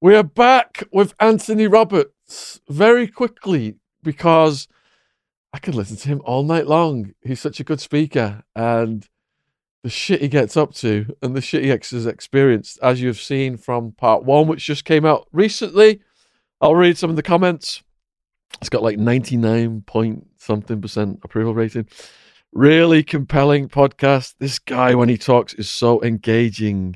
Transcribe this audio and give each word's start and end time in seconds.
We 0.00 0.14
are 0.14 0.22
back 0.22 0.84
with 0.92 1.12
Anthony 1.18 1.66
Roberts 1.66 2.60
very 2.68 3.08
quickly 3.08 3.74
because 4.04 4.68
I 5.52 5.58
could 5.58 5.74
listen 5.74 5.96
to 5.96 6.08
him 6.08 6.22
all 6.24 6.44
night 6.44 6.68
long. 6.68 7.14
He's 7.20 7.40
such 7.40 7.58
a 7.58 7.64
good 7.64 7.80
speaker 7.80 8.44
and 8.54 9.08
the 9.82 9.90
shit 9.90 10.22
he 10.22 10.28
gets 10.28 10.56
up 10.56 10.72
to 10.74 11.16
and 11.20 11.34
the 11.34 11.40
shit 11.40 11.64
he 11.64 11.70
has 11.70 12.06
experienced, 12.06 12.78
as 12.80 13.02
you've 13.02 13.18
seen 13.18 13.56
from 13.56 13.90
part 13.90 14.22
one, 14.22 14.46
which 14.46 14.64
just 14.64 14.84
came 14.84 15.04
out 15.04 15.26
recently. 15.32 16.00
I'll 16.60 16.76
read 16.76 16.96
some 16.96 17.10
of 17.10 17.16
the 17.16 17.22
comments. 17.24 17.82
It's 18.60 18.68
got 18.68 18.84
like 18.84 18.98
99 18.98 19.80
point 19.80 20.28
something 20.36 20.80
percent 20.80 21.18
approval 21.24 21.54
rating. 21.54 21.88
Really 22.52 23.02
compelling 23.02 23.68
podcast. 23.68 24.34
This 24.38 24.60
guy, 24.60 24.94
when 24.94 25.08
he 25.08 25.18
talks, 25.18 25.54
is 25.54 25.68
so 25.68 26.00
engaging. 26.04 26.94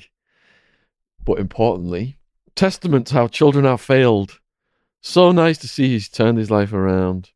But 1.24 1.40
importantly, 1.40 2.16
testament 2.54 3.08
to 3.08 3.14
how 3.14 3.28
children 3.28 3.66
are 3.66 3.78
failed. 3.78 4.40
So 5.00 5.32
nice 5.32 5.58
to 5.58 5.68
see 5.68 5.88
he's 5.88 6.08
turned 6.08 6.38
his 6.38 6.50
life 6.50 6.72
around. 6.72 7.30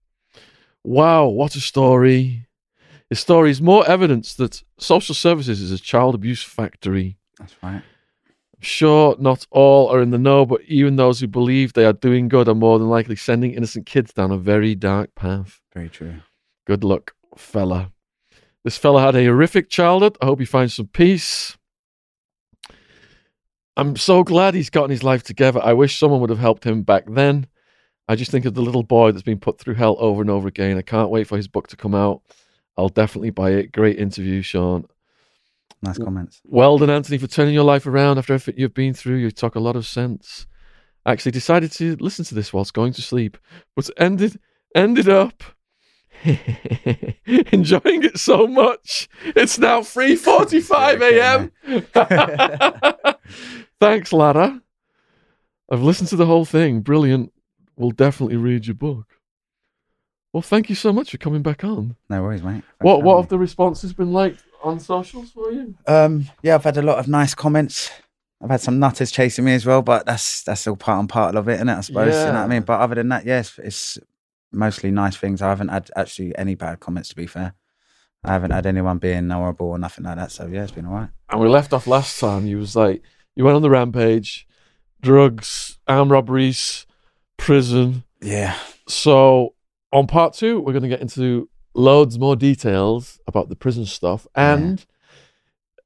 Wow, 0.84 1.27
what 1.27 1.57
a 1.57 1.61
story. 1.61 2.47
His 3.11 3.21
story 3.21 3.51
is 3.51 3.60
more 3.60 3.87
evidence 3.88 4.34
that 4.34 4.62
social 4.79 5.15
services 5.15 5.60
is 5.60 5.73
a 5.73 5.79
child 5.79 6.15
abuse 6.15 6.43
factory. 6.43 7.19
That's 7.38 7.55
right. 7.62 7.83
I'm 8.57 8.62
sure 8.62 9.16
not 9.19 9.47
all 9.51 9.88
are 9.88 10.01
in 10.01 10.10
the 10.10 10.19
know, 10.19 10.47
but 10.47 10.62
even 10.62 10.97
those 10.97 11.21
who 11.21 11.27
believe 11.27 11.73
they 11.73 11.85
are 11.85 11.93
doing 11.93 12.29
good 12.29 12.48
are 12.48 12.55
more 12.55 12.79
than 12.79 12.88
likely 12.88 13.16
sending 13.16 13.52
innocent 13.52 13.87
kids 13.87 14.12
down 14.12 14.30
a 14.30 14.38
very 14.38 14.74
dark 14.74 15.15
path. 15.15 15.60
Very 15.74 15.88
true. 15.88 16.15
Good 16.66 16.83
luck, 16.83 17.15
fella. 17.37 17.93
This 18.65 18.79
fella 18.79 19.02
had 19.02 19.15
a 19.15 19.24
horrific 19.24 19.69
childhood. 19.69 20.16
I 20.21 20.27
hope 20.27 20.41
he 20.41 20.46
finds 20.46 20.74
some 20.74 20.88
peace. 20.88 21.57
I'm 23.77 23.97
so 23.97 24.25
glad 24.25 24.55
he's 24.55 24.71
gotten 24.71 24.91
his 24.91 25.03
life 25.03 25.23
together. 25.23 25.61
I 25.62 25.75
wish 25.75 25.98
someone 25.98 26.21
would 26.21 26.30
have 26.30 26.39
helped 26.39 26.65
him 26.65 26.83
back 26.83 27.05
then. 27.07 27.47
I 28.09 28.16
just 28.16 28.30
think 28.30 28.45
of 28.45 28.55
the 28.55 28.62
little 28.62 28.83
boy 28.83 29.12
that's 29.12 29.23
been 29.23 29.39
put 29.39 29.59
through 29.59 29.74
hell 29.74 29.96
over 29.99 30.23
and 30.23 30.30
over 30.30 30.49
again. 30.49 30.79
I 30.79 30.83
can't 30.83 31.10
wait 31.10 31.27
for 31.27 31.37
his 31.37 31.49
book 31.49 31.68
to 31.68 31.77
come 31.77 31.95
out. 31.95 32.23
I'll 32.79 32.88
definitely 32.88 33.30
buy 33.30 33.51
it. 33.51 33.73
Great 33.73 33.99
interview, 33.99 34.43
Sean. 34.43 34.87
Nice 35.83 35.99
comments. 35.99 36.41
Well 36.45 36.79
done, 36.79 36.91
Anthony, 36.91 37.18
for 37.18 37.27
turning 37.27 37.55
your 37.55 37.65
life 37.65 37.87
around 37.87 38.18
after 38.18 38.33
everything 38.33 38.60
you've 38.60 38.74
been 38.74 38.95
through. 38.95 39.16
You 39.16 39.30
talk 39.30 39.57
a 39.57 39.60
lot 39.60 39.77
of 39.77 39.87
sense. 39.87 40.46
I 41.05 41.13
actually 41.13 41.33
decided 41.33 41.73
to 41.73 41.96
listen 41.96 42.24
to 42.27 42.35
this 42.35 42.52
whilst 42.52 42.74
going 42.74 42.93
to 42.95 43.02
sleep, 43.02 43.37
but 43.74 43.90
ended 43.96 44.40
ended 44.74 45.09
up 45.09 45.43
enjoying 46.24 48.02
it 48.05 48.18
so 48.18 48.46
much. 48.46 49.09
It's 49.24 49.59
now 49.59 49.80
3:45 49.80 51.52
a.m. 51.66 53.15
Thanks, 53.80 54.13
Lara. 54.13 54.63
I've 55.71 55.82
listened 55.82 56.09
to 56.10 56.16
the 56.16 56.27
whole 56.27 56.45
thing. 56.45 56.80
Brilliant. 56.80 57.33
We'll 57.77 57.91
definitely 57.91 58.37
read 58.37 58.66
your 58.66 58.74
book. 58.74 59.07
Well, 60.33 60.43
thank 60.43 60.68
you 60.68 60.74
so 60.74 60.93
much 60.93 61.10
for 61.10 61.18
coming 61.18 61.43
back 61.43 61.65
on. 61.65 61.96
No 62.09 62.23
worries, 62.23 62.43
mate. 62.43 62.52
Thanks 62.63 62.65
What 62.80 63.02
what 63.02 63.16
have 63.16 63.29
the 63.29 63.38
responses 63.38 63.93
been 63.93 64.12
like 64.12 64.37
on 64.62 64.78
socials 64.81 65.31
for 65.31 65.50
you? 65.50 65.75
Um, 65.87 66.27
yeah, 66.43 66.55
I've 66.55 66.65
had 66.65 66.77
a 66.77 66.83
lot 66.83 66.99
of 66.99 67.09
nice 67.09 67.34
comments. 67.34 67.91
I've 68.43 68.50
had 68.50 68.60
some 68.60 68.78
nutters 68.78 69.10
chasing 69.10 69.47
me 69.47 69.55
as 69.55 69.65
well, 69.65 69.81
but 69.81 70.05
that's 70.05 70.43
that's 70.43 70.66
all 70.66 70.77
part 70.77 71.00
and 71.00 71.09
part 71.09 71.34
of 71.34 71.49
it, 71.49 71.55
isn't 71.55 71.69
it? 71.69 71.77
I 71.77 71.81
suppose. 71.81 72.15
You 72.15 72.21
know 72.21 72.33
what 72.33 72.37
I 72.37 72.47
mean? 72.49 72.62
But 72.62 72.81
other 72.81 72.97
than 72.97 73.09
that, 73.09 73.25
yes, 73.25 73.59
it's 73.62 73.99
mostly 74.53 74.91
nice 74.91 75.16
things. 75.16 75.41
I 75.41 75.49
haven't 75.49 75.69
had 75.69 75.91
actually 75.97 76.37
any 76.37 76.55
bad 76.55 76.81
comments, 76.81 77.09
to 77.11 77.16
be 77.16 77.27
fair. 77.27 77.55
I 78.22 78.33
haven't 78.33 78.50
had 78.50 78.66
anyone 78.66 78.99
being 78.99 79.31
horrible 79.31 79.69
or 79.69 79.78
nothing 79.78 80.05
like 80.05 80.16
that. 80.16 80.33
So 80.33 80.47
yeah, 80.47 80.65
it's 80.65 80.72
been 80.72 80.87
all 80.87 80.94
right. 80.94 81.09
And 81.31 81.41
we 81.41 81.49
left 81.49 81.72
off 81.72 81.87
last 81.87 82.21
time. 82.21 82.44
You 82.47 82.59
was 82.59 82.77
like, 82.77 83.03
you 83.37 83.44
went 83.44 83.54
on 83.54 83.62
the 83.62 83.70
rampage, 83.70 84.47
drugs, 85.00 85.78
armed 85.87 86.10
robberies, 86.10 86.87
prison. 87.37 88.03
Yeah. 88.20 88.56
So 88.88 89.54
on 89.93 90.06
part 90.06 90.34
two, 90.34 90.60
we're 90.60 90.72
going 90.72 90.82
to 90.82 90.88
get 90.88 91.00
into 91.00 91.48
loads 91.75 92.19
more 92.19 92.34
details 92.34 93.20
about 93.26 93.48
the 93.48 93.56
prison 93.56 93.84
stuff, 93.84 94.27
and 94.34 94.84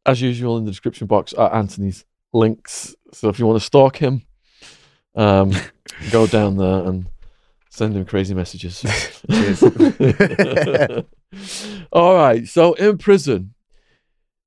as 0.07 0.23
usual, 0.23 0.57
in 0.57 0.65
the 0.65 0.71
description 0.71 1.07
box 1.07 1.35
are 1.35 1.55
Anthony's 1.55 2.05
links. 2.33 2.95
So 3.13 3.29
if 3.29 3.39
you 3.39 3.47
want 3.47 3.61
to 3.61 3.67
stalk 3.67 3.97
him, 3.97 4.23
um, 5.15 5.53
go 6.11 6.27
down 6.27 6.57
there 6.57 6.85
and 6.85 7.07
send 7.69 7.97
him 7.97 8.05
crazy 8.05 8.35
messages. 8.35 8.85
All 11.93 12.15
right. 12.15 12.47
So 12.47 12.75
in 12.75 12.99
prison, 12.99 13.55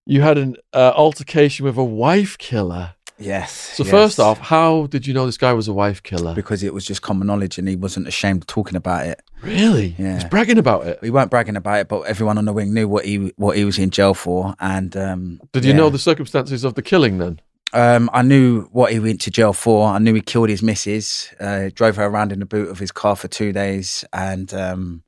you 0.05 0.21
had 0.21 0.37
an 0.37 0.57
uh, 0.73 0.93
altercation 0.95 1.65
with 1.65 1.77
a 1.77 1.83
wife 1.83 2.37
killer. 2.37 2.95
Yes. 3.19 3.51
So 3.51 3.83
yes. 3.83 3.91
first 3.91 4.19
off, 4.19 4.39
how 4.39 4.87
did 4.87 5.07
you 5.07 5.13
know 5.13 5.25
this 5.25 5.37
guy 5.37 5.53
was 5.53 5.67
a 5.67 5.73
wife 5.73 6.03
killer? 6.03 6.33
because 6.33 6.63
it 6.63 6.73
was 6.73 6.85
just 6.85 7.01
common 7.01 7.27
knowledge 7.27 7.57
and 7.57 7.67
he 7.67 7.75
wasn't 7.75 8.07
ashamed 8.07 8.43
of 8.43 8.47
talking 8.47 8.75
about 8.75 9.05
it. 9.05 9.21
Really? 9.41 9.95
Yeah. 9.97 10.15
He's 10.15 10.23
bragging 10.25 10.57
about 10.57 10.87
it. 10.87 10.99
We 11.01 11.09
weren't 11.09 11.29
bragging 11.29 11.55
about 11.55 11.79
it, 11.81 11.87
but 11.87 12.01
everyone 12.01 12.37
on 12.37 12.45
the 12.45 12.53
wing 12.53 12.73
knew 12.73 12.87
what 12.87 13.05
he 13.05 13.33
what 13.37 13.55
he 13.55 13.65
was 13.65 13.77
in 13.77 13.91
jail 13.91 14.13
for. 14.13 14.55
And 14.59 14.95
um, 14.97 15.41
Did 15.51 15.63
you 15.63 15.71
yeah. 15.71 15.77
know 15.77 15.89
the 15.89 15.99
circumstances 15.99 16.63
of 16.63 16.75
the 16.75 16.81
killing 16.81 17.17
then? 17.17 17.39
Um, 17.73 18.09
I 18.13 18.21
knew 18.21 18.63
what 18.71 18.91
he 18.91 18.99
went 18.99 19.21
to 19.21 19.31
jail 19.31 19.51
for. 19.51 19.87
I 19.87 19.97
knew 19.97 20.13
he 20.13 20.21
killed 20.21 20.49
his 20.49 20.61
missus, 20.61 21.33
uh, 21.39 21.69
drove 21.73 21.95
her 21.95 22.05
around 22.05 22.31
in 22.31 22.39
the 22.39 22.45
boot 22.45 22.69
of 22.69 22.77
his 22.77 22.91
car 22.91 23.15
for 23.15 23.27
two 23.27 23.51
days, 23.51 24.05
and 24.13 24.53
um, 24.53 25.03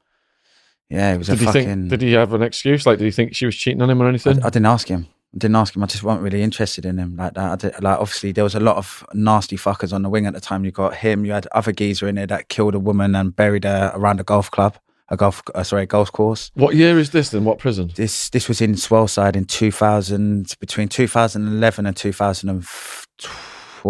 yeah, 0.89 1.13
it 1.13 1.17
was 1.17 1.27
Did 1.27 1.41
a 1.41 1.45
fucking. 1.45 1.63
think? 1.63 1.89
Did 1.89 2.01
he 2.01 2.13
have 2.13 2.33
an 2.33 2.41
excuse? 2.41 2.85
Like, 2.85 2.99
did 2.99 3.05
he 3.05 3.11
think 3.11 3.35
she 3.35 3.45
was 3.45 3.55
cheating 3.55 3.81
on 3.81 3.89
him 3.89 4.01
or 4.01 4.07
anything? 4.07 4.39
I 4.43 4.49
didn't 4.49 4.67
ask 4.67 4.87
him. 4.87 5.07
I 5.33 5.37
didn't 5.37 5.55
ask 5.57 5.75
him. 5.75 5.83
I 5.83 5.87
just 5.87 6.03
wasn't 6.03 6.23
really 6.23 6.41
interested 6.41 6.85
in 6.85 6.97
him 6.97 7.17
like 7.17 7.33
that. 7.33 7.51
I 7.51 7.55
did, 7.55 7.83
like 7.83 7.99
obviously 7.99 8.31
there 8.31 8.43
was 8.45 8.55
a 8.55 8.59
lot 8.59 8.77
of 8.77 9.05
nasty 9.13 9.57
fuckers 9.57 9.91
on 9.91 10.01
the 10.01 10.09
wing 10.09 10.25
at 10.25 10.33
the 10.33 10.39
time. 10.39 10.63
You 10.63 10.71
got 10.71 10.95
him. 10.95 11.25
You 11.25 11.33
had 11.33 11.47
other 11.51 11.73
geezer 11.73 12.07
in 12.07 12.15
there 12.15 12.27
that 12.27 12.47
killed 12.47 12.73
a 12.75 12.79
woman 12.79 13.15
and 13.15 13.35
buried 13.35 13.65
her 13.65 13.91
around 13.93 14.21
a 14.21 14.23
golf 14.23 14.49
club, 14.49 14.77
a 15.09 15.17
golf 15.17 15.43
uh, 15.53 15.63
sorry, 15.63 15.83
a 15.83 15.87
golf 15.87 16.09
course. 16.11 16.51
what 16.53 16.75
year 16.75 16.97
is 16.97 17.09
this 17.09 17.31
then? 17.31 17.43
What 17.43 17.59
prison? 17.59 17.91
This 17.95 18.29
this 18.29 18.47
was 18.47 18.61
in 18.61 18.75
Swaleside 18.75 19.35
in 19.35 19.43
2000, 19.43 20.53
between 20.61 20.87
2011 20.87 21.85
and 21.85 21.97
2012, 21.97 23.07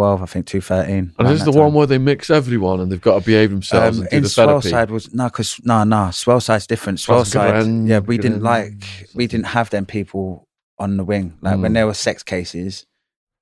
I 0.04 0.26
think 0.26 0.46
two 0.46 0.62
thirteen. 0.62 1.14
And 1.18 1.28
this 1.28 1.40
is 1.40 1.46
the 1.46 1.52
that 1.52 1.60
one 1.60 1.74
where 1.74 1.88
they 1.88 1.98
mix 1.98 2.30
everyone 2.30 2.80
and 2.80 2.92
they've 2.92 3.02
got 3.02 3.20
to 3.20 3.26
behave 3.26 3.50
themselves 3.52 4.00
Um, 4.00 4.08
in 4.12 4.24
the. 4.24 4.30
Swaleside 4.30 4.90
was 4.90 5.14
no, 5.14 5.26
because 5.26 5.60
no, 5.64 5.84
no, 5.84 6.08
Swaleside's 6.12 6.68
different. 6.68 7.00
Swell's 7.00 7.32
Swaleside, 7.32 7.52
grand, 7.52 7.88
yeah, 7.88 8.00
we 8.00 8.18
didn't 8.18 8.42
like, 8.44 9.08
we 9.14 9.28
didn't 9.28 9.48
have 9.48 9.70
them 9.70 9.86
people 9.86 10.48
on 10.78 10.98
the 10.98 11.04
wing. 11.04 11.38
Like 11.42 11.56
Mm. 11.58 11.62
when 11.62 11.74
there 11.74 11.86
were 11.88 11.94
sex 11.94 12.24
cases, 12.24 12.86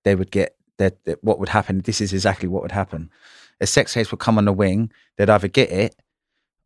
they 0.03 0.15
would 0.15 0.31
get 0.31 0.55
that. 0.77 0.97
What 1.21 1.39
would 1.39 1.49
happen? 1.49 1.81
This 1.81 1.99
is 2.01 2.13
exactly 2.13 2.47
what 2.47 2.61
would 2.61 2.71
happen. 2.71 3.09
A 3.61 3.67
sex 3.67 3.93
case 3.93 4.11
would 4.11 4.19
come 4.19 4.37
on 4.37 4.45
the 4.45 4.53
wing. 4.53 4.91
They'd 5.17 5.29
either 5.29 5.47
get 5.47 5.71
it, 5.71 5.95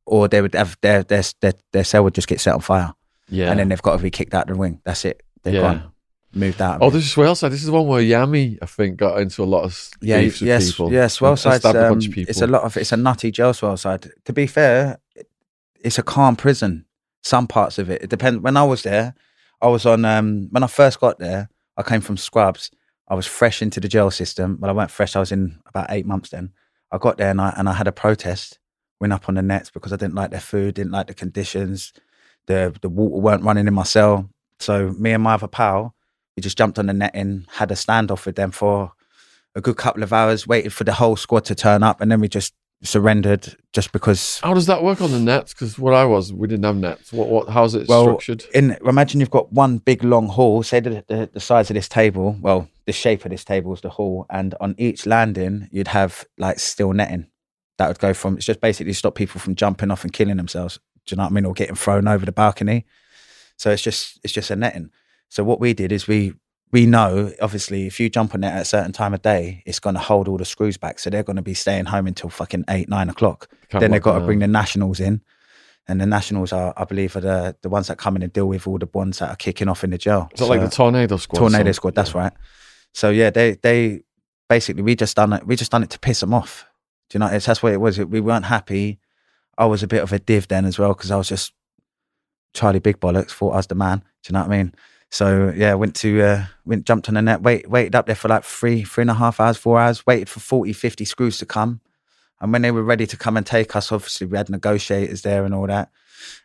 or 0.05 0.27
they 0.27 0.41
would 0.41 0.53
have 0.55 0.77
their 0.81 1.03
their 1.03 1.23
their, 1.41 1.53
their 1.71 1.83
cell 1.83 2.03
would 2.03 2.15
just 2.15 2.27
get 2.27 2.39
set 2.41 2.53
on 2.53 2.61
fire, 2.61 2.93
yeah. 3.29 3.49
and 3.51 3.59
then 3.59 3.69
they've 3.69 3.81
got 3.81 3.97
to 3.97 4.03
be 4.03 4.09
kicked 4.11 4.33
out 4.33 4.49
of 4.49 4.55
the 4.55 4.59
wing. 4.59 4.81
That's 4.83 5.05
it. 5.05 5.21
They're 5.43 5.53
Yeah. 5.53 5.61
gone, 5.61 5.91
moved 6.37 6.61
out. 6.61 6.75
of 6.75 6.83
oh, 6.83 6.89
this 6.89 7.05
is 7.05 7.13
Swaleside. 7.13 7.51
This 7.51 7.61
is 7.61 7.65
the 7.65 7.71
one 7.71 7.87
where 7.87 8.01
Yami, 8.01 8.57
I 8.61 8.65
think, 8.65 8.97
got 8.97 9.19
into 9.19 9.43
a 9.43 9.45
lot 9.45 9.63
of 9.63 9.89
yeah, 10.01 10.21
beefs 10.21 10.39
with 10.39 10.47
yes, 10.47 10.71
people. 10.71 10.91
yes. 10.91 11.19
and 11.19 11.27
Swaleside's 11.27 11.59
stabbed 11.59 11.77
a 11.77 11.87
um, 11.87 11.93
bunch 11.93 12.07
of 12.07 12.13
people. 12.13 12.29
it's 12.29 12.41
a 12.41 12.47
lot 12.47 12.63
of 12.63 12.77
it's 12.77 12.91
a 12.91 12.97
nutty 12.97 13.31
jail. 13.31 13.51
Swaleside. 13.51 14.11
To 14.25 14.33
be 14.33 14.47
fair, 14.47 14.99
it's 15.81 15.97
a 15.97 16.03
calm 16.03 16.35
prison. 16.35 16.85
Some 17.23 17.47
parts 17.47 17.77
of 17.77 17.89
it. 17.89 18.01
It 18.03 18.09
depends. 18.09 18.41
When 18.41 18.55
I 18.55 18.63
was 18.63 18.83
there, 18.83 19.15
I 19.61 19.67
was 19.67 19.85
on. 19.85 20.05
Um, 20.05 20.47
when 20.51 20.63
I 20.63 20.67
first 20.67 20.99
got 20.99 21.19
there, 21.19 21.49
I 21.75 21.83
came 21.83 22.01
from 22.01 22.17
Scrubs. 22.17 22.71
I 23.07 23.15
was 23.15 23.25
fresh 23.25 23.61
into 23.61 23.79
the 23.79 23.87
jail 23.87 24.11
system, 24.11 24.57
but 24.57 24.69
I 24.69 24.73
weren't 24.73 24.91
fresh. 24.91 25.15
I 25.15 25.19
was 25.19 25.31
in 25.31 25.59
about 25.65 25.87
eight 25.89 26.05
months 26.05 26.29
then. 26.29 26.51
I 26.91 26.97
got 26.97 27.17
there 27.17 27.31
and 27.31 27.41
I 27.41 27.53
and 27.57 27.67
I 27.67 27.73
had 27.73 27.87
a 27.87 27.91
protest. 27.91 28.59
Went 28.99 29.13
up 29.13 29.29
on 29.29 29.35
the 29.35 29.43
nets 29.43 29.69
because 29.69 29.93
I 29.93 29.95
didn't 29.95 30.15
like 30.15 30.31
their 30.31 30.39
food, 30.39 30.75
didn't 30.75 30.91
like 30.91 31.07
the 31.07 31.13
conditions. 31.13 31.93
The 32.47 32.75
the 32.81 32.89
water 32.89 33.21
weren't 33.21 33.43
running 33.43 33.67
in 33.67 33.73
my 33.73 33.83
cell. 33.83 34.29
So 34.59 34.89
me 34.97 35.11
and 35.11 35.23
my 35.23 35.35
other 35.35 35.47
pal, 35.47 35.95
we 36.37 36.41
just 36.41 36.57
jumped 36.57 36.77
on 36.77 36.85
the 36.85 36.93
netting, 36.93 37.47
had 37.53 37.71
a 37.71 37.73
standoff 37.73 38.25
with 38.27 38.35
them 38.35 38.51
for 38.51 38.93
a 39.55 39.59
good 39.61 39.75
couple 39.75 40.03
of 40.03 40.13
hours, 40.13 40.47
waited 40.47 40.71
for 40.71 40.83
the 40.83 40.93
whole 40.93 41.15
squad 41.15 41.43
to 41.45 41.55
turn 41.55 41.81
up, 41.81 41.99
and 41.99 42.11
then 42.11 42.21
we 42.21 42.27
just 42.27 42.53
surrendered 42.83 43.57
just 43.73 43.91
because. 43.91 44.39
How 44.41 44.53
does 44.53 44.67
that 44.67 44.83
work 44.83 45.01
on 45.01 45.11
the 45.11 45.19
nets? 45.19 45.53
Because 45.53 45.79
what 45.79 45.95
I 45.95 46.05
was, 46.05 46.31
we 46.31 46.47
didn't 46.47 46.63
have 46.65 46.77
nets. 46.77 47.11
What? 47.11 47.27
What? 47.27 47.49
How's 47.49 47.73
it 47.73 47.87
Well, 47.87 48.03
structured? 48.03 48.45
In 48.53 48.77
imagine 48.85 49.19
you've 49.19 49.31
got 49.31 49.51
one 49.51 49.79
big 49.79 50.03
long 50.03 50.27
hall. 50.27 50.61
Say 50.61 50.79
the, 50.79 51.03
the 51.07 51.27
the 51.33 51.39
size 51.39 51.71
of 51.71 51.73
this 51.73 51.89
table. 51.89 52.37
Well, 52.39 52.69
the 52.85 52.93
shape 52.93 53.25
of 53.25 53.31
this 53.31 53.43
table 53.43 53.73
is 53.73 53.81
the 53.81 53.89
hall, 53.89 54.27
and 54.29 54.53
on 54.61 54.75
each 54.77 55.07
landing 55.07 55.67
you'd 55.71 55.87
have 55.87 56.23
like 56.37 56.59
steel 56.59 56.93
netting 56.93 57.25
that 57.79 57.87
would 57.87 57.99
go 57.99 58.13
from. 58.13 58.37
It's 58.37 58.45
just 58.45 58.61
basically 58.61 58.93
stop 58.93 59.15
people 59.15 59.41
from 59.41 59.55
jumping 59.55 59.89
off 59.89 60.03
and 60.03 60.13
killing 60.13 60.37
themselves. 60.37 60.79
Do 61.07 61.13
you 61.13 61.17
know 61.17 61.23
what 61.23 61.31
I 61.31 61.33
mean? 61.33 61.45
Or 61.45 61.53
getting 61.53 61.75
thrown 61.75 62.07
over 62.07 62.27
the 62.27 62.31
balcony. 62.31 62.85
So 63.57 63.71
it's 63.71 63.81
just 63.81 64.19
it's 64.23 64.33
just 64.33 64.51
a 64.51 64.55
netting. 64.55 64.91
So 65.29 65.43
what 65.43 65.59
we 65.59 65.73
did 65.73 65.91
is 65.91 66.07
we 66.07 66.33
we 66.71 66.85
know 66.85 67.31
obviously 67.41 67.87
if 67.87 67.99
you 67.99 68.09
jump 68.09 68.33
on 68.35 68.43
it 68.43 68.47
at 68.47 68.61
a 68.61 68.65
certain 68.65 68.91
time 68.91 69.13
of 69.13 69.21
day, 69.21 69.63
it's 69.65 69.79
going 69.79 69.95
to 69.95 70.01
hold 70.01 70.27
all 70.27 70.37
the 70.37 70.45
screws 70.45 70.77
back. 70.77 70.99
So 70.99 71.09
they're 71.09 71.23
going 71.23 71.37
to 71.37 71.41
be 71.41 71.53
staying 71.53 71.85
home 71.85 72.07
until 72.07 72.29
fucking 72.29 72.65
eight 72.69 72.89
nine 72.89 73.09
o'clock. 73.09 73.49
Can't 73.69 73.81
then 73.81 73.91
they've 73.91 74.01
got 74.01 74.19
to 74.19 74.25
bring 74.25 74.39
the 74.39 74.47
nationals 74.47 74.99
in, 74.99 75.21
and 75.87 76.01
the 76.01 76.05
nationals 76.05 76.51
are, 76.53 76.73
I 76.75 76.83
believe, 76.85 77.15
are 77.15 77.21
the 77.21 77.55
the 77.61 77.69
ones 77.69 77.87
that 77.87 77.97
come 77.97 78.15
in 78.15 78.21
and 78.23 78.33
deal 78.33 78.47
with 78.47 78.67
all 78.67 78.77
the 78.77 78.89
ones 78.93 79.19
that 79.19 79.29
are 79.29 79.35
kicking 79.35 79.69
off 79.69 79.83
in 79.83 79.89
the 79.91 79.97
jail. 79.97 80.29
Is 80.33 80.39
that 80.39 80.45
like 80.47 80.61
the 80.61 80.69
tornado 80.69 81.17
squad? 81.17 81.39
tornado 81.39 81.69
So- 81.69 81.75
squad? 81.75 81.95
That's 81.95 82.13
right. 82.15 82.33
So 82.93 83.09
yeah, 83.09 83.29
they 83.29 83.53
they 83.55 84.01
basically 84.49 84.81
we 84.83 84.95
just 84.95 85.15
done 85.15 85.33
it. 85.33 85.45
We 85.47 85.55
just 85.55 85.71
done 85.71 85.83
it 85.83 85.89
to 85.91 85.99
piss 85.99 86.19
them 86.21 86.33
off. 86.33 86.65
Do 87.09 87.15
you 87.15 87.19
know? 87.19 87.27
It's 87.27 87.45
that's 87.45 87.61
what 87.63 87.73
it 87.73 87.81
was. 87.81 87.97
We 87.99 88.19
weren't 88.19 88.45
happy. 88.45 88.99
I 89.57 89.65
was 89.65 89.83
a 89.83 89.87
bit 89.87 90.03
of 90.03 90.11
a 90.13 90.19
div 90.19 90.47
then 90.47 90.65
as 90.65 90.77
well 90.77 90.93
because 90.93 91.11
I 91.11 91.15
was 91.17 91.29
just 91.29 91.53
Charlie 92.53 92.79
Big 92.79 92.99
Bollocks. 92.99 93.31
Thought 93.31 93.53
I 93.53 93.57
was 93.57 93.67
the 93.67 93.75
man. 93.75 93.99
Do 93.99 94.29
you 94.29 94.33
know 94.33 94.41
what 94.41 94.51
I 94.51 94.57
mean? 94.57 94.73
So 95.09 95.53
yeah, 95.55 95.73
went 95.75 95.95
to 95.97 96.21
uh, 96.21 96.45
went 96.65 96.85
jumped 96.85 97.07
on 97.07 97.15
the 97.15 97.21
net, 97.21 97.41
wait, 97.41 97.69
waited 97.69 97.95
up 97.95 98.05
there 98.07 98.15
for 98.15 98.27
like 98.27 98.43
three, 98.43 98.83
three 98.83 99.03
and 99.03 99.11
a 99.11 99.15
half 99.15 99.39
hours, 99.39 99.57
four 99.57 99.79
hours, 99.79 100.05
waited 100.05 100.27
for 100.29 100.39
40, 100.41 100.73
50 100.73 101.05
screws 101.05 101.37
to 101.37 101.45
come. 101.45 101.79
And 102.41 102.51
when 102.53 102.61
they 102.61 102.71
were 102.71 102.83
ready 102.83 103.07
to 103.07 103.17
come 103.17 103.37
and 103.37 103.45
take 103.45 103.75
us, 103.75 103.91
obviously 103.91 104.27
we 104.27 104.37
had 104.37 104.49
negotiators 104.49 105.21
there 105.21 105.43
and 105.45 105.55
all 105.55 105.65
that. 105.67 105.89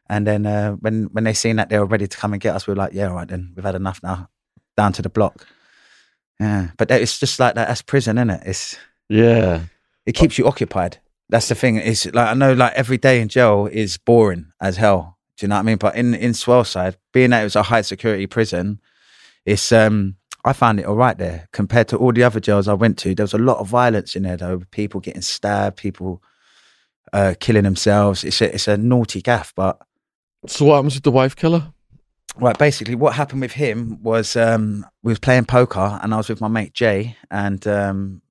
And 0.08 0.26
then 0.26 0.46
uh, 0.46 0.72
when 0.72 1.04
when 1.12 1.24
they 1.24 1.34
seen 1.34 1.56
that 1.56 1.68
they 1.70 1.78
were 1.78 1.86
ready 1.86 2.06
to 2.06 2.16
come 2.16 2.32
and 2.32 2.40
get 2.40 2.54
us, 2.54 2.66
we 2.66 2.72
were 2.72 2.76
like, 2.76 2.92
yeah, 2.92 3.08
all 3.08 3.16
right, 3.16 3.28
then 3.28 3.52
we've 3.56 3.64
had 3.64 3.74
enough 3.74 4.00
now. 4.02 4.28
Down 4.76 4.92
to 4.94 5.02
the 5.02 5.10
block. 5.10 5.46
Yeah, 6.40 6.70
but 6.76 6.90
it's 6.90 7.18
just 7.18 7.38
like 7.38 7.54
that. 7.56 7.68
That's 7.68 7.82
prison, 7.82 8.16
isn't 8.18 8.30
it? 8.30 8.42
It's 8.46 8.76
Yeah. 9.08 9.64
it 10.06 10.12
keeps 10.12 10.38
you 10.38 10.46
occupied. 10.46 10.98
That's 11.28 11.48
the 11.48 11.54
thing. 11.54 11.76
It's 11.76 12.06
like 12.06 12.28
I 12.28 12.34
know, 12.34 12.52
like 12.52 12.72
every 12.74 12.96
day 12.98 13.20
in 13.20 13.28
jail 13.28 13.68
is 13.70 13.98
boring 13.98 14.52
as 14.60 14.76
hell. 14.76 15.18
Do 15.36 15.44
you 15.44 15.48
know 15.48 15.56
what 15.56 15.60
I 15.60 15.64
mean? 15.64 15.76
But 15.78 15.96
in 15.96 16.14
in 16.14 16.32
Swaleside, 16.32 16.96
being 17.12 17.30
that 17.30 17.40
it 17.40 17.44
was 17.44 17.56
a 17.56 17.62
high 17.62 17.82
security 17.82 18.26
prison, 18.26 18.80
it's 19.44 19.72
um 19.72 20.16
I 20.44 20.52
found 20.52 20.80
it 20.80 20.86
all 20.86 20.96
right 20.96 21.16
there 21.16 21.48
compared 21.52 21.88
to 21.88 21.96
all 21.96 22.12
the 22.12 22.24
other 22.24 22.40
jails 22.40 22.68
I 22.68 22.74
went 22.74 22.98
to. 22.98 23.14
There 23.14 23.24
was 23.24 23.34
a 23.34 23.38
lot 23.38 23.58
of 23.58 23.68
violence 23.68 24.16
in 24.16 24.24
there 24.24 24.36
though. 24.36 24.62
People 24.70 25.00
getting 25.00 25.22
stabbed, 25.22 25.76
people 25.76 26.22
uh, 27.12 27.34
killing 27.38 27.64
themselves. 27.64 28.24
It's 28.24 28.40
a 28.40 28.54
it's 28.54 28.68
a 28.68 28.76
naughty 28.76 29.22
gaff, 29.22 29.52
but 29.54 29.80
So 30.46 30.64
what 30.64 30.76
happens 30.76 30.94
with 30.94 31.04
the 31.04 31.10
wife 31.10 31.36
killer? 31.36 31.72
Right, 32.36 32.56
basically, 32.58 32.94
what 32.94 33.14
happened 33.14 33.42
with 33.42 33.52
him 33.52 34.02
was 34.02 34.36
um, 34.36 34.86
we 35.02 35.12
was 35.12 35.18
playing 35.18 35.44
poker, 35.44 36.00
and 36.02 36.14
I 36.14 36.16
was 36.16 36.28
with 36.30 36.40
my 36.40 36.48
mate 36.48 36.72
Jay, 36.72 37.16
and 37.30 37.66
um, 37.66 38.22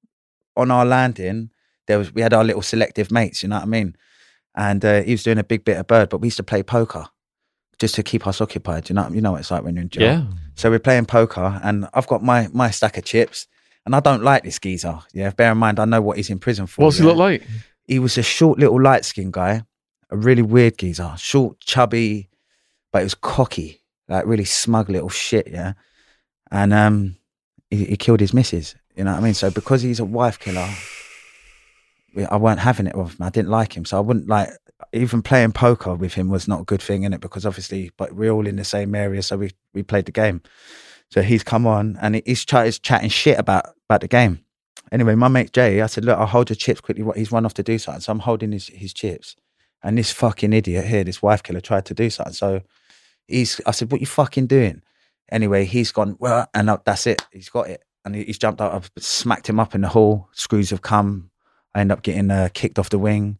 on 0.58 0.72
our 0.72 0.86
landing, 0.86 1.52
there 1.86 2.00
was 2.00 2.12
we 2.12 2.22
had 2.22 2.34
our 2.34 2.44
little 2.44 2.64
selective 2.64 3.12
mates. 3.12 3.44
You 3.44 3.50
know 3.50 3.58
what 3.58 3.64
I 3.64 3.68
mean? 3.68 3.96
And 4.56 4.84
uh, 4.84 5.04
he 5.04 5.12
was 5.12 5.24
doing 5.24 5.38
a 5.38 5.44
big 5.44 5.64
bit 5.64 5.78
of 5.78 5.88
bird, 5.88 6.10
but 6.10 6.20
we 6.20 6.28
used 6.28 6.38
to 6.38 6.44
play 6.44 6.62
poker 6.64 7.08
just 7.80 7.96
to 7.96 8.04
keep 8.04 8.28
us 8.28 8.42
occupied. 8.42 8.90
You 8.90 8.96
know, 8.96 9.10
you 9.10 9.22
know 9.22 9.32
what 9.32 9.42
it's 9.42 9.52
like 9.52 9.64
when 9.64 9.76
you're 9.76 9.84
in 9.84 9.90
jail. 9.90 10.04
Yeah. 10.04 10.26
So 10.56 10.70
we're 10.70 10.80
playing 10.80 11.06
poker, 11.06 11.60
and 11.64 11.88
I've 11.94 12.08
got 12.08 12.24
my 12.24 12.50
my 12.54 12.70
stack 12.70 12.98
of 12.98 13.06
chips, 13.06 13.48
and 13.86 13.96
I 13.96 14.00
don't 14.02 14.24
like 14.24 14.44
this 14.44 14.60
geezer. 14.60 15.00
Yeah, 15.14 15.32
bear 15.32 15.54
in 15.54 15.58
mind, 15.58 15.80
I 15.80 15.86
know 15.86 16.02
what 16.02 16.18
he's 16.18 16.30
in 16.30 16.40
prison 16.40 16.68
for. 16.68 16.84
What's 16.84 16.98
he 16.98 17.04
look 17.04 17.18
like? 17.18 17.44
he 17.92 18.00
was 18.00 18.18
a 18.18 18.24
short 18.24 18.60
little 18.60 18.82
light 18.82 19.04
skinned 19.04 19.34
guy, 19.34 19.64
a 20.10 20.18
really 20.18 20.42
weird 20.42 20.78
geezer, 20.78 21.14
short, 21.18 21.60
chubby, 21.60 22.30
but 22.92 23.00
he 23.00 23.04
was 23.04 23.16
cocky, 23.16 23.82
like 24.08 24.26
really 24.26 24.46
smug 24.46 24.90
little 24.90 25.10
shit, 25.10 25.48
yeah. 25.48 25.74
And 26.52 26.74
um, 26.74 27.18
he, 27.70 27.86
he 27.86 27.98
killed 27.98 28.20
his 28.20 28.34
missus. 28.34 28.76
You 28.96 29.06
know 29.06 29.12
what 29.12 29.20
I 29.20 29.24
mean? 29.24 29.34
So 29.34 29.50
because 29.50 29.82
he's 29.82 30.00
a 30.00 30.06
wife 30.06 30.40
killer, 30.40 30.70
I 32.30 32.38
weren't 32.38 32.60
having 32.60 32.88
it 32.88 32.96
with 32.96 33.12
him. 33.20 33.26
I 33.26 33.30
didn't 33.30 33.50
like 33.50 33.76
him, 33.76 33.86
so 33.86 33.98
I 33.98 34.02
wouldn't 34.02 34.28
like 34.28 34.50
even 34.94 35.22
playing 35.22 35.54
poker 35.54 35.96
with 35.96 36.14
him 36.14 36.30
was 36.30 36.48
not 36.48 36.62
a 36.62 36.66
good 36.66 36.82
thing 36.82 37.04
in 37.04 37.14
it 37.14 37.22
because 37.22 37.46
obviously, 37.46 37.92
but 37.98 38.14
we're 38.14 38.32
all 38.32 38.48
in 38.48 38.56
the 38.58 38.64
same 38.64 38.96
area, 38.96 39.22
so 39.22 39.38
we 39.38 39.52
we 39.74 39.84
played 39.84 40.06
the 40.06 40.12
game. 40.12 40.42
So 41.10 41.22
he's 41.22 41.44
come 41.44 41.68
on 41.68 41.98
and 42.02 42.22
he's, 42.26 42.46
ch- 42.46 42.64
he's 42.64 42.80
chatting 42.80 43.10
shit 43.10 43.38
about 43.38 43.66
about 43.90 44.02
the 44.02 44.08
game. 44.08 44.44
Anyway, 44.92 45.16
my 45.16 45.28
mate 45.28 45.54
Jay, 45.54 45.82
I 45.82 45.88
said, 45.88 46.04
look, 46.06 46.18
I'll 46.18 46.26
hold 46.26 46.50
your 46.50 46.56
chips 46.56 46.82
quickly. 46.82 47.04
What 47.04 47.18
He's 47.18 47.32
run 47.32 47.46
off 47.46 47.54
to 47.56 47.64
do 47.64 47.78
something. 47.78 48.02
So 48.02 48.12
I'm 48.12 48.20
holding 48.20 48.52
his, 48.52 48.68
his 48.68 48.94
chips. 48.94 49.36
And 49.84 49.98
this 49.98 50.12
fucking 50.12 50.54
idiot 50.54 50.86
here, 50.86 51.04
this 51.04 51.22
wife 51.22 51.44
killer, 51.44 51.62
tried 51.62 51.86
to 51.86 51.94
do 51.94 52.10
something. 52.10 52.34
So 52.34 52.62
he's, 53.28 53.60
I 53.66 53.72
said, 53.72 53.92
what 53.92 54.02
you 54.02 54.08
fucking 54.08 54.48
doing? 54.48 54.82
Anyway, 55.32 55.66
he's 55.66 55.92
gone, 55.92 56.18
well, 56.20 56.48
and 56.54 56.70
that's 56.86 57.08
it. 57.08 57.26
He's 57.32 57.50
got 57.50 57.70
it. 57.70 57.82
And 58.04 58.16
he's 58.16 58.38
jumped 58.38 58.62
out. 58.62 58.74
I've 58.74 58.92
smacked 58.98 59.48
him 59.48 59.60
up 59.60 59.74
in 59.74 59.82
the 59.82 59.88
hall. 59.88 60.30
Screws 60.34 60.72
have 60.72 60.82
come. 60.82 61.31
I 61.74 61.82
end 61.82 61.92
up 61.92 62.02
getting 62.04 62.30
uh, 62.32 62.50
kicked 62.54 62.78
off 62.80 62.90
the 62.90 63.00
wing. 63.00 63.38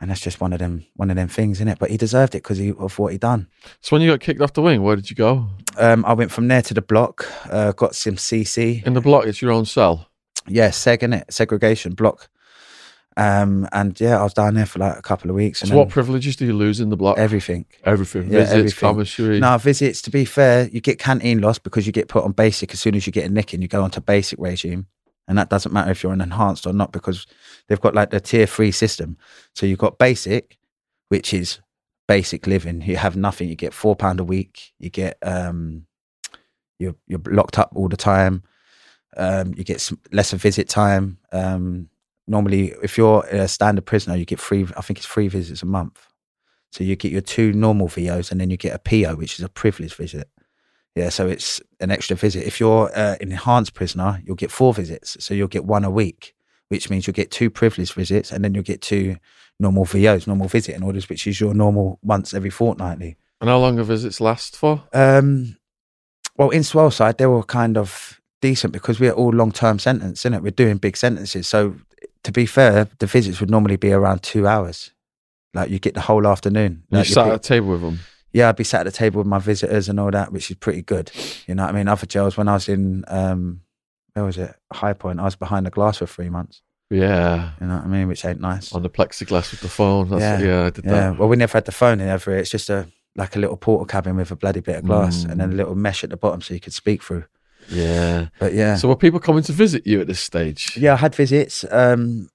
And 0.00 0.10
that's 0.10 0.20
just 0.20 0.40
one 0.40 0.52
of 0.52 0.60
them, 0.60 0.86
one 0.94 1.10
of 1.10 1.16
them 1.16 1.26
things, 1.26 1.56
isn't 1.58 1.66
it? 1.66 1.78
But 1.80 1.90
he 1.90 1.96
deserved 1.96 2.36
it 2.36 2.44
because 2.44 2.60
of 2.60 2.98
what 3.00 3.10
he 3.10 3.18
done. 3.18 3.48
So 3.80 3.96
when 3.96 4.02
you 4.02 4.08
got 4.10 4.20
kicked 4.20 4.40
off 4.40 4.52
the 4.52 4.62
wing, 4.62 4.82
where 4.84 4.94
did 4.94 5.10
you 5.10 5.16
go? 5.16 5.48
Um, 5.76 6.04
I 6.04 6.12
went 6.12 6.30
from 6.30 6.46
there 6.46 6.62
to 6.62 6.72
the 6.74 6.82
block, 6.82 7.26
uh, 7.50 7.72
got 7.72 7.96
some 7.96 8.14
CC. 8.14 8.86
In 8.86 8.94
the 8.94 9.00
block, 9.00 9.26
it's 9.26 9.42
your 9.42 9.50
own 9.50 9.64
cell. 9.64 10.06
yeah, 10.46 10.68
seg 10.68 11.02
in 11.02 11.12
it, 11.14 11.32
segregation 11.32 11.94
block. 11.94 12.28
Um, 13.16 13.68
and 13.72 14.00
yeah, 14.00 14.20
I 14.20 14.22
was 14.22 14.34
down 14.34 14.54
there 14.54 14.66
for 14.66 14.78
like 14.78 14.96
a 14.96 15.02
couple 15.02 15.28
of 15.30 15.34
weeks. 15.34 15.62
And 15.62 15.70
So 15.70 15.76
what 15.76 15.88
privileges 15.88 16.36
do 16.36 16.46
you 16.46 16.52
lose 16.52 16.78
in 16.78 16.90
the 16.90 16.96
block? 16.96 17.18
everything. 17.18 17.64
everything. 17.82 18.24
yeah, 18.30 18.40
Visits, 18.44 18.52
everything. 18.54 18.78
commissary. 18.78 19.40
Now 19.40 19.58
visits, 19.58 20.00
to 20.02 20.10
be 20.10 20.24
fair, 20.24 20.68
you 20.68 20.80
get 20.80 21.00
canteen 21.00 21.40
loss 21.40 21.58
because 21.58 21.84
you 21.88 21.92
get 21.92 22.06
put 22.06 22.22
on 22.22 22.30
basic 22.30 22.72
as 22.72 22.78
soon 22.80 22.94
as 22.94 23.04
you 23.08 23.12
get 23.12 23.24
a 23.26 23.28
nicking, 23.28 23.60
you 23.62 23.66
go 23.66 23.82
onto 23.82 24.00
basic 24.00 24.38
regime. 24.38 24.86
And 25.28 25.38
that 25.38 25.50
doesn't 25.50 25.72
matter 25.72 25.90
if 25.90 26.02
you're 26.02 26.12
an 26.12 26.22
enhanced 26.22 26.66
or 26.66 26.72
not 26.72 26.90
because 26.90 27.26
they've 27.68 27.80
got 27.80 27.94
like 27.94 28.10
the 28.10 28.20
tier 28.20 28.46
three 28.46 28.72
system. 28.72 29.18
So 29.54 29.66
you've 29.66 29.78
got 29.78 29.98
basic, 29.98 30.58
which 31.08 31.34
is 31.34 31.60
basic 32.08 32.46
living. 32.46 32.80
You 32.80 32.96
have 32.96 33.14
nothing. 33.14 33.48
You 33.48 33.54
get 33.54 33.74
four 33.74 33.94
pound 33.94 34.18
a 34.18 34.24
week. 34.24 34.72
You 34.78 34.88
get 34.90 35.18
um 35.22 35.86
you're 36.78 36.96
you're 37.06 37.20
locked 37.26 37.58
up 37.58 37.72
all 37.74 37.88
the 37.88 37.96
time. 37.96 38.42
Um, 39.16 39.54
you 39.56 39.64
get 39.64 39.90
lesser 40.12 40.36
visit 40.36 40.68
time. 40.68 41.18
Um, 41.32 41.88
normally, 42.26 42.74
if 42.82 42.96
you're 42.96 43.24
a 43.26 43.48
standard 43.48 43.84
prisoner, 43.84 44.16
you 44.16 44.24
get 44.24 44.40
free. 44.40 44.66
I 44.76 44.80
think 44.80 44.98
it's 44.98 45.06
three 45.06 45.28
visits 45.28 45.62
a 45.62 45.66
month. 45.66 46.06
So 46.70 46.84
you 46.84 46.96
get 46.96 47.12
your 47.12 47.22
two 47.22 47.52
normal 47.52 47.88
VOs, 47.88 48.30
and 48.30 48.40
then 48.40 48.50
you 48.50 48.56
get 48.56 48.74
a 48.74 48.78
PO, 48.78 49.16
which 49.16 49.38
is 49.38 49.44
a 49.44 49.48
privileged 49.48 49.94
visit. 49.94 50.28
Yeah, 50.98 51.10
so 51.10 51.28
it's 51.28 51.60
an 51.78 51.90
extra 51.92 52.16
visit. 52.16 52.44
If 52.44 52.58
you're 52.58 52.90
uh, 52.92 53.16
an 53.20 53.30
enhanced 53.30 53.74
prisoner, 53.74 54.20
you'll 54.24 54.34
get 54.34 54.50
four 54.50 54.74
visits. 54.74 55.16
So 55.24 55.32
you'll 55.32 55.46
get 55.46 55.64
one 55.64 55.84
a 55.84 55.90
week, 55.90 56.34
which 56.70 56.90
means 56.90 57.06
you'll 57.06 57.14
get 57.14 57.30
two 57.30 57.50
privileged 57.50 57.92
visits, 57.94 58.32
and 58.32 58.44
then 58.44 58.52
you'll 58.54 58.64
get 58.64 58.82
two 58.82 59.16
normal 59.60 59.84
VOs, 59.84 60.26
normal 60.26 60.48
visiting 60.48 60.82
orders, 60.82 61.08
which 61.08 61.26
is 61.26 61.40
your 61.40 61.54
normal 61.54 61.98
once 62.02 62.34
every 62.34 62.50
fortnightly. 62.50 63.16
And 63.40 63.48
how 63.48 63.58
long 63.58 63.76
do 63.76 63.84
visits 63.84 64.20
last 64.20 64.56
for? 64.56 64.82
Um, 64.92 65.56
well, 66.36 66.50
in 66.50 66.62
Swaleside, 66.62 67.18
they 67.18 67.26
were 67.26 67.44
kind 67.44 67.78
of 67.78 68.20
decent 68.40 68.72
because 68.72 68.98
we're 68.98 69.12
all 69.12 69.30
long 69.30 69.52
term 69.52 69.78
sentence, 69.78 70.24
innit? 70.24 70.42
We're 70.42 70.50
doing 70.50 70.78
big 70.78 70.96
sentences. 70.96 71.46
So, 71.46 71.76
to 72.24 72.32
be 72.32 72.46
fair, 72.46 72.88
the 72.98 73.06
visits 73.06 73.38
would 73.40 73.50
normally 73.50 73.76
be 73.76 73.92
around 73.92 74.24
two 74.24 74.48
hours. 74.48 74.92
Like, 75.54 75.70
you 75.70 75.78
get 75.78 75.94
the 75.94 76.00
whole 76.00 76.26
afternoon. 76.26 76.82
You 76.90 76.98
Like, 76.98 77.08
you'd 77.08 77.14
sat 77.14 77.24
be- 77.26 77.30
at 77.30 77.36
a 77.36 77.38
table 77.38 77.68
with 77.68 77.82
them. 77.82 78.00
Yeah, 78.32 78.48
I'd 78.50 78.56
be 78.56 78.64
sat 78.64 78.80
at 78.80 78.84
the 78.84 78.92
table 78.92 79.18
with 79.18 79.26
my 79.26 79.38
visitors 79.38 79.88
and 79.88 79.98
all 79.98 80.10
that, 80.10 80.32
which 80.32 80.50
is 80.50 80.56
pretty 80.56 80.82
good. 80.82 81.10
You 81.46 81.54
know 81.54 81.62
what 81.64 81.74
I 81.74 81.78
mean? 81.78 81.88
Other 81.88 82.06
jails, 82.06 82.36
when 82.36 82.46
I 82.48 82.54
was 82.54 82.68
in, 82.68 83.04
um, 83.08 83.62
where 84.12 84.24
was 84.24 84.36
it? 84.38 84.54
Highpoint, 84.72 85.18
I 85.20 85.24
was 85.24 85.36
behind 85.36 85.64
the 85.66 85.70
glass 85.70 85.98
for 85.98 86.06
three 86.06 86.28
months. 86.28 86.60
Yeah. 86.90 87.50
You 87.60 87.66
know 87.66 87.76
what 87.76 87.84
I 87.84 87.88
mean? 87.88 88.08
Which 88.08 88.24
ain't 88.24 88.40
nice. 88.40 88.72
On 88.72 88.82
the 88.82 88.90
plexiglass 88.90 89.50
with 89.50 89.60
the 89.60 89.68
phone. 89.68 90.08
That's, 90.10 90.20
yeah. 90.42 90.48
Yeah. 90.48 90.64
I 90.66 90.70
did 90.70 90.84
Yeah. 90.84 90.90
that. 90.92 91.18
Well, 91.18 91.28
we 91.28 91.36
never 91.36 91.52
had 91.52 91.64
the 91.64 91.72
phone 91.72 92.00
in 92.00 92.08
ever. 92.08 92.36
It's 92.36 92.50
just 92.50 92.68
a 92.70 92.88
like 93.16 93.34
a 93.34 93.38
little 93.40 93.56
portal 93.56 93.84
cabin 93.84 94.14
with 94.16 94.30
a 94.30 94.36
bloody 94.36 94.60
bit 94.60 94.76
of 94.76 94.84
glass 94.84 95.24
and 95.24 95.40
then 95.40 95.50
a 95.52 95.54
little 95.54 95.74
mesh 95.74 96.04
at 96.04 96.10
the 96.10 96.16
bottom 96.16 96.40
so 96.40 96.54
you 96.54 96.60
could 96.60 96.72
speak 96.72 97.02
through. 97.02 97.24
Yeah. 97.68 98.28
But 98.38 98.54
yeah. 98.54 98.76
So 98.76 98.88
were 98.88 98.94
people 98.96 99.18
coming 99.20 99.42
to 99.44 99.52
visit 99.52 99.86
you 99.86 100.00
at 100.00 100.06
this 100.06 100.20
stage? 100.20 100.76
Yeah, 100.76 100.92
I 100.92 100.96
had 100.96 101.14
visits. 101.16 101.64
Um, 101.70 102.28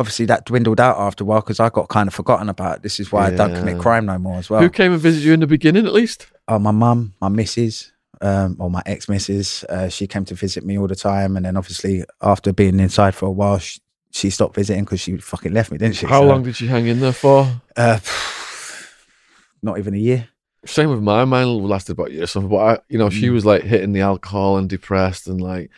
obviously, 0.00 0.26
that 0.26 0.44
dwindled 0.46 0.80
out 0.80 0.98
after 0.98 1.22
a 1.22 1.26
while 1.26 1.40
because 1.40 1.60
I 1.60 1.68
got 1.68 1.88
kind 1.88 2.08
of 2.08 2.14
forgotten 2.14 2.48
about. 2.48 2.78
it. 2.78 2.82
This 2.82 2.98
is 2.98 3.12
why 3.12 3.26
I 3.28 3.30
don't 3.36 3.54
commit 3.54 3.78
crime 3.78 4.06
no 4.06 4.18
more 4.18 4.38
as 4.38 4.50
well. 4.50 4.60
Who 4.62 4.70
came 4.70 4.92
and 4.92 5.00
visited 5.00 5.24
you 5.26 5.32
in 5.34 5.40
the 5.40 5.46
beginning 5.46 5.86
at 5.86 5.92
least? 5.92 6.26
Oh, 6.48 6.58
my 6.58 6.72
mum, 6.72 7.14
my 7.20 7.28
missus, 7.28 7.92
um, 8.20 8.56
or 8.58 8.68
my 8.70 8.82
ex 8.86 9.08
missus, 9.08 9.62
uh, 9.64 9.88
she 9.88 10.06
came 10.08 10.24
to 10.24 10.34
visit 10.34 10.64
me 10.64 10.76
all 10.78 10.88
the 10.88 10.96
time, 10.96 11.36
and 11.36 11.46
then 11.46 11.56
obviously 11.56 12.02
after 12.20 12.52
being 12.52 12.80
inside 12.80 13.14
for 13.14 13.26
a 13.26 13.30
while, 13.30 13.58
she, 13.58 13.80
she 14.10 14.30
stopped 14.30 14.56
visiting 14.56 14.84
because 14.84 15.00
she 15.00 15.16
fucking 15.18 15.52
left 15.52 15.70
me, 15.70 15.78
didn't 15.78 15.94
she? 15.96 16.06
How 16.06 16.20
So, 16.22 16.26
long 16.26 16.42
did 16.42 16.56
she 16.56 16.66
hang 16.66 16.86
in 16.88 16.98
there 17.00 17.12
for? 17.12 17.46
Uh, 17.76 18.00
not 19.62 19.78
even 19.78 19.94
a 19.94 19.98
year. 19.98 20.28
Same 20.66 20.90
with 20.90 21.00
mine. 21.00 21.28
Mine 21.28 21.46
lasted 21.62 21.92
about 21.92 22.08
a 22.08 22.12
year 22.12 22.24
or 22.24 22.26
something. 22.26 22.50
But 22.50 22.56
I, 22.58 22.78
you 22.88 22.98
know, 22.98 23.08
she 23.10 23.28
Mm. 23.28 23.32
was 23.34 23.46
like 23.46 23.62
hitting 23.62 23.92
the 23.92 24.00
alcohol 24.02 24.58
and 24.58 24.68
depressed, 24.68 25.26
and 25.26 25.40
like, 25.40 25.70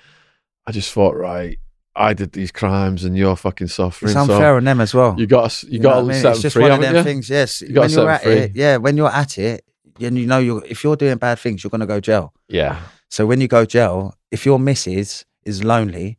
I 0.66 0.72
just 0.72 0.92
thought, 0.92 1.16
right, 1.16 1.58
I 1.94 2.14
did 2.14 2.32
these 2.32 2.50
crimes, 2.50 3.04
and 3.04 3.16
you're 3.16 3.36
fucking 3.36 3.66
suffering. 3.68 4.10
It's 4.10 4.26
so 4.26 4.32
unfair 4.32 4.56
on 4.56 4.64
them 4.64 4.80
as 4.80 4.94
well. 4.94 5.14
you 5.18 5.26
got, 5.26 5.62
you, 5.64 5.78
know 5.78 5.88
got 5.90 5.94
to 5.94 6.00
I 6.00 6.02
mean? 6.04 6.20
set 6.22 6.32
It's 6.32 6.42
just 6.42 6.54
free, 6.54 6.62
one 6.62 6.72
of 6.72 6.80
them 6.80 6.96
you? 6.96 7.02
things. 7.02 7.28
Yes, 7.28 7.60
gotta 7.62 7.80
when 7.80 7.90
you're 7.90 8.10
at 8.10 8.22
free. 8.22 8.32
it, 8.32 8.52
yeah, 8.54 8.76
when 8.78 8.96
you're 8.96 9.10
at 9.12 9.36
it, 9.38 9.64
and 10.00 10.16
you 10.18 10.26
know 10.26 10.38
you're 10.38 10.64
if 10.64 10.82
you're 10.84 10.96
doing 10.96 11.18
bad 11.18 11.38
things, 11.38 11.62
you're 11.62 11.70
gonna 11.70 11.86
go 11.86 12.00
jail. 12.00 12.32
Yeah, 12.48 12.80
So 13.10 13.26
when 13.26 13.40
you 13.42 13.48
go 13.48 13.64
jail, 13.66 14.14
if 14.30 14.46
your 14.46 14.58
missus 14.58 15.24
is 15.44 15.62
lonely, 15.62 16.18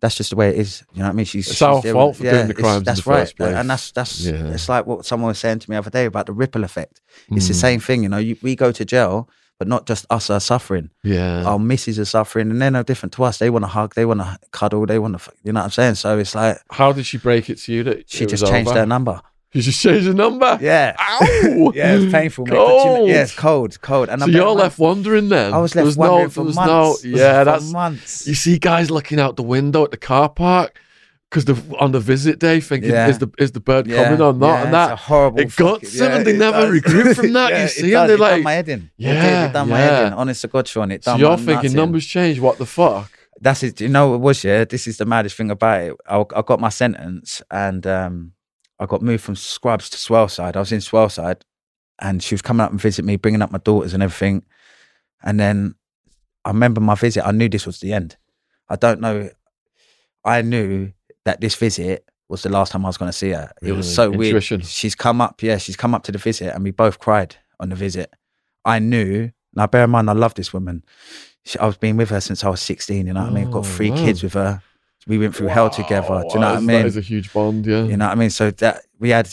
that's 0.00 0.14
just 0.16 0.30
the 0.30 0.36
way 0.36 0.48
it 0.50 0.56
is. 0.56 0.82
You 0.94 1.00
know 1.00 1.04
what 1.06 1.10
I 1.10 1.14
mean? 1.14 1.26
She's 1.26 1.46
It's 1.48 1.56
she's 1.56 1.62
our 1.62 1.82
fault 1.82 2.18
with- 2.18 2.28
for 2.30 2.34
doing 2.36 2.48
the 2.48 2.54
crimes 2.54 2.84
That's 2.84 3.02
the 3.02 3.10
right, 3.10 3.34
and 3.40 3.68
that's 3.70 3.92
that's 3.92 4.20
Yeah. 4.20 4.52
it's 4.52 4.68
like 4.70 4.86
what 4.86 5.04
someone 5.04 5.28
was 5.28 5.38
saying 5.38 5.58
to 5.60 5.70
me 5.70 5.74
the 5.74 5.78
other 5.80 5.90
day 5.90 6.06
about 6.06 6.26
the 6.26 6.32
ripple 6.32 6.64
effect. 6.64 7.00
It's 7.30 7.48
the 7.48 7.52
Mm. 7.54 7.60
same 7.60 7.80
thing, 7.80 8.02
you 8.04 8.08
know. 8.08 8.18
You, 8.18 8.36
we 8.42 8.56
go 8.56 8.72
to 8.72 8.84
jail, 8.84 9.28
but 9.58 9.68
not 9.68 9.86
just 9.86 10.04
us 10.10 10.30
are 10.30 10.40
suffering. 10.40 10.90
Yeah, 11.02 11.44
Our 11.44 11.58
misses 11.58 11.98
are 11.98 12.04
suffering, 12.04 12.50
and 12.50 12.60
they're 12.60 12.70
no 12.70 12.82
different 12.82 13.12
to 13.14 13.24
us. 13.24 13.38
They 13.38 13.50
want 13.50 13.64
to 13.64 13.68
hug, 13.68 13.94
they 13.94 14.04
want 14.04 14.20
to 14.20 14.38
cuddle, 14.50 14.86
they 14.86 14.98
want 14.98 15.18
to, 15.20 15.32
you 15.44 15.52
know 15.52 15.60
what 15.60 15.64
I'm 15.64 15.70
saying? 15.70 15.94
So 15.96 16.18
it's 16.18 16.34
like 16.34 16.58
how 16.70 16.92
did 16.92 17.06
she 17.06 17.18
break 17.18 17.48
it 17.50 17.56
to 17.58 17.72
you 17.72 17.82
that 17.84 18.10
she 18.10 18.26
just 18.26 18.42
was 18.42 18.50
changed 18.50 18.70
over? 18.70 18.80
her 18.80 18.86
number. 18.86 19.20
You 19.52 19.62
just 19.62 19.80
changed 19.80 20.08
the 20.08 20.14
number. 20.14 20.58
Yeah. 20.60 20.96
Ow! 20.98 21.20
Yeah, 21.74 21.94
it's 21.94 22.10
painful, 22.12 22.44
mate. 22.46 22.56
Cold. 22.56 23.08
yeah, 23.08 23.22
it's 23.22 23.34
cold, 23.36 23.80
cold. 23.80 24.08
And 24.08 24.20
So 24.20 24.26
bet 24.26 24.34
you're 24.34 24.46
my- 24.56 24.62
left 24.62 24.78
wondering 24.80 25.28
then. 25.28 25.54
I 25.54 25.58
was 25.58 25.76
left 25.76 25.96
no- 25.96 26.00
wondering 26.00 26.18
there 26.22 26.30
for 26.30 26.44
months. 26.44 27.04
No, 27.04 27.10
yeah, 27.16 27.38
for 27.40 27.44
that's. 27.44 27.70
months. 27.72 28.26
You 28.26 28.34
see 28.34 28.58
guys 28.58 28.90
looking 28.90 29.20
out 29.20 29.36
the 29.36 29.44
window 29.44 29.84
at 29.84 29.92
the 29.92 29.96
car 29.96 30.28
park 30.28 30.76
because 31.34 31.44
the 31.46 31.76
on 31.78 31.90
the 31.92 31.98
visit 32.00 32.38
day, 32.38 32.60
thinking 32.60 32.90
Yeah. 32.90 33.08
is 33.08 33.18
the 33.18 33.28
is 33.38 33.50
the 33.52 33.60
bird 33.60 33.86
Yeah, 33.88 34.04
coming 34.04 34.20
or 34.20 34.32
not, 34.32 34.46
yeah, 34.46 34.54
and 34.58 34.64
it's 34.68 34.72
that 34.72 34.92
a 34.92 34.96
horrible. 34.96 35.40
it 35.40 35.56
got 35.56 35.80
fucking- 35.82 35.98
them 35.98 36.12
and 36.12 36.26
they 36.26 36.36
never 36.38 36.80
does. 36.80 37.16
from 37.16 37.32
that. 37.38 37.60
You 37.62 37.68
see 37.68 37.90
does. 37.90 38.08
they're 38.08 38.18
like- 38.18 38.42
my 38.44 38.52
head 38.52 38.68
in. 38.68 38.90
Yeah, 38.96 39.46
it, 39.48 39.52
done 39.52 39.68
my 39.68 39.78
head 39.78 40.06
in. 40.06 40.12
Honest 40.12 40.42
to 40.42 40.48
God, 40.48 40.68
Sean, 40.68 40.90
it 40.92 41.02
so 41.04 41.16
you're 41.16 41.30
my 41.30 41.36
thinking 41.36 41.54
nuts 41.54 41.72
in. 41.72 41.76
numbers 41.76 42.06
change. 42.06 42.38
What 42.40 42.58
the 42.58 42.66
fuck? 42.66 43.10
That's 43.40 43.62
it. 43.64 43.80
You 43.80 43.88
know 43.88 44.10
what 44.10 44.14
it 44.16 44.20
was? 44.20 44.44
Yeah, 44.44 44.64
this 44.64 44.86
is 44.86 44.96
the 44.98 45.04
maddest 45.04 45.36
thing 45.36 45.50
about 45.50 45.82
it. 45.82 45.94
I, 46.08 46.24
I 46.36 46.42
got 46.42 46.60
my 46.60 46.68
sentence 46.68 47.42
and 47.50 47.84
um, 47.86 48.32
I 48.78 48.86
got 48.86 49.02
moved 49.02 49.24
from 49.24 49.34
Scrubs 49.36 49.90
to 49.90 49.96
Swaleside. 49.96 50.54
I 50.56 50.60
was 50.60 50.70
in 50.72 50.78
Swaleside, 50.78 51.42
and 52.00 52.22
she 52.22 52.34
was 52.34 52.42
coming 52.42 52.60
up 52.64 52.70
and 52.70 52.80
visit 52.80 53.04
me, 53.04 53.16
bringing 53.16 53.42
up 53.42 53.50
my 53.50 53.58
daughters 53.58 53.92
and 53.92 54.02
everything. 54.04 54.44
And 55.22 55.38
then 55.40 55.74
I 56.44 56.50
remember 56.50 56.80
my 56.80 56.94
visit. 56.94 57.26
I 57.26 57.32
knew 57.32 57.48
this 57.48 57.66
was 57.66 57.80
the 57.80 57.92
end. 57.92 58.16
I 58.68 58.76
don't 58.76 59.00
know. 59.00 59.30
I 60.24 60.40
knew 60.42 60.92
that 61.24 61.40
this 61.40 61.54
visit 61.54 62.08
was 62.28 62.42
the 62.42 62.48
last 62.48 62.72
time 62.72 62.84
I 62.84 62.88
was 62.88 62.96
going 62.96 63.10
to 63.10 63.16
see 63.16 63.30
her. 63.30 63.52
It 63.62 63.72
was 63.72 63.86
Really? 63.98 64.40
so 64.40 64.40
weird. 64.50 64.64
She's 64.64 64.94
come 64.94 65.20
up. 65.20 65.42
Yeah, 65.42 65.58
she's 65.58 65.76
come 65.76 65.94
up 65.94 66.02
to 66.04 66.12
the 66.12 66.18
visit, 66.18 66.54
and 66.54 66.64
we 66.64 66.70
both 66.70 66.98
cried 66.98 67.36
on 67.60 67.68
the 67.68 67.76
visit. 67.76 68.12
I 68.64 68.78
knew. 68.78 69.30
Now, 69.54 69.66
bear 69.66 69.84
in 69.84 69.90
mind, 69.90 70.10
I 70.10 70.14
love 70.14 70.34
this 70.34 70.52
woman. 70.52 70.84
She, 71.44 71.58
I've 71.58 71.78
been 71.78 71.96
with 71.96 72.10
her 72.10 72.20
since 72.20 72.42
I 72.42 72.48
was 72.48 72.60
16, 72.62 73.06
you 73.06 73.12
know 73.12 73.20
what 73.22 73.30
I 73.30 73.34
mean? 73.34 73.50
Got 73.50 73.58
oh, 73.60 73.62
three 73.62 73.90
wow. 73.90 73.96
kids 73.96 74.22
with 74.22 74.32
her. 74.32 74.62
We 75.06 75.18
went 75.18 75.36
through 75.36 75.48
hell 75.48 75.68
together. 75.68 76.22
Do 76.28 76.34
you 76.34 76.40
know 76.40 76.46
Wow, 76.46 76.54
what 76.54 76.56
I 76.56 76.60
that 76.60 76.62
mean? 76.62 76.86
is 76.86 76.96
a 76.96 77.02
huge 77.02 77.30
bond, 77.32 77.66
yeah. 77.66 77.82
You 77.84 77.96
know 77.98 78.06
what 78.06 78.12
I 78.12 78.14
mean? 78.14 78.30
So 78.30 78.50
that 78.52 78.80
we 78.98 79.10
had, 79.10 79.28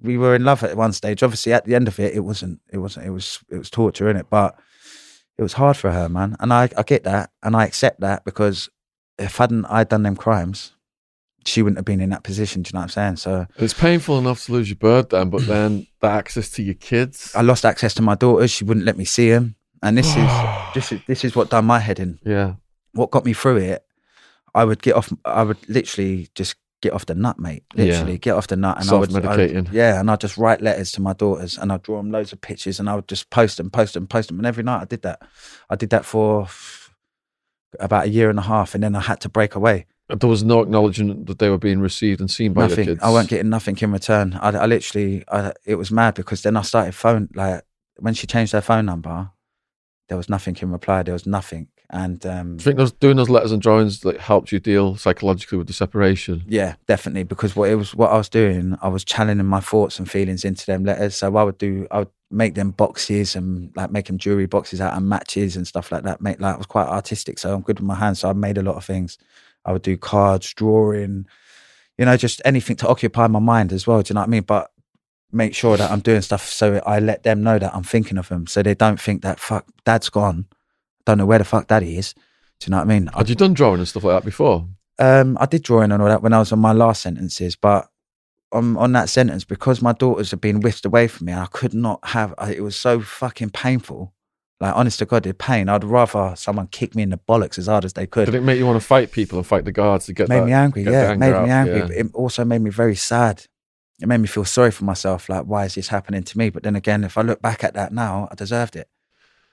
we 0.00 0.16
were 0.16 0.34
in 0.34 0.44
love 0.44 0.64
at 0.64 0.74
one 0.76 0.92
stage. 0.94 1.22
Obviously, 1.22 1.52
at 1.52 1.64
the 1.66 1.74
end 1.74 1.86
of 1.86 2.00
it, 2.00 2.14
it 2.14 2.20
wasn't. 2.20 2.60
It 2.72 2.78
wasn't. 2.78 3.06
It 3.06 3.10
was. 3.10 3.40
It 3.50 3.58
was 3.58 3.68
torture 3.68 4.08
in 4.08 4.16
it, 4.16 4.26
but 4.30 4.58
it 5.36 5.42
was 5.42 5.52
hard 5.52 5.76
for 5.76 5.90
her, 5.92 6.08
man. 6.08 6.34
And 6.40 6.52
I, 6.52 6.70
I 6.76 6.82
get 6.82 7.04
that, 7.04 7.30
and 7.42 7.54
I 7.54 7.66
accept 7.66 8.00
that 8.00 8.24
because 8.24 8.70
if 9.18 9.40
I 9.40 9.44
hadn't 9.44 9.64
I 9.66 9.84
done 9.84 10.02
them 10.02 10.16
crimes, 10.16 10.72
she 11.46 11.62
wouldn't 11.62 11.78
have 11.78 11.84
been 11.84 12.00
in 12.00 12.10
that 12.10 12.24
position. 12.24 12.62
Do 12.62 12.68
you 12.68 12.72
know 12.74 12.80
what 12.80 12.96
I'm 12.96 13.16
saying? 13.16 13.16
So 13.16 13.46
It's 13.56 13.74
painful 13.74 14.18
enough 14.18 14.44
to 14.46 14.52
lose 14.52 14.68
your 14.68 14.76
bird 14.76 15.10
then, 15.10 15.30
but 15.30 15.46
then 15.46 15.86
the 16.00 16.08
access 16.08 16.50
to 16.52 16.62
your 16.62 16.74
kids. 16.74 17.32
I 17.34 17.42
lost 17.42 17.64
access 17.64 17.94
to 17.94 18.02
my 18.02 18.14
daughters. 18.14 18.50
She 18.50 18.64
wouldn't 18.64 18.86
let 18.86 18.96
me 18.98 19.04
see 19.04 19.30
them, 19.30 19.56
and 19.82 19.96
this 19.96 20.08
is 20.16 20.30
this 20.74 20.92
is 20.92 21.00
this 21.06 21.24
is 21.24 21.34
what 21.36 21.50
done 21.50 21.64
my 21.64 21.78
head 21.78 21.98
in. 21.98 22.18
yeah. 22.24 22.54
What 22.92 23.10
got 23.10 23.24
me 23.24 23.32
through 23.34 23.58
it? 23.58 23.84
I 24.54 24.64
would 24.64 24.82
get 24.82 24.94
off. 24.94 25.12
I 25.24 25.42
would 25.44 25.58
literally 25.68 26.28
just 26.34 26.56
get 26.80 26.92
off 26.92 27.06
the 27.06 27.14
nut, 27.14 27.38
mate. 27.38 27.64
Yeah. 27.74 27.84
Literally 27.86 28.18
get 28.18 28.34
off 28.34 28.46
the 28.46 28.56
nut, 28.56 28.78
and 28.80 28.88
I 28.90 28.94
would, 28.94 29.10
I 29.10 29.14
would- 29.14 29.22
Self-medicating. 29.24 29.72
yeah, 29.72 30.00
and 30.00 30.10
I'd 30.10 30.20
just 30.20 30.36
write 30.38 30.60
letters 30.62 30.90
to 30.92 31.02
my 31.02 31.12
daughters, 31.12 31.58
and 31.58 31.70
I'd 31.72 31.82
draw 31.82 31.98
them 31.98 32.10
loads 32.10 32.32
of 32.32 32.40
pictures, 32.40 32.80
and 32.80 32.88
I 32.88 32.94
would 32.96 33.06
just 33.08 33.30
post 33.30 33.56
them, 33.58 33.68
post 33.70 33.94
them, 33.94 34.06
post 34.06 34.28
them, 34.28 34.38
and 34.38 34.46
every 34.46 34.64
night 34.64 34.80
I 34.82 34.84
did 34.86 35.02
that. 35.02 35.20
I 35.70 35.76
did 35.76 35.90
that 35.90 36.04
for 36.04 36.46
about 37.78 38.06
a 38.06 38.08
year 38.08 38.30
and 38.30 38.38
a 38.38 38.42
half, 38.42 38.74
and 38.74 38.82
then 38.82 38.94
I 38.94 39.00
had 39.00 39.20
to 39.20 39.28
break 39.28 39.54
away. 39.54 39.86
There 40.08 40.28
was 40.28 40.42
no 40.42 40.62
acknowledgement 40.62 41.26
that 41.26 41.38
they 41.38 41.50
were 41.50 41.58
being 41.58 41.80
received 41.80 42.20
and 42.20 42.30
seen 42.30 42.54
by 42.54 42.68
your 42.68 42.76
kids. 42.76 43.02
I 43.02 43.10
weren't 43.10 43.28
getting 43.28 43.50
nothing 43.50 43.76
in 43.78 43.92
return. 43.92 44.38
I, 44.40 44.48
I 44.50 44.66
literally, 44.66 45.22
I, 45.28 45.52
it 45.66 45.74
was 45.74 45.90
mad 45.90 46.14
because 46.14 46.42
then 46.42 46.56
I 46.56 46.62
started 46.62 46.94
phone 46.94 47.28
like 47.34 47.62
when 47.98 48.14
she 48.14 48.26
changed 48.26 48.52
her 48.52 48.60
phone 48.62 48.86
number, 48.86 49.30
there 50.08 50.16
was 50.16 50.30
nothing 50.30 50.56
in 50.62 50.70
reply. 50.70 51.02
There 51.02 51.12
was 51.12 51.26
nothing, 51.26 51.68
and 51.90 52.24
um, 52.26 52.56
Do 52.56 52.62
you 52.62 52.64
think 52.64 52.76
those 52.78 52.92
doing 52.92 53.16
those 53.16 53.28
letters 53.28 53.52
and 53.52 53.60
drawings 53.60 54.04
like 54.04 54.18
helped 54.18 54.52
you 54.52 54.60
deal 54.60 54.96
psychologically 54.96 55.58
with 55.58 55.66
the 55.66 55.72
separation? 55.72 56.42
Yeah, 56.46 56.76
definitely. 56.86 57.24
Because 57.24 57.56
what 57.56 57.68
it 57.70 57.74
was, 57.74 57.94
what 57.94 58.10
I 58.10 58.16
was 58.16 58.28
doing, 58.28 58.76
I 58.82 58.88
was 58.88 59.04
channeling 59.04 59.46
my 59.46 59.60
thoughts 59.60 59.98
and 59.98 60.10
feelings 60.10 60.44
into 60.44 60.64
them 60.64 60.84
letters. 60.84 61.16
So 61.16 61.36
I 61.36 61.42
would 61.42 61.58
do, 61.58 61.86
I 61.90 62.00
would 62.00 62.10
make 62.30 62.54
them 62.54 62.70
boxes 62.70 63.34
and 63.36 63.74
like 63.76 63.90
make 63.90 64.06
them 64.06 64.18
jewelry 64.18 64.46
boxes 64.46 64.80
out 64.80 64.94
of 64.94 65.02
matches 65.02 65.56
and 65.56 65.66
stuff 65.66 65.90
like 65.90 66.02
that. 66.04 66.20
Make 66.20 66.40
like 66.40 66.54
I 66.54 66.58
was 66.58 66.66
quite 66.66 66.86
artistic, 66.86 67.38
so 67.38 67.54
I'm 67.54 67.62
good 67.62 67.78
with 67.80 67.86
my 67.86 67.94
hands. 67.94 68.20
So 68.20 68.30
I 68.30 68.32
made 68.32 68.58
a 68.58 68.62
lot 68.62 68.76
of 68.76 68.84
things. 68.84 69.18
I 69.64 69.72
would 69.72 69.82
do 69.82 69.96
cards, 69.96 70.52
drawing, 70.54 71.26
you 71.96 72.04
know, 72.04 72.16
just 72.16 72.40
anything 72.44 72.76
to 72.76 72.88
occupy 72.88 73.26
my 73.26 73.38
mind 73.38 73.72
as 73.72 73.86
well. 73.86 74.02
Do 74.02 74.10
you 74.10 74.14
know 74.14 74.20
what 74.20 74.28
I 74.28 74.30
mean? 74.30 74.42
But 74.42 74.70
make 75.32 75.54
sure 75.54 75.76
that 75.76 75.90
I'm 75.90 76.00
doing 76.00 76.22
stuff 76.22 76.48
so 76.48 76.80
I 76.86 77.00
let 77.00 77.22
them 77.22 77.42
know 77.42 77.58
that 77.58 77.74
I'm 77.74 77.82
thinking 77.82 78.18
of 78.18 78.28
them, 78.28 78.46
so 78.46 78.62
they 78.62 78.74
don't 78.74 79.00
think 79.00 79.22
that 79.22 79.40
fuck, 79.40 79.66
dad's 79.84 80.08
gone. 80.08 80.46
Don't 81.04 81.18
know 81.18 81.26
where 81.26 81.38
the 81.38 81.44
fuck 81.44 81.66
daddy 81.66 81.98
is. 81.98 82.14
Do 82.60 82.66
you 82.66 82.70
know 82.72 82.78
what 82.78 82.84
I 82.84 82.98
mean? 82.98 83.06
Had 83.08 83.28
you 83.28 83.34
done 83.34 83.54
drawing 83.54 83.78
and 83.78 83.88
stuff 83.88 84.04
like 84.04 84.16
that 84.16 84.24
before? 84.24 84.66
um, 84.98 85.38
I 85.40 85.46
did 85.46 85.62
drawing 85.62 85.92
and 85.92 86.02
all 86.02 86.08
that 86.08 86.22
when 86.22 86.32
I 86.32 86.38
was 86.38 86.52
on 86.52 86.58
my 86.58 86.72
last 86.72 87.02
sentences, 87.02 87.56
but 87.56 87.88
on 88.52 88.76
on 88.76 88.92
that 88.92 89.08
sentence 89.08 89.44
because 89.44 89.82
my 89.82 89.92
daughters 89.92 90.30
had 90.30 90.40
been 90.40 90.60
whisked 90.60 90.84
away 90.84 91.08
from 91.08 91.26
me, 91.26 91.32
I 91.32 91.46
could 91.46 91.74
not 91.74 92.00
have. 92.08 92.34
It 92.48 92.62
was 92.62 92.76
so 92.76 93.00
fucking 93.00 93.50
painful. 93.50 94.14
Like 94.60 94.74
honest 94.74 94.98
to 94.98 95.06
God, 95.06 95.22
the 95.22 95.32
pain. 95.34 95.68
I'd 95.68 95.84
rather 95.84 96.34
someone 96.34 96.66
kick 96.66 96.96
me 96.96 97.04
in 97.04 97.10
the 97.10 97.18
bollocks 97.18 97.58
as 97.58 97.68
hard 97.68 97.84
as 97.84 97.92
they 97.92 98.08
could. 98.08 98.24
Did 98.26 98.34
it 98.34 98.42
make 98.42 98.58
you 98.58 98.66
want 98.66 98.80
to 98.80 98.84
fight 98.84 99.12
people 99.12 99.38
and 99.38 99.46
fight 99.46 99.64
the 99.64 99.70
guards 99.70 100.06
to 100.06 100.12
get 100.12 100.28
made 100.28 100.40
that? 100.40 100.46
me 100.46 100.52
angry. 100.52 100.82
Yeah, 100.82 101.12
it 101.12 101.18
made 101.18 101.32
out, 101.32 101.44
me 101.44 101.50
angry. 101.50 101.78
yeah. 101.78 102.00
It 102.02 102.06
also 102.12 102.44
made 102.44 102.60
me 102.60 102.70
very 102.70 102.96
sad. 102.96 103.46
It 104.00 104.08
made 104.08 104.18
me 104.18 104.26
feel 104.26 104.44
sorry 104.44 104.72
for 104.72 104.84
myself. 104.84 105.28
Like, 105.28 105.44
why 105.44 105.64
is 105.64 105.76
this 105.76 105.88
happening 105.88 106.24
to 106.24 106.38
me? 106.38 106.50
But 106.50 106.64
then 106.64 106.74
again, 106.74 107.04
if 107.04 107.16
I 107.16 107.22
look 107.22 107.40
back 107.40 107.62
at 107.62 107.74
that 107.74 107.92
now, 107.92 108.28
I 108.32 108.34
deserved 108.34 108.74
it. 108.74 108.88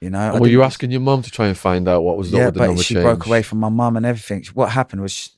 You 0.02 0.10
know. 0.10 0.32
And 0.32 0.42
were 0.42 0.48
you 0.48 0.64
asking 0.64 0.90
your 0.90 1.02
mum 1.02 1.22
to 1.22 1.30
try 1.30 1.48
and 1.48 1.58
find 1.58 1.88
out 1.88 2.04
what 2.04 2.18
was 2.18 2.32
yeah, 2.32 2.50
the 2.50 2.60
but 2.60 2.80
she 2.80 2.96
change? 2.96 3.04
broke 3.04 3.28
away 3.28 3.44
from 3.44 3.60
my 3.60 3.70
mum 3.70 3.98
and 3.98 4.08
everything. 4.08 4.44
What 4.56 4.72
happened 4.72 5.04
was, 5.04 5.14
she, 5.14 5.32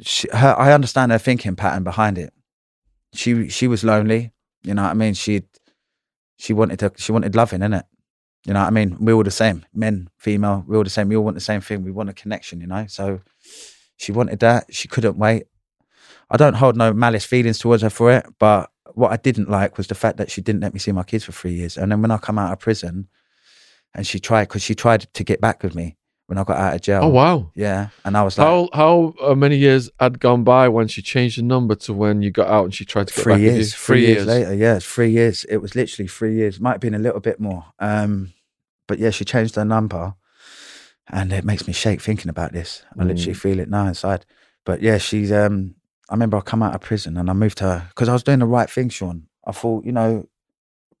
she, 0.00 0.28
her. 0.32 0.54
I 0.58 0.72
understand 0.72 1.12
her 1.12 1.18
thinking 1.18 1.54
pattern 1.54 1.84
behind 1.84 2.16
it. 2.16 2.32
She 3.12 3.48
she 3.48 3.66
was 3.66 3.84
lonely. 3.84 4.32
You 4.62 4.74
know 4.74 4.82
what 4.82 4.90
I 4.90 4.94
mean? 4.94 5.14
She 5.14 5.42
she 6.38 6.52
wanted 6.52 6.78
to. 6.80 6.92
She 6.96 7.12
wanted 7.12 7.34
loving, 7.34 7.60
innit? 7.60 7.84
You 8.46 8.54
know 8.54 8.60
what 8.60 8.68
I 8.68 8.70
mean? 8.70 8.96
We're 8.98 9.14
all 9.14 9.22
the 9.22 9.30
same, 9.30 9.66
men, 9.74 10.08
female. 10.16 10.64
We're 10.66 10.78
all 10.78 10.84
the 10.84 10.90
same. 10.90 11.08
We 11.08 11.16
all 11.16 11.24
want 11.24 11.34
the 11.34 11.42
same 11.42 11.60
thing. 11.60 11.84
We 11.84 11.90
want 11.90 12.08
a 12.08 12.14
connection, 12.14 12.60
you 12.60 12.66
know. 12.66 12.86
So 12.88 13.20
she 13.96 14.12
wanted 14.12 14.38
that. 14.40 14.72
She 14.72 14.88
couldn't 14.88 15.18
wait. 15.18 15.44
I 16.30 16.36
don't 16.38 16.54
hold 16.54 16.76
no 16.76 16.92
malice 16.94 17.24
feelings 17.24 17.58
towards 17.58 17.82
her 17.82 17.90
for 17.90 18.10
it, 18.12 18.26
but 18.38 18.70
what 18.94 19.12
I 19.12 19.16
didn't 19.16 19.50
like 19.50 19.76
was 19.76 19.88
the 19.88 19.94
fact 19.94 20.16
that 20.16 20.30
she 20.30 20.40
didn't 20.40 20.62
let 20.62 20.72
me 20.72 20.78
see 20.78 20.92
my 20.92 21.02
kids 21.02 21.24
for 21.24 21.32
three 21.32 21.52
years. 21.52 21.76
And 21.76 21.92
then 21.92 22.00
when 22.00 22.10
I 22.10 22.18
come 22.18 22.38
out 22.38 22.52
of 22.52 22.60
prison, 22.60 23.08
and 23.94 24.06
she 24.06 24.20
tried 24.20 24.44
because 24.44 24.62
she 24.62 24.74
tried 24.74 25.12
to 25.12 25.24
get 25.24 25.40
back 25.40 25.62
with 25.62 25.74
me 25.74 25.96
when 26.30 26.38
I 26.38 26.44
got 26.44 26.58
out 26.58 26.74
of 26.76 26.80
jail. 26.80 27.00
Oh 27.02 27.08
wow! 27.08 27.50
Yeah, 27.56 27.88
and 28.04 28.16
I 28.16 28.22
was 28.22 28.38
like, 28.38 28.46
How 28.46 28.68
how 28.72 29.14
uh, 29.20 29.34
many 29.34 29.56
years 29.56 29.90
had 29.98 30.20
gone 30.20 30.44
by 30.44 30.68
when 30.68 30.86
she 30.86 31.02
changed 31.02 31.38
the 31.38 31.42
number 31.42 31.74
to 31.74 31.92
when 31.92 32.22
you 32.22 32.30
got 32.30 32.46
out 32.46 32.64
and 32.66 32.72
she 32.74 32.84
tried 32.84 33.08
to 33.08 33.14
get 33.14 33.22
three 33.24 33.32
back 33.32 33.38
with 33.40 33.46
you? 33.46 33.52
years. 33.56 33.74
Three 33.74 34.06
years 34.06 34.26
later, 34.26 34.54
yeah, 34.54 34.76
it's 34.76 34.86
three 34.86 35.10
years. 35.10 35.42
It 35.48 35.56
was 35.56 35.74
literally 35.74 36.06
three 36.06 36.36
years. 36.36 36.60
Might 36.60 36.72
have 36.74 36.80
been 36.80 36.94
a 36.94 37.00
little 37.00 37.18
bit 37.18 37.40
more. 37.40 37.64
Um, 37.80 38.32
but 38.86 39.00
yeah, 39.00 39.10
she 39.10 39.24
changed 39.24 39.56
her 39.56 39.64
number, 39.64 40.14
and 41.08 41.32
it 41.32 41.44
makes 41.44 41.66
me 41.66 41.72
shake 41.72 42.00
thinking 42.00 42.28
about 42.30 42.52
this. 42.52 42.84
I 42.96 43.02
literally 43.02 43.32
Mm. 43.34 43.40
feel 43.40 43.58
it 43.58 43.68
now 43.68 43.86
inside. 43.88 44.24
But 44.64 44.80
yeah, 44.82 44.98
she's. 44.98 45.32
Um, 45.32 45.74
I 46.08 46.14
remember 46.14 46.36
I 46.36 46.42
come 46.42 46.62
out 46.62 46.74
of 46.76 46.80
prison 46.80 47.16
and 47.16 47.28
I 47.28 47.32
moved 47.32 47.58
her 47.60 47.86
because 47.88 48.08
I 48.08 48.12
was 48.12 48.22
doing 48.22 48.38
the 48.40 48.46
right 48.46 48.70
thing, 48.70 48.88
Sean. 48.88 49.26
I 49.44 49.52
thought, 49.52 49.84
you 49.84 49.92
know, 49.92 50.28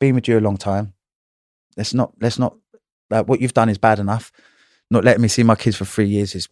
being 0.00 0.14
with 0.16 0.26
you 0.28 0.38
a 0.38 0.40
long 0.48 0.56
time. 0.56 0.94
Let's 1.76 1.94
not. 1.94 2.14
Let's 2.20 2.38
not. 2.38 2.56
Like 3.10 3.28
what 3.28 3.40
you've 3.40 3.54
done 3.54 3.68
is 3.68 3.78
bad 3.78 3.98
enough. 4.00 4.32
Not 4.90 5.04
letting 5.04 5.22
me 5.22 5.28
see 5.28 5.42
my 5.42 5.54
kids 5.54 5.76
for 5.76 5.84
three 5.84 6.08
years 6.08 6.34
is 6.34 6.48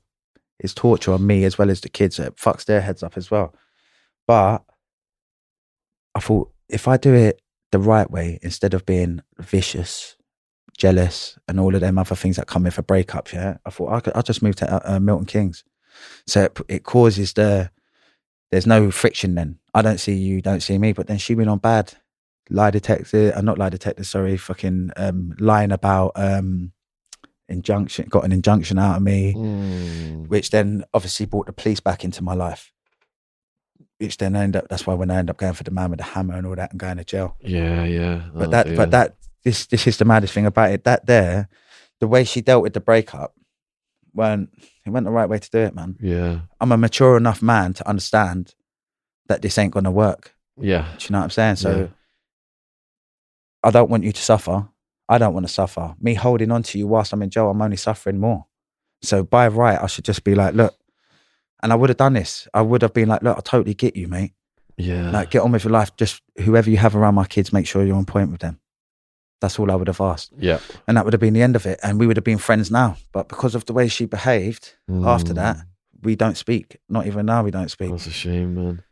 is 0.60 0.74
torture 0.74 1.12
on 1.12 1.26
me 1.26 1.44
as 1.44 1.56
well 1.56 1.70
as 1.70 1.80
the 1.80 1.88
kids. 1.88 2.18
It 2.18 2.36
fucks 2.36 2.64
their 2.64 2.80
heads 2.80 3.02
up 3.02 3.16
as 3.16 3.30
well. 3.30 3.54
But 4.26 4.64
I 6.14 6.20
thought 6.20 6.50
if 6.68 6.88
I 6.88 6.96
do 6.96 7.14
it 7.14 7.40
the 7.70 7.78
right 7.78 8.10
way, 8.10 8.38
instead 8.42 8.74
of 8.74 8.84
being 8.84 9.22
vicious, 9.38 10.16
jealous, 10.76 11.38
and 11.46 11.60
all 11.60 11.74
of 11.74 11.80
them 11.80 11.98
other 11.98 12.14
things 12.14 12.36
that 12.36 12.46
come 12.46 12.64
with 12.64 12.78
a 12.78 12.82
breakup, 12.82 13.32
yeah, 13.32 13.58
I 13.64 13.70
thought 13.70 13.92
I 13.92 14.00
could, 14.00 14.16
I'll 14.16 14.22
just 14.22 14.42
move 14.42 14.56
to 14.56 14.72
uh, 14.72 14.96
uh, 14.96 15.00
Milton 15.00 15.26
Keynes. 15.26 15.64
So 16.26 16.44
it, 16.44 16.58
it 16.68 16.84
causes 16.84 17.32
the 17.32 17.70
there's 18.50 18.66
no 18.66 18.90
friction. 18.90 19.34
Then 19.34 19.58
I 19.74 19.82
don't 19.82 19.98
see 19.98 20.14
you, 20.14 20.42
don't 20.42 20.62
see 20.62 20.78
me. 20.78 20.92
But 20.92 21.06
then 21.06 21.18
she 21.18 21.34
went 21.34 21.50
on 21.50 21.58
bad 21.58 21.94
lie 22.50 22.70
detector, 22.70 23.32
uh, 23.34 23.40
not 23.40 23.58
lie 23.58 23.68
detector, 23.68 24.04
sorry, 24.04 24.36
fucking 24.36 24.90
um, 24.96 25.34
lying 25.38 25.72
about 25.72 26.12
um, 26.16 26.72
injunction, 27.48 28.06
got 28.08 28.24
an 28.24 28.32
injunction 28.32 28.78
out 28.78 28.96
of 28.96 29.02
me 29.02 29.34
Mm. 29.34 30.28
which 30.28 30.50
then 30.50 30.84
obviously 30.92 31.26
brought 31.26 31.46
the 31.46 31.52
police 31.52 31.80
back 31.80 32.04
into 32.04 32.22
my 32.22 32.34
life. 32.34 32.72
Which 33.98 34.16
then 34.18 34.36
end 34.36 34.54
up 34.56 34.68
that's 34.68 34.86
why 34.86 34.94
when 34.94 35.10
I 35.10 35.16
end 35.16 35.30
up 35.30 35.38
going 35.38 35.54
for 35.54 35.64
the 35.64 35.70
man 35.70 35.90
with 35.90 35.98
the 35.98 36.04
hammer 36.04 36.34
and 36.36 36.46
all 36.46 36.54
that 36.56 36.70
and 36.70 36.78
going 36.80 36.98
to 36.98 37.04
jail. 37.04 37.36
Yeah, 37.40 37.84
yeah. 37.84 38.22
But 38.32 38.48
Oh, 38.48 38.50
that 38.50 38.66
dear. 38.66 38.76
but 38.76 38.90
that 38.92 39.16
this 39.44 39.66
this 39.66 39.86
is 39.86 39.96
the 39.96 40.04
maddest 40.04 40.32
thing 40.34 40.46
about 40.46 40.70
it. 40.70 40.84
That 40.84 41.06
there, 41.06 41.48
the 42.00 42.06
way 42.06 42.24
she 42.24 42.40
dealt 42.40 42.62
with 42.62 42.74
the 42.74 42.80
breakup 42.80 43.34
weren't 44.14 44.50
it 44.86 44.90
went 44.90 45.04
the 45.06 45.10
right 45.12 45.28
way 45.28 45.38
to 45.38 45.50
do 45.50 45.58
it, 45.58 45.74
man. 45.74 45.96
Yeah, 46.00 46.40
I'm 46.60 46.70
a 46.72 46.76
mature 46.76 47.16
enough 47.16 47.42
man 47.42 47.74
to 47.74 47.88
understand 47.88 48.54
that 49.28 49.42
this 49.42 49.58
ain't 49.58 49.72
gonna 49.74 49.90
work. 49.90 50.34
yeah. 50.60 50.86
Do 50.98 51.04
you 51.06 51.12
know 51.12 51.18
what 51.18 51.24
I'm 51.24 51.30
saying? 51.30 51.56
So 51.56 51.76
Yeah. 51.78 51.86
I 53.64 53.70
don't 53.70 53.90
want 53.90 54.04
you 54.04 54.12
to 54.12 54.22
suffer. 54.22 54.68
I 55.08 55.18
don't 55.18 55.32
want 55.34 55.46
to 55.46 55.52
suffer. 55.52 55.94
Me 56.00 56.14
holding 56.14 56.50
on 56.50 56.62
to 56.64 56.78
you 56.78 56.86
whilst 56.86 57.12
I'm 57.12 57.22
in 57.22 57.30
jail, 57.30 57.50
I'm 57.50 57.62
only 57.62 57.76
suffering 57.76 58.18
more. 58.20 58.46
So 59.02 59.22
by 59.22 59.48
right, 59.48 59.80
I 59.80 59.86
should 59.86 60.04
just 60.04 60.24
be 60.24 60.34
like, 60.34 60.54
look, 60.54 60.74
and 61.62 61.72
I 61.72 61.76
would 61.76 61.88
have 61.90 61.96
done 61.96 62.12
this. 62.14 62.46
I 62.52 62.62
would 62.62 62.82
have 62.82 62.92
been 62.94 63.08
like, 63.08 63.22
look, 63.22 63.36
I 63.38 63.40
totally 63.40 63.74
get 63.74 63.96
you, 63.96 64.06
mate. 64.08 64.32
Yeah. 64.76 65.10
Like, 65.10 65.30
get 65.30 65.42
on 65.42 65.50
with 65.52 65.64
your 65.64 65.72
life. 65.72 65.94
Just 65.96 66.22
whoever 66.44 66.68
you 66.70 66.76
have 66.76 66.94
around 66.94 67.14
my 67.14 67.26
kids, 67.26 67.52
make 67.52 67.66
sure 67.66 67.84
you're 67.84 67.96
on 67.96 68.04
point 68.04 68.30
with 68.30 68.40
them. 68.40 68.60
That's 69.40 69.58
all 69.58 69.70
I 69.70 69.74
would 69.76 69.86
have 69.88 70.00
asked. 70.00 70.32
yeah. 70.36 70.58
And 70.86 70.96
that 70.96 71.04
would 71.04 71.12
have 71.14 71.20
been 71.20 71.34
the 71.34 71.42
end 71.42 71.56
of 71.56 71.64
it. 71.64 71.78
And 71.82 71.98
we 72.00 72.06
would 72.06 72.16
have 72.16 72.24
been 72.24 72.38
friends 72.38 72.70
now. 72.70 72.96
But 73.12 73.28
because 73.28 73.54
of 73.54 73.64
the 73.66 73.72
way 73.72 73.88
she 73.88 74.04
behaved 74.04 74.74
after 75.04 75.32
that, 75.34 75.56
Mm. 75.56 75.64
we 76.02 76.16
don't 76.16 76.36
speak. 76.36 76.76
Not 76.88 77.06
even 77.06 77.26
now, 77.26 77.42
we 77.44 77.50
don't 77.52 77.70
speak. 77.70 77.90
That's 77.90 78.06
a 78.06 78.10
shame, 78.10 78.54
man. 78.54 78.82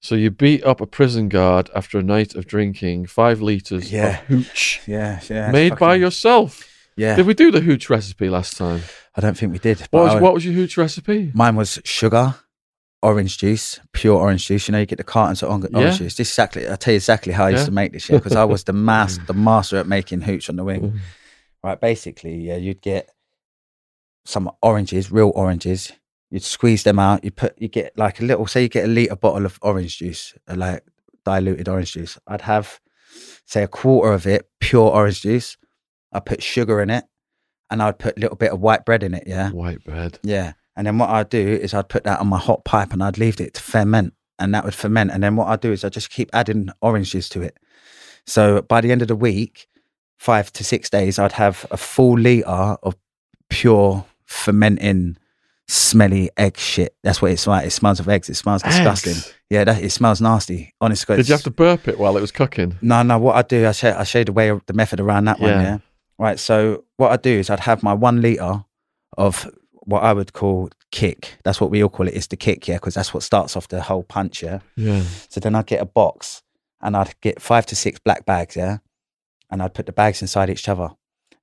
So 0.00 0.14
you 0.14 0.30
beat 0.30 0.62
up 0.64 0.80
a 0.80 0.86
prison 0.86 1.28
guard 1.28 1.70
after 1.74 1.98
a 1.98 2.02
night 2.02 2.34
of 2.34 2.46
drinking 2.46 3.06
five 3.06 3.40
liters 3.40 3.90
Yeah. 3.92 4.20
of 4.20 4.26
hooch 4.26 4.80
Yeah, 4.86 5.20
yeah. 5.28 5.50
made 5.50 5.76
by 5.78 5.96
yourself. 5.96 6.68
Yeah. 6.96 7.16
Did 7.16 7.26
we 7.26 7.34
do 7.34 7.50
the 7.50 7.60
hooch 7.60 7.90
recipe 7.90 8.28
last 8.28 8.56
time? 8.56 8.82
I 9.14 9.20
don't 9.20 9.36
think 9.36 9.52
we 9.52 9.58
did. 9.58 9.80
What 9.90 10.04
was, 10.14 10.22
what 10.22 10.34
was 10.34 10.44
your 10.44 10.54
hooch 10.54 10.76
recipe? 10.76 11.30
Mine 11.34 11.56
was 11.56 11.78
sugar, 11.84 12.36
orange 13.02 13.38
juice, 13.38 13.80
pure 13.92 14.16
orange 14.16 14.46
juice. 14.46 14.68
You 14.68 14.72
know, 14.72 14.78
you 14.78 14.86
get 14.86 14.98
the 14.98 15.04
cartons 15.04 15.42
of 15.42 15.50
orange 15.50 15.66
Yeah. 15.72 15.90
juice. 15.90 16.14
This 16.16 16.30
exactly. 16.30 16.70
I 16.70 16.76
tell 16.76 16.92
you 16.92 16.96
exactly 16.96 17.32
how 17.32 17.46
I 17.46 17.50
used 17.50 17.62
Yeah. 17.62 17.66
to 17.66 17.72
make 17.72 17.92
this 17.92 18.04
shit 18.04 18.22
because 18.22 18.36
I 18.36 18.44
was 18.44 18.64
the 18.64 18.72
master, 18.90 19.22
the 19.26 19.34
master 19.34 19.76
at 19.78 19.86
making 19.88 20.22
hooch 20.22 20.48
on 20.48 20.56
the 20.56 20.64
wing. 20.64 20.80
Mm. 20.92 20.98
Right, 21.62 21.80
basically, 21.80 22.36
yeah, 22.36 22.56
you'd 22.56 22.80
get 22.80 23.10
some 24.24 24.50
oranges, 24.62 25.10
real 25.10 25.32
oranges. 25.34 25.92
You'd 26.36 26.42
squeeze 26.44 26.82
them 26.82 26.98
out. 26.98 27.24
You 27.24 27.30
put, 27.30 27.54
you 27.56 27.66
get 27.68 27.96
like 27.96 28.20
a 28.20 28.24
little. 28.24 28.46
Say 28.46 28.60
you 28.62 28.68
get 28.68 28.84
a 28.84 28.88
liter 28.88 29.16
bottle 29.16 29.46
of 29.46 29.58
orange 29.62 29.96
juice, 29.96 30.34
uh, 30.46 30.54
like 30.54 30.84
diluted 31.24 31.66
orange 31.66 31.92
juice. 31.94 32.18
I'd 32.26 32.42
have, 32.42 32.78
say, 33.46 33.62
a 33.62 33.68
quarter 33.68 34.12
of 34.12 34.26
it 34.26 34.46
pure 34.60 34.90
orange 34.90 35.22
juice. 35.22 35.56
I 36.12 36.20
put 36.20 36.42
sugar 36.42 36.82
in 36.82 36.90
it, 36.90 37.04
and 37.70 37.82
I'd 37.82 37.98
put 37.98 38.18
a 38.18 38.20
little 38.20 38.36
bit 38.36 38.52
of 38.52 38.60
white 38.60 38.84
bread 38.84 39.02
in 39.02 39.14
it. 39.14 39.24
Yeah, 39.26 39.50
White 39.50 39.82
bread. 39.82 40.18
yeah. 40.22 40.52
And 40.76 40.86
then 40.86 40.98
what 40.98 41.08
I'd 41.08 41.30
do 41.30 41.38
is 41.40 41.72
I'd 41.72 41.88
put 41.88 42.04
that 42.04 42.20
on 42.20 42.26
my 42.26 42.38
hot 42.38 42.66
pipe 42.66 42.92
and 42.92 43.02
I'd 43.02 43.16
leave 43.16 43.40
it 43.40 43.54
to 43.54 43.62
ferment 43.62 44.12
and 44.38 44.54
that 44.54 44.62
would 44.62 44.74
ferment. 44.74 45.10
And 45.10 45.22
then 45.22 45.34
what 45.34 45.48
I'd 45.48 45.62
do 45.62 45.72
is 45.72 45.82
I'd 45.84 45.94
just 45.94 46.10
keep 46.10 46.28
adding 46.34 46.68
orange 46.82 47.12
juice 47.12 47.30
to 47.30 47.40
it. 47.40 47.56
So 48.26 48.60
by 48.60 48.82
the 48.82 48.92
end 48.92 49.00
of 49.00 49.08
the 49.08 49.16
week, 49.16 49.68
five 50.18 50.52
to 50.52 50.62
six 50.64 50.90
days, 50.90 51.18
I'd 51.18 51.32
have 51.32 51.64
a 51.70 51.78
full 51.78 52.18
litre 52.18 52.76
of 52.82 52.94
pure 53.48 54.04
fermenting, 54.26 55.16
smelly 55.68 56.30
egg 56.36 56.56
shit. 56.56 56.94
That's 57.02 57.20
what 57.20 57.30
it's 57.32 57.46
like. 57.46 57.66
It 57.66 57.70
smells 57.70 58.00
of 58.00 58.08
eggs. 58.08 58.28
It 58.28 58.34
smells 58.34 58.62
disgusting. 58.62 59.12
Eggs? 59.12 59.34
Yeah, 59.50 59.64
that, 59.64 59.82
it 59.82 59.90
smells 59.90 60.20
nasty. 60.20 60.74
Honestly. 60.80 61.16
Did 61.16 61.28
you 61.28 61.34
have 61.34 61.42
to 61.44 61.50
burp 61.50 61.88
it 61.88 61.98
while 61.98 62.16
it 62.16 62.20
was 62.20 62.32
cooking? 62.32 62.76
No, 62.82 63.02
no. 63.02 63.18
What 63.18 63.36
I 63.36 63.42
do, 63.42 63.66
I 63.66 63.72
show, 63.72 63.96
I 63.96 64.04
show 64.04 64.20
you 64.20 64.24
the 64.26 64.32
way, 64.32 64.58
the 64.66 64.72
method 64.72 65.00
around 65.00 65.24
that 65.26 65.40
one. 65.40 65.50
Yeah. 65.50 65.62
Yeah. 65.62 65.78
Right. 66.18 66.38
So 66.38 66.84
what 66.96 67.12
I 67.12 67.16
do 67.16 67.30
is 67.30 67.50
I'd 67.50 67.60
have 67.60 67.82
my 67.82 67.94
one 67.94 68.20
liter 68.20 68.64
of 69.16 69.50
what 69.72 70.02
I 70.02 70.12
would 70.12 70.32
call 70.32 70.70
kick. 70.90 71.36
That's 71.44 71.60
what 71.60 71.70
we 71.70 71.82
all 71.82 71.88
call 71.88 72.08
it. 72.08 72.14
It's 72.14 72.26
the 72.26 72.36
kick, 72.36 72.66
yeah, 72.66 72.76
because 72.76 72.94
that's 72.94 73.14
what 73.14 73.22
starts 73.22 73.56
off 73.56 73.68
the 73.68 73.82
whole 73.82 74.02
punch, 74.02 74.42
yeah. 74.42 74.60
Yeah. 74.76 75.04
So 75.28 75.40
then 75.40 75.54
I'd 75.54 75.66
get 75.66 75.80
a 75.80 75.86
box 75.86 76.42
and 76.80 76.96
I'd 76.96 77.14
get 77.20 77.40
five 77.40 77.66
to 77.66 77.76
six 77.76 77.98
black 77.98 78.26
bags, 78.26 78.56
yeah, 78.56 78.78
and 79.50 79.62
I'd 79.62 79.74
put 79.74 79.86
the 79.86 79.92
bags 79.92 80.22
inside 80.22 80.50
each 80.50 80.68
other, 80.68 80.90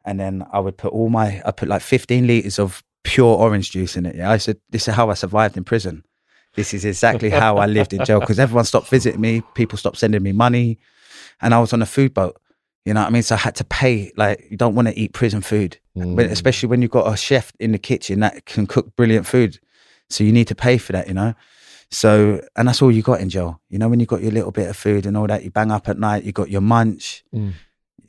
and 0.05 0.19
then 0.19 0.45
I 0.51 0.59
would 0.59 0.77
put 0.77 0.91
all 0.93 1.09
my, 1.09 1.41
I 1.45 1.51
put 1.51 1.69
like 1.69 1.81
fifteen 1.81 2.27
liters 2.27 2.59
of 2.59 2.83
pure 3.03 3.35
orange 3.37 3.71
juice 3.71 3.95
in 3.97 4.05
it. 4.05 4.15
Yeah, 4.15 4.31
I 4.31 4.37
said 4.37 4.57
this 4.69 4.87
is 4.87 4.93
how 4.93 5.09
I 5.09 5.13
survived 5.13 5.57
in 5.57 5.63
prison. 5.63 6.03
This 6.55 6.73
is 6.73 6.85
exactly 6.85 7.29
how 7.29 7.57
I 7.57 7.65
lived 7.65 7.93
in 7.93 8.05
jail 8.05 8.19
because 8.19 8.39
everyone 8.39 8.65
stopped 8.65 8.87
visiting 8.87 9.19
me, 9.19 9.41
people 9.55 9.77
stopped 9.77 9.97
sending 9.97 10.21
me 10.21 10.31
money, 10.31 10.77
and 11.41 11.53
I 11.53 11.59
was 11.59 11.73
on 11.73 11.81
a 11.81 11.85
food 11.85 12.13
boat. 12.13 12.39
You 12.85 12.93
know 12.93 13.01
what 13.01 13.07
I 13.07 13.11
mean? 13.11 13.23
So 13.23 13.35
I 13.35 13.39
had 13.39 13.55
to 13.55 13.63
pay. 13.63 14.11
Like 14.17 14.45
you 14.51 14.57
don't 14.57 14.75
want 14.75 14.87
to 14.89 14.97
eat 14.99 15.13
prison 15.13 15.41
food, 15.41 15.79
Mm. 15.97 16.15
but 16.15 16.25
especially 16.27 16.69
when 16.69 16.81
you've 16.81 16.91
got 16.91 17.11
a 17.11 17.15
chef 17.15 17.51
in 17.59 17.71
the 17.71 17.77
kitchen 17.77 18.19
that 18.21 18.45
can 18.45 18.65
cook 18.67 18.95
brilliant 18.95 19.25
food. 19.27 19.59
So 20.09 20.23
you 20.23 20.31
need 20.31 20.47
to 20.47 20.55
pay 20.55 20.77
for 20.77 20.91
that, 20.93 21.07
you 21.07 21.13
know. 21.13 21.33
So 21.91 22.41
and 22.55 22.67
that's 22.67 22.81
all 22.81 22.91
you 22.91 23.01
got 23.01 23.21
in 23.21 23.29
jail. 23.29 23.61
You 23.69 23.79
know, 23.79 23.89
when 23.89 23.99
you 23.99 24.05
got 24.05 24.21
your 24.21 24.31
little 24.31 24.51
bit 24.51 24.69
of 24.69 24.75
food 24.77 25.05
and 25.05 25.15
all 25.17 25.27
that, 25.27 25.43
you 25.43 25.51
bang 25.51 25.71
up 25.71 25.87
at 25.89 25.97
night, 25.99 26.23
you 26.23 26.31
got 26.31 26.49
your 26.49 26.61
munch, 26.61 27.23
Mm. 27.33 27.53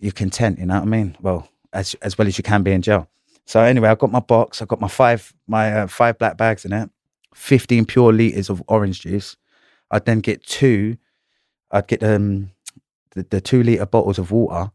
you're 0.00 0.12
content. 0.12 0.58
You 0.58 0.66
know 0.66 0.74
what 0.74 0.82
I 0.82 0.86
mean? 0.86 1.16
Well, 1.20 1.48
as 1.72 1.94
as 2.02 2.16
well 2.18 2.26
as 2.28 2.36
you 2.38 2.44
can 2.44 2.62
be 2.62 2.72
in 2.72 2.82
jail. 2.82 3.08
So 3.46 3.60
anyway, 3.60 3.88
I 3.88 3.94
got 3.94 4.10
my 4.10 4.20
box. 4.20 4.62
I 4.62 4.64
got 4.64 4.80
my 4.80 4.88
five 4.88 5.32
my 5.46 5.72
uh, 5.72 5.86
five 5.86 6.18
black 6.18 6.36
bags 6.36 6.64
in 6.64 6.72
it, 6.72 6.90
fifteen 7.34 7.84
pure 7.84 8.12
liters 8.12 8.50
of 8.50 8.62
orange 8.68 9.02
juice. 9.02 9.36
I'd 9.90 10.06
then 10.06 10.20
get 10.20 10.42
two. 10.44 10.96
I'd 11.70 11.86
get 11.86 12.02
um 12.02 12.50
the, 13.10 13.26
the 13.28 13.40
two 13.40 13.62
liter 13.62 13.86
bottles 13.86 14.18
of 14.18 14.30
water. 14.30 14.70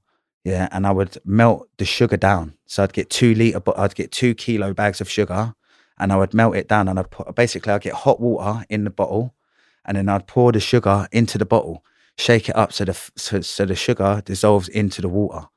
Yeah, 0.45 0.69
and 0.71 0.87
I 0.87 0.91
would 0.91 1.17
melt 1.25 1.67
the 1.77 1.85
sugar 1.85 2.15
down. 2.17 2.53
So 2.65 2.83
I'd 2.83 2.93
get 2.93 3.09
two 3.09 3.33
liter, 3.35 3.59
but 3.59 3.77
I'd 3.77 3.95
get 3.95 4.11
two 4.11 4.33
kilo 4.33 4.73
bags 4.73 5.01
of 5.01 5.09
sugar, 5.09 5.53
and 5.97 6.13
I 6.13 6.15
would 6.15 6.33
melt 6.33 6.55
it 6.55 6.67
down. 6.67 6.87
And 6.87 6.97
I'd 6.97 7.11
put 7.11 7.35
basically 7.35 7.73
I'd 7.73 7.81
get 7.81 7.93
hot 7.93 8.19
water 8.21 8.65
in 8.69 8.83
the 8.83 8.89
bottle, 8.89 9.35
and 9.83 9.97
then 9.97 10.07
I'd 10.07 10.27
pour 10.27 10.51
the 10.51 10.59
sugar 10.59 11.07
into 11.11 11.37
the 11.37 11.45
bottle, 11.45 11.83
shake 12.17 12.49
it 12.49 12.55
up 12.55 12.71
so 12.71 12.85
the 12.85 12.93
so, 13.15 13.41
so 13.41 13.65
the 13.65 13.75
sugar 13.75 14.21
dissolves 14.23 14.69
into 14.69 15.01
the 15.01 15.09
water. 15.09 15.47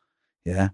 Yeah, 0.45 0.71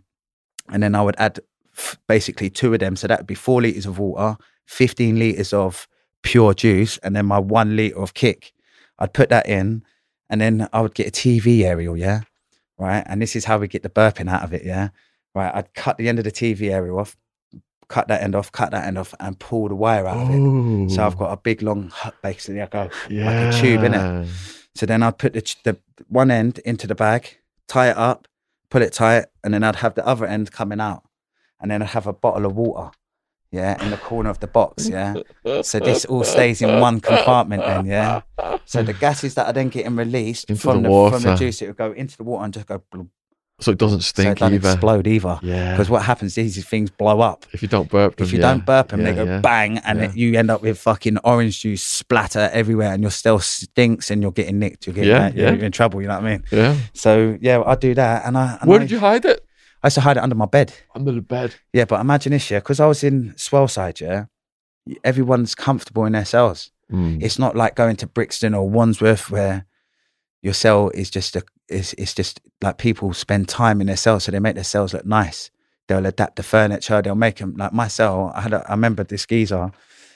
and 0.68 0.82
then 0.82 0.94
I 0.94 1.02
would 1.02 1.16
add 1.18 1.40
f- 1.78 1.98
basically 2.06 2.50
two 2.50 2.74
of 2.74 2.80
them. 2.80 2.96
So 2.96 3.06
that 3.06 3.20
would 3.20 3.26
be 3.26 3.34
four 3.34 3.62
liters 3.62 3.86
of 3.86 3.98
water, 3.98 4.36
fifteen 4.66 5.18
liters 5.18 5.52
of 5.52 5.88
pure 6.22 6.52
juice, 6.52 6.98
and 6.98 7.16
then 7.16 7.26
my 7.26 7.38
one 7.38 7.76
liter 7.76 7.98
of 7.98 8.14
kick. 8.14 8.52
I'd 8.98 9.14
put 9.14 9.28
that 9.30 9.48
in, 9.48 9.84
and 10.28 10.40
then 10.40 10.68
I 10.72 10.80
would 10.80 10.94
get 10.94 11.06
a 11.06 11.10
TV 11.10 11.62
aerial. 11.64 11.96
Yeah, 11.96 12.22
right. 12.76 13.04
And 13.06 13.22
this 13.22 13.36
is 13.36 13.44
how 13.44 13.58
we 13.58 13.68
get 13.68 13.82
the 13.82 13.88
burping 13.88 14.30
out 14.30 14.42
of 14.42 14.52
it. 14.52 14.64
Yeah, 14.64 14.88
right. 15.34 15.54
I'd 15.54 15.72
cut 15.74 15.96
the 15.96 16.08
end 16.08 16.18
of 16.18 16.24
the 16.24 16.32
TV 16.32 16.70
aerial 16.70 16.98
off, 16.98 17.16
cut 17.88 18.08
that 18.08 18.22
end 18.22 18.34
off, 18.34 18.52
cut 18.52 18.70
that 18.72 18.86
end 18.86 18.98
off, 18.98 19.14
and 19.20 19.38
pull 19.38 19.68
the 19.68 19.74
wire 19.74 20.06
out 20.06 20.28
of 20.28 20.30
it. 20.30 20.90
So 20.90 21.04
I've 21.04 21.16
got 21.16 21.32
a 21.32 21.36
big 21.36 21.62
long, 21.62 21.92
basically, 22.22 22.60
I 22.60 22.66
go 22.66 22.90
yeah. 23.08 23.24
like 23.24 23.54
a 23.54 23.58
tube 23.60 23.84
in 23.84 23.94
it. 23.94 24.28
So 24.74 24.86
then 24.86 25.02
I'd 25.02 25.18
put 25.18 25.32
the, 25.32 25.56
the 25.64 25.76
one 26.08 26.30
end 26.30 26.58
into 26.60 26.86
the 26.86 26.94
bag, 26.94 27.38
tie 27.66 27.90
it 27.90 27.96
up, 27.96 28.28
pull 28.70 28.82
it 28.82 28.92
tight, 28.92 29.26
and 29.42 29.52
then 29.52 29.64
I'd 29.64 29.76
have 29.76 29.94
the 29.94 30.06
other 30.06 30.26
end 30.26 30.52
coming 30.52 30.80
out. 30.80 31.02
And 31.60 31.70
then 31.70 31.82
I'd 31.82 31.88
have 31.88 32.06
a 32.06 32.12
bottle 32.12 32.46
of 32.46 32.54
water, 32.56 32.90
yeah, 33.50 33.82
in 33.82 33.90
the 33.90 33.96
corner 33.96 34.30
of 34.30 34.38
the 34.40 34.46
box, 34.46 34.88
yeah. 34.88 35.14
So 35.62 35.80
this 35.80 36.04
all 36.04 36.22
stays 36.24 36.62
in 36.62 36.80
one 36.80 37.00
compartment 37.00 37.62
then, 37.64 37.86
yeah. 37.86 38.20
So 38.64 38.82
the 38.82 38.92
gases 38.92 39.34
that 39.34 39.46
are 39.46 39.52
then 39.52 39.68
getting 39.68 39.96
released 39.96 40.48
Into 40.50 40.60
from 40.62 40.82
the 40.82 40.88
the, 40.88 41.10
from 41.10 41.22
the 41.22 41.34
juice, 41.34 41.62
it 41.62 41.66
would 41.68 41.76
go 41.76 41.92
into 41.92 42.16
the 42.16 42.22
water 42.24 42.44
and 42.44 42.54
just 42.54 42.66
go, 42.66 42.82
bloop, 42.92 43.08
So 43.60 43.72
it 43.72 43.78
doesn't 43.78 44.02
stink 44.02 44.26
so 44.26 44.30
it 44.32 44.38
doesn't 44.38 44.54
either. 44.54 44.70
explode 44.72 45.06
either. 45.08 45.40
Yeah. 45.42 45.72
Because 45.72 45.90
what 45.90 46.02
happens 46.02 46.38
is 46.38 46.54
these 46.54 46.64
things 46.66 46.90
blow 46.90 47.20
up. 47.20 47.44
if 47.52 47.60
you 47.62 47.66
don't 47.68 47.88
burp 47.90 48.16
them, 48.16 48.26
If 48.26 48.32
you 48.32 48.38
yeah. 48.38 48.50
don't 48.52 48.64
burp 48.66 48.88
them, 48.90 49.02
they 49.02 49.14
go 49.14 49.24
yeah. 49.24 49.40
bang, 49.40 49.78
and 49.78 49.98
Yeah. 49.98 50.04
it- 50.10 50.16
you 50.16 50.38
end 50.38 50.50
up 50.50 50.62
with 50.62 50.78
fucking 50.78 51.18
orange 51.24 51.60
juice 51.62 51.82
splatter 51.82 52.50
everywhere, 52.52 52.92
and 52.92 53.02
your 53.02 53.10
still 53.10 53.40
stinks, 53.40 54.10
and 54.12 54.22
you're 54.22 54.30
getting 54.30 54.58
nicked. 54.60 54.86
You're 54.86 54.94
getting, 54.94 55.10
Yeah, 55.10 55.28
you're 55.34 55.56
yeah. 55.58 55.64
in 55.66 55.72
trouble. 55.72 56.00
You 56.02 56.06
know 56.08 56.14
what 56.20 56.24
I 56.24 56.30
mean? 56.30 56.44
Yeah. 56.52 56.76
So 56.92 57.36
yeah, 57.40 57.62
I 57.66 57.74
do 57.74 57.94
that, 57.94 58.26
and 58.26 58.38
I 58.38 58.58
and 58.60 58.68
Where 58.70 58.78
I, 58.78 58.82
did 58.82 58.90
you 58.92 59.00
hide 59.00 59.24
it? 59.24 59.44
I 59.82 59.86
used 59.86 59.94
to 59.94 60.00
hide 60.00 60.16
it 60.16 60.22
under 60.22 60.34
my 60.34 60.46
bed. 60.46 60.72
Under 60.94 61.12
the 61.12 61.20
bed. 61.20 61.54
Yeah, 61.72 61.84
but 61.84 62.00
imagine 62.00 62.32
this, 62.32 62.50
yeah, 62.50 62.58
because 62.58 62.80
I 62.80 62.86
was 62.86 63.04
in 63.04 63.34
Swaleside, 63.34 64.00
yeah, 64.00 64.24
everyone's 65.04 65.54
comfortable 65.54 66.04
in 66.04 66.12
their 66.12 66.24
cells. 66.24 66.70
Mm. 66.92 67.22
It's 67.22 67.38
not 67.38 67.54
like 67.54 67.76
going 67.76 67.96
to 67.96 68.06
Brixton 68.06 68.54
or 68.54 68.68
Wandsworth 68.68 69.30
where 69.30 69.66
your 70.42 70.54
cell 70.54 70.88
is 70.90 71.10
just 71.10 71.36
a 71.36 71.42
it's 71.68 71.92
it's 71.94 72.14
just 72.14 72.40
like 72.62 72.78
people 72.78 73.12
spend 73.12 73.48
time 73.48 73.80
in 73.80 73.88
their 73.88 73.96
cells, 73.96 74.24
so 74.24 74.32
they 74.32 74.38
make 74.38 74.54
their 74.54 74.64
cells 74.64 74.94
look 74.94 75.04
nice. 75.04 75.50
They'll 75.86 76.06
adapt 76.06 76.36
the 76.36 76.42
furniture. 76.42 77.02
They'll 77.02 77.14
make 77.14 77.36
them 77.36 77.54
like 77.56 77.72
my 77.72 77.88
cell. 77.88 78.32
I 78.34 78.40
had 78.42 78.54
a, 78.54 78.64
I 78.66 78.72
remember 78.72 79.04
this 79.04 79.26
geezer, 79.26 79.70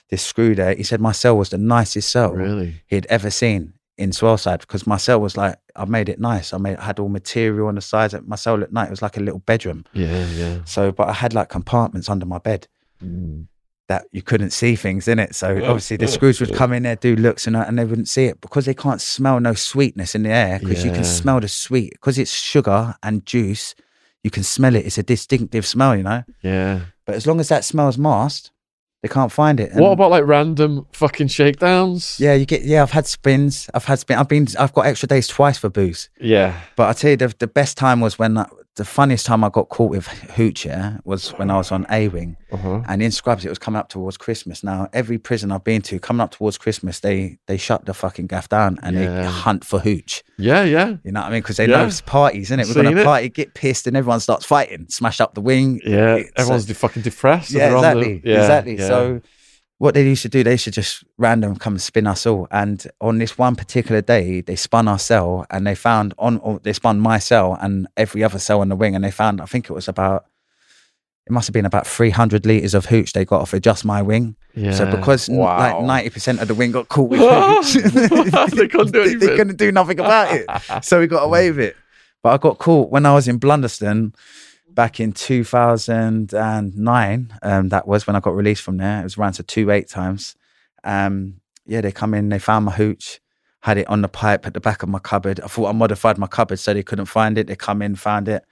this 0.09 0.23
screw 0.23 0.55
there. 0.55 0.75
He 0.75 0.83
said 0.83 1.01
my 1.01 1.13
cell 1.13 1.37
was 1.37 1.51
the 1.51 1.59
nicest 1.59 2.11
cell 2.11 2.33
Really? 2.33 2.83
he'd 2.87 3.07
ever 3.07 3.31
seen 3.31 3.75
in 3.99 4.11
Swaleside 4.11 4.61
because 4.61 4.87
my 4.87 4.97
cell 4.97 5.21
was 5.21 5.37
like 5.37 5.57
I 5.77 5.85
made 5.85 6.09
it 6.09 6.19
nice. 6.21 6.53
I 6.55 6.59
made 6.59 6.79
had 6.79 6.99
all 6.99 7.09
material 7.09 7.69
on 7.69 7.75
the 7.77 7.81
sides. 7.81 8.15
My 8.27 8.37
cell 8.37 8.57
looked 8.57 8.73
nice. 8.73 8.89
It 8.89 8.91
was 8.91 9.03
like 9.03 9.17
a 9.17 9.21
little 9.21 9.41
bedroom. 9.41 9.85
Yeah, 9.93 10.27
yeah. 10.29 10.59
So, 10.65 10.93
but 10.93 11.09
I 11.09 11.13
had 11.13 11.35
like 11.35 11.49
compartments 11.49 12.09
under 12.09 12.27
my 12.27 12.39
bed 12.39 12.69
Mm. 13.03 13.49
that 13.89 14.05
you 14.13 14.23
couldn't 14.23 14.51
see 14.51 14.77
things 14.77 15.09
in 15.09 15.19
it. 15.19 15.35
So 15.35 15.49
obviously 15.65 15.97
the 15.97 16.07
screws 16.07 16.41
would 16.41 16.55
come 16.55 16.73
in 16.73 16.85
there, 16.85 16.95
do 16.97 17.17
looks 17.17 17.47
and 17.49 17.57
and 17.57 17.77
they 17.79 17.85
wouldn't 17.85 18.09
see 18.09 18.27
it 18.27 18.41
because 18.41 18.65
they 18.65 18.75
can't 18.75 19.01
smell 19.01 19.41
no 19.41 19.55
sweetness 19.55 20.15
in 20.15 20.23
the 20.23 20.31
air 20.31 20.59
because 20.61 20.85
you 20.85 20.93
can 20.93 21.05
smell 21.05 21.41
the 21.41 21.49
sweet 21.49 21.91
because 21.93 22.17
it's 22.19 22.33
sugar 22.33 22.95
and 23.03 23.27
juice. 23.27 23.75
You 24.23 24.31
can 24.31 24.45
smell 24.45 24.77
it. 24.77 24.87
It's 24.87 24.99
a 24.99 25.03
distinctive 25.03 25.67
smell, 25.67 25.97
you 25.97 26.05
know. 26.05 26.23
Yeah. 26.43 26.81
But 27.05 27.17
as 27.17 27.27
long 27.27 27.41
as 27.41 27.49
that 27.49 27.65
smells 27.65 27.99
masked, 27.99 28.53
they 29.03 29.09
can't 29.09 29.33
find 29.33 29.59
it. 29.59 29.75
what 29.75 29.91
about 29.91 30.13
like 30.13 30.25
random 30.25 30.87
fucking 30.93 31.27
shakedowns? 31.27 32.19
Yeah, 32.21 32.35
you 32.35 32.47
get. 32.47 32.63
Yeah, 32.63 32.83
I've 32.83 32.93
had 32.93 33.07
spins. 33.07 33.69
I've 33.75 33.85
had 33.85 33.99
spin. 33.99 34.17
I've 34.17 34.29
been. 34.29 34.47
I've 34.59 34.73
got 34.73 34.87
extra 34.87 35.09
days 35.09 35.27
twice 35.27 35.59
for 35.59 35.69
booze. 35.69 36.09
Yeah. 36.21 36.61
But 36.77 36.89
I 36.89 36.93
tell 36.93 37.11
you, 37.11 37.17
the, 37.17 37.35
the 37.39 37.49
best 37.49 37.77
time 37.77 38.01
was 38.01 38.17
when 38.17 38.45
the 38.77 38.85
funniest 38.87 39.27
time 39.27 39.45
I 39.45 39.51
got 39.51 39.69
caught 39.69 39.91
with 39.91 40.07
hooch. 40.07 40.65
Yeah, 40.65 40.99
was 41.05 41.31
when 41.31 41.51
I 41.51 41.57
was 41.57 41.71
on 41.73 41.85
A 41.91 42.09
wing. 42.09 42.37
Uh-huh. 42.51 42.83
And 42.89 43.03
in 43.03 43.11
Scrubs, 43.11 43.45
it 43.45 43.49
was 43.51 43.59
coming 43.59 43.79
up 43.79 43.89
towards 43.89 44.17
Christmas. 44.17 44.65
Now, 44.65 44.89
every 44.93 45.19
prison 45.19 45.53
I've 45.53 45.65
been 45.65 45.83
to, 45.83 45.99
coming 45.99 46.21
up 46.21 46.31
towards 46.31 46.57
Christmas, 46.59 47.01
they 47.01 47.39
they 47.47 47.57
shut 47.59 47.85
the 47.85 47.93
fucking 47.95 48.29
gaff 48.29 48.49
down 48.49 48.79
and 48.83 48.97
they 48.97 49.25
hunt 49.25 49.65
for 49.65 49.79
hooch. 49.81 50.23
Yeah, 50.39 50.65
yeah. 50.65 50.97
You 51.05 51.13
know 51.13 51.21
what 51.21 51.27
I 51.29 51.31
mean? 51.33 51.41
Because 51.43 51.59
they 51.59 51.67
Yeah. 51.69 51.79
know 51.83 51.87
it's 51.87 52.01
parties, 52.01 52.49
isn't 52.49 52.61
it? 52.61 52.67
We're 52.67 52.73
Seen 52.75 52.83
going 52.85 52.97
to 52.97 53.03
it. 53.03 53.05
party, 53.05 53.29
get 53.29 53.55
pissed, 53.55 53.87
and 53.87 53.97
everyone 53.97 54.21
starts 54.21 54.45
fighting, 54.47 54.87
smash 54.89 55.21
up 55.21 55.35
the 55.35 55.41
wing. 55.43 55.81
Yeah. 55.85 56.15
It's, 56.17 56.31
uh, 56.31 56.43
Everyone's 56.43 56.65
de- 56.67 56.75
fucking 56.75 57.03
depressed. 57.03 57.51
yeah, 57.53 57.75
exactly, 57.75 58.19
the- 58.19 58.29
yeah, 58.31 58.41
exactly. 58.41 58.79
yeah. 58.79 58.87
So 58.89 59.21
what 59.83 59.95
they 59.95 60.05
used 60.07 60.23
to 60.23 60.29
do, 60.29 60.45
they 60.45 60.53
used 60.53 60.63
to 60.65 60.71
just 60.71 61.03
random 61.19 61.57
come 61.57 61.73
and 61.75 61.83
spin 61.83 62.07
us 62.07 62.25
all. 62.25 62.47
And 62.53 62.87
on 63.01 63.19
this 63.19 63.37
one 63.37 63.57
particular 63.57 64.01
day, 64.01 64.41
they 64.41 64.55
spun 64.55 64.87
our 64.87 64.99
cell 64.99 65.45
and 65.51 65.67
they 65.67 65.75
found 65.75 66.15
on, 66.19 66.39
or 66.39 66.61
they 66.61 66.73
spun 66.73 67.01
my 67.01 67.19
cell 67.19 67.59
and 67.61 67.89
every 67.97 68.23
other 68.23 68.39
cell 68.39 68.61
on 68.61 68.69
the 68.69 68.77
wing. 68.77 68.95
And 68.95 69.03
they 69.03 69.11
found, 69.11 69.41
I 69.41 69.45
think 69.47 69.69
it 69.69 69.73
was 69.73 69.89
about, 69.89 70.27
it 71.27 71.33
must 71.33 71.49
have 71.49 71.53
been 71.53 71.67
about 71.67 71.87
300 71.89 72.47
litres 72.47 72.75
of 72.75 72.87
hooch 72.87 73.13
they 73.13 73.25
got 73.25 73.41
off 73.41 73.55
of 73.55 73.63
just 73.63 73.85
my 73.85 74.03
wing. 74.03 74.37
Yeah. 74.55 74.71
So 74.71 74.87
because 74.89 75.29
n- 75.29 75.39
Wow. 75.39 75.81
like 75.83 76.05
90% 76.13 76.41
of 76.41 76.47
the 76.47 76.55
wing 76.55 76.71
got 76.71 76.89
caught 76.89 77.11
with 77.11 77.21
hooch, 77.21 78.53
They 78.55 78.69
couldn't 78.69 78.93
do 78.93 79.03
they 79.05 79.11
anything. 79.11 79.37
couldn't 79.37 79.57
do 79.59 79.73
nothing 79.73 79.99
about 79.99 80.29
it. 80.33 80.47
So 80.85 81.01
we 81.01 81.09
got 81.09 81.25
away 81.25 81.51
with 81.51 81.59
it. 81.59 81.77
But 82.23 82.35
I 82.35 82.37
got 82.39 82.59
caught 82.59 82.91
when 82.91 83.05
I 83.05 83.15
was 83.15 83.27
in 83.27 83.41
Blundeston 83.41 84.15
back 84.75 85.01
in 85.01 85.13
2009. 85.13 87.39
Um, 87.43 87.69
that 87.69 87.87
was 87.87 88.07
when 88.07 88.17
I 88.17 88.21
got 88.21 88.35
released 88.35 88.63
from 88.63 88.79
there. 88.79 89.01
It 89.01 89.05
was 89.05 89.19
around 89.19 89.33
to 89.35 89.43
two 89.43 89.71
eight 89.71 89.89
times. 89.89 90.35
Um, 90.85 91.41
yeah, 91.67 91.81
they 91.81 91.93
come 91.93 92.15
in, 92.15 92.29
they 92.29 92.39
found 92.39 92.65
my 92.65 92.73
hooch, 92.73 93.21
had 93.61 93.79
it 93.79 93.87
on 93.89 94.03
the 94.03 94.09
pipe 94.09 94.47
at 94.47 94.55
the 94.55 94.61
back 94.61 94.83
of 94.83 94.89
my 94.89 94.99
cupboard. 94.99 95.41
I 95.41 95.47
thought 95.47 95.69
I 95.69 95.73
modified 95.73 96.19
my 96.19 96.27
cupboard 96.27 96.59
so 96.59 96.75
they 96.75 96.83
couldn't 96.83 97.07
find 97.07 97.39
it. 97.39 97.47
They 97.47 97.57
come 97.57 97.83
in, 97.83 97.95
found 97.97 98.29
it. 98.29 98.45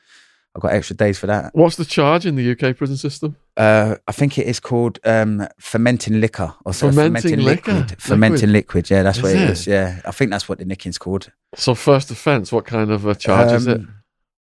I 0.55 0.59
got 0.59 0.73
extra 0.73 0.97
days 0.97 1.17
for 1.17 1.29
that. 1.29 1.51
What's 1.55 1.77
the 1.77 1.85
charge 1.85 2.27
in 2.27 2.35
the 2.35 2.51
UK 2.53 2.77
prison 2.77 2.97
system? 2.97 3.37
Uh, 3.57 3.97
I 4.09 4.13
think 4.13 4.37
it 4.37 4.49
is 4.49 4.59
called 4.59 4.99
um, 5.05 5.47
fermenting 5.61 6.21
liquor 6.21 6.53
or 6.65 6.75
so- 6.75 6.91
Fermenting 6.91 7.39
liquor? 7.41 7.73
liquid. 7.73 8.03
Fermenting 8.03 8.51
liquid. 8.51 8.91
Yeah, 8.91 9.05
that's 9.05 9.19
Is 9.19 9.23
what 9.23 9.33
it 9.33 9.43
it? 9.43 9.51
is. 9.51 9.67
Yeah, 9.69 10.01
I 10.05 10.11
think 10.11 10.33
that's 10.33 10.49
what 10.49 10.59
the 10.59 10.65
nicking's 10.65 10.99
called. 10.99 11.31
So 11.55 11.77
first 11.77 12.11
offence, 12.11 12.51
what 12.51 12.65
kind 12.65 12.91
of 12.91 13.07
a 13.07 13.15
charge 13.15 13.53
is 13.53 13.69
it? 13.69 13.81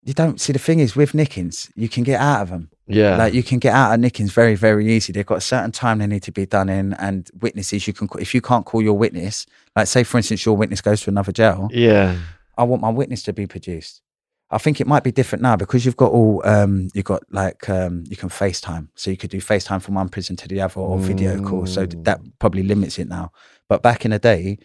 You 0.07 0.15
don't 0.15 0.41
see 0.41 0.53
the 0.53 0.61
thing 0.61 0.79
is 0.79 0.95
with 0.95 1.15
nickings, 1.15 1.69
you 1.75 1.89
can 1.89 2.05
get 2.05 2.21
out 2.21 2.43
of 2.43 2.49
them. 2.51 2.71
Yeah. 2.87 3.17
Like 3.17 3.35
you 3.35 3.43
can 3.43 3.59
get 3.59 3.75
out 3.75 3.93
of 3.93 3.99
nickings 3.99 4.33
very, 4.33 4.55
very 4.55 4.91
easy. 4.95 5.13
They've 5.13 5.27
got 5.27 5.39
a 5.39 5.41
certain 5.55 5.73
time 5.73 5.99
they 5.99 6.07
need 6.07 6.23
to 6.23 6.33
be 6.33 6.47
done 6.47 6.69
in, 6.69 6.93
and 6.95 7.29
witnesses 7.41 7.89
you 7.89 7.93
can. 7.93 8.09
If 8.21 8.33
you 8.33 8.41
can't 8.41 8.65
call 8.65 8.81
your 8.81 8.97
witness, 8.97 9.47
like 9.75 9.89
say 9.89 10.05
for 10.05 10.17
instance, 10.19 10.47
your 10.47 10.57
witness 10.57 10.81
goes 10.81 11.01
to 11.03 11.11
another 11.11 11.33
jail, 11.33 11.69
yeah. 11.73 12.17
I 12.57 12.63
want 12.63 12.83
my 12.83 12.91
witness 12.91 13.23
to 13.25 13.33
be 13.33 13.47
produced. 13.49 14.01
I 14.49 14.59
think 14.59 14.81
it 14.81 14.87
might 14.87 15.03
be 15.03 15.11
different 15.11 15.43
now 15.43 15.57
because 15.57 15.85
you've 15.85 15.97
got 15.97 16.13
all 16.13 16.41
um, 16.47 16.87
you've 16.95 17.05
got 17.05 17.25
like 17.33 17.69
um, 17.69 18.05
you 18.09 18.17
can 18.17 18.29
FaceTime, 18.29 18.87
so 18.95 19.11
you 19.11 19.17
could 19.17 19.31
do 19.31 19.41
FaceTime 19.41 19.83
from 19.83 19.97
one 19.97 20.09
prison 20.09 20.37
to 20.37 20.47
the 20.47 20.61
other 20.61 20.81
or 20.81 20.99
video 21.01 21.43
call. 21.43 21.67
So 21.67 21.85
Mm. 21.85 22.05
that 22.05 22.21
probably 22.39 22.63
limits 22.63 23.01
it 23.01 23.09
now. 23.09 23.33
But 23.69 23.83
back 23.83 24.05
in 24.05 24.13
the 24.13 24.21
day, 24.21 24.59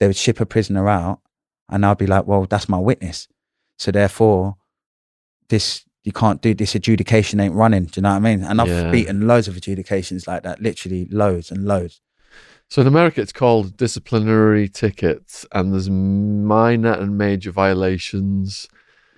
they 0.00 0.06
would 0.06 0.16
ship 0.16 0.40
a 0.40 0.46
prisoner 0.46 0.88
out, 0.88 1.20
and 1.68 1.84
I'd 1.84 1.98
be 1.98 2.06
like, 2.06 2.26
"Well, 2.26 2.46
that's 2.46 2.66
my 2.70 2.78
witness." 2.78 3.28
So 3.78 3.90
therefore, 3.90 4.56
this 5.48 5.84
you 6.04 6.12
can't 6.12 6.40
do 6.40 6.54
this 6.54 6.76
adjudication 6.76 7.40
ain't 7.40 7.54
running. 7.54 7.84
Do 7.86 7.92
you 7.96 8.02
know 8.02 8.10
what 8.10 8.16
I 8.16 8.20
mean? 8.20 8.44
And 8.44 8.60
I've 8.60 8.68
Yeah. 8.68 8.90
beaten 8.92 9.26
loads 9.26 9.48
of 9.48 9.56
adjudications 9.56 10.28
like 10.28 10.44
that, 10.44 10.62
literally 10.62 11.08
loads 11.10 11.50
and 11.50 11.64
loads. 11.64 12.00
So 12.68 12.80
in 12.80 12.86
America, 12.86 13.20
it's 13.20 13.32
called 13.32 13.76
disciplinary 13.76 14.68
tickets, 14.68 15.44
and 15.52 15.72
there's 15.72 15.90
minor 15.90 16.92
and 16.92 17.18
major 17.18 17.50
violations. 17.50 18.68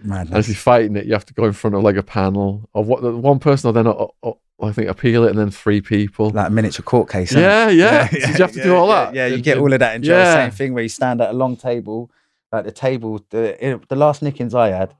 And 0.03 0.33
if 0.35 0.49
you're 0.49 0.55
fighting 0.55 0.97
it, 0.97 1.07
you 1.07 1.13
have 1.13 1.27
to 1.27 1.35
go 1.35 1.45
in 1.45 1.53
front 1.53 1.75
of 1.77 1.83
like 1.83 1.97
a 1.97 2.03
panel 2.03 2.69
of 2.75 2.87
what 2.87 3.03
one 3.03 3.39
person 3.39 3.69
will 3.69 3.73
then, 3.73 3.87
uh, 3.87 4.07
uh, 4.23 4.33
I 4.63 4.73
think, 4.73 4.89
appeal 4.89 5.25
it, 5.25 5.31
and 5.31 5.39
then 5.39 5.51
three 5.51 5.81
people. 5.81 6.31
Like 6.31 6.49
a 6.49 6.51
miniature 6.51 6.85
court 6.85 7.11
case. 7.11 7.33
isn't 7.33 7.43
it? 7.43 7.45
yeah, 7.45 7.69
yeah. 7.69 8.09
Did 8.09 8.39
you 8.39 8.45
have 8.45 8.53
to 8.53 8.63
do 8.63 8.75
all 8.75 8.89
yeah, 8.89 9.05
that? 9.05 9.15
Yeah, 9.15 9.27
you 9.27 9.43
get 9.43 9.59
all 9.59 9.73
of 9.73 9.79
that 9.81 9.97
in 9.97 10.03
jail. 10.03 10.19
Yeah. 10.19 10.45
Same 10.45 10.51
thing 10.53 10.75
where 10.75 10.83
you 10.83 10.89
stand 10.89 11.21
at 11.21 11.31
a 11.31 11.33
long 11.33 11.57
table, 11.57 12.11
like 12.53 12.65
the 12.65 12.73
table. 12.73 13.21
The 13.31 13.81
the 13.89 13.97
last 13.97 14.23
nickings 14.23 14.55
I 14.55 14.69
had, 14.69 14.95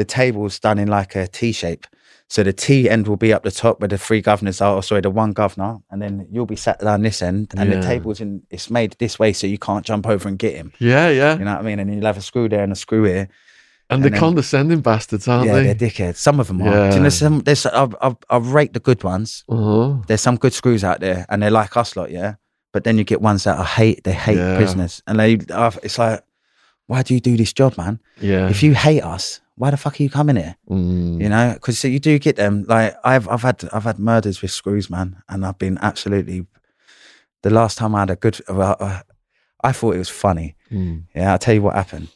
the 0.00 0.04
table's 0.06 0.58
done 0.58 0.78
in 0.78 0.88
like 0.88 1.14
a 1.14 1.26
T 1.28 1.52
shape. 1.52 1.86
So 2.28 2.42
the 2.42 2.52
T 2.54 2.88
end 2.88 3.06
will 3.08 3.18
be 3.18 3.32
up 3.34 3.42
the 3.42 3.50
top 3.50 3.80
where 3.80 3.88
the 3.88 3.98
three 3.98 4.22
governors 4.22 4.60
are, 4.62 4.76
or 4.76 4.82
sorry, 4.82 5.02
the 5.02 5.10
one 5.10 5.32
governor, 5.32 5.78
and 5.90 6.00
then 6.00 6.26
you'll 6.32 6.46
be 6.46 6.56
sat 6.56 6.78
down 6.80 7.02
this 7.02 7.20
end, 7.20 7.52
and 7.56 7.68
Yeah. 7.68 7.76
the 7.80 7.86
table's 7.86 8.20
in. 8.20 8.42
It's 8.50 8.70
made 8.70 8.96
this 8.98 9.18
way 9.18 9.32
so 9.34 9.46
you 9.46 9.58
can't 9.58 9.84
jump 9.84 10.06
over 10.06 10.26
and 10.28 10.38
get 10.38 10.54
him. 10.54 10.72
Yeah, 10.78 11.08
yeah. 11.10 11.36
You 11.38 11.44
know 11.44 11.52
what 11.52 11.60
I 11.60 11.68
mean? 11.68 11.78
And 11.80 11.92
you'll 11.94 12.06
have 12.06 12.16
a 12.16 12.22
screw 12.22 12.48
there 12.48 12.62
and 12.62 12.72
a 12.72 12.76
screw 12.76 13.02
here. 13.04 13.28
And, 13.90 14.02
they're 14.04 14.10
then- 14.10 14.20
condescending 14.20 14.80
bastards, 14.80 15.26
aren't 15.28 15.48
yeah, 15.48 15.54
they? 15.60 15.72
they're 15.74 15.90
dickheads. 15.90 16.16
Some 16.16 16.38
of 16.40 16.46
them 16.46 16.62
are. 16.62 16.90
Do 16.90 16.96
you 16.96 17.02
know, 17.02 17.08
some, 17.08 17.40
there's, 17.40 17.66
I've, 17.66 17.94
I've, 18.00 18.16
I've 18.30 18.52
rate 18.52 18.72
the 18.72 18.80
good 18.80 19.02
ones. 19.02 19.42
uh-huh. 19.48 20.02
there's 20.06 20.20
some 20.20 20.36
good 20.36 20.52
screws 20.54 20.84
out 20.84 21.00
there 21.00 21.26
and 21.28 21.42
they're 21.42 21.50
like 21.62 21.76
us 21.76 21.96
lot, 21.96 22.10
yeah. 22.12 22.34
But 22.72 22.84
then 22.84 22.96
you 22.98 23.02
get 23.04 23.20
ones 23.20 23.42
that 23.44 23.58
I 23.58 23.64
hate, 23.64 24.04
they 24.04 24.12
hate 24.12 24.36
Yeah. 24.38 24.56
prisoners. 24.56 25.02
And 25.08 25.18
they 25.18 25.32
it's 25.82 25.98
like, 25.98 26.22
why 26.90 27.04
do 27.04 27.14
you 27.14 27.20
do 27.20 27.36
this 27.36 27.52
job, 27.52 27.78
man? 27.78 28.00
Yeah. 28.20 28.48
If 28.48 28.64
you 28.64 28.74
hate 28.74 29.02
us, 29.02 29.40
why 29.54 29.70
the 29.70 29.76
fuck 29.76 30.00
are 30.00 30.02
you 30.02 30.10
coming 30.10 30.34
here? 30.34 30.56
Mm. 30.68 31.22
You 31.22 31.28
know, 31.28 31.52
because 31.54 31.78
so 31.78 31.86
you 31.86 32.00
do 32.00 32.18
get 32.18 32.34
them. 32.34 32.64
Like 32.66 32.96
I've 33.04 33.28
I've 33.28 33.42
had 33.42 33.62
I've 33.72 33.84
had 33.84 34.00
murders 34.00 34.42
with 34.42 34.50
screws, 34.50 34.90
man, 34.90 35.22
and 35.28 35.46
I've 35.46 35.56
been 35.56 35.78
absolutely. 35.80 36.46
The 37.42 37.50
last 37.50 37.78
time 37.78 37.94
I 37.94 38.00
had 38.00 38.10
a 38.10 38.16
good, 38.16 38.40
well, 38.48 38.76
uh, 38.80 39.02
I 39.62 39.70
thought 39.70 39.94
it 39.94 39.98
was 39.98 40.08
funny. 40.08 40.56
Mm. 40.70 41.04
Yeah, 41.14 41.30
I'll 41.30 41.38
tell 41.38 41.54
you 41.54 41.62
what 41.62 41.76
happened. 41.76 42.08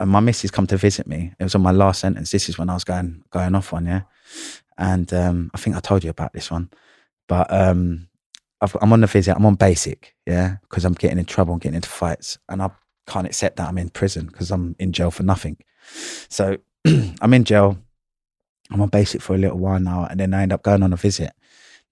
And 0.00 0.10
my 0.10 0.18
missus 0.18 0.50
come 0.50 0.66
to 0.66 0.76
visit 0.76 1.06
me. 1.06 1.32
It 1.38 1.44
was 1.44 1.54
on 1.54 1.62
my 1.62 1.70
last 1.70 2.00
sentence. 2.00 2.32
This 2.32 2.48
is 2.48 2.58
when 2.58 2.68
I 2.68 2.74
was 2.74 2.84
going 2.84 3.22
going 3.30 3.54
off 3.54 3.70
one, 3.72 3.86
yeah. 3.86 4.02
And 4.76 5.12
um, 5.14 5.52
I 5.54 5.58
think 5.58 5.76
I 5.76 5.80
told 5.80 6.02
you 6.02 6.10
about 6.10 6.32
this 6.32 6.50
one, 6.50 6.70
but 7.28 7.46
um, 7.52 8.08
I've, 8.60 8.76
I'm 8.82 8.92
on 8.92 9.00
the 9.00 9.06
visit. 9.06 9.36
I'm 9.36 9.46
on 9.46 9.54
basic, 9.54 10.16
yeah, 10.26 10.56
because 10.62 10.84
I'm 10.84 10.94
getting 10.94 11.18
in 11.20 11.24
trouble 11.24 11.52
and 11.52 11.62
getting 11.62 11.76
into 11.76 11.88
fights, 11.88 12.36
and 12.48 12.60
I 12.62 12.70
can't 13.08 13.26
accept 13.26 13.56
that 13.56 13.68
I'm 13.68 13.78
in 13.78 13.90
prison 13.90 14.26
because 14.26 14.50
I'm 14.50 14.76
in 14.78 14.92
jail 14.92 15.10
for 15.10 15.22
nothing. 15.22 15.56
So 16.28 16.58
I'm 17.20 17.34
in 17.34 17.44
jail. 17.44 17.78
I'm 18.70 18.82
on 18.82 18.88
basic 18.88 19.22
for 19.22 19.34
a 19.34 19.38
little 19.38 19.58
while 19.58 19.80
now, 19.80 20.06
and 20.10 20.20
then 20.20 20.34
I 20.34 20.42
end 20.42 20.52
up 20.52 20.62
going 20.62 20.82
on 20.82 20.92
a 20.92 20.96
visit. 20.96 21.32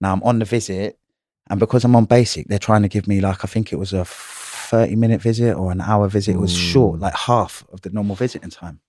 Now 0.00 0.12
I'm 0.12 0.22
on 0.22 0.38
the 0.38 0.44
visit, 0.44 0.98
and 1.48 1.58
because 1.58 1.84
I'm 1.84 1.96
on 1.96 2.04
basic, 2.04 2.48
they're 2.48 2.58
trying 2.58 2.82
to 2.82 2.88
give 2.88 3.06
me 3.08 3.20
like 3.20 3.44
I 3.44 3.48
think 3.48 3.72
it 3.72 3.76
was 3.76 3.92
a 3.94 4.04
30 4.04 4.94
minute 4.96 5.22
visit 5.22 5.54
or 5.54 5.72
an 5.72 5.80
hour 5.80 6.06
visit. 6.08 6.34
It 6.34 6.38
was 6.40 6.52
Mm. 6.52 6.72
short, 6.72 7.00
like 7.00 7.14
half 7.14 7.64
of 7.72 7.80
the 7.80 7.90
normal 7.90 8.14
visiting 8.16 8.50
time, 8.50 8.80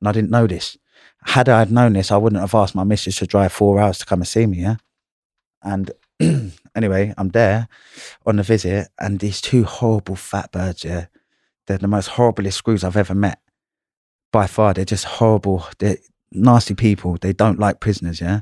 and 0.00 0.08
I 0.08 0.12
didn't 0.12 0.30
know 0.30 0.46
this. 0.46 0.76
Had 1.24 1.48
I 1.48 1.60
had 1.60 1.70
known 1.72 1.94
this, 1.94 2.10
I 2.12 2.16
wouldn't 2.18 2.40
have 2.40 2.54
asked 2.54 2.74
my 2.74 2.84
missus 2.84 3.16
to 3.16 3.26
drive 3.26 3.52
four 3.52 3.80
hours 3.80 3.98
to 3.98 4.04
come 4.06 4.20
and 4.20 4.28
see 4.28 4.44
me. 4.46 4.58
Yeah, 4.58 4.76
and 5.62 5.90
anyway, 6.76 7.14
I'm 7.16 7.30
there 7.30 7.68
on 8.26 8.36
the 8.36 8.42
visit, 8.42 8.88
and 8.98 9.20
these 9.20 9.40
two 9.40 9.64
horrible 9.64 10.16
fat 10.16 10.52
birds. 10.52 10.84
Yeah, 10.84 11.06
they're 11.66 11.78
the 11.78 11.88
most 11.88 12.10
horriblest 12.10 12.54
screws 12.54 12.84
I've 12.84 12.96
ever 12.96 13.14
met. 13.14 13.38
By 14.32 14.46
far, 14.46 14.74
they're 14.74 14.84
just 14.84 15.04
horrible. 15.04 15.66
They're 15.78 15.98
nasty 16.30 16.74
people. 16.74 17.16
They 17.20 17.32
don't 17.32 17.58
like 17.58 17.80
prisoners. 17.80 18.20
Yeah. 18.20 18.40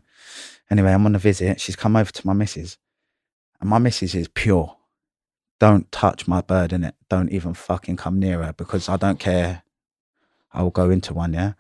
Anyway, 0.71 0.93
I'm 0.93 1.05
on 1.07 1.17
a 1.17 1.19
visit. 1.19 1.61
She's 1.61 1.77
come 1.77 1.97
over 1.97 2.13
to 2.13 2.27
my 2.27 2.33
missus, 2.33 2.79
and 3.61 3.69
my 3.69 3.79
missus 3.79 4.15
is 4.15 4.29
pure. 4.29 4.77
Don't 5.59 5.91
touch 5.93 6.27
my 6.27 6.41
bird 6.41 6.73
in 6.73 6.85
it. 6.85 6.95
Don't 7.09 7.31
even 7.31 7.55
fucking 7.55 7.97
come 7.97 8.19
near 8.19 8.43
her 8.43 8.53
because 8.53 8.89
I 8.89 8.97
don't 8.97 9.19
care. 9.19 9.63
I 10.53 10.63
will 10.63 10.71
go 10.71 10.91
into 10.91 11.13
one. 11.13 11.35
Yeah. 11.35 11.53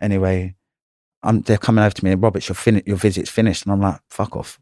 Anyway, 0.00 0.56
I'm, 1.22 1.42
they're 1.42 1.58
coming 1.58 1.84
over 1.84 1.94
to 1.94 2.04
me. 2.04 2.14
Robert, 2.14 2.48
your 2.48 2.56
fin- 2.56 2.82
your 2.86 2.96
visit's 2.96 3.30
finished, 3.30 3.64
and 3.64 3.72
I'm 3.72 3.80
like, 3.80 4.00
fuck 4.10 4.36
off, 4.36 4.58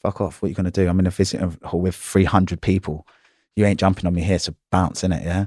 fuck 0.00 0.20
off. 0.20 0.42
What 0.42 0.46
are 0.46 0.50
you 0.50 0.54
gonna 0.54 0.70
do? 0.70 0.88
I'm 0.88 0.98
in 1.00 1.06
a 1.06 1.10
visit 1.10 1.40
hall 1.62 1.80
with 1.80 1.94
300 1.94 2.60
people. 2.60 3.06
You 3.56 3.66
ain't 3.66 3.80
jumping 3.80 4.06
on 4.06 4.14
me 4.14 4.22
here 4.22 4.38
to 4.40 4.54
bounce 4.70 5.04
in 5.04 5.12
it, 5.12 5.24
yeah. 5.24 5.46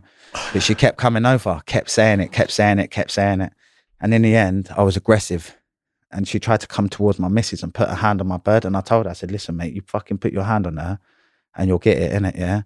But 0.53 0.61
she 0.61 0.75
kept 0.75 0.97
coming 0.97 1.25
over, 1.25 1.61
kept 1.65 1.89
saying 1.89 2.19
it, 2.19 2.31
kept 2.31 2.51
saying 2.51 2.79
it, 2.79 2.91
kept 2.91 3.11
saying 3.11 3.41
it, 3.41 3.53
and 3.99 4.13
in 4.13 4.21
the 4.21 4.35
end, 4.35 4.69
I 4.75 4.83
was 4.83 4.95
aggressive. 4.95 5.57
And 6.11 6.27
she 6.27 6.39
tried 6.39 6.61
to 6.61 6.67
come 6.67 6.87
towards 6.87 7.19
my 7.19 7.27
missus 7.27 7.63
and 7.63 7.73
put 7.73 7.89
her 7.89 7.95
hand 7.95 8.21
on 8.21 8.27
my 8.27 8.37
bird. 8.37 8.63
And 8.63 8.77
I 8.77 8.81
told 8.81 9.05
her, 9.05 9.09
I 9.09 9.13
said, 9.13 9.31
listen, 9.31 9.57
mate, 9.57 9.73
you 9.73 9.81
fucking 9.85 10.19
put 10.19 10.31
your 10.31 10.43
hand 10.43 10.65
on 10.65 10.77
her 10.77 10.99
and 11.57 11.67
you'll 11.67 11.79
get 11.79 11.97
it 11.97 12.13
in 12.13 12.23
it, 12.23 12.35
yeah? 12.37 12.61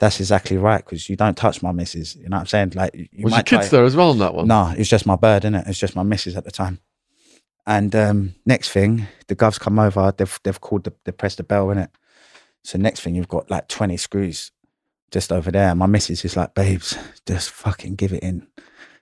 That's 0.00 0.18
exactly 0.20 0.58
right, 0.58 0.84
because 0.84 1.08
you 1.08 1.16
don't 1.16 1.36
touch 1.36 1.62
my 1.62 1.72
missus. 1.72 2.16
You 2.16 2.28
know 2.28 2.36
what 2.36 2.40
I'm 2.40 2.46
saying? 2.46 2.72
Like, 2.74 2.94
you 2.94 3.24
Was 3.24 3.32
your 3.32 3.42
kids 3.42 3.70
there 3.70 3.84
as 3.84 3.96
well 3.96 4.10
on 4.10 4.18
that 4.18 4.34
one? 4.34 4.48
no, 4.48 4.74
it's 4.76 4.90
just 4.90 5.06
my 5.06 5.16
bird, 5.16 5.44
innit? 5.44 5.68
It's 5.68 5.78
just 5.78 5.96
my 5.96 6.02
missus 6.02 6.36
at 6.36 6.44
the 6.44 6.50
time. 6.50 6.80
And 7.66 7.94
um, 7.94 8.34
next 8.44 8.70
thing, 8.70 9.06
the 9.28 9.36
govs 9.36 9.58
come 9.58 9.78
over. 9.78 10.12
They've 10.14 10.40
they've 10.42 10.60
called 10.60 10.84
the 10.84 10.92
they 11.04 11.12
pressed 11.12 11.38
the 11.38 11.44
bell, 11.44 11.68
innit? 11.68 11.88
So 12.64 12.76
next 12.76 13.00
thing, 13.00 13.14
you've 13.14 13.28
got 13.28 13.50
like 13.50 13.68
twenty 13.68 13.96
screws 13.96 14.50
just 15.14 15.32
over 15.32 15.50
there. 15.50 15.74
My 15.74 15.86
missus 15.86 16.24
is 16.24 16.36
like, 16.36 16.54
babes, 16.54 16.98
just 17.24 17.50
fucking 17.50 17.94
give 17.94 18.12
it 18.12 18.22
in. 18.22 18.46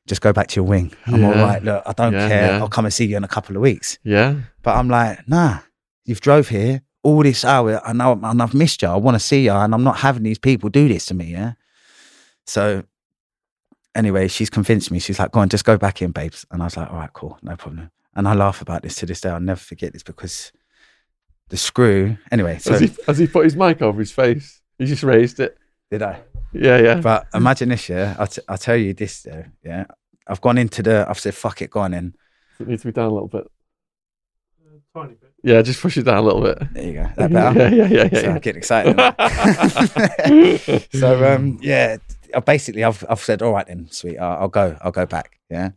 Just 0.07 0.21
go 0.21 0.33
back 0.33 0.47
to 0.49 0.57
your 0.57 0.65
wing. 0.67 0.93
I'm 1.07 1.25
all 1.25 1.35
Yeah. 1.35 1.43
right. 1.43 1.63
Look, 1.65 1.83
I 1.87 1.93
don't 1.93 2.13
Yeah, 2.13 2.29
care. 2.29 2.47
yeah. 2.53 2.59
I'll 2.59 2.69
come 2.69 2.85
and 2.85 2.93
see 2.95 3.07
you 3.07 3.17
in 3.17 3.25
a 3.25 3.29
couple 3.29 3.57
of 3.57 3.63
weeks. 3.63 3.99
Yeah. 4.05 4.35
But 4.63 4.77
I'm 4.77 4.89
like, 4.89 5.27
nah, 5.27 5.61
you've 6.05 6.21
drove 6.21 6.49
here 6.49 6.83
all 7.03 7.23
this 7.23 7.45
hour. 7.45 7.81
I 7.87 7.93
know, 7.95 8.21
and 8.23 8.43
I've 8.43 8.53
missed 8.55 8.83
you. 8.83 8.89
I 8.89 8.97
want 8.97 9.15
to 9.15 9.21
see 9.21 9.45
you, 9.45 9.53
and 9.53 9.75
I'm 9.75 9.83
not 9.85 9.99
having 9.99 10.23
these 10.23 10.39
people 10.39 10.69
do 10.69 10.87
this 10.87 11.07
to 11.07 11.15
me. 11.15 11.27
Yeah. 11.33 11.53
So, 12.47 12.85
anyway, 13.95 14.29
she's 14.29 14.51
convinced 14.51 14.91
me. 14.91 14.99
She's 14.99 15.19
like, 15.19 15.31
go 15.33 15.41
on, 15.41 15.49
just 15.49 15.65
go 15.65 15.79
back 15.79 16.03
in, 16.03 16.11
babes. 16.11 16.45
And 16.51 16.61
I 16.63 16.67
was 16.67 16.77
like, 16.77 16.91
all 16.91 16.99
right, 16.99 17.13
cool, 17.13 17.39
no 17.43 17.57
problem. 17.57 17.91
And 18.15 18.29
I 18.29 18.35
laugh 18.35 18.61
about 18.61 18.83
this 18.83 18.97
to 18.97 19.07
this 19.07 19.21
day. 19.23 19.31
I'll 19.31 19.41
never 19.41 19.61
forget 19.61 19.93
this 19.95 20.03
because 20.03 20.53
the 21.49 21.57
screw. 21.57 22.19
Anyway, 22.31 22.59
so 22.59 22.73
has, 22.73 22.81
he, 22.81 22.91
has 23.07 23.19
he 23.19 23.27
put 23.27 23.45
his 23.45 23.57
mic 23.57 23.81
over 23.81 23.99
his 23.99 24.13
face? 24.13 24.61
He 24.79 24.85
just 24.85 25.03
raised 25.03 25.41
it. 25.41 25.57
Did 25.93 26.01
I? 26.01 26.23
Yeah, 26.55 26.79
yeah. 26.79 27.01
But 27.03 27.27
imagine 27.35 27.69
this, 27.69 27.91
yeah. 27.91 28.17
I'll, 28.19 28.27
t- 28.27 28.41
I'll 28.49 28.57
tell 28.57 28.79
you 28.79 28.95
this, 28.95 29.25
though. 29.25 29.45
Yeah. 29.63 29.85
I've 30.27 30.41
gone 30.41 30.57
into 30.57 30.83
the. 30.83 31.05
I've 31.07 31.19
said, 31.19 31.35
fuck 31.35 31.61
it, 31.61 31.71
go 31.71 31.81
on 31.81 31.93
in. 31.93 32.15
it 32.59 32.67
needs 32.67 32.81
to 32.81 32.89
be 32.89 32.93
down 32.93 33.11
a 33.11 33.13
little 33.13 33.29
bit. 33.29 33.47
Tiny 34.95 35.13
bit. 35.13 35.35
Yeah, 35.43 35.61
just 35.61 35.83
push 35.83 35.99
it 35.99 36.05
down 36.05 36.17
a 36.17 36.23
little 36.23 36.41
bit. 36.41 36.73
There 36.73 36.83
you 36.83 36.93
go. 36.95 37.11
That 37.17 37.31
better. 37.31 37.69
Yeah, 37.77 37.85
yeah, 37.85 37.89
yeah, 37.89 38.09
yeah. 38.11 38.21
So 38.21 38.27
yeah. 38.27 38.33
I'm 38.33 38.41
getting 38.41 38.59
excited. 38.59 38.97
so 40.99 41.35
um, 41.35 41.59
yeah, 41.61 41.99
basically 42.47 42.85
I've 42.85 43.05
I've 43.11 43.21
said, 43.21 43.43
all 43.43 43.53
right 43.53 43.67
then, 43.67 43.89
sweet, 43.91 44.17
I'll, 44.17 44.45
I'll 44.45 44.49
go, 44.49 44.79
I'll 44.81 44.93
go 44.93 45.05
back. 45.05 45.41
Yeah. 45.51 45.73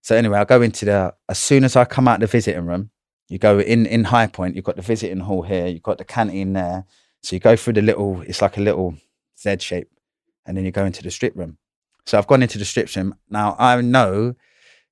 So 0.00 0.14
anyway, 0.14 0.38
I 0.38 0.44
go 0.44 0.62
into 0.62 0.84
the 0.84 1.12
as 1.28 1.40
soon 1.40 1.64
as 1.64 1.74
I 1.74 1.86
come 1.86 2.06
out 2.06 2.20
the 2.20 2.28
visiting 2.28 2.66
room, 2.66 2.90
you 3.28 3.38
go 3.38 3.58
in 3.58 3.86
in 3.86 4.04
Highpoint. 4.04 4.54
You've 4.54 4.64
got 4.64 4.76
the 4.76 4.82
visiting 4.82 5.18
hall 5.18 5.42
here. 5.42 5.66
You've 5.66 5.82
got 5.82 5.98
the 5.98 6.04
canteen 6.04 6.52
there. 6.52 6.84
So 7.24 7.34
you 7.34 7.40
go 7.40 7.56
through 7.56 7.72
the 7.72 7.82
little. 7.82 8.20
It's 8.22 8.40
like 8.40 8.58
a 8.58 8.60
little 8.60 8.94
Z 9.38 9.58
shape, 9.60 9.90
and 10.44 10.56
then 10.56 10.64
you 10.64 10.70
go 10.72 10.84
into 10.84 11.02
the 11.02 11.10
strip 11.10 11.36
room. 11.36 11.58
So 12.04 12.18
I've 12.18 12.26
gone 12.26 12.42
into 12.42 12.58
the 12.58 12.64
strip 12.64 12.94
room. 12.94 13.14
Now 13.28 13.56
I 13.58 13.80
know 13.80 14.34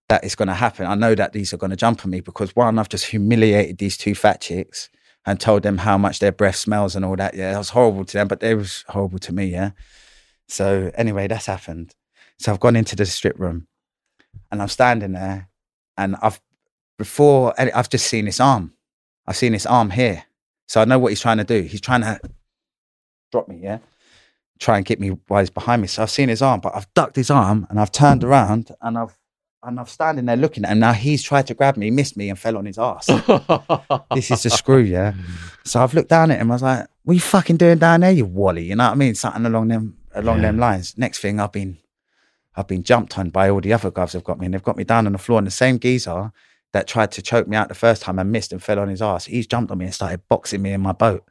that 0.09 0.25
it's 0.25 0.35
going 0.35 0.49
to 0.49 0.55
happen. 0.55 0.87
I 0.87 0.95
know 0.95 1.15
that 1.15 1.33
these 1.33 1.53
are 1.55 1.57
going 1.57 1.71
to 1.71 1.77
jump 1.77 2.05
on 2.05 2.11
me 2.11 2.21
because 2.21 2.55
one, 2.55 2.79
I've 2.79 2.89
just 2.89 3.07
humiliated 3.07 3.79
these 3.79 3.97
two 3.97 4.15
fat 4.15 4.41
chicks 4.41 4.91
and 5.25 5.41
told 5.41 5.63
them 5.63 5.79
how 5.79 5.97
much 5.97 6.19
their 6.19 6.33
breath 6.33 6.57
smells 6.57 6.95
and 6.95 7.05
all 7.05 7.17
that. 7.17 7.35
Yeah, 7.35 7.55
it 7.55 7.59
was 7.59 7.71
horrible 7.71 8.05
to 8.05 8.13
them, 8.13 8.29
but 8.29 8.43
it 8.43 8.55
was 8.55 8.85
horrible 8.89 9.19
to 9.21 9.33
me. 9.33 9.47
Yeah. 9.47 9.71
So 10.49 10.91
anyway, 10.95 11.27
that's 11.27 11.47
happened. 11.47 11.95
So 12.39 12.53
I've 12.53 12.61
gone 12.61 12.77
into 12.77 12.97
the 12.97 13.07
strip 13.07 13.39
room, 13.39 13.67
and 14.51 14.61
I'm 14.61 14.69
standing 14.69 15.13
there, 15.13 15.49
and 15.97 16.17
I've 16.21 16.41
before 16.99 17.55
I've 17.59 17.89
just 17.89 18.07
seen 18.07 18.27
his 18.27 18.41
arm. 18.41 18.75
I've 19.27 19.37
seen 19.37 19.55
his 19.55 19.67
arm 19.67 19.91
here, 19.91 20.25
so 20.67 20.81
I 20.81 20.85
know 20.85 20.99
what 20.99 21.11
he's 21.11 21.21
trying 21.21 21.39
to 21.39 21.45
do. 21.45 21.63
He's 21.63 21.81
trying 21.81 22.03
to 22.03 22.21
drop 23.33 23.49
me. 23.49 23.61
Yeah. 23.63 23.79
Try 24.61 24.77
and 24.77 24.87
get 24.87 25.01
me 25.01 25.09
while 25.29 25.41
he's 25.41 25.51
behind 25.51 25.83
me. 25.83 25.89
So 25.89 26.03
I've 26.03 26.11
seen 26.11 26.29
his 26.29 26.41
arm, 26.43 26.61
but 26.61 26.75
I've 26.77 26.93
ducked 26.95 27.17
his 27.17 27.31
arm 27.31 27.67
and 27.71 27.81
I've 27.81 27.93
turned 27.93 28.23
around 28.25 28.71
and 28.81 28.97
I've 28.99 29.19
and 29.67 29.81
I'm 29.81 29.87
standing 29.87 30.27
there 30.27 30.37
looking 30.37 30.65
at 30.65 30.73
him. 30.73 30.79
Now 30.81 30.93
he's 30.93 31.23
tried 31.23 31.47
to 31.47 31.55
grab 31.55 31.79
me, 31.79 31.91
missed 31.91 32.19
me, 32.19 32.29
and 32.29 32.39
fell 32.39 32.59
on 32.59 32.67
his 32.67 32.79
ass. 32.79 33.07
this 34.15 34.31
is 34.31 34.43
the 34.43 34.51
screw, 34.51 34.81
yeah. 34.83 35.15
So 35.65 35.83
I've 35.83 35.95
looked 35.95 36.11
down 36.11 36.31
at 36.31 36.39
him. 36.39 36.51
I 36.51 36.55
was 36.55 36.63
like, 36.63 36.87
"What 37.03 37.13
are 37.13 37.15
you 37.15 37.21
fucking 37.21 37.57
doing 37.57 37.79
down 37.79 38.01
there, 38.01 38.11
you 38.13 38.27
wally?" 38.27 38.65
You 38.65 38.77
know 38.77 38.85
what 38.85 38.93
I 38.93 38.97
mean? 38.97 39.15
Something 39.15 39.47
along 39.47 39.69
them 39.69 39.97
along 40.15 40.37
Yeah. 40.37 40.43
them 40.49 40.59
lines. 40.59 40.99
Next 40.99 41.21
thing, 41.21 41.41
I've 41.41 41.53
been 41.53 41.79
I've 42.55 42.67
been 42.69 42.83
jumped 42.83 43.19
on 43.19 43.31
by 43.31 43.49
all 43.49 43.61
the 43.63 43.73
other 43.73 43.91
guys. 43.91 44.13
Have 44.13 44.23
got 44.25 44.39
me, 44.39 44.45
and 44.45 44.55
they've 44.55 44.63
got 44.63 44.77
me 44.77 44.85
down 44.85 45.07
on 45.07 45.13
the 45.13 45.19
floor. 45.19 45.39
And 45.39 45.47
the 45.47 45.51
same 45.51 45.79
geezer 45.81 46.31
that 46.73 46.87
tried 46.87 47.11
to 47.13 47.23
choke 47.23 47.49
me 47.49 47.57
out 47.57 47.69
the 47.69 47.75
first 47.75 48.03
time 48.03 48.19
and 48.19 48.31
missed 48.31 48.53
and 48.53 48.63
fell 48.63 48.79
on 48.79 48.89
his 48.89 49.01
ass, 49.01 49.25
he's 49.25 49.47
jumped 49.47 49.71
on 49.73 49.79
me 49.79 49.87
and 49.87 49.95
started 49.95 50.21
boxing 50.29 50.61
me 50.61 50.73
in 50.73 50.81
my 50.83 50.93
boat. 50.93 51.25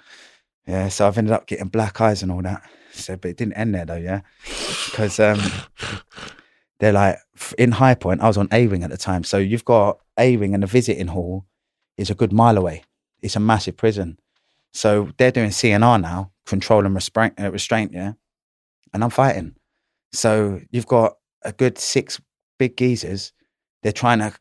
Yeah, 0.66 0.88
so 0.88 1.06
I've 1.08 1.18
ended 1.18 1.34
up 1.34 1.46
getting 1.46 1.68
black 1.68 2.02
eyes 2.02 2.24
and 2.24 2.32
all 2.32 2.42
that. 2.42 2.64
So, 2.94 3.18
but 3.18 3.32
it 3.32 3.38
didn't 3.38 3.54
end 3.54 3.76
there 3.76 3.86
though, 3.86 3.96
yeah, 3.96 4.22
because 4.86 5.20
um, 5.20 5.40
they're 6.80 6.94
like 6.94 7.18
in 7.58 7.72
Highpoint. 7.72 8.22
I 8.22 8.28
was 8.28 8.38
on 8.38 8.48
A 8.52 8.68
Wing 8.68 8.84
at 8.84 8.90
the 8.90 8.98
time, 8.98 9.24
so 9.24 9.38
you've 9.38 9.66
got 9.66 10.00
A 10.18 10.38
Wing 10.38 10.54
and 10.54 10.64
the 10.64 10.68
visiting 10.68 11.08
hall 11.08 11.46
is 11.98 12.10
a 12.10 12.16
good 12.16 12.32
mile 12.32 12.58
away. 12.58 12.84
It's 13.22 13.36
a 13.36 13.40
massive 13.40 13.78
prison, 13.78 14.20
so 14.74 15.10
they're 15.18 15.32
doing 15.32 15.50
CNR 15.50 16.02
now, 16.02 16.32
control 16.46 16.86
and 16.86 16.96
restraint, 16.96 17.34
uh, 17.40 17.52
restraint, 17.52 17.94
yeah, 17.94 18.14
and 18.94 19.04
I'm 19.04 19.10
fighting. 19.10 19.56
So 20.12 20.62
you've 20.72 20.88
got 20.88 21.18
a 21.42 21.52
good 21.52 21.78
six 21.78 22.22
big 22.60 22.78
geezers. 22.78 23.34
They're 23.82 23.92
trying 23.92 24.20
to 24.20 24.34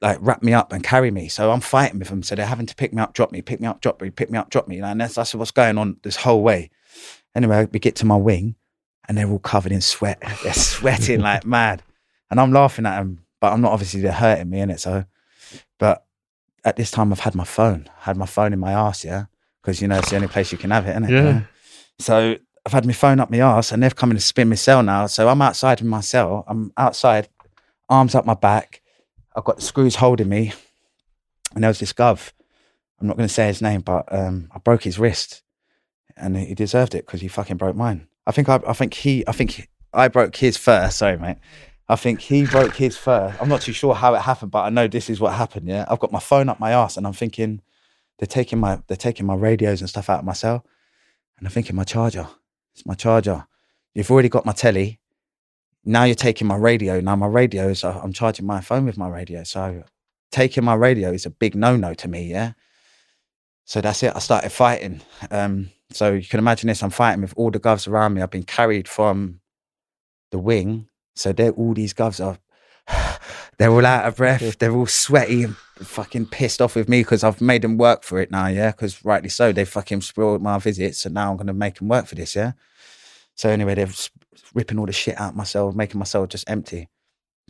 like 0.00 0.18
wrap 0.20 0.42
me 0.42 0.52
up 0.52 0.72
and 0.72 0.82
carry 0.82 1.10
me. 1.10 1.28
So 1.28 1.50
I'm 1.50 1.60
fighting 1.60 1.98
with 1.98 2.08
them. 2.08 2.22
So 2.22 2.34
they're 2.34 2.46
having 2.46 2.66
to 2.66 2.74
pick 2.74 2.92
me 2.92 3.02
up, 3.02 3.14
drop 3.14 3.32
me, 3.32 3.42
pick 3.42 3.60
me 3.60 3.66
up, 3.66 3.80
drop 3.80 4.00
me, 4.00 4.10
pick 4.10 4.30
me 4.30 4.38
up, 4.38 4.50
drop 4.50 4.66
me. 4.66 4.80
And 4.80 5.00
that's, 5.00 5.14
that's 5.14 5.34
what's 5.34 5.50
going 5.50 5.78
on 5.78 5.98
this 6.02 6.16
whole 6.16 6.42
way. 6.42 6.70
Anyway, 7.34 7.68
we 7.72 7.78
get 7.78 7.96
to 7.96 8.06
my 8.06 8.16
wing 8.16 8.56
and 9.08 9.16
they're 9.16 9.28
all 9.28 9.38
covered 9.38 9.72
in 9.72 9.80
sweat. 9.80 10.22
They're 10.42 10.52
sweating 10.52 11.20
like 11.20 11.44
mad. 11.46 11.82
And 12.30 12.40
I'm 12.40 12.52
laughing 12.52 12.86
at 12.86 12.98
them, 12.98 13.24
but 13.40 13.52
I'm 13.52 13.60
not 13.60 13.72
obviously 13.72 14.00
they're 14.00 14.12
hurting 14.12 14.48
me 14.48 14.60
in 14.60 14.70
it. 14.70 14.78
So, 14.78 15.04
but 15.78 16.04
at 16.64 16.76
this 16.76 16.92
time 16.92 17.12
I've 17.12 17.20
had 17.20 17.34
my 17.34 17.44
phone, 17.44 17.88
had 17.98 18.16
my 18.16 18.26
phone 18.26 18.52
in 18.52 18.60
my 18.60 18.72
ass, 18.72 19.04
yeah, 19.04 19.24
because 19.60 19.82
you 19.82 19.88
know 19.88 19.98
it's 19.98 20.10
the 20.10 20.16
only 20.16 20.28
place 20.28 20.52
you 20.52 20.58
can 20.58 20.70
have 20.70 20.86
it, 20.86 20.90
isn't 20.90 21.04
it? 21.04 21.10
Yeah. 21.10 21.42
So 21.98 22.36
I've 22.64 22.72
had 22.72 22.86
my 22.86 22.92
phone 22.92 23.18
up 23.18 23.30
my 23.30 23.38
ass, 23.38 23.72
and 23.72 23.82
they've 23.82 23.96
come 23.96 24.10
in 24.10 24.16
to 24.16 24.22
spin 24.22 24.48
my 24.48 24.54
cell 24.54 24.82
now. 24.82 25.06
So 25.06 25.28
I'm 25.28 25.42
outside 25.42 25.80
in 25.80 25.88
my 25.88 26.00
cell. 26.02 26.44
I'm 26.46 26.72
outside, 26.76 27.28
arms 27.88 28.14
up 28.14 28.26
my 28.26 28.34
back. 28.34 28.80
I've 29.34 29.44
got 29.44 29.56
the 29.56 29.62
screws 29.62 29.96
holding 29.96 30.28
me, 30.28 30.52
and 31.54 31.64
there 31.64 31.70
was 31.70 31.80
this 31.80 31.92
gov. 31.92 32.32
I'm 33.00 33.06
not 33.06 33.16
going 33.16 33.28
to 33.28 33.34
say 33.34 33.46
his 33.46 33.62
name, 33.62 33.80
but 33.80 34.04
um, 34.12 34.50
I 34.54 34.58
broke 34.58 34.84
his 34.84 34.98
wrist, 34.98 35.42
and 36.20 36.36
he 36.36 36.54
deserved 36.54 36.94
it 36.94 37.06
because 37.06 37.20
he 37.20 37.28
fucking 37.28 37.56
broke 37.56 37.76
mine. 37.76 38.06
I 38.26 38.32
think 38.32 38.48
I, 38.48 38.60
I 38.66 38.72
think 38.72 38.94
he, 38.94 39.24
I 39.26 39.32
think 39.32 39.68
I 39.92 40.08
broke 40.08 40.36
his 40.36 40.56
first. 40.56 40.98
Sorry, 40.98 41.16
mate. 41.16 41.38
I 41.88 41.96
think 41.96 42.20
he 42.20 42.44
broke 42.44 42.76
his 42.76 42.96
first. 42.96 43.40
I'm 43.42 43.48
not 43.48 43.62
too 43.62 43.72
sure 43.72 43.94
how 43.94 44.14
it 44.14 44.20
happened, 44.20 44.52
but 44.52 44.62
I 44.62 44.68
know 44.70 44.86
this 44.86 45.10
is 45.10 45.18
what 45.18 45.32
happened. 45.32 45.66
Yeah, 45.66 45.84
I've 45.88 45.98
got 45.98 46.12
my 46.12 46.20
phone 46.20 46.48
up 46.48 46.60
my 46.60 46.70
ass, 46.70 46.96
and 46.96 47.06
I'm 47.06 47.12
thinking 47.12 47.62
they're 48.18 48.26
taking 48.26 48.60
my 48.60 48.80
they're 48.86 48.96
taking 48.96 49.26
my 49.26 49.34
radios 49.34 49.80
and 49.80 49.90
stuff 49.90 50.08
out 50.08 50.20
of 50.20 50.24
my 50.24 50.32
cell, 50.32 50.64
and 51.36 51.46
I'm 51.46 51.52
thinking 51.52 51.74
my 51.74 51.84
charger. 51.84 52.28
It's 52.74 52.86
my 52.86 52.94
charger. 52.94 53.46
You've 53.94 54.10
already 54.10 54.28
got 54.28 54.46
my 54.46 54.52
telly. 54.52 55.00
Now 55.84 56.04
you're 56.04 56.14
taking 56.14 56.46
my 56.46 56.56
radio. 56.56 57.00
Now 57.00 57.16
my 57.16 57.26
radio 57.26 57.68
is 57.68 57.82
I'm 57.82 58.12
charging 58.12 58.46
my 58.46 58.60
phone 58.60 58.84
with 58.84 58.96
my 58.96 59.08
radio. 59.08 59.42
So 59.42 59.82
taking 60.30 60.64
my 60.64 60.74
radio 60.74 61.10
is 61.10 61.26
a 61.26 61.30
big 61.30 61.54
no 61.54 61.76
no 61.76 61.94
to 61.94 62.06
me. 62.06 62.30
Yeah. 62.30 62.52
So 63.64 63.80
that's 63.80 64.02
it. 64.02 64.14
I 64.14 64.18
started 64.18 64.50
fighting. 64.50 65.00
Um, 65.30 65.70
so 65.92 66.12
you 66.12 66.26
can 66.26 66.38
imagine 66.38 66.68
this. 66.68 66.82
I'm 66.82 66.90
fighting 66.90 67.22
with 67.22 67.34
all 67.36 67.50
the 67.50 67.60
govs 67.60 67.88
around 67.88 68.14
me. 68.14 68.22
I've 68.22 68.30
been 68.30 68.42
carried 68.42 68.88
from 68.88 69.40
the 70.30 70.38
wing. 70.38 70.88
So 71.14 71.32
they're 71.32 71.50
all 71.50 71.74
these 71.74 71.94
govs 71.94 72.24
are 72.24 72.38
they're 73.58 73.70
all 73.70 73.84
out 73.84 74.06
of 74.06 74.16
breath. 74.16 74.58
They're 74.58 74.72
all 74.72 74.86
sweaty 74.86 75.44
and 75.44 75.56
fucking 75.76 76.26
pissed 76.26 76.60
off 76.62 76.74
with 76.74 76.88
me 76.88 77.02
because 77.02 77.22
I've 77.22 77.40
made 77.40 77.62
them 77.62 77.76
work 77.76 78.02
for 78.02 78.20
it 78.20 78.30
now. 78.30 78.46
Yeah, 78.46 78.70
because 78.70 79.04
rightly 79.04 79.28
so. 79.28 79.52
They 79.52 79.64
fucking 79.64 80.00
spoiled 80.00 80.42
my 80.42 80.58
visits, 80.58 80.98
So 80.98 81.10
now 81.10 81.30
I'm 81.30 81.36
gonna 81.36 81.52
make 81.52 81.76
them 81.76 81.88
work 81.88 82.06
for 82.06 82.14
this. 82.14 82.34
Yeah. 82.34 82.52
So 83.36 83.48
anyway, 83.50 83.74
they're 83.74 83.88
ripping 84.54 84.78
all 84.78 84.86
the 84.86 84.92
shit 84.92 85.20
out 85.20 85.30
of 85.30 85.36
myself, 85.36 85.74
making 85.74 85.98
myself 85.98 86.28
just 86.28 86.48
empty. 86.48 86.88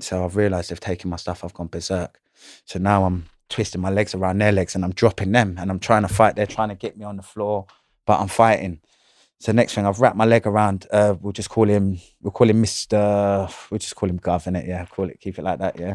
So 0.01 0.25
I've 0.25 0.37
realised 0.37 0.71
they've 0.71 0.81
taken 0.81 1.11
my 1.11 1.17
stuff. 1.17 1.45
I've 1.45 1.55
gone 1.55 1.69
berserk. 1.69 2.21
So 2.65 2.79
now 2.79 3.05
I'm 3.05 3.27
twisting 3.49 3.81
my 3.81 3.91
legs 3.91 4.15
around 4.15 4.39
their 4.39 4.53
legs 4.53 4.75
and 4.75 4.85
I'm 4.85 4.93
dropping 4.93 5.33
them 5.33 5.57
and 5.59 5.71
I'm 5.71 5.81
trying 5.81 6.03
to 6.03 6.09
fight. 6.09 6.37
They're 6.37 6.47
trying 6.47 6.71
to 6.71 6.75
get 6.75 6.97
me 6.97 7.05
on 7.05 7.17
the 7.17 7.23
floor, 7.23 7.67
but 8.11 8.19
I'm 8.19 8.27
fighting. 8.27 8.81
So 9.39 9.53
next 9.53 9.75
thing, 9.75 9.87
I've 9.87 10.01
wrapped 10.01 10.17
my 10.17 10.25
leg 10.25 10.45
around. 10.45 10.89
Uh, 10.91 11.15
we'll 11.21 11.33
just 11.33 11.49
call 11.49 11.69
him. 11.69 12.01
We'll 12.21 12.33
call 12.33 12.51
him 12.51 12.61
Mister. 12.61 13.49
We'll 13.71 13.79
just 13.79 13.95
call 13.95 14.09
him 14.09 14.19
Gov, 14.19 14.49
innit? 14.49 14.67
Yeah, 14.67 14.85
call 14.87 15.09
it. 15.09 15.21
Keep 15.21 15.39
it 15.39 15.45
like 15.45 15.61
that. 15.61 15.79
Yeah. 15.79 15.95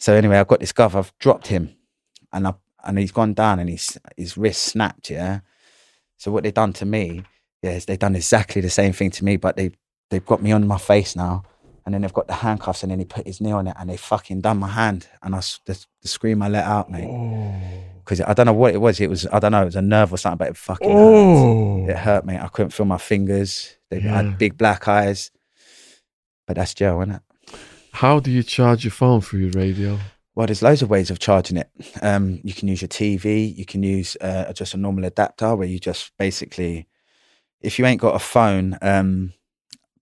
So 0.00 0.14
anyway, 0.14 0.36
I've 0.38 0.48
got 0.48 0.58
this 0.58 0.72
Gov. 0.72 0.96
I've 0.96 1.16
dropped 1.20 1.46
him, 1.46 1.76
and 2.32 2.48
I 2.48 2.54
and 2.82 2.98
he's 2.98 3.12
gone 3.12 3.34
down, 3.34 3.60
and 3.60 3.70
his 3.70 4.00
his 4.16 4.36
wrist 4.36 4.64
snapped. 4.64 5.10
Yeah. 5.10 5.40
So 6.16 6.32
what 6.32 6.42
they 6.42 6.50
done 6.50 6.72
to 6.72 6.84
me, 6.84 7.22
yeah, 7.62 7.76
is 7.76 7.84
they 7.84 7.96
done 7.96 8.16
exactly 8.16 8.60
the 8.60 8.68
same 8.68 8.92
thing 8.92 9.12
to 9.12 9.24
me, 9.24 9.36
but 9.36 9.54
they 9.56 9.70
they've 10.10 10.26
got 10.26 10.42
me 10.42 10.50
on 10.50 10.66
my 10.66 10.78
face 10.78 11.14
now, 11.14 11.44
and 11.86 11.94
then 11.94 12.02
they've 12.02 12.12
got 12.12 12.26
the 12.26 12.34
handcuffs, 12.34 12.82
and 12.82 12.90
then 12.90 12.98
he 12.98 13.04
put 13.04 13.28
his 13.28 13.40
knee 13.40 13.52
on 13.52 13.68
it, 13.68 13.76
and 13.78 13.88
they 13.88 13.96
fucking 13.96 14.40
done 14.40 14.58
my 14.58 14.72
hand, 14.82 15.06
and 15.22 15.36
I 15.36 15.40
the, 15.66 15.86
the 16.02 16.08
scream 16.08 16.42
I 16.42 16.48
let 16.48 16.64
out, 16.64 16.90
mate, 16.90 17.08
because 18.08 18.22
I 18.22 18.32
don't 18.32 18.46
know 18.46 18.54
what 18.54 18.72
it 18.72 18.78
was. 18.80 19.00
It 19.00 19.10
was 19.10 19.26
I 19.26 19.38
don't 19.38 19.52
know. 19.52 19.60
It 19.60 19.66
was 19.66 19.76
a 19.76 19.82
nerve 19.82 20.14
or 20.14 20.16
something, 20.16 20.38
but 20.38 20.48
it 20.48 20.56
fucking 20.56 20.88
hurt. 20.88 20.96
Oh. 20.96 21.86
It 21.86 21.96
hurt 21.96 22.24
me. 22.24 22.38
I 22.38 22.48
couldn't 22.48 22.70
feel 22.70 22.86
my 22.86 22.96
fingers. 22.96 23.76
They 23.90 24.00
Yeah. 24.00 24.22
had 24.22 24.38
big 24.38 24.56
black 24.56 24.88
eyes. 24.88 25.30
But 26.46 26.56
that's 26.56 26.72
jail, 26.72 27.02
isn't 27.02 27.16
it? 27.16 27.22
How 27.92 28.18
do 28.20 28.30
you 28.30 28.42
charge 28.42 28.82
your 28.84 28.92
phone 28.92 29.20
through 29.20 29.40
your 29.40 29.50
radio? 29.50 29.98
Well, 30.34 30.46
there's 30.46 30.62
loads 30.62 30.80
of 30.80 30.88
ways 30.88 31.10
of 31.10 31.18
charging 31.18 31.58
it. 31.58 31.68
Um, 32.00 32.40
you 32.44 32.54
can 32.54 32.68
use 32.68 32.80
your 32.80 32.88
TV. 32.88 33.54
You 33.54 33.66
can 33.66 33.82
use 33.82 34.16
uh, 34.22 34.50
just 34.54 34.72
a 34.72 34.78
normal 34.78 35.04
adapter 35.04 35.54
where 35.54 35.68
you 35.68 35.78
just 35.78 36.12
basically, 36.16 36.86
if 37.60 37.78
you 37.78 37.84
ain't 37.84 38.00
got 38.00 38.14
a 38.14 38.20
phone 38.20 38.78
um, 38.80 39.34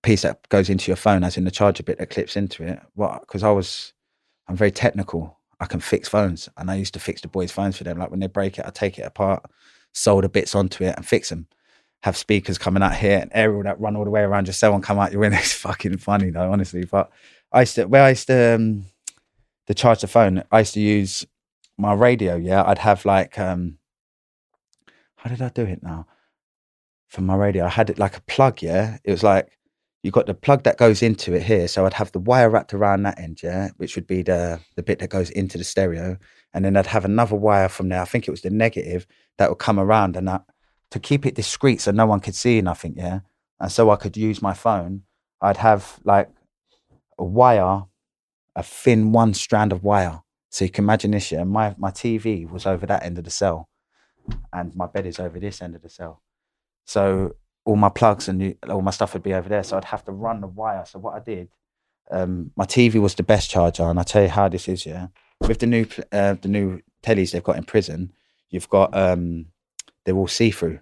piece 0.03 0.23
that 0.23 0.49
goes 0.49 0.69
into 0.71 0.91
your 0.91 0.97
phone, 0.97 1.25
as 1.25 1.37
in 1.37 1.43
the 1.45 1.51
charger 1.51 1.83
bit 1.83 1.99
that 1.99 2.11
clips 2.11 2.37
into 2.37 2.63
it. 2.63 2.79
What? 2.95 3.23
Because 3.23 3.43
I 3.43 3.51
was, 3.51 3.93
I'm 4.47 4.55
very 4.57 4.71
technical. 4.71 5.41
I 5.59 5.67
can 5.67 5.81
fix 5.81 6.09
phones, 6.09 6.49
and 6.57 6.71
I 6.71 6.75
used 6.75 6.95
to 6.95 7.01
fix 7.01 7.21
the 7.21 7.29
boys' 7.29 7.51
phones 7.51 7.77
for 7.77 7.85
them. 7.85 7.99
Like 7.99 8.11
when 8.11 8.21
they 8.21 8.27
break 8.27 8.59
it, 8.59 8.67
I 8.67 8.71
take 8.71 8.99
it 8.99 9.03
apart, 9.03 9.45
solder 9.93 10.29
bits 10.29 10.55
onto 10.55 10.85
it, 10.85 10.95
and 10.97 11.07
fix 11.07 11.31
them. 11.31 11.47
Have 12.03 12.17
speakers 12.17 12.59
coming 12.59 12.83
out 12.83 12.95
here 12.95 13.19
and 13.19 13.31
aerial 13.35 13.63
that 13.63 13.81
run 13.81 13.97
all 13.97 14.05
the 14.05 14.11
way 14.11 14.21
around 14.21 14.53
cell 14.55 14.75
and 14.75 14.83
come 14.85 14.99
out 14.99 15.13
your 15.13 15.23
window. 15.23 15.39
It's 15.41 15.55
fucking 15.55 15.99
funny 15.99 16.31
though, 16.31 16.53
honestly. 16.53 16.85
But 16.85 17.11
I 17.51 17.61
used 17.61 17.77
to, 17.77 17.87
where 17.87 18.05
I 18.05 18.11
used 18.11 18.27
to, 18.27 18.55
um, 18.55 18.85
to 19.67 19.75
charge 19.75 20.03
the 20.03 20.07
phone, 20.07 20.45
I 20.53 20.61
used 20.61 20.75
to 20.75 20.81
use 20.81 21.27
my 21.79 21.95
radio. 21.95 22.37
Yeah, 22.37 22.63
I'd 22.65 22.79
have 22.79 23.05
like, 23.05 23.39
um, 23.39 23.79
how 25.17 25.31
did 25.31 25.43
I 25.43 25.49
do 25.49 25.63
it 25.63 25.83
now? 25.83 26.07
For 27.09 27.23
my 27.23 27.35
radio, 27.35 27.65
I 27.65 27.71
had 27.71 27.89
it 27.89 27.99
like 27.99 28.17
a 28.17 28.23
plug. 28.23 28.63
Yeah, 28.63 28.99
it 29.03 29.11
was 29.11 29.23
like 29.23 29.57
you 30.07 30.13
got 30.13 30.27
the 30.27 30.35
plug 30.35 30.63
that 30.63 30.79
goes 30.79 31.03
into 31.03 31.35
it 31.35 31.43
here. 31.43 31.67
So 31.67 31.85
I'd 31.85 31.95
have 31.95 32.13
the 32.13 32.21
wire 32.21 32.49
wrapped 32.49 32.73
around 32.73 33.03
that 33.03 33.19
end, 33.19 33.43
yeah, 33.43 33.71
which 33.77 33.97
would 33.97 34.07
be 34.07 34.23
the 34.23 34.61
the 34.77 34.83
bit 34.85 35.01
that 35.01 35.11
goes 35.11 35.31
into 35.31 35.59
the 35.59 35.65
stereo, 35.65 36.17
and 36.55 36.65
then 36.65 36.77
I'd 36.77 36.87
have 36.87 37.05
another 37.05 37.35
wire 37.35 37.69
from 37.69 37.89
there. 37.89 38.01
I 38.01 38.05
think 38.05 38.29
it 38.29 38.31
was 38.31 38.43
the 38.43 38.51
negative 38.51 39.05
that 39.37 39.49
would 39.49 39.59
come 39.59 39.81
around, 39.81 40.17
and 40.17 40.29
that 40.29 40.45
to 40.93 41.01
keep 41.01 41.27
it 41.27 41.35
discreet 41.35 41.81
so 41.81 41.91
no 41.91 42.07
one 42.07 42.21
could 42.21 42.37
see 42.37 42.63
nothing, 42.63 42.95
yeah, 42.97 43.21
and 43.59 43.73
so 43.73 43.91
I 43.91 43.97
could 43.97 44.17
use 44.17 44.41
my 44.41 44.55
phone. 44.55 45.03
I'd 45.41 45.57
have 45.57 45.99
like 46.05 46.31
a 47.19 47.25
wire, 47.25 47.87
a 48.55 48.63
thin 48.63 49.11
one 49.11 49.35
strand 49.35 49.73
of 49.73 49.83
wire. 49.83 50.23
So 50.51 50.65
you 50.65 50.71
can 50.71 50.85
imagine 50.85 51.11
this, 51.11 51.33
yeah. 51.33 51.43
My 51.43 51.75
my 51.79 51.91
TV 51.91 52.49
was 52.49 52.65
over 52.65 52.87
that 52.87 53.05
end 53.05 53.19
of 53.19 53.25
the 53.25 53.31
cell, 53.31 53.69
and 54.53 54.73
my 54.77 54.87
bed 54.87 55.05
is 55.05 55.19
over 55.19 55.41
this 55.41 55.61
end 55.61 55.75
of 55.75 55.83
the 55.83 55.91
cell. 55.91 56.23
So 56.85 57.35
all 57.67 57.77
my 57.77 57.89
plugs 57.89 58.29
and 58.29 58.57
all 58.71 58.81
my 58.81 58.93
stuff 58.93 59.13
would 59.13 59.25
be 59.25 59.35
over 59.35 59.49
there. 59.49 59.65
So 59.65 59.77
I'd 59.77 59.85
have 59.87 60.05
to 60.05 60.13
run 60.13 60.41
the 60.41 60.47
wire. 60.47 60.85
So 60.87 61.01
what 61.01 61.15
I 61.15 61.19
did, 61.19 61.49
um, 62.11 62.53
my 62.57 62.65
TV 62.65 63.01
was 63.01 63.17
the 63.17 63.25
best 63.25 63.51
charger, 63.51 63.83
and 63.83 63.99
I 63.99 64.05
tell 64.05 64.23
you 64.23 64.29
how 64.29 64.49
this 64.49 64.69
is. 64.69 64.87
Yeah, 64.87 65.09
with 65.41 65.59
the 65.59 65.67
new 65.67 65.87
uh, 66.13 66.37
the 66.41 66.49
new 66.49 66.81
tellies 67.03 67.33
they've 67.33 67.43
got 67.43 67.57
in 67.57 67.65
prison, 67.65 68.13
you've 68.49 68.71
got 68.71 68.97
um, 68.97 69.47
they're 70.05 70.17
all 70.17 70.29
see 70.29 70.51
through. 70.51 70.79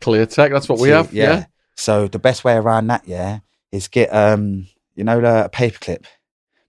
Clear 0.00 0.26
tech. 0.26 0.50
That's 0.50 0.68
what 0.68 0.80
we 0.80 0.88
See, 0.88 0.94
have. 0.94 1.12
Yeah. 1.12 1.46
So 1.76 2.08
the 2.08 2.18
best 2.18 2.42
way 2.42 2.54
around 2.56 2.88
that, 2.88 3.06
yeah, 3.06 3.38
is 3.70 3.86
get 3.86 4.12
um, 4.12 4.66
you 4.96 5.04
know, 5.04 5.20
the 5.20 5.46
a 5.46 5.48
paperclip. 5.48 6.04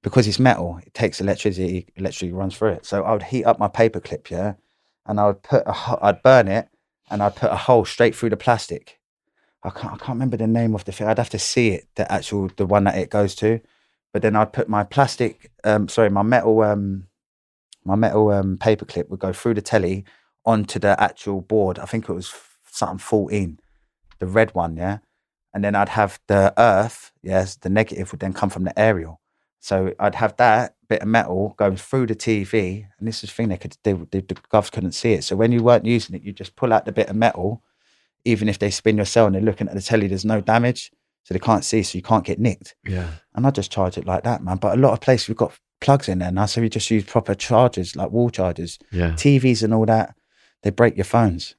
Because 0.01 0.29
it's 0.29 0.39
metal, 0.39 0.79
it 0.85 0.93
takes 0.93 1.19
electricity, 1.19 1.89
electricity 1.97 2.31
runs 2.31 2.55
through 2.55 2.69
it. 2.69 2.85
So 2.85 3.03
I 3.03 3.11
would 3.11 3.23
heat 3.23 3.43
up 3.43 3.59
my 3.59 3.67
paperclip, 3.67 4.29
yeah, 4.29 4.53
and 5.05 5.19
I 5.19 5.27
would 5.27 5.43
put 5.43 5.63
a, 5.65 5.99
I'd 6.01 6.23
burn 6.23 6.47
it, 6.47 6.69
and 7.09 7.21
I'd 7.21 7.35
put 7.35 7.51
a 7.51 7.57
hole 7.57 7.83
straight 7.83 8.15
through 8.15 8.29
the 8.29 8.37
plastic. 8.37 8.98
I 9.63 9.69
can't, 9.69 9.93
I 9.93 9.97
can't 9.97 10.09
remember 10.15 10.37
the 10.37 10.47
name 10.47 10.73
of 10.73 10.85
the 10.85 10.91
thing. 10.91 11.07
I'd 11.07 11.17
have 11.17 11.29
to 11.31 11.39
see 11.39 11.69
it, 11.69 11.87
the 11.95 12.09
actual, 12.11 12.49
the 12.55 12.65
one 12.65 12.85
that 12.85 12.97
it 12.97 13.09
goes 13.09 13.35
to. 13.35 13.59
But 14.13 14.21
then 14.21 14.35
I'd 14.35 14.53
put 14.53 14.69
my 14.69 14.83
plastic, 14.83 15.51
um, 15.63 15.87
sorry, 15.87 16.09
my 16.09 16.23
metal, 16.23 16.61
um, 16.61 17.07
my 17.83 17.95
metal 17.95 18.31
um, 18.31 18.57
paperclip 18.57 19.09
would 19.09 19.19
go 19.19 19.33
through 19.33 19.55
the 19.55 19.61
telly 19.61 20.05
onto 20.45 20.79
the 20.79 21.01
actual 21.01 21.41
board. 21.41 21.77
I 21.77 21.85
think 21.85 22.07
it 22.07 22.13
was 22.13 22.33
something 22.71 22.97
14, 22.97 23.59
the 24.19 24.27
red 24.27 24.55
one, 24.55 24.77
yeah. 24.77 24.99
And 25.53 25.63
then 25.63 25.75
I'd 25.75 25.89
have 25.89 26.19
the 26.27 26.53
earth, 26.57 27.11
yes, 27.21 27.55
the 27.55 27.69
negative 27.69 28.11
would 28.11 28.19
then 28.19 28.33
come 28.33 28.49
from 28.49 28.63
the 28.63 28.79
aerial. 28.79 29.19
So 29.59 29.93
I'd 29.99 30.15
have 30.15 30.37
that 30.37 30.75
bit 30.87 31.01
of 31.01 31.07
metal 31.07 31.53
going 31.57 31.75
through 31.75 32.07
the 32.07 32.15
TV, 32.15 32.85
and 32.97 33.07
this 33.07 33.23
is 33.23 33.29
the 33.29 33.35
thing 33.35 33.49
they 33.49 33.57
could, 33.57 33.75
they, 33.83 33.93
they, 33.93 34.21
the 34.21 34.35
govs 34.35 34.71
couldn't 34.71 34.93
see 34.93 35.13
it. 35.13 35.23
So 35.23 35.35
when 35.35 35.51
you 35.51 35.61
weren't 35.61 35.85
using 35.85 36.15
it, 36.15 36.23
you 36.23 36.31
just 36.31 36.55
pull 36.55 36.71
out 36.71 36.85
the 36.85 36.91
bit 36.91 37.09
of 37.09 37.15
metal, 37.15 37.61
even 38.25 38.49
if 38.49 38.59
they 38.59 38.69
spin 38.71 38.97
your 38.97 39.05
cell 39.05 39.25
and 39.25 39.35
they're 39.35 39.41
looking 39.41 39.67
at 39.67 39.75
the 39.75 39.81
telly, 39.81 40.07
there's 40.07 40.25
no 40.25 40.41
damage, 40.41 40.91
so 41.23 41.33
they 41.33 41.39
can't 41.39 41.63
see, 41.63 41.83
so 41.83 41.97
you 41.97 42.01
can't 42.01 42.25
get 42.25 42.39
nicked. 42.39 42.75
Yeah. 42.85 43.09
And 43.35 43.45
I 43.47 43.51
just 43.51 43.71
charge 43.71 43.97
it 43.97 44.05
like 44.05 44.23
that, 44.23 44.43
man. 44.43 44.57
But 44.57 44.77
a 44.77 44.81
lot 44.81 44.93
of 44.93 45.01
places 45.01 45.27
we've 45.27 45.37
got 45.37 45.57
plugs 45.81 46.09
in 46.09 46.19
there 46.19 46.31
now, 46.31 46.45
so 46.45 46.61
we 46.61 46.69
just 46.69 46.89
use 46.91 47.05
proper 47.05 47.33
chargers, 47.35 47.95
like 47.95 48.11
wall 48.11 48.29
chargers. 48.29 48.77
Yeah. 48.91 49.11
TVs 49.11 49.63
and 49.63 49.73
all 49.73 49.85
that, 49.85 50.15
they 50.63 50.69
break 50.71 50.97
your 50.97 51.05
phones. 51.05 51.55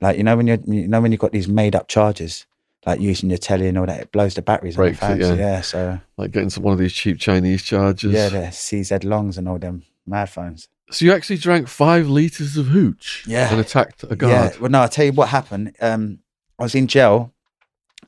Like 0.00 0.16
you 0.16 0.24
know 0.24 0.36
when 0.36 0.46
you 0.48 0.62
you 0.66 0.88
know 0.88 1.00
when 1.00 1.12
you've 1.12 1.20
got 1.20 1.32
these 1.32 1.46
made 1.48 1.74
up 1.76 1.86
chargers, 1.88 2.46
like 2.84 3.00
using 3.00 3.28
your 3.30 3.38
telly 3.38 3.68
and 3.68 3.78
all 3.78 3.86
that, 3.86 4.00
it 4.00 4.12
blows 4.12 4.34
the 4.34 4.42
batteries 4.42 4.74
Breaks 4.76 5.00
on 5.02 5.18
the 5.18 5.24
phones. 5.26 5.38
yeah. 5.38 5.44
yeah. 5.46 5.60
so 5.60 6.00
Like 6.16 6.32
getting 6.32 6.50
some 6.50 6.64
one 6.64 6.72
of 6.72 6.78
these 6.80 6.92
cheap 6.92 7.18
Chinese 7.18 7.62
chargers. 7.62 8.12
yeah, 8.12 8.28
the 8.28 8.38
CZ 8.48 9.04
longs 9.04 9.38
and 9.38 9.48
all 9.48 9.58
them 9.58 9.84
mad 10.06 10.28
phones. 10.30 10.68
So 10.92 11.04
you 11.04 11.12
actually 11.12 11.38
drank 11.38 11.68
five 11.68 12.08
liters 12.08 12.56
of 12.56 12.66
hooch. 12.66 13.24
Yeah. 13.26 13.50
And 13.50 13.60
attacked 13.60 14.04
a 14.04 14.08
Yeah. 14.08 14.14
guard. 14.14 14.58
Well, 14.60 14.70
no, 14.70 14.80
I'll 14.82 14.88
tell 14.88 15.04
you 15.06 15.12
what 15.12 15.28
happened. 15.28 15.74
Um, 15.80 16.18
I 16.58 16.62
was 16.64 16.74
in 16.74 16.86
jail, 16.86 17.32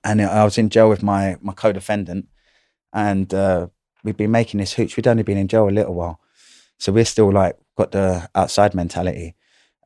and 0.04 0.20
I 0.20 0.44
was 0.44 0.58
in 0.58 0.68
jail 0.68 0.88
with 0.88 1.02
my 1.02 1.36
my 1.40 1.52
co-defendant, 1.54 2.28
and 2.92 3.32
uh, 3.32 3.68
we'd 4.04 4.16
been 4.16 4.30
making 4.30 4.60
this 4.60 4.74
hooch. 4.74 4.96
We'd 4.96 5.06
only 5.08 5.22
been 5.22 5.38
in 5.38 5.48
jail 5.48 5.68
a 5.68 5.70
little 5.70 5.94
while, 5.94 6.20
so 6.78 6.92
we're 6.92 7.04
still 7.06 7.32
like 7.32 7.56
got 7.76 7.90
the 7.92 8.28
outside 8.34 8.74
mentality, 8.74 9.34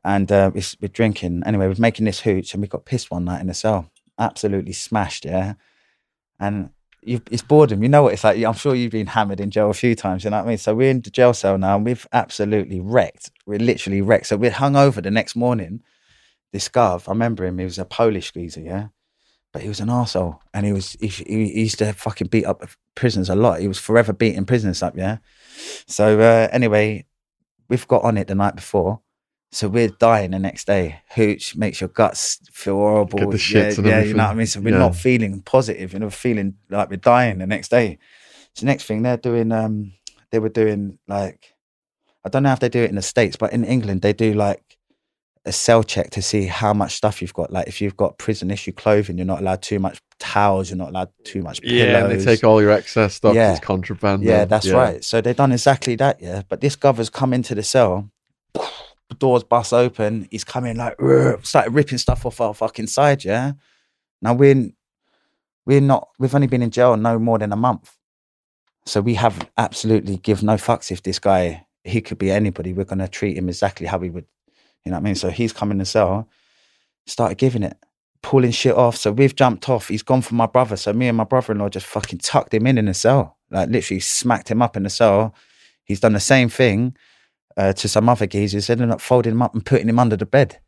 and 0.03 0.31
uh, 0.31 0.51
we're, 0.53 0.63
we're 0.81 0.87
drinking. 0.89 1.41
Anyway, 1.45 1.67
we're 1.67 1.75
making 1.79 2.05
this 2.05 2.19
hooch, 2.21 2.53
and 2.53 2.61
we 2.61 2.67
got 2.67 2.85
pissed 2.85 3.09
one 3.09 3.25
night 3.25 3.41
in 3.41 3.47
the 3.47 3.53
cell. 3.53 3.89
Absolutely 4.19 4.73
smashed, 4.73 5.25
yeah. 5.25 5.53
And 6.39 6.71
you, 7.01 7.21
it's 7.31 7.41
boredom. 7.41 7.83
You 7.83 7.89
know 7.89 8.03
what 8.03 8.13
it's 8.13 8.23
like. 8.23 8.43
I'm 8.43 8.53
sure 8.53 8.75
you've 8.75 8.91
been 8.91 9.07
hammered 9.07 9.39
in 9.39 9.51
jail 9.51 9.69
a 9.69 9.73
few 9.73 9.95
times. 9.95 10.23
You 10.23 10.29
know 10.29 10.37
what 10.37 10.45
I 10.45 10.49
mean? 10.49 10.57
So 10.57 10.75
we're 10.75 10.91
in 10.91 11.01
the 11.01 11.09
jail 11.09 11.33
cell 11.33 11.57
now, 11.57 11.75
and 11.75 11.85
we've 11.85 12.07
absolutely 12.11 12.79
wrecked. 12.79 13.31
We're 13.45 13.59
literally 13.59 14.01
wrecked. 14.01 14.27
So 14.27 14.37
we're 14.37 14.51
hung 14.51 14.75
over 14.75 15.01
the 15.01 15.11
next 15.11 15.35
morning 15.35 15.81
this 16.51 16.69
gov, 16.69 17.07
I 17.07 17.11
remember 17.11 17.45
him, 17.45 17.57
he 17.57 17.65
was 17.65 17.79
a 17.79 17.85
Polish 17.85 18.33
geezer, 18.33 18.61
yeah? 18.61 18.87
But 19.51 19.61
he 19.61 19.67
was 19.67 19.79
an 19.79 19.89
arsehole. 19.89 20.39
And 20.53 20.65
he 20.65 20.73
was, 20.73 20.93
he, 20.99 21.07
he 21.07 21.61
used 21.61 21.79
to 21.79 21.93
fucking 21.93 22.27
beat 22.27 22.45
up 22.45 22.63
prisoners 22.95 23.29
a 23.29 23.35
lot. 23.35 23.59
He 23.59 23.67
was 23.67 23.79
forever 23.79 24.13
beating 24.13 24.45
prisoners 24.45 24.83
up, 24.83 24.97
yeah? 24.97 25.17
So 25.87 26.19
uh, 26.19 26.47
anyway, 26.51 27.05
we've 27.67 27.87
got 27.87 28.03
on 28.03 28.17
it 28.17 28.27
the 28.27 28.35
night 28.35 28.55
before. 28.55 29.01
So 29.51 29.67
we're 29.67 29.89
dying 29.89 30.31
the 30.31 30.39
next 30.39 30.67
day. 30.67 31.01
Hooch 31.15 31.55
makes 31.55 31.81
your 31.81 31.87
guts 31.87 32.39
feel 32.51 32.75
horrible. 32.75 33.17
Get 33.19 33.31
the 33.31 33.37
shits 33.37 33.83
yeah, 33.83 33.89
yeah, 33.99 34.03
you 34.03 34.13
know 34.13 34.25
what 34.25 34.31
I 34.31 34.35
mean? 34.35 34.45
So 34.45 34.59
we're 34.59 34.73
Yeah. 34.73 34.79
not 34.79 34.95
feeling 34.95 35.41
positive, 35.41 35.93
you 35.93 35.99
know, 35.99 36.09
feeling 36.11 36.55
like 36.69 36.89
we're 36.91 36.97
dying 36.97 37.39
the 37.39 37.47
next 37.47 37.69
day. 37.69 37.97
So 38.53 38.65
next 38.67 38.83
thing 38.85 39.01
they're 39.01 39.17
doing, 39.17 39.51
um, 39.51 39.93
they 40.31 40.37
were 40.39 40.49
doing 40.49 40.99
like, 41.07 41.53
I 42.23 42.29
don't 42.29 42.43
know 42.43 42.53
if 42.53 42.59
they 42.59 42.69
do 42.69 42.83
it 42.83 42.89
in 42.89 42.95
the 42.95 43.01
States, 43.01 43.37
but 43.37 43.51
in 43.51 43.63
England, 43.63 44.01
they 44.03 44.13
do 44.13 44.33
like 44.33 44.77
a 45.45 45.51
cell 45.51 45.81
check 45.83 46.11
to 46.11 46.21
see 46.21 46.45
how 46.45 46.73
much 46.73 46.93
stuff 46.93 47.19
you've 47.21 47.33
got. 47.33 47.51
Like 47.51 47.67
if 47.67 47.81
you've 47.81 47.97
got 47.97 48.19
prison 48.19 48.51
issue 48.51 48.71
clothing, 48.73 49.17
you're 49.17 49.25
not 49.25 49.39
allowed 49.39 49.63
too 49.63 49.79
much 49.79 49.99
towels, 50.19 50.69
you're 50.69 50.77
not 50.77 50.89
allowed 50.89 51.09
too 51.23 51.41
much 51.41 51.61
pillows. 51.61 51.75
Yeah, 51.75 52.05
and 52.05 52.19
they 52.19 52.23
take 52.23 52.43
all 52.43 52.61
your 52.61 52.71
excess 52.71 53.15
stuff. 53.15 53.33
Yeah. 53.33 53.51
It's 53.51 53.61
contraband. 53.61 54.21
Yeah, 54.23 54.45
that's 54.45 54.69
right. 54.69 55.03
So 55.03 55.21
they've 55.21 55.35
done 55.35 55.53
exactly 55.53 55.95
that, 55.95 56.21
yeah. 56.21 56.43
But 56.47 56.61
this 56.61 56.75
governor's 56.75 57.09
come 57.09 57.33
into 57.33 57.55
the 57.55 57.63
cell, 57.63 58.11
doors 59.15 59.43
bust 59.43 59.73
open, 59.73 60.27
he's 60.31 60.43
coming 60.43 60.77
like 60.77 60.95
started 61.43 61.73
ripping 61.73 61.97
stuff 61.97 62.25
off 62.25 62.41
our 62.41 62.53
fucking 62.53 62.87
side, 62.87 63.23
yeah. 63.23 63.53
Now 64.21 64.33
we're 64.33 64.69
we're 65.65 65.81
not 65.81 66.09
we've 66.19 66.35
only 66.35 66.47
been 66.47 66.61
in 66.61 66.71
jail 66.71 66.95
no 66.97 67.19
more 67.19 67.39
than 67.39 67.51
a 67.51 67.57
month. 67.57 67.95
So 68.85 69.01
we 69.01 69.15
have 69.15 69.49
absolutely 69.57 70.17
give 70.17 70.41
no 70.43 70.55
fucks 70.55 70.91
if 70.91 71.03
this 71.03 71.19
guy 71.19 71.65
he 71.83 72.01
could 72.01 72.17
be 72.17 72.31
anybody. 72.31 72.73
We're 72.73 72.85
gonna 72.85 73.07
treat 73.07 73.37
him 73.37 73.49
exactly 73.49 73.87
how 73.87 73.97
we 73.97 74.09
would 74.09 74.25
you 74.85 74.91
know 74.91 74.97
what 74.97 75.01
I 75.01 75.03
mean? 75.03 75.15
So 75.15 75.29
he's 75.29 75.53
come 75.53 75.71
in 75.71 75.77
the 75.77 75.85
cell, 75.85 76.29
started 77.05 77.37
giving 77.37 77.63
it, 77.63 77.77
pulling 78.21 78.51
shit 78.51 78.75
off. 78.75 78.95
So 78.95 79.11
we've 79.11 79.35
jumped 79.35 79.67
off. 79.69 79.89
He's 79.89 80.03
gone 80.03 80.21
for 80.21 80.35
my 80.35 80.45
brother. 80.45 80.77
So 80.77 80.93
me 80.93 81.07
and 81.07 81.17
my 81.17 81.25
brother 81.25 81.53
in 81.53 81.59
law 81.59 81.69
just 81.69 81.85
fucking 81.85 82.19
tucked 82.19 82.53
him 82.53 82.65
in 82.67 82.77
in 82.77 82.85
the 82.85 82.93
cell. 82.93 83.37
Like 83.51 83.69
literally 83.69 83.99
smacked 83.99 84.49
him 84.49 84.61
up 84.61 84.77
in 84.77 84.83
the 84.83 84.89
cell. 84.89 85.33
He's 85.83 85.99
done 85.99 86.13
the 86.13 86.19
same 86.19 86.49
thing 86.49 86.95
uh, 87.59 87.73
to 87.73 87.89
some 87.89 88.07
other 88.07 88.25
geezers, 88.25 88.69
ended 88.69 88.89
up 88.89 89.01
folding 89.01 89.33
him 89.33 89.41
up 89.41 89.53
and 89.53 89.65
putting 89.65 89.89
him 89.89 89.99
under 89.99 90.15
the 90.15 90.25
bed. 90.25 90.59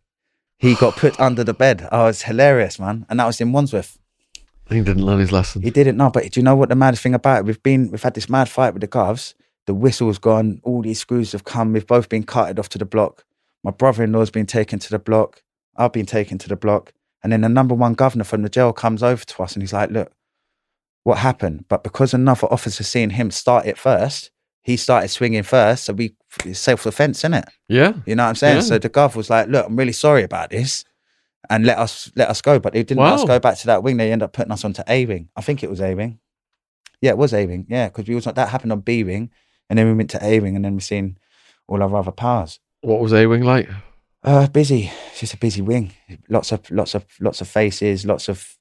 He 0.58 0.76
got 0.76 0.98
put 0.98 1.18
under 1.28 1.44
the 1.44 1.54
bed. 1.54 1.88
Oh, 1.90 2.08
it's 2.08 2.24
hilarious, 2.24 2.78
man. 2.80 3.06
And 3.10 3.20
that 3.20 3.26
was 3.26 3.40
in 3.40 3.54
Wandsworth. 3.54 3.98
He 4.70 4.82
didn't 4.82 5.06
learn 5.06 5.20
his 5.20 5.32
lesson. 5.32 5.62
He 5.62 5.70
didn't 5.70 5.96
know, 5.96 6.10
but 6.10 6.30
do 6.30 6.40
you 6.40 6.44
know 6.44 6.56
what 6.56 6.68
the 6.68 6.76
maddest 6.76 7.02
thing 7.02 7.14
about 7.14 7.40
it? 7.40 7.46
We've 7.46 7.64
been, 7.64 7.92
we've 7.92 8.04
had 8.04 8.14
this 8.14 8.30
mad 8.30 8.50
fight 8.50 8.74
with 8.74 8.82
the 8.82 8.90
govs. 8.90 9.36
The 9.68 9.74
whistle's 9.74 10.18
gone. 10.18 10.60
All 10.64 10.82
these 10.82 11.00
screws 11.00 11.32
have 11.32 11.46
come. 11.46 11.72
We've 11.72 11.88
both 11.88 12.10
been 12.10 12.24
carted 12.24 12.60
off 12.60 12.70
to 12.70 12.78
the 12.78 12.86
block. 12.86 13.24
My 13.64 13.72
brother-in-law's 13.72 14.32
been 14.32 14.46
taken 14.46 14.80
to 14.80 14.90
the 14.90 15.00
block. 15.00 15.44
I've 15.78 15.94
been 15.94 16.06
taken 16.06 16.38
to 16.40 16.50
the 16.50 16.58
block. 16.58 16.94
And 17.24 17.32
then 17.32 17.42
the 17.42 17.50
number 17.50 17.76
one 17.76 17.94
governor 17.94 18.26
from 18.26 18.42
the 18.42 18.50
jail 18.50 18.74
comes 18.74 19.02
over 19.02 19.24
to 19.24 19.44
us 19.44 19.54
and 19.54 19.64
he's 19.64 19.74
like, 19.74 19.92
look, 19.92 20.12
what 21.04 21.20
happened? 21.20 21.66
But 21.70 21.84
because 21.84 22.14
another 22.14 22.48
officer 22.48 22.84
seen 22.84 23.12
him 23.12 23.32
start 23.32 23.66
it 23.66 23.78
first, 23.78 24.32
he 24.62 24.78
started 24.78 25.08
swinging 25.10 25.44
first. 25.44 25.86
So 25.86 25.94
we, 25.94 26.16
self-defense, 26.54 27.20
isn't 27.20 27.34
it? 27.34 27.46
yeah. 27.68 27.94
You 28.06 28.16
know 28.16 28.24
what 28.24 28.30
I'm 28.30 28.36
saying? 28.36 28.58
Yeah. 28.58 28.62
So 28.62 28.78
the 28.78 28.90
gov 28.90 29.16
was 29.16 29.30
like, 29.30 29.48
"Look, 29.48 29.66
I'm 29.66 29.76
really 29.76 29.92
sorry 29.94 30.24
about 30.24 30.50
this," 30.52 30.86
and 31.50 31.66
let 31.66 31.78
us 31.78 32.12
let 32.16 32.30
us 32.30 32.42
go. 32.42 32.60
But 32.60 32.74
they 32.74 32.84
didn't 32.84 33.04
let 33.04 33.14
us 33.14 33.26
go 33.26 33.40
back 33.40 33.58
to 33.60 33.66
that 33.68 33.84
wing. 33.84 33.98
They 33.98 34.12
ended 34.12 34.26
up 34.26 34.34
putting 34.34 34.52
us 34.52 34.64
onto 34.66 34.84
A 34.88 35.06
wing. 35.06 35.30
I 35.36 35.42
think 35.42 35.64
it 35.64 35.70
was 35.70 35.82
A 35.82 35.96
wing. 35.96 36.20
Yeah, 37.02 37.12
it 37.12 37.18
was 37.18 37.34
A 37.34 37.46
wing. 37.46 37.66
Yeah, 37.70 37.88
because 37.90 38.08
we 38.08 38.16
was 38.16 38.26
like 38.26 38.36
that 38.36 38.50
happened 38.50 38.72
on 38.72 38.82
B 38.82 39.04
wing, 39.04 39.32
and 39.70 39.78
then 39.80 39.88
we 39.88 39.94
went 39.94 40.10
to 40.12 40.24
A 40.24 40.40
wing, 40.40 40.56
and 40.56 40.64
then 40.64 40.76
we 40.76 40.82
seen 40.82 41.18
all 41.68 41.82
our 41.82 41.96
other 41.96 42.12
powers. 42.12 42.60
What 42.82 43.00
was 43.00 43.14
A 43.14 43.26
Wing 43.28 43.44
like? 43.44 43.70
Uh, 44.24 44.48
busy. 44.48 44.92
It's 45.12 45.20
just 45.22 45.34
a 45.34 45.38
busy 45.38 45.62
wing. 45.62 45.94
Lots 46.30 46.52
of 46.52 46.70
lots 46.70 46.94
of 46.96 47.06
lots 47.20 47.42
of 47.42 47.48
faces. 47.48 48.06
Lots 48.06 48.30
of. 48.30 48.58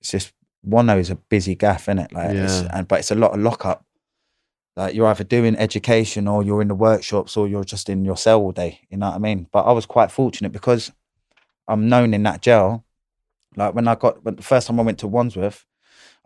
It's 0.00 0.10
just 0.10 0.32
Wano 0.66 0.98
is 0.98 1.10
a 1.10 1.16
busy 1.16 1.54
gaff, 1.54 1.82
isn't 1.84 1.98
it? 1.98 2.12
Like, 2.12 2.30
it's, 2.30 2.62
Yeah. 2.62 2.70
and 2.78 2.88
but 2.88 3.00
it's 3.00 3.10
a 3.10 3.14
lot 3.14 3.32
of 3.34 3.40
lockup. 3.40 3.84
Like 4.74 4.94
you're 4.94 5.06
either 5.06 5.24
doing 5.24 5.56
education 5.56 6.26
or 6.26 6.42
you're 6.42 6.62
in 6.62 6.68
the 6.68 6.74
workshops 6.74 7.36
or 7.36 7.46
you're 7.46 7.64
just 7.64 7.88
in 7.88 8.04
your 8.04 8.16
cell 8.16 8.40
all 8.40 8.52
day. 8.52 8.80
You 8.90 8.96
know 8.96 9.08
what 9.08 9.16
I 9.16 9.18
mean? 9.18 9.46
But 9.52 9.64
I 9.64 9.72
was 9.72 9.84
quite 9.84 10.10
fortunate 10.10 10.52
because 10.52 10.90
I'm 11.68 11.88
known 11.88 12.14
in 12.14 12.22
that 12.22 12.40
jail. 12.40 12.84
Like 13.54 13.74
when 13.74 13.86
I 13.86 13.94
got 13.94 14.24
when 14.24 14.36
the 14.36 14.42
first 14.42 14.66
time 14.66 14.80
I 14.80 14.82
went 14.82 14.98
to 15.00 15.08
Wandsworth, 15.08 15.66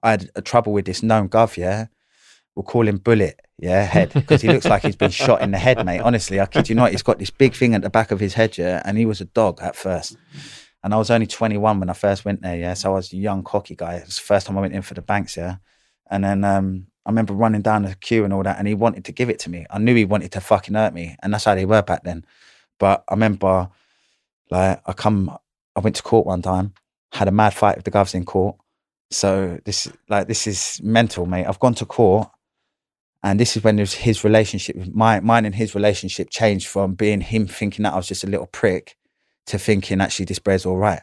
I 0.03 0.11
had 0.11 0.31
a 0.37 0.43
trouble 0.43 0.73
with 0.73 0.85
this 0.85 1.03
known 1.03 1.29
gov. 1.29 1.57
Yeah, 1.57 1.87
we'll 2.55 2.63
call 2.63 2.87
him 2.87 2.99
Bullet. 2.99 3.41
Yeah, 3.59 3.83
head 3.85 4.13
because 4.13 4.43
he 4.43 4.49
looks 4.49 4.67
like 4.67 4.83
he's 4.83 4.97
been 4.97 5.11
shot 5.11 5.41
in 5.41 5.51
the 5.51 5.59
head, 5.59 5.85
mate. 5.85 6.01
Honestly, 6.01 6.41
I 6.41 6.47
kid 6.47 6.69
you 6.69 6.75
not. 6.75 6.91
He's 6.91 7.03
got 7.03 7.19
this 7.19 7.31
big 7.31 7.55
thing 7.55 7.75
at 7.75 7.83
the 7.83 7.91
back 7.91 8.11
of 8.11 8.21
his 8.21 8.35
head. 8.35 8.57
Yeah, 8.59 8.83
and 8.85 8.99
he 8.99 9.07
was 9.07 9.21
a 9.21 9.25
dog 9.25 9.61
at 9.63 9.75
first. 9.75 10.17
And 10.85 10.95
I 10.95 10.99
was 10.99 11.11
only 11.11 11.27
21 11.27 11.81
when 11.81 11.91
I 11.91 11.95
first 11.95 12.25
went 12.25 12.43
there. 12.43 12.57
Yeah, 12.57 12.75
so 12.75 12.93
I 12.93 12.97
was 12.97 13.13
a 13.13 13.17
young 13.17 13.43
cocky 13.43 13.75
guy. 13.75 13.95
It 13.95 14.07
was 14.07 14.17
the 14.17 14.23
first 14.23 14.47
time 14.47 14.57
I 14.57 14.61
went 14.61 14.75
in 14.75 14.83
for 14.83 14.95
the 14.95 15.03
banks. 15.03 15.37
Yeah, 15.37 15.57
and 16.09 16.23
then 16.23 16.45
um, 16.45 16.87
I 17.07 17.11
remember 17.11 17.35
running 17.35 17.63
down 17.63 17.85
the 17.85 17.95
queue 17.95 18.25
and 18.25 18.33
all 18.33 18.43
that, 18.43 18.59
and 18.59 18.67
he 18.67 18.75
wanted 18.75 19.05
to 19.05 19.13
give 19.13 19.31
it 19.31 19.39
to 19.41 19.51
me. 19.51 19.65
I 19.71 19.79
knew 19.79 19.95
he 19.95 20.05
wanted 20.05 20.33
to 20.33 20.41
fucking 20.41 20.75
hurt 20.75 20.93
me, 20.93 21.17
and 21.23 21.33
that's 21.33 21.45
how 21.45 21.55
they 21.55 21.65
were 21.65 21.83
back 21.83 22.03
then. 22.03 22.27
But 22.81 23.05
I 23.09 23.15
remember, 23.15 23.69
like, 24.51 24.83
I 24.85 24.93
come, 24.93 25.39
I 25.77 25.81
went 25.81 25.95
to 25.97 26.03
court 26.03 26.27
one 26.27 26.43
time, 26.43 26.75
had 27.13 27.29
a 27.29 27.31
mad 27.31 27.55
fight 27.55 27.77
with 27.77 27.85
the 27.85 27.93
govs 27.93 28.15
in 28.15 28.25
court. 28.25 28.57
So 29.13 29.61
this, 29.65 29.89
like, 30.09 30.27
this 30.27 30.49
is 30.49 30.81
mental, 30.83 31.27
mate. 31.27 31.47
I've 31.47 31.61
gone 31.61 31.75
to 31.75 31.87
court, 31.87 32.29
and 33.23 33.39
this 33.39 33.57
is 33.57 33.63
when 33.63 33.79
his 33.79 34.25
relationship, 34.25 34.77
my, 34.93 35.21
mine 35.21 35.45
and 35.45 35.55
his 35.55 35.77
relationship 35.77 36.29
changed 36.29 36.67
from 36.67 36.95
being 36.95 37.21
him 37.21 37.47
thinking 37.47 37.85
that 37.85 37.93
I 37.93 37.97
was 37.97 38.09
just 38.09 38.25
a 38.25 38.29
little 38.29 38.47
prick 38.47 38.97
to 39.47 39.61
thinking 39.61 40.01
actually 40.01 40.25
this 40.25 40.41
bread's 40.41 40.67
all 40.67 40.77
right. 40.77 41.03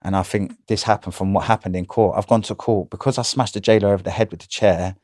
And 0.00 0.16
I 0.16 0.22
think 0.22 0.56
this 0.68 0.84
happened 0.84 1.14
from 1.14 1.34
what 1.34 1.44
happened 1.44 1.76
in 1.76 1.84
court. 1.84 2.16
I've 2.16 2.26
gone 2.26 2.42
to 2.42 2.54
court 2.54 2.88
because 2.88 3.18
I 3.18 3.22
smashed 3.22 3.54
the 3.54 3.60
jailer 3.60 3.92
over 3.92 4.02
the 4.02 4.10
head 4.10 4.30
with 4.30 4.40
the 4.40 4.46
chair 4.46 4.96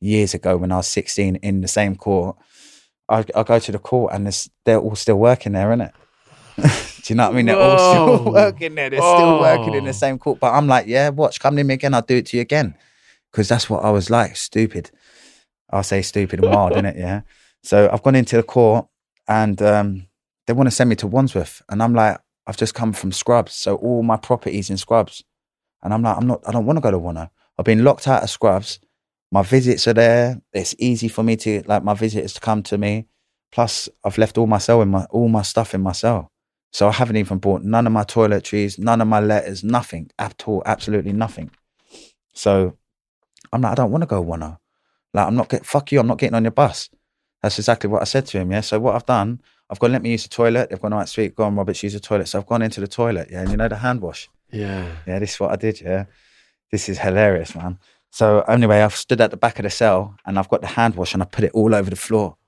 years 0.00 0.34
ago 0.34 0.56
when 0.56 0.72
I 0.72 0.76
was 0.78 0.86
16 0.88 1.36
in 1.36 1.60
the 1.60 1.68
same 1.68 1.96
court. 1.96 2.36
I, 3.08 3.24
I 3.34 3.42
go 3.44 3.58
to 3.58 3.72
the 3.72 3.78
court 3.78 4.12
and 4.12 4.26
they're 4.64 4.78
all 4.78 4.96
still 4.96 5.18
working 5.18 5.52
there, 5.52 5.68
innit? 5.68 5.92
Do 7.04 7.12
you 7.12 7.16
know 7.16 7.26
what 7.26 7.32
I 7.34 7.36
mean? 7.36 7.46
They're 7.46 7.56
all 7.60 7.78
still 8.18 8.32
working 8.32 8.74
there. 8.74 8.90
They're 8.90 8.98
still 9.00 9.40
working 9.40 9.74
in 9.74 9.84
Oh. 9.84 9.86
the 9.86 9.92
same 9.92 10.18
court. 10.18 10.40
But 10.40 10.54
I'm 10.54 10.66
like, 10.66 10.86
yeah, 10.86 11.10
watch, 11.10 11.38
come 11.40 11.54
near 11.54 11.64
me 11.64 11.74
again. 11.74 11.94
I'll 11.94 12.02
do 12.02 12.16
it 12.16 12.26
to 12.26 12.36
you 12.36 12.40
again. 12.40 12.74
Because 13.30 13.48
that's 13.48 13.68
what 13.70 13.84
I 13.84 13.90
was 13.90 14.10
like, 14.10 14.36
stupid. 14.36 14.90
I'll 15.70 15.82
say 15.82 16.02
stupid 16.02 16.42
and 16.42 16.52
wild, 16.52 16.72
innit? 16.74 16.96
Yeah. 16.98 17.20
So 17.62 17.88
I've 17.92 18.02
gone 18.02 18.14
into 18.16 18.36
the 18.36 18.42
court 18.42 18.86
and 19.28 19.60
um, 19.62 20.06
they 20.46 20.52
want 20.52 20.66
to 20.68 20.74
send 20.74 20.90
me 20.90 20.96
to 20.96 21.06
Wandsworth. 21.06 21.62
And 21.68 21.82
I'm 21.82 21.94
like, 21.94 22.18
I've 22.46 22.56
just 22.56 22.74
come 22.74 22.92
from 22.92 23.12
Scrubs. 23.12 23.52
So 23.52 23.76
all 23.76 24.02
my 24.02 24.16
properties 24.16 24.70
in 24.70 24.76
Scrubs. 24.78 25.22
And 25.82 25.92
I'm 25.94 26.02
like, 26.02 26.16
I'm 26.16 26.26
not, 26.26 26.42
I 26.46 26.52
don't 26.52 26.66
want 26.66 26.78
to 26.78 26.80
go 26.80 26.90
to 26.90 26.98
Wanno. 26.98 27.30
I've 27.58 27.64
been 27.64 27.84
locked 27.84 28.08
out 28.08 28.22
of 28.22 28.30
Scrubs. 28.30 28.80
My 29.32 29.42
visits 29.42 29.86
are 29.88 29.94
there. 29.94 30.40
It's 30.52 30.74
easy 30.78 31.08
for 31.08 31.22
me 31.22 31.36
to, 31.36 31.62
like, 31.66 31.82
my 31.82 31.94
visitors 31.94 32.34
to 32.34 32.40
come 32.40 32.62
to 32.64 32.78
me. 32.78 33.06
Plus, 33.52 33.88
I've 34.04 34.18
left 34.18 34.38
all 34.38 34.46
my 34.46 34.58
cell 34.58 34.82
in 34.82 34.88
my, 34.88 35.04
all 35.10 35.28
my 35.28 35.42
stuff 35.42 35.74
in 35.74 35.80
my 35.80 35.92
cell. 35.92 36.30
So 36.72 36.88
I 36.88 36.92
haven't 36.92 37.16
even 37.16 37.38
bought 37.38 37.62
none 37.62 37.86
of 37.86 37.92
my 37.92 38.04
toiletries, 38.04 38.78
none 38.78 39.00
of 39.00 39.08
my 39.08 39.20
letters, 39.20 39.64
nothing 39.64 40.10
at 40.18 40.46
all, 40.46 40.62
absolutely 40.66 41.12
nothing. 41.12 41.50
So 42.34 42.76
I'm 43.52 43.62
like, 43.62 43.72
I 43.72 43.74
don't 43.74 43.90
want 43.90 44.02
to 44.02 44.06
go 44.06 44.22
Wanno. 44.22 44.56
Oh. 44.56 44.58
Like, 45.14 45.26
I'm 45.26 45.36
not 45.36 45.48
get 45.48 45.64
fuck 45.64 45.90
you, 45.90 46.00
I'm 46.00 46.06
not 46.06 46.18
getting 46.18 46.34
on 46.34 46.44
your 46.44 46.50
bus. 46.50 46.90
That's 47.42 47.58
exactly 47.58 47.88
what 47.88 48.02
I 48.02 48.04
said 48.04 48.26
to 48.26 48.38
him. 48.38 48.52
Yeah. 48.52 48.60
So 48.60 48.78
what 48.78 48.94
I've 48.94 49.06
done, 49.06 49.40
I've 49.70 49.78
gone, 49.78 49.92
let 49.92 50.02
me 50.02 50.10
use 50.10 50.24
the 50.24 50.28
toilet. 50.28 50.68
They've 50.68 50.80
gone, 50.80 50.92
all 50.92 50.98
right, 50.98 51.08
sweet, 51.08 51.34
go 51.34 51.44
on, 51.44 51.56
Roberts, 51.56 51.82
use 51.82 51.94
the 51.94 52.00
toilet. 52.00 52.28
So 52.28 52.38
I've 52.38 52.46
gone 52.46 52.62
into 52.62 52.80
the 52.80 52.88
toilet. 52.88 53.28
Yeah. 53.30 53.40
And 53.40 53.50
you 53.50 53.56
know 53.56 53.68
the 53.68 53.76
hand 53.76 54.02
wash. 54.02 54.28
Yeah. 54.50 54.96
Yeah, 55.06 55.18
this 55.18 55.34
is 55.34 55.40
what 55.40 55.52
I 55.52 55.56
did. 55.56 55.80
Yeah, 55.80 56.04
this 56.70 56.88
is 56.88 56.98
hilarious, 56.98 57.54
man. 57.54 57.78
So 58.16 58.40
anyway, 58.48 58.80
I've 58.80 58.96
stood 58.96 59.20
at 59.20 59.30
the 59.30 59.36
back 59.36 59.58
of 59.58 59.64
the 59.64 59.68
cell 59.68 60.16
and 60.24 60.38
I've 60.38 60.48
got 60.48 60.62
the 60.62 60.68
hand 60.68 60.94
wash 60.94 61.12
and 61.12 61.22
I 61.22 61.26
put 61.26 61.44
it 61.44 61.50
all 61.52 61.74
over 61.74 61.90
the 61.90 61.96
floor. 61.96 62.38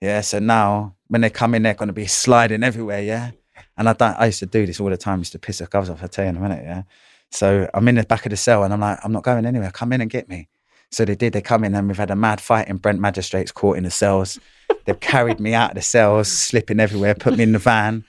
Yeah, 0.00 0.20
so 0.20 0.40
now 0.40 0.96
when 1.06 1.20
they 1.20 1.30
come 1.30 1.54
in, 1.54 1.62
they're 1.62 1.74
going 1.74 1.86
to 1.86 1.92
be 1.92 2.08
sliding 2.08 2.64
everywhere. 2.64 3.00
Yeah, 3.00 3.30
and 3.78 3.88
I 3.88 3.94
I 4.00 4.26
used 4.26 4.40
to 4.40 4.46
do 4.46 4.66
this 4.66 4.80
all 4.80 4.90
the 4.90 4.96
time. 4.96 5.20
Used 5.20 5.30
to 5.30 5.38
piss 5.38 5.58
the 5.58 5.68
covers 5.68 5.90
off. 5.90 6.02
I'll 6.02 6.08
tell 6.08 6.24
you 6.24 6.30
in 6.30 6.36
a 6.36 6.40
minute. 6.40 6.64
Yeah, 6.64 6.82
so 7.30 7.70
I'm 7.72 7.86
in 7.86 7.94
the 7.94 8.02
back 8.02 8.26
of 8.26 8.30
the 8.30 8.36
cell 8.36 8.64
and 8.64 8.72
I'm 8.74 8.80
like, 8.80 8.98
I'm 9.04 9.12
not 9.12 9.22
going 9.22 9.46
anywhere. 9.46 9.70
Come 9.70 9.92
in 9.92 10.00
and 10.00 10.10
get 10.10 10.28
me. 10.28 10.48
So 10.90 11.04
they 11.04 11.14
did. 11.14 11.34
They 11.34 11.40
come 11.40 11.62
in 11.62 11.76
and 11.76 11.86
we've 11.86 11.96
had 11.96 12.10
a 12.10 12.16
mad 12.16 12.40
fight 12.40 12.66
in 12.66 12.78
Brent 12.78 12.98
Magistrates 12.98 13.52
Court 13.52 13.78
in 13.78 13.84
the 13.84 13.92
cells. 13.92 14.40
They've 14.86 14.98
carried 14.98 15.38
me 15.38 15.54
out 15.54 15.70
of 15.70 15.74
the 15.76 15.82
cells, 15.82 16.26
slipping 16.26 16.80
everywhere, 16.80 17.14
put 17.14 17.36
me 17.36 17.44
in 17.44 17.52
the 17.52 17.60
van. 17.60 18.04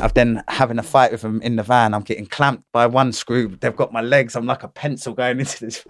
I've 0.00 0.14
then 0.14 0.42
having 0.48 0.78
a 0.78 0.82
fight 0.82 1.12
with 1.12 1.20
them 1.20 1.42
in 1.42 1.56
the 1.56 1.62
van. 1.62 1.94
I'm 1.94 2.02
getting 2.02 2.26
clamped 2.26 2.64
by 2.72 2.86
one 2.86 3.12
screw. 3.12 3.56
They've 3.60 3.76
got 3.76 3.92
my 3.92 4.00
legs. 4.00 4.34
I'm 4.34 4.46
like 4.46 4.62
a 4.62 4.68
pencil 4.68 5.14
going 5.14 5.40
into 5.40 5.66
this, 5.66 5.84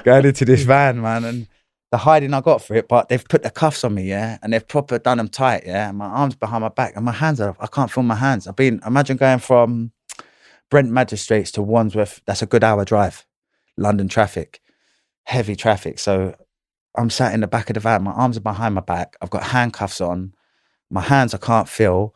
going 0.02 0.26
into 0.26 0.44
this 0.44 0.62
van, 0.62 1.00
man. 1.00 1.24
And 1.24 1.48
the 1.92 1.98
hiding 1.98 2.34
I 2.34 2.40
got 2.40 2.62
for 2.62 2.74
it, 2.74 2.88
but 2.88 3.08
they've 3.08 3.24
put 3.24 3.42
the 3.42 3.50
cuffs 3.50 3.84
on 3.84 3.94
me, 3.94 4.08
yeah, 4.08 4.38
and 4.42 4.52
they've 4.52 4.66
proper 4.66 4.98
done 4.98 5.18
them 5.18 5.28
tight, 5.28 5.62
yeah. 5.66 5.88
And 5.88 5.98
my 5.98 6.06
arms 6.06 6.34
behind 6.34 6.62
my 6.62 6.68
back, 6.68 6.96
and 6.96 7.04
my 7.04 7.12
hands 7.12 7.40
are. 7.40 7.56
I 7.60 7.68
can't 7.68 7.90
feel 7.90 8.02
my 8.02 8.16
hands. 8.16 8.46
I've 8.46 8.56
been. 8.56 8.80
Imagine 8.84 9.16
going 9.16 9.38
from 9.38 9.92
Brent 10.70 10.90
Magistrates 10.90 11.52
to 11.52 11.62
Wandsworth. 11.62 12.20
That's 12.26 12.42
a 12.42 12.46
good 12.46 12.64
hour 12.64 12.84
drive. 12.84 13.24
London 13.76 14.08
traffic, 14.08 14.60
heavy 15.24 15.54
traffic. 15.54 15.98
So 15.98 16.34
I'm 16.96 17.10
sat 17.10 17.34
in 17.34 17.40
the 17.40 17.46
back 17.46 17.70
of 17.70 17.74
the 17.74 17.80
van. 17.80 18.02
My 18.02 18.12
arms 18.12 18.36
are 18.36 18.40
behind 18.40 18.74
my 18.74 18.80
back. 18.80 19.16
I've 19.20 19.30
got 19.30 19.44
handcuffs 19.44 20.00
on. 20.00 20.32
My 20.90 21.02
hands 21.02 21.34
I 21.34 21.38
can't 21.38 21.68
feel 21.68 22.14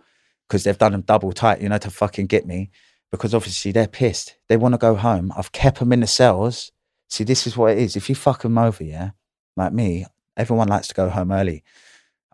because 0.50 0.64
they've 0.64 0.76
done 0.76 0.90
them 0.90 1.02
double 1.02 1.32
tight, 1.32 1.62
you 1.62 1.68
know, 1.68 1.78
to 1.78 1.90
fucking 1.90 2.26
get 2.26 2.44
me. 2.44 2.70
Because 3.12 3.34
obviously 3.34 3.70
they're 3.70 3.86
pissed. 3.86 4.36
They 4.48 4.56
want 4.56 4.74
to 4.74 4.78
go 4.78 4.96
home. 4.96 5.32
I've 5.36 5.52
kept 5.52 5.78
them 5.78 5.92
in 5.92 6.00
the 6.00 6.08
cells. 6.08 6.72
See, 7.08 7.22
this 7.22 7.46
is 7.46 7.56
what 7.56 7.72
it 7.72 7.78
is. 7.78 7.94
If 7.94 8.08
you 8.08 8.16
fuck 8.16 8.42
them 8.42 8.58
over, 8.58 8.82
yeah, 8.82 9.10
like 9.56 9.72
me, 9.72 10.06
everyone 10.36 10.66
likes 10.66 10.88
to 10.88 10.94
go 10.94 11.08
home 11.08 11.30
early. 11.30 11.62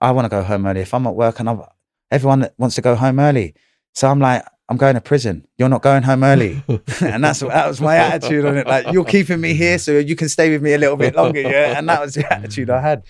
I 0.00 0.12
want 0.12 0.24
to 0.24 0.30
go 0.30 0.42
home 0.42 0.66
early. 0.66 0.80
If 0.80 0.94
I'm 0.94 1.06
at 1.06 1.14
work 1.14 1.40
and 1.40 1.48
I'm, 1.48 1.62
everyone 2.10 2.48
wants 2.56 2.76
to 2.76 2.82
go 2.82 2.94
home 2.94 3.20
early. 3.20 3.54
So 3.94 4.08
I'm 4.08 4.18
like, 4.18 4.44
I'm 4.68 4.78
going 4.78 4.94
to 4.94 5.00
prison. 5.02 5.46
You're 5.58 5.68
not 5.68 5.82
going 5.82 6.02
home 6.02 6.24
early. 6.24 6.62
and 7.02 7.22
that's 7.22 7.40
that 7.40 7.68
was 7.68 7.82
my 7.82 7.96
attitude 7.96 8.46
on 8.46 8.56
it. 8.56 8.66
Like, 8.66 8.92
you're 8.92 9.04
keeping 9.04 9.40
me 9.40 9.52
here 9.52 9.78
so 9.78 9.98
you 9.98 10.16
can 10.16 10.30
stay 10.30 10.50
with 10.50 10.62
me 10.62 10.72
a 10.72 10.78
little 10.78 10.96
bit 10.96 11.14
longer. 11.14 11.40
Yeah. 11.40 11.78
And 11.78 11.88
that 11.88 12.00
was 12.00 12.14
the 12.14 12.32
attitude 12.32 12.70
I 12.70 12.80
had. 12.80 13.04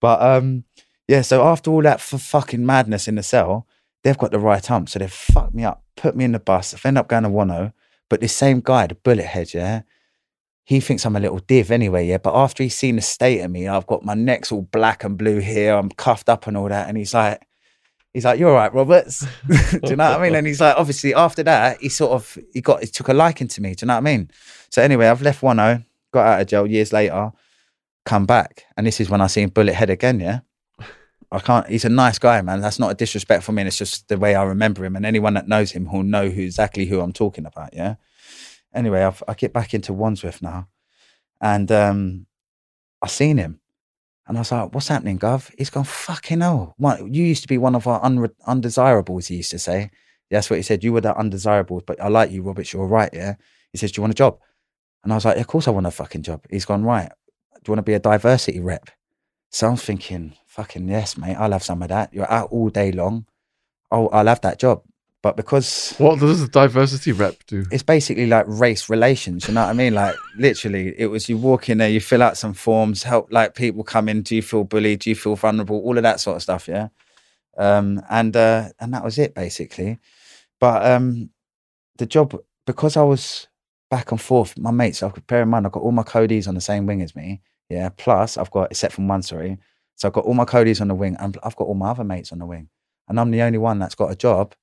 But 0.00 0.20
um, 0.20 0.64
yeah, 1.06 1.22
so 1.22 1.44
after 1.44 1.70
all 1.70 1.82
that 1.82 1.98
f- 1.98 2.20
fucking 2.20 2.64
madness 2.64 3.06
in 3.08 3.14
the 3.14 3.22
cell, 3.22 3.66
they've 4.02 4.18
got 4.18 4.30
the 4.30 4.38
right 4.38 4.64
hump. 4.64 4.88
So 4.88 4.98
they've 4.98 5.12
fucked 5.12 5.54
me 5.54 5.64
up, 5.64 5.82
put 5.96 6.16
me 6.16 6.24
in 6.24 6.32
the 6.32 6.38
bus. 6.38 6.74
I've 6.74 6.84
ended 6.84 7.00
up 7.00 7.08
going 7.08 7.24
to 7.24 7.28
Wano. 7.28 7.72
But 8.08 8.20
this 8.20 8.34
same 8.34 8.60
guy, 8.60 8.88
the 8.88 8.96
bullet 8.96 9.26
head, 9.26 9.54
yeah, 9.54 9.82
he 10.64 10.80
thinks 10.80 11.04
I'm 11.04 11.16
a 11.16 11.20
little 11.20 11.38
div 11.38 11.70
anyway, 11.70 12.06
yeah. 12.06 12.18
But 12.18 12.34
after 12.34 12.62
he's 12.62 12.74
seen 12.74 12.96
the 12.96 13.02
state 13.02 13.40
of 13.40 13.50
me, 13.50 13.68
I've 13.68 13.86
got 13.86 14.04
my 14.04 14.14
neck's 14.14 14.52
all 14.52 14.62
black 14.62 15.04
and 15.04 15.16
blue 15.16 15.38
here, 15.38 15.74
I'm 15.74 15.90
cuffed 15.90 16.28
up 16.28 16.46
and 16.46 16.56
all 16.56 16.68
that. 16.68 16.88
And 16.88 16.96
he's 16.96 17.14
like, 17.14 17.46
he's 18.12 18.24
like, 18.24 18.38
You're 18.38 18.50
all 18.50 18.56
right, 18.56 18.74
Roberts. 18.74 19.26
do 19.48 19.80
you 19.84 19.96
know 19.96 20.10
what 20.10 20.20
I 20.20 20.22
mean? 20.22 20.34
And 20.34 20.46
he's 20.46 20.60
like, 20.60 20.76
obviously 20.76 21.14
after 21.14 21.42
that, 21.44 21.80
he 21.80 21.88
sort 21.88 22.12
of 22.12 22.38
he 22.52 22.60
got 22.60 22.80
he 22.80 22.86
took 22.86 23.08
a 23.08 23.14
liking 23.14 23.48
to 23.48 23.60
me. 23.60 23.74
Do 23.74 23.84
you 23.84 23.86
know 23.88 23.94
what 23.94 23.98
I 23.98 24.16
mean? 24.16 24.30
So 24.70 24.82
anyway, 24.82 25.08
I've 25.08 25.22
left 25.22 25.40
Wano, 25.42 25.84
got 26.12 26.26
out 26.26 26.40
of 26.42 26.46
jail 26.48 26.66
years 26.66 26.92
later, 26.92 27.32
come 28.04 28.26
back. 28.26 28.64
And 28.76 28.86
this 28.86 29.00
is 29.00 29.10
when 29.10 29.20
I 29.20 29.26
seen 29.28 29.48
bullet 29.48 29.74
head 29.74 29.90
again, 29.90 30.20
yeah. 30.20 30.40
I 31.32 31.38
can't. 31.38 31.68
He's 31.68 31.84
a 31.84 31.88
nice 31.88 32.18
guy, 32.18 32.42
man. 32.42 32.60
That's 32.60 32.78
not 32.78 32.90
a 32.90 32.94
disrespect 32.94 33.44
for 33.44 33.52
me. 33.52 33.62
It's 33.62 33.78
just 33.78 34.08
the 34.08 34.18
way 34.18 34.34
I 34.34 34.42
remember 34.42 34.84
him, 34.84 34.96
and 34.96 35.06
anyone 35.06 35.34
that 35.34 35.46
knows 35.46 35.70
him 35.70 35.90
will 35.90 36.02
know 36.02 36.28
who 36.28 36.42
exactly 36.42 36.86
who 36.86 37.00
I'm 37.00 37.12
talking 37.12 37.46
about. 37.46 37.72
Yeah. 37.72 37.96
Anyway, 38.74 39.02
I've, 39.02 39.22
I 39.28 39.34
get 39.34 39.52
back 39.52 39.72
into 39.72 39.92
Wandsworth 39.92 40.42
now, 40.42 40.68
and 41.40 41.70
um, 41.70 42.26
I 43.00 43.06
seen 43.06 43.38
him, 43.38 43.60
and 44.26 44.36
I 44.36 44.40
was 44.40 44.50
like, 44.50 44.74
"What's 44.74 44.88
happening, 44.88 45.18
Gov?" 45.20 45.52
He's 45.56 45.70
gone, 45.70 45.84
"Fucking 45.84 46.40
hell! 46.40 46.74
What? 46.78 46.98
You 47.00 47.24
used 47.24 47.42
to 47.42 47.48
be 47.48 47.58
one 47.58 47.76
of 47.76 47.86
our 47.86 48.02
undesirables." 48.46 49.28
He 49.28 49.36
used 49.36 49.52
to 49.52 49.58
say. 49.58 49.90
That's 50.30 50.48
what 50.48 50.56
he 50.56 50.62
said. 50.62 50.84
You 50.84 50.92
were 50.92 51.00
the 51.00 51.16
undesirables, 51.16 51.82
but 51.84 52.00
I 52.00 52.06
like 52.06 52.30
you, 52.30 52.42
Roberts. 52.42 52.72
You're 52.72 52.86
right. 52.86 53.10
Yeah. 53.12 53.34
He 53.72 53.78
says, 53.78 53.90
"Do 53.90 53.98
you 53.98 54.02
want 54.02 54.12
a 54.12 54.14
job?" 54.14 54.38
And 55.02 55.12
I 55.12 55.16
was 55.16 55.24
like, 55.24 55.38
"Of 55.38 55.46
course 55.48 55.66
I 55.66 55.72
want 55.72 55.86
a 55.86 55.90
fucking 55.90 56.22
job." 56.22 56.44
He's 56.50 56.64
gone, 56.64 56.84
"Right. 56.84 57.08
Do 57.08 57.60
you 57.66 57.72
want 57.72 57.78
to 57.78 57.90
be 57.90 57.94
a 57.94 57.98
diversity 57.98 58.60
rep?" 58.60 58.90
So 59.50 59.68
I'm 59.68 59.76
thinking, 59.76 60.34
fucking 60.50 60.88
yes, 60.88 61.16
mate, 61.16 61.36
I'll 61.36 61.52
have 61.52 61.62
some 61.62 61.80
of 61.82 61.88
that. 61.88 62.12
You're 62.12 62.30
out 62.30 62.50
all 62.50 62.68
day 62.70 62.90
long. 62.90 63.24
Oh, 63.90 64.08
I'll 64.08 64.26
have 64.26 64.40
that 64.42 64.58
job. 64.58 64.82
But 65.22 65.36
because 65.36 65.94
What 65.98 66.18
does 66.18 66.40
the 66.40 66.48
diversity 66.48 67.12
rep 67.12 67.36
do? 67.46 67.66
it's 67.70 67.82
basically 67.82 68.26
like 68.26 68.46
race 68.48 68.88
relations, 68.88 69.46
you 69.46 69.54
know 69.54 69.62
what 69.62 69.70
I 69.70 69.74
mean? 69.74 69.94
Like 69.94 70.16
literally, 70.36 70.94
it 70.98 71.06
was 71.06 71.28
you 71.28 71.36
walk 71.36 71.68
in 71.68 71.78
there, 71.78 71.90
you 71.90 72.00
fill 72.00 72.22
out 72.22 72.36
some 72.38 72.54
forms, 72.54 73.02
help 73.02 73.30
like 73.30 73.54
people 73.54 73.84
come 73.84 74.08
in. 74.08 74.22
Do 74.22 74.34
you 74.34 74.42
feel 74.42 74.64
bullied? 74.64 75.00
Do 75.00 75.10
you 75.10 75.16
feel 75.16 75.36
vulnerable? 75.36 75.76
All 75.76 75.96
of 75.96 76.02
that 76.02 76.20
sort 76.20 76.36
of 76.36 76.42
stuff, 76.42 76.66
yeah. 76.68 76.88
Um, 77.56 78.02
and 78.08 78.34
uh, 78.34 78.70
and 78.80 78.94
that 78.94 79.04
was 79.04 79.18
it 79.18 79.34
basically. 79.34 79.98
But 80.58 80.84
um, 80.86 81.30
the 81.98 82.06
job 82.06 82.36
because 82.66 82.96
I 82.96 83.02
was 83.02 83.46
back 83.90 84.10
and 84.12 84.20
forth, 84.20 84.58
my 84.58 84.70
mates. 84.70 85.02
I've 85.02 85.26
bear 85.26 85.42
in 85.42 85.48
mind, 85.48 85.66
I've 85.66 85.72
got 85.72 85.82
all 85.82 85.92
my 85.92 86.02
codies 86.02 86.48
on 86.48 86.54
the 86.54 86.60
same 86.62 86.86
wing 86.86 87.02
as 87.02 87.14
me. 87.14 87.42
Yeah. 87.68 87.90
Plus, 87.90 88.38
I've 88.38 88.50
got 88.50 88.70
except 88.70 88.94
from 88.94 89.06
one, 89.06 89.22
sorry. 89.22 89.58
So 90.00 90.08
I've 90.08 90.14
got 90.14 90.24
all 90.24 90.32
my 90.32 90.46
codies 90.46 90.80
on 90.80 90.88
the 90.88 90.94
wing, 90.94 91.14
and 91.20 91.36
I've 91.42 91.56
got 91.56 91.66
all 91.66 91.74
my 91.74 91.90
other 91.90 92.04
mates 92.04 92.32
on 92.32 92.38
the 92.38 92.46
wing, 92.46 92.70
and 93.06 93.20
I'm 93.20 93.30
the 93.30 93.42
only 93.42 93.58
one 93.58 93.78
that's 93.78 93.94
got 93.94 94.10
a 94.10 94.16
job 94.16 94.54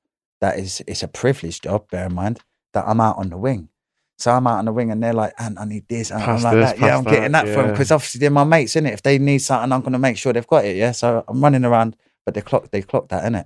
that 0.41 0.57
is 0.57 0.81
it's 0.87 1.03
a 1.03 1.07
privileged 1.07 1.63
job. 1.63 1.87
Bear 1.91 2.07
in 2.07 2.15
mind 2.15 2.39
that 2.73 2.85
I'm 2.87 2.99
out 2.99 3.19
on 3.19 3.29
the 3.29 3.37
wing. 3.37 3.69
So 4.17 4.31
I'm 4.31 4.47
out 4.47 4.57
on 4.57 4.65
the 4.65 4.73
wing, 4.73 4.89
and 4.89 5.01
they're 5.03 5.13
like, 5.13 5.35
"And 5.37 5.59
I 5.59 5.65
need 5.65 5.87
this," 5.87 6.09
and 6.09 6.23
I'm 6.23 6.41
like, 6.41 6.55
this, 6.55 6.71
that. 6.71 6.79
"Yeah, 6.79 6.97
I'm 6.97 7.03
getting 7.03 7.33
that, 7.33 7.45
that 7.45 7.53
from 7.53 7.65
yeah. 7.67 7.71
because 7.71 7.91
obviously 7.91 8.17
they're 8.17 8.31
my 8.31 8.45
mates, 8.45 8.73
innit? 8.73 8.93
If 8.93 9.03
they 9.03 9.19
need 9.19 9.37
something, 9.37 9.71
I'm 9.71 9.81
going 9.81 9.93
to 9.93 9.99
make 9.99 10.17
sure 10.17 10.33
they've 10.33 10.47
got 10.47 10.65
it. 10.65 10.75
Yeah. 10.75 10.91
So 10.91 11.23
I'm 11.27 11.39
running 11.39 11.65
around, 11.65 11.95
but 12.25 12.33
they 12.33 12.41
clocked 12.41 12.71
they 12.71 12.81
clocked 12.81 13.09
that, 13.09 13.31
innit? 13.31 13.45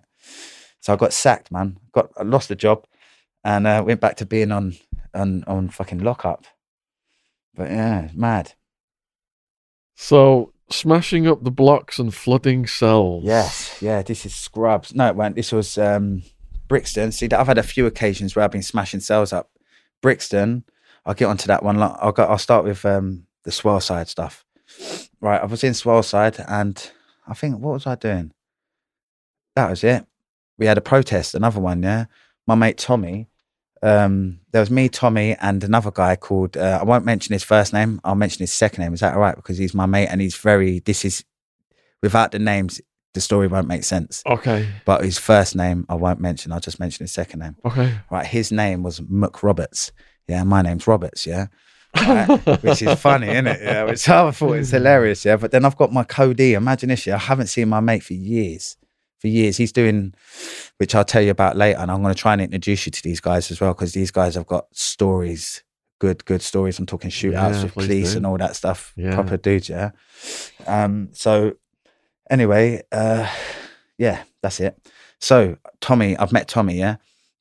So 0.79 0.93
I 0.93 0.95
got 0.95 1.11
sacked, 1.11 1.51
man. 1.51 1.77
Got 1.91 2.11
I 2.15 2.23
lost 2.23 2.47
the 2.47 2.55
job, 2.55 2.85
and 3.43 3.67
uh, 3.67 3.83
went 3.85 3.99
back 3.99 4.15
to 4.17 4.25
being 4.25 4.53
on 4.53 4.77
on 5.13 5.43
on 5.45 5.67
fucking 5.67 5.99
lockup. 5.99 6.45
But 7.53 7.69
yeah, 7.69 8.07
mad. 8.15 8.53
So 9.95 10.53
smashing 10.73 11.27
up 11.27 11.43
the 11.43 11.51
blocks 11.51 11.99
and 11.99 12.13
flooding 12.13 12.67
cells. 12.67 13.23
Yes, 13.23 13.77
yeah. 13.81 14.01
This 14.01 14.25
is 14.25 14.33
Scrubs. 14.35 14.93
No, 14.93 15.07
it 15.07 15.15
won't. 15.15 15.35
This 15.35 15.51
was 15.51 15.77
um, 15.77 16.23
Brixton. 16.67 17.11
See, 17.11 17.29
I've 17.31 17.47
had 17.47 17.57
a 17.57 17.63
few 17.63 17.85
occasions 17.85 18.35
where 18.35 18.43
I've 18.43 18.51
been 18.51 18.63
smashing 18.63 18.99
cells 18.99 19.33
up. 19.33 19.49
Brixton. 20.01 20.63
I'll 21.05 21.13
get 21.13 21.25
onto 21.25 21.47
that 21.47 21.63
one. 21.63 21.81
I'll 21.81 22.11
go. 22.11 22.23
I'll 22.23 22.37
start 22.37 22.63
with 22.63 22.85
um, 22.85 23.25
the 23.43 23.51
Swaleside 23.51 24.07
stuff. 24.07 24.45
Right, 25.19 25.41
I 25.41 25.45
was 25.45 25.63
in 25.63 25.73
Swaleside, 25.73 26.43
and 26.47 26.91
I 27.27 27.33
think 27.33 27.59
what 27.59 27.73
was 27.73 27.87
I 27.87 27.95
doing? 27.95 28.31
That 29.55 29.69
was 29.69 29.83
it. 29.83 30.05
We 30.57 30.67
had 30.67 30.77
a 30.77 30.81
protest. 30.81 31.33
Another 31.33 31.59
one. 31.59 31.81
Yeah, 31.81 32.05
my 32.45 32.55
mate 32.55 32.77
Tommy. 32.77 33.27
Um, 33.83 34.39
there 34.51 34.61
was 34.61 34.69
me, 34.69 34.89
Tommy, 34.89 35.35
and 35.41 35.63
another 35.63 35.91
guy 35.91 36.15
called. 36.15 36.55
Uh, 36.57 36.79
I 36.81 36.83
won't 36.83 37.05
mention 37.05 37.33
his 37.33 37.43
first 37.43 37.73
name. 37.73 37.99
I'll 38.03 38.15
mention 38.15 38.39
his 38.39 38.53
second 38.53 38.83
name. 38.83 38.93
Is 38.93 38.99
that 38.99 39.13
all 39.13 39.19
right? 39.19 39.35
Because 39.35 39.57
he's 39.57 39.73
my 39.73 39.85
mate, 39.85 40.07
and 40.07 40.21
he's 40.21 40.35
very. 40.35 40.79
This 40.79 41.03
is 41.05 41.23
without 42.01 42.31
the 42.31 42.39
names 42.39 42.81
the 43.13 43.21
story 43.21 43.47
won't 43.47 43.67
make 43.67 43.83
sense. 43.83 44.23
Okay. 44.25 44.67
But 44.85 45.03
his 45.03 45.17
first 45.17 45.55
name 45.55 45.85
I 45.89 45.95
won't 45.95 46.19
mention. 46.19 46.51
I'll 46.51 46.59
just 46.59 46.79
mention 46.79 47.03
his 47.03 47.11
second 47.11 47.39
name. 47.39 47.55
Okay. 47.65 47.93
Right, 48.09 48.25
his 48.25 48.51
name 48.51 48.83
was 48.83 49.01
Muck 49.01 49.43
Roberts. 49.43 49.91
Yeah, 50.27 50.43
my 50.43 50.61
name's 50.61 50.87
Roberts. 50.87 51.25
Yeah, 51.25 51.47
right? 51.95 52.27
which 52.63 52.81
is 52.81 52.99
funny, 52.99 53.27
isn't 53.27 53.47
it? 53.47 53.61
Yeah, 53.61 53.83
which 53.83 54.07
I 54.07 54.31
thought 54.31 54.49
was 54.51 54.71
hilarious. 54.71 55.25
Yeah, 55.25 55.35
but 55.35 55.51
then 55.51 55.65
I've 55.65 55.75
got 55.75 55.91
my 55.91 56.03
Cody. 56.03 56.53
Imagine 56.53 56.89
this. 56.89 57.05
Yeah, 57.05 57.15
I 57.15 57.19
haven't 57.19 57.47
seen 57.47 57.69
my 57.69 57.79
mate 57.79 58.03
for 58.03 58.13
years. 58.13 58.77
For 59.21 59.27
years, 59.27 59.55
he's 59.55 59.71
doing, 59.71 60.13
which 60.77 60.95
I'll 60.95 61.05
tell 61.05 61.21
you 61.21 61.29
about 61.29 61.55
later, 61.55 61.79
and 61.79 61.91
I'm 61.91 62.01
going 62.01 62.13
to 62.13 62.19
try 62.19 62.33
and 62.33 62.41
introduce 62.41 62.87
you 62.87 62.91
to 62.91 63.03
these 63.03 63.19
guys 63.19 63.51
as 63.51 63.61
well 63.61 63.73
because 63.73 63.93
these 63.93 64.09
guys 64.11 64.33
have 64.33 64.47
got 64.47 64.65
stories, 64.75 65.63
good, 65.99 66.25
good 66.25 66.41
stories. 66.41 66.79
I'm 66.79 66.87
talking 66.87 67.11
shootouts 67.11 67.53
Yeah, 67.53 67.63
with 67.63 67.73
police 67.73 68.11
do. 68.13 68.17
and 68.17 68.25
all 68.25 68.37
that 68.39 68.55
stuff. 68.55 68.93
Yeah. 68.95 69.13
Proper 69.13 69.37
dudes. 69.37 69.69
Yeah. 69.69 69.91
Um. 70.65 71.09
So, 71.13 71.53
anyway, 72.31 72.81
uh, 72.91 73.29
yeah, 73.99 74.23
that's 74.41 74.59
it. 74.59 74.75
So 75.19 75.57
Tommy, 75.81 76.17
I've 76.17 76.31
met 76.31 76.47
Tommy. 76.47 76.73
Yeah, 76.79 76.95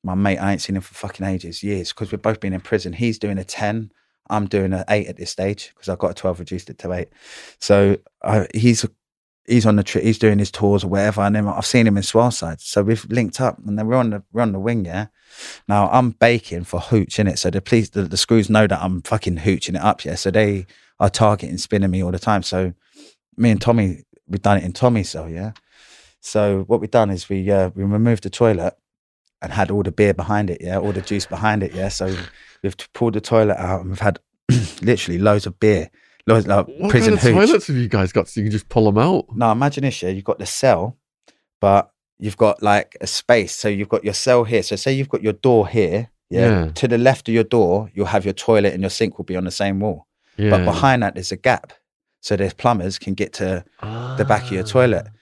my 0.05 0.15
mate. 0.15 0.37
I 0.39 0.53
ain't 0.53 0.61
seen 0.61 0.77
him 0.77 0.83
for 0.83 0.93
fucking 0.93 1.25
ages, 1.27 1.63
years, 1.63 1.95
because 1.95 2.13
we've 2.13 2.21
both 2.21 2.41
been 2.41 2.53
in 2.53 2.61
prison. 2.61 2.93
He's 2.93 3.19
doing 3.19 3.39
a 3.39 3.45
ten. 3.45 3.91
I'm 4.29 4.47
doing 4.47 4.73
an 4.75 4.85
eight 4.91 5.09
at 5.09 5.17
this 5.17 5.31
stage 5.31 5.73
because 5.75 5.89
I've 5.89 5.99
got 5.99 6.11
a 6.11 6.15
twelve, 6.15 6.39
reduced 6.41 6.69
it 6.69 6.79
to 6.81 6.93
eight. 6.93 7.09
So 7.59 7.97
I, 8.23 8.47
he's 8.55 8.85
he's 9.47 9.67
on 9.67 9.77
the 9.77 9.83
trip. 9.83 10.05
He's 10.05 10.19
doing 10.19 10.39
his 10.39 10.51
tours 10.51 10.85
or 10.85 10.89
whatever, 10.89 11.23
and 11.23 11.35
then 11.35 11.47
I've 11.49 11.67
seen 11.67 11.87
him 11.87 11.97
in 11.97 12.03
Swaleside. 12.03 12.61
So 12.61 12.83
we've 12.83 13.05
linked 13.11 13.41
up, 13.41 13.59
and 13.67 13.79
then 13.79 13.87
we're 13.87 13.97
on 13.97 14.11
the 14.11 14.23
we're 14.33 14.43
on 14.43 14.53
the 14.53 14.61
wing. 14.61 14.85
Yeah. 14.85 15.07
Now 15.69 15.89
I'm 15.91 16.11
baking 16.11 16.65
for 16.65 16.81
hooch 16.81 17.19
in 17.19 17.27
it, 17.27 17.39
so 17.39 17.51
the 17.51 17.61
police, 17.61 17.91
the, 17.91 18.03
the 18.03 18.17
screws 18.17 18.51
know 18.51 18.67
that 18.67 18.83
I'm 18.83 19.03
fucking 19.03 19.39
hooching 19.39 19.77
it 19.77 19.83
up. 19.83 20.05
Yeah. 20.05 20.15
So 20.15 20.31
they 20.31 20.67
are 20.99 21.11
targeting, 21.11 21.59
spinning 21.59 21.91
me 21.91 22.03
all 22.03 22.13
the 22.13 22.19
time. 22.19 22.43
So 22.43 22.73
me 23.37 23.51
and 23.51 23.61
Tommy, 23.61 24.05
we've 24.27 24.43
done 24.43 24.59
it 24.59 24.65
in 24.65 24.73
Tommy's 24.73 25.11
cell. 25.11 25.29
Yeah. 25.29 25.53
So 26.21 26.65
what 26.67 26.81
we've 26.81 26.91
done 26.91 27.11
is 27.11 27.29
we 27.29 27.51
uh, 27.51 27.71
we 27.75 27.85
removed 27.85 28.25
the 28.25 28.31
toilet 28.31 28.77
and 29.43 29.53
had 29.53 29.71
all 29.71 29.83
the 29.83 29.93
beer 29.93 30.15
behind 30.15 30.51
it, 30.51 30.61
yeah, 30.61 30.79
all 30.79 30.93
the 30.93 31.01
juice 31.01 31.27
behind 31.27 31.63
it, 31.63 31.75
yeah. 31.75 31.89
So 31.89 32.15
we've 32.63 32.77
pulled 32.93 33.15
the 33.15 33.21
toilet 33.21 33.57
out 33.57 33.81
and 33.81 33.91
we've 33.91 34.01
had 34.01 34.19
literally 34.83 35.19
loads 35.19 35.47
of 35.47 35.59
beer, 35.59 35.91
loads 36.35 36.47
like 36.47 36.67
What 36.67 36.91
prison 36.91 37.17
kind 37.17 37.19
of 37.19 37.23
hooch. 37.23 37.49
toilets 37.49 37.67
have 37.67 37.77
you 37.77 37.89
guys 37.89 38.13
got 38.13 38.29
so 38.29 38.41
you 38.41 38.47
can 38.47 38.53
just 38.53 38.69
pull 38.69 38.85
them 38.85 38.99
out? 38.99 39.27
Now 39.35 39.53
imagine 39.53 39.85
this, 39.85 40.03
yeah. 40.03 40.11
You've 40.11 40.25
got 40.25 40.39
the 40.39 40.47
cell, 40.47 40.97
but 41.61 41.93
you've 42.19 42.37
got 42.37 42.63
like 42.63 42.97
a 43.01 43.07
space. 43.07 43.55
So 43.55 43.69
you've 43.69 43.89
got 43.89 44.05
your 44.05 44.15
cell 44.15 44.45
here. 44.45 44.63
So 44.63 44.77
say 44.77 44.93
you've 44.93 45.09
got 45.09 45.23
your 45.23 45.33
door 45.35 45.69
here, 45.69 46.11
yeah. 46.31 46.65
Yeah. 46.65 46.71
To 46.73 46.89
the 46.89 46.99
left 46.99 47.29
of 47.29 47.35
your 47.35 47.45
door, 47.45 47.91
you'll 47.95 48.07
have 48.07 48.25
your 48.25 48.35
toilet 48.35 48.73
and 48.73 48.83
your 48.83 48.91
sink 48.91 49.19
will 49.19 49.25
be 49.25 49.37
on 49.37 49.45
the 49.45 49.51
same 49.51 49.81
wall. 49.81 50.07
Yeah. 50.37 50.51
But 50.51 50.65
behind 50.65 51.03
that, 51.03 51.15
there's 51.15 51.33
a 51.33 51.37
gap. 51.37 51.73
So 52.23 52.37
there's 52.37 52.53
plumbers 52.55 52.99
can 52.99 53.15
get 53.15 53.33
to 53.35 53.65
the 53.81 54.25
back 54.29 54.45
of 54.45 54.53
your 54.53 54.63
toilet. 54.63 55.07
Ah. 55.09 55.13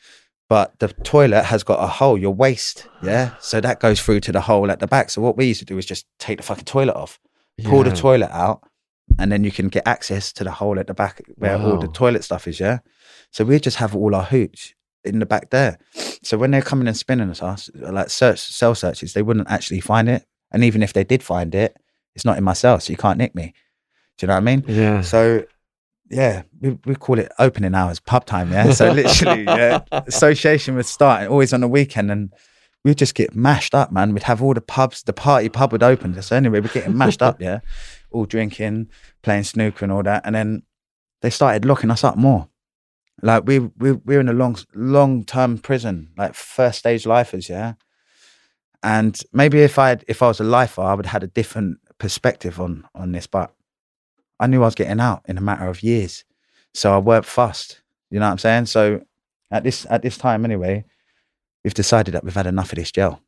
But 0.49 0.79
the 0.79 0.89
toilet 0.89 1.45
has 1.45 1.63
got 1.63 1.83
a 1.83 1.87
hole, 1.87 2.17
your 2.19 2.35
waste, 2.35 2.89
yeah? 3.03 3.33
So 3.39 3.61
that 3.61 3.81
goes 3.81 4.01
through 4.01 4.21
to 4.21 4.33
the 4.33 4.41
hole 4.41 4.71
at 4.71 4.81
the 4.81 4.87
back. 4.87 5.11
So 5.11 5.21
what 5.21 5.37
we 5.37 5.45
used 5.45 5.61
to 5.61 5.67
do 5.67 5.77
is 5.77 5.85
just 5.85 6.07
take 6.19 6.39
the 6.39 6.43
fucking 6.43 6.65
toilet 6.65 6.97
off, 6.97 7.21
pull 7.65 7.85
the 7.85 7.91
toilet 7.91 8.31
out, 8.31 8.63
and 9.19 9.33
then 9.33 9.45
you 9.45 9.51
can 9.51 9.69
get 9.69 9.87
access 9.87 10.33
to 10.35 10.45
the 10.45 10.51
hole 10.51 10.79
at 10.79 10.87
the 10.87 10.95
back 10.95 11.23
where 11.37 11.59
all 11.59 11.79
the 11.79 11.89
toilet 11.89 12.25
stuff 12.25 12.47
is, 12.47 12.61
yeah? 12.61 12.79
So 13.31 13.45
we 13.45 13.59
just 13.61 13.77
have 13.77 13.95
all 13.95 14.15
our 14.15 14.25
hooch 14.25 14.75
in 15.05 15.19
the 15.19 15.27
back 15.27 15.51
there. 15.51 15.79
So 16.23 16.39
when 16.39 16.51
they're 16.51 16.63
coming 16.63 16.89
and 16.89 16.97
spinning 16.97 17.31
at 17.31 17.43
us, 17.43 17.71
like 17.75 18.11
search 18.11 18.39
cell 18.39 18.75
searches, 18.75 19.13
they 19.13 19.23
wouldn't 19.23 19.51
actually 19.51 19.81
find 19.81 20.09
it. 20.09 20.25
And 20.51 20.65
even 20.65 20.83
if 20.83 20.93
they 20.93 21.05
did 21.05 21.23
find 21.23 21.55
it, 21.55 21.77
it's 22.15 22.25
not 22.25 22.39
in 22.39 22.45
my 22.45 22.53
cell, 22.53 22.81
so 22.81 22.91
you 22.91 22.97
can't 22.97 23.19
nick 23.19 23.35
me. 23.35 23.55
Do 24.17 24.25
you 24.25 24.29
know 24.29 24.35
what 24.35 24.39
I 24.39 24.57
mean? 24.57 24.65
Yeah. 24.67 25.01
So 25.03 25.45
yeah, 26.11 26.43
we, 26.61 26.79
we 26.85 26.95
call 26.95 27.19
it 27.19 27.31
opening 27.39 27.75
hours, 27.75 28.01
pub 28.01 28.25
time. 28.25 28.51
Yeah. 28.51 28.73
So 28.73 28.91
literally, 28.93 29.45
yeah, 29.45 29.81
association 29.93 30.75
would 30.77 30.87
start 30.87 31.29
always 31.29 31.53
on 31.53 31.61
the 31.61 31.69
weekend 31.69 32.11
and 32.11 32.33
we'd 32.85 32.99
just 32.99 33.15
get 33.15 33.35
mashed 33.35 33.75
up, 33.75 33.93
man. 33.93 34.15
We'd 34.15 34.23
have 34.25 34.43
all 34.43 34.55
the 34.55 34.61
pubs, 34.61 35.03
the 35.03 35.13
party 35.13 35.49
pub 35.49 35.73
would 35.73 35.83
open. 35.83 36.21
So 36.23 36.37
anyway, 36.37 36.61
we're 36.61 36.69
getting 36.69 36.97
mashed 36.97 37.23
up, 37.23 37.41
yeah. 37.41 37.61
All 38.11 38.25
drinking, 38.25 38.89
playing 39.23 39.45
snooker 39.45 39.85
and 39.85 39.93
all 39.93 40.03
that. 40.03 40.23
And 40.25 40.35
then 40.35 40.63
they 41.21 41.31
started 41.31 41.65
locking 41.65 41.91
us 41.91 42.05
up 42.05 42.17
more. 42.17 42.49
Like 43.21 43.47
we 43.47 43.59
we 43.59 43.93
we're 43.93 44.21
in 44.21 44.29
a 44.29 44.33
long 44.33 44.57
long 44.75 45.25
term 45.25 45.59
prison, 45.59 46.11
like 46.17 46.35
first 46.35 46.79
stage 46.79 47.05
lifers, 47.05 47.49
yeah. 47.49 47.75
And 48.83 49.19
maybe 49.33 49.61
if 49.63 49.79
I 49.79 49.99
if 50.07 50.23
I 50.23 50.29
was 50.29 50.39
a 50.39 50.45
lifer, 50.45 50.83
I 50.83 50.95
would 50.95 51.07
have 51.07 51.23
had 51.23 51.25
a 51.25 51.33
different 51.33 51.79
perspective 51.99 52.61
on 52.61 52.85
on 52.95 53.11
this. 53.11 53.27
But 53.27 53.53
I 54.39 54.47
knew 54.47 54.63
I 54.63 54.67
was 54.67 54.77
getting 54.77 55.01
out 55.01 55.23
in 55.27 55.37
a 55.37 55.41
matter 55.41 55.67
of 55.67 55.83
years, 55.83 56.25
so 56.75 56.95
I 56.95 56.99
worked 56.99 57.27
fast. 57.27 57.83
You 58.11 58.21
know 58.21 58.27
what 58.27 58.33
I'm 58.33 58.39
saying? 58.39 58.67
So 58.67 59.01
at 59.51 59.65
this 59.65 59.85
at 59.91 60.03
this 60.03 60.17
time 60.17 60.45
anyway, 60.45 60.85
we've 61.69 61.75
decided 61.75 62.15
that 62.15 62.25
we've 62.25 62.35
had 62.35 62.47
enough 62.47 62.73
of 62.73 62.77
this 62.77 62.91
jail. 62.91 63.21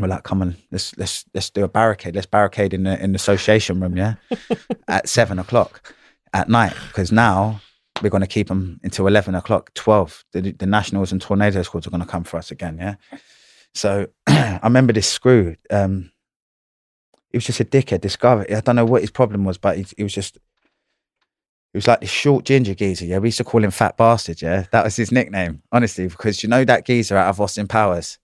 We're 0.00 0.08
like, 0.08 0.24
come 0.24 0.42
on, 0.42 0.56
let's 0.72 0.96
let's 0.98 1.24
let's 1.34 1.50
do 1.50 1.62
a 1.62 1.68
barricade. 1.68 2.16
Let's 2.16 2.26
barricade 2.26 2.74
in 2.74 2.82
the 2.82 3.00
in 3.00 3.12
the 3.12 3.16
association 3.16 3.80
room, 3.80 3.96
yeah, 3.96 4.14
at 4.88 5.08
seven 5.08 5.38
o'clock 5.38 5.94
at 6.32 6.48
night 6.48 6.74
because 6.88 7.12
now 7.12 7.60
we're 8.02 8.10
going 8.10 8.22
to 8.22 8.26
keep 8.26 8.48
them 8.48 8.80
until 8.82 9.06
eleven 9.06 9.36
o'clock, 9.36 9.72
twelve. 9.74 10.24
The, 10.32 10.50
the 10.50 10.66
Nationals 10.66 11.12
and 11.12 11.22
Tornado 11.22 11.62
squads 11.62 11.86
are 11.86 11.90
going 11.90 12.02
to 12.02 12.08
come 12.08 12.24
for 12.24 12.38
us 12.38 12.50
again, 12.50 12.76
yeah. 12.76 12.96
So 13.72 14.08
I 14.26 14.58
remember 14.64 14.92
this 14.92 15.08
screw. 15.08 15.54
Um, 15.70 16.10
he 17.30 17.36
was 17.36 17.46
just 17.46 17.60
a 17.60 17.64
dickhead. 17.64 18.02
This 18.02 18.16
guy, 18.16 18.44
I 18.50 18.60
don't 18.62 18.74
know 18.74 18.84
what 18.84 19.02
his 19.02 19.12
problem 19.12 19.44
was, 19.44 19.58
but 19.58 19.76
he, 19.76 19.86
he 19.96 20.02
was 20.02 20.12
just, 20.12 20.38
he 21.74 21.78
was 21.78 21.88
like 21.88 22.00
this 22.00 22.10
short 22.10 22.44
ginger 22.44 22.72
geezer. 22.72 23.04
Yeah, 23.04 23.18
we 23.18 23.26
used 23.28 23.38
to 23.38 23.44
call 23.44 23.64
him 23.64 23.72
Fat 23.72 23.96
Bastard. 23.96 24.40
Yeah, 24.40 24.66
that 24.70 24.84
was 24.84 24.94
his 24.94 25.10
nickname, 25.10 25.60
honestly, 25.72 26.06
because 26.06 26.40
you 26.44 26.48
know 26.48 26.64
that 26.64 26.86
geezer 26.86 27.16
out 27.16 27.28
of 27.28 27.40
Austin 27.40 27.66
Powers, 27.66 28.20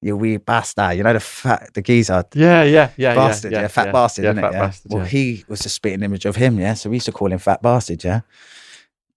you 0.00 0.16
wee 0.16 0.38
bastard. 0.38 0.96
You 0.96 1.02
know 1.02 1.12
the 1.12 1.20
fat, 1.20 1.68
the 1.74 1.82
geezer 1.82 2.24
yeah, 2.32 2.62
yeah, 2.62 2.90
yeah, 2.96 3.14
bastard, 3.14 3.52
yeah, 3.52 3.60
yeah, 3.60 3.68
fat 3.68 3.92
bastard, 3.92 4.24
yeah, 4.24 4.30
isn't 4.30 4.42
fat 4.42 4.48
it? 4.48 4.54
Yeah. 4.54 4.60
bastard. 4.60 4.92
well, 4.94 5.04
he 5.04 5.44
was 5.48 5.60
the 5.60 5.68
spitting 5.68 6.02
image 6.02 6.24
of 6.24 6.36
him, 6.36 6.58
yeah. 6.58 6.72
So 6.72 6.88
we 6.88 6.96
used 6.96 7.04
to 7.04 7.12
call 7.12 7.30
him 7.30 7.38
fat 7.38 7.60
bastard, 7.60 8.02
yeah. 8.02 8.22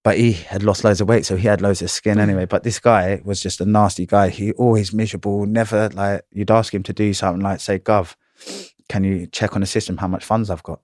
But 0.02 0.18
he 0.18 0.32
had 0.32 0.62
lost 0.62 0.84
loads 0.84 1.00
of 1.00 1.08
weight, 1.08 1.24
so 1.24 1.36
he 1.36 1.48
had 1.48 1.62
loads 1.62 1.80
of 1.80 1.90
skin 1.90 2.20
anyway. 2.20 2.44
But 2.44 2.64
this 2.64 2.78
guy 2.78 3.22
was 3.24 3.40
just 3.40 3.58
a 3.62 3.64
nasty 3.64 4.04
guy. 4.04 4.28
He 4.28 4.52
oh, 4.52 4.64
always 4.64 4.92
miserable, 4.92 5.46
never 5.46 5.88
like 5.88 6.26
you'd 6.30 6.50
ask 6.50 6.74
him 6.74 6.82
to 6.82 6.92
do 6.92 7.14
something 7.14 7.42
like 7.42 7.60
say, 7.60 7.78
Gov, 7.78 8.16
can 8.90 9.02
you 9.02 9.28
check 9.28 9.54
on 9.54 9.62
the 9.62 9.66
system 9.66 9.96
how 9.96 10.08
much 10.08 10.26
funds 10.26 10.50
I've 10.50 10.62
got? 10.62 10.80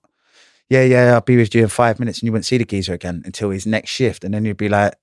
Yeah, 0.69 0.83
yeah, 0.83 1.13
I'll 1.13 1.21
be 1.21 1.37
with 1.37 1.55
you 1.55 1.63
in 1.63 1.69
five 1.69 1.99
minutes, 1.99 2.19
and 2.19 2.27
you 2.27 2.31
wouldn't 2.31 2.45
see 2.45 2.57
the 2.57 2.65
geezer 2.65 2.93
again 2.93 3.23
until 3.25 3.49
his 3.49 3.65
next 3.65 3.89
shift, 3.89 4.23
and 4.23 4.33
then 4.33 4.45
you'd 4.45 4.57
be 4.57 4.69
like, 4.69 4.93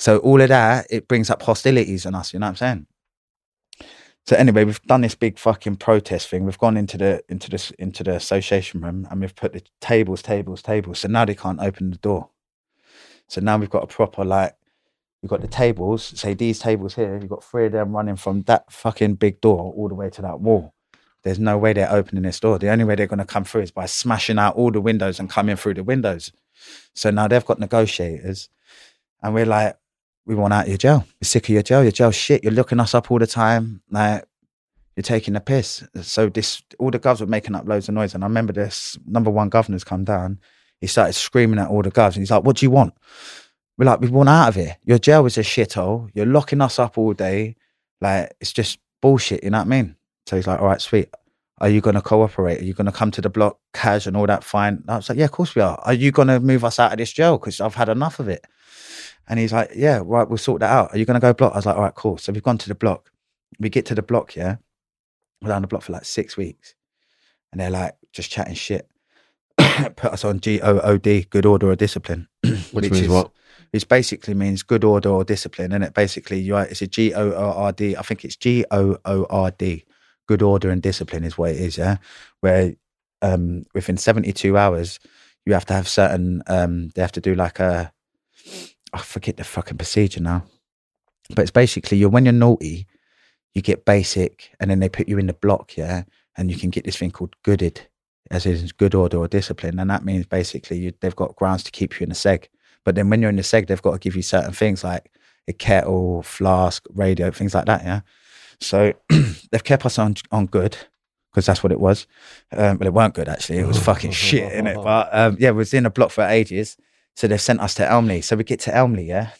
so 0.00 0.16
all 0.18 0.40
of 0.40 0.48
that 0.48 0.86
it 0.88 1.08
brings 1.08 1.28
up 1.28 1.42
hostilities 1.42 2.06
on 2.06 2.14
us. 2.14 2.32
You 2.32 2.38
know 2.40 2.46
what 2.46 2.50
I'm 2.50 2.56
saying? 2.56 2.86
So 4.26 4.34
anyway, 4.36 4.64
we've 4.64 4.82
done 4.82 5.02
this 5.02 5.14
big 5.14 5.38
fucking 5.38 5.76
protest 5.76 6.28
thing. 6.28 6.46
We've 6.46 6.58
gone 6.58 6.78
into 6.78 6.96
the 6.96 7.22
into 7.28 7.50
this 7.50 7.70
into 7.72 8.02
the 8.04 8.14
association 8.14 8.80
room 8.80 9.06
and 9.10 9.20
we've 9.20 9.34
put 9.34 9.52
the 9.52 9.62
tables, 9.80 10.22
tables, 10.22 10.62
tables. 10.62 11.00
So 11.00 11.08
now 11.08 11.26
they 11.26 11.34
can't 11.34 11.60
open 11.60 11.90
the 11.90 11.98
door. 11.98 12.30
So 13.28 13.42
now 13.42 13.58
we've 13.58 13.68
got 13.68 13.84
a 13.84 13.86
proper 13.86 14.24
like 14.24 14.54
we've 15.22 15.28
got 15.28 15.42
the 15.42 15.48
tables. 15.48 16.02
Say 16.18 16.32
these 16.32 16.60
tables 16.60 16.94
here. 16.94 17.18
You've 17.20 17.28
got 17.28 17.44
three 17.44 17.66
of 17.66 17.72
them 17.72 17.94
running 17.94 18.16
from 18.16 18.42
that 18.42 18.72
fucking 18.72 19.16
big 19.16 19.40
door 19.42 19.72
all 19.76 19.88
the 19.88 19.94
way 19.94 20.08
to 20.10 20.22
that 20.22 20.40
wall. 20.40 20.72
There's 21.22 21.38
no 21.38 21.58
way 21.58 21.72
they're 21.72 21.92
opening 21.92 22.22
this 22.22 22.40
door. 22.40 22.58
The 22.58 22.70
only 22.70 22.84
way 22.84 22.94
they're 22.94 23.06
going 23.06 23.18
to 23.18 23.24
come 23.24 23.44
through 23.44 23.62
is 23.62 23.70
by 23.70 23.86
smashing 23.86 24.38
out 24.38 24.56
all 24.56 24.70
the 24.70 24.80
windows 24.80 25.20
and 25.20 25.28
coming 25.28 25.56
through 25.56 25.74
the 25.74 25.84
windows. 25.84 26.32
So 26.94 27.10
now 27.10 27.28
they've 27.28 27.44
got 27.44 27.58
negotiators, 27.58 28.48
and 29.22 29.34
we're 29.34 29.46
like, 29.46 29.76
we 30.26 30.34
want 30.34 30.52
out 30.52 30.64
of 30.64 30.68
your 30.68 30.78
jail. 30.78 31.04
We're 31.20 31.26
sick 31.26 31.44
of 31.44 31.50
your 31.50 31.62
jail. 31.62 31.82
Your 31.82 31.92
jail 31.92 32.10
shit. 32.10 32.44
You're 32.44 32.52
looking 32.52 32.78
us 32.78 32.94
up 32.94 33.10
all 33.10 33.18
the 33.18 33.26
time. 33.26 33.82
Like 33.90 34.24
you're 34.94 35.02
taking 35.02 35.34
the 35.34 35.40
piss. 35.40 35.82
So 36.02 36.28
this, 36.28 36.62
all 36.78 36.90
the 36.90 36.98
govs 36.98 37.20
were 37.20 37.26
making 37.26 37.54
up 37.54 37.66
loads 37.66 37.88
of 37.88 37.94
noise. 37.94 38.14
And 38.14 38.22
I 38.22 38.26
remember 38.26 38.52
this 38.52 38.98
number 39.06 39.30
one 39.30 39.48
governor's 39.48 39.84
come 39.84 40.04
down. 40.04 40.38
He 40.80 40.86
started 40.86 41.14
screaming 41.14 41.58
at 41.58 41.68
all 41.68 41.82
the 41.82 41.90
govs. 41.90 42.14
And 42.14 42.22
he's 42.22 42.30
like, 42.30 42.44
"What 42.44 42.56
do 42.56 42.66
you 42.66 42.70
want?" 42.70 42.94
We're 43.76 43.86
like, 43.86 44.00
"We 44.00 44.08
want 44.08 44.28
out 44.28 44.48
of 44.48 44.54
here. 44.54 44.76
Your 44.84 44.98
jail 44.98 45.26
is 45.26 45.36
a 45.36 45.42
shithole. 45.42 46.10
You're 46.14 46.26
locking 46.26 46.60
us 46.60 46.78
up 46.78 46.96
all 46.96 47.12
day. 47.12 47.56
Like 48.00 48.34
it's 48.40 48.52
just 48.52 48.78
bullshit. 49.02 49.42
You 49.42 49.50
know 49.50 49.58
what 49.58 49.66
I 49.66 49.68
mean?" 49.68 49.96
So 50.30 50.36
he's 50.36 50.46
like, 50.46 50.60
"All 50.60 50.66
right, 50.66 50.80
sweet. 50.80 51.08
Are 51.58 51.68
you 51.68 51.80
going 51.80 51.96
to 51.96 52.00
cooperate? 52.00 52.60
Are 52.60 52.64
you 52.64 52.72
going 52.72 52.86
to 52.86 52.92
come 52.92 53.10
to 53.10 53.20
the 53.20 53.28
block, 53.28 53.58
cash 53.74 54.06
and 54.06 54.16
all 54.16 54.26
that? 54.26 54.44
Fine." 54.44 54.84
I 54.88 54.96
was 54.96 55.08
like, 55.08 55.18
"Yeah, 55.18 55.24
of 55.26 55.32
course 55.32 55.54
we 55.54 55.62
are. 55.62 55.78
Are 55.82 55.92
you 55.92 56.12
going 56.12 56.28
to 56.28 56.40
move 56.40 56.64
us 56.64 56.78
out 56.78 56.92
of 56.92 56.98
this 56.98 57.12
jail? 57.12 57.36
Because 57.36 57.60
I've 57.60 57.74
had 57.74 57.88
enough 57.88 58.18
of 58.20 58.28
it." 58.28 58.46
And 59.30 59.38
he's 59.38 59.52
like, 59.52 59.70
Yeah, 59.76 60.02
right, 60.04 60.28
we'll 60.28 60.38
sort 60.38 60.60
that 60.60 60.70
out. 60.70 60.92
Are 60.92 60.98
you 60.98 61.04
going 61.04 61.14
to 61.14 61.20
go 61.20 61.32
block? 61.32 61.52
I 61.52 61.56
was 61.56 61.66
like, 61.66 61.76
All 61.76 61.82
right, 61.82 61.94
cool. 61.94 62.18
So 62.18 62.32
we've 62.32 62.42
gone 62.42 62.58
to 62.58 62.68
the 62.68 62.74
block. 62.74 63.12
We 63.60 63.68
get 63.68 63.86
to 63.86 63.94
the 63.94 64.02
block, 64.02 64.34
yeah. 64.34 64.56
We're 65.40 65.48
down 65.50 65.62
the 65.62 65.68
block 65.68 65.82
for 65.82 65.92
like 65.92 66.04
six 66.04 66.36
weeks. 66.36 66.74
And 67.52 67.60
they're 67.60 67.70
like, 67.70 67.94
just 68.12 68.30
chatting 68.30 68.54
shit. 68.54 68.88
Put 69.56 70.12
us 70.12 70.24
on 70.24 70.40
G 70.40 70.60
O 70.60 70.80
O 70.80 70.98
D, 70.98 71.26
good 71.30 71.46
order 71.46 71.70
or 71.70 71.76
discipline. 71.76 72.26
Which, 72.72 72.90
means 72.90 73.00
is- 73.02 73.08
what? 73.08 73.30
Which 73.70 73.88
basically 73.88 74.34
means 74.34 74.64
good 74.64 74.82
order 74.82 75.10
or 75.10 75.22
discipline. 75.22 75.72
And 75.72 75.84
it 75.84 75.94
basically, 75.94 76.40
you 76.40 76.56
it's 76.56 76.82
a 76.82 76.88
G 76.88 77.14
O 77.14 77.30
O 77.30 77.52
R 77.52 77.72
D. 77.72 77.96
I 77.96 78.02
think 78.02 78.24
it's 78.24 78.36
G 78.36 78.64
O 78.72 78.98
O 79.04 79.26
R 79.30 79.52
D. 79.52 79.84
Good 80.30 80.42
order 80.42 80.70
and 80.70 80.80
discipline 80.80 81.24
is 81.24 81.36
what 81.36 81.50
it 81.50 81.56
is, 81.56 81.76
yeah. 81.76 81.96
Where 82.38 82.74
um, 83.20 83.64
within 83.74 83.96
72 83.96 84.56
hours, 84.56 85.00
you 85.44 85.54
have 85.54 85.64
to 85.66 85.74
have 85.74 85.88
certain, 85.88 86.44
um, 86.46 86.90
they 86.90 87.02
have 87.02 87.10
to 87.10 87.20
do 87.20 87.34
like 87.34 87.58
a, 87.58 87.92
I 88.92 88.98
forget 88.98 89.38
the 89.38 89.42
fucking 89.42 89.76
procedure 89.76 90.20
now. 90.20 90.44
But 91.30 91.42
it's 91.42 91.50
basically 91.50 91.98
you're 91.98 92.10
when 92.10 92.26
you're 92.26 92.32
naughty, 92.32 92.86
you 93.54 93.60
get 93.60 93.84
basic, 93.84 94.54
and 94.60 94.70
then 94.70 94.78
they 94.78 94.88
put 94.88 95.08
you 95.08 95.18
in 95.18 95.26
the 95.26 95.32
block, 95.32 95.76
yeah, 95.76 96.04
and 96.36 96.48
you 96.48 96.56
can 96.56 96.70
get 96.70 96.84
this 96.84 96.96
thing 96.96 97.10
called 97.10 97.34
gooded, 97.42 97.88
as 98.30 98.46
in 98.46 98.68
good 98.78 98.94
order 98.94 99.18
or 99.18 99.26
discipline, 99.26 99.80
and 99.80 99.90
that 99.90 100.04
means 100.04 100.26
basically 100.26 100.78
you, 100.78 100.92
they've 101.00 101.16
got 101.16 101.34
grounds 101.34 101.64
to 101.64 101.72
keep 101.72 101.98
you 101.98 102.04
in 102.04 102.10
the 102.10 102.14
seg. 102.14 102.46
But 102.84 102.94
then 102.94 103.10
when 103.10 103.20
you're 103.20 103.30
in 103.30 103.36
the 103.36 103.42
seg, 103.42 103.66
they've 103.66 103.82
got 103.82 103.94
to 103.94 103.98
give 103.98 104.14
you 104.14 104.22
certain 104.22 104.52
things 104.52 104.84
like 104.84 105.10
a 105.48 105.52
kettle, 105.52 106.22
flask, 106.22 106.86
radio, 106.94 107.32
things 107.32 107.52
like 107.52 107.66
that, 107.66 107.82
yeah. 107.82 108.02
So 108.60 108.92
they've 109.08 109.64
kept 109.64 109.86
us 109.86 109.98
on 109.98 110.14
on 110.30 110.46
good 110.46 110.76
because 111.30 111.46
that's 111.46 111.62
what 111.62 111.72
it 111.72 111.80
was. 111.80 112.06
Um, 112.52 112.76
but 112.76 112.86
it 112.86 112.92
weren't 112.92 113.14
good 113.14 113.28
actually. 113.28 113.58
It 113.58 113.66
was 113.66 113.78
fucking 113.82 114.10
shit 114.12 114.52
in 114.52 114.66
it. 114.66 114.76
But 114.76 115.08
um, 115.12 115.36
yeah, 115.38 115.50
we 115.50 115.58
was 115.58 115.74
in 115.74 115.86
a 115.86 115.90
block 115.90 116.10
for 116.10 116.24
ages. 116.24 116.76
So 117.16 117.26
they've 117.26 117.40
sent 117.40 117.60
us 117.60 117.74
to 117.74 117.90
Elmley. 117.90 118.20
So 118.22 118.36
we 118.36 118.44
get 118.44 118.60
to 118.60 118.74
Elmley, 118.74 119.04
yeah. 119.04 119.30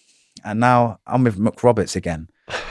And 0.44 0.60
now 0.60 0.98
I'm 1.06 1.24
with 1.24 1.38
Mick 1.38 1.62
Roberts 1.62 1.96
again. 1.96 2.28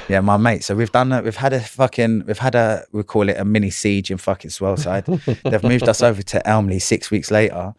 Yeah, 0.08 0.22
my 0.22 0.38
mate. 0.38 0.64
So 0.64 0.76
we've 0.76 0.91
done 0.91 1.12
a, 1.12 1.22
we've 1.22 1.36
had 1.36 1.54
a 1.54 1.60
fucking 1.60 2.26
we've 2.26 2.39
had 2.39 2.56
a 2.56 2.86
we 2.91 3.04
call 3.04 3.30
it 3.30 3.38
a 3.38 3.45
mini 3.45 3.70
siege 3.70 4.12
in 4.12 4.18
fucking 4.18 4.52
Swaleside. 4.52 5.06
they've 5.43 5.64
moved 5.64 5.88
us 5.88 6.02
over 6.02 6.22
to 6.24 6.47
Elmley 6.47 6.80
six 6.80 7.12
weeks 7.12 7.32
later, 7.32 7.74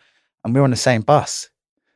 and 0.44 0.54
we're 0.54 0.62
on 0.62 0.70
the 0.70 0.76
same 0.76 1.02
bus. 1.02 1.50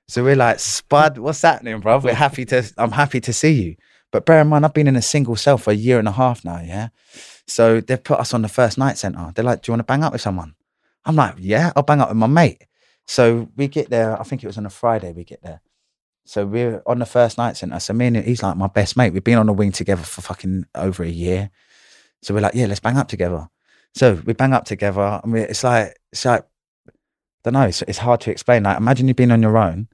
So 0.06 0.22
we're 0.22 0.36
like, 0.36 0.58
Spud, 0.58 1.18
what's 1.18 1.40
happening, 1.40 1.80
bro? 1.80 1.98
We're 1.98 2.14
happy 2.14 2.44
to 2.46 2.64
I'm 2.76 2.92
happy 2.92 3.20
to 3.22 3.32
see 3.32 3.52
you. 3.52 3.76
But 4.14 4.26
bear 4.26 4.42
in 4.42 4.46
mind, 4.46 4.64
I've 4.64 4.72
been 4.72 4.86
in 4.86 4.94
a 4.94 5.02
single 5.02 5.34
cell 5.34 5.58
for 5.58 5.72
a 5.72 5.74
year 5.74 5.98
and 5.98 6.06
a 6.06 6.12
half 6.12 6.44
now, 6.44 6.60
yeah. 6.60 6.90
So 7.48 7.80
they've 7.80 8.02
put 8.02 8.20
us 8.20 8.32
on 8.32 8.42
the 8.42 8.48
first 8.48 8.78
night 8.78 8.96
centre. 8.96 9.32
They're 9.34 9.44
like, 9.44 9.62
Do 9.62 9.70
you 9.70 9.72
want 9.72 9.80
to 9.80 9.92
bang 9.92 10.04
up 10.04 10.12
with 10.12 10.22
someone? 10.22 10.54
I'm 11.04 11.16
like, 11.16 11.34
Yeah, 11.36 11.72
I'll 11.74 11.82
bang 11.82 12.00
up 12.00 12.10
with 12.10 12.16
my 12.16 12.28
mate. 12.28 12.64
So 13.08 13.48
we 13.56 13.66
get 13.66 13.90
there, 13.90 14.16
I 14.16 14.22
think 14.22 14.44
it 14.44 14.46
was 14.46 14.56
on 14.56 14.66
a 14.66 14.70
Friday 14.70 15.10
we 15.10 15.24
get 15.24 15.42
there. 15.42 15.62
So 16.26 16.46
we're 16.46 16.80
on 16.86 17.00
the 17.00 17.06
first 17.06 17.38
night 17.38 17.56
centre. 17.56 17.80
So 17.80 17.92
me 17.92 18.06
and 18.06 18.16
he's 18.18 18.40
like 18.40 18.56
my 18.56 18.68
best 18.68 18.96
mate. 18.96 19.12
We've 19.12 19.24
been 19.24 19.36
on 19.36 19.46
the 19.46 19.52
wing 19.52 19.72
together 19.72 20.04
for 20.04 20.22
fucking 20.22 20.66
over 20.76 21.02
a 21.02 21.08
year. 21.08 21.50
So 22.22 22.34
we're 22.34 22.40
like, 22.40 22.54
yeah, 22.54 22.66
let's 22.66 22.78
bang 22.78 22.96
up 22.96 23.08
together. 23.08 23.48
So 23.94 24.22
we 24.24 24.32
bang 24.32 24.52
up 24.52 24.64
together, 24.64 25.20
and 25.24 25.32
we, 25.32 25.40
it's 25.40 25.64
like 25.64 25.98
it's 26.12 26.24
like 26.24 26.42
I 26.42 26.92
don't 27.42 27.54
know. 27.54 27.62
It's, 27.62 27.82
it's 27.82 27.98
hard 27.98 28.20
to 28.20 28.30
explain. 28.30 28.62
Like 28.62 28.78
imagine 28.78 29.08
you've 29.08 29.16
been 29.16 29.32
on 29.32 29.42
your 29.42 29.58
own 29.58 29.88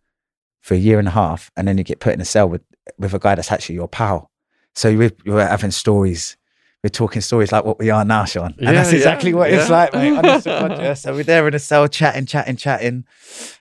for 0.61 0.75
a 0.75 0.79
year 0.79 0.99
and 0.99 1.09
a 1.09 1.13
half, 1.13 1.51
and 1.57 1.67
then 1.67 1.79
you 1.79 1.85
get 1.85 2.01
put 2.01 2.13
in 2.13 2.21
a 2.21 2.27
cell 2.27 2.51
with 2.51 2.61
with 2.99 3.15
a 3.15 3.19
guy 3.19 3.35
that's 3.35 3.53
actually 3.53 3.77
your 3.77 3.89
pal. 3.89 4.31
So 4.75 4.97
we're, 4.97 5.13
we're 5.27 5.47
having 5.47 5.71
stories. 5.71 6.37
We're 6.83 6.91
talking 6.91 7.21
stories 7.21 7.53
like 7.53 7.65
what 7.65 7.79
we 7.79 7.91
are 7.91 8.05
now, 8.05 8.25
Sean. 8.25 8.55
And 8.57 8.61
Yeah, 8.61 8.73
that's 8.73 8.93
exactly 8.93 9.31
yeah, 9.31 9.37
what 9.37 9.53
it's 9.53 9.69
yeah. 9.69 9.77
like, 9.77 9.93
mate. 9.93 10.17
Honest 10.17 10.45
to 10.45 10.51
God. 10.51 10.99
So 10.99 11.15
we're 11.15 11.25
there 11.25 11.47
in 11.47 11.55
a 11.55 11.59
cell 11.59 11.89
chatting, 11.89 12.27
chatting, 12.27 12.57
chatting. 12.57 13.05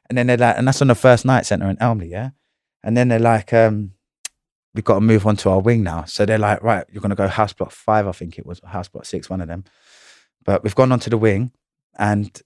And 0.07 0.17
then 0.17 0.27
they're 0.27 0.37
like, 0.37 0.57
and 0.57 0.67
that's 0.67 0.81
on 0.81 0.87
the 0.87 0.95
first 0.95 1.25
night 1.25 1.45
centre 1.45 1.69
in 1.69 1.77
Elmley, 1.81 2.09
yeah? 2.09 2.29
And 2.83 2.95
then 2.95 3.09
they're 3.09 3.19
like, 3.19 3.51
um, 3.51 3.91
we've 4.73 4.85
got 4.85 4.95
to 4.95 5.01
move 5.01 5.27
on 5.27 5.35
to 5.37 5.49
our 5.49 5.59
wing 5.59 5.83
now. 5.83 6.05
So 6.05 6.25
they're 6.25 6.37
like, 6.37 6.63
right, 6.63 6.85
you're 6.89 7.01
going 7.01 7.09
to 7.09 7.15
go 7.15 7.27
house 7.27 7.51
block 7.51 7.71
five, 7.71 8.07
I 8.07 8.13
think 8.13 8.39
it 8.39 8.45
was, 8.45 8.61
house 8.63 8.87
block 8.87 9.05
six, 9.05 9.29
one 9.29 9.41
of 9.41 9.47
them. 9.47 9.65
But 10.45 10.63
we've 10.63 10.75
gone 10.75 10.91
on 10.91 10.99
to 11.01 11.09
the 11.09 11.17
wing 11.17 11.51
and 11.97 12.41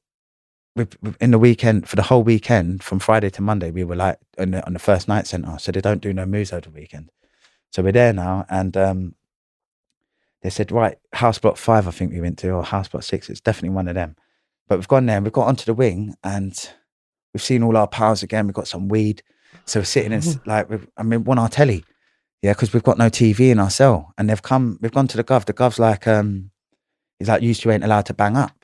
in 1.21 1.31
the 1.31 1.39
weekend, 1.39 1.87
for 1.87 1.95
the 1.95 2.01
whole 2.01 2.23
weekend, 2.23 2.83
from 2.83 2.99
Friday 2.99 3.29
to 3.31 3.41
Monday, 3.41 3.69
we 3.71 3.83
were 3.83 3.95
like 3.95 4.17
on 4.39 4.51
the, 4.51 4.65
on 4.65 4.73
the 4.73 4.79
first 4.79 5.07
night 5.07 5.27
centre. 5.27 5.55
So 5.59 5.71
they 5.71 5.81
don't 5.81 6.01
do 6.01 6.13
no 6.13 6.25
moves 6.25 6.51
over 6.51 6.61
the 6.61 6.69
weekend. 6.71 7.11
So 7.71 7.83
we're 7.83 7.91
there 7.91 8.13
now 8.13 8.45
and 8.49 8.75
um, 8.77 9.15
they 10.41 10.49
said, 10.49 10.71
right, 10.71 10.97
house 11.13 11.37
block 11.39 11.57
five, 11.57 11.87
I 11.87 11.91
think 11.91 12.11
we 12.11 12.21
went 12.21 12.37
to, 12.39 12.49
or 12.51 12.63
house 12.63 12.87
block 12.87 13.03
six. 13.03 13.29
It's 13.29 13.41
definitely 13.41 13.75
one 13.75 13.87
of 13.87 13.95
them. 13.95 14.15
But 14.67 14.77
we've 14.79 14.87
gone 14.87 15.05
there 15.05 15.17
and 15.17 15.25
we've 15.25 15.33
got 15.33 15.47
onto 15.47 15.65
the 15.65 15.73
wing 15.73 16.15
and 16.23 16.69
we've 17.33 17.41
seen 17.43 17.63
all 17.63 17.77
our 17.77 17.87
pals 17.87 18.23
again. 18.23 18.47
We've 18.47 18.53
got 18.55 18.67
some 18.67 18.87
weed. 18.87 19.21
So 19.65 19.79
we're 19.79 19.85
sitting 19.85 20.13
and 20.13 20.23
s- 20.23 20.39
like, 20.45 20.69
we've, 20.69 20.87
I 20.97 21.03
mean, 21.03 21.23
one 21.23 21.39
our 21.39 21.49
telly. 21.49 21.83
Yeah, 22.41 22.53
because 22.53 22.73
we've 22.73 22.83
got 22.83 22.97
no 22.97 23.09
TV 23.09 23.51
in 23.51 23.59
our 23.59 23.69
cell. 23.69 24.13
And 24.17 24.29
they've 24.29 24.41
come, 24.41 24.77
we've 24.81 24.91
gone 24.91 25.07
to 25.07 25.17
the 25.17 25.23
gov. 25.23 25.45
The 25.45 25.53
gov's 25.53 25.79
like, 25.79 26.07
um, 26.07 26.51
he's 27.19 27.27
like, 27.29 27.41
you 27.41 27.53
two 27.53 27.71
ain't 27.71 27.83
allowed 27.83 28.05
to 28.07 28.13
bang 28.13 28.35
up. 28.35 28.62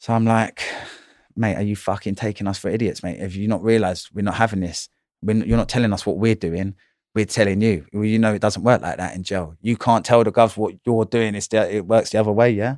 So 0.00 0.14
I'm 0.14 0.24
like, 0.24 0.62
mate, 1.36 1.56
are 1.56 1.62
you 1.62 1.76
fucking 1.76 2.14
taking 2.14 2.46
us 2.46 2.56
for 2.58 2.70
idiots, 2.70 3.02
mate? 3.02 3.20
Have 3.20 3.34
you 3.34 3.46
not 3.46 3.62
realized 3.62 4.08
we're 4.14 4.22
not 4.22 4.36
having 4.36 4.60
this? 4.60 4.88
We're, 5.20 5.32
n- 5.32 5.44
you're 5.46 5.58
not 5.58 5.68
telling 5.68 5.92
us 5.92 6.06
what 6.06 6.16
we're 6.16 6.34
doing. 6.34 6.74
We're 7.14 7.26
telling 7.26 7.60
you. 7.60 7.84
Well, 7.92 8.06
you 8.06 8.18
know, 8.18 8.32
it 8.32 8.40
doesn't 8.40 8.62
work 8.62 8.80
like 8.80 8.96
that 8.96 9.14
in 9.14 9.24
jail. 9.24 9.56
You 9.60 9.76
can't 9.76 10.02
tell 10.02 10.24
the 10.24 10.32
govs 10.32 10.56
what 10.56 10.74
you're 10.86 11.04
doing. 11.04 11.34
It's 11.34 11.48
the, 11.48 11.70
it 11.70 11.86
works 11.86 12.10
the 12.10 12.18
other 12.18 12.32
way, 12.32 12.50
yeah? 12.50 12.76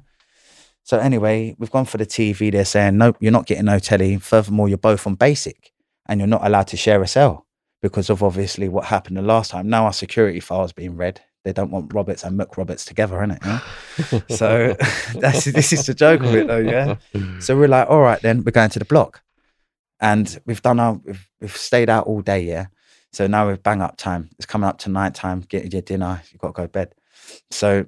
So 0.83 0.99
anyway, 0.99 1.55
we've 1.61 1.71
gone 1.71 1.85
for 1.85 1.97
the 1.97 2.07
TV. 2.07 2.51
They're 2.51 2.65
saying, 2.65 2.99
nope, 2.99 3.19
you're 3.21 3.31
not 3.31 3.47
getting 3.47 3.67
no 3.67 3.79
telly. 3.79 4.19
Furthermore, 4.19 4.69
you're 4.69 4.77
both 4.77 5.07
on 5.07 5.15
basic 5.15 5.73
and 6.07 6.19
you're 6.19 6.27
not 6.27 6.45
allowed 6.45 6.67
to 6.69 6.77
share 6.77 7.01
a 7.03 7.07
cell 7.07 7.47
because 7.83 8.11
of 8.11 8.25
obviously 8.25 8.69
what 8.69 8.87
happened 8.87 9.17
the 9.17 9.23
last 9.23 9.53
time. 9.53 9.69
Now 9.69 9.85
our 9.85 9.93
security 9.93 10.41
files 10.41 10.73
being 10.73 10.97
read. 10.97 11.21
They 11.45 11.53
don't 11.53 11.71
want 11.71 11.93
Roberts 11.93 12.23
and 12.23 12.37
Muck 12.37 12.57
Roberts 12.57 12.85
together, 12.85 13.17
innit? 13.17 13.45
Yeah? 13.45 14.21
so 14.37 14.77
that's 15.21 15.45
this 15.45 15.73
is 15.73 15.87
the 15.87 15.95
joke 15.95 16.23
of 16.23 16.35
it, 16.35 16.47
though. 16.47 16.59
Yeah. 16.59 16.97
So 17.41 17.57
we're 17.57 17.69
like, 17.69 17.89
all 17.91 18.01
right, 18.01 18.21
then 18.21 18.45
we're 18.45 18.53
going 18.53 18.71
to 18.71 18.79
the 18.79 18.85
block, 18.85 19.23
and 20.01 20.41
we've 20.47 20.63
done 20.63 20.79
our 20.79 20.95
we've, 21.05 21.29
we've 21.41 21.57
stayed 21.57 21.91
out 21.91 22.07
all 22.07 22.21
day. 22.21 22.43
Yeah. 22.43 22.67
So 23.13 23.27
now 23.27 23.49
we've 23.49 23.63
bang 23.63 23.83
up 23.83 23.97
time. 23.97 24.31
It's 24.39 24.47
coming 24.47 24.69
up 24.69 24.79
to 24.79 24.89
night 24.89 25.15
time. 25.15 25.41
Getting 25.41 25.73
your 25.73 25.83
dinner. 25.83 26.23
You've 26.31 26.41
got 26.41 26.49
to 26.49 26.53
go 26.53 26.63
to 26.63 26.69
bed. 26.69 26.95
So 27.51 27.87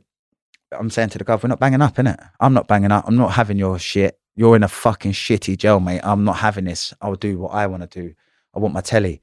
I'm 0.73 0.91
saying 0.91 1.11
to 1.11 1.19
the 1.19 1.25
guy, 1.25 1.37
we're 1.37 1.49
not 1.49 1.61
banging 1.61 1.83
up, 1.83 1.95
innit? 1.97 2.19
I'm 2.41 2.53
not 2.53 2.69
banging 2.69 2.93
up. 2.93 3.05
I'm 3.07 3.17
not 3.17 3.33
having 3.33 3.57
your 3.57 3.79
shit. 3.79 4.19
You're 4.37 4.57
in 4.57 4.63
a 4.63 4.69
fucking 4.69 5.13
shitty 5.13 5.57
jail, 5.57 5.81
mate. 5.81 6.01
I'm 6.03 6.25
not 6.25 6.37
having 6.37 6.65
this. 6.65 6.93
I'll 7.01 7.15
do 7.15 7.39
what 7.39 7.53
I 7.53 7.67
want 7.67 7.89
to 7.89 8.01
do. 8.03 8.15
I 8.55 8.59
want 8.59 8.75
my 8.75 8.81
telly. 8.81 9.23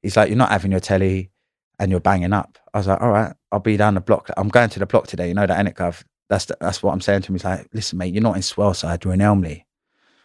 He's 0.00 0.16
like, 0.16 0.28
you're 0.28 0.38
not 0.38 0.50
having 0.50 0.70
your 0.70 0.80
telly 0.80 1.30
and 1.78 1.90
you're 1.90 2.00
banging 2.00 2.32
up. 2.32 2.58
I 2.72 2.78
was 2.78 2.86
like, 2.86 3.00
all 3.00 3.10
right, 3.10 3.34
I'll 3.52 3.60
be 3.60 3.76
down 3.76 3.94
the 3.94 4.00
block. 4.00 4.30
I'm 4.36 4.48
going 4.48 4.70
to 4.70 4.78
the 4.78 4.86
block 4.86 5.06
today. 5.06 5.28
You 5.28 5.34
know 5.34 5.46
that, 5.46 5.64
innit, 5.64 5.74
Gov? 5.74 6.02
That's 6.30 6.46
the, 6.46 6.56
that's 6.58 6.82
what 6.82 6.92
I'm 6.92 7.02
saying 7.02 7.22
to 7.22 7.28
him. 7.28 7.34
He's 7.34 7.44
like, 7.44 7.68
listen, 7.74 7.98
mate, 7.98 8.14
you're 8.14 8.22
not 8.22 8.36
in 8.36 8.42
Swaleside. 8.42 9.04
You're 9.04 9.12
in 9.12 9.20
Elmley. 9.20 9.66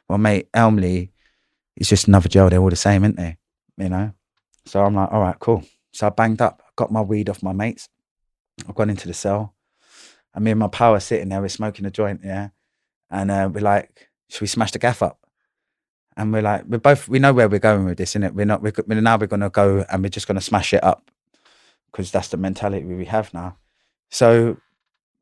Well, 0.07 0.17
mate, 0.17 0.47
Elmley 0.53 1.11
is 1.75 1.89
just 1.89 2.07
another 2.07 2.29
jail. 2.29 2.49
They're 2.49 2.61
all 2.61 2.69
the 2.69 2.77
same, 2.77 3.03
aren't 3.03 3.17
they? 3.17 3.37
You 3.77 3.89
know? 3.89 4.13
So 4.65 4.81
I'm 4.81 4.95
like, 4.95 5.11
all 5.11 5.19
right, 5.19 5.37
cool. 5.37 5.65
So 5.91 6.07
I 6.07 6.09
banged 6.09 6.41
up, 6.41 6.63
got 6.77 6.91
my 6.91 7.01
weed 7.01 7.29
off 7.29 7.43
my 7.43 7.51
mates. 7.51 7.89
I've 8.67 8.75
gone 8.75 8.89
into 8.89 9.07
the 9.07 9.13
cell. 9.13 9.53
And 10.33 10.45
me 10.45 10.51
and 10.51 10.59
my 10.61 10.69
are 10.79 10.99
sitting 11.01 11.29
there, 11.29 11.41
we're 11.41 11.49
smoking 11.49 11.85
a 11.85 11.91
joint, 11.91 12.21
yeah. 12.23 12.49
And 13.09 13.29
uh, 13.29 13.49
we're 13.51 13.61
like, 13.61 14.09
should 14.29 14.41
we 14.41 14.47
smash 14.47 14.71
the 14.71 14.79
gaff 14.79 15.03
up? 15.03 15.19
And 16.15 16.31
we're 16.31 16.41
like, 16.41 16.63
we're 16.65 16.77
both, 16.77 17.09
we 17.09 17.19
know 17.19 17.33
where 17.33 17.49
we're 17.49 17.59
going 17.59 17.85
with 17.85 17.97
this, 17.97 18.13
innit? 18.13 18.33
We're 18.33 18.45
not, 18.45 18.61
we're 18.61 19.01
now 19.01 19.17
we're 19.17 19.27
going 19.27 19.41
to 19.41 19.49
go 19.49 19.85
and 19.89 20.03
we're 20.03 20.09
just 20.09 20.27
going 20.27 20.35
to 20.35 20.41
smash 20.41 20.73
it 20.73 20.83
up 20.83 21.11
because 21.91 22.11
that's 22.11 22.29
the 22.29 22.37
mentality 22.37 22.85
we 22.85 23.05
have 23.05 23.33
now. 23.33 23.57
So 24.09 24.57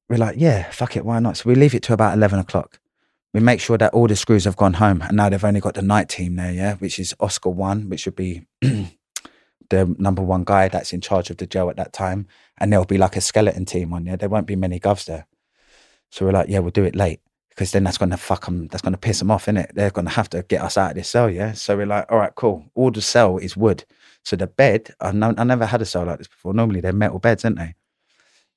we're 0.09 0.17
like, 0.17 0.35
yeah, 0.37 0.69
fuck 0.71 0.95
it, 0.95 1.05
why 1.05 1.19
not? 1.19 1.37
So 1.37 1.49
we 1.49 1.55
leave 1.55 1.73
it 1.73 1.83
to 1.83 1.93
about 1.93 2.15
11 2.17 2.39
o'clock. 2.39 2.79
We 3.33 3.39
make 3.39 3.59
sure 3.59 3.77
that 3.77 3.93
all 3.93 4.07
the 4.07 4.15
screws 4.15 4.45
have 4.45 4.55
gone 4.55 4.73
home 4.73 5.01
and 5.01 5.17
now 5.17 5.29
they've 5.29 5.43
only 5.43 5.59
got 5.59 5.73
the 5.73 5.81
night 5.81 6.09
team 6.09 6.35
there, 6.35 6.51
yeah, 6.51 6.75
which 6.75 6.99
is 6.99 7.13
Oscar 7.19 7.49
one, 7.49 7.89
which 7.89 8.05
would 8.05 8.15
be 8.15 8.45
the 8.61 9.95
number 9.97 10.21
one 10.21 10.43
guy 10.43 10.69
that's 10.69 10.93
in 10.93 11.01
charge 11.01 11.29
of 11.29 11.37
the 11.37 11.47
jail 11.47 11.69
at 11.69 11.75
that 11.75 11.91
time. 11.91 12.27
And 12.57 12.71
there'll 12.71 12.85
be 12.85 12.97
like 12.97 13.15
a 13.15 13.21
skeleton 13.21 13.65
team 13.65 13.93
on 13.93 14.05
there. 14.05 14.15
There 14.15 14.29
won't 14.29 14.47
be 14.47 14.55
many 14.55 14.79
govs 14.79 15.05
there. 15.05 15.27
So 16.11 16.25
we're 16.25 16.31
like, 16.31 16.47
yeah, 16.47 16.59
we'll 16.59 16.71
do 16.71 16.85
it 16.85 16.95
late 16.95 17.19
because 17.49 17.71
then 17.71 17.83
that's 17.83 17.97
going 17.97 18.11
to 18.11 18.17
fuck 18.17 18.45
them. 18.45 18.67
That's 18.67 18.81
going 18.81 18.93
to 18.93 18.99
piss 18.99 19.19
them 19.19 19.31
off, 19.31 19.47
innit? 19.47 19.73
They're 19.73 19.89
going 19.89 20.07
to 20.07 20.13
have 20.13 20.29
to 20.29 20.43
get 20.43 20.61
us 20.61 20.77
out 20.77 20.91
of 20.91 20.95
this 20.95 21.09
cell, 21.09 21.29
yeah? 21.29 21.53
So 21.53 21.75
we're 21.75 21.85
like, 21.85 22.09
all 22.09 22.17
right, 22.17 22.35
cool. 22.35 22.65
All 22.75 22.91
the 22.91 23.01
cell 23.01 23.37
is 23.37 23.57
wood. 23.57 23.85
So 24.25 24.35
the 24.35 24.47
bed, 24.47 24.89
I, 24.99 25.11
no, 25.11 25.33
I 25.37 25.43
never 25.43 25.65
had 25.65 25.81
a 25.81 25.85
cell 25.85 26.03
like 26.05 26.17
this 26.17 26.27
before. 26.27 26.53
Normally 26.53 26.81
they're 26.81 26.91
metal 26.93 27.19
beds, 27.19 27.45
aren't 27.45 27.57
they? 27.59 27.75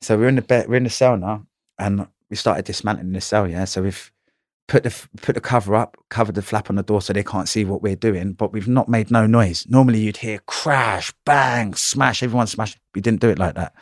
So 0.00 0.16
we're 0.16 0.28
in 0.28 0.36
the 0.36 0.42
bed, 0.42 0.68
we're 0.68 0.76
in 0.76 0.84
the 0.84 0.90
cell 0.90 1.16
now, 1.16 1.46
and 1.78 2.08
we 2.30 2.36
started 2.36 2.64
dismantling 2.64 3.12
the 3.12 3.20
cell, 3.20 3.46
yeah? 3.46 3.64
So 3.66 3.82
we've 3.82 4.10
put 4.66 4.82
the 4.84 4.94
put 5.22 5.34
the 5.34 5.40
cover 5.40 5.74
up, 5.74 5.96
covered 6.10 6.34
the 6.34 6.42
flap 6.42 6.70
on 6.70 6.76
the 6.76 6.82
door 6.82 7.00
so 7.02 7.12
they 7.12 7.22
can't 7.24 7.48
see 7.48 7.64
what 7.64 7.82
we're 7.82 7.96
doing, 7.96 8.32
but 8.32 8.52
we've 8.52 8.68
not 8.68 8.88
made 8.88 9.10
no 9.10 9.26
noise. 9.26 9.66
Normally 9.68 10.00
you'd 10.00 10.18
hear 10.18 10.38
crash, 10.46 11.12
bang, 11.24 11.74
smash, 11.74 12.22
everyone 12.22 12.46
smash. 12.46 12.76
We 12.94 13.00
didn't 13.00 13.20
do 13.20 13.28
it 13.28 13.38
like 13.38 13.54
that. 13.54 13.74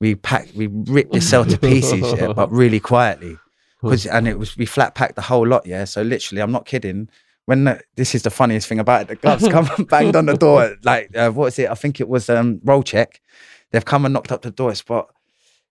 We 0.00 0.14
packed, 0.14 0.54
we 0.54 0.68
ripped 0.68 1.12
the 1.12 1.20
cell 1.20 1.44
to 1.44 1.58
pieces, 1.58 2.00
yeah, 2.16 2.32
but 2.32 2.50
really 2.52 2.80
quietly. 2.80 3.36
'Cause- 3.80 4.06
and 4.06 4.26
it 4.28 4.38
was 4.38 4.56
we 4.56 4.64
flat 4.66 4.94
packed 4.94 5.16
the 5.16 5.22
whole 5.22 5.46
lot, 5.46 5.66
yeah. 5.66 5.84
So 5.84 6.02
literally, 6.02 6.40
I'm 6.40 6.52
not 6.52 6.66
kidding. 6.66 7.08
When 7.48 7.64
the, 7.64 7.80
this 7.96 8.14
is 8.14 8.24
the 8.24 8.30
funniest 8.30 8.68
thing 8.68 8.78
about 8.78 9.00
it, 9.00 9.08
the 9.08 9.16
gloves 9.16 9.48
come 9.48 9.70
and 9.78 9.88
banged 9.88 10.16
on 10.16 10.26
the 10.26 10.36
door. 10.36 10.76
Like 10.82 11.16
uh, 11.16 11.30
what 11.30 11.46
is 11.46 11.58
it? 11.58 11.70
I 11.70 11.74
think 11.74 11.98
it 11.98 12.06
was 12.06 12.28
um, 12.28 12.60
roll 12.62 12.82
check. 12.82 13.22
They've 13.70 13.82
come 13.82 14.04
and 14.04 14.12
knocked 14.12 14.30
up 14.32 14.42
the 14.42 14.50
door. 14.50 14.70
It's 14.70 14.82
about 14.82 15.14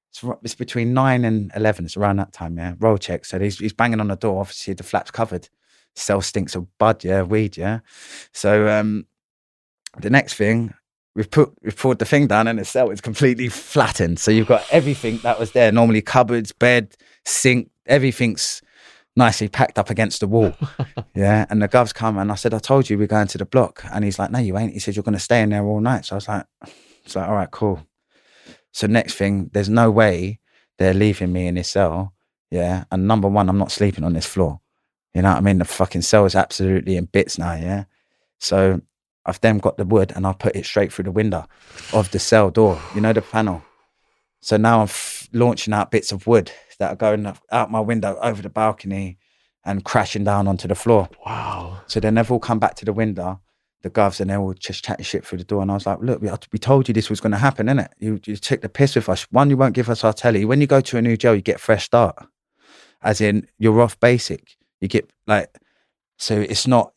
it's, 0.09 0.23
it's 0.41 0.55
between 0.55 0.95
nine 0.95 1.23
and 1.23 1.51
eleven. 1.55 1.86
It's 1.86 1.95
around 1.95 2.15
that 2.15 2.34
time, 2.34 2.57
yeah. 2.57 2.73
Roll 2.80 2.97
check. 2.97 3.25
So 3.25 3.38
he's 3.38 3.59
he's 3.59 3.73
banging 3.73 3.99
on 3.99 4.07
the 4.07 4.15
door. 4.15 4.39
Obviously, 4.39 4.73
the 4.73 4.82
flap's 4.82 5.11
covered. 5.11 5.49
Cell 5.93 6.21
stinks 6.21 6.55
of 6.55 6.65
bud, 6.80 7.03
yeah, 7.03 7.21
weed, 7.21 7.57
yeah. 7.57 7.82
So 8.32 8.67
um, 8.67 9.05
the 9.99 10.09
next 10.09 10.34
thing 10.34 10.73
we've 11.13 11.30
put 11.30 11.53
we've 11.61 11.78
pulled 11.78 11.99
the 11.99 12.05
thing 12.05 12.25
down 12.25 12.47
and 12.47 12.57
the 12.57 12.65
cell 12.65 12.89
is 12.89 13.01
completely 13.01 13.49
flattened. 13.49 14.17
So 14.17 14.32
you've 14.32 14.47
got 14.47 14.65
everything 14.71 15.19
that 15.19 15.39
was 15.39 15.51
there. 15.51 15.71
Normally 15.71 16.01
cupboards, 16.01 16.51
bed, 16.51 16.95
sink, 17.23 17.69
everything's 17.86 18.63
nicely 19.18 19.49
packed 19.49 19.80
up 19.80 19.89
against 19.89 20.22
the 20.22 20.28
wall. 20.28 20.53
yeah. 21.15 21.45
And 21.49 21.61
the 21.61 21.68
gov's 21.68 21.91
come 21.91 22.18
and 22.18 22.32
I 22.32 22.36
said, 22.36 22.53
I 22.53 22.59
told 22.59 22.89
you 22.89 22.97
we're 22.97 23.07
going 23.07 23.28
to 23.28 23.38
the 23.38 23.45
block. 23.45 23.84
And 23.91 24.05
he's 24.05 24.20
like, 24.20 24.32
No, 24.32 24.39
you 24.39 24.57
ain't. 24.57 24.74
He 24.74 24.80
said, 24.80 24.95
You're 24.95 25.03
gonna 25.03 25.20
stay 25.20 25.41
in 25.41 25.49
there 25.49 25.65
all 25.65 25.82
night. 25.82 26.05
So 26.05 26.15
I 26.15 26.18
was 26.18 26.28
like, 26.28 26.45
it's 27.03 27.15
like, 27.15 27.28
all 27.28 27.36
right, 27.36 27.51
cool. 27.51 27.86
So 28.72 28.86
next 28.86 29.15
thing, 29.15 29.49
there's 29.53 29.70
no 29.70 29.89
way 29.89 30.39
they're 30.78 30.93
leaving 30.93 31.34
me 31.34 31.47
in 31.47 31.55
this 31.55 31.70
cell. 31.70 32.13
Yeah. 32.51 32.86
And 32.91 33.07
number 33.07 33.28
one, 33.28 33.49
I'm 33.49 33.57
not 33.57 33.72
sleeping 33.72 34.03
on 34.03 34.13
this 34.13 34.26
floor. 34.26 34.61
You 35.13 35.24
know 35.24 35.32
what 35.32 35.38
I 35.38 35.41
mean? 35.41 35.57
The 35.57 35.65
fucking 35.65 36.03
cell 36.03 36.26
is 36.26 36.36
absolutely 36.36 36.95
in 36.95 37.05
bits 37.05 37.39
now. 37.39 37.53
Yeah. 37.53 37.86
So 38.39 38.82
I've 39.26 39.41
then 39.41 39.57
got 39.57 39.78
the 39.78 39.86
wood 39.86 40.13
and 40.15 40.28
I 40.28 40.34
put 40.34 40.55
it 40.55 40.65
straight 40.65 40.93
through 40.93 41.05
the 41.05 41.11
window 41.11 41.47
of 41.91 42.11
the 42.11 42.20
cell 42.20 42.51
door, 42.51 42.80
you 42.93 43.01
know, 43.01 43.13
the 43.13 43.22
panel. 43.22 43.63
So 44.41 44.57
now 44.57 44.80
I'm 44.80 44.84
f- 44.84 45.28
launching 45.34 45.74
out 45.74 45.91
bits 45.91 46.11
of 46.11 46.28
wood 46.28 46.51
that 46.80 46.91
are 46.91 46.95
going 46.95 47.32
out 47.51 47.71
my 47.71 47.80
window 47.80 48.17
over 48.21 48.41
the 48.41 48.49
balcony 48.49 49.17
and 49.65 49.84
crashing 49.84 50.23
down 50.23 50.47
onto 50.47 50.67
the 50.67 50.75
floor. 50.75 51.09
Wow. 51.25 51.82
So 51.88 51.99
then 51.99 52.15
they've 52.15 52.32
all 52.32 52.39
come 52.39 52.59
back 52.59 52.75
to 52.75 52.86
the 52.86 52.93
window, 52.93 53.41
the 53.82 53.89
govs, 53.89 54.19
and 54.21 54.30
they're 54.30 54.39
all 54.39 54.53
just 54.53 54.84
chatting 54.84 55.03
shit 55.03 55.25
through 55.25 55.39
the 55.39 55.43
door. 55.43 55.61
And 55.61 55.71
I 55.71 55.73
was 55.73 55.86
like, 55.86 55.99
look, 56.01 56.21
we, 56.21 56.59
told 56.59 56.88
you 56.88 56.93
this 56.93 57.09
was 57.09 57.19
going 57.19 57.34
to 57.34 57.38
happen, 57.38 57.67
innit? 57.67 57.89
You, 57.99 58.19
you 58.25 58.38
took 58.38 58.61
the 58.61 58.69
piss 58.69 58.95
with 58.95 59.09
us. 59.09 59.23
One, 59.23 59.49
you 59.49 59.57
won't 59.57 59.75
give 59.75 59.89
us 59.89 60.03
our 60.03 60.13
telly. 60.13 60.45
When 60.45 60.61
you 60.61 60.67
go 60.67 60.80
to 60.82 60.97
a 60.97 61.01
new 61.01 61.17
jail, 61.17 61.36
you 61.36 61.41
get 61.41 61.57
a 61.57 61.59
fresh 61.59 61.86
start. 61.86 62.15
As 63.01 63.19
in, 63.21 63.47
you're 63.57 63.82
off 63.82 63.99
basic. 63.99 64.55
You 64.80 64.88
get 64.88 65.09
like, 65.25 65.53
so 66.17 66.39
it's 66.39 66.65
not, 66.65 66.93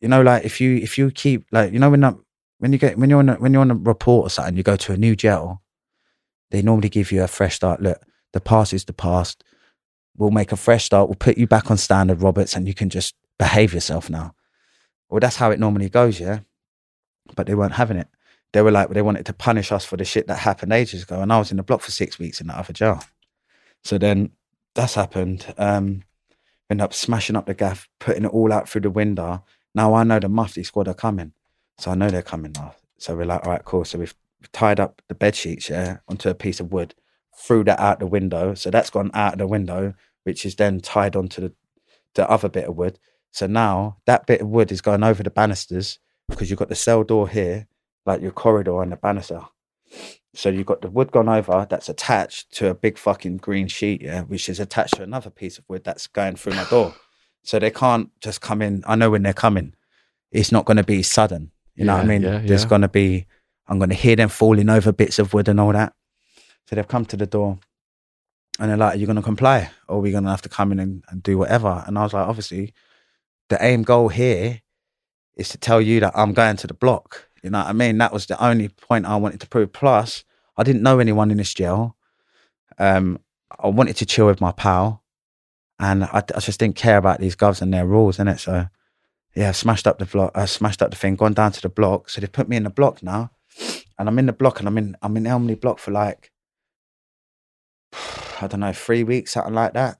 you 0.00 0.08
know, 0.08 0.20
like 0.20 0.44
if 0.44 0.60
you 0.60 0.76
if 0.76 0.98
you 0.98 1.10
keep 1.10 1.46
like, 1.50 1.72
you 1.72 1.78
know, 1.78 1.90
when 1.90 2.00
that, 2.00 2.14
when 2.58 2.72
you 2.72 2.78
get 2.78 2.98
when 2.98 3.08
you're 3.08 3.20
on 3.20 3.28
a, 3.30 3.34
when 3.36 3.52
you're 3.52 3.62
on 3.62 3.70
a 3.70 3.74
report 3.74 4.26
or 4.26 4.30
something, 4.30 4.56
you 4.56 4.62
go 4.62 4.76
to 4.76 4.92
a 4.92 4.96
new 4.96 5.16
jail, 5.16 5.62
they 6.50 6.60
normally 6.60 6.88
give 6.90 7.10
you 7.10 7.22
a 7.22 7.28
fresh 7.28 7.56
start. 7.56 7.80
Look, 7.80 8.02
the 8.34 8.40
past 8.40 8.74
is 8.74 8.84
the 8.84 8.92
past. 8.92 9.42
We'll 10.16 10.30
make 10.30 10.52
a 10.52 10.56
fresh 10.56 10.84
start. 10.84 11.08
We'll 11.08 11.14
put 11.14 11.38
you 11.38 11.46
back 11.46 11.70
on 11.70 11.78
standard, 11.78 12.20
Roberts, 12.20 12.54
and 12.54 12.68
you 12.68 12.74
can 12.74 12.90
just 12.90 13.14
behave 13.38 13.72
yourself 13.72 14.10
now. 14.10 14.34
Well, 15.08 15.20
that's 15.20 15.36
how 15.36 15.50
it 15.50 15.60
normally 15.60 15.88
goes, 15.88 16.20
yeah. 16.20 16.40
But 17.36 17.46
they 17.46 17.54
weren't 17.54 17.74
having 17.74 17.96
it. 17.96 18.08
They 18.52 18.60
were 18.60 18.70
like, 18.70 18.90
they 18.90 19.02
wanted 19.02 19.26
to 19.26 19.32
punish 19.32 19.72
us 19.72 19.84
for 19.84 19.96
the 19.96 20.04
shit 20.04 20.26
that 20.26 20.38
happened 20.38 20.72
ages 20.72 21.04
ago. 21.04 21.20
And 21.20 21.32
I 21.32 21.38
was 21.38 21.50
in 21.50 21.56
the 21.56 21.62
block 21.62 21.80
for 21.80 21.90
six 21.90 22.18
weeks 22.18 22.40
in 22.40 22.48
that 22.48 22.58
other 22.58 22.72
jail. 22.72 23.02
So 23.82 23.98
then 23.98 24.30
that's 24.74 24.94
happened. 24.94 25.54
Um, 25.56 26.02
end 26.70 26.80
up 26.80 26.92
smashing 26.92 27.36
up 27.36 27.46
the 27.46 27.54
gaff, 27.54 27.88
putting 27.98 28.24
it 28.24 28.32
all 28.32 28.52
out 28.52 28.68
through 28.68 28.82
the 28.82 28.90
window. 28.90 29.44
Now 29.74 29.94
I 29.94 30.04
know 30.04 30.18
the 30.18 30.28
Mufti 30.28 30.64
squad 30.64 30.88
are 30.88 30.94
coming. 30.94 31.32
So 31.78 31.90
I 31.90 31.94
know 31.94 32.10
they're 32.10 32.22
coming 32.22 32.52
now. 32.52 32.74
So 32.98 33.16
we're 33.16 33.26
like, 33.26 33.44
all 33.44 33.52
right, 33.52 33.64
cool. 33.64 33.84
So 33.84 33.98
we've 33.98 34.14
tied 34.52 34.80
up 34.80 35.02
the 35.08 35.14
bed 35.14 35.34
sheets, 35.34 35.68
yeah, 35.68 35.98
onto 36.08 36.28
a 36.28 36.34
piece 36.34 36.60
of 36.60 36.72
wood, 36.72 36.94
threw 37.36 37.64
that 37.64 37.80
out 37.80 38.00
the 38.00 38.06
window. 38.06 38.54
So 38.54 38.70
that's 38.70 38.90
gone 38.90 39.10
out 39.14 39.34
of 39.34 39.38
the 39.38 39.46
window, 39.46 39.94
which 40.24 40.44
is 40.46 40.54
then 40.56 40.80
tied 40.80 41.16
onto 41.16 41.40
the, 41.40 41.52
the 42.14 42.28
other 42.28 42.48
bit 42.48 42.64
of 42.64 42.76
wood. 42.76 42.98
So 43.32 43.46
now 43.46 43.98
that 44.06 44.26
bit 44.26 44.40
of 44.40 44.48
wood 44.48 44.70
is 44.70 44.80
going 44.80 45.02
over 45.02 45.22
the 45.22 45.30
banisters 45.30 45.98
because 46.28 46.50
you've 46.50 46.58
got 46.58 46.68
the 46.68 46.74
cell 46.74 47.02
door 47.04 47.28
here, 47.28 47.66
like 48.06 48.22
your 48.22 48.30
corridor 48.30 48.82
and 48.82 48.92
the 48.92 48.96
banister. 48.96 49.42
So 50.34 50.48
you've 50.48 50.66
got 50.66 50.82
the 50.82 50.90
wood 50.90 51.12
gone 51.12 51.28
over 51.28 51.66
that's 51.68 51.88
attached 51.88 52.52
to 52.56 52.68
a 52.68 52.74
big 52.74 52.98
fucking 52.98 53.38
green 53.38 53.68
sheet, 53.68 54.02
yeah, 54.02 54.22
which 54.22 54.48
is 54.48 54.58
attached 54.58 54.94
to 54.96 55.02
another 55.02 55.30
piece 55.30 55.58
of 55.58 55.64
wood 55.68 55.84
that's 55.84 56.06
going 56.06 56.36
through 56.36 56.54
my 56.54 56.64
door. 56.64 56.94
So 57.44 57.58
they 57.58 57.70
can't 57.70 58.10
just 58.20 58.40
come 58.40 58.62
in. 58.62 58.82
I 58.86 58.96
know 58.96 59.10
when 59.10 59.22
they're 59.22 59.32
coming. 59.32 59.74
It's 60.32 60.50
not 60.50 60.64
going 60.64 60.78
to 60.78 60.84
be 60.84 61.02
sudden. 61.02 61.52
You 61.76 61.84
know 61.84 61.94
what 61.94 62.04
I 62.04 62.06
mean? 62.06 62.22
yeah, 62.22 62.38
There's 62.38 62.64
yeah. 62.64 62.68
going 62.68 62.82
to 62.82 62.88
be, 62.88 63.26
I'm 63.68 63.78
going 63.78 63.90
to 63.90 63.96
hear 63.96 64.16
them 64.16 64.28
falling 64.28 64.68
over 64.68 64.92
bits 64.92 65.18
of 65.18 65.34
wood 65.34 65.48
and 65.48 65.60
all 65.60 65.72
that. 65.72 65.92
So 66.66 66.76
they've 66.76 66.88
come 66.88 67.04
to 67.06 67.16
the 67.16 67.26
door 67.26 67.58
and 68.58 68.70
they're 68.70 68.76
like, 68.76 68.94
Are 68.94 68.98
you 68.98 69.06
going 69.06 69.16
to 69.16 69.22
comply? 69.22 69.70
Or 69.88 69.96
are 69.96 70.00
we 70.00 70.10
going 70.10 70.24
to 70.24 70.30
have 70.30 70.42
to 70.42 70.48
come 70.48 70.72
in 70.72 70.80
and, 70.80 71.04
and 71.08 71.22
do 71.22 71.38
whatever? 71.38 71.84
And 71.86 71.98
I 71.98 72.02
was 72.02 72.12
like, 72.12 72.26
Obviously, 72.26 72.72
the 73.48 73.62
aim 73.64 73.82
goal 73.82 74.08
here 74.08 74.62
is 75.36 75.48
to 75.50 75.58
tell 75.58 75.80
you 75.80 76.00
that 76.00 76.12
I'm 76.14 76.32
going 76.32 76.56
to 76.56 76.66
the 76.66 76.74
block. 76.74 77.28
You 77.42 77.50
know 77.50 77.58
what 77.58 77.68
I 77.68 77.72
mean? 77.72 77.98
That 77.98 78.12
was 78.12 78.26
the 78.26 78.42
only 78.42 78.68
point 78.68 79.06
I 79.06 79.16
wanted 79.16 79.40
to 79.40 79.48
prove. 79.48 79.72
Plus, 79.72 80.24
I 80.56 80.62
didn't 80.62 80.82
know 80.82 80.98
anyone 80.98 81.30
in 81.30 81.36
this 81.36 81.52
jail. 81.52 81.96
Um, 82.78 83.20
I 83.58 83.68
wanted 83.68 83.96
to 83.96 84.06
chill 84.06 84.26
with 84.26 84.40
my 84.40 84.52
pal, 84.52 85.02
and 85.78 86.04
I, 86.04 86.22
I 86.34 86.40
just 86.40 86.58
didn't 86.58 86.76
care 86.76 86.96
about 86.96 87.20
these 87.20 87.36
govs 87.36 87.60
and 87.60 87.72
their 87.72 87.86
rules, 87.86 88.16
innit? 88.16 88.40
So, 88.40 88.68
yeah, 89.34 89.50
I 89.50 89.52
smashed 89.52 89.86
up 89.86 89.98
the 89.98 90.06
block. 90.06 90.32
I 90.34 90.46
smashed 90.46 90.80
up 90.80 90.90
the 90.90 90.96
thing, 90.96 91.16
gone 91.16 91.34
down 91.34 91.52
to 91.52 91.60
the 91.60 91.68
block. 91.68 92.08
So 92.08 92.20
they 92.20 92.26
put 92.26 92.48
me 92.48 92.56
in 92.56 92.64
the 92.64 92.70
block 92.70 93.02
now, 93.02 93.30
and 93.98 94.08
I'm 94.08 94.18
in 94.18 94.26
the 94.26 94.32
block, 94.32 94.60
and 94.60 94.68
I'm 94.68 94.78
in 94.78 94.96
I'm 95.02 95.16
in 95.16 95.26
Elmley 95.26 95.54
block 95.56 95.78
for 95.78 95.90
like 95.90 96.30
I 98.40 98.46
don't 98.46 98.60
know 98.60 98.72
three 98.72 99.04
weeks, 99.04 99.32
something 99.32 99.54
like 99.54 99.74
that. 99.74 99.98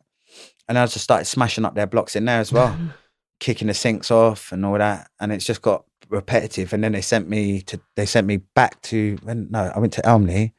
And 0.68 0.78
I 0.78 0.86
just 0.86 1.04
started 1.04 1.26
smashing 1.26 1.64
up 1.64 1.74
their 1.74 1.86
blocks 1.86 2.16
in 2.16 2.24
there 2.24 2.40
as 2.40 2.52
well 2.52 2.76
kicking 3.40 3.68
the 3.68 3.74
sinks 3.74 4.10
off 4.10 4.52
and 4.52 4.64
all 4.64 4.78
that, 4.78 5.10
and 5.20 5.32
it's 5.32 5.44
just 5.44 5.62
got 5.62 5.84
repetitive. 6.08 6.72
And 6.72 6.82
then 6.82 6.92
they 6.92 7.02
sent 7.02 7.28
me 7.28 7.60
to 7.62 7.80
they 7.96 8.06
sent 8.06 8.26
me 8.26 8.38
back 8.38 8.80
to 8.82 9.18
when 9.22 9.48
no, 9.50 9.70
I 9.74 9.78
went 9.78 9.92
to 9.94 10.06
Elmley. 10.06 10.54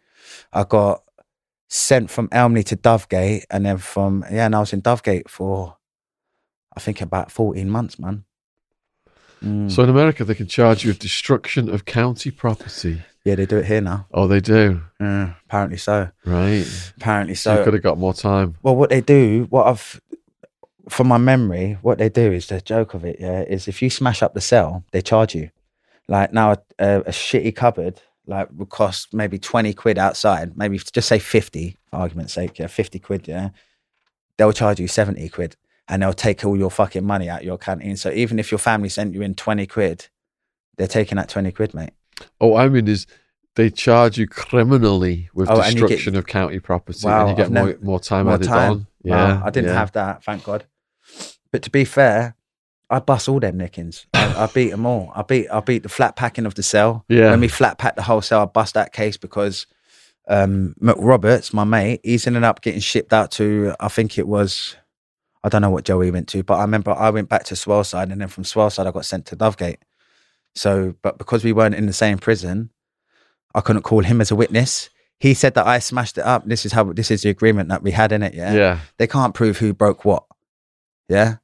I 0.53 0.63
got 0.63 1.03
sent 1.67 2.11
from 2.11 2.29
Elmley 2.31 2.63
to 2.65 2.75
Dovegate, 2.75 3.45
and 3.49 3.65
then 3.65 3.77
from 3.77 4.23
yeah, 4.31 4.45
and 4.45 4.55
I 4.55 4.59
was 4.59 4.73
in 4.73 4.81
Dovegate 4.81 5.29
for 5.29 5.77
I 6.75 6.79
think 6.79 7.01
about 7.01 7.31
fourteen 7.31 7.69
months, 7.69 7.97
man. 7.97 8.25
Mm. 9.45 9.71
So 9.71 9.83
in 9.83 9.89
America, 9.89 10.23
they 10.25 10.35
can 10.35 10.47
charge 10.47 10.83
you 10.83 10.89
with 10.89 10.99
destruction 10.99 11.69
of 11.69 11.85
county 11.85 12.31
property. 12.31 13.01
yeah, 13.23 13.35
they 13.35 13.45
do 13.45 13.57
it 13.57 13.65
here 13.65 13.81
now. 13.81 14.07
Oh, 14.11 14.27
they 14.27 14.39
do. 14.39 14.81
Mm, 14.99 15.35
apparently 15.45 15.77
so. 15.77 16.09
Right. 16.25 16.65
Apparently 16.97 17.35
So 17.35 17.57
you 17.59 17.63
could 17.63 17.73
have 17.73 17.83
got 17.83 17.97
more 17.97 18.13
time. 18.13 18.55
Well, 18.63 18.75
what 18.75 18.89
they 18.89 19.01
do, 19.01 19.45
what 19.49 19.67
I've, 19.67 20.01
from 20.89 21.07
my 21.07 21.17
memory, 21.17 21.77
what 21.81 21.99
they 21.99 22.09
do 22.09 22.31
is 22.31 22.47
the 22.47 22.59
joke 22.59 22.93
of 22.95 23.05
it, 23.05 23.17
yeah, 23.19 23.41
is 23.41 23.67
if 23.67 23.81
you 23.81 23.89
smash 23.89 24.23
up 24.23 24.33
the 24.33 24.41
cell, 24.41 24.83
they 24.91 25.01
charge 25.01 25.35
you. 25.35 25.51
Like 26.07 26.33
now, 26.33 26.51
a, 26.53 26.57
a, 26.79 26.99
a 27.01 27.11
shitty 27.11 27.55
cupboard, 27.55 28.01
like 28.27 28.47
would 28.53 28.69
cost 28.69 29.13
maybe 29.13 29.37
20 29.37 29.73
quid 29.73 29.97
outside, 29.99 30.57
maybe 30.57 30.77
just 30.79 31.07
say 31.07 31.19
50, 31.19 31.77
for 31.89 31.95
argument's 31.97 32.33
sake, 32.33 32.57
yeah, 32.57 32.67
50 32.67 32.99
quid, 32.99 33.27
yeah. 33.27 33.49
They'll 34.37 34.53
charge 34.53 34.79
you 34.79 34.87
70 34.87 35.29
quid 35.29 35.55
and 35.88 36.01
they'll 36.01 36.13
take 36.13 36.43
all 36.45 36.57
your 36.57 36.71
fucking 36.71 37.05
money 37.05 37.29
out 37.29 37.43
your 37.43 37.57
canteen. 37.57 37.95
So 37.97 38.11
even 38.11 38.39
if 38.39 38.51
your 38.51 38.57
family 38.59 38.89
sent 38.89 39.13
you 39.13 39.21
in 39.21 39.36
20 39.36 39.67
quid, 39.67 40.07
they're 40.77 40.88
taking 40.88 41.15
that 41.17 41.29
20 41.29 41.51
quid, 41.51 41.73
mate. 41.73 41.91
Oh, 42.41 42.55
I 42.55 42.67
mean, 42.69 42.88
is 42.88 43.05
they 43.55 43.69
charge 43.69 44.17
you 44.17 44.27
criminally 44.27 45.29
with 45.33 45.49
Oh, 45.49 45.55
you 45.57 45.61
get- 45.63 45.71
destruction 45.79 46.15
of 46.15 46.25
county 46.27 46.59
property, 46.59 46.99
Wow, 47.03 47.27
and 47.27 47.29
you 47.29 47.36
get 47.43 47.51
more, 47.51 47.67
never- 47.67 47.79
more 47.81 47.99
time 47.99 48.25
more 48.25 48.36
added 48.36 48.47
time. 48.47 48.71
on. 48.71 48.88
Wow, 49.03 49.27
Yeah, 49.27 49.41
I 49.45 49.49
didn't 49.49 49.69
yeah. 49.69 49.79
have 49.79 49.91
that, 49.93 50.23
thank 50.23 50.43
God. 50.43 50.65
But 51.51 51.61
to 51.63 51.69
be 51.69 51.86
fair, 51.86 52.36
I 52.89 52.99
bust 52.99 53.29
all 53.29 53.39
them 53.39 53.57
nickings. 53.57 54.05
I, 54.13 54.43
I 54.43 54.45
beat 54.53 54.71
them 54.71 54.86
all. 54.86 55.11
I 55.15 55.21
beat 55.21 55.47
I 55.49 55.59
beat 55.59 55.83
the 55.83 55.89
flat 55.89 56.15
packing 56.15 56.45
of 56.45 56.55
the 56.55 56.63
cell. 56.63 57.05
Yeah. 57.07 57.31
When 57.31 57.39
we 57.41 57.47
flat 57.47 57.77
packed 57.77 57.95
the 57.95 58.03
whole 58.03 58.21
cell, 58.21 58.41
I 58.41 58.45
bust 58.45 58.73
that 58.73 58.91
case 58.93 59.17
because 59.17 59.65
um, 60.27 60.75
Roberts, 60.81 61.53
my 61.53 61.63
mate, 61.63 62.01
he's 62.03 62.27
ended 62.27 62.43
up 62.43 62.61
getting 62.61 62.79
shipped 62.81 63.13
out 63.13 63.31
to 63.31 63.73
I 63.79 63.88
think 63.88 64.17
it 64.17 64.27
was 64.27 64.75
I 65.45 65.49
don't 65.49 65.61
know 65.61 65.69
what 65.69 65.85
Joey 65.85 66.09
went 66.09 66.27
to, 66.29 66.43
but 66.43 66.55
I 66.55 66.61
remember 66.61 66.91
I 66.91 67.11
went 67.11 67.29
back 67.29 67.43
to 67.45 67.53
Swaleside 67.53 68.11
and 68.11 68.19
then 68.19 68.29
from 68.29 68.43
Swaleside 68.43 68.87
I 68.87 68.91
got 68.91 69.05
sent 69.05 69.27
to 69.27 69.35
Dovegate. 69.35 69.77
So, 70.55 70.95
but 71.03 71.19
because 71.19 71.43
we 71.43 71.53
weren't 71.53 71.75
in 71.75 71.85
the 71.85 71.93
same 71.93 72.17
prison, 72.17 72.71
I 73.53 73.61
couldn't 73.61 73.83
call 73.83 74.01
him 74.03 74.21
as 74.21 74.31
a 74.31 74.35
witness. 74.35 74.89
He 75.19 75.35
said 75.35 75.53
that 75.53 75.67
I 75.67 75.77
smashed 75.77 76.17
it 76.17 76.25
up. 76.25 76.45
This 76.47 76.65
is 76.65 76.71
how 76.71 76.85
this 76.85 77.11
is 77.11 77.21
the 77.21 77.29
agreement 77.29 77.69
that 77.69 77.83
we 77.83 77.91
had 77.91 78.11
in 78.11 78.23
it. 78.23 78.33
Yeah 78.33 78.53
yeah. 78.53 78.79
they 78.97 79.05
can't 79.05 79.35
prove 79.35 79.59
who 79.59 79.71
broke 79.71 80.03
what. 80.03 80.23
Yeah. 81.07 81.35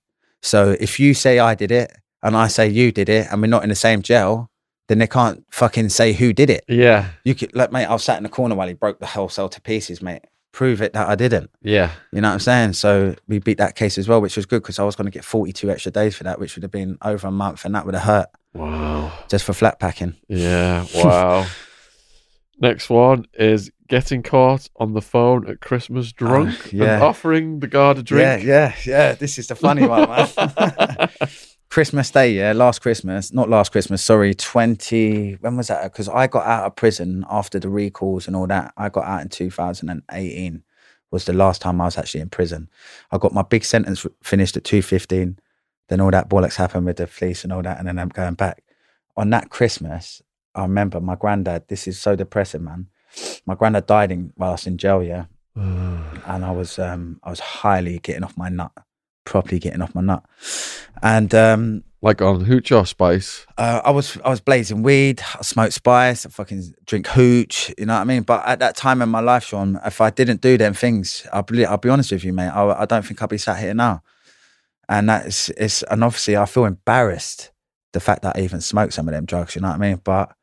So 0.42 0.76
if 0.80 1.00
you 1.00 1.14
say 1.14 1.38
I 1.38 1.54
did 1.54 1.72
it 1.72 1.96
and 2.24 2.36
I 2.36 2.48
say 2.48 2.68
you 2.68 2.92
did 2.92 3.08
it 3.08 3.28
and 3.30 3.40
we're 3.40 3.48
not 3.48 3.62
in 3.62 3.70
the 3.70 3.76
same 3.76 4.02
jail, 4.02 4.50
then 4.88 4.98
they 4.98 5.08
can't 5.08 5.46
fucking 5.52 5.90
say 5.90 6.14
who 6.14 6.34
did 6.34 6.50
it. 6.50 6.66
Yeah, 6.68 7.12
You 7.24 7.36
could 7.36 7.56
like 7.56 7.72
mate, 7.72 7.86
I 7.86 7.94
was 7.94 8.04
sat 8.04 8.18
in 8.18 8.24
the 8.24 8.30
corner 8.30 8.56
while 8.56 8.68
he 8.68 8.74
broke 8.74 9.00
the 9.00 9.06
whole 9.06 9.30
cell 9.30 9.48
to 9.48 9.62
pieces, 9.62 10.02
mate. 10.02 10.24
Prove 10.52 10.82
it 10.82 10.92
that 10.94 11.08
I 11.08 11.16
didn't. 11.16 11.50
yeah. 11.62 11.92
You 12.12 12.20
know 12.22 12.28
what 12.28 12.34
I'm 12.34 12.40
saying? 12.40 12.74
So 12.74 13.16
we 13.28 13.40
beat 13.40 13.58
that 13.60 13.76
case 13.76 13.98
as 13.98 14.08
well, 14.08 14.20
which 14.20 14.36
was 14.36 14.46
good 14.46 14.62
because 14.62 14.80
I 14.80 14.84
was 14.84 14.96
going 14.98 15.06
to 15.06 15.12
get 15.12 15.24
42 15.24 15.72
extra 15.72 15.92
days 15.92 16.16
for 16.16 16.26
that, 16.26 16.40
which 16.40 16.56
would 16.56 16.64
have 16.64 16.72
been 16.72 16.98
over 17.02 17.28
a 17.28 17.32
month, 17.32 17.64
and 17.66 17.74
that 17.76 17.86
would 17.86 17.96
have 17.96 18.04
hurt 18.04 18.30
Wow. 18.54 19.14
just 19.30 19.46
for 19.46 19.54
flat 19.54 19.80
packing. 19.80 20.16
Yeah. 20.28 20.86
Wow. 20.96 21.46
Next 22.60 22.90
one 22.92 23.26
is 23.34 23.72
getting 23.88 24.22
caught 24.22 24.70
on 24.76 24.94
the 24.94 25.02
phone 25.02 25.48
at 25.50 25.62
Christmas 25.62 26.10
oh, 26.14 26.14
drunk 26.26 26.56
Oh, 26.66 26.70
yeah. 26.74 26.94
and 26.96 27.04
offering 27.04 27.60
the 27.60 27.68
guard 27.68 27.98
a 27.98 28.04
drink. 28.04 28.44
Yeah, 28.44 28.76
yeah, 28.86 28.86
yeah. 28.86 29.14
This 29.16 29.40
is 29.40 29.48
the 29.48 29.56
funny 29.56 29.88
one, 29.88 30.08
man. 30.08 30.30
Christmas 31.72 32.12
Day, 32.12 32.34
yeah, 32.34 32.52
last 32.52 32.82
Christmas, 32.82 33.32
not 33.32 33.50
last 33.50 33.72
Christmas, 33.72 34.04
sorry, 34.04 34.34
20, 34.34 35.38
when 35.40 35.56
was 35.56 35.70
that? 35.70 35.84
Because 35.84 36.10
I 36.10 36.28
got 36.28 36.46
out 36.46 36.66
of 36.66 36.76
prison 36.76 37.26
after 37.30 37.60
the 37.60 37.70
recalls 37.70 38.28
and 38.28 38.36
all 38.36 38.46
that. 38.48 38.74
I 38.76 38.90
got 38.90 39.06
out 39.06 39.22
in 39.22 39.30
2018, 39.30 40.64
was 41.12 41.24
the 41.24 41.32
last 41.32 41.62
time 41.62 41.80
I 41.80 41.86
was 41.86 41.98
actually 41.98 42.20
in 42.20 42.30
prison. 42.30 42.70
I 43.10 43.18
got 43.18 43.34
my 43.34 43.44
big 43.44 43.64
sentence 43.64 44.06
finished 44.22 44.58
at 44.58 44.66
215. 44.66 45.40
Then 45.88 46.02
all 46.02 46.12
that 46.12 46.30
bollocks 46.30 46.58
happened 46.58 46.88
with 46.88 46.98
the 46.98 47.08
police 47.08 47.46
and 47.46 47.54
all 47.54 47.62
that, 47.62 47.80
and 47.80 47.88
then 47.88 48.00
I'm 48.00 48.10
going 48.10 48.34
back. 48.34 48.64
On 49.16 49.30
that 49.30 49.50
Christmas, 49.50 50.22
I 50.54 50.64
remember 50.64 51.00
my 51.00 51.16
granddad, 51.16 51.70
this 51.70 51.88
is 51.88 51.98
so 51.98 52.18
depressing, 52.18 52.66
man. 52.66 52.88
My 53.46 53.56
granddad 53.56 53.86
died 53.86 54.12
in, 54.12 54.34
while 54.36 54.50
I 54.50 54.54
was 54.54 54.68
in 54.68 54.78
jail, 54.78 55.02
yeah 55.02 55.26
and 55.56 56.46
I 56.46 56.52
was 56.52 56.80
um 56.80 57.20
I 57.24 57.30
was 57.30 57.40
highly 57.40 58.00
getting 58.00 58.24
off 58.24 58.38
my 58.38 58.50
nut. 58.50 58.72
Properly 59.26 59.60
getting 59.60 59.82
off 59.82 59.96
my 59.96 60.02
nut. 60.02 60.24
And 61.04 61.34
um, 61.34 61.84
Like 62.02 62.22
on 62.22 62.42
hooch 62.46 62.72
or 62.72 62.86
spice. 62.86 63.46
uh, 63.58 63.82
I 63.84 63.92
was 63.92 64.18
I 64.26 64.30
was 64.30 64.42
blazing 64.42 64.84
weed, 64.84 65.22
I 65.38 65.42
smoked 65.42 65.74
spice, 65.74 66.26
I 66.26 66.30
fucking 66.30 66.74
drink 66.86 67.08
hooch, 67.08 67.74
you 67.78 67.86
know 67.86 67.94
what 67.96 68.02
I 68.02 68.06
mean? 68.06 68.24
But 68.24 68.46
at 68.48 68.60
that 68.60 68.76
time 68.76 69.02
in 69.02 69.10
my 69.10 69.20
life, 69.20 69.46
Sean, 69.46 69.80
if 69.86 70.02
I 70.02 70.10
didn't 70.10 70.42
do 70.42 70.58
them 70.58 70.74
things, 70.74 71.28
I'll 71.32 71.44
be 71.44 71.66
I'll 71.66 71.78
be 71.78 71.90
honest 71.90 72.12
with 72.12 72.24
you, 72.24 72.34
mate. 72.34 72.50
I, 72.50 72.82
I 72.82 72.86
don't 72.86 73.06
think 73.06 73.22
I'd 73.22 73.30
be 73.30 73.38
sat 73.38 73.60
here 73.60 73.74
now. 73.74 74.04
And 74.90 75.10
that's 75.10 75.50
it's 75.50 75.84
and 75.84 76.04
obviously 76.04 76.36
I 76.36 76.46
feel 76.46 76.66
embarrassed 76.66 77.52
the 77.94 78.00
fact 78.00 78.22
that 78.24 78.38
I 78.38 78.42
even 78.42 78.62
smoked 78.62 78.94
some 78.94 79.08
of 79.08 79.14
them 79.14 79.26
drugs, 79.26 79.56
you 79.56 79.62
know 79.62 79.70
what 79.70 79.76
I 79.76 79.80
mean? 79.80 80.02
But 80.04 80.34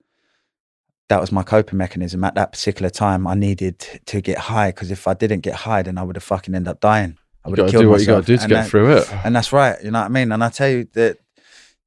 that 1.08 1.20
was 1.20 1.32
my 1.32 1.42
coping 1.42 1.78
mechanism 1.78 2.22
at 2.24 2.34
that 2.34 2.52
particular 2.52 2.90
time. 2.90 3.26
I 3.26 3.34
needed 3.34 3.78
to 4.06 4.20
get 4.20 4.38
high 4.38 4.70
because 4.70 4.90
if 4.90 5.08
I 5.08 5.14
didn't 5.14 5.40
get 5.40 5.54
high, 5.54 5.82
then 5.82 5.96
I 5.98 6.02
would 6.02 6.16
have 6.16 6.22
fucking 6.22 6.54
end 6.54 6.68
up 6.68 6.80
dying. 6.80 7.16
I 7.48 7.50
would 7.50 7.58
have 7.58 7.70
killed 7.70 7.82
do 7.82 7.88
what 7.90 8.00
you 8.00 8.06
myself. 8.06 8.16
gotta 8.22 8.26
do 8.26 8.36
to 8.36 8.42
And 8.44 8.50
get 8.50 8.62
that- 8.62 8.70
through 8.70 8.96
it. 8.98 9.12
and 9.24 9.34
that's 9.36 9.52
right. 9.52 9.76
You 9.82 9.90
know 9.90 10.00
what 10.00 10.06
I 10.06 10.08
mean? 10.08 10.32
And 10.32 10.44
I 10.44 10.48
tell 10.50 10.68
you 10.68 10.86
that 10.92 11.18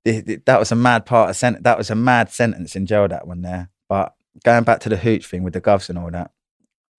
the, 0.03 0.20
the- 0.22 0.41
that 0.45 0.59
was 0.59 0.72
a 0.72 0.76
mad 0.76 1.05
part 1.05 1.30
of 1.30 1.36
sent- 1.36 1.64
that 1.64 1.78
was 1.78 1.89
a 1.89 1.95
mad 1.95 2.32
sentence 2.32 2.76
in 2.76 2.86
jail 2.86 3.07
that 3.07 3.28
one 3.28 3.41
there. 3.41 3.70
But 3.88 4.14
going 4.43 4.64
back 4.64 4.80
to 4.82 4.89
the 4.89 4.97
hooch 4.97 5.26
thing 5.26 5.43
with 5.43 5.53
the 5.53 5.62
govs 5.62 5.89
and 5.89 5.97
all 5.97 6.12
that, 6.12 6.32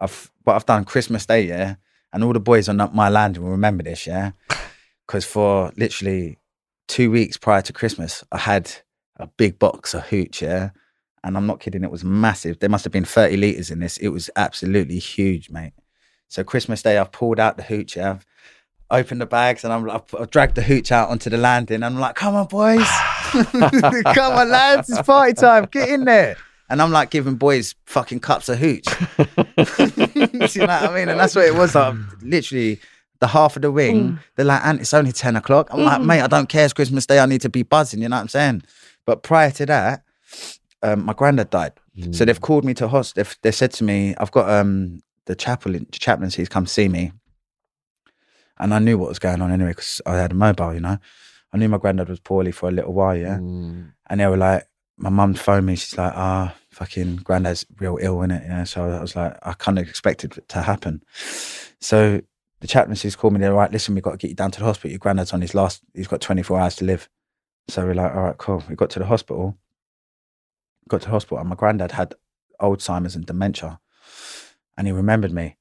I've 0.00 0.30
what 0.44 0.54
I've 0.56 0.66
done 0.66 0.84
Christmas 0.84 1.26
Day, 1.26 1.42
yeah, 1.46 1.76
and 2.12 2.24
all 2.24 2.32
the 2.32 2.40
boys 2.40 2.68
on 2.68 2.76
my 2.94 3.08
land 3.08 3.36
will 3.38 3.50
remember 3.50 3.82
this, 3.84 4.06
yeah, 4.06 4.32
because 5.06 5.24
for 5.24 5.72
literally 5.76 6.38
two 6.88 7.10
weeks 7.10 7.36
prior 7.36 7.62
to 7.62 7.72
Christmas, 7.72 8.22
I 8.32 8.38
had 8.38 8.70
a 9.16 9.26
big 9.26 9.58
box 9.58 9.94
of 9.94 10.06
hooch, 10.08 10.42
yeah. 10.42 10.70
And 11.24 11.36
I'm 11.36 11.46
not 11.46 11.60
kidding, 11.60 11.84
it 11.84 11.90
was 11.90 12.02
massive. 12.02 12.58
There 12.58 12.68
must 12.68 12.82
have 12.82 12.92
been 12.92 13.04
30 13.04 13.36
litres 13.36 13.70
in 13.70 13.78
this. 13.78 13.96
It 13.98 14.08
was 14.08 14.28
absolutely 14.34 14.98
huge, 14.98 15.50
mate. 15.50 15.72
So 16.32 16.42
Christmas 16.42 16.80
Day, 16.80 16.96
I've 16.96 17.12
pulled 17.12 17.38
out 17.38 17.58
the 17.58 17.62
hooch. 17.62 17.98
I've 17.98 18.24
opened 18.90 19.20
the 19.20 19.26
bags 19.26 19.64
and 19.64 19.72
I'm, 19.72 19.90
I've, 19.90 20.14
I've 20.18 20.30
dragged 20.30 20.54
the 20.54 20.62
hooch 20.62 20.90
out 20.90 21.10
onto 21.10 21.28
the 21.28 21.36
landing. 21.36 21.82
I'm 21.82 21.98
like, 21.98 22.14
come 22.14 22.34
on, 22.34 22.46
boys. 22.46 22.88
come 23.32 24.32
on, 24.32 24.48
lads. 24.48 24.88
It's 24.88 25.02
party 25.02 25.34
time. 25.34 25.66
Get 25.70 25.90
in 25.90 26.06
there. 26.06 26.38
And 26.70 26.80
I'm 26.80 26.90
like 26.90 27.10
giving 27.10 27.34
boys 27.34 27.74
fucking 27.84 28.20
cups 28.20 28.48
of 28.48 28.58
hooch. 28.58 28.86
you 29.18 30.62
know 30.62 30.68
what 30.68 30.90
I 30.90 30.94
mean? 30.94 31.10
And 31.10 31.20
that's 31.20 31.36
what 31.36 31.44
it 31.44 31.54
was. 31.54 31.74
Like, 31.74 31.96
literally, 32.22 32.80
the 33.20 33.26
half 33.26 33.56
of 33.56 33.62
the 33.62 33.70
wing, 33.70 34.18
they're 34.36 34.46
like, 34.46 34.64
and 34.64 34.80
it's 34.80 34.94
only 34.94 35.12
10 35.12 35.36
o'clock. 35.36 35.68
I'm 35.70 35.84
like, 35.84 36.00
mate, 36.00 36.22
I 36.22 36.28
don't 36.28 36.48
care. 36.48 36.64
It's 36.64 36.72
Christmas 36.72 37.04
Day. 37.04 37.18
I 37.18 37.26
need 37.26 37.42
to 37.42 37.50
be 37.50 37.62
buzzing. 37.62 38.00
You 38.00 38.08
know 38.08 38.16
what 38.16 38.22
I'm 38.22 38.28
saying? 38.28 38.62
But 39.04 39.22
prior 39.22 39.50
to 39.50 39.66
that, 39.66 40.02
um, 40.82 41.04
my 41.04 41.12
granddad 41.12 41.50
died. 41.50 41.74
So 42.12 42.24
they've 42.24 42.40
called 42.40 42.64
me 42.64 42.72
to 42.72 42.88
hospital. 42.88 43.22
They've, 43.22 43.36
they 43.42 43.52
said 43.52 43.72
to 43.72 43.84
me, 43.84 44.14
I've 44.16 44.30
got 44.30 44.48
um, 44.48 45.02
the 45.26 45.34
chapel, 45.34 45.74
chaplains, 45.92 46.34
he's 46.34 46.48
come 46.48 46.66
see 46.66 46.88
me. 46.88 47.12
And 48.58 48.74
I 48.74 48.78
knew 48.78 48.98
what 48.98 49.08
was 49.08 49.18
going 49.18 49.40
on 49.40 49.50
anyway 49.50 49.70
because 49.70 50.00
I 50.06 50.16
had 50.16 50.32
a 50.32 50.34
mobile, 50.34 50.74
you 50.74 50.80
know. 50.80 50.98
I 51.52 51.58
knew 51.58 51.68
my 51.68 51.78
granddad 51.78 52.08
was 52.08 52.20
poorly 52.20 52.52
for 52.52 52.68
a 52.68 52.72
little 52.72 52.92
while, 52.92 53.16
yeah. 53.16 53.38
Mm. 53.38 53.92
And 54.08 54.20
they 54.20 54.26
were 54.26 54.36
like, 54.36 54.66
my 54.96 55.10
mum 55.10 55.34
phoned 55.34 55.66
me. 55.66 55.76
She's 55.76 55.98
like, 55.98 56.12
ah, 56.14 56.54
fucking 56.70 57.16
granddad's 57.16 57.66
real 57.78 57.98
ill, 58.00 58.18
innit? 58.18 58.46
Yeah. 58.46 58.64
So 58.64 58.90
I 58.90 59.00
was 59.00 59.16
like, 59.16 59.36
I 59.42 59.52
kind 59.54 59.78
of 59.78 59.88
expected 59.88 60.38
it 60.38 60.48
to 60.50 60.62
happen. 60.62 61.02
So 61.80 62.20
the 62.60 62.66
chaplaincies 62.68 63.16
called 63.16 63.32
me. 63.34 63.40
They're 63.40 63.52
like, 63.52 63.72
listen, 63.72 63.94
we've 63.94 64.04
got 64.04 64.12
to 64.12 64.16
get 64.16 64.28
you 64.28 64.36
down 64.36 64.52
to 64.52 64.60
the 64.60 64.66
hospital. 64.66 64.90
Your 64.90 64.98
granddad's 64.98 65.32
on 65.32 65.40
his 65.40 65.54
last, 65.54 65.82
he's 65.94 66.08
got 66.08 66.20
24 66.20 66.60
hours 66.60 66.76
to 66.76 66.84
live. 66.84 67.08
So 67.68 67.84
we're 67.84 67.94
like, 67.94 68.14
all 68.14 68.22
right, 68.22 68.38
cool. 68.38 68.62
We 68.68 68.76
got 68.76 68.90
to 68.90 68.98
the 68.98 69.06
hospital. 69.06 69.56
Got 70.88 71.02
to 71.02 71.06
the 71.06 71.12
hospital, 71.12 71.38
and 71.38 71.48
my 71.48 71.54
granddad 71.54 71.92
had 71.92 72.14
Alzheimer's 72.60 73.14
and 73.14 73.24
dementia. 73.24 73.80
And 74.76 74.86
he 74.86 74.92
remembered 74.92 75.32
me. 75.32 75.56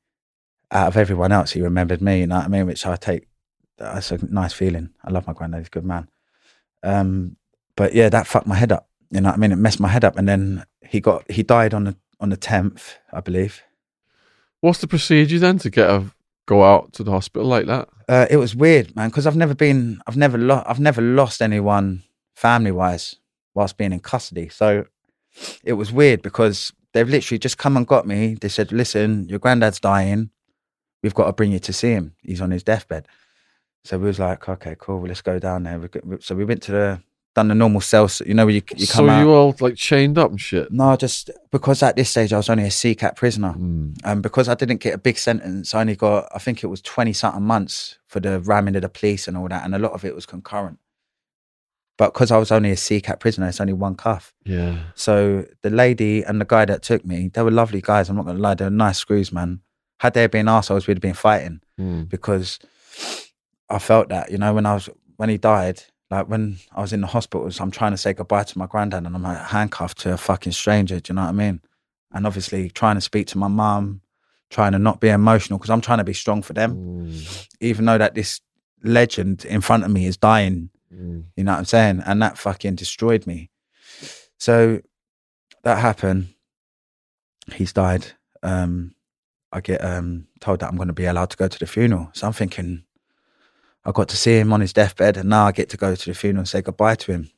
Out 0.72 0.88
of 0.88 0.97
everyone 0.97 1.34
else, 1.34 1.51
he 1.51 1.62
remembered 1.62 2.01
me, 2.01 2.22
you 2.22 2.28
know 2.28 2.38
what 2.38 2.45
I 2.45 2.47
mean? 2.47 2.66
Which 2.66 2.86
I 2.86 2.95
take, 2.95 3.28
that's 3.78 4.12
a 4.12 4.34
nice 4.34 4.53
feeling. 4.53 4.91
I 5.03 5.12
love 5.12 5.28
my 5.28 5.34
granddad, 5.34 5.59
he's 5.59 5.68
a 5.68 5.72
good 5.72 5.86
man. 5.86 6.09
Um, 6.82 7.36
but 7.76 7.93
yeah, 7.93 8.07
that 8.09 8.28
fucked 8.28 8.47
my 8.47 8.55
head 8.55 8.72
up. 8.72 8.88
You 9.09 9.20
know 9.20 9.30
what 9.30 9.36
I 9.36 9.39
mean? 9.39 9.51
It 9.51 9.57
messed 9.57 9.82
my 9.82 9.89
head 9.89 10.05
up. 10.05 10.18
And 10.18 10.30
then 10.30 10.64
he 10.82 11.01
got, 11.01 11.30
he 11.30 11.43
died 11.43 11.74
on 11.74 11.84
the, 11.84 11.97
on 12.22 12.30
the 12.30 12.38
10th, 12.38 12.95
I 13.12 13.20
believe. 13.20 13.62
What's 14.62 14.80
the 14.80 14.88
procedure 14.88 15.39
then 15.39 15.57
to 15.59 15.70
get 15.70 15.89
a 15.89 16.05
go 16.45 16.64
out 16.64 16.93
to 16.93 17.03
the 17.03 17.12
hospital 17.12 17.47
like 17.47 17.66
that? 17.66 17.89
Uh, 18.07 18.28
it 18.30 18.38
was 18.38 18.55
weird, 18.55 18.95
man, 18.95 19.09
because 19.09 19.28
I've 19.28 19.36
never 19.36 19.55
been, 19.55 20.01
I've 20.07 20.18
never, 20.18 20.38
lo- 20.38 20.64
I've 20.66 20.80
never 20.80 21.01
lost 21.01 21.41
anyone 21.41 22.03
family 22.36 22.72
wise 22.72 23.18
whilst 23.53 23.78
being 23.78 23.91
in 23.91 23.99
custody. 23.99 24.49
So 24.49 24.86
it 25.64 25.74
was 25.74 25.91
weird 25.91 26.22
because 26.22 26.72
they've 26.94 27.08
literally 27.08 27.39
just 27.39 27.58
come 27.58 27.78
and 27.78 27.88
got 27.88 28.08
me. 28.08 28.36
They 28.36 28.50
said, 28.50 28.72
"Listen, 28.72 29.28
your 29.28 29.39
granddad's 29.39 29.80
dying. 29.80 30.30
We've 31.04 31.16
got 31.16 31.26
to 31.26 31.34
bring 31.34 31.52
you 31.52 31.60
to 31.60 31.74
see 31.74 31.92
him. 31.92 32.16
He's 32.24 32.42
on 32.42 32.52
his 32.52 32.64
deathbed." 32.64 33.08
So 33.84 33.98
we 33.98 34.06
was 34.06 34.20
like, 34.20 34.48
"Okay, 34.48 34.76
cool. 34.80 35.02
Let's 35.08 35.22
go 35.22 35.39
down 35.39 35.64
there." 35.64 35.89
So 36.20 36.36
we 36.36 36.46
went 36.46 36.62
to 36.64 36.72
the, 36.72 37.02
done 37.34 37.48
the 37.48 37.56
normal 37.56 37.82
cells. 37.82 38.22
You 38.26 38.34
know, 38.34 38.46
where 38.46 38.56
you 38.56 38.62
you 38.76 38.86
so 38.86 38.96
come 38.96 39.10
out. 39.10 39.20
So 39.20 39.22
you 39.22 39.32
all 39.32 39.56
like 39.60 39.76
chained 39.76 40.18
up 40.18 40.32
and 40.32 40.42
shit. 40.42 40.72
no, 40.72 40.96
just 40.96 41.30
because 41.52 41.82
at 41.84 41.96
this 41.96 42.10
stage 42.10 42.34
I 42.34 42.38
was 42.38 42.50
only 42.50 42.66
a 42.66 42.68
CCAT 42.68 43.16
prisoner. 43.16 43.54
Mm. 43.54 43.98
Um, 44.04 44.22
because 44.22 44.50
I 44.50 44.56
didn't 44.56 44.82
get 44.82 44.94
a 44.94 45.00
big 45.00 45.18
sentence, 45.18 45.74
I 45.74 45.82
only 45.82 45.96
got, 45.96 46.28
I 46.34 46.39
think 46.39 46.64
it 46.64 46.68
was 46.68 46.82
20 46.82 47.14
something 47.14 47.44
months 47.44 47.98
for 48.08 48.20
the 48.20 48.39
ramming 48.42 48.76
of 48.76 48.82
the 48.84 48.89
police 48.89 49.28
and 49.28 49.38
all 49.38 49.48
that. 49.48 49.64
And 49.66 49.74
a 49.74 49.80
lot 49.80 49.94
of 49.94 50.06
it 50.06 50.14
was 50.14 50.26
concurrent. 50.26 50.80
But 51.98 52.14
because 52.14 52.32
I 52.32 52.38
was 52.38 52.52
only 52.52 52.72
a 52.72 52.76
CCAT 52.76 53.20
prisoner, 53.20 53.48
it's 53.48 53.62
only 53.62 53.74
one 53.74 53.96
cuff. 53.96 54.34
Yeah. 54.46 54.80
So 54.96 55.46
the 55.62 55.70
lady 55.70 56.24
and 56.24 56.42
the 56.42 56.46
guy 56.46 56.66
that 56.66 56.82
took 56.82 57.06
me, 57.06 57.30
they 57.34 57.44
were 57.44 57.52
lovely 57.52 57.82
guys. 57.82 58.10
I'm 58.10 58.16
not 58.16 58.26
going 58.26 58.38
to 58.38 58.42
lie. 58.42 58.56
They 58.56 58.66
were 58.66 58.72
nice 58.72 58.98
screws, 58.98 59.32
man. 59.32 59.60
Had 60.00 60.14
they 60.16 60.26
been 60.28 60.48
assholes, 60.48 60.88
we'd 60.88 60.98
have 60.98 61.02
been 61.02 61.14
fighting 61.14 61.62
Mm. 61.80 62.10
because 62.10 62.60
I 63.70 63.78
felt 63.80 64.10
that, 64.10 64.32
you 64.32 64.38
know, 64.38 64.54
when 64.54 64.66
I 64.66 64.74
was, 64.74 64.89
when 65.18 65.30
he 65.30 65.38
died, 65.38 65.84
like 66.10 66.28
when 66.28 66.58
I 66.76 66.82
was 66.82 66.92
in 66.94 67.02
the 67.02 67.08
hospitals, 67.08 67.60
I'm 67.60 67.72
trying 67.72 67.92
to 67.92 67.98
say 67.98 68.14
goodbye 68.14 68.44
to 68.44 68.58
my 68.58 68.66
granddad 68.66 69.06
and 69.06 69.16
I'm 69.16 69.24
like 69.24 69.38
handcuffed 69.38 70.00
to 70.00 70.14
a 70.14 70.18
fucking 70.18 70.52
stranger. 70.54 71.00
Do 71.00 71.12
you 71.12 71.16
know 71.16 71.22
what 71.24 71.30
I 71.30 71.34
mean? 71.34 71.62
And 72.12 72.26
obviously 72.28 72.70
trying 72.70 72.96
to 72.96 73.02
speak 73.02 73.28
to 73.28 73.38
my 73.38 73.48
mum, 73.48 74.02
trying 74.50 74.74
to 74.74 74.80
not 74.80 75.00
be 75.00 75.10
emotional 75.10 75.58
because 75.60 75.70
I'm 75.70 75.82
trying 75.82 76.00
to 76.00 76.04
be 76.04 76.14
strong 76.14 76.42
for 76.42 76.54
them, 76.54 76.76
Mm. 76.76 77.48
even 77.62 77.86
though 77.86 77.98
that 77.98 78.16
this 78.16 78.42
legend 78.84 79.46
in 79.46 79.62
front 79.62 79.84
of 79.84 79.92
me 79.92 80.06
is 80.06 80.18
dying. 80.18 80.70
Mm. 80.94 81.26
You 81.36 81.44
know 81.44 81.54
what 81.54 81.60
I'm 81.60 81.66
saying? 81.66 82.04
And 82.06 82.22
that 82.22 82.38
fucking 82.38 82.76
destroyed 82.76 83.26
me. 83.28 83.50
So 84.38 84.82
that 85.64 85.78
happened. 85.80 86.34
He's 87.54 87.74
died. 87.74 88.08
Um, 88.44 88.96
I 89.52 89.62
get 89.62 89.84
um, 89.84 90.28
told 90.39 90.60
that 90.60 90.70
I'm 90.70 90.76
going 90.78 90.88
to 90.88 90.94
be 90.94 91.06
allowed 91.06 91.30
to 91.32 91.38
go 91.38 91.48
to 91.48 91.60
the 91.60 91.68
funeral. 91.68 92.10
So 92.14 92.28
I'm 92.28 92.34
thinking, 92.34 92.84
I 93.86 93.92
got 93.92 94.10
to 94.10 94.18
see 94.18 94.38
him 94.38 94.54
on 94.54 94.62
his 94.62 94.74
deathbed, 94.74 95.18
and 95.18 95.30
now 95.30 95.46
I 95.48 95.52
get 95.52 95.70
to 95.70 95.78
go 95.78 95.96
to 95.96 96.06
the 96.10 96.14
funeral 96.16 96.42
and 96.42 96.48
say 96.50 96.62
goodbye 96.62 96.96
to 96.96 97.12
him. 97.12 97.30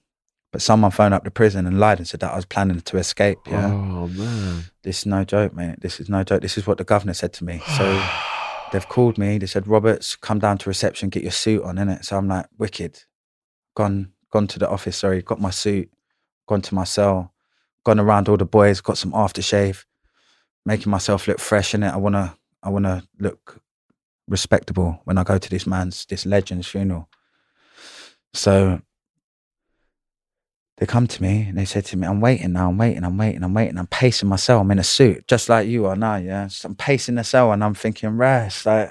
But 0.52 0.62
someone 0.62 0.92
phoned 0.92 1.16
up 1.16 1.24
the 1.24 1.32
prison 1.32 1.66
and 1.66 1.80
lied 1.80 1.98
and 1.98 2.08
said 2.08 2.20
that 2.20 2.32
I 2.32 2.36
was 2.36 2.46
planning 2.46 2.80
to 2.82 2.98
escape. 2.98 3.40
Yeah, 3.48 3.72
Oh 3.74 4.08
man. 4.08 4.66
this 4.84 5.00
is 5.00 5.06
no 5.08 5.24
joke, 5.24 5.56
mate. 5.56 5.82
This 5.82 6.00
is 6.00 6.10
no 6.10 6.24
joke. 6.24 6.42
This 6.44 6.58
is 6.60 6.68
what 6.68 6.78
the 6.78 6.84
governor 6.84 7.14
said 7.14 7.34
to 7.34 7.44
me. 7.44 7.62
So 7.78 8.06
they've 8.72 8.88
called 8.88 9.18
me. 9.18 9.40
They 9.40 9.48
said, 9.48 9.68
Roberts, 9.68 10.16
come 10.16 10.38
down 10.40 10.60
to 10.60 10.70
reception, 10.70 11.10
get 11.10 11.24
your 11.24 11.32
suit 11.32 11.64
on, 11.64 11.78
innit? 11.78 12.06
So 12.06 12.18
I'm 12.18 12.28
like, 12.28 12.46
wicked. 12.60 13.04
Gone, 13.76 14.12
gone 14.32 14.48
to 14.48 14.60
the 14.60 14.70
office, 14.70 14.98
sorry, 14.98 15.22
got 15.22 15.42
my 15.42 15.50
suit, 15.50 15.92
gone 16.48 16.62
to 16.62 16.76
my 16.76 16.84
cell, 16.84 17.34
gone 17.84 18.00
around 18.00 18.30
all 18.30 18.38
the 18.38 18.46
boys, 18.46 18.82
got 18.82 18.98
some 18.98 19.12
aftershave, 19.12 19.86
making 20.66 20.92
myself 20.92 21.28
look 21.28 21.40
fresh 21.40 21.74
in 21.74 21.84
it. 21.84 21.90
I 21.90 21.98
wanna 21.98 22.38
I 22.62 22.70
wanna 22.70 23.04
look 23.20 23.62
respectable 24.28 25.02
when 25.06 25.18
I 25.18 25.24
go 25.24 25.38
to 25.38 25.50
this 25.50 25.68
man's 25.68 26.06
this 26.06 26.26
legend's 26.26 26.68
funeral. 26.68 27.10
So 28.34 28.82
they 30.78 30.86
come 30.88 31.06
to 31.08 31.22
me 31.22 31.46
and 31.48 31.58
they 31.58 31.66
said 31.66 31.86
to 31.86 31.98
me, 31.98 32.08
I'm 32.08 32.20
waiting 32.20 32.54
now, 32.54 32.70
I'm 32.70 32.78
waiting, 32.78 33.04
I'm 33.04 33.18
waiting, 33.18 33.44
I'm 33.44 33.54
waiting. 33.54 33.78
I'm 33.78 33.88
pacing 33.88 34.28
my 34.28 34.38
cell. 34.38 34.60
I'm 34.60 34.72
in 34.72 34.80
a 34.80 34.84
suit, 34.84 35.28
just 35.28 35.48
like 35.50 35.68
you 35.68 35.86
are 35.86 35.96
now, 35.96 36.16
yeah. 36.16 36.48
So 36.48 36.68
I'm 36.68 36.76
pacing 36.76 37.16
the 37.16 37.24
cell 37.24 37.52
and 37.52 37.64
I'm 37.64 37.76
thinking, 37.76 38.18
rest. 38.18 38.66
Like 38.66 38.90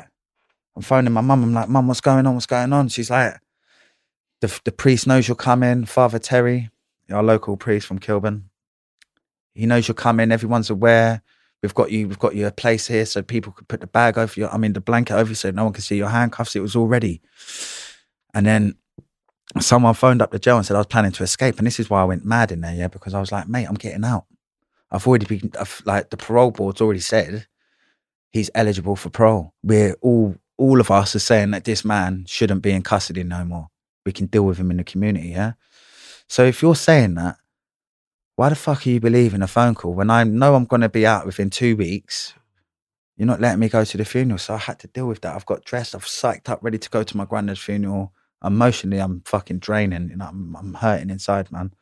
I'm 0.77 0.83
phoning 0.83 1.13
my 1.13 1.21
mum. 1.21 1.43
I'm 1.43 1.53
like, 1.53 1.69
Mum, 1.69 1.89
what's 1.89 2.01
going 2.01 2.27
on? 2.27 2.35
What's 2.35 2.47
going 2.47 2.73
on? 2.73 2.89
She's 2.89 3.11
like, 3.11 3.35
the 4.43 4.61
the 4.65 4.73
priest 4.73 5.07
knows 5.07 5.29
you're 5.29 5.37
coming, 5.37 5.87
Father 5.87 6.19
Terry, 6.19 6.69
our 7.11 7.23
local 7.23 7.57
priest 7.57 7.87
from 7.87 7.99
Kilburn. 7.99 8.51
He 9.55 9.67
knows 9.67 9.87
you're 9.87 9.95
coming, 9.95 10.33
everyone's 10.33 10.69
aware. 10.69 11.23
We've 11.63 11.75
got 11.75 11.93
you, 11.93 12.09
we've 12.09 12.19
got 12.19 12.35
you 12.35 12.49
a 12.49 12.51
place 12.51 12.89
here 12.89 13.07
so 13.07 13.23
people 13.23 13.53
could 13.53 13.69
put 13.69 13.81
the 13.81 13.87
bag 13.87 14.19
over 14.19 14.39
you, 14.39 14.49
I 14.49 14.59
mean 14.59 14.73
the 14.73 14.81
blanket 14.81 15.15
over 15.15 15.29
you 15.29 15.37
so 15.37 15.51
no 15.53 15.65
one 15.65 15.73
can 15.73 15.83
see 15.83 15.97
your 15.97 16.09
handcuffs. 16.09 16.57
It 16.57 16.61
was 16.61 16.75
all 16.75 16.89
ready. 16.89 17.23
And 18.35 18.45
then 18.45 18.75
someone 19.61 19.95
phoned 19.95 20.21
up 20.21 20.33
the 20.33 20.41
jail 20.41 20.57
and 20.57 20.67
said 20.67 20.75
I 20.75 20.81
was 20.81 20.87
planning 20.87 21.13
to 21.13 21.23
escape. 21.23 21.59
And 21.59 21.67
this 21.67 21.79
is 21.79 21.89
why 21.89 22.01
I 22.03 22.05
went 22.05 22.25
mad 22.25 22.51
in 22.51 22.63
there, 22.63 22.75
yeah, 22.75 22.89
because 22.89 23.15
I 23.15 23.21
was 23.21 23.31
like, 23.31 23.47
mate, 23.47 23.67
I'm 23.67 23.75
getting 23.75 24.05
out. 24.05 24.25
I've 24.91 25.07
already 25.07 25.27
been, 25.27 25.53
I've, 25.59 25.83
like, 25.85 26.11
the 26.11 26.17
parole 26.17 26.51
board's 26.51 26.81
already 26.81 27.01
said 27.01 27.47
he's 28.31 28.51
eligible 28.55 28.97
for 28.97 29.11
parole. 29.11 29.55
We're 29.63 29.95
all, 30.01 30.35
all 30.57 30.81
of 30.81 30.91
us 30.91 31.15
are 31.15 31.21
saying 31.21 31.53
that 31.53 31.65
this 31.65 31.85
man 31.85 32.25
shouldn't 32.27 32.63
be 32.63 32.73
in 32.73 32.83
custody 32.83 33.23
no 33.23 33.45
more. 33.45 33.69
We 34.05 34.13
can 34.13 34.27
deal 34.27 34.45
with 34.45 34.59
him 34.59 34.71
in 34.71 34.79
the 34.79 34.85
community, 34.85 35.29
yeah? 35.29 35.53
So 36.29 36.45
if 36.45 36.63
you're 36.63 36.77
saying 36.77 37.15
that, 37.15 37.37
why 38.37 38.49
the 38.49 38.55
fuck 38.55 38.87
are 38.87 38.91
you 38.91 39.01
believing 39.01 39.43
a 39.43 39.47
phone 39.47 39.75
call 39.75 39.95
when 39.95 40.11
I 40.11 40.25
know 40.25 40.55
I'm 40.55 40.65
going 40.65 40.81
to 40.81 40.89
be 40.89 41.07
out 41.07 41.27
within 41.27 41.51
two 41.51 41.77
weeks 41.77 42.35
you're 43.17 43.27
not 43.27 43.41
letting 43.41 43.61
me 43.61 43.69
go 43.69 43.85
to 43.85 43.97
the 43.97 44.05
funeral. 44.05 44.39
So 44.39 44.55
I 44.55 44.59
had 44.59 44.79
to 44.81 44.89
deal 44.89 45.07
with 45.07 45.21
that. 45.21 45.37
I've 45.37 45.47
got 45.47 45.65
dressed, 45.65 45.95
I've 45.95 46.05
psyched 46.05 46.49
up, 46.49 46.59
ready 46.63 46.79
to 46.79 46.91
go 46.91 47.03
to 47.03 47.17
my 47.17 47.25
granddad's 47.25 47.61
funeral. 47.61 48.13
Emotionally, 48.43 48.99
I'm 48.99 49.23
fucking 49.27 49.61
draining. 49.61 50.09
You 50.09 50.17
know, 50.17 50.25
I'm, 50.25 50.57
I'm 50.57 50.75
hurting 50.75 51.11
inside, 51.11 51.53
man. 51.53 51.73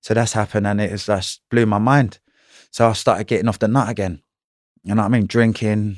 So 0.00 0.14
that's 0.14 0.32
happened, 0.32 0.66
and 0.66 0.80
it 0.80 0.92
was 0.92 1.04
just 1.04 1.42
blew 1.50 1.66
my 1.66 1.76
mind. 1.76 2.20
So 2.70 2.88
I 2.88 2.94
started 2.94 3.26
getting 3.26 3.48
off 3.48 3.58
the 3.58 3.68
nut 3.68 3.90
again. 3.90 4.22
You 4.82 4.94
know 4.94 5.02
what 5.02 5.08
I 5.08 5.10
mean? 5.10 5.26
Drinking, 5.26 5.96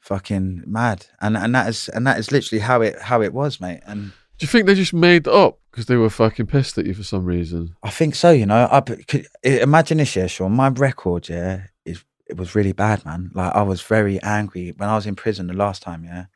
fucking 0.00 0.64
mad, 0.66 1.06
and 1.20 1.36
and 1.36 1.54
that 1.54 1.68
is 1.68 1.88
and 1.88 2.04
that 2.04 2.18
is 2.18 2.32
literally 2.32 2.60
how 2.60 2.80
it 2.80 2.98
how 3.02 3.22
it 3.22 3.32
was, 3.32 3.60
mate. 3.60 3.82
And 3.86 4.12
Do 4.38 4.44
you 4.44 4.48
think 4.48 4.66
they 4.66 4.74
just 4.74 4.94
made 4.94 5.28
up 5.28 5.58
because 5.70 5.86
they 5.86 5.96
were 5.96 6.10
fucking 6.10 6.46
pissed 6.46 6.76
at 6.78 6.86
you 6.86 6.94
for 6.94 7.04
some 7.04 7.24
reason? 7.24 7.74
I 7.82 7.90
think 7.90 8.14
so. 8.14 8.30
You 8.30 8.46
know, 8.46 8.68
I 8.70 8.80
could, 8.80 9.26
imagine 9.42 9.98
this, 9.98 10.16
yeah, 10.16 10.26
Sean. 10.26 10.52
My 10.52 10.68
record, 10.68 11.28
yeah, 11.28 11.66
is 11.84 12.04
it 12.26 12.36
was 12.36 12.54
really 12.54 12.72
bad, 12.72 13.04
man. 13.04 13.30
Like 13.34 13.54
I 13.54 13.62
was 13.62 13.82
very 13.82 14.20
angry 14.22 14.72
when 14.76 14.88
I 14.88 14.96
was 14.96 15.06
in 15.06 15.14
prison 15.14 15.46
the 15.46 15.54
last 15.54 15.82
time. 15.82 16.04
Yeah, 16.04 16.26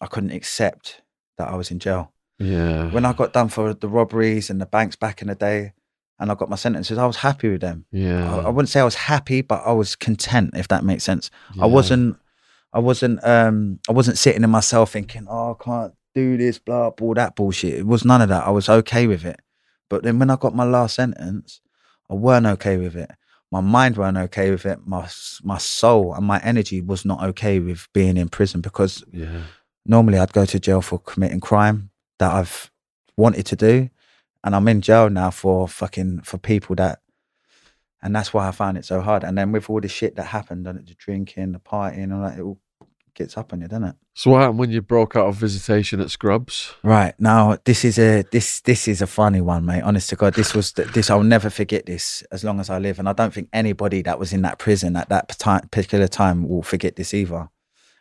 I 0.00 0.06
couldn't 0.06 0.30
accept 0.32 1.02
that 1.38 1.48
I 1.48 1.56
was 1.56 1.70
in 1.70 1.78
jail. 1.80 2.12
Yeah. 2.38 2.90
When 2.90 3.04
I 3.04 3.12
got 3.12 3.32
done 3.32 3.48
for 3.48 3.74
the 3.74 3.88
robberies 3.88 4.50
and 4.50 4.60
the 4.60 4.66
banks 4.66 4.96
back 4.96 5.22
in 5.22 5.28
the 5.28 5.34
day, 5.34 5.72
and 6.18 6.30
I 6.30 6.34
got 6.34 6.50
my 6.50 6.56
sentences, 6.56 6.98
I 6.98 7.06
was 7.06 7.16
happy 7.16 7.48
with 7.50 7.60
them. 7.60 7.86
yeah. 7.90 8.32
I, 8.34 8.42
I 8.42 8.48
wouldn't 8.48 8.68
say 8.68 8.80
I 8.80 8.84
was 8.84 8.94
happy, 8.94 9.40
but 9.42 9.62
I 9.66 9.72
was 9.72 9.96
content, 9.96 10.50
if 10.54 10.68
that 10.68 10.84
makes 10.84 11.04
sense. 11.04 11.30
I 11.60 11.66
wasn't, 11.66 12.16
I 12.72 12.78
wasn't, 12.78 13.24
um, 13.24 13.80
I 13.88 13.92
wasn't 13.92 14.18
sitting 14.18 14.42
in 14.42 14.50
myself 14.50 14.92
thinking, 14.92 15.26
"Oh, 15.28 15.56
I 15.60 15.64
can't 15.64 15.94
do 16.14 16.36
this, 16.36 16.58
blah, 16.58 16.88
all 17.00 17.14
that 17.14 17.36
bullshit." 17.36 17.74
It 17.74 17.86
was 17.86 18.04
none 18.04 18.22
of 18.22 18.28
that. 18.28 18.46
I 18.46 18.50
was 18.50 18.68
okay 18.68 19.06
with 19.06 19.24
it. 19.24 19.40
But 19.90 20.02
then 20.02 20.18
when 20.18 20.30
I 20.30 20.36
got 20.36 20.54
my 20.54 20.64
last 20.64 20.94
sentence, 20.96 21.60
I 22.10 22.14
weren't 22.14 22.46
okay 22.46 22.76
with 22.76 22.96
it. 22.96 23.10
My 23.50 23.60
mind 23.60 23.96
weren't 23.96 24.16
okay 24.16 24.50
with 24.50 24.66
it. 24.66 24.80
My 24.86 25.08
my 25.42 25.58
soul 25.58 26.14
and 26.14 26.26
my 26.26 26.40
energy 26.42 26.80
was 26.80 27.04
not 27.04 27.22
okay 27.30 27.60
with 27.60 27.86
being 27.92 28.16
in 28.16 28.28
prison 28.28 28.60
because 28.60 29.04
Yeah. 29.12 29.42
normally 29.86 30.18
I'd 30.18 30.32
go 30.32 30.44
to 30.44 30.58
jail 30.58 30.80
for 30.80 30.98
committing 30.98 31.40
crime 31.40 31.90
that 32.18 32.32
I've 32.32 32.70
wanted 33.16 33.46
to 33.46 33.56
do, 33.56 33.90
and 34.42 34.56
I'm 34.56 34.66
in 34.68 34.80
jail 34.80 35.08
now 35.10 35.30
for 35.30 35.68
fucking 35.68 36.22
for 36.22 36.38
people 36.38 36.74
that, 36.76 37.00
and 38.02 38.14
that's 38.16 38.34
why 38.34 38.48
I 38.48 38.50
found 38.50 38.76
it 38.78 38.84
so 38.84 39.00
hard. 39.00 39.22
And 39.24 39.36
then 39.38 39.52
with 39.52 39.70
all 39.70 39.80
the 39.80 39.88
shit 39.88 40.16
that 40.16 40.26
happened, 40.26 40.66
and 40.66 40.86
the 40.86 40.94
drinking, 40.94 41.52
the 41.52 41.60
partying, 41.60 42.12
all 42.12 42.22
that, 42.22 42.38
it 42.38 42.42
all 42.42 42.58
gets 43.14 43.36
up 43.36 43.52
on 43.52 43.60
you, 43.60 43.68
doesn't 43.68 43.84
it? 43.84 43.96
So 44.14 44.30
what 44.30 44.40
happened 44.40 44.58
when 44.58 44.70
you 44.70 44.82
broke 44.82 45.16
out 45.16 45.26
of 45.26 45.36
visitation 45.36 46.00
at 46.00 46.10
Scrubs? 46.10 46.74
Right 46.82 47.14
now, 47.18 47.56
this 47.64 47.84
is 47.84 47.98
a 47.98 48.22
this 48.30 48.60
this 48.60 48.86
is 48.86 49.02
a 49.02 49.06
funny 49.06 49.40
one, 49.40 49.64
mate. 49.64 49.82
Honest 49.82 50.10
to 50.10 50.16
God, 50.16 50.34
this 50.34 50.54
was 50.54 50.72
this. 50.72 51.10
I'll 51.10 51.22
never 51.22 51.50
forget 51.50 51.86
this 51.86 52.22
as 52.30 52.44
long 52.44 52.60
as 52.60 52.70
I 52.70 52.78
live, 52.78 52.98
and 52.98 53.08
I 53.08 53.12
don't 53.12 53.32
think 53.32 53.48
anybody 53.52 54.02
that 54.02 54.18
was 54.18 54.32
in 54.32 54.42
that 54.42 54.58
prison 54.58 54.96
at 54.96 55.08
that 55.08 55.28
particular 55.70 56.08
time 56.08 56.48
will 56.48 56.62
forget 56.62 56.96
this 56.96 57.14
either. 57.14 57.48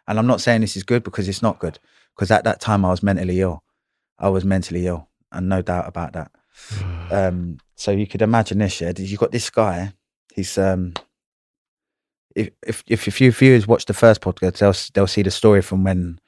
And 0.07 0.19
I'm 0.19 0.27
not 0.27 0.41
saying 0.41 0.61
this 0.61 0.75
is 0.75 0.83
good 0.83 1.03
because 1.03 1.27
it's 1.29 1.41
not 1.41 1.59
good. 1.59 1.79
Because 2.15 2.29
at 2.29 2.43
that 2.43 2.59
time 2.59 2.85
I 2.85 2.89
was 2.89 3.01
mentally 3.01 3.39
ill. 3.41 3.63
I 4.19 4.29
was 4.29 4.45
mentally 4.45 4.85
ill, 4.87 5.09
and 5.31 5.49
no 5.49 5.61
doubt 5.61 5.87
about 5.87 6.13
that. 6.13 6.31
Um, 7.11 7.59
so 7.75 7.91
you 7.91 8.07
could 8.07 8.23
imagine 8.23 8.57
this. 8.57 8.81
Yeah, 8.81 8.93
you 8.95 9.17
got 9.17 9.31
this 9.31 9.51
guy. 9.51 9.93
He's 10.33 10.57
um, 10.57 10.93
if 12.35 12.49
if 12.65 12.83
if 12.87 13.07
a 13.07 13.11
few 13.11 13.31
viewers 13.31 13.67
watch 13.67 13.85
the 13.85 13.93
first 13.93 14.21
podcast, 14.21 14.57
they'll 14.57 14.75
they'll 14.93 15.07
see 15.07 15.21
the 15.21 15.31
story 15.31 15.61
from 15.61 15.83
when 15.83 16.19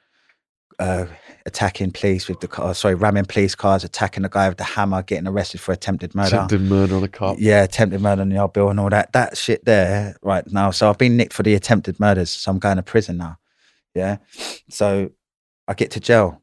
uh, 0.78 1.06
attacking 1.46 1.92
police 1.92 2.28
with 2.28 2.40
the 2.40 2.48
car, 2.48 2.74
sorry, 2.74 2.94
ramming 2.94 3.24
police 3.24 3.54
cars, 3.54 3.84
attacking 3.84 4.24
the 4.24 4.28
guy 4.28 4.48
with 4.48 4.58
the 4.58 4.64
hammer, 4.64 5.02
getting 5.02 5.26
arrested 5.26 5.60
for 5.60 5.72
attempted 5.72 6.14
murder. 6.14 6.36
Attempted 6.36 6.60
murder 6.62 6.96
on 6.96 7.04
a 7.04 7.08
cop. 7.08 7.36
Yeah, 7.38 7.62
attempted 7.62 8.00
murder 8.00 8.22
on 8.22 8.28
the 8.28 8.38
old 8.38 8.52
bill 8.52 8.68
and 8.68 8.80
all 8.80 8.90
that. 8.90 9.12
That 9.12 9.36
shit 9.36 9.64
there 9.64 10.16
right 10.22 10.44
now. 10.52 10.72
So 10.72 10.90
I've 10.90 10.98
been 10.98 11.16
nicked 11.16 11.32
for 11.32 11.42
the 11.42 11.54
attempted 11.54 12.00
murders. 12.00 12.30
So 12.30 12.50
I'm 12.50 12.58
going 12.58 12.76
to 12.76 12.82
prison 12.82 13.16
now. 13.16 13.38
Yeah. 13.94 14.18
So 14.68 15.10
I 15.68 15.74
get 15.74 15.92
to 15.92 16.00
jail 16.00 16.42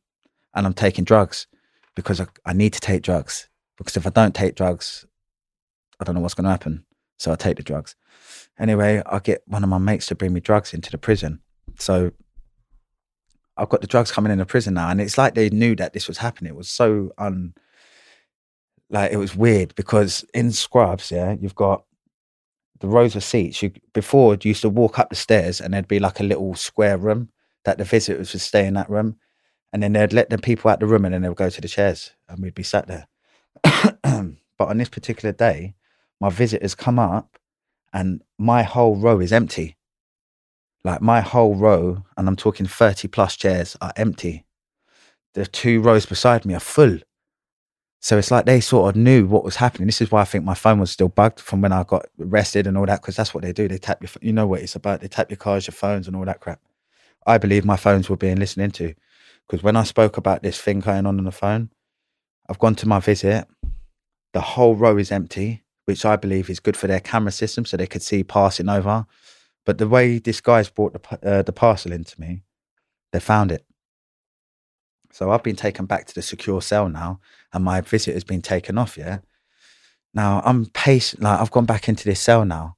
and 0.56 0.66
I'm 0.66 0.74
taking 0.74 1.04
drugs 1.04 1.48
because 1.96 2.20
I, 2.20 2.28
I 2.46 2.54
need 2.54 2.74
to 2.74 2.80
take 2.80 3.04
drugs. 3.04 3.50
Because 3.78 3.98
if 3.98 4.08
I 4.08 4.10
don't 4.10 4.34
take 4.34 4.56
drugs, 4.56 5.06
I 6.00 6.04
don't 6.04 6.16
know 6.16 6.22
what's 6.22 6.34
going 6.34 6.46
to 6.46 6.52
happen. 6.52 6.86
So 7.18 7.32
I 7.32 7.36
take 7.36 7.58
the 7.58 7.64
drugs. 7.64 7.96
Anyway, 8.60 9.02
I 9.06 9.20
get 9.20 9.42
one 9.48 9.64
of 9.64 9.70
my 9.70 9.78
mates 9.78 10.08
to 10.08 10.16
bring 10.16 10.34
me 10.34 10.40
drugs 10.40 10.74
into 10.74 10.92
the 10.92 10.98
prison. 10.98 11.40
So 11.80 12.12
I've 13.58 13.70
got 13.70 13.82
the 13.82 13.88
drugs 13.88 14.12
coming 14.12 14.32
in 14.32 14.40
the 14.40 14.46
prison 14.46 14.76
now, 14.76 14.90
and 14.90 15.02
it's 15.02 15.18
like 15.18 15.36
they 15.36 15.50
knew 15.50 15.76
that 15.76 15.94
this 15.94 16.08
was 16.08 16.20
happening. 16.20 16.52
It 16.52 16.56
was 16.56 16.70
so 16.70 17.12
un, 17.18 17.54
like 18.90 19.12
it 19.12 19.18
was 19.18 19.36
weird 19.36 19.76
because 19.76 20.26
in 20.34 20.52
Scrubs, 20.52 21.12
yeah, 21.12 21.36
you've 21.40 21.56
got 21.56 21.84
the 22.80 22.88
rows 22.88 23.16
of 23.16 23.24
seats. 23.24 23.62
You 23.62 23.72
before 23.94 24.34
you 24.34 24.50
used 24.50 24.62
to 24.62 24.70
walk 24.70 25.00
up 25.00 25.10
the 25.10 25.16
stairs, 25.16 25.62
and 25.62 25.74
there'd 25.74 25.88
be 25.88 26.00
like 26.00 26.20
a 26.20 26.24
little 26.24 26.56
square 26.56 26.98
room 26.98 27.30
that 27.66 27.78
the 27.78 27.84
visitors 27.84 28.34
would 28.34 28.42
stay 28.42 28.66
in 28.66 28.74
that 28.74 28.90
room, 28.90 29.18
and 29.72 29.82
then 29.82 29.94
they'd 29.94 30.14
let 30.14 30.30
the 30.30 30.38
people 30.38 30.70
out 30.70 30.80
the 30.80 30.88
room, 30.88 31.06
and 31.06 31.14
then 31.14 31.22
they 31.22 31.30
would 31.30 31.38
go 31.38 31.50
to 31.50 31.62
the 31.62 31.68
chairs, 31.68 32.12
and 32.28 32.40
we'd 32.40 32.56
be 32.56 32.64
sat 32.64 32.88
there. 32.88 33.08
but 34.58 34.68
on 34.68 34.78
this 34.78 34.90
particular 34.90 35.32
day, 35.32 35.76
my 36.20 36.30
visitors 36.30 36.76
come 36.76 37.00
up, 37.00 37.38
and 37.94 38.22
my 38.38 38.64
whole 38.64 38.96
row 38.96 39.20
is 39.20 39.32
empty 39.32 39.78
like 40.84 41.02
my 41.02 41.22
whole 41.22 41.56
row, 41.56 42.04
and 42.18 42.28
I'm 42.28 42.36
talking 42.36 42.66
30 42.66 43.08
plus 43.08 43.38
chairs, 43.38 43.78
are 43.82 43.94
empty. 43.96 44.46
The 45.34 45.46
two 45.46 45.82
rows 45.82 46.06
beside 46.06 46.46
me 46.46 46.54
are 46.54 46.60
full. 46.60 47.00
So 48.02 48.18
it's 48.18 48.32
like 48.32 48.46
they 48.46 48.60
sort 48.60 48.90
of 48.90 49.02
knew 49.02 49.26
what 49.26 49.46
was 49.46 49.56
happening. 49.56 49.86
This 49.86 50.02
is 50.02 50.12
why 50.12 50.22
I 50.22 50.26
think 50.26 50.44
my 50.44 50.54
phone 50.54 50.80
was 50.80 50.92
still 50.92 51.08
bugged 51.08 51.40
from 51.40 51.62
when 51.62 51.72
I 51.72 51.84
got 51.84 52.08
arrested 52.20 52.68
and 52.68 52.78
all 52.78 52.86
that, 52.86 53.02
because 53.02 53.16
that's 53.16 53.34
what 53.34 53.44
they 53.44 53.54
do. 53.54 53.70
They 53.70 53.78
tap 53.78 54.02
your, 54.02 54.10
you 54.22 54.34
know 54.34 54.46
what 54.46 54.62
it's 54.62 54.76
about. 54.76 55.00
They 55.00 55.08
tap 55.08 55.32
your 55.32 55.38
cars, 55.38 55.68
your 55.68 55.74
phones, 55.74 56.08
and 56.08 56.18
all 56.18 56.26
that 56.26 56.42
crap. 56.42 56.60
I 57.26 57.38
believe 57.38 57.64
my 57.64 57.78
phones 57.78 58.10
were 58.10 58.18
being 58.18 58.36
listened 58.36 58.74
to, 58.74 58.94
because 59.48 59.64
when 59.64 59.78
I 59.78 59.84
spoke 59.84 60.18
about 60.18 60.44
this 60.44 60.60
thing 60.60 60.82
going 60.82 61.06
on 61.06 61.18
on 61.18 61.24
the 61.24 61.32
phone, 61.32 61.70
I've 62.50 62.60
gone 62.60 62.76
to 62.76 62.88
my 62.88 63.00
visit. 63.00 63.48
The 64.34 64.42
whole 64.42 64.76
row 64.76 64.98
is 64.98 65.12
empty, 65.12 65.63
which 65.86 66.06
I 66.06 66.16
believe 66.16 66.50
is 66.50 66.60
good 66.60 66.78
for 66.78 66.88
their 66.88 67.00
camera 67.00 67.32
system, 67.32 67.66
so 67.66 67.78
they 67.78 67.88
could 67.88 68.02
see 68.02 68.24
passing 68.24 68.70
over. 68.70 69.06
But 69.66 69.78
the 69.78 69.88
way 69.88 70.20
this 70.20 70.42
guy's 70.42 70.70
brought 70.70 70.94
the 70.94 71.30
uh, 71.30 71.42
the 71.42 71.54
parcel 71.54 71.92
into 71.92 72.20
me, 72.20 72.44
they 73.12 73.20
found 73.20 73.52
it. 73.52 73.66
So 75.12 75.32
I've 75.32 75.44
been 75.44 75.56
taken 75.56 75.86
back 75.86 76.08
to 76.08 76.16
the 76.16 76.22
secure 76.22 76.62
cell 76.62 76.90
now, 76.90 77.20
and 77.54 77.64
my 77.64 77.82
visit 77.82 78.14
has 78.16 78.24
been 78.24 78.42
taken 78.42 78.78
off. 78.78 78.98
Yeah. 78.98 79.20
Now 80.14 80.42
I'm 80.44 80.66
pacing. 80.66 81.22
Like 81.22 81.40
I've 81.40 81.52
gone 81.52 81.66
back 81.66 81.88
into 81.88 82.06
this 82.06 82.20
cell 82.20 82.46
now, 82.46 82.78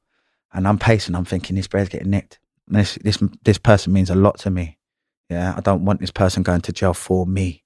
and 0.54 0.68
I'm 0.68 0.78
pacing. 0.78 1.16
I'm 1.16 1.26
thinking 1.26 1.56
this 1.56 1.68
bread's 1.68 1.90
getting 1.90 2.10
nicked. 2.10 2.40
This 2.68 2.96
this 2.96 3.18
this 3.44 3.58
person 3.58 3.94
means 3.94 4.10
a 4.10 4.16
lot 4.16 4.38
to 4.40 4.50
me. 4.50 4.78
Yeah. 5.30 5.54
I 5.56 5.62
don't 5.62 5.86
want 5.86 6.02
this 6.02 6.12
person 6.12 6.44
going 6.44 6.62
to 6.62 6.74
jail 6.74 6.94
for 6.94 7.26
me. 7.26 7.64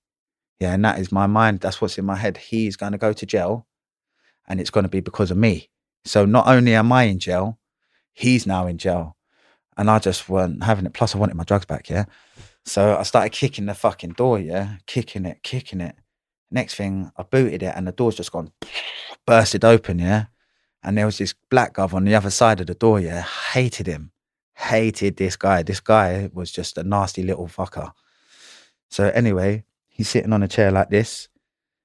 Yeah. 0.59 0.73
And 0.73 0.85
that 0.85 0.99
is 0.99 1.11
my 1.11 1.27
mind. 1.27 1.61
That's 1.61 1.81
what's 1.81 1.97
in 1.97 2.05
my 2.05 2.15
head. 2.15 2.37
He's 2.37 2.75
going 2.75 2.91
to 2.91 2.97
go 2.97 3.11
to 3.11 3.25
jail, 3.25 3.65
and 4.49 4.59
it's 4.59 4.71
going 4.71 4.83
to 4.83 4.89
be 4.89 4.99
because 4.99 5.31
of 5.31 5.37
me. 5.37 5.69
So 6.03 6.25
not 6.25 6.47
only 6.47 6.75
am 6.75 6.91
I 6.91 7.03
in 7.03 7.19
jail, 7.19 7.59
he's 8.13 8.47
now 8.47 8.67
in 8.67 8.77
jail. 8.77 9.15
And 9.77 9.89
I 9.89 9.99
just 9.99 10.27
weren't 10.27 10.63
having 10.63 10.85
it. 10.85 10.93
Plus, 10.93 11.15
I 11.15 11.19
wanted 11.19 11.35
my 11.35 11.45
drugs 11.45 11.65
back, 11.65 11.89
yeah. 11.89 12.05
So 12.65 12.97
I 12.97 13.03
started 13.03 13.31
kicking 13.31 13.67
the 13.67 13.73
fucking 13.73 14.11
door, 14.11 14.39
yeah, 14.39 14.77
kicking 14.85 15.25
it, 15.25 15.41
kicking 15.43 15.79
it. 15.79 15.95
Next 16.51 16.75
thing, 16.75 17.11
I 17.15 17.23
booted 17.23 17.63
it, 17.63 17.73
and 17.75 17.87
the 17.87 17.91
door's 17.91 18.15
just 18.15 18.31
gone, 18.31 18.51
bursted 19.25 19.63
open, 19.63 19.99
yeah. 19.99 20.25
And 20.83 20.97
there 20.97 21.05
was 21.05 21.17
this 21.17 21.33
black 21.49 21.73
guy 21.73 21.87
on 21.91 22.05
the 22.05 22.15
other 22.15 22.29
side 22.29 22.59
of 22.59 22.67
the 22.67 22.73
door, 22.73 22.99
yeah. 22.99 23.23
Hated 23.53 23.87
him, 23.87 24.11
hated 24.55 25.17
this 25.17 25.35
guy. 25.35 25.63
This 25.63 25.79
guy 25.79 26.29
was 26.33 26.51
just 26.51 26.77
a 26.77 26.83
nasty 26.83 27.23
little 27.23 27.47
fucker. 27.47 27.91
So 28.89 29.05
anyway, 29.09 29.63
he's 29.87 30.09
sitting 30.09 30.33
on 30.33 30.43
a 30.43 30.47
chair 30.47 30.71
like 30.71 30.89
this. 30.89 31.29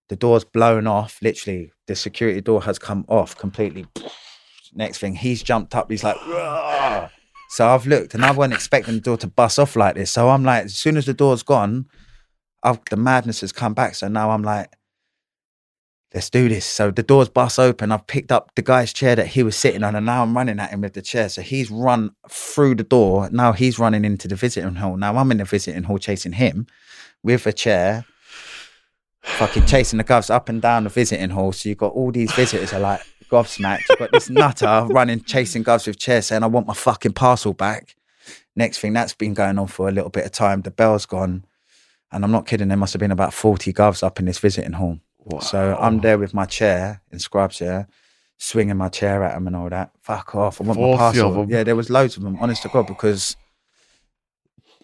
The 0.09 0.16
door's 0.16 0.44
blown 0.44 0.86
off. 0.86 1.18
Literally, 1.22 1.72
the 1.86 1.96
security 1.96 2.40
door 2.40 2.62
has 2.62 2.78
come 2.78 3.05
off 3.09 3.36
completely. 3.36 3.86
Next 4.74 4.98
thing, 4.98 5.14
he's 5.14 5.42
jumped 5.42 5.74
up. 5.74 5.90
He's 5.90 6.05
like, 6.05 6.16
so 7.50 7.68
I've 7.68 7.86
looked 7.86 8.14
and 8.14 8.24
I 8.24 8.32
wasn't 8.32 8.55
expecting 8.55 8.94
the 8.94 9.00
door 9.00 9.16
to 9.18 9.28
bust 9.28 9.59
off 9.59 9.76
like 9.76 9.94
this. 9.94 10.11
So 10.11 10.28
I'm 10.28 10.44
like, 10.44 10.64
as 10.64 10.74
soon 10.74 10.96
as 10.96 11.07
the 11.07 11.14
door's 11.14 11.42
gone, 11.42 11.86
I've, 12.62 12.80
the 12.90 12.96
madness 12.96 13.42
has 13.42 13.52
come 13.52 13.74
back. 13.74 13.94
So 13.94 14.09
now 14.09 14.30
I'm 14.30 14.42
like, 14.42 14.72
let's 16.12 16.30
do 16.30 16.48
this. 16.48 16.64
So 16.64 16.90
the 16.90 17.02
door's 17.02 17.28
bust 17.28 17.59
open. 17.59 17.92
I've 17.92 18.07
picked 18.07 18.32
up 18.32 18.52
the 18.57 18.62
guy's 18.62 18.92
chair 18.92 19.14
that 19.16 19.28
he 19.28 19.42
was 19.42 19.57
sitting 19.57 19.82
on, 19.84 19.94
and 19.94 20.07
now 20.07 20.22
I'm 20.22 20.36
running 20.36 20.59
at 20.59 20.70
him 20.70 20.80
with 20.80 20.94
the 20.94 21.02
chair. 21.02 21.28
So 21.28 21.42
he's 21.42 21.70
run 21.70 22.11
through 22.28 22.76
the 22.76 22.84
door. 22.84 23.28
Now 23.30 23.52
he's 23.52 23.78
running 23.78 24.05
into 24.05 24.28
the 24.28 24.36
visiting 24.36 24.74
hall. 24.76 24.96
Now 24.96 25.16
I'm 25.16 25.30
in 25.30 25.38
the 25.38 25.44
visiting 25.44 25.84
hall 25.84 25.98
chasing 25.98 26.32
him 26.32 26.66
with 27.22 27.46
a 27.46 27.52
chair, 27.52 28.07
fucking 29.25 29.66
chasing 29.66 29.99
the 29.99 30.05
govs 30.05 30.31
up 30.31 30.49
and 30.49 30.62
down 30.62 30.85
the 30.85 30.91
visiting 30.91 31.31
hall. 31.31 31.53
So 31.53 31.68
you've 31.68 31.79
got 31.79 31.93
all 31.93 32.12
these 32.12 32.33
visitors 32.33 32.72
are 32.72 32.81
like 32.81 33.03
gobsmacked. 33.31 33.83
You've 33.89 33.99
got 33.99 34.12
this 34.12 34.31
nutter 34.31 34.87
running, 34.91 35.22
chasing 35.22 35.64
govs 35.64 35.87
with 35.87 35.99
chairs 35.99 36.27
saying, 36.27 36.43
I 36.43 36.47
want 36.47 36.66
my 36.66 36.75
fucking 36.75 37.12
parcel 37.12 37.53
back. 37.53 37.97
Next 38.57 38.79
thing, 38.79 38.93
that's 38.93 39.14
been 39.14 39.35
going 39.35 39.59
on 39.59 39.66
for 39.66 39.89
a 39.89 39.93
little 39.93 40.11
bit 40.11 40.25
of 40.25 40.33
time. 40.33 40.62
The 40.62 40.70
bell's 40.70 41.07
gone. 41.07 41.45
And 42.12 42.25
I'm 42.25 42.31
not 42.31 42.47
kidding, 42.47 42.68
there 42.68 42.77
must 42.77 42.93
have 42.93 43.01
been 43.01 43.11
about 43.11 43.35
40 43.35 43.72
govs 43.72 44.05
up 44.05 44.20
in 44.20 44.27
this 44.27 44.39
visiting 44.39 44.75
hall. 44.75 45.01
So 45.41 45.77
I'm 45.81 46.01
there 46.01 46.18
with 46.18 46.35
my 46.35 46.45
chair 46.45 47.03
in 47.11 47.18
Scrubs, 47.18 47.61
yeah, 47.61 47.87
swinging 48.37 48.77
my 48.77 48.89
chair 48.89 49.25
at 49.25 49.35
them 49.35 49.47
and 49.47 49.57
all 49.57 49.70
that. 49.70 49.91
Fuck 50.03 50.35
off. 50.35 50.61
I 50.61 50.64
want 50.64 50.79
my 50.79 50.85
40 50.87 50.93
of 50.93 50.99
parcel. 50.99 51.33
them. 51.33 51.51
Yeah, 51.51 51.64
there 51.64 51.75
was 51.75 51.91
loads 51.91 52.16
of 52.16 52.22
them, 52.22 52.37
honest 52.41 52.62
to 52.62 52.68
God, 52.68 52.87
because 52.87 53.37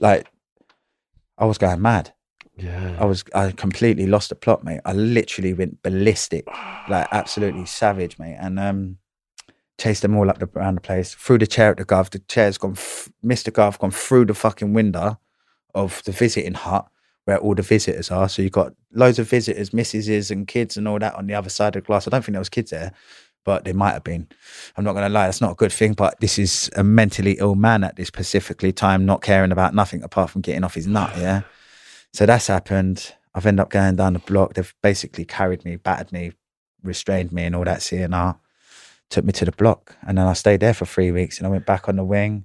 like 0.01 0.27
I 1.39 1.45
was 1.45 1.59
going 1.59 1.81
mad. 1.81 2.13
Yeah. 2.63 2.97
I 2.99 3.05
was 3.05 3.25
I 3.35 3.53
completely 3.53 4.07
lost 4.07 4.29
the 4.29 4.35
plot, 4.35 4.65
mate. 4.65 4.81
I 4.85 4.93
literally 4.93 5.53
went 5.53 5.83
ballistic, 5.83 6.47
like 6.89 7.09
absolutely 7.11 7.67
savage, 7.81 8.19
mate. 8.19 8.37
And 8.41 8.59
um, 8.59 8.99
chased 9.79 10.03
them 10.03 10.17
all 10.17 10.29
up 10.29 10.39
the, 10.39 10.49
around 10.55 10.77
the 10.77 10.81
place. 10.81 11.15
Threw 11.15 11.39
the 11.39 11.47
chair 11.47 11.71
at 11.71 11.79
the 11.79 11.85
gov. 11.85 12.11
The 12.11 12.19
chair's 12.21 12.59
gone. 12.59 12.73
F- 12.73 13.11
Mr. 13.25 13.53
Gov 13.53 13.79
gone 13.79 13.91
through 13.91 14.27
the 14.27 14.35
fucking 14.35 14.73
window 14.73 15.19
of 15.75 16.03
the 16.05 16.13
visiting 16.13 16.55
hut 16.55 16.87
where 17.25 17.39
all 17.39 17.55
the 17.55 17.63
visitors 17.63 18.11
are. 18.11 18.29
So 18.29 18.43
you've 18.43 18.53
got 18.53 18.73
loads 18.93 19.19
of 19.19 19.29
visitors, 19.29 19.73
missuses 19.73 20.31
and 20.31 20.47
kids 20.47 20.77
and 20.77 20.89
all 20.89 20.99
that 20.99 21.15
on 21.15 21.27
the 21.27 21.35
other 21.35 21.51
side 21.51 21.77
of 21.77 21.83
the 21.83 21.87
glass. 21.87 22.07
I 22.07 22.11
don't 22.11 22.25
think 22.25 22.35
there 22.35 22.41
was 22.41 22.49
kids 22.49 22.71
there, 22.71 22.93
but 23.45 23.65
there 23.65 23.75
might 23.75 23.93
have 23.93 24.05
been. 24.05 24.29
I'm 24.77 24.85
not 24.85 24.95
going 24.95 25.07
to 25.07 25.13
lie, 25.13 25.27
that's 25.27 25.41
not 25.41 25.53
a 25.53 25.57
good 25.57 25.73
thing. 25.73 25.93
But 25.93 26.19
this 26.21 26.39
is 26.39 26.71
a 26.77 26.83
mentally 26.83 27.37
ill 27.39 27.55
man 27.55 27.85
at 27.85 27.97
this 27.97 28.09
specifically 28.09 28.73
time, 28.73 29.07
not 29.07 29.23
caring 29.23 29.53
about 29.53 29.75
nothing 29.75 30.03
apart 30.03 30.31
from 30.31 30.41
getting 30.41 30.65
off 30.65 30.75
his 30.75 30.87
nut. 30.87 31.13
Yeah. 31.17 31.43
So 32.13 32.27
that's 32.27 32.49
happened. 32.49 33.15
I've 33.35 33.47
ended 33.47 33.61
up 33.61 33.71
going 33.71 33.97
down 33.97 34.15
the 34.15 34.19
block. 34.19 34.55
They've 34.55 34.75
basically 34.83 35.25
carried 35.25 35.65
me, 35.65 35.77
battered 35.77 36.13
me, 36.13 36.33
restrained 36.83 37.33
me, 37.33 37.45
and 37.45 37.55
all 37.55 37.65
that 37.65 37.79
CNR. 37.81 38.39
Took 39.11 39.25
me 39.25 39.33
to 39.33 39.45
the 39.45 39.53
block, 39.53 39.97
and 40.07 40.19
then 40.19 40.27
I 40.27 40.35
stayed 40.35 40.61
there 40.61 40.75
for 40.75 40.87
three 40.87 41.11
weeks. 41.11 41.39
And 41.39 41.47
I 41.47 41.51
went 41.51 41.67
back 41.67 41.89
on 41.89 41.97
the 41.97 42.05
wing, 42.05 42.45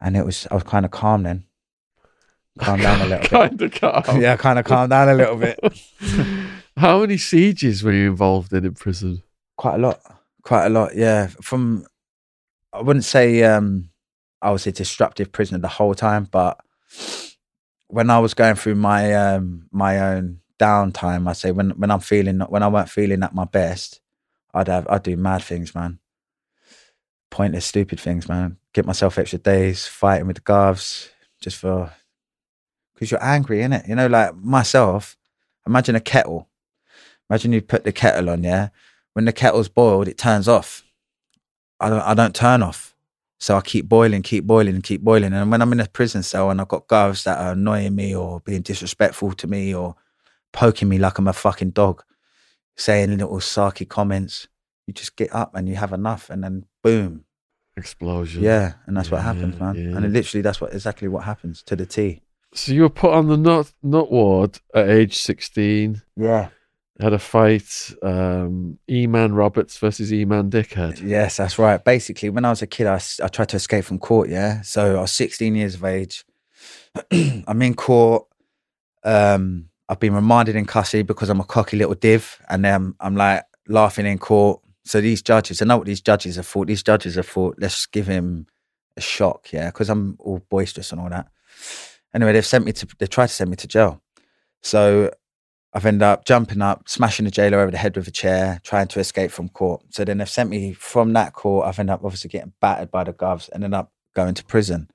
and 0.00 0.16
it 0.16 0.24
was 0.24 0.46
I 0.50 0.54
was 0.54 0.62
kind 0.64 0.84
of 0.84 0.90
calm 0.90 1.22
then. 1.22 1.44
Calm 2.58 2.80
down 2.80 3.00
a 3.00 3.06
little 3.06 3.20
bit. 3.22 3.30
kind 3.30 3.62
of 3.62 4.04
calm. 4.04 4.20
Yeah, 4.20 4.36
kind 4.36 4.58
of 4.58 4.64
calmed 4.66 4.90
down 4.90 5.08
a 5.08 5.14
little 5.14 5.36
bit. 5.36 5.58
How 6.76 7.00
many 7.00 7.16
sieges 7.16 7.82
were 7.82 7.92
you 7.92 8.10
involved 8.10 8.52
in 8.52 8.64
in 8.64 8.74
prison? 8.74 9.22
Quite 9.56 9.76
a 9.76 9.78
lot. 9.78 10.00
Quite 10.42 10.66
a 10.66 10.70
lot. 10.70 10.94
Yeah. 10.94 11.28
From 11.42 11.86
I 12.72 12.82
wouldn't 12.82 13.04
say 13.04 13.42
um 13.42 13.90
I 14.42 14.50
was 14.50 14.66
a 14.66 14.72
disruptive 14.72 15.32
prisoner 15.32 15.58
the 15.58 15.68
whole 15.68 15.94
time, 15.94 16.24
but 16.30 16.58
when 17.90 18.10
I 18.10 18.18
was 18.18 18.34
going 18.34 18.54
through 18.54 18.76
my 18.76 19.12
um 19.14 19.66
my 19.70 19.98
own 20.00 20.40
downtime, 20.58 21.28
I 21.28 21.32
say 21.32 21.52
when 21.52 21.70
when 21.70 21.90
I'm 21.90 22.00
feeling 22.00 22.40
when 22.40 22.62
I 22.62 22.68
weren't 22.68 22.90
feeling 22.90 23.22
at 23.22 23.34
my 23.34 23.44
best, 23.44 24.00
I'd 24.54 24.68
have 24.68 24.86
I'd 24.88 25.02
do 25.02 25.16
mad 25.16 25.42
things, 25.42 25.74
man. 25.74 25.98
Pointless, 27.30 27.66
stupid 27.66 28.00
things, 28.00 28.28
man. 28.28 28.58
Get 28.72 28.86
myself 28.86 29.18
extra 29.18 29.38
days 29.38 29.86
fighting 29.86 30.26
with 30.26 30.36
the 30.36 30.42
guards 30.42 31.10
just 31.40 31.56
for 31.56 31.92
because 32.94 33.10
you're 33.10 33.24
angry, 33.24 33.58
innit? 33.58 33.88
You 33.88 33.94
know, 33.94 34.06
like 34.06 34.36
myself. 34.36 35.16
Imagine 35.66 35.94
a 35.94 36.00
kettle. 36.00 36.48
Imagine 37.28 37.52
you 37.52 37.62
put 37.62 37.84
the 37.84 37.92
kettle 37.92 38.30
on, 38.30 38.42
yeah. 38.42 38.68
When 39.12 39.24
the 39.24 39.32
kettle's 39.32 39.68
boiled, 39.68 40.08
it 40.08 40.18
turns 40.18 40.48
off. 40.48 40.82
I 41.78 41.88
don't. 41.88 42.02
I 42.02 42.14
don't 42.14 42.34
turn 42.34 42.62
off. 42.62 42.89
So 43.40 43.56
I 43.56 43.62
keep 43.62 43.88
boiling, 43.88 44.20
keep 44.22 44.44
boiling, 44.44 44.74
and 44.74 44.84
keep 44.84 45.00
boiling. 45.00 45.32
And 45.32 45.50
when 45.50 45.62
I'm 45.62 45.72
in 45.72 45.80
a 45.80 45.86
prison 45.86 46.22
cell 46.22 46.50
and 46.50 46.60
I've 46.60 46.68
got 46.68 46.86
guards 46.88 47.24
that 47.24 47.38
are 47.38 47.52
annoying 47.52 47.94
me 47.94 48.14
or 48.14 48.40
being 48.40 48.60
disrespectful 48.60 49.32
to 49.32 49.46
me 49.46 49.74
or 49.74 49.96
poking 50.52 50.88
me 50.90 50.98
like 50.98 51.18
I'm 51.18 51.26
a 51.26 51.32
fucking 51.32 51.70
dog, 51.70 52.02
saying 52.76 53.10
little 53.16 53.38
sarky 53.38 53.88
comments, 53.88 54.46
you 54.86 54.92
just 54.92 55.16
get 55.16 55.34
up 55.34 55.54
and 55.54 55.68
you 55.68 55.76
have 55.76 55.92
enough, 55.94 56.28
and 56.28 56.44
then 56.44 56.66
boom, 56.82 57.24
Explosion. 57.76 58.42
yeah, 58.42 58.74
and 58.86 58.96
that's 58.96 59.10
what 59.10 59.22
happens, 59.22 59.58
man. 59.58 59.74
yeah. 59.74 59.96
And 59.96 60.04
it 60.04 60.10
literally, 60.10 60.42
that's 60.42 60.60
what 60.60 60.74
exactly 60.74 61.08
what 61.08 61.24
happens 61.24 61.62
to 61.62 61.76
the 61.76 61.86
T. 61.86 62.20
So 62.52 62.72
you 62.72 62.82
were 62.82 62.90
put 62.90 63.12
on 63.14 63.28
the 63.28 63.36
nut 63.36 63.72
nut 63.82 64.10
ward 64.10 64.58
at 64.74 64.88
age 64.90 65.16
sixteen. 65.18 66.02
Yeah. 66.16 66.48
Had 67.00 67.12
a 67.14 67.18
fight. 67.18 67.94
Um, 68.02 68.78
E-Man 68.88 69.34
Roberts 69.34 69.78
versus 69.78 70.12
E-Man 70.12 70.50
Dickhead. 70.50 71.02
Yes, 71.02 71.38
that's 71.38 71.58
right. 71.58 71.82
Basically, 71.82 72.28
when 72.28 72.44
I 72.44 72.50
was 72.50 72.60
a 72.60 72.66
kid, 72.66 72.86
I, 72.86 73.00
I 73.22 73.28
tried 73.28 73.48
to 73.50 73.56
escape 73.56 73.84
from 73.84 73.98
court. 73.98 74.28
Yeah, 74.28 74.60
so 74.62 74.98
I 74.98 75.00
was 75.00 75.12
16 75.12 75.54
years 75.54 75.76
of 75.76 75.84
age. 75.84 76.24
I'm 77.10 77.62
in 77.62 77.74
court. 77.74 78.26
Um, 79.02 79.70
I've 79.88 79.98
been 79.98 80.14
remanded 80.14 80.56
in 80.56 80.66
custody 80.66 81.02
because 81.02 81.30
I'm 81.30 81.40
a 81.40 81.44
cocky 81.44 81.76
little 81.76 81.94
div, 81.94 82.40
and 82.48 82.64
then 82.64 82.94
I'm 83.00 83.16
like 83.16 83.44
laughing 83.66 84.06
in 84.06 84.18
court. 84.18 84.60
So 84.84 85.00
these 85.00 85.22
judges, 85.22 85.62
I 85.62 85.64
know 85.64 85.78
what 85.78 85.86
these 85.86 86.00
judges 86.00 86.36
have 86.36 86.46
thought. 86.46 86.66
These 86.66 86.82
judges 86.82 87.14
have 87.14 87.26
thought, 87.26 87.56
let's 87.58 87.86
give 87.86 88.06
him 88.06 88.46
a 88.96 89.00
shock, 89.00 89.52
yeah, 89.52 89.66
because 89.66 89.88
I'm 89.88 90.16
all 90.20 90.42
boisterous 90.50 90.92
and 90.92 91.00
all 91.00 91.08
that. 91.08 91.28
Anyway, 92.14 92.32
they've 92.32 92.46
sent 92.46 92.64
me 92.64 92.72
to. 92.72 92.86
They 92.98 93.06
tried 93.06 93.28
to 93.28 93.32
send 93.32 93.50
me 93.50 93.56
to 93.56 93.68
jail. 93.68 94.02
So 94.62 95.10
I've 95.72 95.86
ended 95.86 96.02
up 96.02 96.24
jumping 96.24 96.62
up, 96.62 96.88
smashing 96.88 97.24
the 97.26 97.30
jailer 97.30 97.60
over 97.60 97.70
the 97.70 97.78
head 97.78 97.96
with 97.96 98.08
a 98.08 98.10
chair, 98.10 98.60
trying 98.64 98.88
to 98.88 98.98
escape 99.00 99.30
from 99.30 99.48
court. 99.50 99.82
So 99.90 100.04
then 100.04 100.18
they've 100.18 100.28
sent 100.28 100.50
me 100.50 100.72
from 100.72 101.12
that 101.12 101.32
court. 101.32 101.66
I've 101.66 101.78
ended 101.78 101.94
up 101.94 102.04
obviously 102.04 102.28
getting 102.28 102.52
battered 102.60 102.90
by 102.90 103.04
the 103.04 103.12
govs, 103.12 103.48
ended 103.54 103.72
up 103.74 103.92
going 104.14 104.34
to 104.34 104.44
prison. 104.44 104.90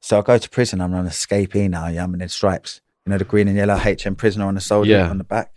So 0.00 0.18
I 0.18 0.22
go 0.22 0.38
to 0.38 0.50
prison. 0.50 0.80
I'm 0.80 0.92
an 0.94 1.06
escapee 1.06 1.70
now. 1.70 1.86
Yeah, 1.86 2.02
I'm 2.04 2.20
in 2.20 2.28
stripes. 2.28 2.80
You 3.06 3.10
know 3.10 3.18
the 3.18 3.24
green 3.24 3.46
and 3.48 3.56
yellow 3.56 3.76
HM 3.76 4.16
prisoner 4.16 4.46
on 4.46 4.54
the 4.54 4.60
shoulder 4.60 4.90
Yeah. 4.90 5.08
on 5.08 5.18
the 5.18 5.24
back. 5.24 5.52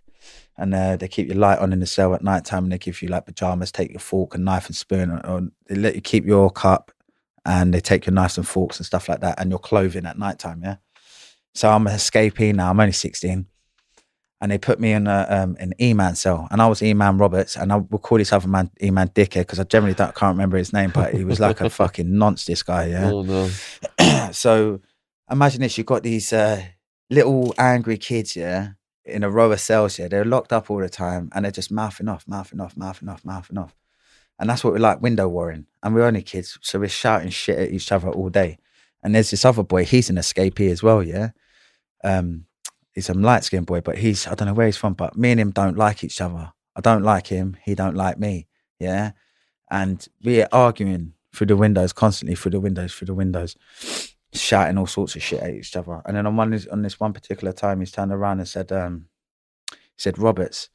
And 0.58 0.76
uh, 0.76 0.96
they 0.96 1.08
keep 1.08 1.28
your 1.28 1.38
light 1.38 1.58
on 1.60 1.74
in 1.74 1.80
the 1.80 1.88
cell 1.88 2.14
at 2.14 2.22
night 2.24 2.46
time 2.46 2.66
and 2.66 2.72
they 2.72 2.78
give 2.78 3.02
you 3.02 3.08
like 3.08 3.26
pajamas, 3.26 3.72
take 3.72 3.90
your 3.92 4.00
fork 4.00 4.36
and 4.36 4.46
knife 4.46 4.68
and 4.68 4.76
spoon, 4.76 5.10
or, 5.10 5.26
or 5.26 5.42
they 5.68 5.76
let 5.76 5.96
you 5.96 6.02
keep 6.02 6.24
your 6.26 6.52
cup 6.52 6.92
and 7.46 7.74
they 7.74 7.80
take 7.80 8.06
your 8.06 8.14
knives 8.14 8.38
and 8.38 8.48
forks 8.48 8.78
and 8.78 8.86
stuff 8.86 9.10
like 9.10 9.22
that 9.22 9.40
and 9.40 9.50
your 9.50 9.58
clothing 9.60 10.06
at 10.06 10.20
night 10.20 10.38
time. 10.38 10.62
Yeah. 10.64 10.76
So 11.56 11.70
I'm 11.72 11.88
an 11.88 11.96
escapee 11.96 12.54
now. 12.54 12.70
I'm 12.70 12.80
only 12.80 12.92
16 12.94 13.48
and 14.42 14.52
they 14.52 14.58
put 14.58 14.80
me 14.80 14.92
in 14.92 15.06
a, 15.06 15.28
um, 15.30 15.56
an 15.60 15.74
E-man 15.80 16.16
cell, 16.16 16.48
and 16.50 16.62
I 16.62 16.68
was 16.68 16.82
E-man 16.82 17.20
Roberts, 17.20 17.56
and 17.56 17.72
I 17.72 17.76
would 17.78 18.02
call 18.02 18.18
this 18.18 18.34
other 18.34 18.48
man 18.48 18.72
E-man 18.82 19.10
Dickhead 19.10 19.42
because 19.42 19.60
I 19.60 19.64
generally 19.66 19.94
don't 19.94 20.16
can't 20.16 20.34
remember 20.34 20.58
his 20.58 20.74
name, 20.74 20.90
but 20.92 21.14
he 21.14 21.24
was 21.24 21.40
like 21.40 21.62
a 21.62 21.70
fucking 21.82 22.18
nonce. 22.18 22.46
This 22.46 22.64
guy, 22.64 22.88
yeah. 22.88 23.12
Oh 23.12 23.22
no. 23.22 23.50
so 24.32 24.82
imagine 25.30 25.62
this: 25.62 25.78
you've 25.78 25.86
got 25.86 26.02
these 26.02 26.34
uh, 26.34 26.64
little 27.12 27.54
angry 27.60 28.00
kids, 28.00 28.36
yeah, 28.36 28.70
in 29.06 29.24
a 29.24 29.30
row 29.30 29.52
of 29.52 29.62
cells, 29.62 30.00
yeah. 30.00 30.08
They're 30.08 30.26
locked 30.26 30.52
up 30.52 30.72
all 30.72 30.80
the 30.80 30.90
time, 30.90 31.30
and 31.36 31.46
they're 31.46 31.52
just 31.52 31.72
mouthing 31.72 32.08
off, 32.08 32.28
mouthing 32.28 32.60
off, 32.60 32.76
mouthing 32.76 33.10
off, 33.10 33.24
mouthing 33.24 33.60
off, 33.60 33.76
and 34.40 34.50
that's 34.50 34.64
what 34.64 34.74
we 34.74 34.80
like 34.80 35.04
window 35.04 35.28
warring. 35.28 35.68
And 35.84 35.94
we're 35.94 36.06
only 36.06 36.24
kids, 36.24 36.58
so 36.64 36.80
we're 36.80 36.90
shouting 36.90 37.30
shit 37.30 37.60
at 37.60 37.72
each 37.72 37.92
other 37.92 38.10
all 38.10 38.30
day. 38.30 38.58
And 39.04 39.14
there's 39.14 39.30
this 39.30 39.46
other 39.46 39.62
boy; 39.62 39.86
he's 39.86 40.10
an 40.10 40.16
escapee 40.16 40.72
as 40.72 40.82
well, 40.82 41.04
yeah. 41.04 41.30
Um, 42.04 42.46
he's 42.94 43.10
a 43.10 43.14
light 43.14 43.44
skinned 43.44 43.66
boy, 43.66 43.82
but 43.82 43.98
he's 43.98 44.28
I 44.28 44.36
don't 44.36 44.48
know 44.48 44.54
where 44.54 44.66
he's 44.66 44.78
from, 44.78 44.94
but 44.94 45.18
me 45.18 45.32
and 45.32 45.40
him 45.40 45.52
don't 45.52 45.78
like 45.78 46.04
each 46.04 46.22
other. 46.22 46.54
I 46.76 46.82
don't 46.82 47.04
like 47.04 47.28
him, 47.28 47.58
he 47.64 47.76
don't 47.76 47.96
like 47.96 48.18
me. 48.18 48.48
Yeah. 48.80 49.12
And 49.70 50.06
we're 50.24 50.48
arguing 50.52 51.14
through 51.34 51.48
the 51.48 51.58
windows, 51.58 51.94
constantly 51.94 52.36
through 52.36 52.52
the 52.52 52.60
windows, 52.60 52.94
through 52.94 53.08
the 53.08 53.14
windows, 53.14 53.56
shouting 54.34 54.78
all 54.78 54.88
sorts 54.88 55.16
of 55.16 55.24
shit 55.24 55.42
at 55.42 55.54
each 55.54 55.76
other. 55.76 56.02
And 56.06 56.16
then 56.16 56.26
on 56.26 56.36
one 56.36 56.58
on 56.72 56.82
this 56.82 57.00
one 57.00 57.14
particular 57.14 57.54
time, 57.54 57.80
he's 57.80 57.92
turned 57.92 58.12
around 58.12 58.40
and 58.40 58.48
said, 58.48 58.72
um, 58.72 59.08
he 59.72 59.78
said, 59.98 60.18
Roberts, 60.18 60.70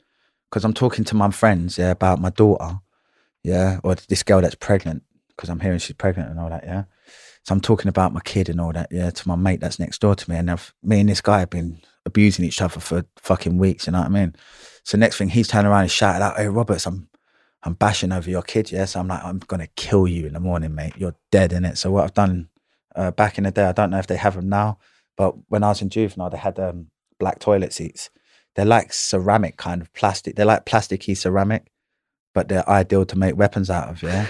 because 0.50 0.64
I'm 0.64 0.74
talking 0.74 1.04
to 1.04 1.16
my 1.16 1.30
friends, 1.30 1.78
yeah, 1.78 1.90
about 1.90 2.20
my 2.20 2.30
daughter, 2.30 2.80
yeah, 3.42 3.80
or 3.82 3.94
this 3.94 4.22
girl 4.22 4.40
that's 4.40 4.54
pregnant, 4.54 5.02
because 5.28 5.48
I'm 5.48 5.60
hearing 5.60 5.78
she's 5.78 5.96
pregnant 5.96 6.30
and 6.30 6.40
all 6.40 6.50
that, 6.50 6.64
yeah. 6.64 6.84
So 7.46 7.52
I'm 7.52 7.60
talking 7.60 7.88
about 7.88 8.12
my 8.12 8.20
kid 8.22 8.48
and 8.48 8.60
all 8.60 8.72
that, 8.72 8.88
yeah, 8.90 9.08
to 9.08 9.28
my 9.28 9.36
mate 9.36 9.60
that's 9.60 9.78
next 9.78 10.00
door 10.00 10.16
to 10.16 10.30
me. 10.30 10.36
And 10.36 10.50
I've, 10.50 10.74
me 10.82 10.98
and 10.98 11.08
this 11.08 11.20
guy 11.20 11.38
have 11.38 11.50
been 11.50 11.78
abusing 12.04 12.44
each 12.44 12.60
other 12.60 12.80
for 12.80 13.04
fucking 13.18 13.56
weeks, 13.56 13.86
you 13.86 13.92
know 13.92 14.00
what 14.00 14.08
I 14.08 14.10
mean? 14.10 14.34
So 14.82 14.98
next 14.98 15.16
thing 15.16 15.28
he's 15.28 15.46
turning 15.46 15.70
around 15.70 15.82
and 15.82 15.90
shouting 15.90 16.22
out, 16.22 16.36
Hey 16.36 16.48
Roberts, 16.48 16.86
I'm 16.86 17.08
I'm 17.62 17.74
bashing 17.74 18.10
over 18.10 18.28
your 18.28 18.42
kid, 18.42 18.72
yeah. 18.72 18.84
So 18.84 18.98
I'm 18.98 19.06
like, 19.06 19.22
I'm 19.22 19.38
gonna 19.38 19.68
kill 19.76 20.08
you 20.08 20.26
in 20.26 20.32
the 20.32 20.40
morning, 20.40 20.74
mate. 20.74 20.94
You're 20.96 21.14
dead 21.30 21.52
in 21.52 21.64
it. 21.64 21.78
So 21.78 21.92
what 21.92 22.02
I've 22.02 22.14
done 22.14 22.48
uh, 22.96 23.12
back 23.12 23.38
in 23.38 23.44
the 23.44 23.52
day, 23.52 23.64
I 23.64 23.72
don't 23.72 23.90
know 23.90 23.98
if 23.98 24.08
they 24.08 24.16
have 24.16 24.34
them 24.34 24.48
now, 24.48 24.78
but 25.16 25.36
when 25.48 25.62
I 25.62 25.68
was 25.68 25.82
in 25.82 25.88
juvenile, 25.88 26.30
they 26.30 26.38
had 26.38 26.58
um, 26.58 26.88
black 27.20 27.38
toilet 27.38 27.72
seats. 27.72 28.10
They're 28.56 28.64
like 28.64 28.92
ceramic 28.92 29.56
kind 29.56 29.82
of 29.82 29.92
plastic. 29.92 30.34
They're 30.34 30.46
like 30.46 30.66
plasticky 30.66 31.16
ceramic, 31.16 31.68
but 32.34 32.48
they're 32.48 32.68
ideal 32.68 33.04
to 33.06 33.16
make 33.16 33.36
weapons 33.36 33.70
out 33.70 33.88
of, 33.88 34.02
yeah. 34.02 34.26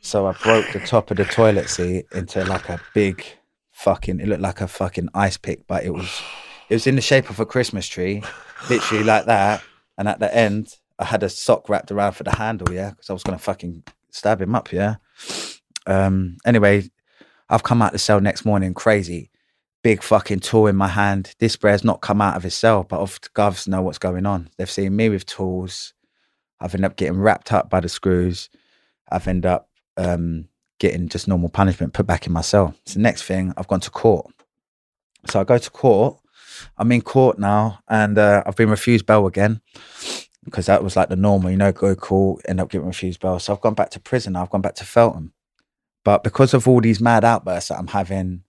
So 0.00 0.26
I 0.26 0.32
broke 0.32 0.72
the 0.72 0.80
top 0.80 1.10
of 1.10 1.16
the 1.16 1.24
toilet 1.24 1.68
seat 1.68 2.06
into 2.12 2.44
like 2.44 2.68
a 2.68 2.80
big 2.94 3.24
fucking. 3.72 4.20
It 4.20 4.28
looked 4.28 4.42
like 4.42 4.60
a 4.60 4.68
fucking 4.68 5.08
ice 5.14 5.36
pick, 5.36 5.66
but 5.66 5.84
it 5.84 5.92
was 5.92 6.22
it 6.68 6.74
was 6.74 6.86
in 6.86 6.96
the 6.96 7.02
shape 7.02 7.30
of 7.30 7.40
a 7.40 7.46
Christmas 7.46 7.86
tree, 7.86 8.22
literally 8.68 9.04
like 9.04 9.26
that. 9.26 9.62
And 9.98 10.08
at 10.08 10.20
the 10.20 10.34
end, 10.34 10.76
I 10.98 11.04
had 11.04 11.22
a 11.22 11.28
sock 11.28 11.68
wrapped 11.68 11.90
around 11.90 12.12
for 12.12 12.24
the 12.24 12.36
handle, 12.36 12.72
yeah, 12.72 12.90
because 12.90 13.10
I 13.10 13.12
was 13.12 13.22
gonna 13.22 13.38
fucking 13.38 13.84
stab 14.10 14.40
him 14.40 14.54
up, 14.54 14.72
yeah. 14.72 14.96
Um. 15.86 16.36
Anyway, 16.44 16.90
I've 17.48 17.62
come 17.62 17.82
out 17.82 17.92
the 17.92 17.98
cell 17.98 18.20
next 18.20 18.44
morning 18.44 18.74
crazy, 18.74 19.30
big 19.82 20.02
fucking 20.02 20.40
tool 20.40 20.66
in 20.66 20.76
my 20.76 20.88
hand. 20.88 21.34
This 21.38 21.56
bear's 21.56 21.84
not 21.84 22.00
come 22.00 22.20
out 22.20 22.36
of 22.36 22.42
his 22.42 22.54
cell, 22.54 22.84
but 22.84 23.00
of 23.00 23.20
the 23.20 23.28
govs 23.30 23.68
know 23.68 23.82
what's 23.82 23.98
going 23.98 24.26
on. 24.26 24.50
They've 24.56 24.70
seen 24.70 24.96
me 24.96 25.08
with 25.08 25.26
tools. 25.26 25.94
I've 26.60 26.74
ended 26.74 26.90
up 26.90 26.96
getting 26.96 27.18
wrapped 27.18 27.52
up 27.52 27.68
by 27.68 27.80
the 27.80 27.88
screws. 27.88 28.48
I've 29.10 29.28
ended 29.28 29.46
up 29.46 29.68
um, 29.96 30.48
getting 30.78 31.08
just 31.08 31.28
normal 31.28 31.48
punishment 31.48 31.92
put 31.92 32.06
back 32.06 32.26
in 32.26 32.32
my 32.32 32.40
cell. 32.40 32.74
So 32.84 33.00
next 33.00 33.22
thing, 33.22 33.52
I've 33.56 33.68
gone 33.68 33.80
to 33.80 33.90
court. 33.90 34.26
So 35.28 35.40
I 35.40 35.44
go 35.44 35.58
to 35.58 35.70
court. 35.70 36.18
I'm 36.78 36.90
in 36.92 37.02
court 37.02 37.38
now, 37.38 37.80
and 37.88 38.16
uh, 38.16 38.42
I've 38.46 38.56
been 38.56 38.70
refused 38.70 39.04
bail 39.04 39.26
again 39.26 39.60
because 40.44 40.66
that 40.66 40.82
was 40.82 40.96
like 40.96 41.08
the 41.08 41.16
normal, 41.16 41.50
you 41.50 41.56
know, 41.56 41.72
go 41.72 41.94
court, 41.94 42.40
end 42.48 42.60
up 42.60 42.70
getting 42.70 42.86
refused 42.86 43.20
bail. 43.20 43.38
So 43.38 43.52
I've 43.52 43.60
gone 43.60 43.74
back 43.74 43.90
to 43.90 44.00
prison. 44.00 44.36
I've 44.36 44.50
gone 44.50 44.62
back 44.62 44.76
to 44.76 44.84
Feltham. 44.84 45.32
But 46.04 46.22
because 46.22 46.54
of 46.54 46.68
all 46.68 46.80
these 46.80 47.00
mad 47.00 47.24
outbursts 47.24 47.68
that 47.68 47.78
I'm 47.78 47.88
having, 47.88 48.44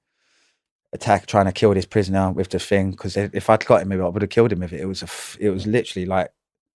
attack, 0.94 1.26
trying 1.26 1.46
to 1.46 1.52
kill 1.52 1.74
this 1.74 1.86
prisoner 1.86 2.32
with 2.32 2.50
the 2.50 2.60
thing. 2.60 2.92
Because 2.92 3.18
if 3.18 3.50
I'd 3.50 3.66
got 3.66 3.82
him 3.82 3.92
I 3.92 4.08
would 4.08 4.22
have 4.22 4.30
killed 4.30 4.52
him 4.52 4.64
If 4.64 4.74
it. 4.74 4.82
It 4.82 4.86
was 4.86 5.02
a, 5.02 5.06
f- 5.06 5.38
it 5.40 5.50
was 5.50 5.66
literally 5.66 6.06
like 6.06 6.32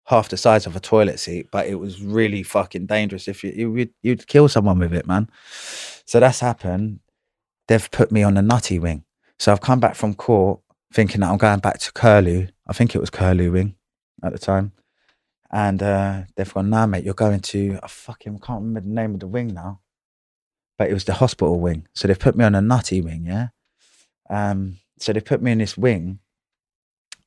half 0.08 0.30
the 0.30 0.36
size 0.38 0.66
of 0.66 0.74
a 0.74 0.80
toilet 0.80 1.20
seat, 1.20 1.48
but 1.50 1.66
it 1.66 1.74
was 1.74 2.02
really 2.02 2.42
fucking 2.42 2.86
dangerous. 2.86 3.28
If 3.28 3.44
you, 3.44 3.52
you 3.54 3.72
would, 3.72 3.90
you'd 4.02 4.26
kill 4.26 4.48
someone 4.48 4.78
with 4.78 4.94
it, 4.94 5.06
man. 5.06 5.28
So 6.06 6.18
that's 6.18 6.40
happened. 6.40 7.00
They've 7.66 7.90
put 7.90 8.10
me 8.10 8.22
on 8.22 8.38
a 8.38 8.42
nutty 8.42 8.78
wing. 8.78 9.04
So 9.38 9.52
I've 9.52 9.60
come 9.60 9.80
back 9.80 9.94
from 9.94 10.14
court 10.14 10.60
thinking 10.94 11.20
that 11.20 11.30
I'm 11.30 11.36
going 11.36 11.60
back 11.60 11.78
to 11.80 11.92
Curlew. 11.92 12.46
I 12.66 12.72
think 12.72 12.94
it 12.94 13.00
was 13.00 13.10
Curlew 13.10 13.52
wing 13.52 13.74
at 14.24 14.32
the 14.32 14.38
time. 14.38 14.72
And 15.50 15.82
uh, 15.82 16.22
they've 16.36 16.52
gone, 16.52 16.70
nah, 16.70 16.86
mate, 16.86 17.04
you're 17.04 17.12
going 17.12 17.40
to, 17.40 17.78
I 17.82 17.88
fucking 17.88 18.38
can't 18.38 18.62
remember 18.62 18.80
the 18.80 18.94
name 18.94 19.12
of 19.14 19.20
the 19.20 19.26
wing 19.26 19.48
now, 19.48 19.80
but 20.78 20.88
it 20.88 20.94
was 20.94 21.04
the 21.04 21.14
hospital 21.14 21.60
wing. 21.60 21.86
So 21.94 22.08
they've 22.08 22.18
put 22.18 22.34
me 22.34 22.46
on 22.46 22.54
a 22.54 22.62
nutty 22.62 23.02
wing, 23.02 23.26
yeah? 23.26 23.48
Um, 24.30 24.78
so 24.98 25.12
they 25.12 25.20
put 25.20 25.42
me 25.42 25.52
in 25.52 25.58
this 25.58 25.76
wing. 25.76 26.20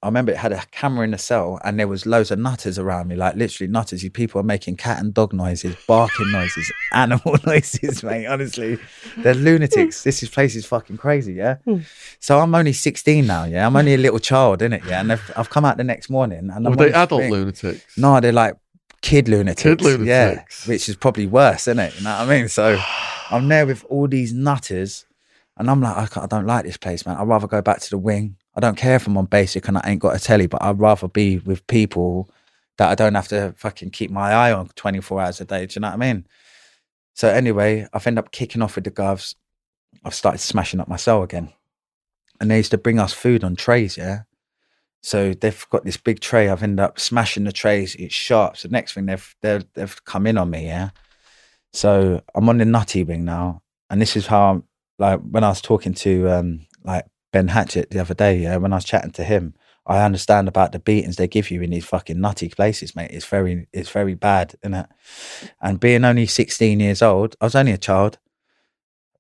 I 0.03 0.07
remember 0.07 0.31
it 0.31 0.37
had 0.39 0.51
a 0.51 0.63
camera 0.71 1.03
in 1.03 1.11
the 1.11 1.19
cell 1.19 1.59
and 1.63 1.79
there 1.79 1.87
was 1.87 2.07
loads 2.07 2.31
of 2.31 2.39
nutters 2.39 2.79
around 2.79 3.07
me, 3.07 3.15
like 3.15 3.35
literally 3.35 3.71
nutters. 3.71 4.03
You 4.03 4.09
people 4.09 4.41
are 4.41 4.43
making 4.43 4.77
cat 4.77 4.99
and 4.99 5.13
dog 5.13 5.31
noises, 5.31 5.75
barking 5.87 6.31
noises, 6.31 6.71
animal 6.93 7.35
noises, 7.45 8.01
mate. 8.01 8.25
Honestly, 8.25 8.79
they're 9.17 9.35
lunatics. 9.35 10.03
This 10.03 10.23
is 10.23 10.29
place 10.29 10.55
is 10.55 10.65
fucking 10.65 10.97
crazy, 10.97 11.33
yeah. 11.33 11.57
Hmm. 11.65 11.79
So 12.19 12.39
I'm 12.39 12.55
only 12.55 12.73
16 12.73 13.27
now, 13.27 13.43
yeah. 13.43 13.67
I'm 13.67 13.75
only 13.75 13.93
a 13.93 13.97
little 13.97 14.17
child, 14.17 14.63
in 14.63 14.73
it, 14.73 14.83
yeah. 14.87 15.01
And 15.01 15.11
I've, 15.11 15.31
I've 15.35 15.49
come 15.51 15.65
out 15.65 15.77
the 15.77 15.83
next 15.83 16.09
morning 16.09 16.49
and 16.49 16.65
I'm 16.67 16.71
Were 16.71 16.75
they 16.77 16.91
adult 16.93 17.21
wing. 17.21 17.31
lunatics? 17.31 17.95
No, 17.95 18.19
they're 18.19 18.31
like 18.31 18.55
kid 19.01 19.29
lunatics. 19.29 19.61
Kid 19.61 19.81
lunatics. 19.81 20.65
Yeah, 20.67 20.71
which 20.71 20.89
is 20.89 20.95
probably 20.95 21.27
worse, 21.27 21.67
isn't 21.67 21.77
it? 21.77 21.95
You 21.99 22.05
know 22.05 22.11
what 22.11 22.27
I 22.27 22.39
mean? 22.39 22.47
So 22.47 22.79
I'm 23.29 23.47
there 23.47 23.67
with 23.67 23.85
all 23.85 24.07
these 24.07 24.33
nutters, 24.33 25.05
and 25.57 25.69
I'm 25.69 25.79
like, 25.79 26.17
I, 26.17 26.23
I 26.23 26.25
don't 26.25 26.47
like 26.47 26.65
this 26.65 26.77
place, 26.77 27.05
man. 27.05 27.17
I'd 27.17 27.27
rather 27.27 27.45
go 27.47 27.61
back 27.61 27.81
to 27.81 27.89
the 27.91 27.99
wing. 27.99 28.37
I 28.61 28.67
don't 28.67 28.77
care 28.77 28.95
if 28.95 29.07
I'm 29.07 29.17
on 29.17 29.25
basic 29.25 29.67
and 29.67 29.77
I 29.77 29.81
ain't 29.85 30.01
got 30.01 30.15
a 30.15 30.19
telly, 30.19 30.45
but 30.45 30.61
I'd 30.61 30.79
rather 30.79 31.07
be 31.07 31.39
with 31.39 31.65
people 31.65 32.29
that 32.77 32.89
I 32.89 32.95
don't 32.95 33.15
have 33.15 33.27
to 33.29 33.55
fucking 33.57 33.89
keep 33.89 34.11
my 34.11 34.31
eye 34.31 34.51
on 34.51 34.69
24 34.75 35.19
hours 35.19 35.41
a 35.41 35.45
day. 35.45 35.65
Do 35.65 35.73
you 35.73 35.81
know 35.81 35.87
what 35.87 35.95
I 35.95 35.97
mean? 35.97 36.27
So 37.15 37.27
anyway, 37.27 37.87
I've 37.91 38.05
ended 38.05 38.23
up 38.23 38.31
kicking 38.31 38.61
off 38.61 38.75
with 38.75 38.83
the 38.83 38.91
govs. 38.91 39.33
I've 40.05 40.13
started 40.13 40.37
smashing 40.37 40.79
up 40.79 40.87
my 40.87 40.95
cell 40.95 41.23
again. 41.23 41.51
And 42.39 42.51
they 42.51 42.57
used 42.57 42.69
to 42.69 42.77
bring 42.77 42.99
us 42.99 43.13
food 43.13 43.43
on 43.43 43.55
trays, 43.55 43.97
yeah? 43.97 44.21
So 45.01 45.33
they've 45.33 45.65
got 45.71 45.83
this 45.83 45.97
big 45.97 46.19
tray. 46.19 46.47
I've 46.47 46.61
ended 46.61 46.81
up 46.81 46.99
smashing 46.99 47.45
the 47.45 47.51
trays. 47.51 47.95
It's 47.95 48.13
sharp. 48.13 48.57
So 48.57 48.69
next 48.69 48.93
thing 48.93 49.07
they've 49.07 49.35
they've 49.41 49.65
they've 49.73 50.05
come 50.05 50.27
in 50.27 50.37
on 50.37 50.51
me. 50.51 50.67
Yeah. 50.67 50.91
So 51.73 52.21
I'm 52.35 52.47
on 52.47 52.59
the 52.59 52.65
nutty 52.65 53.03
wing 53.03 53.25
now, 53.25 53.63
and 53.89 53.99
this 53.99 54.15
is 54.15 54.27
how 54.27 54.51
I'm 54.51 54.63
like 54.99 55.19
when 55.21 55.43
I 55.43 55.49
was 55.49 55.61
talking 55.61 55.95
to 55.95 56.29
um 56.29 56.67
like 56.83 57.05
Ben 57.31 57.49
Hatchett 57.49 57.91
the 57.91 57.99
other 57.99 58.13
day. 58.13 58.39
Yeah, 58.39 58.57
when 58.57 58.73
I 58.73 58.77
was 58.77 58.85
chatting 58.85 59.11
to 59.11 59.23
him, 59.23 59.53
I 59.85 60.03
understand 60.03 60.47
about 60.47 60.71
the 60.71 60.79
beatings 60.79 61.15
they 61.15 61.27
give 61.27 61.49
you 61.49 61.61
in 61.61 61.71
these 61.71 61.85
fucking 61.85 62.19
nutty 62.19 62.49
places, 62.49 62.95
mate. 62.95 63.11
It's 63.11 63.25
very 63.25 63.67
it's 63.73 63.89
very 63.89 64.13
bad, 64.13 64.55
isn't 64.63 64.73
it? 64.73 64.87
And 65.61 65.79
being 65.79 66.05
only 66.05 66.27
16 66.27 66.79
years 66.79 67.01
old, 67.01 67.35
I 67.41 67.45
was 67.45 67.55
only 67.55 67.71
a 67.71 67.77
child. 67.77 68.17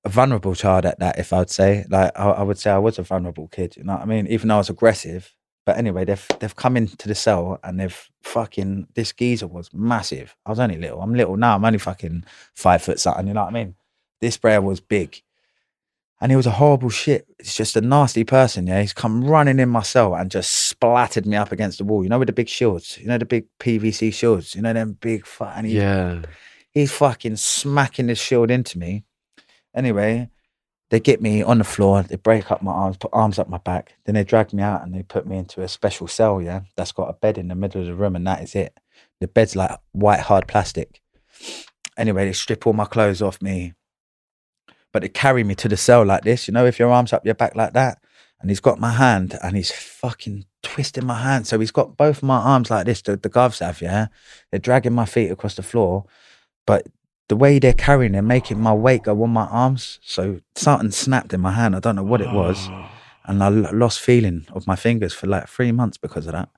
A 0.03 0.09
vulnerable 0.09 0.55
child 0.55 0.87
at 0.87 0.97
that, 0.97 1.19
if 1.19 1.31
I'd 1.31 1.51
say, 1.51 1.85
like 1.87 2.11
I, 2.15 2.29
I 2.29 2.41
would 2.41 2.57
say, 2.57 2.71
I 2.71 2.79
was 2.79 2.97
a 2.97 3.03
vulnerable 3.03 3.47
kid. 3.47 3.77
You 3.77 3.83
know 3.83 3.93
what 3.93 4.01
I 4.01 4.05
mean? 4.05 4.25
Even 4.27 4.47
though 4.47 4.55
I 4.55 4.57
was 4.57 4.69
aggressive, 4.69 5.35
but 5.65 5.77
anyway, 5.77 6.05
they've 6.05 6.27
they've 6.39 6.55
come 6.55 6.75
into 6.75 7.07
the 7.07 7.15
cell 7.15 7.59
and 7.63 7.79
they've 7.79 8.09
fucking 8.23 8.87
this 8.95 9.11
geezer 9.13 9.47
was 9.47 9.69
massive. 9.73 10.35
I 10.45 10.49
was 10.49 10.59
only 10.59 10.77
little. 10.77 11.01
I'm 11.01 11.13
little 11.13 11.37
now. 11.37 11.55
I'm 11.55 11.65
only 11.65 11.77
fucking 11.77 12.23
five 12.55 12.81
foot 12.81 12.99
something. 12.99 13.27
You 13.27 13.33
know 13.33 13.43
what 13.43 13.49
I 13.49 13.63
mean? 13.63 13.75
This 14.21 14.37
bear 14.37 14.61
was 14.61 14.79
big, 14.79 15.21
and 16.21 16.31
he 16.31 16.35
was 16.35 16.45
a 16.45 16.51
horrible 16.51 16.89
shit. 16.89 17.25
He's 17.39 17.55
just 17.55 17.75
a 17.75 17.81
nasty 17.81 18.23
person. 18.23 18.67
Yeah, 18.67 18.79
he's 18.81 18.93
come 18.93 19.23
running 19.23 19.59
in 19.59 19.69
my 19.69 19.81
cell 19.81 20.13
and 20.15 20.29
just 20.31 20.51
splattered 20.67 21.25
me 21.25 21.35
up 21.35 21.51
against 21.51 21.79
the 21.79 21.83
wall. 21.83 22.03
You 22.03 22.09
know, 22.09 22.19
with 22.19 22.27
the 22.27 22.33
big 22.33 22.47
shields. 22.47 22.97
You 22.99 23.07
know 23.07 23.17
the 23.17 23.25
big 23.25 23.45
PVC 23.59 24.13
shields. 24.13 24.55
You 24.55 24.61
know 24.61 24.71
them 24.73 24.97
big. 25.01 25.25
fu- 25.25 25.43
And 25.45 25.65
he, 25.67 25.77
Yeah. 25.77 26.21
he's 26.71 26.91
fucking 26.91 27.35
smacking 27.37 28.07
this 28.07 28.19
shield 28.19 28.51
into 28.51 28.77
me. 28.77 29.03
Anyway, 29.75 30.29
they 30.89 30.99
get 30.99 31.21
me 31.21 31.41
on 31.41 31.57
the 31.57 31.63
floor, 31.63 32.03
they 32.03 32.17
break 32.17 32.51
up 32.51 32.61
my 32.61 32.71
arms, 32.73 32.97
put 32.97 33.11
arms 33.13 33.39
up 33.39 33.47
my 33.47 33.57
back, 33.59 33.93
then 34.05 34.15
they 34.15 34.25
drag 34.25 34.51
me 34.51 34.61
out 34.61 34.83
and 34.83 34.93
they 34.93 35.01
put 35.03 35.25
me 35.25 35.37
into 35.37 35.61
a 35.61 35.67
special 35.69 36.05
cell, 36.07 36.41
yeah, 36.41 36.61
that's 36.75 36.91
got 36.91 37.09
a 37.09 37.13
bed 37.13 37.37
in 37.37 37.47
the 37.47 37.55
middle 37.55 37.79
of 37.79 37.87
the 37.87 37.95
room, 37.95 38.13
and 38.17 38.27
that 38.27 38.43
is 38.43 38.53
it. 38.55 38.77
The 39.21 39.29
bed's 39.29 39.55
like 39.55 39.71
white 39.93 40.19
hard 40.19 40.47
plastic. 40.49 41.01
Anyway, 41.97 42.25
they 42.25 42.33
strip 42.33 42.67
all 42.67 42.73
my 42.73 42.83
clothes 42.85 43.21
off 43.21 43.41
me, 43.41 43.73
but 44.91 45.01
they 45.01 45.09
carry 45.09 45.43
me 45.43 45.55
to 45.55 45.67
the 45.67 45.77
cell 45.77 46.05
like 46.05 46.23
this, 46.23 46.47
you 46.47 46.53
know, 46.53 46.65
if 46.65 46.79
your 46.79 46.91
arms 46.91 47.13
up 47.13 47.25
your 47.25 47.35
back 47.35 47.55
like 47.55 47.73
that. 47.73 47.99
And 48.39 48.49
he's 48.49 48.59
got 48.59 48.79
my 48.79 48.91
hand 48.91 49.37
and 49.43 49.55
he's 49.55 49.71
fucking 49.71 50.45
twisting 50.63 51.05
my 51.05 51.21
hand. 51.21 51.45
So 51.45 51.59
he's 51.59 51.71
got 51.71 51.95
both 51.95 52.23
my 52.23 52.37
arms 52.37 52.71
like 52.71 52.87
this, 52.87 53.01
the, 53.01 53.15
the 53.15 53.29
gloves 53.29 53.59
have, 53.59 53.81
yeah. 53.81 54.07
They're 54.49 54.59
dragging 54.59 54.93
my 54.93 55.05
feet 55.05 55.29
across 55.29 55.55
the 55.55 55.63
floor, 55.63 56.05
but 56.65 56.87
the 57.29 57.35
way 57.35 57.59
they're 57.59 57.71
carrying, 57.73 58.11
they're 58.11 58.21
making 58.21 58.59
my 58.59 58.73
weight 58.73 59.03
go 59.03 59.23
on 59.23 59.29
my 59.29 59.45
arms. 59.45 59.99
So 60.03 60.41
something 60.55 60.91
snapped 60.91 61.33
in 61.33 61.39
my 61.39 61.51
hand. 61.51 61.75
I 61.75 61.79
don't 61.79 61.95
know 61.95 62.03
what 62.03 62.19
it 62.19 62.33
was, 62.33 62.67
and 63.25 63.41
I 63.41 63.47
l- 63.47 63.69
lost 63.71 64.01
feeling 64.01 64.45
of 64.51 64.67
my 64.67 64.75
fingers 64.75 65.13
for 65.13 65.27
like 65.27 65.47
three 65.47 65.71
months 65.71 65.97
because 65.97 66.25
of 66.25 66.33
that. 66.33 66.49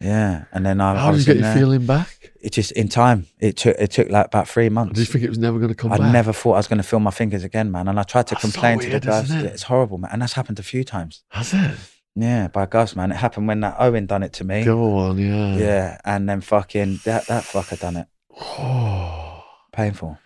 Yeah, 0.00 0.44
and 0.52 0.64
then 0.64 0.80
I, 0.80 0.92
I 0.94 0.98
How 0.98 1.10
did 1.10 1.20
you 1.20 1.26
get 1.26 1.36
your 1.36 1.42
there. 1.42 1.56
feeling 1.56 1.84
back? 1.86 2.32
It 2.40 2.52
just 2.52 2.70
in 2.72 2.88
time. 2.88 3.26
It 3.40 3.56
took 3.56 3.76
it 3.78 3.90
took 3.90 4.08
like 4.10 4.26
about 4.26 4.48
three 4.48 4.68
months. 4.68 4.94
Did 4.94 5.00
you 5.00 5.06
think 5.12 5.24
it 5.24 5.28
was 5.28 5.38
never 5.38 5.58
going 5.58 5.70
to 5.70 5.74
come 5.74 5.90
I 5.92 5.98
back? 5.98 6.12
never 6.12 6.32
thought 6.32 6.52
I 6.52 6.58
was 6.58 6.68
going 6.68 6.76
to 6.78 6.84
feel 6.84 7.00
my 7.00 7.10
fingers 7.10 7.42
again, 7.42 7.72
man. 7.72 7.88
And 7.88 7.98
I 7.98 8.04
tried 8.04 8.28
to 8.28 8.34
That's 8.36 8.42
so 8.42 8.50
complain 8.52 8.78
to 8.78 8.90
the 8.90 9.00
guys. 9.00 9.28
it? 9.30 9.44
It's 9.46 9.64
horrible, 9.64 9.98
man. 9.98 10.10
And 10.12 10.22
that's 10.22 10.34
happened 10.34 10.60
a 10.60 10.62
few 10.62 10.84
times. 10.84 11.24
Has 11.30 11.52
it? 11.52 11.76
Yeah, 12.14 12.46
by 12.48 12.66
guys, 12.66 12.94
man. 12.94 13.10
It 13.10 13.16
happened 13.16 13.48
when 13.48 13.60
that 13.60 13.76
Owen 13.80 14.06
done 14.06 14.22
it 14.22 14.32
to 14.34 14.44
me. 14.44 14.64
Go 14.64 14.96
on, 14.98 15.18
yeah. 15.18 15.56
Yeah, 15.56 15.98
and 16.04 16.28
then 16.28 16.42
fucking 16.42 17.00
that 17.04 17.26
that 17.26 17.42
fucker 17.42 17.78
done 17.80 17.96
it. 17.96 18.06
Oh. 18.40 19.42
Painful. 19.72 20.18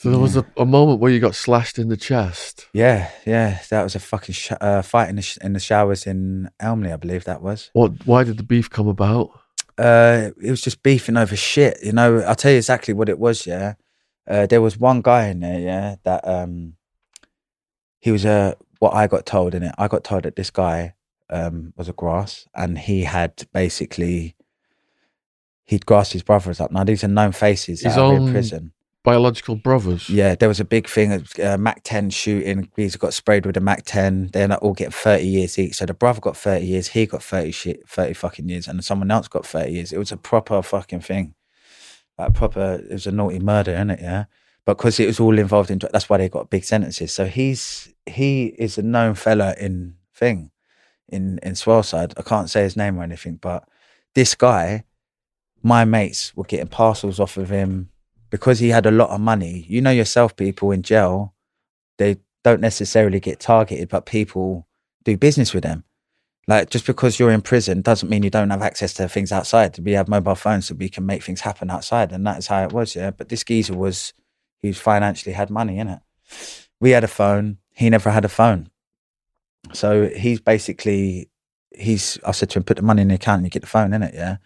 So 0.00 0.08
there 0.10 0.18
was 0.18 0.34
a, 0.34 0.46
a 0.56 0.64
moment 0.64 0.98
where 1.00 1.12
you 1.12 1.20
got 1.20 1.34
slashed 1.34 1.78
in 1.78 1.88
the 1.90 1.96
chest. 1.96 2.68
Yeah, 2.72 3.10
yeah, 3.26 3.58
that 3.68 3.82
was 3.82 3.94
a 3.94 4.00
fucking 4.00 4.32
sh- 4.32 4.52
uh, 4.58 4.80
fight 4.80 5.10
in 5.10 5.16
the, 5.16 5.22
sh- 5.22 5.36
in 5.42 5.52
the 5.52 5.60
showers 5.60 6.06
in 6.06 6.48
Elmley, 6.58 6.90
I 6.90 6.96
believe 6.96 7.24
that 7.24 7.42
was. 7.42 7.68
What? 7.74 8.06
Why 8.06 8.24
did 8.24 8.38
the 8.38 8.42
beef 8.42 8.70
come 8.70 8.88
about? 8.88 9.38
Uh, 9.76 10.30
it 10.42 10.50
was 10.50 10.62
just 10.62 10.82
beefing 10.82 11.18
over 11.18 11.36
shit, 11.36 11.76
you 11.82 11.92
know. 11.92 12.20
I'll 12.20 12.34
tell 12.34 12.50
you 12.50 12.56
exactly 12.56 12.94
what 12.94 13.10
it 13.10 13.18
was. 13.18 13.46
Yeah, 13.46 13.74
uh, 14.26 14.46
there 14.46 14.62
was 14.62 14.78
one 14.78 15.02
guy 15.02 15.26
in 15.28 15.40
there. 15.40 15.60
Yeah, 15.60 15.96
that 16.04 16.26
um, 16.26 16.76
he 17.98 18.10
was 18.10 18.24
a 18.24 18.56
what 18.78 18.94
I 18.94 19.06
got 19.06 19.26
told 19.26 19.54
in 19.54 19.62
it. 19.62 19.74
I 19.76 19.86
got 19.86 20.02
told 20.02 20.22
that 20.22 20.34
this 20.36 20.48
guy 20.50 20.94
um 21.28 21.74
was 21.76 21.90
a 21.90 21.92
grass, 21.92 22.48
and 22.54 22.78
he 22.78 23.02
had 23.04 23.46
basically 23.52 24.34
he'd 25.66 25.84
grassed 25.84 26.14
his 26.14 26.22
brothers 26.22 26.58
up. 26.58 26.70
Now 26.72 26.84
these 26.84 27.04
are 27.04 27.08
known 27.08 27.32
faces 27.32 27.82
His 27.82 27.98
are 27.98 28.14
in 28.14 28.22
own- 28.22 28.30
prison. 28.32 28.72
Biological 29.02 29.56
brothers. 29.56 30.10
Yeah, 30.10 30.34
there 30.34 30.48
was 30.48 30.60
a 30.60 30.64
big 30.64 30.86
thing 30.86 31.12
of 31.12 31.32
uh, 31.42 31.56
Mac 31.56 31.80
10 31.84 32.10
shooting. 32.10 32.70
He's 32.76 32.96
got 32.96 33.14
sprayed 33.14 33.46
with 33.46 33.56
a 33.56 33.60
Mac 33.60 33.84
10. 33.86 34.30
They're 34.32 34.48
not 34.48 34.60
all 34.60 34.74
getting 34.74 34.92
30 34.92 35.24
years 35.24 35.58
each. 35.58 35.76
So 35.76 35.86
the 35.86 35.94
brother 35.94 36.20
got 36.20 36.36
30 36.36 36.66
years, 36.66 36.88
he 36.88 37.06
got 37.06 37.22
30 37.22 37.50
shit, 37.50 37.88
30 37.88 38.12
fucking 38.12 38.48
years, 38.50 38.68
and 38.68 38.84
someone 38.84 39.10
else 39.10 39.26
got 39.26 39.46
30 39.46 39.72
years. 39.72 39.92
It 39.92 39.98
was 39.98 40.12
a 40.12 40.18
proper 40.18 40.60
fucking 40.60 41.00
thing. 41.00 41.34
Like 42.18 42.34
proper, 42.34 42.74
it 42.74 42.92
was 42.92 43.06
a 43.06 43.12
naughty 43.12 43.38
murder, 43.38 43.72
isn't 43.72 43.90
it? 43.90 44.00
Yeah. 44.02 44.24
But 44.66 44.76
because 44.76 45.00
it 45.00 45.06
was 45.06 45.18
all 45.18 45.38
involved 45.38 45.70
in, 45.70 45.78
that's 45.78 46.10
why 46.10 46.18
they 46.18 46.28
got 46.28 46.50
big 46.50 46.64
sentences. 46.64 47.10
So 47.10 47.24
he's, 47.24 47.94
he 48.04 48.48
is 48.58 48.76
a 48.76 48.82
known 48.82 49.14
fella 49.14 49.54
in 49.58 49.94
thing, 50.14 50.50
in, 51.08 51.40
in 51.42 51.54
Swaleside. 51.54 52.12
I 52.18 52.22
can't 52.22 52.50
say 52.50 52.64
his 52.64 52.76
name 52.76 52.98
or 52.98 53.02
anything, 53.02 53.36
but 53.36 53.66
this 54.14 54.34
guy, 54.34 54.84
my 55.62 55.86
mates 55.86 56.36
were 56.36 56.44
getting 56.44 56.68
parcels 56.68 57.18
off 57.18 57.38
of 57.38 57.48
him 57.48 57.90
because 58.30 58.60
he 58.60 58.68
had 58.68 58.86
a 58.86 58.90
lot 58.90 59.10
of 59.10 59.20
money. 59.20 59.66
You 59.68 59.80
know 59.80 59.90
yourself, 59.90 60.36
people 60.36 60.70
in 60.70 60.82
jail, 60.82 61.34
they 61.98 62.18
don't 62.42 62.60
necessarily 62.60 63.20
get 63.20 63.40
targeted, 63.40 63.88
but 63.88 64.06
people 64.06 64.66
do 65.04 65.16
business 65.16 65.52
with 65.52 65.64
them. 65.64 65.84
Like 66.46 66.70
just 66.70 66.86
because 66.86 67.18
you're 67.18 67.30
in 67.30 67.42
prison 67.42 67.82
doesn't 67.82 68.08
mean 68.08 68.22
you 68.22 68.30
don't 68.30 68.50
have 68.50 68.62
access 68.62 68.94
to 68.94 69.08
things 69.08 69.30
outside. 69.30 69.78
We 69.78 69.92
have 69.92 70.08
mobile 70.08 70.34
phones 70.34 70.66
so 70.66 70.74
we 70.74 70.88
can 70.88 71.06
make 71.06 71.22
things 71.22 71.42
happen 71.42 71.70
outside, 71.70 72.12
and 72.12 72.26
that 72.26 72.38
is 72.38 72.46
how 72.46 72.64
it 72.64 72.72
was. 72.72 72.96
Yeah, 72.96 73.10
but 73.10 73.28
this 73.28 73.44
geezer 73.44 73.76
was 73.76 74.14
he 74.58 74.72
financially 74.72 75.32
had 75.32 75.50
money 75.50 75.78
in 75.78 75.88
it. 75.88 76.00
We 76.80 76.90
had 76.90 77.04
a 77.04 77.08
phone. 77.08 77.58
He 77.74 77.88
never 77.90 78.10
had 78.10 78.24
a 78.24 78.28
phone. 78.28 78.70
So 79.72 80.08
he's 80.08 80.40
basically 80.40 81.30
he's. 81.70 82.18
I 82.26 82.32
said 82.32 82.50
to 82.50 82.58
him, 82.58 82.64
put 82.64 82.78
the 82.78 82.82
money 82.82 83.02
in 83.02 83.08
the 83.08 83.14
account 83.14 83.38
and 83.38 83.46
you 83.46 83.50
get 83.50 83.62
the 83.62 83.68
phone 83.68 83.92
in 83.92 84.02
it. 84.02 84.14
Yeah, 84.14 84.38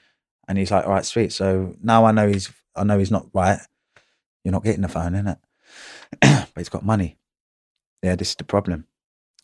and 0.49 0.59
he's 0.59 0.71
like, 0.71 0.85
all 0.85 0.93
right, 0.93 1.05
sweet. 1.05 1.33
So 1.33 1.75
now 1.83 2.05
I 2.05 2.13
know 2.13 2.29
he's. 2.29 2.53
I 2.77 2.85
know 2.85 2.99
he's 2.99 3.13
not 3.13 3.29
right. 3.33 3.61
You're 4.45 4.53
not 4.53 4.65
getting 4.65 4.83
the 4.83 4.89
phone 4.89 5.15
in 5.15 5.27
it, 5.27 5.39
but 6.21 6.51
he's 6.57 6.69
got 6.69 6.85
money. 6.85 7.17
Yeah, 8.03 8.15
this 8.17 8.31
is 8.31 8.37
the 8.37 8.45
problem. 8.45 8.87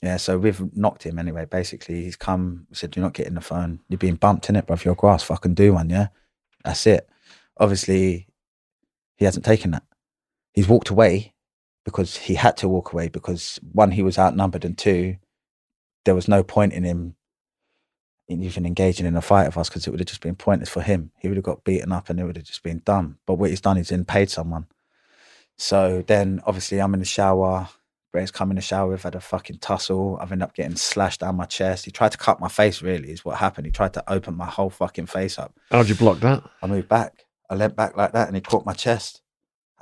Yeah, 0.02 0.16
so 0.16 0.38
we've 0.38 0.74
knocked 0.76 1.02
him 1.04 1.18
anyway. 1.18 1.46
Basically, 1.46 2.04
he's 2.04 2.16
come, 2.16 2.66
said, 2.72 2.94
You're 2.94 3.04
not 3.04 3.14
getting 3.14 3.34
the 3.34 3.40
phone. 3.40 3.80
You're 3.88 3.98
being 3.98 4.14
bumped 4.14 4.48
in 4.48 4.56
it, 4.56 4.66
bro. 4.66 4.74
If 4.74 4.84
you're 4.84 4.94
grass, 4.94 5.22
fucking 5.22 5.54
do 5.54 5.74
one, 5.74 5.90
yeah? 5.90 6.08
That's 6.64 6.86
it. 6.86 7.08
Obviously, 7.58 8.28
he 9.16 9.24
hasn't 9.24 9.44
taken 9.44 9.72
that. 9.72 9.82
He's 10.54 10.68
walked 10.68 10.88
away 10.88 11.34
because 11.84 12.16
he 12.16 12.34
had 12.34 12.56
to 12.58 12.68
walk 12.68 12.92
away 12.92 13.08
because 13.08 13.58
one, 13.72 13.92
he 13.92 14.02
was 14.02 14.18
outnumbered, 14.18 14.64
and 14.64 14.76
two, 14.76 15.16
there 16.04 16.14
was 16.14 16.28
no 16.28 16.42
point 16.42 16.72
in 16.72 16.84
him 16.84 17.16
even 18.28 18.64
engaging 18.64 19.06
in 19.06 19.16
a 19.16 19.20
fight 19.20 19.46
with 19.46 19.56
us 19.56 19.68
because 19.68 19.86
it 19.86 19.90
would 19.90 20.00
have 20.00 20.06
just 20.06 20.20
been 20.20 20.36
pointless 20.36 20.68
for 20.68 20.82
him. 20.82 21.10
He 21.18 21.28
would 21.28 21.36
have 21.36 21.44
got 21.44 21.64
beaten 21.64 21.90
up 21.90 22.08
and 22.08 22.20
it 22.20 22.24
would 22.24 22.36
have 22.36 22.44
just 22.44 22.62
been 22.62 22.80
done. 22.84 23.16
But 23.26 23.34
what 23.34 23.50
he's 23.50 23.60
done 23.60 23.76
is 23.76 23.88
then 23.88 24.04
paid 24.04 24.30
someone. 24.30 24.66
So 25.60 26.02
then 26.06 26.40
obviously 26.46 26.80
I'm 26.80 26.94
in 26.94 27.00
the 27.00 27.06
shower. 27.06 27.68
Bray's 28.12 28.30
come 28.30 28.48
in 28.50 28.56
the 28.56 28.62
shower. 28.62 28.88
We've 28.88 29.02
had 29.02 29.14
a 29.14 29.20
fucking 29.20 29.58
tussle. 29.58 30.16
I've 30.18 30.32
ended 30.32 30.44
up 30.48 30.54
getting 30.54 30.74
slashed 30.74 31.20
down 31.20 31.36
my 31.36 31.44
chest. 31.44 31.84
He 31.84 31.90
tried 31.90 32.12
to 32.12 32.18
cut 32.18 32.40
my 32.40 32.48
face, 32.48 32.80
really, 32.80 33.10
is 33.10 33.26
what 33.26 33.36
happened. 33.36 33.66
He 33.66 33.70
tried 33.70 33.92
to 33.92 34.12
open 34.12 34.34
my 34.34 34.46
whole 34.46 34.70
fucking 34.70 35.04
face 35.06 35.38
up. 35.38 35.54
How'd 35.70 35.90
you 35.90 35.94
block 35.94 36.18
that? 36.20 36.42
I 36.62 36.66
moved 36.66 36.88
back. 36.88 37.26
I 37.50 37.56
leant 37.56 37.76
back 37.76 37.94
like 37.94 38.12
that 38.12 38.26
and 38.26 38.34
he 38.34 38.40
caught 38.40 38.64
my 38.64 38.72
chest. 38.72 39.20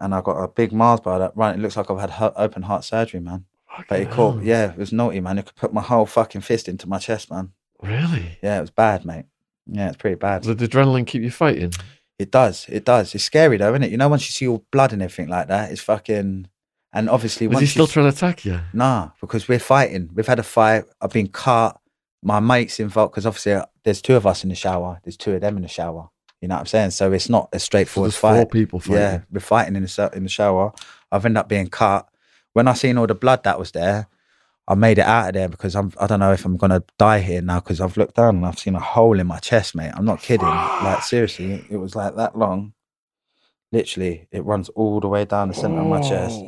And 0.00 0.14
I 0.14 0.20
got 0.20 0.42
a 0.42 0.48
big 0.48 0.72
Mars 0.72 0.98
bar 1.00 1.20
that 1.20 1.36
run. 1.36 1.54
It 1.54 1.62
looks 1.62 1.76
like 1.76 1.90
I've 1.90 2.00
had 2.00 2.10
hu- 2.10 2.32
open 2.36 2.62
heart 2.62 2.82
surgery, 2.84 3.20
man. 3.20 3.44
But 3.88 4.00
he 4.00 4.06
caught, 4.06 4.34
hell. 4.36 4.42
yeah, 4.44 4.72
it 4.72 4.78
was 4.78 4.92
naughty, 4.92 5.20
man. 5.20 5.36
He 5.36 5.44
could 5.44 5.54
put 5.54 5.72
my 5.72 5.82
whole 5.82 6.06
fucking 6.06 6.40
fist 6.40 6.68
into 6.68 6.88
my 6.88 6.98
chest, 6.98 7.30
man. 7.30 7.52
Really? 7.80 8.38
Yeah, 8.42 8.58
it 8.58 8.62
was 8.62 8.70
bad, 8.70 9.04
mate. 9.04 9.26
Yeah, 9.66 9.88
it's 9.88 9.96
pretty 9.96 10.16
bad. 10.16 10.42
Did 10.42 10.58
the 10.58 10.66
adrenaline 10.66 11.06
keep 11.06 11.22
you 11.22 11.30
fighting? 11.30 11.72
It 12.18 12.30
does. 12.30 12.66
It 12.68 12.84
does. 12.84 13.14
It's 13.14 13.24
scary 13.24 13.56
though, 13.56 13.70
isn't 13.72 13.84
it? 13.84 13.90
You 13.90 13.96
know, 13.96 14.08
once 14.08 14.26
you 14.28 14.32
see 14.32 14.48
all 14.48 14.64
blood 14.72 14.92
and 14.92 15.02
everything 15.02 15.28
like 15.28 15.48
that, 15.48 15.70
it's 15.70 15.80
fucking. 15.80 16.48
And 16.92 17.10
obviously, 17.10 17.46
Was 17.46 17.56
once 17.56 17.60
he 17.62 17.66
still 17.66 17.84
you, 17.84 17.92
trying 17.92 18.10
to 18.10 18.16
attack 18.16 18.44
you? 18.44 18.60
Nah, 18.72 19.10
because 19.20 19.46
we're 19.46 19.58
fighting. 19.58 20.10
We've 20.14 20.26
had 20.26 20.38
a 20.38 20.42
fight. 20.42 20.84
I've 21.00 21.12
been 21.12 21.28
cut. 21.28 21.78
My 22.22 22.40
mate's 22.40 22.80
involved 22.80 23.12
because 23.12 23.26
obviously 23.26 23.52
uh, 23.52 23.66
there's 23.84 24.02
two 24.02 24.16
of 24.16 24.26
us 24.26 24.42
in 24.42 24.48
the 24.48 24.56
shower. 24.56 24.98
There's 25.04 25.16
two 25.16 25.34
of 25.34 25.40
them 25.42 25.56
in 25.56 25.62
the 25.62 25.68
shower. 25.68 26.08
You 26.40 26.48
know 26.48 26.54
what 26.54 26.60
I'm 26.60 26.66
saying? 26.66 26.90
So 26.92 27.12
it's 27.12 27.28
not 27.28 27.48
a 27.52 27.58
So 27.58 27.64
straightforward 27.64 28.14
four 28.14 28.34
fight. 28.36 28.50
people 28.50 28.80
fighting. 28.80 28.94
Yeah, 28.96 29.20
we're 29.30 29.40
fighting 29.40 29.76
in 29.76 29.82
the 29.84 30.10
in 30.14 30.22
the 30.24 30.28
shower. 30.28 30.72
I've 31.12 31.24
ended 31.26 31.38
up 31.38 31.48
being 31.48 31.68
cut. 31.68 32.08
When 32.54 32.66
I 32.66 32.72
seen 32.72 32.96
all 32.98 33.06
the 33.06 33.14
blood 33.14 33.44
that 33.44 33.58
was 33.58 33.70
there, 33.72 34.08
I 34.70 34.74
made 34.74 34.98
it 34.98 35.06
out 35.06 35.28
of 35.28 35.34
there 35.34 35.48
because 35.48 35.74
I'm. 35.74 35.92
I 35.98 36.06
don't 36.06 36.20
know 36.20 36.32
if 36.32 36.44
I'm 36.44 36.58
gonna 36.58 36.84
die 36.98 37.20
here 37.20 37.40
now 37.40 37.58
because 37.60 37.80
I've 37.80 37.96
looked 37.96 38.16
down 38.16 38.36
and 38.36 38.46
I've 38.46 38.58
seen 38.58 38.74
a 38.74 38.80
hole 38.80 39.18
in 39.18 39.26
my 39.26 39.38
chest, 39.38 39.74
mate. 39.74 39.92
I'm 39.94 40.04
not 40.04 40.20
kidding. 40.20 40.46
Like 40.46 41.02
seriously, 41.02 41.64
it 41.70 41.78
was 41.78 41.96
like 41.96 42.16
that 42.16 42.36
long. 42.36 42.74
Literally, 43.72 44.28
it 44.30 44.44
runs 44.44 44.68
all 44.70 45.00
the 45.00 45.08
way 45.08 45.24
down 45.24 45.48
the 45.48 45.54
center 45.54 45.80
of 45.80 45.86
my 45.86 46.00
chest, 46.00 46.42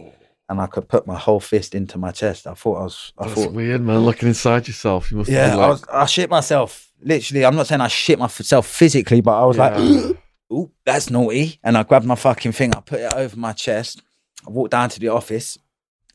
and 0.50 0.60
I 0.60 0.66
could 0.66 0.86
put 0.86 1.06
my 1.06 1.18
whole 1.18 1.40
fist 1.40 1.74
into 1.74 1.96
my 1.96 2.10
chest. 2.10 2.46
I 2.46 2.52
thought 2.52 2.76
I 2.78 2.82
was. 2.82 3.12
I 3.18 3.26
That's 3.26 3.34
thought. 3.44 3.52
weird, 3.54 3.80
man. 3.80 4.00
Looking 4.00 4.28
inside 4.28 4.68
yourself, 4.68 5.10
you 5.10 5.16
must 5.16 5.30
Yeah, 5.30 5.46
have 5.46 5.52
been 5.52 5.60
I 5.64 5.68
was. 5.68 5.84
I 5.90 6.04
shit 6.04 6.28
myself. 6.28 6.92
Literally, 7.02 7.46
I'm 7.46 7.56
not 7.56 7.68
saying 7.68 7.80
I 7.80 7.88
shit 7.88 8.18
myself 8.18 8.66
physically, 8.66 9.22
but 9.22 9.40
I 9.42 9.46
was 9.46 9.56
like. 9.56 9.72
Yeah. 9.76 10.12
ooh, 10.52 10.70
that's 10.84 11.08
naughty. 11.10 11.58
And 11.62 11.78
I 11.78 11.84
grabbed 11.84 12.04
my 12.04 12.16
fucking 12.16 12.52
thing, 12.52 12.74
I 12.74 12.80
put 12.80 12.98
it 13.00 13.14
over 13.14 13.36
my 13.36 13.52
chest. 13.52 14.02
I 14.46 14.50
walked 14.50 14.72
down 14.72 14.88
to 14.90 14.98
the 15.00 15.08
office. 15.08 15.56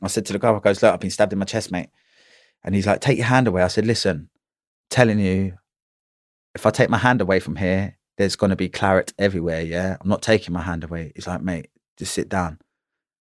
I 0.02 0.08
said 0.08 0.26
to 0.26 0.32
the 0.32 0.38
guy, 0.38 0.52
I 0.52 0.58
goes, 0.58 0.82
look, 0.82 0.92
I've 0.92 1.00
been 1.00 1.10
stabbed 1.10 1.32
in 1.32 1.38
my 1.38 1.44
chest, 1.46 1.72
mate. 1.72 1.88
And 2.64 2.74
he's 2.74 2.86
like, 2.86 3.00
take 3.00 3.16
your 3.18 3.26
hand 3.26 3.48
away. 3.48 3.62
I 3.62 3.68
said, 3.68 3.86
listen, 3.86 4.28
telling 4.90 5.18
you, 5.18 5.54
if 6.54 6.66
I 6.66 6.70
take 6.70 6.90
my 6.90 6.98
hand 6.98 7.20
away 7.20 7.40
from 7.40 7.56
here, 7.56 7.96
there's 8.18 8.36
going 8.36 8.50
to 8.50 8.56
be 8.56 8.68
claret 8.68 9.12
everywhere, 9.18 9.62
yeah? 9.62 9.96
I'm 10.00 10.08
not 10.08 10.22
taking 10.22 10.54
my 10.54 10.62
hand 10.62 10.84
away. 10.84 11.12
He's 11.14 11.26
like, 11.26 11.42
mate, 11.42 11.68
just 11.96 12.14
sit 12.14 12.28
down. 12.28 12.58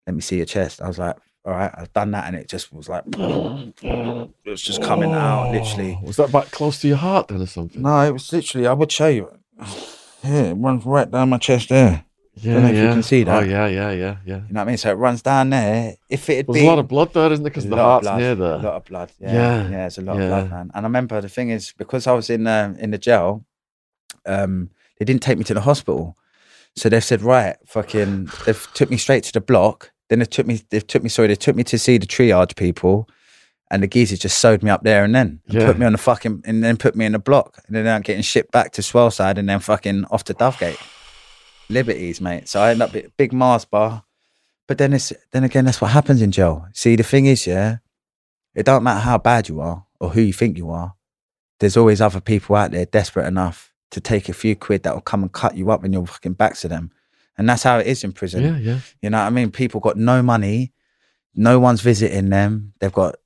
Let 0.07 0.15
me 0.15 0.21
see 0.21 0.37
your 0.37 0.47
chest. 0.47 0.81
I 0.81 0.87
was 0.89 0.99
like, 0.99 1.17
all 1.45 1.53
right, 1.53 1.71
I've 1.75 1.93
done 1.93 2.11
that. 2.13 2.27
And 2.27 2.37
it 2.37 2.49
just 2.49 2.73
was 2.73 2.89
like, 2.89 3.05
it 3.13 4.31
was 4.45 4.63
just 4.63 4.83
coming 4.83 5.13
out, 5.13 5.53
literally. 5.53 5.99
Oh, 6.03 6.07
Was 6.07 6.17
that 6.17 6.31
back 6.33 6.51
close 6.51 6.81
to 6.81 6.89
your 6.89 6.97
heart 6.99 7.29
then 7.29 7.41
or 7.41 7.47
something? 7.47 7.83
No, 7.83 8.01
it 8.01 8.13
was 8.13 8.33
literally, 8.33 8.67
I 8.67 8.73
would 8.73 8.93
show 8.93 9.09
you. 9.09 9.31
Yeah, 10.23 10.43
it 10.51 10.55
runs 10.55 10.85
right 10.85 11.11
down 11.11 11.31
my 11.31 11.39
chest 11.39 11.69
there. 11.71 12.05
Yeah, 12.39 12.55
don't 12.55 12.63
know 12.65 12.69
if 12.69 12.77
you 12.77 12.83
yeah. 12.83 12.93
can 12.93 13.03
see 13.03 13.23
that. 13.25 13.43
Oh, 13.43 13.47
yeah, 13.47 13.67
yeah, 13.67 13.91
yeah, 13.93 14.17
yeah. 14.27 14.35
You 14.37 14.53
know 14.53 14.61
what 14.61 14.63
I 14.63 14.65
mean? 14.67 14.77
So 14.77 14.91
it 14.91 14.95
runs 14.95 15.23
down 15.23 15.51
there. 15.51 15.97
If 16.11 16.29
it 16.29 16.37
had 16.37 16.47
been 16.49 16.65
a 16.65 16.69
lot 16.69 16.79
of 16.79 16.87
blood 16.87 17.13
there, 17.15 17.33
isn't 17.33 17.43
there? 17.43 17.51
Because 17.51 17.67
the 17.69 17.77
heart's 17.77 18.05
blood, 18.07 18.19
near 18.19 18.33
a 18.33 18.35
lot 18.59 18.65
of 18.65 18.85
blood. 18.85 19.13
Yeah, 19.19 19.33
Yeah, 19.33 19.63
yeah, 19.63 19.69
there's 19.71 19.99
a 19.99 20.03
lot 20.03 20.17
yeah. 20.19 20.23
of 20.25 20.29
blood, 20.29 20.51
man. 20.51 20.71
And 20.75 20.85
I 20.85 20.89
remember 20.89 21.21
the 21.23 21.29
thing 21.31 21.49
is 21.49 21.73
because 21.79 22.07
I 22.07 22.13
was 22.13 22.29
in 22.29 22.47
uh, 22.47 22.75
in 22.79 22.91
the 22.91 22.99
jail, 22.99 23.45
um, 24.27 24.71
they 24.99 25.05
didn't 25.05 25.23
take 25.23 25.39
me 25.39 25.45
to 25.45 25.55
the 25.55 25.61
hospital, 25.63 26.17
so 26.75 26.89
they 26.89 27.01
said, 27.01 27.23
right, 27.23 27.57
fucking, 27.67 28.29
they've 28.45 28.69
took 28.75 28.91
me 28.91 28.97
straight 28.99 29.25
to 29.25 29.33
the 29.33 29.41
block. 29.41 29.93
Then 30.09 30.19
they 30.19 30.25
took 30.27 30.47
me, 30.47 30.61
they 30.71 30.81
took 30.81 31.03
me, 31.03 31.09
sorry, 31.09 31.29
they 31.29 31.35
took 31.37 31.57
me 31.57 31.65
to 31.65 31.79
see 31.79 31.97
the 31.99 32.07
triage 32.07 32.55
people, 32.55 33.09
and 33.71 33.83
the 33.83 33.87
geezer 33.89 34.17
just 34.17 34.39
sewed 34.39 34.63
me 34.63 34.71
up 34.71 34.83
there 34.85 35.03
and 35.05 35.15
then 35.15 35.41
and 35.49 35.55
Yeah. 35.59 35.67
put 35.67 35.79
me 35.79 35.87
on 35.87 35.93
the 35.93 35.99
fucking, 35.99 36.43
and 36.45 36.63
then 36.63 36.77
put 36.77 36.95
me 36.95 37.07
in 37.07 37.13
the 37.13 37.19
block, 37.19 37.59
and 37.67 37.75
then 37.75 37.87
I'm 37.89 38.03
getting 38.03 38.23
shipped 38.23 38.53
back 38.53 38.73
to 38.73 38.83
Swaleside, 38.83 39.39
and 39.39 39.49
then 39.49 39.59
fucking 39.61 40.05
off 40.11 40.25
to 40.25 40.35
Dovegate, 40.35 40.79
Liberties, 41.69 42.21
mate. 42.21 42.49
So 42.49 42.61
I 42.61 42.71
end 42.71 42.83
up 42.83 42.95
at 42.95 43.17
big 43.17 43.33
Mars 43.33 43.65
bar. 43.65 44.05
But 44.69 44.79
then 44.79 44.93
it's 44.93 45.13
then 45.31 45.45
again, 45.45 45.65
that's 45.65 45.81
what 45.81 45.93
happens 45.93 46.21
in 46.23 46.33
jail. 46.33 46.67
See, 46.73 46.97
the 46.97 47.03
thing 47.03 47.27
is, 47.27 47.47
yeah, 47.47 47.79
it 48.55 48.67
don't 48.67 48.83
matter 48.83 49.01
how 49.01 49.19
bad 49.19 49.49
you 49.49 49.61
are 49.61 49.87
or 50.01 50.11
who 50.11 50.21
you 50.21 50.33
think 50.33 50.59
you 50.59 50.71
are. 50.71 50.95
There's 51.61 51.77
always 51.77 52.01
other 52.01 52.21
people 52.21 52.57
out 52.57 52.73
there 52.73 52.85
desperate 52.85 53.27
enough 53.27 53.73
to 53.93 54.01
take 54.01 54.29
a 54.29 54.33
few 54.33 54.57
quid 54.57 54.83
that 54.83 54.95
will 54.95 55.01
come 55.01 55.23
and 55.23 55.33
cut 55.33 55.57
you 55.57 55.71
up 55.71 55.83
when 55.83 55.93
you're 55.93 56.07
fucking 56.07 56.35
back 56.35 56.57
to 56.57 56.69
them. 56.69 56.91
And 57.39 57.49
that's 57.49 57.63
how 57.63 57.79
it 57.79 57.87
is 57.87 58.03
in 58.03 58.13
prison. 58.13 58.43
Yeah, 58.43 58.59
yeah. 58.59 58.81
You 59.01 59.11
know 59.11 59.19
what 59.19 59.27
I 59.27 59.31
mean? 59.31 59.51
People 59.51 59.81
got 59.81 59.97
no 59.97 60.23
money, 60.23 60.73
no 61.35 61.61
one's 61.61 61.81
visiting 61.81 62.31
them. 62.31 62.73
They've 62.81 62.93
got 62.93 63.17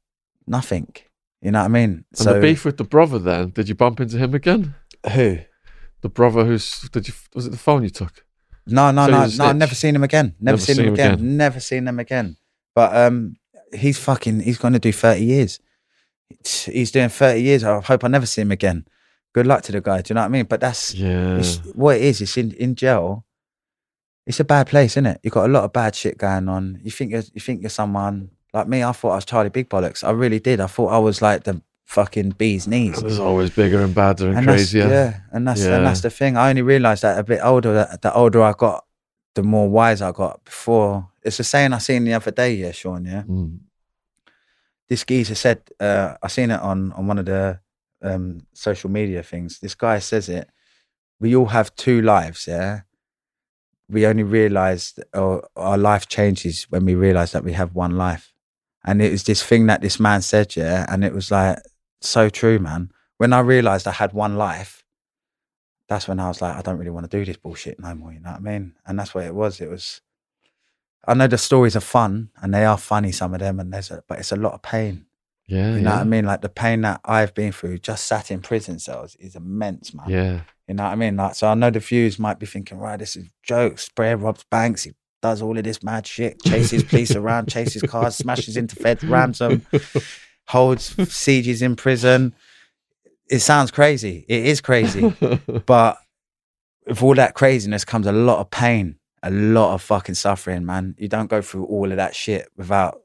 nothing. 0.47 0.93
You 1.41 1.53
know 1.53 1.61
what 1.61 1.67
I 1.67 1.69
mean? 1.69 2.05
And 2.19 2.29
the 2.29 2.41
beef 2.41 2.65
with 2.65 2.77
the 2.77 2.85
brother 2.85 3.19
then, 3.19 3.51
did 3.51 3.69
you 3.69 3.75
bump 3.75 4.01
into 4.01 4.19
him 4.19 4.35
again? 4.35 4.75
who? 5.13 5.39
The 6.03 6.09
brother 6.09 6.45
who's, 6.45 6.81
did 6.91 7.09
you, 7.09 7.15
was 7.35 7.47
it 7.47 7.51
the 7.51 7.59
phone 7.59 7.83
you 7.83 7.91
took? 7.91 8.25
No, 8.67 8.91
no, 8.91 9.07
So 9.07 9.11
no, 9.13 9.27
no. 9.27 9.45
I've 9.51 9.57
never 9.57 9.75
seen 9.75 9.95
him 9.97 10.05
again. 10.05 10.35
Never, 10.41 10.57
Never 10.57 10.61
seen, 10.63 10.77
seen 10.77 10.85
him 10.87 10.95
again. 10.95 11.15
again. 11.15 11.37
Never 11.37 11.61
seen 11.61 11.89
him 11.89 11.99
again. 11.99 12.37
But 12.75 12.97
um, 12.97 13.37
he's 13.75 13.99
fucking. 13.99 14.41
He's 14.41 14.59
going 14.59 14.75
to 14.75 14.79
do 14.79 14.93
thirty 14.93 15.25
years. 15.25 15.59
He's 16.45 16.91
doing 16.93 17.09
thirty 17.09 17.43
years. 17.43 17.65
I 17.65 17.81
hope 17.81 18.05
I 18.05 18.09
never 18.09 18.27
see 18.27 18.43
him 18.43 18.53
again. 18.53 18.87
Good 19.33 19.47
luck 19.47 19.63
to 19.63 19.73
the 19.73 19.81
guy. 19.81 20.03
Do 20.03 20.13
you 20.13 20.15
know 20.15 20.21
what 20.23 20.27
I 20.27 20.31
mean? 20.31 20.45
But 20.45 20.61
that's 20.61 20.95
Yeah. 20.95 21.37
it's, 21.39 21.57
what 21.75 21.97
it 21.97 22.03
is. 22.03 22.21
It's 22.21 22.37
in 22.37 22.53
in 22.53 22.75
jail. 22.75 23.25
It's 24.27 24.39
a 24.41 24.45
bad 24.45 24.69
place, 24.69 24.93
isn't 24.93 25.07
it? 25.07 25.21
You've 25.23 25.33
got 25.35 25.47
a 25.49 25.53
lot 25.53 25.65
of 25.65 25.73
bad 25.73 25.95
shit 25.97 26.17
going 26.19 26.49
on. 26.49 26.79
You 26.85 26.91
think 26.91 27.11
you're, 27.11 27.23
you 27.35 27.41
think 27.41 27.63
you're 27.63 27.71
someone 27.71 28.31
like 28.53 28.69
me. 28.69 28.85
I 28.85 28.93
thought 28.93 29.13
I 29.13 29.15
was 29.17 29.25
Charlie 29.25 29.49
Big 29.51 29.69
Bollocks. 29.69 30.05
I 30.05 30.11
really 30.11 30.39
did. 30.39 30.61
I 30.61 30.67
thought 30.67 30.89
I 30.89 30.99
was 30.99 31.21
like 31.21 31.45
the 31.45 31.61
fucking 31.91 32.31
bee's 32.39 32.67
knees. 32.69 33.01
There's 33.01 33.19
always 33.19 33.51
bigger 33.51 33.81
and 33.83 33.93
badder 33.95 34.29
and, 34.29 34.39
And 34.39 34.47
crazier. 34.47 34.89
Yeah, 34.89 35.21
and 35.33 35.47
that's 35.47 35.61
Yeah. 35.65 35.77
and 35.77 35.87
that's 35.87 36.03
the 36.03 36.11
thing. 36.11 36.37
I 36.37 36.49
only 36.51 36.63
realised 36.63 37.03
that 37.03 37.19
a 37.19 37.25
bit 37.25 37.41
older. 37.43 37.73
That 37.75 38.03
the 38.03 38.13
older 38.15 38.41
I 38.43 38.53
got, 38.53 38.85
the 39.35 39.43
more 39.43 39.69
wise 39.69 40.01
I 40.01 40.13
got. 40.13 40.45
Before 40.45 41.09
it's 41.23 41.37
the 41.39 41.45
saying 41.45 41.73
I 41.73 41.79
seen 41.79 42.05
the 42.05 42.15
other 42.15 42.31
day. 42.31 42.55
Yeah, 42.55 42.73
Sean. 42.73 43.05
Yeah, 43.05 43.23
Mm. 43.23 43.59
this 44.89 45.05
geezer 45.05 45.35
said. 45.35 45.59
Uh, 45.81 46.15
I 46.23 46.29
seen 46.29 46.51
it 46.51 46.61
on 46.61 46.93
on 46.93 47.07
one 47.09 47.19
of 47.19 47.27
the 47.27 47.59
um, 48.03 48.47
social 48.53 48.91
media 48.91 49.23
things. 49.23 49.59
This 49.59 49.75
guy 49.75 49.99
says 49.99 50.29
it. 50.29 50.49
We 51.21 51.37
all 51.37 51.47
have 51.47 51.75
two 51.77 52.01
lives. 52.03 52.47
Yeah. 52.47 52.81
We 53.89 54.07
only 54.07 54.23
realise 54.23 54.93
that 54.93 55.09
our, 55.57 55.77
life 55.77 56.07
changes 56.09 56.67
when 56.71 56.85
we 56.85 56.95
realise 56.95 57.33
that 57.33 57.43
we 57.45 57.53
have 57.55 57.75
one 57.75 57.97
life. 57.97 58.33
And 58.85 59.03
it 59.03 59.11
was 59.11 59.25
this 59.25 59.43
thing 59.43 59.67
that 59.67 59.81
this 59.83 59.99
man 59.99 60.23
said, 60.23 60.55
yeah, 60.57 60.87
and 60.89 61.05
it 61.05 61.13
was 61.13 61.31
like 61.31 61.59
so 62.01 62.29
true, 62.29 62.59
man. 62.59 62.91
When 63.19 63.33
I 63.33 63.41
realised 63.41 63.87
I 63.87 63.93
had 63.93 64.13
one 64.13 64.37
life, 64.37 64.85
that's 65.89 66.07
when 66.09 66.21
I 66.21 66.29
was 66.29 66.41
like, 66.41 66.57
I 66.57 66.63
don't 66.63 66.79
really 66.79 66.91
want 66.91 67.11
to 67.11 67.19
do 67.19 67.25
this 67.25 67.37
bullshit 67.37 67.81
no 67.81 67.95
more. 67.95 68.13
You 68.13 68.21
know 68.21 68.31
what 68.31 68.41
I 68.41 68.43
mean? 68.43 68.75
And 68.87 68.99
that's 68.99 69.15
what 69.15 69.25
it 69.25 69.35
was. 69.35 69.61
It 69.61 69.69
was. 69.69 70.01
I 71.07 71.15
know 71.15 71.27
the 71.27 71.39
stories 71.39 71.77
are 71.77 71.81
fun, 71.81 72.31
and 72.41 72.55
they 72.55 72.65
are 72.65 72.79
funny, 72.79 73.11
some 73.11 73.35
of 73.35 73.41
them, 73.41 73.59
and 73.59 73.73
there's 73.73 73.91
a, 73.91 74.03
but 74.07 74.19
it's 74.19 74.33
a 74.33 74.37
lot 74.37 74.53
of 74.53 74.63
pain. 74.63 75.07
Yeah. 75.47 75.75
You 75.75 75.81
know 75.81 75.91
yeah. 75.91 75.97
what 75.97 76.03
I 76.03 76.05
mean? 76.05 76.25
Like 76.25 76.43
the 76.43 76.49
pain 76.49 76.83
that 76.83 77.01
I've 77.05 77.35
been 77.35 77.53
through, 77.53 77.79
just 77.79 78.07
sat 78.07 78.31
in 78.31 78.41
prison 78.41 78.79
cells, 78.79 79.17
is 79.17 79.35
immense, 79.35 79.93
man. 79.93 80.09
Yeah. 80.09 80.41
You 80.69 80.75
know 80.75 80.85
what 80.85 80.93
I 80.93 80.95
mean? 80.95 81.17
Like, 81.17 81.35
so 81.35 81.49
I 81.49 81.55
know 81.55 81.71
the 81.71 81.81
views 81.81 82.21
might 82.21 82.39
be 82.39 82.47
thinking, 82.47 82.79
right, 82.79 82.99
this 82.99 83.17
is 83.17 83.29
jokes. 83.43 83.87
Sprayer 83.87 84.17
robs 84.17 84.45
banks. 84.49 84.85
He 84.85 84.93
does 85.21 85.43
all 85.43 85.59
of 85.59 85.65
this 85.65 85.83
mad 85.83 86.07
shit. 86.07 86.41
Chases 86.43 86.85
police 86.85 87.17
around, 87.17 87.49
chases 87.49 87.83
cars, 87.83 88.15
smashes 88.15 88.57
into 88.57 88.77
feds, 88.77 89.03
rams 89.03 89.39
them, 89.39 89.67
holds 90.51 91.13
sieges 91.13 91.63
in 91.63 91.77
prison. 91.77 92.35
It 93.31 93.39
sounds 93.39 93.71
crazy. 93.71 94.25
It 94.29 94.47
is 94.47 94.61
crazy. 94.61 95.15
but 95.67 95.99
with 96.87 97.03
all 97.03 97.15
that 97.15 97.35
craziness 97.35 97.85
comes 97.85 98.07
a 98.07 98.13
lot 98.13 98.41
of 98.41 98.51
pain, 98.51 98.97
a 99.23 99.31
lot 99.31 99.75
of 99.75 99.83
fucking 99.83 100.17
suffering, 100.17 100.67
man. 100.67 100.97
You 100.99 101.09
don't 101.09 101.31
go 101.31 101.41
through 101.41 101.67
all 101.67 101.91
of 101.91 101.97
that 101.99 102.17
shit 102.17 102.49
without 102.57 103.01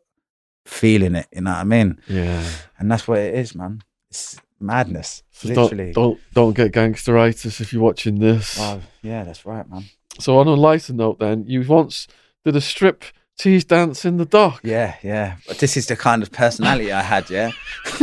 feeling 0.66 1.14
it. 1.14 1.28
You 1.32 1.42
know 1.42 1.52
what 1.52 1.60
I 1.60 1.64
mean? 1.64 2.02
yeah. 2.08 2.44
And 2.80 2.92
that's 2.92 3.08
what 3.08 3.20
it 3.20 3.36
is, 3.36 3.54
man. 3.54 3.84
It's 4.10 4.38
madness. 4.60 5.22
So 5.32 5.50
literally. 5.50 5.94
don't, 5.94 6.20
don't 6.34 6.56
don't 6.56 6.56
get 6.56 6.72
gangsteritis 6.72 7.62
if 7.62 7.72
you're 7.72 7.84
watching 7.84 8.20
this. 8.20 8.58
Oh, 8.60 8.82
yeah, 9.04 9.24
that's 9.24 9.46
right, 9.46 9.70
man. 9.70 9.86
So 10.20 10.40
on 10.40 10.48
a 10.48 10.54
lighter 10.54 10.94
note, 10.94 11.20
then 11.20 11.46
you 11.46 11.64
once 11.64 12.08
did 12.44 12.56
a 12.56 12.62
strip 12.62 13.04
tease 13.38 13.66
dance 13.66 14.06
in 14.06 14.18
the 14.18 14.26
dock. 14.26 14.62
Yeah, 14.64 14.95
yeah. 15.03 15.38
But 15.48 15.60
this 15.60 15.78
is 15.78 15.88
the 15.88 15.95
kind 15.95 16.24
of 16.24 16.32
personality 16.32 16.91
I 16.91 17.02
had, 17.02 17.30
yeah. 17.30 17.52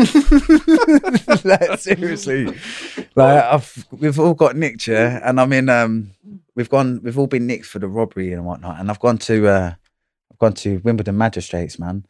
like, 1.45 1.79
seriously. 1.79 2.47
Like 3.15 3.45
I've 3.45 3.87
we've 3.91 4.19
all 4.19 4.35
got 4.35 4.57
nicked, 4.57 4.87
yeah. 4.87 5.21
And 5.23 5.41
I 5.41 5.47
mean, 5.47 5.69
um 5.69 6.11
we've 6.55 6.71
gone 6.71 7.01
we've 7.03 7.19
all 7.19 7.27
been 7.27 7.47
nicked 7.47 7.67
for 7.67 7.79
the 7.79 7.89
robbery 7.89 8.33
and 8.33 8.45
whatnot. 8.45 8.79
And 8.81 8.91
I've 8.91 9.01
gone 9.01 9.19
to 9.19 9.49
uh 9.49 9.75
I've 10.31 10.39
gone 10.39 10.55
to 10.55 10.81
Wimbledon 10.85 11.17
magistrates, 11.17 11.79
man. 11.79 12.07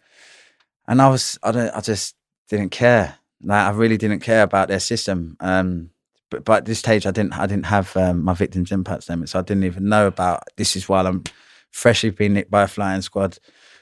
And 0.88 1.00
I 1.00 1.08
was 1.08 1.38
I 1.42 1.52
don't 1.52 1.74
I 1.74 1.80
just 1.80 2.16
didn't 2.48 2.70
care. 2.70 3.16
Like 3.42 3.66
I 3.66 3.70
really 3.70 3.96
didn't 3.96 4.20
care 4.20 4.42
about 4.42 4.68
their 4.68 4.80
system. 4.80 5.36
Um, 5.40 5.90
but, 6.30 6.44
but 6.46 6.52
at 6.58 6.64
this 6.64 6.78
stage, 6.78 7.06
I 7.06 7.10
didn't. 7.10 7.34
I 7.34 7.46
didn't 7.46 7.66
have 7.66 7.94
um, 7.94 8.24
my 8.24 8.32
victims' 8.32 8.72
impact 8.72 9.02
statement, 9.02 9.28
so 9.28 9.38
I 9.38 9.42
didn't 9.42 9.64
even 9.64 9.90
know 9.90 10.06
about. 10.06 10.44
This 10.56 10.76
is 10.76 10.88
while 10.88 11.06
I'm 11.06 11.24
freshly 11.72 12.10
been 12.10 12.34
nicked 12.34 12.50
by 12.50 12.62
a 12.62 12.68
flying 12.68 13.02
squad, 13.02 13.38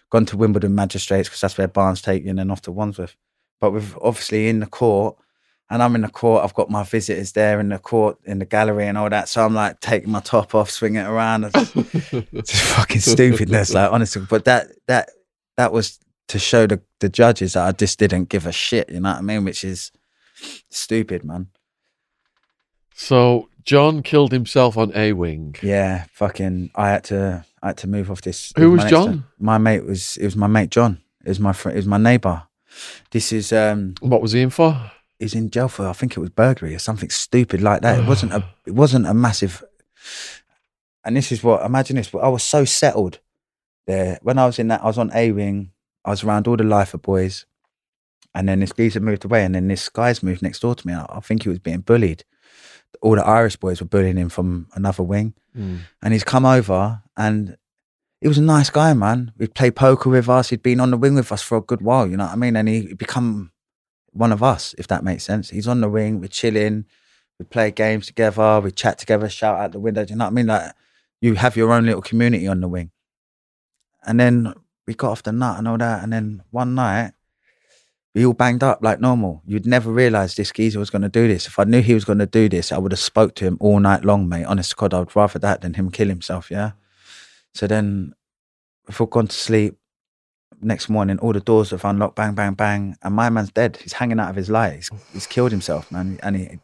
gone 0.09 0.25
to 0.27 0.37
Wimbledon 0.37 0.75
magistrates 0.75 1.29
because 1.29 1.43
that's 1.43 1.59
where 1.59 1.69
Barnes 1.69 2.01
take 2.01 2.25
you, 2.25 2.31
and 2.31 2.39
then 2.39 2.51
off 2.51 2.63
to 2.63 2.73
Wandsworth. 2.73 3.17
But 3.61 3.73
with 3.73 3.95
obviously 4.01 4.49
in 4.49 4.61
the 4.61 4.67
court, 4.67 5.17
and 5.71 5.83
I'm 5.83 5.95
in 5.95 6.01
the 6.01 6.09
court. 6.09 6.43
I've 6.43 6.55
got 6.55 6.69
my 6.69 6.83
visitors 6.83 7.33
there 7.33 7.61
in 7.61 7.69
the 7.69 7.79
court, 7.79 8.19
in 8.25 8.41
the 8.41 8.45
gallery, 8.45 8.89
and 8.89 8.99
all 8.99 9.09
that. 9.09 9.29
So 9.29 9.45
I'm 9.45 9.55
like 9.55 9.79
taking 9.81 10.11
my 10.11 10.21
top 10.21 10.55
off, 10.55 10.69
swinging 10.69 11.03
it 11.03 11.07
around. 11.07 11.45
It's 11.45 11.73
just 12.51 12.65
fucking 12.75 13.01
stupidness, 13.01 13.73
like 13.73 13.93
honestly. 13.93 14.27
But 14.29 14.45
that 14.47 14.73
that 14.89 15.11
that 15.57 15.73
was 15.73 16.01
to 16.29 16.39
show 16.41 16.67
the 16.67 16.81
the 16.99 17.09
judges 17.09 17.53
that 17.53 17.67
I 17.67 17.73
just 17.73 17.99
didn't 18.01 18.29
give 18.29 18.47
a 18.47 18.53
shit. 18.53 18.91
You 18.91 19.01
know 19.01 19.11
what 19.11 19.19
I 19.19 19.23
mean? 19.23 19.45
Which 19.45 19.63
is 19.63 19.93
stupid, 20.71 21.25
man. 21.25 21.49
So 22.95 23.49
John 23.65 24.03
killed 24.03 24.33
himself 24.33 24.77
on 24.77 24.91
A 24.97 25.13
Wing. 25.13 25.55
Yeah, 25.63 26.07
fucking. 26.13 26.71
I 26.75 26.89
had 26.89 27.05
to. 27.05 27.45
I 27.63 27.69
had 27.69 27.77
to 27.79 27.87
move 27.87 28.11
off 28.11 28.23
this. 28.23 28.53
Who 28.57 28.71
was 28.73 28.85
John? 28.85 29.25
My 29.39 29.59
mate 29.59 29.85
was. 29.85 30.17
It 30.17 30.25
was 30.25 30.37
my 30.37 30.47
mate 30.47 30.71
John. 30.71 31.01
It 31.25 31.29
was 31.29 31.41
my 31.41 31.53
friend. 31.53 31.77
It 31.77 31.81
was 31.81 31.87
my 31.87 31.99
neighbour. 31.99 32.45
This 33.11 33.33
is 33.33 33.53
um. 33.53 33.95
What 34.01 34.23
was 34.23 34.33
he 34.33 34.41
in 34.41 34.51
for? 34.51 34.91
He's 35.19 35.35
in 35.35 35.51
jail 35.51 35.69
for. 35.69 35.87
I 35.87 35.93
think 35.93 36.17
it 36.17 36.21
was 36.21 36.31
burglary 36.31 36.75
or 36.75 36.79
something 36.79 37.11
stupid 37.11 37.61
like 37.61 37.83
that. 37.83 37.99
It 37.99 38.07
wasn't 38.07 38.33
a. 38.33 38.45
It 38.67 38.75
wasn't 38.75 39.07
a 39.07 39.15
massive. 39.15 39.63
And 41.05 41.17
this 41.17 41.33
is 41.33 41.43
what. 41.43 41.65
Imagine 41.65 41.97
this. 41.97 42.09
But 42.11 42.19
I 42.19 42.29
was 42.29 42.43
so 42.43 42.65
settled 42.65 43.19
there 43.87 44.19
when 44.23 44.39
I 44.39 44.47
was 44.47 44.59
in 44.59 44.69
that. 44.69 44.83
I 44.83 44.87
was 44.87 44.99
on 44.99 45.11
A 45.15 45.33
wing. 45.33 45.73
I 46.05 46.11
was 46.11 46.25
around 46.25 46.49
all 46.49 46.57
the 46.57 46.65
lifer 46.65 46.97
boys, 46.99 47.45
and 48.35 48.49
then 48.49 48.61
this 48.61 48.73
geezer 48.73 49.01
moved 49.01 49.25
away, 49.27 49.45
and 49.45 49.55
then 49.55 49.69
this 49.69 49.89
guy's 49.91 50.23
moved 50.23 50.41
next 50.41 50.61
door 50.61 50.75
to 50.75 50.87
me. 50.87 50.95
I, 50.95 51.05
I 51.11 51.21
think 51.21 51.43
he 51.43 51.51
was 51.51 51.59
being 51.59 51.81
bullied. 51.81 52.25
All 53.03 53.17
the 53.17 53.25
Irish 53.27 53.57
boys 53.57 53.81
were 53.81 53.87
bullying 53.87 54.17
him 54.17 54.29
from 54.31 54.69
another 54.75 55.03
wing 55.03 55.35
Mm. 55.57 55.81
and 56.01 56.13
he's 56.13 56.23
come 56.23 56.47
over 56.47 57.03
and 57.21 57.59
he 58.23 58.29
was 58.29 58.39
a 58.39 58.43
nice 58.43 58.71
guy, 58.71 58.95
man. 58.95 59.33
We'd 59.37 59.55
play 59.55 59.71
poker 59.71 60.09
with 60.09 60.29
us. 60.29 60.49
He'd 60.49 60.63
been 60.63 60.81
on 60.81 60.91
the 60.91 60.97
wing 60.97 61.15
with 61.15 61.31
us 61.31 61.43
for 61.43 61.59
a 61.59 61.61
good 61.61 61.83
while, 61.83 62.07
you 62.07 62.17
know 62.17 62.25
what 62.25 62.33
I 62.33 62.37
mean? 62.37 62.57
And 62.57 62.67
he'd 62.67 62.97
become 62.97 63.53
one 64.13 64.33
of 64.33 64.43
us, 64.43 64.75
if 64.79 64.87
that 64.89 65.05
makes 65.05 65.25
sense. 65.25 65.51
He's 65.51 65.69
on 65.69 65.83
the 65.83 65.89
wing, 65.89 66.21
we're 66.21 66.29
chilling, 66.29 66.87
we 67.39 67.45
play 67.45 67.71
games 67.71 68.07
together, 68.07 68.61
we 68.61 68.71
chat 68.71 68.99
together, 68.99 69.29
shout 69.29 69.61
out 69.61 69.73
the 69.73 69.81
window. 69.81 70.05
Do 70.05 70.13
you 70.13 70.17
know 70.17 70.25
what 70.25 70.31
I 70.31 70.35
mean? 70.35 70.47
Like 70.47 70.73
you 71.21 71.35
have 71.35 71.57
your 71.57 71.73
own 71.73 71.85
little 71.85 72.01
community 72.01 72.49
on 72.49 72.61
the 72.61 72.69
wing. 72.69 72.91
And 74.07 74.19
then 74.19 74.55
we 74.87 74.95
got 74.95 75.11
off 75.11 75.23
the 75.23 75.33
nut 75.33 75.59
and 75.59 75.69
all 75.69 75.79
that. 75.79 76.03
And 76.03 76.13
then 76.13 76.43
one 76.51 76.75
night, 76.75 77.13
we 78.15 78.25
all 78.25 78.33
banged 78.33 78.65
up 78.65 78.81
like 78.83 78.99
normal. 78.99 79.43
You'd 79.47 79.67
never 79.67 79.93
realize 79.93 80.35
this 80.35 80.51
geezer 80.51 80.79
was 80.79 80.91
going 80.91 81.03
to 81.03 81.09
do 81.09 81.29
this. 81.29 81.47
If 81.47 81.59
I 81.59 81.65
knew 81.65 81.83
he 81.83 81.95
was 81.95 82.07
going 82.07 82.19
to 82.19 82.27
do 82.27 82.49
this, 82.49 82.73
I 82.73 82.79
would 82.79 82.93
have 82.93 82.99
spoke 82.99 83.35
to 83.37 83.45
him 83.45 83.59
all 83.61 83.79
night 83.79 84.05
long, 84.05 84.29
mate. 84.29 84.45
Honest 84.45 84.71
to 84.71 84.77
God, 84.77 84.95
I 84.95 85.01
would 85.01 85.15
rather 85.15 85.39
that 85.39 85.61
than 85.61 85.75
him 85.75 85.91
kill 85.91 86.09
himself. 86.09 86.51
Yeah. 86.51 86.73
So 87.55 87.67
then, 87.67 88.15
we've 88.87 89.11
gone 89.11 89.29
to 89.29 89.37
sleep. 89.37 89.77
Next 90.63 90.91
morning, 90.91 91.19
all 91.21 91.33
the 91.33 91.41
doors 91.41 91.71
have 91.71 91.85
unlocked. 91.87 92.17
Bang, 92.17 92.35
bang, 92.35 92.53
bang, 92.53 92.97
and 93.03 93.15
my 93.15 93.31
man's 93.31 93.51
dead. 93.51 93.79
He's 93.79 93.95
hanging 93.95 94.21
out 94.21 94.29
of 94.29 94.37
his 94.37 94.51
light. 94.51 94.75
He's, 94.75 94.91
he's 95.13 95.27
killed 95.27 95.53
himself, 95.53 95.91
man. 95.91 96.19
And 96.23 96.37
he, 96.37 96.59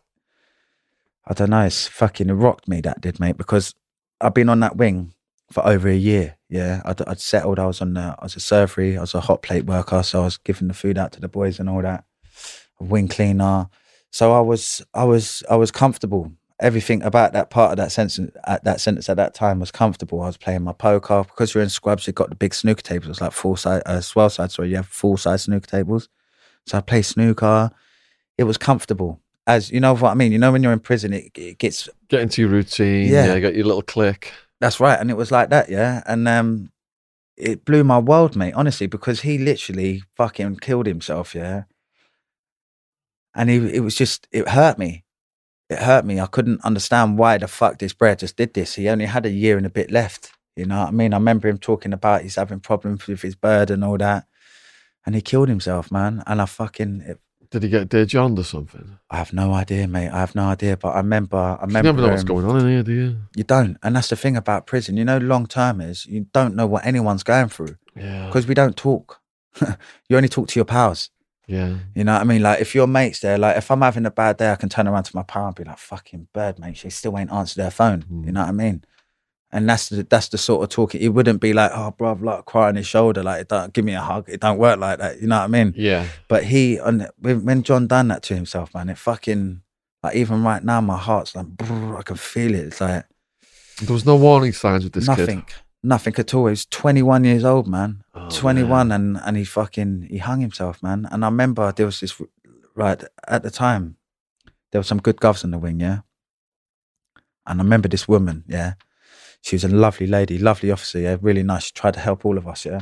I 1.27 1.33
don't 1.33 1.51
know. 1.51 1.63
It's 1.63 1.87
fucking 1.87 2.29
it 2.29 2.35
rocked 2.35 2.69
me 2.69 2.83
that 2.83 3.01
did, 3.01 3.19
mate. 3.19 3.39
Because 3.39 3.75
I've 4.21 4.35
been 4.35 4.51
on 4.51 4.61
that 4.61 4.77
wing 4.77 5.15
for 5.51 5.67
over 5.67 5.89
a 5.89 5.97
year. 5.97 6.37
Yeah, 6.51 6.83
I'd, 6.85 7.01
I'd 7.09 7.21
settled. 7.21 7.59
I 7.59 7.67
was 7.67 7.81
on 7.81 7.95
the, 7.95 8.15
I 8.19 8.25
was 8.25 8.37
a 8.37 8.41
servery. 8.41 8.99
I 8.99 9.01
was 9.01 9.15
a 9.15 9.21
hot 9.21 9.41
plate 9.43 9.65
worker, 9.65 10.03
so 10.03 10.21
I 10.21 10.25
was 10.25 10.37
giving 10.37 10.69
the 10.69 10.75
food 10.75 10.99
out 10.99 11.13
to 11.13 11.21
the 11.21 11.29
boys 11.29 11.59
and 11.59 11.71
all 11.71 11.81
that. 11.81 12.05
A 12.81 12.85
wing 12.85 13.09
cleaner. 13.09 13.71
So 14.11 14.35
I 14.35 14.41
was, 14.41 14.85
I 14.93 15.05
was, 15.05 15.43
I 15.49 15.57
was 15.57 15.71
comfortable. 15.71 16.33
Everything 16.59 17.03
about 17.03 17.35
that 17.35 17.51
part 17.51 17.73
of 17.73 17.77
that 17.77 17.93
sentence 17.93 18.33
at 18.47 18.65
that 18.65 18.81
sentence 18.81 19.11
at 19.11 19.19
that 19.19 19.35
time 19.35 19.61
was 19.61 19.71
comfortable. 19.71 20.23
I 20.23 20.27
was 20.27 20.39
playing 20.39 20.63
my 20.63 20.73
poker 20.73 21.25
because 21.25 21.55
you're 21.55 21.63
in 21.63 21.69
scrubs. 21.69 22.07
You've 22.07 22.17
got 22.17 22.31
the 22.31 22.35
big 22.35 22.55
snooker 22.55 22.83
tables. 22.83 23.11
It's 23.11 23.21
like 23.21 23.33
full 23.33 23.57
size, 23.57 23.83
uh, 23.85 23.99
Swaleside. 23.99 24.51
Sorry, 24.51 24.71
you 24.71 24.77
have 24.77 24.87
full 24.87 25.19
size 25.19 25.43
snooker 25.43 25.67
tables. 25.67 26.09
So 26.67 26.79
I 26.79 26.81
play 26.81 27.03
snooker. 27.03 27.71
It 28.39 28.45
was 28.45 28.57
comfortable. 28.57 29.21
As 29.47 29.71
you 29.71 29.81
know 29.81 29.95
what 29.95 30.11
I 30.11 30.15
mean. 30.15 30.33
You 30.33 30.39
know 30.39 30.51
when 30.51 30.63
you're 30.63 30.73
in 30.73 30.81
prison, 30.81 31.13
it, 31.13 31.31
it 31.37 31.59
gets 31.59 31.89
Get 32.09 32.23
into 32.23 32.43
your 32.43 32.51
routine. 32.51 33.09
Yeah. 33.13 33.27
Yeah. 33.27 33.35
you 33.35 33.41
got 33.41 33.55
your 33.55 33.67
little 33.67 33.83
click. 33.83 34.33
That's 34.61 34.81
right, 34.81 34.99
and 34.99 35.11
it 35.11 35.17
was 35.17 35.31
like 35.31 35.51
that, 35.51 35.69
yeah. 35.69 36.03
And 36.07 36.27
um, 36.27 36.71
it 37.37 37.65
blew 37.65 37.85
my 37.85 37.99
world, 37.99 38.37
mate. 38.37 38.55
Honestly, 38.55 38.87
because 38.87 39.21
he 39.21 39.37
literally 39.37 40.03
fucking 40.17 40.57
killed 40.57 40.87
himself, 40.87 41.35
yeah. 41.35 41.65
And 43.35 43.51
he, 43.51 43.57
it 43.75 43.81
was 43.81 43.95
just, 43.95 44.27
it 44.33 44.49
hurt 44.49 44.79
me. 44.79 45.05
It 45.69 45.79
hurt 45.81 46.05
me. 46.05 46.21
I 46.21 46.27
couldn't 46.27 46.65
understand 46.65 47.19
why 47.19 47.39
the 47.39 47.49
fuck 47.49 47.79
this 47.79 47.93
bro 47.93 48.15
just 48.15 48.37
did 48.37 48.55
this. 48.55 48.75
He 48.77 48.89
only 48.89 49.07
had 49.07 49.27
a 49.27 49.31
year 49.31 49.57
and 49.57 49.67
a 49.67 49.71
bit 49.71 49.91
left. 49.91 50.31
You 50.55 50.65
know 50.65 50.79
what 50.81 50.89
I 50.89 50.91
mean? 50.93 51.13
I 51.13 51.17
remember 51.17 51.49
him 51.49 51.59
talking 51.59 51.93
about 51.93 52.23
he's 52.23 52.37
having 52.37 52.61
problems 52.61 53.07
with 53.07 53.21
his 53.23 53.35
bird 53.35 53.71
and 53.71 53.85
all 53.85 53.99
that, 53.99 54.27
and 55.05 55.15
he 55.15 55.21
killed 55.21 55.49
himself, 55.49 55.91
man. 55.91 56.23
And 56.27 56.41
I 56.41 56.47
fucking, 56.47 57.03
it, 57.03 57.21
Did 57.51 57.65
he 57.65 57.69
get 57.69 57.89
Dear 57.91 58.07
John 58.07 58.39
or 58.39 58.45
something? 58.45 58.99
I 59.11 59.17
have 59.19 59.33
no 59.33 59.53
idea, 59.53 59.87
mate. 59.87 60.09
I 60.09 60.21
have 60.21 60.35
no 60.35 60.45
idea. 60.45 60.77
But 60.77 60.91
I 60.91 60.99
remember, 60.99 61.37
I 61.37 61.65
remember. 61.67 61.79
You 61.89 61.93
never 61.95 62.07
know 62.07 62.13
what's 62.13 62.25
going 62.25 62.47
on 62.47 62.61
in 62.61 62.69
here, 62.69 62.83
do 62.83 62.93
you? 62.93 63.17
You 63.35 63.45
don't, 63.45 63.77
and 63.83 63.97
that's 63.97 64.09
the 64.09 64.17
thing 64.17 64.37
about 64.37 64.67
prison. 64.67 64.97
You 64.97 65.05
know, 65.05 65.19
long 65.19 65.47
termers, 65.47 66.07
you 66.07 66.27
don't 66.33 66.55
know 66.55 66.67
what 66.67 66.87
anyone's 66.87 67.23
going 67.23 67.49
through 67.49 67.77
Yeah. 67.97 68.27
because 68.27 68.47
we 68.47 68.55
don't 68.55 68.77
talk. 68.77 69.21
you 70.09 70.17
only 70.17 70.29
talk 70.29 70.49
to 70.49 70.59
your 70.59 70.65
pals. 70.65 71.11
Yeah. 71.47 71.77
You 71.95 72.05
know 72.05 72.13
what 72.15 72.23
I 72.23 72.25
mean? 72.25 72.43
Like 72.43 72.61
if 72.61 72.75
your 72.75 72.87
mates 72.87 73.21
there, 73.21 73.39
like 73.39 73.57
if 73.57 73.71
I'm 73.71 73.81
having 73.83 74.05
a 74.07 74.11
bad 74.11 74.37
day, 74.37 74.51
I 74.51 74.57
can 74.57 74.69
turn 74.69 74.89
around 74.89 75.05
to 75.05 75.17
my 75.17 75.23
pal 75.23 75.47
and 75.47 75.55
be 75.55 75.65
like, 75.65 75.79
"Fucking 75.79 76.29
bird, 76.33 76.59
mate, 76.59 76.77
she 76.77 76.91
still 76.91 77.17
ain't 77.19 77.33
answered 77.33 77.63
her 77.63 77.71
phone." 77.71 78.03
Hmm. 78.03 78.25
You 78.25 78.33
know 78.33 78.41
what 78.41 78.49
I 78.49 78.53
mean? 78.53 78.85
And 79.53 79.69
that's 79.69 79.89
the 79.89 80.03
that's 80.03 80.29
the 80.29 80.39
sort 80.39 80.65
of 80.65 80.71
talk. 80.71 80.95
It 80.97 81.11
wouldn't 81.11 81.41
be 81.41 81.53
like, 81.53 81.71
"Oh, 81.73 81.95
bruv, 81.97 82.21
like 82.23 82.45
cry 82.47 82.67
on 82.69 82.75
his 82.75 82.87
shoulder, 82.89 83.23
like 83.23 83.43
it 83.43 83.49
don't 83.49 83.73
give 83.73 83.85
me 83.85 83.95
a 83.95 84.01
hug." 84.01 84.29
It 84.29 84.41
don't 84.41 84.59
work 84.59 84.81
like 84.81 84.99
that. 84.99 85.21
You 85.21 85.29
know 85.29 85.39
what 85.39 85.45
I 85.45 85.47
mean? 85.47 85.73
Yeah. 85.77 86.09
But 86.29 86.45
he, 86.45 86.79
and 86.79 87.09
when 87.21 87.45
when 87.45 87.63
John 87.63 87.87
done 87.87 88.09
that 88.09 88.25
to 88.25 88.35
himself, 88.35 88.75
man, 88.75 88.89
it 88.89 88.99
fucking 88.99 89.61
like 90.03 90.17
even 90.17 90.43
right 90.43 90.63
now, 90.65 90.81
my 90.81 90.99
heart's 90.99 91.35
like, 91.37 91.47
brrr, 91.47 91.99
I 91.99 92.03
can 92.03 92.17
feel 92.17 92.55
it. 92.55 92.67
It's 92.67 92.81
like 92.81 93.07
There 93.83 93.95
was 93.95 94.05
no 94.05 94.17
warning 94.17 94.53
signs 94.53 94.83
with 94.85 94.93
this 94.95 95.07
nothing, 95.07 95.27
kid. 95.27 95.35
nothing 95.37 95.47
at 95.93 96.35
all. 96.35 96.47
He 96.47 96.51
was 96.51 96.67
21 96.67 97.25
years 97.25 97.45
old, 97.45 97.67
man. 97.67 98.03
Oh, 98.15 98.29
21 98.29 98.89
man. 98.89 98.93
and 98.93 99.21
and 99.25 99.37
he 99.37 99.45
fucking 99.45 100.09
he 100.11 100.19
hung 100.19 100.41
himself 100.41 100.83
man. 100.83 101.07
And 101.11 101.25
i 101.25 101.29
remember 101.29 101.73
there 101.73 101.87
was 101.87 102.01
this 102.01 102.21
right 102.75 103.03
at 103.29 103.43
the 103.43 103.51
time 103.51 103.97
there 104.71 104.81
were 104.81 104.85
some 104.85 105.01
good 105.01 105.17
govs 105.17 105.45
in 105.45 105.51
the 105.51 105.59
wing 105.59 105.81
yeah? 105.81 106.01
And 107.47 107.61
i 107.61 107.65
remember 107.65 107.89
this 107.89 108.09
woman 108.09 108.45
yeah? 108.49 108.75
She 109.43 109.55
was 109.55 109.65
a 109.65 109.69
lovely 109.69 110.07
lady 110.07 110.39
lovely 110.39 110.71
officer 110.71 110.99
yeah? 110.99 111.17
Really 111.21 111.43
nice. 111.43 111.65
She 111.65 111.73
tried 111.73 111.95
to 111.95 112.01
help 112.01 112.25
all 112.25 112.39
of 112.39 112.47
us 112.49 112.67
yeah? 112.67 112.81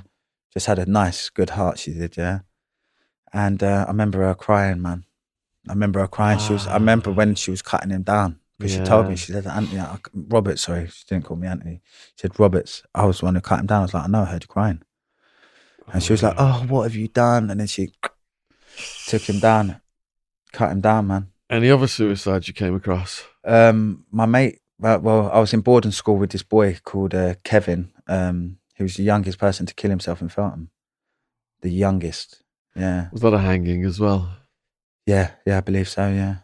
Just 0.52 0.66
had 0.66 0.78
a 0.78 0.86
nice 0.86 1.30
good 1.30 1.50
heart 1.50 1.78
she 1.78 1.92
did 1.92 2.16
yeah? 2.16 2.40
And 3.32 3.62
uh, 3.62 3.84
i 3.86 3.90
remember 3.90 4.20
her 4.20 4.34
crying 4.34 4.80
man. 4.80 5.04
I 5.68 5.72
remember 5.72 6.00
her 6.00 6.08
crying. 6.08 6.38
She 6.38 6.52
was 6.52 6.66
i 6.66 6.74
remember 6.74 7.10
when 7.10 7.34
she 7.34 7.50
was 7.50 7.62
cutting 7.62 7.90
him 7.90 8.02
down 8.02 8.40
because 8.64 8.76
she 8.76 8.84
told 8.84 9.08
me 9.08 9.16
she 9.16 9.32
said 9.32 9.46
anthony 9.46 9.80
I- 9.80 9.98
robert 10.14 10.58
sorry 10.58 10.88
she 10.88 11.04
didn't 11.08 11.24
call 11.24 11.36
me 11.36 11.46
anthony 11.48 11.82
she 12.16 12.22
said 12.22 12.38
roberts 12.40 12.82
i 12.94 13.04
was 13.04 13.18
the 13.18 13.26
one 13.26 13.34
who 13.34 13.40
cut 13.40 13.60
him 13.60 13.66
down 13.66 13.80
i 13.80 13.82
was 13.84 13.94
like 13.94 14.04
i 14.04 14.06
know 14.06 14.22
i 14.22 14.26
heard 14.26 14.42
you 14.44 14.48
crying 14.48 14.82
and 15.92 16.02
she 16.02 16.12
was 16.12 16.22
like, 16.22 16.34
"Oh, 16.38 16.64
what 16.68 16.84
have 16.84 16.94
you 16.94 17.08
done?" 17.08 17.50
And 17.50 17.60
then 17.60 17.66
she 17.66 17.92
took 19.06 19.22
him 19.22 19.38
down, 19.38 19.80
cut 20.52 20.72
him 20.72 20.80
down, 20.80 21.06
man. 21.08 21.28
Any 21.50 21.70
other 21.70 21.86
suicides 21.86 22.48
you 22.48 22.54
came 22.54 22.74
across? 22.74 23.22
Um, 23.44 24.04
my 24.10 24.26
mate, 24.26 24.60
well, 24.78 25.30
I 25.30 25.38
was 25.40 25.52
in 25.52 25.60
boarding 25.60 25.92
school 25.92 26.16
with 26.16 26.30
this 26.30 26.42
boy 26.42 26.78
called 26.82 27.14
uh, 27.14 27.34
Kevin. 27.44 27.92
Um, 28.08 28.56
he 28.74 28.82
was 28.82 28.96
the 28.96 29.02
youngest 29.02 29.38
person 29.38 29.66
to 29.66 29.74
kill 29.74 29.90
himself 29.90 30.22
in 30.22 30.30
Feltham. 30.30 30.70
The 31.60 31.70
youngest. 31.70 32.42
Yeah, 32.74 33.08
Was 33.12 33.20
that 33.20 33.34
a 33.34 33.38
hanging 33.38 33.84
as 33.84 34.00
well? 34.00 34.36
yeah, 35.06 35.32
yeah. 35.46 35.58
I 35.58 35.60
believe 35.60 35.88
so. 35.88 36.08
Yeah, 36.08 36.36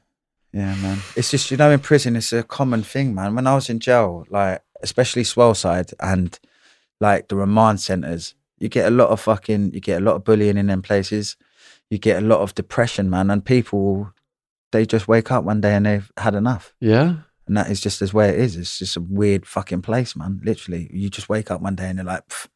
yeah, 0.53 0.75
man. 0.77 0.99
It's 1.17 1.31
just 1.31 1.51
you 1.51 1.57
know, 1.57 1.71
in 1.71 1.81
prison, 1.81 2.17
it's 2.17 2.33
a 2.33 2.43
common 2.43 2.83
thing, 2.83 3.15
man. 3.15 3.35
When 3.35 3.47
I 3.47 3.55
was 3.55 3.69
in 3.71 3.79
jail, 3.81 4.25
like 4.31 4.63
especially 4.83 5.23
Swaleside 5.23 5.93
and 6.01 6.39
like 7.01 7.29
the 7.29 7.37
remand 7.37 7.81
centres, 7.81 8.35
you 8.59 8.69
get 8.69 8.87
a 8.87 8.91
lot 8.95 9.09
of 9.11 9.21
fucking, 9.21 9.73
you 9.73 9.81
get 9.81 10.01
a 10.01 10.05
lot 10.05 10.17
of 10.17 10.25
bullying 10.25 10.57
in 10.59 10.67
them 10.67 10.83
places. 10.83 11.37
You 11.91 11.99
get 11.99 12.23
a 12.23 12.27
lot 12.27 12.41
of 12.41 12.55
depression, 12.55 13.11
man, 13.11 13.31
and 13.31 13.45
people 13.45 14.13
they 14.73 14.87
just 14.87 15.09
wake 15.09 15.33
up 15.33 15.43
one 15.45 15.61
day 15.61 15.75
and 15.75 15.85
they've 15.87 16.13
had 16.17 16.35
enough, 16.37 16.73
Yeah. 16.79 17.15
and 17.49 17.57
that 17.57 17.69
is 17.71 17.81
just 17.81 18.01
as 18.03 18.15
way 18.15 18.29
it 18.29 18.39
is. 18.39 18.57
It's 18.57 18.79
just 18.79 18.97
a 18.97 19.01
weird 19.01 19.45
fucking 19.47 19.83
place, 19.83 20.15
man. 20.15 20.41
Literally, 20.45 20.89
you 20.93 21.11
just 21.11 21.29
wake 21.29 21.51
up 21.51 21.61
one 21.61 21.75
day 21.75 21.89
and 21.89 21.97
you're 21.99 22.05
like, 22.07 22.29
"Pff, 22.29 22.47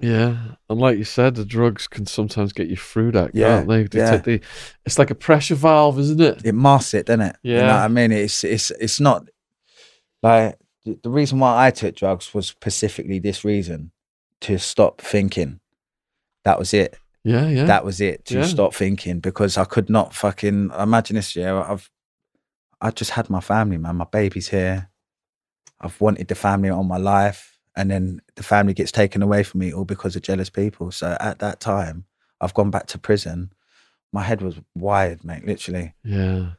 Yeah. 0.00 0.36
And 0.68 0.80
like 0.80 0.98
you 0.98 1.04
said, 1.04 1.34
the 1.36 1.44
drugs 1.44 1.86
can 1.86 2.04
sometimes 2.06 2.52
get 2.52 2.68
you 2.68 2.76
through 2.76 3.12
that, 3.12 3.34
Yeah, 3.34 3.58
can't 3.58 3.68
they? 3.68 3.82
They 3.84 3.98
yeah. 3.98 4.16
the, 4.16 4.40
it's 4.84 4.98
like 4.98 5.10
a 5.10 5.14
pressure 5.14 5.54
valve, 5.54 5.98
isn't 5.98 6.20
it? 6.20 6.44
it 6.44 6.52
masks 6.54 6.94
it, 6.94 7.06
doesn't 7.06 7.20
it? 7.22 7.36
You 7.42 7.54
know 7.54 7.60
Yeah. 7.60 7.76
what 7.76 7.84
I 7.84 7.88
mean? 7.88 8.12
It's 8.12 8.44
it's 8.44 8.70
it's 8.72 9.00
not 9.00 9.28
like 10.22 10.58
the 10.84 10.98
the 11.02 11.10
reason 11.10 11.38
why 11.38 11.66
I 11.66 11.70
took 11.70 11.94
drugs 11.96 12.34
was 12.34 12.46
specifically 12.48 13.18
this 13.18 13.44
reason 13.44 13.92
to 14.42 14.58
stop 14.58 15.00
thinking. 15.00 15.60
That 16.44 16.58
was 16.58 16.74
it. 16.74 16.98
Yeah, 17.22 17.48
yeah. 17.48 17.64
that 17.64 17.84
was 17.86 18.00
it 18.02 18.26
to 18.26 18.40
Yeah. 18.40 18.44
stop 18.44 18.74
thinking 18.74 19.20
because 19.20 19.56
I 19.56 19.64
could 19.64 19.88
not 19.88 20.12
fucking 20.14 20.70
imagine 20.78 21.16
this 21.16 21.34
year. 21.34 21.56
I've 21.56 21.88
I 22.80 22.90
just 22.90 23.12
had 23.12 23.30
my 23.30 23.40
family, 23.40 23.78
man. 23.78 23.96
My 23.96 24.04
baby's 24.12 24.48
here. 24.48 24.90
I've 25.80 25.98
wanted 26.00 26.28
the 26.28 26.34
family 26.34 26.68
all 26.68 26.84
my 26.84 26.98
life, 26.98 27.53
and 27.76 27.90
then 27.90 28.20
the 28.36 28.42
family 28.42 28.74
gets 28.74 28.92
taken 28.92 29.22
away 29.22 29.42
from 29.42 29.60
me 29.60 29.72
all 29.72 29.84
because 29.84 30.16
of 30.16 30.22
jealous 30.22 30.50
people. 30.50 30.90
So 30.90 31.16
at 31.20 31.38
that 31.40 31.60
time, 31.60 32.04
I've 32.40 32.54
gone 32.54 32.70
back 32.70 32.86
to 32.88 32.98
prison. 32.98 33.52
My 34.12 34.22
head 34.22 34.42
was 34.42 34.60
wired, 34.74 35.24
mate. 35.24 35.46
Literally. 35.46 35.94
yeah. 36.04 36.50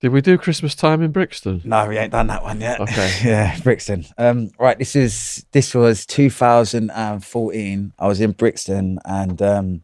Did 0.00 0.12
we 0.12 0.20
do 0.20 0.38
Christmas 0.38 0.76
time 0.76 1.02
in 1.02 1.10
Brixton? 1.10 1.60
No, 1.64 1.88
we 1.88 1.98
ain't 1.98 2.12
done 2.12 2.28
that 2.28 2.44
one 2.44 2.60
yet. 2.60 2.78
Okay. 2.78 3.12
yeah, 3.24 3.58
Brixton. 3.64 4.06
Um, 4.16 4.52
right. 4.56 4.78
This 4.78 4.94
is 4.94 5.44
this 5.50 5.74
was 5.74 6.06
2014. 6.06 7.92
I 7.98 8.06
was 8.06 8.20
in 8.20 8.30
Brixton, 8.30 9.00
and 9.04 9.42
um, 9.42 9.82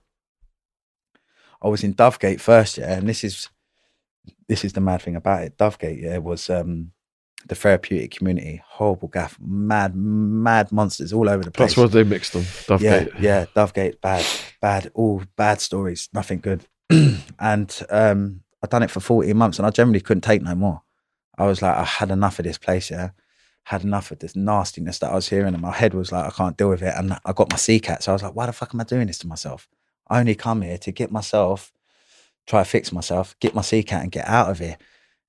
I 1.61 1.67
was 1.67 1.83
in 1.83 1.95
Dovegate 1.95 2.41
first, 2.41 2.79
yeah. 2.79 2.97
And 2.97 3.09
this 3.09 3.25
is 3.25 3.49
this 4.47 4.65
is 4.65 4.75
the 4.75 4.81
mad 4.81 5.03
thing 5.03 5.17
about 5.17 5.43
it. 5.43 5.59
Dovegate, 5.59 6.01
yeah, 6.01 6.19
was 6.19 6.49
um, 6.49 6.93
the 7.49 7.55
therapeutic 7.55 8.13
community. 8.13 8.63
Horrible 8.67 9.09
gaff, 9.09 9.39
mad, 9.41 9.95
mad 9.95 10.73
monsters 10.73 11.13
all 11.13 11.29
over 11.29 11.43
the 11.43 11.51
place. 11.51 11.71
That's 11.71 11.77
what 11.77 11.93
they 11.93 12.05
mixed 12.05 12.33
them. 12.33 12.45
Yeah, 12.81 13.05
Dovegate. 13.05 13.21
yeah, 13.21 13.47
Dovegate, 13.55 14.01
bad, 14.01 14.27
bad, 14.61 14.91
all 14.95 15.23
bad 15.37 15.61
stories, 15.61 16.09
nothing 16.13 16.41
good. 16.41 16.67
and 17.39 17.83
um, 17.91 18.41
I'd 18.63 18.71
done 18.71 18.83
it 18.83 18.91
for 18.91 19.01
14 19.01 19.37
months 19.37 19.59
and 19.59 19.67
I 19.67 19.71
generally 19.71 20.01
couldn't 20.01 20.23
take 20.23 20.43
no 20.43 20.55
more. 20.55 20.83
I 21.37 21.47
was 21.47 21.63
like, 21.63 21.77
I 21.77 21.85
had 21.85 22.11
enough 22.11 22.39
of 22.39 22.45
this 22.45 22.59
place, 22.59 22.91
yeah. 22.91 23.11
Had 23.65 23.83
enough 23.83 24.11
of 24.11 24.19
this 24.19 24.37
nastiness 24.37 24.99
that 24.99 25.11
I 25.11 25.15
was 25.15 25.29
hearing, 25.29 25.55
and 25.55 25.63
my 25.63 25.73
head 25.73 25.95
was 25.95 26.13
like, 26.13 26.27
I 26.27 26.31
can't 26.31 26.57
deal 26.57 26.69
with 26.69 26.83
it. 26.83 26.95
And 26.97 27.15
I 27.25 27.33
got 27.33 27.51
my 27.51 27.57
CCAT, 27.57 28.03
so 28.03 28.13
I 28.13 28.15
was 28.15 28.23
like, 28.23 28.37
why 28.37 28.47
the 28.47 28.53
fuck 28.53 28.75
am 28.75 28.81
I 28.81 28.85
doing 28.85 29.07
this 29.07 29.19
to 29.21 29.27
myself? 29.27 29.69
I 30.07 30.21
only 30.21 30.35
come 30.35 30.61
here 30.61 30.77
to 30.79 30.93
get 30.93 31.11
myself, 31.11 31.73
try 32.47 32.63
to 32.63 32.69
fix 32.69 32.93
myself, 32.93 33.35
get 33.41 33.55
my 33.55 33.63
CCAT 33.63 34.03
and 34.03 34.13
get 34.13 34.29
out 34.29 34.51
of 34.51 34.59
here. 34.59 34.77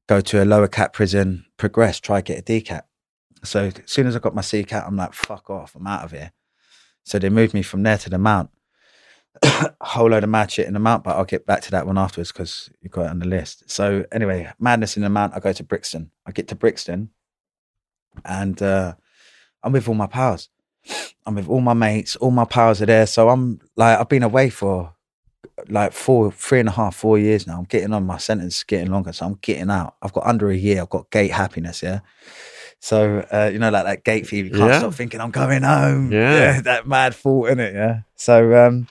Go 0.08 0.22
to 0.22 0.44
a 0.44 0.46
lower 0.46 0.68
cat 0.68 0.94
prison, 0.94 1.46
progress, 1.58 2.00
try 2.00 2.22
get 2.22 2.40
a 2.40 2.42
DCAT. 2.42 2.84
So 3.44 3.66
as 3.66 3.74
soon 3.86 4.08
as 4.08 4.16
I 4.16 4.20
got 4.20 4.36
my 4.36 4.42
C 4.42 4.64
CCAT, 4.64 4.88
I'm 4.88 4.96
like, 4.96 5.14
fuck 5.14 5.50
off, 5.50 5.76
I'm 5.76 5.88
out 5.88 6.04
of 6.04 6.12
here. 6.12 6.32
So 7.04 7.20
they 7.20 7.30
moved 7.30 7.54
me 7.54 7.62
from 7.62 7.84
there 7.84 7.98
to 8.00 8.10
the 8.10 8.18
Mount. 8.18 8.50
whole 9.82 10.10
load 10.10 10.24
of 10.24 10.30
mad 10.30 10.52
shit 10.52 10.68
in 10.68 10.74
the 10.74 10.80
Mount, 10.80 11.04
but 11.04 11.16
I'll 11.16 11.26
get 11.26 11.46
back 11.46 11.62
to 11.62 11.72
that 11.72 11.86
one 11.86 11.98
afterwards 11.98 12.32
because 12.32 12.70
you 12.82 12.90
got 12.90 13.06
it 13.06 13.12
on 13.12 13.20
the 13.20 13.28
list. 13.28 13.70
So 13.70 14.06
anyway, 14.12 14.52
madness 14.60 14.98
in 14.98 15.04
the 15.04 15.10
Mount. 15.10 15.34
I 15.36 15.40
go 15.40 15.54
to 15.54 15.64
Brixton. 15.64 16.12
I 16.26 16.32
get 16.32 16.48
to 16.50 16.56
Brixton, 16.56 17.10
and 18.24 18.62
uh, 18.62 18.96
I'm 19.64 19.74
with 19.74 19.88
all 19.88 19.96
my 19.96 20.08
pals. 20.08 20.50
I'm 21.26 21.36
with 21.36 21.50
all 21.50 21.62
my 21.62 21.74
mates. 21.74 22.16
All 22.16 22.32
my 22.32 22.46
pals 22.46 22.82
are 22.82 22.86
there. 22.86 23.08
So 23.08 23.30
I'm 23.30 23.60
like, 23.76 24.00
I've 24.00 24.10
been 24.10 24.24
away 24.24 24.50
for 24.50 24.95
like 25.70 25.94
four, 25.94 26.32
three 26.32 26.60
and 26.60 26.70
a 26.70 26.72
half, 26.72 26.96
four 26.96 27.18
years 27.18 27.46
now. 27.48 27.58
I'm 27.58 27.64
getting 27.66 27.94
on 27.94 28.06
my 28.06 28.18
sentence, 28.18 28.64
getting 28.64 28.92
longer. 28.92 29.14
So 29.14 29.26
I'm 29.26 29.40
getting 29.42 29.70
out. 29.70 29.96
I've 30.02 30.14
got 30.14 30.26
under 30.26 30.50
a 30.50 30.56
year. 30.56 30.82
I've 30.82 30.90
got 30.90 31.10
gate 31.12 31.32
happiness. 31.32 31.82
Yeah. 31.84 32.00
So 32.80 33.26
uh, 33.32 33.50
you 33.52 33.58
know, 33.60 33.70
like 33.70 33.86
that 33.86 34.04
gate 34.04 34.28
fever. 34.28 34.48
You 34.48 34.54
can't 34.54 34.72
Yeah. 34.72 34.80
stop 34.80 34.94
thinking 34.94 35.22
I'm 35.22 35.32
going 35.32 35.64
home. 35.64 36.12
Yeah. 36.12 36.62
that 36.66 36.88
mad 36.88 37.16
thought 37.16 37.50
in 37.50 37.60
it. 37.60 37.74
Yeah. 37.74 38.02
So 38.16 38.56
um, 38.66 38.88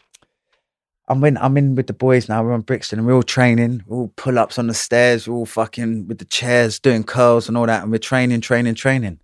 I'm 1.07 1.23
in. 1.25 1.37
I'm 1.37 1.57
in 1.57 1.75
with 1.75 1.87
the 1.87 1.93
boys 1.93 2.29
now. 2.29 2.43
We're 2.43 2.53
on 2.55 2.63
Brixton, 2.63 2.99
and 2.99 3.07
we're 3.07 3.15
all 3.15 3.23
training. 3.23 3.85
We're 3.87 3.99
all 3.99 4.13
pull 4.17 4.39
ups 4.39 4.59
on 4.59 4.67
the 4.67 4.75
stairs. 4.75 5.29
We're 5.29 5.35
all 5.37 5.47
fucking 5.47 6.09
with 6.09 6.19
the 6.19 6.25
chairs, 6.25 6.79
doing 6.79 7.05
curls 7.05 7.47
and 7.47 7.57
all 7.57 7.67
that, 7.67 7.83
and 7.83 7.93
we're 7.93 7.99
training, 7.99 8.41
training, 8.41 8.75
training. 8.75 9.21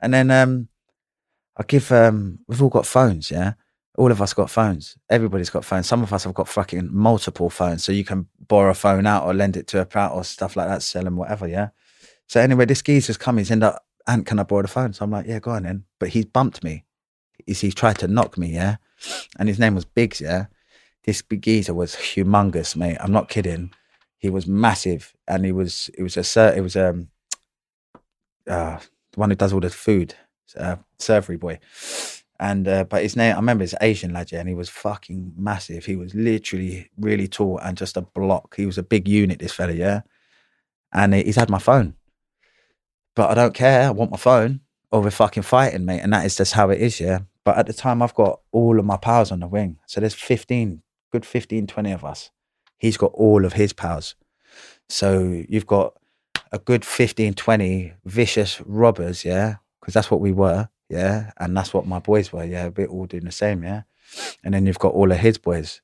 And 0.00 0.12
then 0.14 0.30
um, 0.30 0.68
I 1.56 1.64
give. 1.64 1.92
Um, 1.92 2.38
we've 2.48 2.62
all 2.62 2.70
got 2.70 2.86
phones. 2.86 3.30
Yeah. 3.30 3.52
All 3.98 4.12
of 4.12 4.22
us 4.22 4.32
got 4.32 4.48
phones. 4.48 4.96
Everybody's 5.10 5.50
got 5.50 5.64
phones. 5.64 5.88
Some 5.88 6.02
of 6.02 6.12
us 6.12 6.24
have 6.24 6.32
got 6.32 6.48
fucking 6.48 6.88
multiple 6.92 7.50
phones, 7.50 7.82
so 7.82 7.90
you 7.92 8.04
can 8.04 8.28
borrow 8.46 8.70
a 8.70 8.74
phone 8.74 9.06
out 9.06 9.24
or 9.24 9.34
lend 9.34 9.56
it 9.56 9.66
to 9.68 9.80
a 9.80 9.84
pal 9.84 10.14
or 10.14 10.22
stuff 10.22 10.56
like 10.56 10.68
that, 10.68 10.82
sell 10.82 11.02
them, 11.02 11.16
whatever. 11.16 11.48
Yeah. 11.48 11.70
So 12.28 12.40
anyway, 12.40 12.66
this 12.66 12.80
geezer's 12.80 13.16
come. 13.16 13.38
He's 13.38 13.50
end 13.50 13.64
up. 13.64 13.84
Ant, 14.06 14.24
can 14.24 14.38
I 14.38 14.44
borrow 14.44 14.62
the 14.62 14.68
phone? 14.68 14.92
So 14.92 15.04
I'm 15.04 15.10
like, 15.10 15.26
yeah, 15.26 15.40
go 15.40 15.50
on 15.50 15.64
then. 15.64 15.84
But 15.98 16.10
he's 16.10 16.24
bumped 16.24 16.64
me. 16.64 16.84
He's, 17.44 17.60
he 17.60 17.72
tried 17.72 17.98
to 17.98 18.08
knock 18.08 18.38
me, 18.38 18.48
yeah. 18.54 18.76
And 19.38 19.48
his 19.48 19.58
name 19.58 19.74
was 19.74 19.84
Biggs, 19.84 20.20
yeah. 20.20 20.46
This 21.04 21.20
big 21.20 21.42
geezer 21.42 21.74
was 21.74 21.94
humongous, 21.94 22.76
mate. 22.76 22.98
I'm 23.00 23.12
not 23.12 23.28
kidding. 23.28 23.72
He 24.18 24.30
was 24.30 24.46
massive, 24.46 25.14
and 25.26 25.44
he 25.44 25.52
was. 25.52 25.90
It 25.96 26.02
was 26.02 26.16
a. 26.16 26.56
It 26.56 26.60
was 26.60 26.76
um. 26.76 27.08
Uh, 28.46 28.78
the 29.12 29.20
one 29.20 29.30
who 29.30 29.36
does 29.36 29.52
all 29.52 29.60
the 29.60 29.70
food, 29.70 30.14
uh, 30.56 30.76
servery 30.98 31.38
boy. 31.38 31.58
And 32.40 32.68
uh, 32.68 32.84
but 32.84 33.02
his 33.02 33.16
name, 33.16 33.32
I 33.32 33.36
remember 33.36 33.64
his 33.64 33.74
Asian 33.80 34.12
lad, 34.12 34.30
yeah, 34.30 34.40
and 34.40 34.48
he 34.48 34.54
was 34.54 34.68
fucking 34.68 35.32
massive. 35.36 35.84
He 35.84 35.96
was 35.96 36.14
literally 36.14 36.90
really 36.96 37.26
tall 37.26 37.58
and 37.58 37.76
just 37.76 37.96
a 37.96 38.02
block. 38.02 38.54
He 38.56 38.64
was 38.64 38.78
a 38.78 38.82
big 38.82 39.08
unit, 39.08 39.40
this 39.40 39.52
fella, 39.52 39.72
yeah. 39.72 40.02
And 40.92 41.14
he's 41.14 41.36
had 41.36 41.50
my 41.50 41.58
phone, 41.58 41.94
but 43.16 43.30
I 43.30 43.34
don't 43.34 43.54
care. 43.54 43.88
I 43.88 43.90
want 43.90 44.12
my 44.12 44.16
phone, 44.16 44.60
or 44.92 45.02
we're 45.02 45.10
fucking 45.10 45.42
fighting, 45.42 45.84
mate. 45.84 46.00
And 46.00 46.12
that 46.12 46.24
is 46.24 46.36
just 46.36 46.52
how 46.52 46.70
it 46.70 46.80
is, 46.80 47.00
yeah. 47.00 47.20
But 47.44 47.58
at 47.58 47.66
the 47.66 47.72
time, 47.72 48.02
I've 48.02 48.14
got 48.14 48.40
all 48.52 48.78
of 48.78 48.84
my 48.84 48.96
powers 48.96 49.32
on 49.32 49.40
the 49.40 49.48
wing, 49.48 49.78
so 49.86 50.00
there's 50.00 50.14
15, 50.14 50.82
good 51.10 51.26
15, 51.26 51.66
20 51.66 51.92
of 51.92 52.04
us. 52.04 52.30
He's 52.78 52.96
got 52.96 53.10
all 53.14 53.44
of 53.44 53.54
his 53.54 53.72
powers, 53.72 54.14
so 54.88 55.42
you've 55.48 55.66
got 55.66 55.94
a 56.52 56.58
good 56.58 56.84
15, 56.84 57.34
20 57.34 57.94
vicious 58.04 58.60
robbers, 58.60 59.24
yeah, 59.24 59.56
because 59.80 59.94
that's 59.94 60.10
what 60.10 60.20
we 60.20 60.30
were, 60.30 60.68
yeah, 60.88 61.32
and 61.38 61.56
that's 61.56 61.74
what 61.74 61.86
my 61.86 61.98
boys 61.98 62.32
were, 62.32 62.44
yeah. 62.44 62.70
We're 62.74 62.86
all 62.86 63.06
doing 63.06 63.24
the 63.24 63.32
same, 63.32 63.62
yeah. 63.62 63.82
And 64.42 64.54
then 64.54 64.66
you've 64.66 64.78
got 64.78 64.94
all 64.94 65.12
of 65.12 65.18
his 65.18 65.38
boys, 65.38 65.82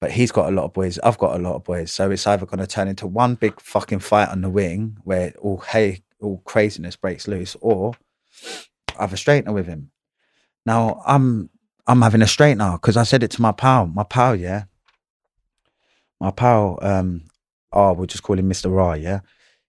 but 0.00 0.12
he's 0.12 0.32
got 0.32 0.48
a 0.48 0.54
lot 0.54 0.64
of 0.64 0.72
boys. 0.72 0.98
I've 1.00 1.18
got 1.18 1.36
a 1.36 1.42
lot 1.42 1.54
of 1.54 1.64
boys, 1.64 1.92
so 1.92 2.10
it's 2.10 2.26
either 2.26 2.46
going 2.46 2.60
to 2.60 2.66
turn 2.66 2.88
into 2.88 3.06
one 3.06 3.34
big 3.34 3.60
fucking 3.60 4.00
fight 4.00 4.28
on 4.28 4.40
the 4.40 4.50
wing 4.50 4.98
where 5.04 5.34
all 5.40 5.58
hey, 5.58 6.02
all 6.20 6.38
craziness 6.44 6.96
breaks 6.96 7.28
loose, 7.28 7.56
or 7.60 7.92
I 8.98 9.02
have 9.02 9.12
a 9.12 9.16
straightener 9.16 9.52
with 9.52 9.66
him. 9.66 9.90
Now 10.64 11.02
I'm 11.06 11.50
I'm 11.86 12.02
having 12.02 12.22
a 12.22 12.26
straightener 12.26 12.80
because 12.80 12.96
I 12.96 13.02
said 13.02 13.22
it 13.22 13.30
to 13.32 13.42
my 13.42 13.52
pal, 13.52 13.86
my 13.86 14.04
pal, 14.04 14.36
yeah. 14.36 14.64
My 16.20 16.30
pal, 16.30 16.78
um, 16.82 17.22
oh, 17.72 17.92
we'll 17.92 18.06
just 18.06 18.22
call 18.22 18.38
him 18.38 18.48
Mr. 18.48 18.74
Ra, 18.74 18.92
yeah. 18.94 19.20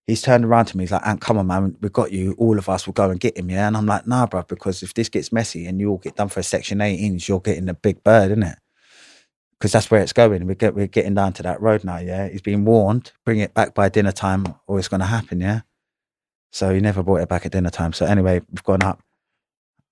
He's 0.08 0.22
turned 0.22 0.44
around 0.44 0.66
to 0.66 0.78
me. 0.78 0.84
He's 0.84 0.92
like, 0.92 1.06
"Ant, 1.06 1.22
come 1.22 1.38
on, 1.38 1.48
man. 1.48 1.78
We've 1.82 1.94
got 1.94 2.12
you. 2.12 2.36
All 2.38 2.58
of 2.58 2.68
us 2.68 2.86
will 2.86 2.94
go 2.94 3.10
and 3.10 3.20
get 3.20 3.38
him, 3.38 3.50
yeah." 3.50 3.68
And 3.68 3.78
I'm 3.78 3.86
like, 3.86 4.06
"Nah, 4.06 4.26
bro, 4.28 4.44
because 4.44 4.84
if 4.84 4.94
this 4.94 5.10
gets 5.10 5.32
messy 5.32 5.66
and 5.66 5.80
you 5.80 5.90
all 5.92 5.98
get 5.98 6.16
done 6.16 6.30
for 6.30 6.42
a 6.42 6.44
Section 6.44 6.82
18s, 6.82 7.28
you're 7.28 7.40
getting 7.40 7.70
a 7.70 7.74
big 7.74 8.04
bird, 8.04 8.32
isn't 8.32 8.44
it? 8.44 8.58
Because 9.58 9.72
that's 9.72 9.90
where 9.90 10.02
it's 10.02 10.14
going. 10.14 10.46
We 10.46 10.56
get 10.56 10.76
we're 10.76 10.88
getting 10.88 11.14
down 11.14 11.34
to 11.34 11.44
that 11.44 11.62
road 11.62 11.86
now, 11.86 11.98
yeah. 12.00 12.28
He's 12.28 12.42
been 12.42 12.66
warned. 12.66 13.14
Bring 13.26 13.40
it 13.40 13.54
back 13.54 13.74
by 13.74 13.88
dinner 13.90 14.12
time, 14.12 14.56
or 14.68 14.78
it's 14.78 14.90
going 14.90 15.00
to 15.00 15.06
happen, 15.06 15.40
yeah. 15.40 15.62
So 16.52 16.74
he 16.74 16.82
never 16.82 17.02
brought 17.02 17.22
it 17.22 17.30
back 17.30 17.46
at 17.46 17.54
dinner 17.54 17.70
time. 17.70 17.94
So 17.94 18.06
anyway, 18.06 18.42
we've 18.52 18.64
gone 18.64 18.84
up. 18.84 19.02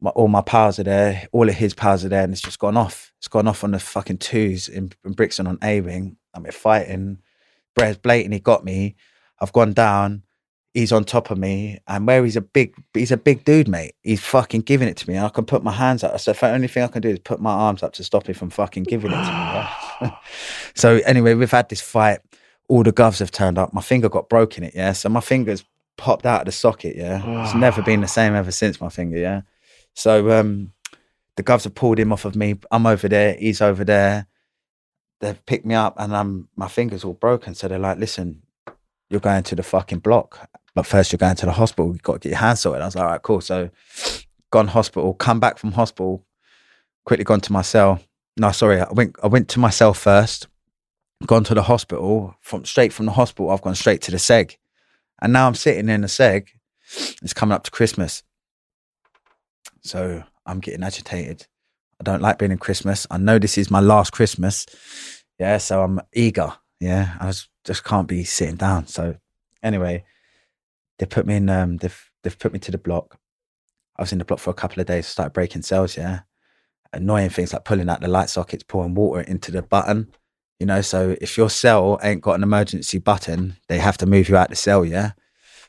My, 0.01 0.11
all 0.11 0.27
my 0.27 0.41
powers 0.41 0.77
are 0.79 0.83
there. 0.83 1.27
All 1.31 1.47
of 1.47 1.55
his 1.55 1.73
powers 1.73 2.03
are 2.03 2.09
there, 2.09 2.23
and 2.23 2.33
it's 2.33 2.41
just 2.41 2.59
gone 2.59 2.75
off. 2.75 3.13
It's 3.19 3.27
gone 3.27 3.47
off 3.47 3.63
on 3.63 3.71
the 3.71 3.79
fucking 3.79 4.17
twos 4.17 4.67
in, 4.67 4.91
in 5.05 5.13
Brixton 5.13 5.47
on 5.47 5.57
A 5.63 5.79
wing. 5.81 6.17
I'm 6.33 6.45
fighting. 6.45 7.19
Brett's 7.75 7.97
blatantly 7.97 8.39
got 8.39 8.65
me. 8.65 8.95
I've 9.41 9.53
gone 9.53 9.73
down. 9.73 10.23
He's 10.73 10.93
on 10.93 11.03
top 11.03 11.31
of 11.31 11.37
me, 11.37 11.79
and 11.85 12.07
where 12.07 12.23
he's 12.23 12.37
a 12.37 12.41
big, 12.41 12.73
he's 12.93 13.11
a 13.11 13.17
big 13.17 13.43
dude, 13.43 13.67
mate. 13.67 13.93
He's 14.03 14.23
fucking 14.23 14.61
giving 14.61 14.87
it 14.87 14.95
to 14.97 15.09
me. 15.09 15.17
And 15.17 15.25
I 15.25 15.29
can 15.29 15.43
put 15.43 15.63
my 15.63 15.71
hands 15.73 16.01
up. 16.01 16.17
So 16.17 16.31
the 16.31 16.47
only 16.47 16.69
thing 16.69 16.83
I 16.83 16.87
can 16.87 17.01
do 17.01 17.09
is 17.09 17.19
put 17.19 17.41
my 17.41 17.51
arms 17.51 17.83
up 17.83 17.91
to 17.93 18.05
stop 18.05 18.27
him 18.27 18.35
from 18.35 18.51
fucking 18.51 18.83
giving 18.83 19.11
it 19.11 19.15
to 19.15 19.19
me. 19.19 19.25
yeah? 19.25 20.15
so 20.73 21.01
anyway, 21.05 21.33
we've 21.33 21.51
had 21.51 21.67
this 21.67 21.81
fight. 21.81 22.19
All 22.69 22.83
the 22.83 22.93
gloves 22.93 23.19
have 23.19 23.31
turned 23.31 23.57
up. 23.57 23.73
My 23.73 23.81
finger 23.81 24.07
got 24.07 24.29
broken. 24.29 24.63
It 24.63 24.73
yeah. 24.73 24.93
So 24.93 25.09
my 25.09 25.19
fingers 25.19 25.65
popped 25.97 26.25
out 26.25 26.41
of 26.41 26.45
the 26.45 26.53
socket. 26.53 26.95
Yeah, 26.95 27.43
it's 27.43 27.55
never 27.55 27.81
been 27.81 27.99
the 27.99 28.07
same 28.07 28.33
ever 28.33 28.51
since. 28.51 28.79
My 28.79 28.89
finger. 28.89 29.17
Yeah. 29.17 29.41
So 29.93 30.31
um, 30.31 30.71
the 31.35 31.43
gloves 31.43 31.65
have 31.65 31.75
pulled 31.75 31.99
him 31.99 32.13
off 32.13 32.23
of 32.23 32.35
me. 32.35 32.55
I'm 32.71 32.85
over 32.85 33.09
there. 33.09 33.35
He's 33.37 33.61
over 33.61 33.83
there. 33.83 34.27
They've 35.19 35.45
picked 35.45 35.65
me 35.65 35.75
up, 35.75 35.95
and 35.97 36.15
I'm 36.15 36.47
my 36.55 36.69
fingers 36.69 37.03
all 37.03 37.13
broken. 37.13 37.55
So 37.55 37.67
they're 37.67 37.77
like, 37.77 37.97
"Listen, 37.97 38.41
you're 39.11 39.19
going 39.19 39.43
to 39.43 39.55
the 39.55 39.63
fucking 39.63 39.99
block, 39.99 40.49
but 40.73 40.85
first 40.85 41.11
you're 41.11 41.17
going 41.17 41.35
to 41.35 41.45
the 41.45 41.51
hospital. 41.51 41.91
You've 41.91 42.01
got 42.03 42.13
to 42.13 42.19
get 42.19 42.29
your 42.29 42.39
hands 42.39 42.61
sorted." 42.61 42.81
I 42.81 42.85
was 42.85 42.95
like, 42.95 43.03
"All 43.03 43.11
right, 43.11 43.21
cool." 43.21 43.41
So 43.41 43.69
gone 44.51 44.67
hospital, 44.67 45.13
come 45.13 45.39
back 45.39 45.57
from 45.57 45.71
hospital, 45.71 46.25
quickly 47.05 47.23
gone 47.23 47.41
to 47.41 47.53
my 47.53 47.61
cell. 47.61 47.99
No, 48.37 48.51
sorry, 48.51 48.79
I 48.79 48.91
went 48.91 49.15
I 49.23 49.27
went 49.27 49.49
to 49.49 49.59
my 49.59 49.69
cell 49.69 49.93
first, 49.93 50.47
gone 51.25 51.43
to 51.45 51.53
the 51.53 51.63
hospital. 51.63 52.35
From 52.41 52.65
straight 52.65 52.93
from 52.93 53.05
the 53.05 53.11
hospital, 53.11 53.51
I've 53.51 53.61
gone 53.61 53.75
straight 53.75 54.01
to 54.03 54.11
the 54.11 54.17
seg, 54.17 54.57
and 55.21 55.33
now 55.33 55.47
I'm 55.47 55.55
sitting 55.55 55.89
in 55.89 56.01
the 56.01 56.07
seg. 56.07 56.47
It's 57.21 57.33
coming 57.33 57.53
up 57.53 57.63
to 57.63 57.71
Christmas, 57.71 58.23
so 59.81 60.23
I'm 60.45 60.59
getting 60.59 60.83
agitated. 60.83 61.47
I 61.99 62.03
don't 62.03 62.21
like 62.21 62.39
being 62.39 62.51
in 62.51 62.57
Christmas. 62.57 63.05
I 63.11 63.17
know 63.17 63.37
this 63.37 63.57
is 63.57 63.69
my 63.69 63.79
last 63.79 64.11
Christmas, 64.11 64.65
yeah. 65.39 65.57
So 65.57 65.83
I'm 65.83 65.99
eager, 66.13 66.53
yeah. 66.81 67.15
I 67.19 67.27
was, 67.27 67.47
just 67.63 67.83
can't 67.83 68.07
be 68.07 68.23
sitting 68.23 68.55
down. 68.55 68.87
So 68.87 69.15
anyway, 69.63 70.03
they 70.99 71.05
put 71.05 71.25
me 71.25 71.35
in. 71.35 71.49
Um, 71.49 71.77
they've 71.77 72.11
they've 72.23 72.37
put 72.37 72.51
me 72.51 72.59
to 72.59 72.71
the 72.71 72.77
block. 72.77 73.17
I 73.97 74.01
was 74.01 74.11
in 74.11 74.19
the 74.19 74.25
block 74.25 74.39
for 74.39 74.49
a 74.49 74.55
couple 74.55 74.81
of 74.81 74.87
days. 74.87 75.07
Started 75.07 75.33
breaking 75.33 75.61
cells, 75.61 75.95
yeah. 75.95 76.21
annoying 76.93 77.29
things 77.29 77.53
like 77.53 77.65
pulling 77.65 77.89
out 77.89 78.01
the 78.01 78.07
light 78.07 78.29
sockets, 78.29 78.63
pouring 78.63 78.95
water 78.95 79.21
into 79.21 79.51
the 79.51 79.61
button. 79.61 80.11
You 80.59 80.65
know, 80.65 80.81
so 80.81 81.15
if 81.21 81.37
your 81.37 81.49
cell 81.49 81.99
ain't 82.03 82.21
got 82.21 82.35
an 82.35 82.43
emergency 82.43 82.99
button, 82.99 83.57
they 83.67 83.79
have 83.79 83.97
to 83.97 84.05
move 84.05 84.29
you 84.29 84.37
out 84.37 84.49
the 84.49 84.55
cell, 84.55 84.85
yeah? 84.85 85.13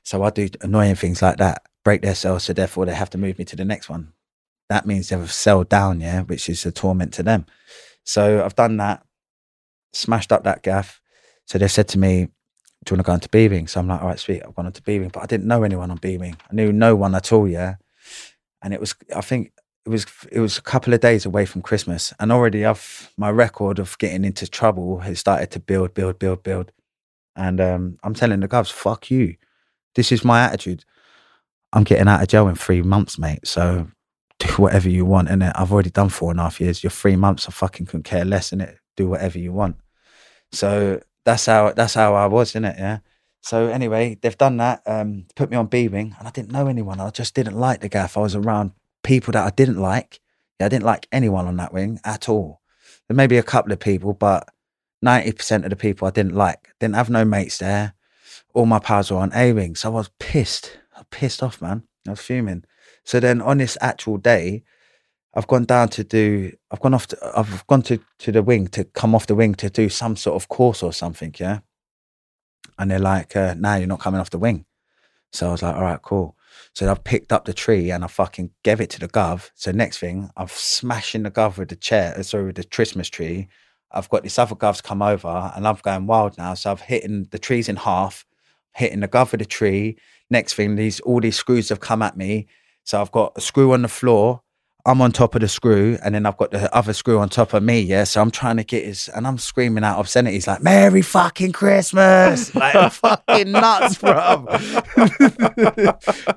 So 0.05 0.23
I 0.23 0.31
do 0.31 0.49
annoying 0.61 0.97
things 0.97 1.23
like 1.23 1.39
that, 1.39 1.63
break 1.85 2.03
their 2.03 2.15
cell, 2.15 2.39
so 2.39 2.53
therefore 2.53 2.87
they 2.87 2.95
have 2.95 3.11
to 3.11 3.19
move 3.19 3.39
me 3.39 3.45
to 3.47 3.57
the 3.57 3.65
next 3.65 3.89
one. 3.89 4.13
That 4.69 4.87
means 4.87 5.09
they've 5.09 5.33
cell 5.33 5.65
down, 5.65 6.01
yeah, 6.01 6.23
which 6.23 6.49
is 6.49 6.67
a 6.67 6.73
torment 6.73 7.15
to 7.15 7.23
them. 7.23 7.47
So 8.05 8.45
I've 8.45 8.57
done 8.57 8.77
that, 8.79 9.07
smashed 9.93 10.33
up 10.33 10.45
that 10.45 10.63
gaff. 10.63 11.01
So 11.47 11.59
they 11.59 11.69
said 11.69 11.89
to 11.89 11.98
me, 11.98 12.27
Do 12.85 12.93
you 12.93 12.97
want 12.97 13.06
to 13.06 13.10
go 13.10 13.14
into 13.14 13.28
beaming? 13.28 13.66
So 13.66 13.81
I'm 13.81 13.89
like, 13.89 14.01
All 14.01 14.09
right, 14.09 14.19
sweet, 14.19 14.43
I've 14.43 14.55
gone 14.55 14.66
into 14.66 14.82
beaming. 14.82 15.09
But 15.09 15.23
I 15.23 15.27
didn't 15.27 15.47
know 15.47 15.62
anyone 15.62 15.90
on 15.90 15.98
beaming. 15.98 16.36
I 16.51 16.55
knew 16.55 16.73
no 16.73 16.97
one 16.97 17.14
at 17.14 17.32
all, 17.32 17.48
yeah. 17.48 17.77
And 18.62 18.73
it 18.73 18.81
was, 18.81 18.94
I 19.14 19.20
think 19.20 19.52
it 19.85 19.89
was 19.89 20.06
it 20.31 20.40
was 20.40 20.59
a 20.59 20.62
couple 20.62 20.94
of 20.94 21.01
days 21.01 21.27
away 21.27 21.44
from 21.44 21.62
Christmas, 21.62 22.12
and 22.20 22.31
already 22.31 22.64
I've 22.64 23.12
my 23.16 23.31
record 23.31 23.78
of 23.78 23.98
getting 23.98 24.24
into 24.24 24.47
trouble 24.47 25.01
has 25.01 25.19
started 25.19 25.51
to 25.52 25.60
build, 25.60 25.94
build, 25.94 26.19
build, 26.19 26.43
build. 26.43 26.73
And 27.35 27.60
um, 27.60 27.98
I'm 28.05 28.14
telling 28.14 28.40
the 28.40 28.48
guys, 28.48 28.70
fuck 28.70 29.10
you. 29.10 29.36
This 29.94 30.12
is 30.12 30.24
my 30.24 30.43
attitude. 30.43 30.85
I'm 31.73 31.85
getting 31.85 32.09
out 32.09 32.23
of 32.23 32.28
jail 32.28 32.48
in 32.48 32.55
three 32.55 32.82
months, 32.82 33.19
mate. 33.19 33.47
So 33.47 33.89
do 34.39 34.48
whatever 34.56 34.89
you 34.89 35.05
want. 35.05 35.28
And 35.28 35.43
I've 35.43 35.73
already 35.73 35.90
done 35.90 36.10
four 36.10 36.31
and 36.31 36.40
a 36.40 36.44
half 36.44 36.60
years. 36.60 36.82
You're 36.82 36.90
three 36.90 37.16
months. 37.16 37.48
I 37.48 37.52
fucking 37.52 37.86
couldn't 37.86 38.05
care 38.05 38.24
less 38.24 38.52
in 38.52 38.60
it. 38.60 38.78
Do 38.97 39.09
whatever 39.09 39.39
you 39.39 39.52
want. 39.52 39.77
So 40.52 41.01
that's 41.24 41.47
how 41.47 41.73
that's 41.73 41.94
how 41.94 42.15
I 42.15 42.27
was 42.27 42.55
in 42.55 42.65
it. 42.65 42.77
Yeah. 42.78 42.99
So 43.40 43.69
anyway, 43.69 44.19
they've 44.20 44.39
done 44.39 44.57
that. 44.59 44.82
Um, 44.86 45.27
put 45.35 45.51
me 45.51 45.57
on 45.57 45.66
beaming, 45.66 46.15
and 46.19 46.28
I 46.28 46.31
didn't 46.31 46.53
know 46.53 46.69
anyone. 46.69 47.01
I 47.01 47.11
just 47.11 47.35
didn't 47.35 47.59
like 47.59 47.81
the 47.81 47.89
gaff. 47.89 48.16
I 48.16 48.20
was 48.20 48.36
around 48.36 48.73
people 49.03 49.32
that 49.32 49.47
I 49.47 49.51
didn't 49.51 49.81
like. 49.81 50.20
Yeah, 50.61 50.66
I 50.66 50.69
didn't 50.69 50.85
like 50.85 51.09
anyone 51.11 51.47
on 51.47 51.57
that 51.57 51.73
wing 51.73 51.99
at 52.05 52.28
all. 52.28 52.61
There 53.09 53.16
may 53.16 53.27
be 53.27 53.39
a 53.39 53.43
couple 53.43 53.73
of 53.73 53.81
people, 53.81 54.12
but 54.12 54.49
ninety 55.01 55.32
percent 55.32 55.65
of 55.65 55.70
the 55.70 55.77
people 55.77 56.07
I 56.07 56.12
didn't 56.12 56.35
like. 56.35 56.69
Didn't 56.78 56.94
have 56.97 57.11
no 57.11 57.24
mates 57.24 57.59
there. 57.59 57.94
All 58.55 58.66
my 58.66 58.78
pals 58.78 59.11
were 59.11 59.19
on 59.19 59.32
A 59.35 59.53
wing, 59.53 59.74
so 59.74 59.90
I 59.90 59.94
was 59.94 60.11
pissed. 60.19 60.78
I 60.94 61.01
was 61.01 61.07
pissed 61.11 61.43
off, 61.43 61.61
man. 61.61 61.82
I 62.07 62.11
was 62.11 62.20
fuming. 62.20 62.65
So 63.05 63.19
then 63.19 63.40
on 63.40 63.59
this 63.59 63.77
actual 63.81 64.19
day, 64.19 64.62
I've 65.35 65.47
gone 65.47 65.65
down 65.65 65.89
to 65.91 66.05
do. 66.05 66.53
I've 66.71 66.81
gone 66.81 66.95
off. 66.95 67.07
To, 67.09 67.33
I've 67.37 67.67
gone 67.67 67.83
to 67.83 67.99
to 68.19 68.33
the 68.33 68.43
wing 68.43 68.69
to 68.69 68.85
come 68.85 69.15
off 69.15 69.27
the 69.27 69.35
wing 69.35 69.55
to 69.57 69.71
do 69.71 69.89
some 69.89 70.17
sort 70.17 70.37
of 70.37 70.49
course 70.49 70.83
or 70.83 70.93
something. 70.93 71.35
Yeah. 71.39 71.61
And 72.79 72.91
they're 72.91 72.99
like, 72.99 73.35
uh, 73.37 73.55
"Now 73.55 73.73
nah, 73.73 73.77
you're 73.77 73.87
not 73.87 74.01
coming 74.01 74.21
off 74.21 74.31
the 74.31 74.39
wing." 74.39 74.67
So 75.33 75.49
I 75.49 75.53
was 75.53 75.63
like, 75.63 75.75
"All 75.75 75.83
right, 75.83 76.03
cool." 76.03 76.37
So 76.75 76.91
I've 76.91 77.05
picked 77.05 77.33
up 77.33 77.45
the 77.45 77.55
tree 77.55 77.91
and 77.91 78.05
I 78.05 78.09
fucking 78.09 78.51
gave 78.63 78.81
it 78.81 78.91
to 78.91 79.01
the 79.01 79.09
gov. 79.09 79.51
So 79.55 79.73
next 79.73 79.99
thing, 79.99 80.31
I'm 80.37 80.49
smashing 80.49 81.23
the 81.23 81.31
gov 81.31 81.59
with 81.59 81.69
the 81.69 81.77
chair. 81.77 82.15
Uh, 82.17 82.23
sorry, 82.23 82.47
with 82.47 82.57
the 82.57 82.65
Christmas 82.65 83.09
tree. 83.09 83.49
I've 83.91 84.09
got 84.09 84.23
this 84.23 84.39
other 84.39 84.55
gov's 84.55 84.81
come 84.81 85.03
over 85.03 85.53
and 85.55 85.69
I'm 85.69 85.77
going 85.83 86.07
wild 86.07 86.39
now. 86.39 86.55
So 86.55 86.71
I've 86.71 86.81
hitting 86.81 87.29
the 87.31 87.39
trees 87.39 87.69
in 87.69 87.77
half, 87.77 88.25
hitting 88.75 89.01
the 89.01 89.09
gov 89.09 89.33
with 89.33 89.41
the 89.41 89.47
tree. 89.47 89.99
Next 90.31 90.55
thing, 90.55 90.77
these 90.77 91.01
all 91.01 91.21
these 91.21 91.37
screws 91.37 91.69
have 91.69 91.81
come 91.81 92.03
at 92.03 92.17
me. 92.17 92.47
So 92.85 93.01
I've 93.01 93.13
got 93.13 93.33
a 93.37 93.41
screw 93.41 93.73
on 93.73 93.83
the 93.83 93.89
floor. 93.89 94.43
I'm 94.85 95.01
on 95.01 95.13
top 95.13 95.37
of 95.37 95.43
the 95.43 95.49
screw, 95.49 95.97
and 96.03 96.13
then 96.15 96.27
I've 96.27 96.37
got 96.37 96.51
the 96.51 96.75
other 96.75 96.93
screw 96.93 97.19
on 97.21 97.29
top 97.29 97.55
of 97.55 97.63
me. 97.63 97.81
Yeah, 97.81 98.03
so 98.03 98.21
I'm 98.21 98.33
trying 98.33 98.57
to 98.57 98.65
get 98.65 98.85
his, 98.85 99.09
and 99.09 99.29
I'm 99.29 99.39
screaming 99.39 99.85
out 99.85 99.99
obscenities 99.99 100.49
like 100.49 100.61
"Merry 100.61 101.03
fucking 101.03 101.53
Christmas!" 101.53 102.53
like 102.57 102.93
fucking 102.93 103.53
nuts, 103.53 103.99
bro. 103.99 104.47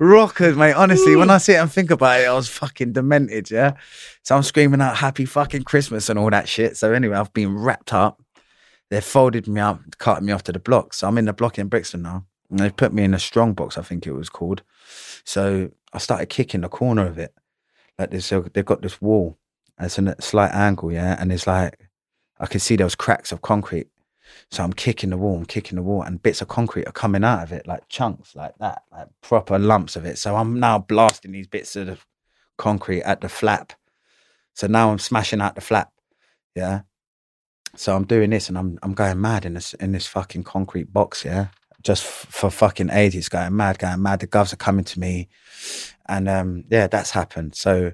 Rockers, 0.00 0.56
mate. 0.56 0.74
Honestly, 0.74 1.16
when 1.16 1.28
I 1.28 1.38
sit 1.38 1.56
and 1.56 1.72
think 1.72 1.90
about 1.90 2.20
it, 2.20 2.28
I 2.28 2.34
was 2.34 2.48
fucking 2.48 2.92
demented. 2.92 3.50
Yeah, 3.50 3.72
so 4.22 4.36
I'm 4.36 4.44
screaming 4.44 4.80
out 4.80 4.96
"Happy 4.96 5.24
fucking 5.24 5.64
Christmas" 5.64 6.08
and 6.08 6.16
all 6.16 6.30
that 6.30 6.48
shit. 6.48 6.76
So 6.76 6.92
anyway, 6.92 7.16
I've 7.16 7.32
been 7.32 7.58
wrapped 7.58 7.92
up. 7.92 8.22
They 8.90 9.00
folded 9.00 9.48
me 9.48 9.60
up, 9.60 9.80
cutting 9.98 10.26
me 10.26 10.32
off 10.32 10.44
to 10.44 10.52
the 10.52 10.60
block. 10.60 10.94
So 10.94 11.08
I'm 11.08 11.18
in 11.18 11.24
the 11.24 11.32
block 11.32 11.58
in 11.58 11.66
Brixton 11.66 12.02
now. 12.02 12.24
And 12.50 12.60
they 12.60 12.70
put 12.70 12.92
me 12.92 13.02
in 13.02 13.14
a 13.14 13.18
strong 13.18 13.54
box, 13.54 13.76
I 13.76 13.82
think 13.82 14.06
it 14.06 14.12
was 14.12 14.28
called. 14.28 14.62
So 15.24 15.70
I 15.92 15.98
started 15.98 16.28
kicking 16.28 16.60
the 16.60 16.68
corner 16.68 17.04
of 17.04 17.18
it. 17.18 17.34
Like 17.98 18.10
this, 18.10 18.28
they've 18.28 18.64
got 18.64 18.82
this 18.82 19.00
wall. 19.00 19.38
And 19.78 19.86
it's 19.86 19.98
a 19.98 20.16
slight 20.20 20.52
angle, 20.52 20.92
yeah. 20.92 21.16
And 21.18 21.32
it's 21.32 21.46
like 21.46 21.78
I 22.38 22.46
could 22.46 22.62
see 22.62 22.76
was 22.76 22.94
cracks 22.94 23.32
of 23.32 23.42
concrete. 23.42 23.88
So 24.50 24.64
I'm 24.64 24.72
kicking 24.72 25.10
the 25.10 25.16
wall, 25.16 25.36
I'm 25.36 25.46
kicking 25.46 25.76
the 25.76 25.82
wall, 25.82 26.02
and 26.02 26.22
bits 26.22 26.42
of 26.42 26.48
concrete 26.48 26.86
are 26.86 26.92
coming 26.92 27.24
out 27.24 27.42
of 27.42 27.52
it, 27.52 27.66
like 27.66 27.88
chunks, 27.88 28.34
like 28.34 28.54
that, 28.58 28.82
like 28.90 29.06
proper 29.20 29.58
lumps 29.58 29.96
of 29.96 30.04
it. 30.04 30.18
So 30.18 30.34
I'm 30.36 30.58
now 30.58 30.78
blasting 30.78 31.32
these 31.32 31.46
bits 31.46 31.76
of 31.76 31.86
the 31.86 31.98
concrete 32.58 33.02
at 33.02 33.20
the 33.20 33.28
flap. 33.28 33.72
So 34.54 34.66
now 34.66 34.90
I'm 34.90 34.98
smashing 34.98 35.40
out 35.40 35.54
the 35.54 35.60
flap, 35.60 35.92
yeah. 36.56 36.82
So 37.76 37.94
I'm 37.94 38.04
doing 38.04 38.30
this, 38.30 38.48
and 38.48 38.58
I'm 38.58 38.78
I'm 38.82 38.94
going 38.94 39.20
mad 39.20 39.44
in 39.44 39.54
this 39.54 39.74
in 39.74 39.92
this 39.92 40.06
fucking 40.06 40.44
concrete 40.44 40.92
box, 40.92 41.24
yeah 41.24 41.48
just 41.86 42.04
f- 42.04 42.26
for 42.28 42.50
fucking 42.50 42.90
ages, 42.90 43.28
going 43.28 43.56
mad, 43.56 43.78
going 43.78 44.02
mad. 44.02 44.20
The 44.20 44.26
govs 44.26 44.52
are 44.52 44.56
coming 44.56 44.84
to 44.84 45.00
me, 45.00 45.28
and 46.06 46.28
um, 46.28 46.64
yeah, 46.68 46.88
that's 46.88 47.12
happened. 47.12 47.54
So 47.54 47.92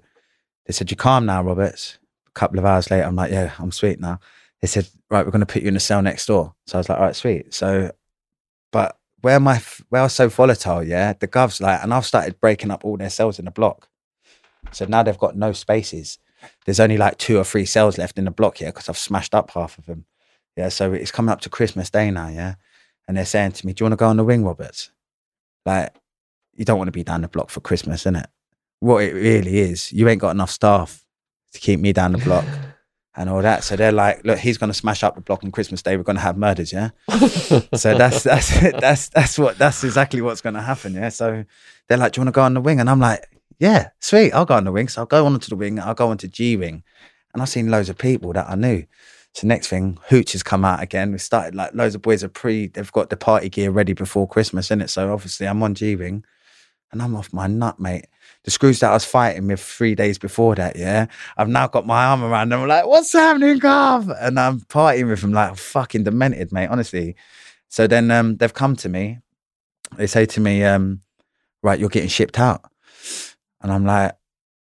they 0.66 0.72
said, 0.72 0.90
you're 0.90 0.96
calm 0.96 1.26
now, 1.26 1.42
Roberts." 1.42 1.98
A 2.28 2.32
couple 2.32 2.58
of 2.58 2.64
hours 2.64 2.90
later, 2.90 3.04
I'm 3.04 3.14
like, 3.14 3.30
"Yeah, 3.30 3.52
I'm 3.58 3.70
sweet 3.70 4.00
now." 4.00 4.18
They 4.62 4.66
said, 4.66 4.88
"Right, 5.10 5.24
we're 5.24 5.32
going 5.32 5.40
to 5.40 5.52
put 5.52 5.62
you 5.62 5.68
in 5.68 5.76
a 5.76 5.80
cell 5.80 6.00
next 6.00 6.26
door." 6.26 6.54
So 6.66 6.78
I 6.78 6.80
was 6.80 6.88
like, 6.88 6.98
"All 6.98 7.04
right, 7.04 7.14
sweet." 7.16 7.52
So, 7.52 7.92
but 8.72 8.98
where 9.20 9.38
my 9.38 9.60
where 9.90 10.00
I 10.00 10.04
was 10.04 10.14
so 10.14 10.28
volatile, 10.28 10.82
yeah, 10.82 11.12
the 11.12 11.28
govs 11.28 11.60
like, 11.60 11.82
and 11.82 11.92
I've 11.92 12.06
started 12.06 12.40
breaking 12.40 12.70
up 12.70 12.84
all 12.84 12.96
their 12.96 13.10
cells 13.10 13.38
in 13.38 13.44
the 13.44 13.50
block. 13.50 13.88
So 14.70 14.86
now 14.86 15.02
they've 15.02 15.18
got 15.18 15.36
no 15.36 15.52
spaces. 15.52 16.18
There's 16.64 16.80
only 16.80 16.96
like 16.96 17.18
two 17.18 17.38
or 17.38 17.44
three 17.44 17.66
cells 17.66 17.98
left 17.98 18.18
in 18.18 18.24
the 18.24 18.30
block 18.30 18.56
here 18.56 18.68
because 18.68 18.88
I've 18.88 18.98
smashed 18.98 19.34
up 19.34 19.50
half 19.50 19.76
of 19.76 19.84
them. 19.84 20.06
Yeah, 20.56 20.70
so 20.70 20.92
it's 20.92 21.10
coming 21.10 21.30
up 21.30 21.42
to 21.42 21.50
Christmas 21.50 21.90
Day 21.90 22.10
now, 22.10 22.28
yeah 22.28 22.54
and 23.12 23.18
they're 23.18 23.26
saying 23.26 23.52
to 23.52 23.66
me, 23.66 23.74
"Do 23.74 23.82
you 23.82 23.84
want 23.84 23.92
to 23.92 24.02
go 24.02 24.08
on 24.08 24.16
the 24.16 24.24
wing, 24.24 24.42
Roberts?" 24.42 24.90
Like, 25.66 25.94
you 26.54 26.64
don't 26.64 26.78
want 26.78 26.88
to 26.88 26.92
be 26.92 27.04
down 27.04 27.20
the 27.20 27.28
block 27.28 27.50
for 27.50 27.60
Christmas, 27.60 28.00
isn't 28.04 28.16
it? 28.16 28.26
What 28.80 29.04
it 29.04 29.12
really 29.12 29.58
is, 29.58 29.92
you 29.92 30.08
ain't 30.08 30.18
got 30.18 30.30
enough 30.30 30.48
staff 30.48 31.04
to 31.52 31.60
keep 31.60 31.78
me 31.78 31.92
down 31.92 32.12
the 32.12 32.18
block 32.18 32.46
and 33.14 33.28
all 33.28 33.42
that. 33.42 33.64
So 33.64 33.76
they're 33.76 33.92
like, 33.92 34.24
"Look, 34.24 34.38
he's 34.38 34.56
going 34.56 34.70
to 34.70 34.74
smash 34.74 35.04
up 35.04 35.14
the 35.14 35.20
block 35.20 35.44
on 35.44 35.50
Christmas 35.50 35.82
Day. 35.82 35.98
We're 35.98 36.04
going 36.04 36.16
to 36.16 36.22
have 36.22 36.38
murders, 36.38 36.72
yeah." 36.72 36.88
so 37.74 37.98
that's 37.98 38.22
that's 38.22 38.60
that's 38.80 39.10
that's 39.10 39.38
what 39.38 39.58
that's 39.58 39.84
exactly 39.84 40.22
what's 40.22 40.40
going 40.40 40.54
to 40.54 40.62
happen, 40.62 40.94
yeah. 40.94 41.10
So 41.10 41.44
they're 41.88 41.98
like, 41.98 42.12
"Do 42.12 42.20
you 42.20 42.24
want 42.24 42.34
to 42.34 42.38
go 42.38 42.44
on 42.44 42.54
the 42.54 42.62
wing?" 42.62 42.80
And 42.80 42.88
I'm 42.88 43.00
like, 43.00 43.26
"Yeah, 43.58 43.90
sweet, 44.00 44.32
I'll 44.32 44.46
go 44.46 44.54
on 44.54 44.64
the 44.64 44.72
wing." 44.72 44.88
So 44.88 45.02
I'll 45.02 45.06
go 45.06 45.26
onto 45.26 45.50
the 45.50 45.56
wing. 45.56 45.78
I'll 45.78 45.92
go 45.92 46.08
onto 46.08 46.28
G 46.28 46.56
wing, 46.56 46.82
and 47.34 47.42
I've 47.42 47.50
seen 47.50 47.70
loads 47.70 47.90
of 47.90 47.98
people 47.98 48.32
that 48.32 48.48
I 48.48 48.54
knew. 48.54 48.86
So 49.34 49.46
next 49.46 49.68
thing, 49.68 49.98
Hooch 50.08 50.32
has 50.32 50.42
come 50.42 50.64
out 50.64 50.82
again. 50.82 51.12
We 51.12 51.18
started 51.18 51.54
like 51.54 51.74
loads 51.74 51.94
of 51.94 52.02
boys 52.02 52.22
are 52.22 52.28
pre, 52.28 52.66
they've 52.66 52.92
got 52.92 53.08
the 53.08 53.16
party 53.16 53.48
gear 53.48 53.70
ready 53.70 53.94
before 53.94 54.28
Christmas, 54.28 54.70
in 54.70 54.82
it. 54.82 54.90
So 54.90 55.12
obviously 55.12 55.46
I'm 55.46 55.62
on 55.62 55.74
G 55.74 55.96
Wing 55.96 56.24
and 56.92 57.00
I'm 57.00 57.16
off 57.16 57.32
my 57.32 57.46
nut, 57.46 57.80
mate. 57.80 58.06
The 58.44 58.50
screws 58.50 58.80
that 58.80 58.90
I 58.90 58.94
was 58.94 59.06
fighting 59.06 59.46
with 59.46 59.60
three 59.60 59.94
days 59.94 60.18
before 60.18 60.54
that, 60.56 60.76
yeah, 60.76 61.06
I've 61.38 61.48
now 61.48 61.66
got 61.66 61.86
my 61.86 62.04
arm 62.04 62.22
around 62.22 62.50
them. 62.50 62.60
I'm 62.60 62.68
like, 62.68 62.86
what's 62.86 63.12
happening, 63.12 63.58
Gav? 63.58 64.10
And 64.10 64.38
I'm 64.38 64.60
partying 64.60 65.08
with 65.08 65.22
them 65.22 65.32
like 65.32 65.56
fucking 65.56 66.04
demented, 66.04 66.52
mate, 66.52 66.68
honestly. 66.68 67.16
So 67.68 67.86
then 67.86 68.10
um, 68.10 68.36
they've 68.36 68.52
come 68.52 68.76
to 68.76 68.88
me. 68.90 69.20
They 69.96 70.06
say 70.06 70.26
to 70.26 70.40
me, 70.40 70.62
um, 70.64 71.00
right, 71.62 71.78
you're 71.80 71.88
getting 71.88 72.10
shipped 72.10 72.38
out. 72.38 72.62
And 73.62 73.72
I'm 73.72 73.86
like, 73.86 74.12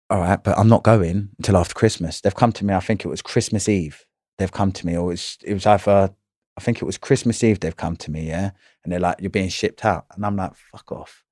all 0.09 0.19
right, 0.19 0.41
but 0.43 0.57
I'm 0.57 0.69
not 0.69 0.83
going 0.83 1.29
until 1.37 1.57
after 1.57 1.75
Christmas. 1.75 2.21
They've 2.21 2.33
come 2.33 2.53
to 2.53 2.65
me, 2.65 2.73
I 2.73 2.79
think 2.79 3.05
it 3.05 3.09
was 3.09 3.21
Christmas 3.21 3.69
Eve 3.69 4.06
they've 4.37 4.51
come 4.51 4.71
to 4.71 4.85
me, 4.85 4.95
or 4.95 5.09
it 5.09 5.13
was, 5.13 5.37
it 5.43 5.53
was 5.53 5.65
either, 5.65 6.13
I 6.57 6.61
think 6.61 6.81
it 6.81 6.85
was 6.85 6.97
Christmas 6.97 7.43
Eve 7.43 7.59
they've 7.59 7.75
come 7.75 7.95
to 7.97 8.11
me, 8.11 8.27
yeah? 8.27 8.51
And 8.83 8.91
they're 8.91 8.99
like, 8.99 9.17
you're 9.19 9.29
being 9.29 9.49
shipped 9.49 9.85
out. 9.85 10.05
And 10.15 10.25
I'm 10.25 10.35
like, 10.35 10.55
fuck 10.55 10.91
off. 10.91 11.23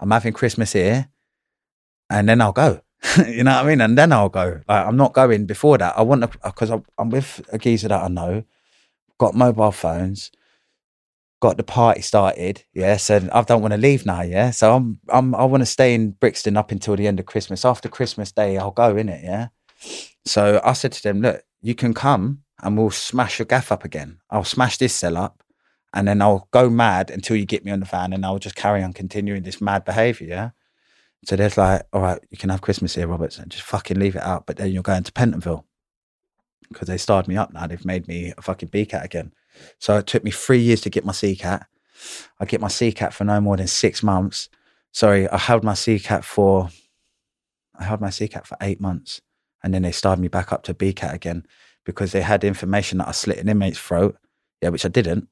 I'm 0.00 0.10
having 0.10 0.32
Christmas 0.32 0.72
here 0.72 1.08
and 2.10 2.28
then 2.28 2.40
I'll 2.40 2.52
go. 2.52 2.80
you 3.26 3.44
know 3.44 3.54
what 3.54 3.64
I 3.64 3.68
mean? 3.68 3.80
And 3.80 3.96
then 3.96 4.12
I'll 4.12 4.28
go. 4.28 4.60
Like, 4.68 4.86
I'm 4.86 4.96
not 4.96 5.12
going 5.12 5.46
before 5.46 5.78
that. 5.78 5.98
I 5.98 6.02
want 6.02 6.22
to, 6.22 6.38
because 6.42 6.70
I'm 6.70 7.10
with 7.10 7.46
a 7.52 7.58
geezer 7.58 7.88
that 7.88 8.02
I 8.02 8.08
know, 8.08 8.44
got 9.18 9.34
mobile 9.34 9.72
phones, 9.72 10.30
got 11.40 11.56
the 11.56 11.62
party 11.62 12.02
started. 12.02 12.64
Yeah, 12.72 12.98
and 13.10 13.30
I 13.30 13.42
don't 13.42 13.62
want 13.62 13.72
to 13.72 13.78
leave 13.78 14.06
now. 14.06 14.22
Yeah, 14.22 14.50
so 14.50 14.74
I'm 14.74 15.00
I'm 15.08 15.34
I 15.34 15.44
want 15.44 15.62
to 15.62 15.66
stay 15.66 15.94
in 15.94 16.12
Brixton 16.12 16.56
up 16.56 16.70
until 16.70 16.96
the 16.96 17.06
end 17.06 17.20
of 17.20 17.26
Christmas. 17.26 17.64
After 17.64 17.88
Christmas 17.88 18.32
Day, 18.32 18.56
I'll 18.56 18.70
go 18.70 18.96
in 18.96 19.08
it. 19.08 19.22
Yeah. 19.22 19.48
So 20.24 20.60
I 20.64 20.72
said 20.72 20.92
to 20.92 21.02
them, 21.02 21.20
look, 21.20 21.42
you 21.66 21.74
can 21.74 21.92
come 21.92 22.42
and 22.62 22.78
we'll 22.78 22.90
smash 22.90 23.40
your 23.40 23.46
gaff 23.46 23.72
up 23.72 23.84
again. 23.84 24.18
I'll 24.30 24.44
smash 24.44 24.78
this 24.78 24.94
cell 24.94 25.16
up 25.16 25.42
and 25.92 26.06
then 26.06 26.22
I'll 26.22 26.46
go 26.52 26.70
mad 26.70 27.10
until 27.10 27.34
you 27.34 27.44
get 27.44 27.64
me 27.64 27.72
on 27.72 27.80
the 27.80 27.86
van 27.86 28.12
and 28.12 28.24
I'll 28.24 28.38
just 28.38 28.54
carry 28.54 28.84
on 28.84 28.92
continuing 28.92 29.42
this 29.42 29.60
mad 29.60 29.84
behavior. 29.84 30.28
Yeah. 30.28 30.50
So 31.24 31.34
there's 31.34 31.56
like, 31.56 31.82
all 31.92 32.02
right, 32.02 32.20
you 32.30 32.38
can 32.38 32.50
have 32.50 32.60
Christmas 32.60 32.94
here, 32.94 33.08
Roberts, 33.08 33.38
and 33.38 33.50
just 33.50 33.64
fucking 33.64 33.98
leave 33.98 34.14
it 34.14 34.22
out. 34.22 34.46
But 34.46 34.58
then 34.58 34.70
you're 34.70 34.84
going 34.84 35.02
to 35.02 35.10
Pentonville 35.10 35.64
because 36.68 36.86
they 36.86 36.98
started 36.98 37.28
me 37.28 37.36
up 37.36 37.52
now. 37.52 37.66
They've 37.66 37.84
made 37.84 38.06
me 38.06 38.32
a 38.38 38.42
fucking 38.42 38.68
B 38.68 38.86
cat 38.86 39.04
again. 39.04 39.32
So 39.80 39.98
it 39.98 40.06
took 40.06 40.22
me 40.22 40.30
three 40.30 40.60
years 40.60 40.82
to 40.82 40.90
get 40.90 41.04
my 41.04 41.12
C 41.12 41.34
cat. 41.34 41.66
I 42.38 42.44
get 42.44 42.60
my 42.60 42.68
C 42.68 42.92
cat 42.92 43.12
for 43.12 43.24
no 43.24 43.40
more 43.40 43.56
than 43.56 43.66
six 43.66 44.04
months. 44.04 44.48
Sorry, 44.92 45.28
I 45.28 45.38
held 45.38 45.64
my 45.64 45.74
C 45.74 45.98
cat 45.98 46.24
for, 46.24 46.68
I 47.76 47.82
held 47.82 48.00
my 48.00 48.10
C 48.10 48.28
cat 48.28 48.46
for 48.46 48.56
eight 48.60 48.80
months 48.80 49.20
and 49.66 49.74
then 49.74 49.82
they 49.82 49.90
started 49.90 50.22
me 50.22 50.28
back 50.28 50.52
up 50.52 50.62
to 50.62 50.72
BCAT 50.74 51.12
again 51.12 51.44
because 51.84 52.12
they 52.12 52.20
had 52.22 52.44
information 52.44 52.98
that 52.98 53.08
I 53.08 53.10
slit 53.10 53.38
an 53.38 53.48
inmate's 53.48 53.80
throat. 53.80 54.16
Yeah, 54.62 54.68
which 54.68 54.84
I 54.84 54.88
didn't. 54.88 55.26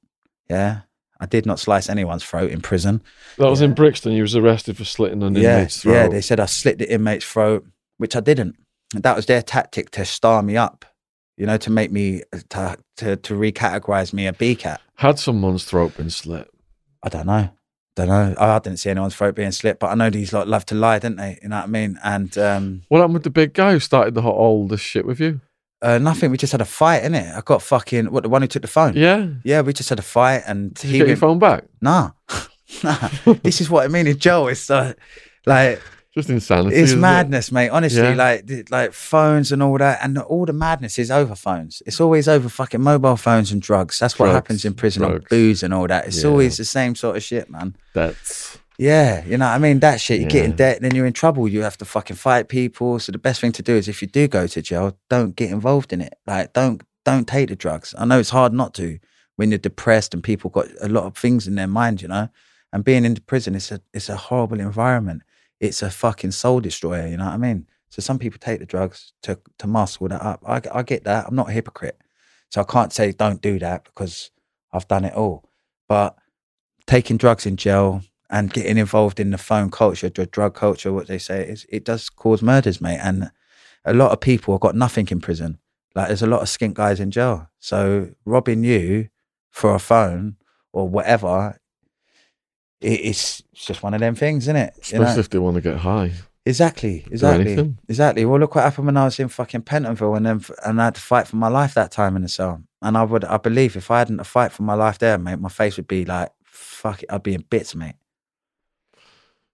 Yeah, 0.50 0.80
I 1.20 1.26
did 1.26 1.46
not 1.46 1.60
slice 1.60 1.88
anyone's 1.88 2.24
throat 2.24 2.50
in 2.50 2.60
prison. 2.60 3.00
That 3.38 3.48
was 3.48 3.60
Yeah. 3.60 3.68
in 3.68 3.74
Brixton. 3.74 4.10
You 4.12 4.22
was 4.22 4.34
arrested 4.34 4.76
for 4.76 4.84
slitting 4.84 5.22
an 5.22 5.36
yeah, 5.36 5.58
inmate's 5.58 5.82
throat. 5.82 5.92
yeah. 5.94 6.08
They 6.08 6.20
said 6.20 6.40
I 6.40 6.46
slit 6.46 6.78
the 6.78 6.92
inmate's 6.92 7.24
throat, 7.24 7.64
which 7.98 8.16
I 8.16 8.20
didn't. 8.20 8.56
That 8.92 9.14
was 9.14 9.26
their 9.26 9.40
tactic 9.40 9.90
to 9.92 10.04
star 10.04 10.42
me 10.42 10.56
up. 10.56 10.84
You 11.36 11.46
know, 11.46 11.56
to 11.58 11.70
make 11.70 11.92
me 11.92 12.22
to 12.50 12.76
to, 12.96 13.16
to 13.16 13.34
recategorize 13.34 14.12
me 14.12 14.26
a 14.26 14.32
BCAT. 14.32 14.78
Had 14.96 15.18
someone's 15.20 15.64
throat 15.64 15.96
been 15.96 16.10
slit? 16.10 16.48
I 17.04 17.08
don't 17.08 17.26
know. 17.26 17.50
Don't 17.96 18.08
know. 18.08 18.34
I 18.38 18.58
didn't 18.58 18.78
see 18.80 18.90
anyone's 18.90 19.14
throat 19.14 19.36
being 19.36 19.52
slit, 19.52 19.78
but 19.78 19.88
I 19.88 19.94
know 19.94 20.10
these 20.10 20.32
lot 20.32 20.48
love 20.48 20.66
to 20.66 20.74
lie, 20.74 20.98
don't 20.98 21.16
they? 21.16 21.38
You 21.42 21.48
know 21.48 21.56
what 21.58 21.64
I 21.64 21.68
mean? 21.68 21.98
And 22.02 22.36
um, 22.38 22.82
What 22.88 22.98
happened 22.98 23.14
with 23.14 23.22
the 23.22 23.30
big 23.30 23.54
guy 23.54 23.72
who 23.72 23.78
started 23.80 24.14
the 24.14 24.22
whole 24.22 24.32
all 24.32 24.66
this 24.68 24.80
shit 24.80 25.06
with 25.06 25.20
you? 25.20 25.40
uh, 25.82 25.98
nothing. 25.98 26.30
We 26.30 26.38
just 26.38 26.52
had 26.52 26.60
a 26.62 26.64
fight, 26.64 27.02
innit? 27.02 27.36
I 27.36 27.40
got 27.42 27.60
fucking 27.62 28.10
what 28.10 28.22
the 28.22 28.28
one 28.30 28.40
who 28.42 28.48
took 28.48 28.62
the 28.62 28.68
phone. 28.68 28.94
Yeah. 28.96 29.28
Yeah, 29.44 29.60
we 29.60 29.72
just 29.74 29.90
had 29.90 29.98
a 29.98 30.02
fight, 30.02 30.42
and 30.46 30.72
Did 30.74 30.90
you 30.90 30.98
get 30.98 31.08
your 31.08 31.16
phone 31.18 31.38
back? 31.38 31.64
Nah, 31.82 32.12
nah. 32.82 33.08
this 33.42 33.60
is 33.60 33.68
what 33.68 33.84
I 33.84 33.88
mean 33.88 34.06
in 34.06 34.18
Joe. 34.18 34.46
It's 34.48 34.70
uh, 34.70 34.94
like 35.46 35.80
Just 36.14 36.30
insanity. 36.30 36.76
it's 36.76 36.84
isn't 36.90 36.98
it? 36.98 37.02
madness, 37.02 37.50
mate. 37.50 37.70
Honestly, 37.70 38.00
Yeah. 38.02 38.14
like 38.14 38.70
like 38.70 38.92
phones 38.92 39.50
and 39.52 39.62
all 39.62 39.76
that, 39.78 39.98
and 40.02 40.16
all 40.18 40.46
the 40.46 40.52
madness 40.52 40.98
is 40.98 41.10
over 41.10 41.34
phones. 41.34 41.82
It's 41.86 42.00
always 42.00 42.28
over 42.28 42.48
fucking 42.48 42.80
mobile 42.80 43.16
phones 43.16 43.50
and 43.50 43.60
drugs. 43.60 43.98
That's 43.98 44.18
what 44.18 44.30
happens 44.30 44.64
in 44.64 44.74
prison, 44.74 45.02
drugs. 45.02 45.24
booze 45.28 45.62
and 45.64 45.74
all 45.74 45.88
that. 45.88 46.06
It's 46.06 46.22
Yeah. 46.22 46.30
always 46.30 46.56
the 46.56 46.64
same 46.64 46.94
sort 46.94 47.16
of 47.16 47.22
shit, 47.22 47.50
man. 47.50 47.74
That's 47.94 48.58
Yeah, 48.76 49.24
you 49.24 49.38
know 49.38 49.46
what 49.46 49.54
I 49.54 49.58
mean? 49.58 49.78
That 49.80 50.00
shit, 50.00 50.20
you 50.20 50.26
get 50.26 50.44
in 50.44 50.50
Yeah. 50.52 50.56
debt, 50.56 50.82
then 50.82 50.94
you're 50.96 51.06
in 51.06 51.12
trouble. 51.12 51.46
You 51.46 51.62
have 51.62 51.78
to 51.78 51.84
fucking 51.84 52.16
fight 52.16 52.48
people. 52.48 52.98
So 52.98 53.12
the 53.12 53.18
best 53.18 53.40
thing 53.40 53.52
to 53.52 53.62
do 53.62 53.74
is 53.74 53.86
if 53.88 54.02
you 54.02 54.08
do 54.08 54.26
go 54.26 54.48
to 54.48 54.62
jail, 54.62 54.96
don't 55.08 55.36
get 55.36 55.50
involved 55.52 55.92
in 55.92 56.00
it. 56.00 56.14
Like 56.26 56.52
don't 56.52 56.82
don't 57.04 57.26
take 57.28 57.48
the 57.50 57.56
drugs. 57.56 57.94
I 57.98 58.04
know 58.04 58.18
it's 58.18 58.30
hard 58.30 58.52
not 58.52 58.72
to 58.74 58.98
when 59.36 59.50
you're 59.50 59.58
depressed 59.58 60.12
and 60.14 60.22
people 60.24 60.48
got 60.50 60.66
a 60.80 60.88
lot 60.88 61.04
of 61.04 61.16
things 61.16 61.46
in 61.46 61.54
their 61.56 61.66
mind, 61.68 62.02
you 62.02 62.08
know. 62.08 62.28
And 62.72 62.82
being 62.84 63.04
in 63.04 63.14
prison, 63.26 63.54
it's 63.54 63.70
a 63.70 63.80
it's 63.92 64.08
a 64.08 64.16
horrible 64.16 64.58
environment. 64.60 65.22
It's 65.64 65.82
a 65.82 65.90
fucking 65.90 66.32
soul 66.32 66.60
destroyer, 66.60 67.06
you 67.06 67.16
know 67.16 67.24
what 67.24 67.34
I 67.34 67.38
mean? 67.38 67.66
So 67.88 68.00
some 68.00 68.18
people 68.18 68.38
take 68.38 68.60
the 68.60 68.66
drugs 68.66 69.12
to 69.22 69.38
to 69.58 69.66
all 69.66 70.08
that 70.08 70.22
up. 70.22 70.42
I 70.46 70.60
I 70.72 70.82
get 70.82 71.04
that. 71.04 71.26
I'm 71.26 71.36
not 71.36 71.48
a 71.48 71.52
hypocrite. 71.52 71.98
So 72.50 72.60
I 72.60 72.64
can't 72.64 72.92
say 72.92 73.12
don't 73.12 73.40
do 73.40 73.58
that 73.60 73.84
because 73.84 74.30
I've 74.72 74.88
done 74.88 75.04
it 75.04 75.14
all. 75.14 75.48
But 75.88 76.16
taking 76.86 77.16
drugs 77.16 77.46
in 77.46 77.56
jail 77.56 78.02
and 78.28 78.52
getting 78.52 78.78
involved 78.78 79.20
in 79.20 79.30
the 79.30 79.38
phone 79.38 79.70
culture, 79.70 80.08
the 80.08 80.26
drug 80.26 80.54
culture, 80.54 80.92
what 80.92 81.06
they 81.06 81.18
say 81.18 81.46
is 81.46 81.66
it 81.68 81.84
does 81.84 82.10
cause 82.10 82.42
murders, 82.42 82.80
mate. 82.80 83.00
And 83.02 83.30
a 83.84 83.94
lot 83.94 84.12
of 84.12 84.20
people 84.20 84.54
have 84.54 84.60
got 84.60 84.74
nothing 84.74 85.08
in 85.10 85.20
prison. 85.20 85.58
Like 85.94 86.08
there's 86.08 86.22
a 86.22 86.26
lot 86.26 86.42
of 86.42 86.48
skink 86.48 86.76
guys 86.76 87.00
in 87.00 87.10
jail. 87.10 87.48
So 87.60 88.10
robbing 88.24 88.64
you 88.64 89.08
for 89.50 89.74
a 89.74 89.78
phone 89.78 90.36
or 90.72 90.88
whatever, 90.88 91.60
it's 92.84 93.42
it's 93.52 93.64
just 93.64 93.82
one 93.82 93.94
of 93.94 94.00
them 94.00 94.14
things, 94.14 94.44
isn't 94.44 94.56
it? 94.56 94.74
You 94.92 94.98
know? 94.98 95.04
especially 95.04 95.20
if 95.20 95.30
they 95.30 95.38
want 95.38 95.56
to 95.56 95.60
get 95.60 95.78
high. 95.78 96.12
Exactly, 96.46 97.06
exactly, 97.10 97.74
exactly. 97.88 98.24
Well, 98.26 98.38
look 98.38 98.54
what 98.54 98.64
happened 98.64 98.86
when 98.86 98.98
I 98.98 99.04
was 99.04 99.18
in 99.18 99.28
fucking 99.28 99.62
Pentonville, 99.62 100.16
and 100.16 100.26
then 100.26 100.44
and 100.64 100.80
I 100.80 100.86
had 100.86 100.94
to 100.96 101.00
fight 101.00 101.26
for 101.26 101.36
my 101.36 101.48
life 101.48 101.72
that 101.74 101.90
time 101.90 102.16
in 102.16 102.22
the 102.22 102.28
cell. 102.28 102.62
And 102.82 102.98
I 102.98 103.02
would, 103.02 103.24
I 103.24 103.38
believe, 103.38 103.76
if 103.76 103.90
I 103.90 104.00
hadn't 104.00 104.20
a 104.20 104.24
fight 104.24 104.52
for 104.52 104.62
my 104.62 104.74
life 104.74 104.98
there, 104.98 105.16
mate, 105.16 105.38
my 105.38 105.48
face 105.48 105.78
would 105.78 105.88
be 105.88 106.04
like, 106.04 106.30
fuck 106.44 107.02
it, 107.02 107.10
I'd 107.10 107.22
be 107.22 107.32
in 107.32 107.44
bits, 107.48 107.74
mate. 107.74 107.94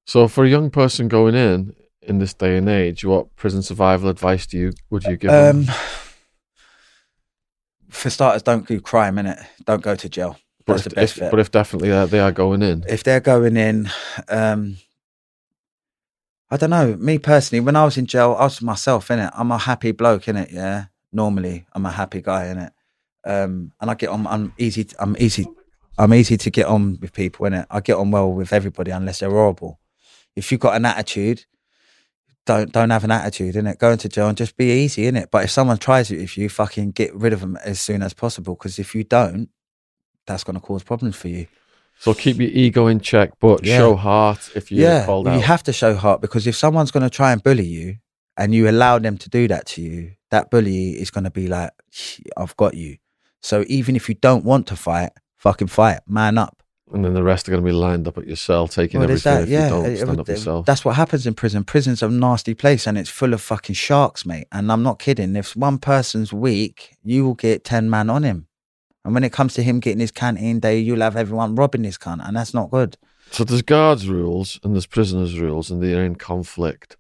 So 0.05 0.27
for 0.27 0.45
a 0.45 0.49
young 0.49 0.71
person 0.71 1.07
going 1.07 1.37
in 1.37 1.77
in 2.03 2.19
this 2.19 2.35
day 2.35 2.57
and 2.57 2.69
age, 2.69 3.05
what 3.05 3.37
prison 3.37 3.63
survival 3.63 4.09
advice 4.09 4.47
do 4.47 4.59
you 4.59 4.73
would 4.91 5.05
you 5.05 5.17
give 5.17 5.31
them? 5.31 5.59
Um, 5.61 5.67
for 7.89 8.11
starters, 8.11 8.43
don't 8.43 8.67
do 8.67 8.81
crime 8.81 9.17
in 9.17 9.27
it. 9.27 9.39
Don't 9.65 9.83
go 9.83 9.95
to 9.95 10.09
jail. 10.09 10.37
But 10.71 10.87
if, 10.87 10.93
if- 11.19 11.31
but 11.31 11.41
if 11.41 11.51
definitely 11.51 11.93
uh, 11.93 12.07
they 12.07 12.21
are 12.21 12.33
going 12.33 12.63
in, 12.63 12.85
if 12.89 13.03
they're 13.05 13.21
going 13.21 13.57
in, 13.57 13.91
um, 14.29 14.77
I 16.51 16.57
don't 16.57 16.71
know. 16.71 16.97
Me 16.97 17.19
personally, 17.19 17.61
when 17.61 17.77
I 17.77 17.85
was 17.85 17.97
in 17.97 18.07
jail, 18.07 18.37
I 18.39 18.45
was 18.45 18.61
myself 18.61 19.11
in 19.11 19.19
it. 19.21 19.31
I'm 19.37 19.53
a 19.53 19.59
happy 19.59 19.93
bloke 19.93 20.27
in 20.29 20.37
it. 20.37 20.51
Yeah, 20.51 20.87
normally 21.13 21.67
I'm 21.73 21.87
a 21.87 21.91
happy 21.91 22.21
guy 22.23 22.47
in 22.47 22.59
it, 22.59 22.73
um, 23.25 23.73
and 23.81 23.91
I 23.91 23.95
get 23.95 24.09
on. 24.11 24.27
I'm 24.27 24.53
easy. 24.59 24.89
I'm 24.99 25.17
easy. 25.19 25.47
I'm 25.99 26.15
easy 26.15 26.37
to 26.39 26.51
get 26.51 26.67
on 26.67 26.99
with 27.01 27.13
people 27.13 27.47
in 27.47 27.53
it. 27.53 27.67
I 27.71 27.81
get 27.81 27.97
on 27.97 28.11
well 28.11 28.33
with 28.33 28.53
everybody 28.53 28.91
unless 28.91 29.21
they're 29.21 29.31
horrible. 29.31 29.79
If 30.35 30.51
you've 30.51 30.61
got 30.61 30.75
an 30.77 30.87
attitude, 30.87 31.45
don't 32.47 32.73
don't 32.73 32.91
have 32.91 33.05
an 33.05 33.11
attitude 33.13 33.55
in 33.55 33.67
it. 33.67 33.79
Go 33.79 33.91
into 33.93 34.09
jail 34.09 34.29
and 34.29 34.37
just 34.37 34.57
be 34.57 34.73
easy 34.73 35.07
in 35.07 35.17
it. 35.17 35.31
But 35.31 35.45
if 35.45 35.51
someone 35.51 35.79
tries 35.79 36.11
it 36.11 36.19
with 36.19 36.37
you, 36.37 36.49
fucking 36.49 36.93
get 36.93 37.15
rid 37.15 37.33
of 37.33 37.41
them 37.41 37.57
as 37.65 37.81
soon 37.81 38.03
as 38.03 38.13
possible. 38.15 38.55
Because 38.55 38.79
if 38.79 38.95
you 38.95 39.05
don't, 39.05 39.51
that's 40.31 40.45
going 40.45 40.55
to 40.55 40.61
cause 40.61 40.83
problems 40.83 41.17
for 41.17 41.29
you. 41.29 41.47
so 41.99 42.15
keep 42.15 42.37
your 42.39 42.49
ego 42.65 42.87
in 42.87 42.99
check, 43.01 43.31
but 43.41 43.63
Yeah. 43.65 43.77
show 43.79 43.95
heart 43.97 44.51
if 44.55 44.71
you're 44.73 44.81
yeah, 44.89 45.07
you 45.07 45.29
out. 45.29 45.43
have 45.43 45.63
to 45.65 45.73
show 45.73 45.95
heart 45.95 46.21
because 46.23 46.47
if 46.47 46.57
someone's 46.57 46.91
going 46.91 47.03
to 47.03 47.11
try 47.21 47.33
and 47.33 47.43
bully 47.43 47.67
you 47.67 47.97
and 48.39 48.55
you 48.55 48.71
allow 48.71 48.99
them 48.99 49.19
to 49.19 49.29
do 49.29 49.47
that 49.49 49.67
to 49.73 49.83
you, 49.83 50.13
that 50.31 50.51
bully 50.51 50.91
is 51.03 51.11
going 51.11 51.25
to 51.25 51.31
be 51.31 51.47
like, 51.49 51.73
I've 52.37 52.57
got 52.57 52.73
you. 52.75 52.97
So 53.43 53.65
even 53.69 53.97
if 53.97 54.09
you 54.09 54.15
don't 54.15 54.45
want 54.45 54.67
to 54.69 54.77
fight, 54.77 55.11
fucking 55.37 55.69
fight, 55.69 56.01
man 56.07 56.39
up. 56.39 56.57
and 56.93 57.05
then 57.05 57.15
the 57.15 57.23
rest 57.23 57.47
are 57.49 57.53
going 57.53 57.63
to 57.63 57.71
be 57.73 57.77
lined 57.87 58.09
up 58.09 58.17
at 58.19 58.27
your 58.27 58.37
cell, 58.37 58.67
taking 58.67 58.99
Well, 59.01 59.09
everything 59.11 59.35
that, 59.35 59.43
if 59.45 59.49
yeah. 59.49 59.65
you 59.65 59.71
don't 59.71 59.97
stand 59.97 60.11
it- 60.11 60.21
up 60.21 60.29
yourself. 60.29 60.67
That's 60.67 60.85
what 60.85 60.97
happens 60.97 61.27
in 61.27 61.35
prison. 61.35 61.65
Prison's 61.65 62.03
a 62.03 62.09
nasty 62.09 62.55
place 62.55 62.87
and 62.89 62.97
it's 62.99 63.11
full 63.11 63.33
of 63.35 63.41
fucking 63.41 63.77
sharks, 63.77 64.25
mate. 64.27 64.47
And 64.51 64.73
I'm 64.73 64.83
not 64.83 64.99
kidding. 64.99 65.37
If 65.37 65.55
one 65.55 65.79
person's 65.79 66.33
weak, 66.33 66.97
you 67.05 67.25
will 67.25 67.35
get 67.47 67.63
10 67.65 67.89
man 67.91 68.09
on 68.11 68.23
him. 68.25 68.47
And 69.05 69.15
when 69.15 69.25
it 69.25 69.33
comes 69.33 69.55
to 69.55 69.63
him 69.63 69.81
getting 69.81 70.01
his 70.01 70.11
canteen 70.11 70.61
day, 70.61 70.79
you'll 70.79 71.01
have 71.01 71.17
everyone 71.17 71.55
robbing 71.55 71.85
his 71.85 71.99
cunt. 71.99 72.27
And 72.27 72.37
that's 72.37 72.55
not 72.55 72.71
good. 72.71 72.97
So 73.31 73.45
there's 73.45 73.63
guards 73.63 74.09
rules 74.09 74.61
and 74.63 74.75
there's 74.75 74.87
prisoners 74.87 75.39
rules, 75.39 75.71
and 75.71 75.83
they're 75.83 76.05
in 76.05 76.17
conflict. 76.17 76.97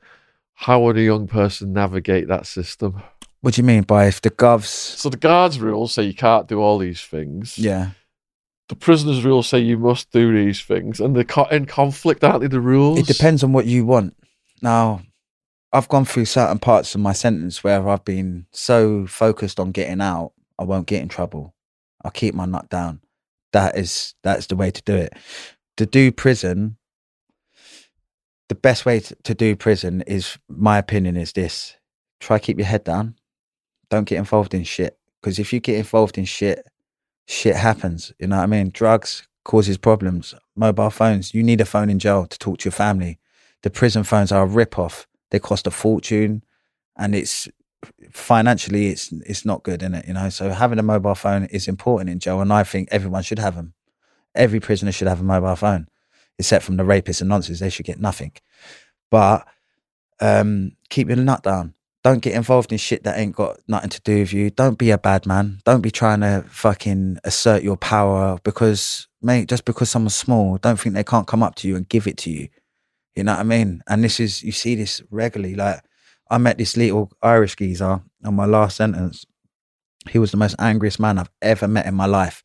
How 0.55 0.81
would 0.81 0.97
a 0.97 1.03
young 1.03 1.27
person 1.27 1.73
navigate 1.73 2.29
that 2.29 2.47
system? 2.47 3.03
What 3.41 3.55
do 3.55 3.61
you 3.63 3.67
mean 3.67 3.83
by 3.83 4.07
if 4.07 4.21
the 4.21 4.31
govs. 4.31 4.67
So 4.67 5.09
the 5.09 5.17
guards 5.17 5.59
rules 5.59 5.95
say 5.95 6.03
you 6.03 6.15
can't 6.15 6.47
do 6.47 6.61
all 6.61 6.79
these 6.79 7.01
things. 7.01 7.59
Yeah. 7.59 7.91
The 8.69 8.77
prisoners 8.77 9.25
rules 9.25 9.49
say 9.49 9.59
you 9.59 9.79
must 9.79 10.13
do 10.13 10.33
these 10.33 10.63
things, 10.63 11.01
and 11.01 11.17
they're 11.17 11.25
co- 11.25 11.47
in 11.47 11.67
conflict, 11.67 12.23
aren't 12.23 12.43
they? 12.43 12.47
The 12.47 12.61
rules. 12.61 12.99
It 12.99 13.07
depends 13.07 13.43
on 13.43 13.53
what 13.53 13.67
you 13.67 13.85
want. 13.85 14.15
Now, 14.63 15.03
I've 15.73 15.89
gone 15.89 16.05
through 16.05 16.27
certain 16.27 16.59
parts 16.59 16.95
of 16.95 17.01
my 17.01 17.13
sentence 17.13 17.65
where 17.65 17.89
I've 17.89 18.05
been 18.05 18.47
so 18.53 19.07
focused 19.07 19.59
on 19.59 19.73
getting 19.73 20.01
out, 20.01 20.33
I 20.59 20.65
won't 20.65 20.87
get 20.87 21.03
in 21.03 21.09
trouble. 21.09 21.55
I'll 22.05 22.11
keep 22.11 22.35
my 22.35 22.47
nut 22.47 22.69
down. 22.69 23.01
That 23.53 23.77
is 23.77 24.15
that's 24.23 24.47
the 24.47 24.57
way 24.57 24.71
to 24.71 24.83
do 24.83 24.95
it. 24.95 25.13
To 25.77 25.87
do 25.87 26.13
prison, 26.13 26.77
the 28.49 28.55
best 28.55 28.85
way 28.85 29.01
to, 29.01 29.15
to 29.25 29.35
do 29.35 29.57
prison 29.57 30.03
is 30.03 30.39
my 30.49 30.79
opinion 30.79 31.17
is 31.17 31.33
this. 31.33 31.77
Try 32.21 32.39
keep 32.39 32.59
your 32.59 32.67
head 32.67 32.85
down. 32.85 33.17
Don't 33.89 34.09
get 34.09 34.19
involved 34.19 34.55
in 34.55 34.65
shit. 34.65 34.99
Because 35.21 35.39
if 35.39 35.53
you 35.53 35.61
get 35.61 35.77
involved 35.77 36.19
in 36.19 36.25
shit, 36.25 36.67
shit 37.27 37.57
happens. 37.57 38.13
You 38.19 38.29
know 38.29 38.37
what 38.37 38.45
I 38.45 38.47
mean? 38.47 38.71
Drugs 38.71 39.27
causes 39.45 39.79
problems. 39.79 40.35
Mobile 40.57 40.91
phones, 40.91 41.35
you 41.35 41.43
need 41.43 41.61
a 41.61 41.65
phone 41.65 41.91
in 41.91 41.99
jail 41.99 42.27
to 42.27 42.39
talk 42.39 42.59
to 42.59 42.65
your 42.67 42.73
family. 42.73 43.19
The 43.63 43.71
prison 43.71 44.05
phones 44.05 44.33
are 44.33 44.43
a 44.43 44.47
rip 44.47 44.79
off. 44.79 45.07
They 45.31 45.39
cost 45.39 45.67
a 45.67 45.71
fortune 45.71 46.43
and 46.97 47.15
it's 47.15 47.49
financially 48.13 48.89
it's 48.89 49.13
it's 49.13 49.45
not 49.45 49.63
good 49.63 49.83
in 49.83 49.95
it, 49.95 50.07
you 50.07 50.15
know. 50.15 50.29
So 50.29 50.51
having 50.51 50.79
a 50.79 50.83
mobile 50.83 51.15
phone 51.15 51.45
is 51.47 51.69
important 51.69 52.11
in 52.11 52.19
jail 52.19 52.41
and 52.41 52.53
I 52.53 52.65
think 52.65 52.89
everyone 52.91 53.23
should 53.23 53.39
have 53.39 53.57
them. 53.57 53.75
Every 54.35 54.61
prisoner 54.61 54.93
should 54.93 55.09
have 55.09 55.21
a 55.21 55.25
mobile 55.25 55.57
phone. 55.57 55.89
Except 56.39 56.65
from 56.65 56.77
the 56.77 56.85
rapists 56.85 57.21
and 57.21 57.29
nonsense, 57.29 57.61
they 57.61 57.69
should 57.69 57.87
get 57.87 58.01
nothing. 58.01 58.33
But 59.11 59.47
um, 60.21 60.73
keep 60.89 61.09
your 61.09 61.17
nut 61.17 61.43
down. 61.43 61.75
Don't 62.03 62.23
get 62.23 62.35
involved 62.35 62.73
in 62.73 62.79
shit 62.79 63.05
that 63.05 63.19
ain't 63.19 63.37
got 63.37 63.59
nothing 63.69 63.91
to 63.91 64.01
do 64.01 64.21
with 64.21 64.33
you. 64.33 64.49
Don't 64.49 64.79
be 64.79 64.91
a 64.91 64.97
bad 64.97 65.27
man. 65.27 65.61
Don't 65.65 65.83
be 65.83 65.91
trying 65.91 66.21
to 66.21 66.45
fucking 66.49 67.19
assert 67.25 67.63
your 67.63 67.77
power 67.77 68.39
because, 68.43 69.07
mate, 69.21 69.49
just 69.51 69.67
because 69.67 69.91
someone's 69.91 70.15
small, 70.15 70.57
don't 70.57 70.81
think 70.81 70.95
they 70.95 71.05
can't 71.05 71.27
come 71.27 71.43
up 71.43 71.57
to 71.57 71.69
you 71.69 71.77
and 71.77 71.87
give 71.91 72.07
it 72.07 72.17
to 72.19 72.31
you. 72.31 72.49
You 73.15 73.25
know 73.25 73.33
what 73.33 73.41
I 73.41 73.45
mean? 73.45 73.83
And 73.87 74.03
this 74.03 74.19
is, 74.19 74.43
you 74.43 74.53
see 74.53 74.77
this 74.77 75.03
regularly. 75.11 75.57
Like, 75.57 75.83
I 76.31 76.39
met 76.39 76.59
this 76.59 76.77
little 76.77 77.11
Irish 77.23 77.57
geezer 77.57 78.01
on 78.25 78.35
my 78.35 78.47
last 78.47 78.77
sentence. 78.77 79.27
He 80.09 80.19
was 80.19 80.31
the 80.31 80.37
most 80.37 80.55
angriest 80.59 81.01
man 81.01 81.19
I've 81.19 81.31
ever 81.43 81.67
met 81.67 81.87
in 81.87 81.95
my 81.95 82.07
life. 82.07 82.45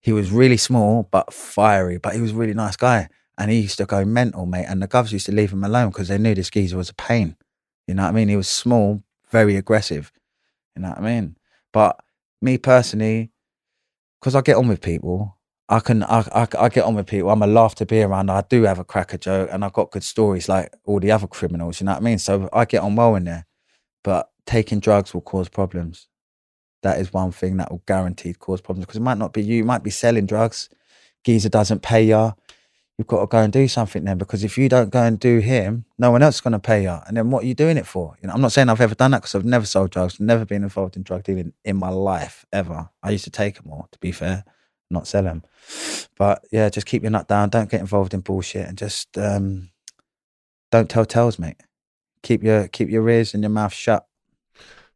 He 0.00 0.12
was 0.12 0.32
really 0.32 0.56
small 0.56 1.08
but 1.10 1.32
fiery, 1.32 1.98
but 1.98 2.14
he 2.14 2.20
was 2.20 2.32
a 2.32 2.34
really 2.34 2.54
nice 2.54 2.76
guy. 2.76 3.08
And 3.38 3.50
he 3.50 3.60
used 3.60 3.78
to 3.78 3.86
go 3.86 4.04
mental, 4.04 4.46
mate. 4.46 4.66
And 4.68 4.82
the 4.82 4.88
govs 4.88 5.12
used 5.12 5.26
to 5.26 5.32
leave 5.32 5.52
him 5.52 5.64
alone 5.64 5.90
because 5.90 6.08
they 6.08 6.18
knew 6.18 6.34
this 6.34 6.50
geezer 6.50 6.76
was 6.76 6.90
a 6.90 6.94
pain. 6.94 7.36
You 7.86 7.94
know 7.94 8.02
what 8.02 8.10
I 8.10 8.12
mean? 8.12 8.28
He 8.28 8.36
was 8.36 8.48
small, 8.48 9.02
very 9.30 9.56
aggressive. 9.56 10.12
You 10.74 10.82
know 10.82 10.90
what 10.90 10.98
I 10.98 11.02
mean? 11.02 11.36
But 11.72 12.00
me 12.42 12.58
personally, 12.58 13.30
because 14.20 14.34
I 14.34 14.40
get 14.40 14.56
on 14.56 14.68
with 14.68 14.80
people, 14.80 15.36
I 15.70 15.78
can 15.78 16.02
I, 16.02 16.24
I 16.34 16.48
I 16.58 16.68
get 16.68 16.84
on 16.84 16.96
with 16.96 17.06
people. 17.06 17.30
I'm 17.30 17.42
a 17.42 17.46
laugh 17.46 17.76
to 17.76 17.86
be 17.86 18.02
around. 18.02 18.28
I 18.28 18.42
do 18.42 18.64
have 18.64 18.80
a 18.80 18.84
cracker 18.84 19.16
joke, 19.16 19.48
and 19.52 19.64
I've 19.64 19.72
got 19.72 19.92
good 19.92 20.02
stories 20.02 20.48
like 20.48 20.74
all 20.84 20.98
the 20.98 21.12
other 21.12 21.28
criminals. 21.28 21.80
You 21.80 21.86
know 21.86 21.92
what 21.92 22.02
I 22.02 22.04
mean? 22.04 22.18
So 22.18 22.48
I 22.52 22.64
get 22.64 22.82
on 22.82 22.96
well 22.96 23.14
in 23.14 23.24
there. 23.24 23.46
But 24.02 24.30
taking 24.46 24.80
drugs 24.80 25.14
will 25.14 25.20
cause 25.20 25.48
problems. 25.48 26.08
That 26.82 26.98
is 26.98 27.12
one 27.12 27.30
thing 27.30 27.58
that 27.58 27.70
will 27.70 27.82
guaranteed 27.86 28.40
cause 28.40 28.60
problems 28.60 28.86
because 28.86 28.96
it 28.96 29.02
might 29.02 29.18
not 29.18 29.32
be 29.32 29.42
you, 29.42 29.56
you 29.56 29.64
might 29.64 29.84
be 29.84 29.90
selling 29.90 30.26
drugs. 30.26 30.68
Geezer 31.24 31.50
doesn't 31.50 31.82
pay 31.82 32.02
you. 32.02 32.34
You've 32.98 33.06
got 33.06 33.20
to 33.20 33.26
go 33.26 33.38
and 33.38 33.52
do 33.52 33.68
something 33.68 34.04
then 34.04 34.18
because 34.18 34.42
if 34.42 34.58
you 34.58 34.68
don't 34.68 34.90
go 34.90 35.02
and 35.02 35.20
do 35.20 35.38
him, 35.38 35.84
no 35.98 36.10
one 36.10 36.22
else 36.22 36.36
is 36.36 36.40
going 36.40 36.52
to 36.52 36.58
pay 36.58 36.82
you. 36.82 36.98
And 37.06 37.16
then 37.16 37.30
what 37.30 37.44
are 37.44 37.46
you 37.46 37.54
doing 37.54 37.76
it 37.76 37.86
for? 37.86 38.16
You 38.20 38.28
know, 38.28 38.34
I'm 38.34 38.40
not 38.40 38.52
saying 38.52 38.68
I've 38.68 38.80
ever 38.80 38.94
done 38.94 39.12
that 39.12 39.18
because 39.18 39.34
I've 39.34 39.44
never 39.44 39.66
sold 39.66 39.90
drugs, 39.90 40.18
never 40.18 40.44
been 40.44 40.62
involved 40.62 40.96
in 40.96 41.02
drug 41.02 41.22
dealing 41.22 41.52
in 41.64 41.76
my 41.76 41.90
life 41.90 42.44
ever. 42.52 42.90
I 43.02 43.10
used 43.10 43.24
to 43.24 43.30
take 43.30 43.56
them 43.56 43.70
all, 43.70 43.88
to 43.92 43.98
be 44.00 44.12
fair, 44.12 44.44
not 44.90 45.06
sell 45.06 45.22
them. 45.22 45.42
But 46.16 46.44
yeah, 46.50 46.68
just 46.68 46.86
keep 46.86 47.02
your 47.02 47.10
nut 47.10 47.28
down. 47.28 47.48
Don't 47.48 47.70
get 47.70 47.80
involved 47.80 48.12
in 48.14 48.20
bullshit 48.20 48.66
and 48.68 48.76
just 48.76 49.16
um, 49.16 49.70
don't 50.70 50.90
tell 50.90 51.04
tales, 51.04 51.38
mate. 51.38 51.56
Keep 52.22 52.42
your 52.42 52.68
keep 52.68 52.90
your 52.90 53.08
ears 53.08 53.32
and 53.34 53.42
your 53.42 53.50
mouth 53.50 53.72
shut. 53.72 54.06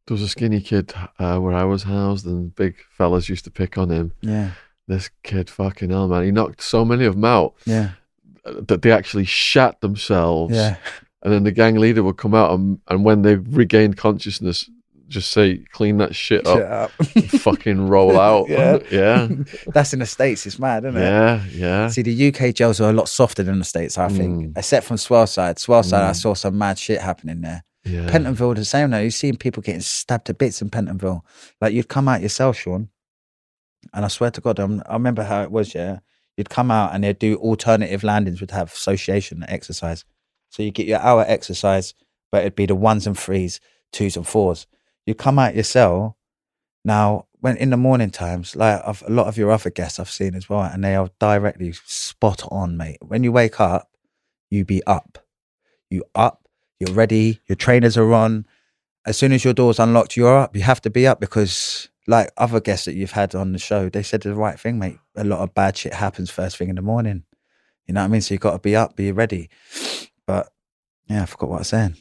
There 0.07 0.15
was 0.15 0.23
a 0.23 0.29
skinny 0.29 0.61
kid 0.61 0.93
uh, 1.19 1.39
where 1.39 1.55
I 1.55 1.65
was 1.65 1.85
housed, 1.85 2.27
and 2.27 2.55
big 2.55 2.77
fellas 2.91 3.31
used 3.31 3.45
to 3.45 3.51
pick 3.51 3.79
on 3.79 3.89
him. 3.91 4.13
Yeah, 4.21 4.51
This 4.87 5.09
kid, 5.23 5.49
fucking 5.49 5.89
hell, 5.89 6.09
man, 6.09 6.25
he 6.25 6.31
knocked 6.31 6.63
so 6.63 6.85
many 6.85 7.07
of 7.07 7.15
them 7.15 7.25
out 7.25 7.55
yeah, 7.65 7.93
that 8.45 8.83
they 8.83 8.93
actually 8.93 9.25
shat 9.25 9.81
themselves. 9.81 10.55
yeah. 10.55 10.77
And 11.23 11.33
then 11.33 11.45
the 11.45 11.53
gang 11.53 11.77
leader 11.77 12.03
would 12.03 12.19
come 12.19 12.35
out, 12.35 12.51
and, 12.53 12.81
and 12.89 13.03
when 13.03 13.23
they 13.23 13.37
regained 13.37 13.97
consciousness, 13.97 14.69
just 15.15 15.33
say, 15.33 15.59
"Clean 15.73 15.97
that 15.99 16.15
shit 16.15 16.47
up." 16.47 16.61
Up. 16.61 16.91
fucking 17.41 17.89
roll 17.89 18.19
out. 18.31 18.49
Yeah. 18.49 18.79
yeah, 18.91 19.29
That's 19.69 19.93
in 19.95 20.01
the 20.01 20.07
states. 20.07 20.47
It's 20.47 20.59
mad, 20.59 20.85
isn't 20.85 21.01
it? 21.01 21.05
yeah, 21.05 21.43
yeah. 21.51 21.89
See, 21.89 22.03
the 22.03 22.29
UK 22.29 22.55
jails 22.55 22.81
are 22.81 22.91
a 22.91 22.93
lot 22.93 23.09
softer 23.09 23.43
than 23.43 23.59
the 23.59 23.65
States, 23.65 23.97
I 23.97 24.09
think. 24.09 24.49
Mm. 24.49 24.59
Except 24.59 24.85
from 24.87 24.97
Swaleside. 24.99 25.57
Swaleside, 25.57 26.03
I 26.05 26.11
Mm. 26.11 26.17
saw 26.17 26.35
some 26.35 26.59
mad 26.59 26.79
shit 26.79 27.01
happening 27.01 27.41
there. 27.41 27.65
yeah. 27.85 28.07
Pentonville, 28.11 28.55
the 28.55 28.65
same 28.65 28.91
though. 28.91 29.01
You've 29.01 29.15
seen 29.15 29.37
people 29.37 29.63
getting 29.63 29.81
stabbed 29.81 30.27
to 30.27 30.35
bits 30.35 30.61
in 30.63 30.71
Pentonville. 30.71 31.23
Like 31.61 31.73
you'd 31.73 31.89
come 31.89 32.09
out 32.09 32.21
yourself, 32.23 32.57
Sean, 32.59 32.89
and 33.93 34.05
I 34.05 34.09
swear 34.09 34.31
to 34.31 34.41
God, 34.41 34.59
I'm, 34.59 34.83
I 34.89 34.95
remember 34.95 35.23
how 35.23 35.43
it 35.43 35.51
was, 35.51 35.75
yeah. 35.75 35.99
You'd 36.37 36.51
come 36.51 36.71
out 36.71 36.95
and 36.95 37.05
they'd 37.05 37.19
do 37.19 37.37
alternative 37.37 38.03
landings, 38.03 38.41
would 38.41 38.51
have 38.51 38.73
association 38.73 39.45
exercise. 39.49 40.05
So 40.51 40.63
you 40.63 40.71
get 40.71 40.87
your 40.87 40.99
hour 41.01 41.25
exercise, 41.29 41.95
but 42.33 42.41
it'd 42.41 42.57
be 42.57 42.67
the 42.67 42.75
ones 42.75 43.07
and 43.07 43.17
threes, 43.19 43.61
twos 43.93 44.17
and 44.17 44.27
fours. 44.27 44.67
You 45.07 45.15
come 45.15 45.39
out 45.39 45.55
your 45.55 45.65
cell. 45.65 46.17
Now, 46.85 47.27
when 47.41 47.57
in 47.57 47.71
the 47.71 47.77
morning 47.77 48.11
times, 48.11 48.57
like 48.57 48.81
I've, 48.87 49.03
a 49.07 49.11
lot 49.11 49.27
of 49.27 49.37
your 49.37 49.51
other 49.51 49.71
guests 49.71 49.99
I've 49.99 50.11
seen 50.11 50.35
as 50.35 50.49
well, 50.49 50.63
and 50.63 50.83
they 50.83 50.97
are 50.97 51.11
directly 51.19 51.73
spot 51.73 52.43
on, 52.51 52.77
mate. 52.77 52.99
When 53.03 53.23
you 53.23 53.33
wake 53.33 53.61
up, 53.61 53.91
you 54.51 54.65
be 54.65 54.83
up. 54.85 55.19
You 55.91 56.05
up, 56.15 56.49
you're 56.81 56.95
ready, 56.95 57.41
your 57.47 57.57
trainers 57.57 57.97
are 57.97 58.13
on. 58.13 58.47
As 59.07 59.19
soon 59.19 59.33
as 59.33 59.45
your 59.45 59.53
door's 59.53 59.79
unlocked, 59.79 60.17
you're 60.17 60.39
up. 60.39 60.57
You 60.57 60.63
have 60.63 60.81
to 60.83 60.91
be 60.91 61.07
up 61.07 61.21
because, 61.21 61.89
like 62.07 62.31
other 62.37 62.61
guests 62.61 62.87
that 62.87 62.95
you've 62.95 63.13
had 63.13 63.35
on 63.35 63.53
the 63.53 63.59
show, 63.59 63.89
they 63.89 64.03
said 64.03 64.23
the 64.23 64.35
right 64.35 64.59
thing, 64.59 64.79
mate. 64.79 64.99
A 65.15 65.25
lot 65.25 65.41
of 65.41 65.55
bad 65.55 65.77
shit 65.77 65.95
happens 65.95 66.31
first 66.31 66.57
thing 66.57 66.71
in 66.71 66.77
the 66.77 66.83
morning. 66.83 67.25
You 67.87 67.95
know 67.95 68.01
what 68.01 68.07
I 68.07 68.09
mean? 68.09 68.23
So 68.23 68.35
you've 68.35 68.41
got 68.41 68.53
to 68.53 68.59
be 68.59 68.75
up, 68.75 68.97
be 68.97 69.13
ready. 69.13 69.51
But 70.27 70.49
yeah, 71.07 71.23
I 71.23 71.27
forgot 71.27 71.51
what 71.51 71.57
I 71.57 71.61
was 71.61 71.69
saying. 71.69 71.97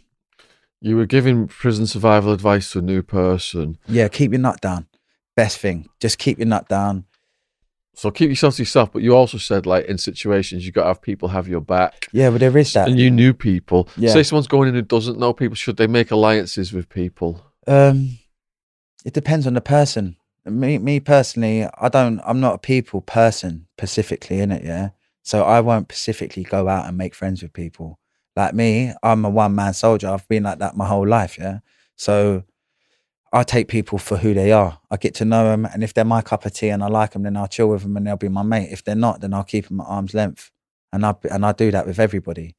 You 0.86 0.98
were 0.98 1.06
giving 1.06 1.48
prison 1.48 1.88
survival 1.88 2.34
advice 2.34 2.74
to 2.74 2.80
a 2.80 2.82
new 2.82 3.02
person, 3.02 3.78
Yeah, 3.88 4.10
keep 4.10 4.32
your 4.32 4.42
nut 4.42 4.60
down. 4.60 4.88
Best 5.34 5.58
thing, 5.58 5.88
just 6.02 6.18
keep 6.18 6.38
your 6.38 6.48
nut 6.48 6.68
down. 6.68 7.06
so 7.96 8.12
keep 8.12 8.28
yourself 8.30 8.56
to 8.58 8.64
yourself. 8.64 8.92
But 8.92 9.02
you 9.02 9.16
also 9.16 9.38
said, 9.38 9.66
like 9.66 9.86
in 9.86 9.98
situations, 9.98 10.66
you 10.66 10.74
got 10.74 10.82
to 10.84 10.88
have 10.90 11.02
people 11.02 11.30
have 11.30 11.48
your 11.48 11.62
back. 11.62 12.10
Yeah, 12.12 12.32
but 12.32 12.42
there 12.42 12.58
is 12.58 12.74
that. 12.74 12.90
And 12.90 13.00
you 13.00 13.10
knew 13.10 13.34
people. 13.34 13.88
Yeah. 13.96 14.12
Say 14.12 14.24
someone's 14.24 14.48
going 14.48 14.68
in 14.68 14.76
who 14.76 14.82
doesn't 14.82 15.18
know 15.18 15.32
people. 15.32 15.56
Should 15.56 15.78
they 15.78 15.88
make 15.88 16.12
alliances 16.12 16.74
with 16.74 16.90
people? 16.90 17.42
Um, 17.66 18.18
it 19.06 19.14
depends 19.14 19.48
on 19.48 19.54
the 19.54 19.62
person. 19.62 20.18
Me, 20.46 20.78
me 20.80 21.00
personally, 21.00 21.66
I 21.80 21.88
don't. 21.88 22.20
I'm 22.26 22.42
not 22.42 22.56
a 22.56 22.58
people 22.58 23.00
person 23.02 23.68
specifically 23.78 24.42
in 24.42 24.52
it. 24.52 24.66
Yeah, 24.66 24.90
so 25.22 25.44
I 25.44 25.62
won't 25.62 25.90
specifically 25.90 26.44
go 26.44 26.68
out 26.68 26.88
and 26.88 26.98
make 26.98 27.16
friends 27.16 27.42
with 27.42 27.54
people. 27.54 28.00
Like 28.36 28.54
me, 28.54 28.94
I'm 29.04 29.26
a 29.26 29.30
one 29.30 29.54
man 29.56 29.74
soldier. 29.74 30.10
I've 30.10 30.28
been 30.28 30.44
like 30.44 30.60
that 30.60 30.76
my 30.76 30.88
whole 30.88 31.08
life. 31.08 31.38
Yeah, 31.38 31.60
so 31.96 32.44
I 33.32 33.44
take 33.44 33.68
people 33.68 33.98
for 33.98 34.18
who 34.18 34.34
they 34.34 34.52
are. 34.52 34.80
I 34.90 34.98
get 34.98 35.16
to 35.16 35.26
know 35.26 35.46
them, 35.46 35.66
and 35.66 35.84
if 35.84 35.94
they're 35.94 36.06
my 36.06 36.22
cup 36.22 36.46
of 36.46 36.54
tea 36.54 36.70
and 36.70 36.84
I 36.84 36.88
like 36.88 37.12
them, 37.12 37.24
then 37.24 37.38
I'll 37.38 37.48
chill 37.48 37.70
with 37.70 37.84
them 37.84 37.98
and 37.98 38.06
they'll 38.08 38.18
be 38.18 38.30
my 38.30 38.44
mate. 38.44 38.70
If 38.72 38.84
they're 38.84 38.96
not, 38.96 39.22
then 39.22 39.34
I'll 39.34 39.44
keep 39.44 39.68
them 39.68 39.82
at 39.82 39.88
arm's 39.88 40.14
length. 40.14 40.52
And 40.92 41.06
I 41.06 41.16
and 41.32 41.46
I 41.46 41.52
do 41.52 41.72
that 41.72 41.88
with 41.88 42.00
everybody, 42.00 42.56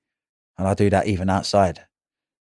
and 0.59 0.67
I 0.69 0.75
do 0.75 0.91
that 0.91 1.07
even 1.07 1.31
outside. 1.31 1.81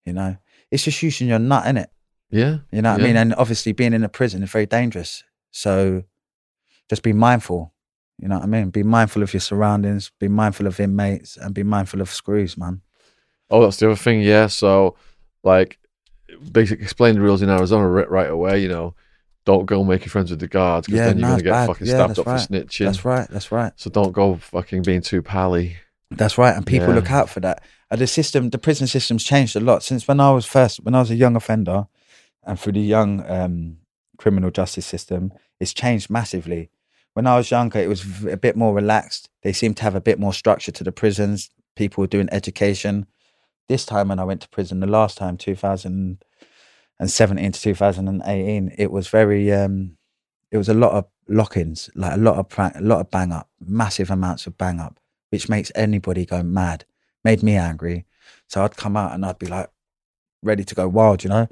You 0.05 0.13
know, 0.13 0.37
it's 0.71 0.85
just 0.85 1.03
using 1.03 1.29
your 1.29 1.39
nut 1.39 1.67
in 1.67 1.77
it. 1.77 1.91
Yeah. 2.31 2.59
You 2.73 2.83
know 2.83 2.93
what 2.93 3.01
I 3.01 3.05
mean? 3.05 3.17
And 3.17 3.35
obviously, 3.35 3.73
being 3.73 3.93
in 3.93 4.03
a 4.03 4.09
prison 4.09 4.43
is 4.43 4.51
very 4.51 4.67
dangerous. 4.67 5.23
So 5.51 6.03
just 6.89 7.03
be 7.03 7.13
mindful. 7.13 7.73
You 8.19 8.29
know 8.29 8.37
what 8.37 8.45
I 8.45 8.47
mean? 8.47 8.71
Be 8.71 8.83
mindful 8.83 9.23
of 9.23 9.33
your 9.35 9.41
surroundings, 9.41 10.13
be 10.19 10.29
mindful 10.29 10.67
of 10.67 10.81
inmates, 10.81 11.37
and 11.37 11.55
be 11.55 11.63
mindful 11.63 12.01
of 12.01 12.11
screws, 12.11 12.57
man. 12.57 12.81
Oh, 13.53 13.63
that's 13.63 13.77
the 13.77 13.87
other 13.87 13.97
thing. 13.97 14.23
Yeah. 14.23 14.47
So, 14.49 14.97
like, 15.45 15.79
basically 16.51 16.83
explain 16.83 17.15
the 17.15 17.21
rules 17.21 17.43
in 17.43 17.51
Arizona 17.51 17.89
right, 17.89 18.11
right 18.11 18.31
away. 18.31 18.61
You 18.63 18.69
know, 18.69 18.95
don't 19.45 19.67
go 19.67 19.85
making 19.85 20.09
friends 20.09 20.31
with 20.31 20.41
the 20.41 20.49
guards 20.49 20.87
because 20.87 20.99
Yeah, 20.99 21.07
then 21.09 21.19
you're 21.19 21.29
no, 21.29 21.33
gonna 21.35 21.43
get 21.43 21.51
bad. 21.51 21.67
fucking 21.67 21.87
Yeah, 21.87 21.93
stabbed 21.95 22.19
up 22.19 22.27
right. 22.27 22.41
for 22.41 22.53
snitching. 22.53 22.87
That's 22.87 23.05
right. 23.05 23.29
That's 23.29 23.53
right. 23.53 23.73
So 23.77 23.91
don't 23.91 24.13
go 24.13 24.37
fucking 24.37 24.83
being 24.83 25.03
too 25.03 25.23
pally. 25.23 25.77
That's 26.11 26.37
right. 26.39 26.57
And 26.57 26.67
people 26.67 26.89
Yeah. 26.89 26.95
look 26.97 27.11
out 27.11 27.29
for 27.31 27.41
that. 27.41 27.63
And 27.91 28.01
the 28.01 28.07
system, 28.07 28.51
the 28.51 28.59
prison 28.59 28.87
system's 28.87 29.23
changed 29.25 29.55
a 29.55 29.61
lot 29.61 29.83
since 29.83 30.09
when 30.09 30.19
I 30.21 30.31
was 30.33 30.47
first, 30.47 30.83
when 30.85 30.95
I 30.95 31.01
was 31.01 31.11
a 31.11 31.15
young 31.15 31.37
offender, 31.37 31.87
and 32.45 32.59
through 32.59 32.73
the 32.73 32.81
young 32.81 33.23
um, 33.31 33.77
criminal 34.17 34.51
justice 34.51 34.87
system, 34.87 35.33
it's 35.61 35.73
changed 35.75 36.09
massively. 36.11 36.71
When 37.15 37.27
I 37.27 37.37
was 37.37 37.51
younger, 37.51 37.79
it 37.79 37.89
was 37.89 38.25
a 38.25 38.37
bit 38.39 38.57
more 38.57 38.75
relaxed. 38.75 39.29
They 39.43 39.53
seemed 39.53 39.77
to 39.79 39.83
have 39.83 39.95
a 39.95 40.01
bit 40.01 40.19
more 40.19 40.33
structure 40.33 40.73
to 40.73 40.83
the 40.85 40.93
prisons. 40.93 41.51
People 41.77 42.01
were 42.03 42.07
doing 42.09 42.29
education. 42.33 43.07
This 43.69 43.85
time, 43.85 44.09
when 44.09 44.19
I 44.19 44.25
went 44.25 44.41
to 44.43 44.49
prison, 44.49 44.81
the 44.81 44.87
last 44.87 45.17
time, 45.17 45.37
2017 45.37 47.53
to 47.53 47.61
2018, 47.61 48.75
it 48.77 48.91
was 48.91 49.09
very, 49.09 49.53
um, 49.53 49.97
it 50.51 50.59
was 50.59 50.69
a 50.69 50.75
lot 50.75 50.93
of 50.93 51.07
lock-ins, 51.29 51.89
like 51.95 52.15
a 52.15 52.19
lot 52.19 52.37
of 52.37 52.47
a 52.75 52.81
lot 52.81 53.01
of 53.01 53.11
bang 53.11 53.33
up, 53.33 53.49
massive 53.65 54.11
amounts 54.11 54.47
of 54.47 54.59
bang 54.59 54.81
up, 54.81 54.99
which 55.31 55.49
makes 55.49 55.73
anybody 55.75 56.27
go 56.27 56.43
mad. 56.43 56.85
Made 57.25 57.43
me 57.43 57.57
angry, 57.57 58.05
so 58.49 58.65
I'd 58.65 58.77
come 58.77 58.97
out 58.97 59.13
and 59.13 59.25
I'd 59.25 59.39
be 59.39 59.47
like 59.47 59.71
ready 60.43 60.65
to 60.65 60.75
go 60.75 60.89
wild, 60.89 61.23
you 61.23 61.31
know. 61.31 61.49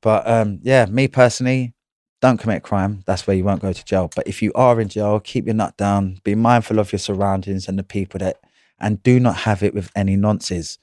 But 0.00 0.28
um, 0.28 0.60
yeah, 0.62 0.86
me 0.86 1.08
personally, 1.08 1.74
don't 2.20 2.38
commit 2.38 2.62
crime. 2.62 3.02
That's 3.04 3.26
where 3.26 3.36
you 3.36 3.44
won't 3.44 3.62
go 3.62 3.72
to 3.72 3.84
jail. 3.84 4.10
But 4.14 4.28
if 4.28 4.42
you 4.42 4.52
are 4.54 4.80
in 4.80 4.88
jail, 4.88 5.20
keep 5.20 5.46
your 5.46 5.54
nut 5.54 5.76
down. 5.76 6.20
Be 6.22 6.34
mindful 6.34 6.78
of 6.78 6.92
your 6.92 7.00
surroundings 7.00 7.68
and 7.68 7.78
the 7.78 7.82
people 7.82 8.18
that, 8.20 8.38
and 8.78 9.02
do 9.02 9.18
not 9.18 9.38
have 9.38 9.62
it 9.62 9.74
with 9.74 9.90
any 9.96 10.16
nonces. 10.16 10.78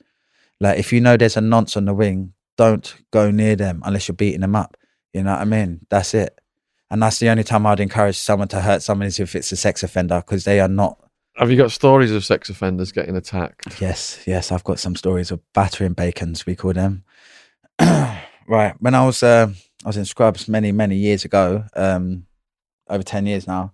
Like 0.60 0.78
if 0.78 0.92
you 0.92 1.02
know 1.02 1.18
there's 1.18 1.38
a 1.38 1.42
nonce 1.42 1.78
on 1.78 1.86
the 1.86 1.94
wing, 1.94 2.34
don't 2.58 2.94
go 3.12 3.32
near 3.32 3.56
them 3.56 3.82
unless 3.86 4.08
you're 4.08 4.16
beating 4.16 4.42
them 4.42 4.56
up. 4.56 4.76
You 5.14 5.24
know 5.24 5.32
what 5.32 5.42
I 5.42 5.46
mean? 5.46 5.86
That's 5.90 6.14
it. 6.14 6.40
And 6.92 7.02
that's 7.02 7.20
the 7.20 7.30
only 7.30 7.44
time 7.44 7.66
I'd 7.66 7.80
encourage 7.80 8.18
someone 8.18 8.48
to 8.50 8.62
hurt 8.62 8.82
someone 8.82 9.08
is 9.08 9.20
if 9.20 9.36
it's 9.36 9.52
a 9.52 9.56
sex 9.56 9.84
offender 9.84 10.22
because 10.26 10.44
they 10.44 10.60
are 10.60 10.68
not. 10.68 11.00
Have 11.36 11.52
you 11.52 11.58
got 11.58 11.72
stories 11.72 12.12
of 12.12 12.26
sex 12.26 12.50
offenders 12.50 12.92
getting 12.92 13.16
attacked? 13.16 13.80
Yes, 13.80 14.22
yes, 14.26 14.52
I've 14.52 14.64
got 14.64 14.80
some 14.80 14.96
stories 14.96 15.32
of 15.32 15.40
battering 15.54 15.94
bacons, 15.94 16.46
we 16.46 16.56
call 16.56 16.74
them. 16.74 17.04
right. 17.80 18.74
When 18.80 18.96
I 18.96 19.06
was 19.06 19.24
uh, 19.24 19.48
I 19.86 19.88
was 19.88 19.98
in 19.98 20.06
Scrubs 20.06 20.50
many, 20.50 20.72
many 20.72 20.98
years 20.98 21.24
ago, 21.24 21.64
um, 21.76 22.26
over 22.90 23.04
ten 23.04 23.26
years 23.26 23.48
now. 23.48 23.74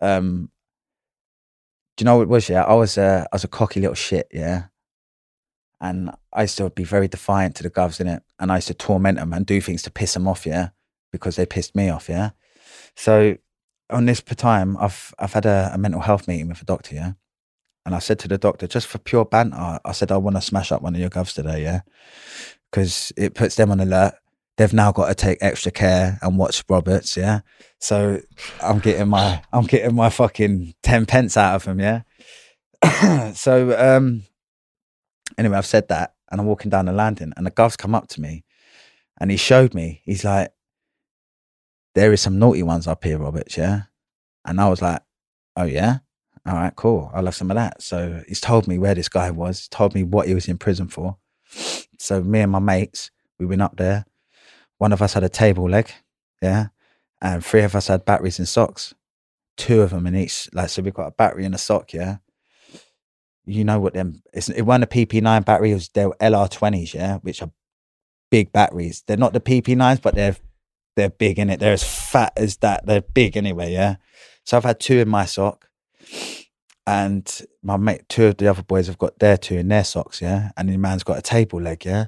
Um, 0.00 0.50
do 1.96 2.02
you 2.02 2.04
know 2.04 2.16
what 2.16 2.22
it 2.22 2.28
was? 2.28 2.48
Yeah, 2.48 2.62
I 2.62 2.74
was 2.74 2.96
uh, 2.96 3.24
I 3.32 3.34
was 3.34 3.44
a 3.44 3.48
cocky 3.48 3.80
little 3.80 3.94
shit, 3.94 4.28
yeah. 4.32 4.64
And 5.80 6.10
I 6.32 6.42
used 6.42 6.58
to 6.58 6.68
be 6.70 6.84
very 6.84 7.08
defiant 7.08 7.56
to 7.56 7.62
the 7.62 7.70
govs 7.70 8.00
in 8.00 8.06
it, 8.06 8.22
and 8.38 8.52
I 8.52 8.56
used 8.56 8.68
to 8.68 8.74
torment 8.74 9.18
them 9.18 9.32
and 9.32 9.46
do 9.46 9.60
things 9.60 9.82
to 9.82 9.90
piss 9.90 10.14
them 10.14 10.28
off, 10.28 10.44
yeah, 10.46 10.70
because 11.10 11.36
they 11.36 11.46
pissed 11.46 11.74
me 11.74 11.88
off, 11.88 12.08
yeah. 12.08 12.30
So 12.96 13.36
on 13.88 14.06
this 14.06 14.20
time, 14.22 14.76
I've 14.78 15.14
I've 15.18 15.32
had 15.32 15.46
a, 15.46 15.70
a 15.74 15.78
mental 15.78 16.00
health 16.00 16.28
meeting 16.28 16.48
with 16.48 16.62
a 16.62 16.64
doctor, 16.64 16.94
yeah. 16.94 17.12
And 17.86 17.94
I 17.94 17.98
said 17.98 18.18
to 18.20 18.28
the 18.28 18.38
doctor, 18.38 18.66
just 18.66 18.86
for 18.86 18.98
pure 18.98 19.24
banter, 19.24 19.80
I 19.84 19.92
said, 19.92 20.12
I 20.12 20.16
want 20.18 20.36
to 20.36 20.42
smash 20.42 20.70
up 20.70 20.82
one 20.82 20.94
of 20.94 21.00
your 21.00 21.10
govs 21.10 21.34
today, 21.34 21.62
yeah? 21.62 21.80
Because 22.70 23.12
it 23.16 23.34
puts 23.34 23.56
them 23.56 23.70
on 23.70 23.80
alert. 23.80 24.14
They've 24.58 24.72
now 24.72 24.92
got 24.92 25.08
to 25.08 25.14
take 25.14 25.38
extra 25.40 25.72
care 25.72 26.18
and 26.20 26.36
watch 26.36 26.62
Roberts, 26.68 27.16
yeah? 27.16 27.40
So 27.78 28.20
I'm 28.62 28.78
getting 28.80 29.08
my 29.08 29.42
I'm 29.52 29.64
getting 29.64 29.94
my 29.94 30.10
fucking 30.10 30.74
10 30.82 31.06
pence 31.06 31.36
out 31.38 31.54
of 31.56 31.64
them, 31.64 31.80
yeah? 31.80 32.02
so 33.32 33.74
um 33.78 34.24
anyway, 35.38 35.56
I've 35.56 35.66
said 35.66 35.88
that 35.88 36.14
and 36.30 36.40
I'm 36.40 36.46
walking 36.46 36.70
down 36.70 36.86
the 36.86 36.92
landing 36.92 37.32
and 37.36 37.46
the 37.46 37.50
gov's 37.50 37.76
come 37.76 37.94
up 37.94 38.08
to 38.08 38.20
me 38.20 38.44
and 39.20 39.30
he 39.30 39.36
showed 39.36 39.74
me, 39.74 40.00
he's 40.04 40.24
like, 40.24 40.52
There 41.94 42.12
is 42.12 42.20
some 42.20 42.38
naughty 42.38 42.62
ones 42.62 42.86
up 42.86 43.04
here, 43.04 43.18
Roberts, 43.18 43.56
yeah? 43.56 43.82
And 44.44 44.60
I 44.60 44.68
was 44.68 44.82
like, 44.82 45.02
Oh 45.56 45.64
yeah? 45.64 45.98
all 46.46 46.54
right, 46.54 46.74
cool. 46.74 47.10
I'll 47.14 47.24
have 47.26 47.34
some 47.34 47.50
of 47.50 47.56
that. 47.56 47.82
So 47.82 48.22
he's 48.26 48.40
told 48.40 48.66
me 48.66 48.78
where 48.78 48.94
this 48.94 49.08
guy 49.08 49.30
was, 49.30 49.68
told 49.68 49.94
me 49.94 50.02
what 50.02 50.26
he 50.26 50.34
was 50.34 50.48
in 50.48 50.58
prison 50.58 50.88
for. 50.88 51.16
So 52.02 52.22
me 52.22 52.40
and 52.40 52.50
my 52.50 52.60
mates, 52.60 53.10
we 53.38 53.44
went 53.44 53.60
up 53.60 53.76
there, 53.76 54.06
one 54.78 54.90
of 54.90 55.02
us 55.02 55.12
had 55.12 55.22
a 55.22 55.28
table 55.28 55.68
leg, 55.68 55.92
yeah, 56.40 56.68
and 57.20 57.44
three 57.44 57.60
of 57.60 57.74
us 57.74 57.88
had 57.88 58.06
batteries 58.06 58.38
and 58.38 58.48
socks. 58.48 58.94
Two 59.58 59.82
of 59.82 59.90
them 59.90 60.06
in 60.06 60.16
each, 60.16 60.48
like 60.54 60.70
so, 60.70 60.80
we've 60.80 60.94
got 60.94 61.08
a 61.08 61.10
battery 61.10 61.44
and 61.44 61.54
a 61.54 61.58
sock, 61.58 61.92
yeah. 61.92 62.16
You 63.46 63.64
know 63.64 63.80
what 63.80 63.94
them? 63.94 64.22
It's, 64.32 64.48
it 64.48 64.62
wasn't 64.62 64.84
a 64.84 64.86
PP9 64.86 65.44
battery. 65.44 65.70
It 65.72 65.74
was 65.74 65.88
their 65.88 66.10
LR20s, 66.10 66.94
yeah, 66.94 67.16
which 67.18 67.42
are 67.42 67.50
big 68.30 68.52
batteries. 68.52 69.02
They're 69.06 69.16
not 69.16 69.32
the 69.32 69.40
PP9s, 69.40 70.00
but 70.02 70.14
they're 70.14 70.36
they're 70.96 71.10
big 71.10 71.38
in 71.38 71.50
it. 71.50 71.58
They're 71.60 71.72
as 71.72 71.84
fat 71.84 72.32
as 72.36 72.58
that. 72.58 72.86
They're 72.86 73.00
big 73.00 73.36
anyway, 73.36 73.72
yeah. 73.72 73.96
So 74.44 74.56
I've 74.56 74.64
had 74.64 74.80
two 74.80 74.98
in 74.98 75.08
my 75.08 75.24
sock, 75.24 75.68
and 76.86 77.42
my 77.62 77.76
mate, 77.76 78.08
two 78.08 78.26
of 78.26 78.36
the 78.36 78.48
other 78.48 78.62
boys 78.62 78.86
have 78.88 78.98
got 78.98 79.18
their 79.18 79.36
two 79.36 79.56
in 79.56 79.68
their 79.68 79.84
socks, 79.84 80.20
yeah. 80.20 80.50
And 80.56 80.68
the 80.68 80.76
man's 80.76 81.04
got 81.04 81.18
a 81.18 81.22
table 81.22 81.60
leg, 81.60 81.84
yeah. 81.84 82.06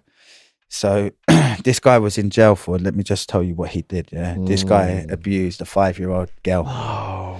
So 0.69 1.11
this 1.65 1.79
guy 1.81 1.99
was 1.99 2.19
in 2.19 2.31
jail 2.31 2.57
for. 2.57 2.79
Let 2.79 2.95
me 2.95 3.03
just 3.05 3.29
tell 3.29 3.43
you 3.43 3.55
what 3.55 3.71
he 3.71 3.83
did. 3.83 4.09
Yeah, 4.13 4.37
this 4.41 4.65
guy 4.65 5.05
Mm. 5.07 5.13
abused 5.13 5.61
a 5.61 5.65
five-year-old 5.65 6.31
girl. 6.43 6.65
Oh. 6.67 7.39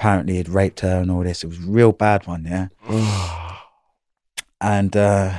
Apparently, 0.00 0.36
he'd 0.36 0.48
raped 0.48 0.80
her 0.80 1.02
and 1.02 1.10
all 1.10 1.22
this. 1.22 1.44
It 1.44 1.48
was 1.48 1.58
a 1.58 1.70
real 1.70 1.92
bad 1.92 2.26
one. 2.26 2.46
Yeah, 2.46 2.68
and 4.62 4.96
uh, 4.96 5.34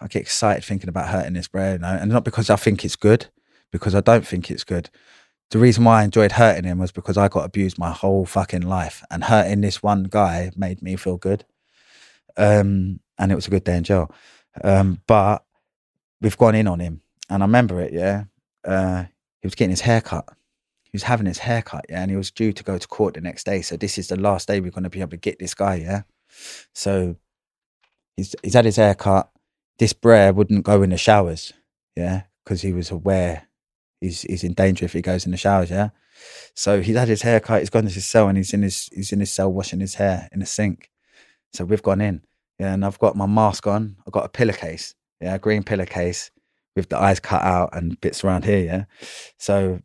I 0.00 0.06
get 0.06 0.22
excited 0.22 0.62
thinking 0.62 0.88
about 0.88 1.08
hurting 1.08 1.32
this 1.32 1.48
bro, 1.48 1.72
you 1.72 1.78
know? 1.78 1.98
and 2.00 2.08
not 2.08 2.22
because 2.22 2.50
I 2.50 2.54
think 2.54 2.84
it's 2.84 2.94
good, 2.94 3.26
because 3.72 3.96
I 3.96 4.00
don't 4.00 4.24
think 4.24 4.48
it's 4.48 4.62
good. 4.62 4.90
The 5.50 5.58
reason 5.58 5.82
why 5.82 6.02
I 6.02 6.04
enjoyed 6.04 6.30
hurting 6.30 6.62
him 6.62 6.78
was 6.78 6.92
because 6.92 7.16
I 7.16 7.26
got 7.26 7.44
abused 7.44 7.78
my 7.78 7.90
whole 7.90 8.26
fucking 8.26 8.62
life, 8.62 9.02
and 9.10 9.24
hurting 9.24 9.60
this 9.60 9.82
one 9.82 10.04
guy 10.04 10.52
made 10.54 10.82
me 10.82 10.94
feel 10.94 11.16
good. 11.16 11.44
Um, 12.36 13.00
and 13.18 13.32
it 13.32 13.34
was 13.34 13.48
a 13.48 13.50
good 13.50 13.64
day 13.64 13.76
in 13.76 13.82
jail. 13.82 14.14
Um, 14.62 15.00
but 15.08 15.44
we've 16.20 16.38
gone 16.38 16.54
in 16.54 16.68
on 16.68 16.78
him, 16.78 17.00
and 17.28 17.42
I 17.42 17.46
remember 17.46 17.80
it. 17.80 17.92
Yeah, 17.92 18.26
uh, 18.64 19.06
he 19.40 19.48
was 19.48 19.56
getting 19.56 19.70
his 19.70 19.80
hair 19.80 20.00
cut. 20.00 20.28
He 20.92 20.96
was 20.96 21.04
having 21.04 21.26
his 21.26 21.38
hair 21.38 21.62
cut, 21.62 21.86
yeah, 21.88 22.02
and 22.02 22.10
he 22.10 22.16
was 22.16 22.30
due 22.30 22.52
to 22.52 22.64
go 22.64 22.78
to 22.78 22.88
court 22.88 23.14
the 23.14 23.20
next 23.20 23.44
day. 23.44 23.62
So 23.62 23.76
this 23.76 23.96
is 23.98 24.08
the 24.08 24.16
last 24.16 24.48
day 24.48 24.60
we're 24.60 24.70
going 24.70 24.84
to 24.84 24.90
be 24.90 25.00
able 25.00 25.10
to 25.10 25.16
get 25.16 25.38
this 25.38 25.54
guy, 25.54 25.76
yeah. 25.76 26.02
So 26.74 27.16
he's 28.16 28.34
he's 28.42 28.54
had 28.54 28.64
his 28.64 28.76
hair 28.76 28.94
cut. 28.94 29.30
This 29.78 29.92
Brer 29.92 30.32
wouldn't 30.32 30.64
go 30.64 30.82
in 30.82 30.90
the 30.90 30.96
showers, 30.96 31.52
yeah, 31.96 32.22
because 32.44 32.62
he 32.62 32.72
was 32.72 32.90
aware 32.90 33.48
he's 34.00 34.22
he's 34.22 34.44
in 34.44 34.54
danger 34.54 34.84
if 34.84 34.92
he 34.92 35.02
goes 35.02 35.24
in 35.24 35.30
the 35.30 35.36
showers, 35.36 35.70
yeah. 35.70 35.90
So 36.54 36.82
he's 36.82 36.96
had 36.96 37.08
his 37.08 37.22
hair 37.22 37.40
cut. 37.40 37.60
He's 37.60 37.70
gone 37.70 37.84
to 37.84 37.90
his 37.90 38.06
cell 38.06 38.28
and 38.28 38.36
he's 38.36 38.52
in 38.52 38.62
his 38.62 38.88
he's 38.92 39.12
in 39.12 39.20
his 39.20 39.30
cell 39.30 39.52
washing 39.52 39.80
his 39.80 39.94
hair 39.94 40.28
in 40.32 40.40
the 40.40 40.46
sink. 40.46 40.90
So 41.52 41.64
we've 41.64 41.82
gone 41.82 42.00
in, 42.00 42.22
yeah, 42.58 42.74
and 42.74 42.84
I've 42.84 42.98
got 42.98 43.16
my 43.16 43.26
mask 43.26 43.66
on. 43.66 43.96
I've 44.06 44.12
got 44.12 44.24
a 44.24 44.28
pillowcase, 44.28 44.94
yeah, 45.20 45.34
a 45.34 45.38
green 45.38 45.62
pillowcase 45.62 46.30
with 46.76 46.88
the 46.88 46.98
eyes 46.98 47.20
cut 47.20 47.42
out 47.42 47.70
and 47.76 48.00
bits 48.00 48.22
around 48.24 48.44
here, 48.44 48.60
yeah. 48.60 48.84
So 49.38 49.80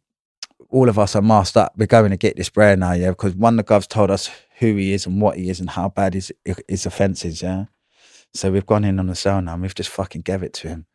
all 0.75 0.89
of 0.89 0.99
us 0.99 1.15
are 1.15 1.21
masked 1.21 1.55
up. 1.55 1.73
We're 1.77 1.87
going 1.87 2.11
to 2.11 2.17
get 2.17 2.35
this 2.35 2.49
Brer 2.49 2.75
now, 2.75 2.91
yeah, 2.91 3.11
because 3.11 3.33
one 3.33 3.57
of 3.57 3.65
the 3.65 3.73
govs 3.73 3.87
told 3.87 4.11
us 4.11 4.29
who 4.59 4.75
he 4.75 4.91
is 4.91 5.05
and 5.05 5.21
what 5.21 5.37
he 5.37 5.49
is 5.49 5.61
and 5.61 5.69
how 5.69 5.87
bad 5.87 6.13
his 6.13 6.33
his 6.67 6.85
offence 6.85 7.23
is, 7.23 7.41
yeah. 7.41 7.65
So 8.33 8.51
we've 8.51 8.65
gone 8.65 8.83
in 8.83 8.99
on 8.99 9.07
the 9.07 9.15
cell 9.15 9.41
now 9.41 9.53
and 9.53 9.61
we've 9.61 9.73
just 9.73 9.89
fucking 9.89 10.23
gave 10.23 10.43
it 10.43 10.51
to 10.55 10.67
him. 10.67 10.85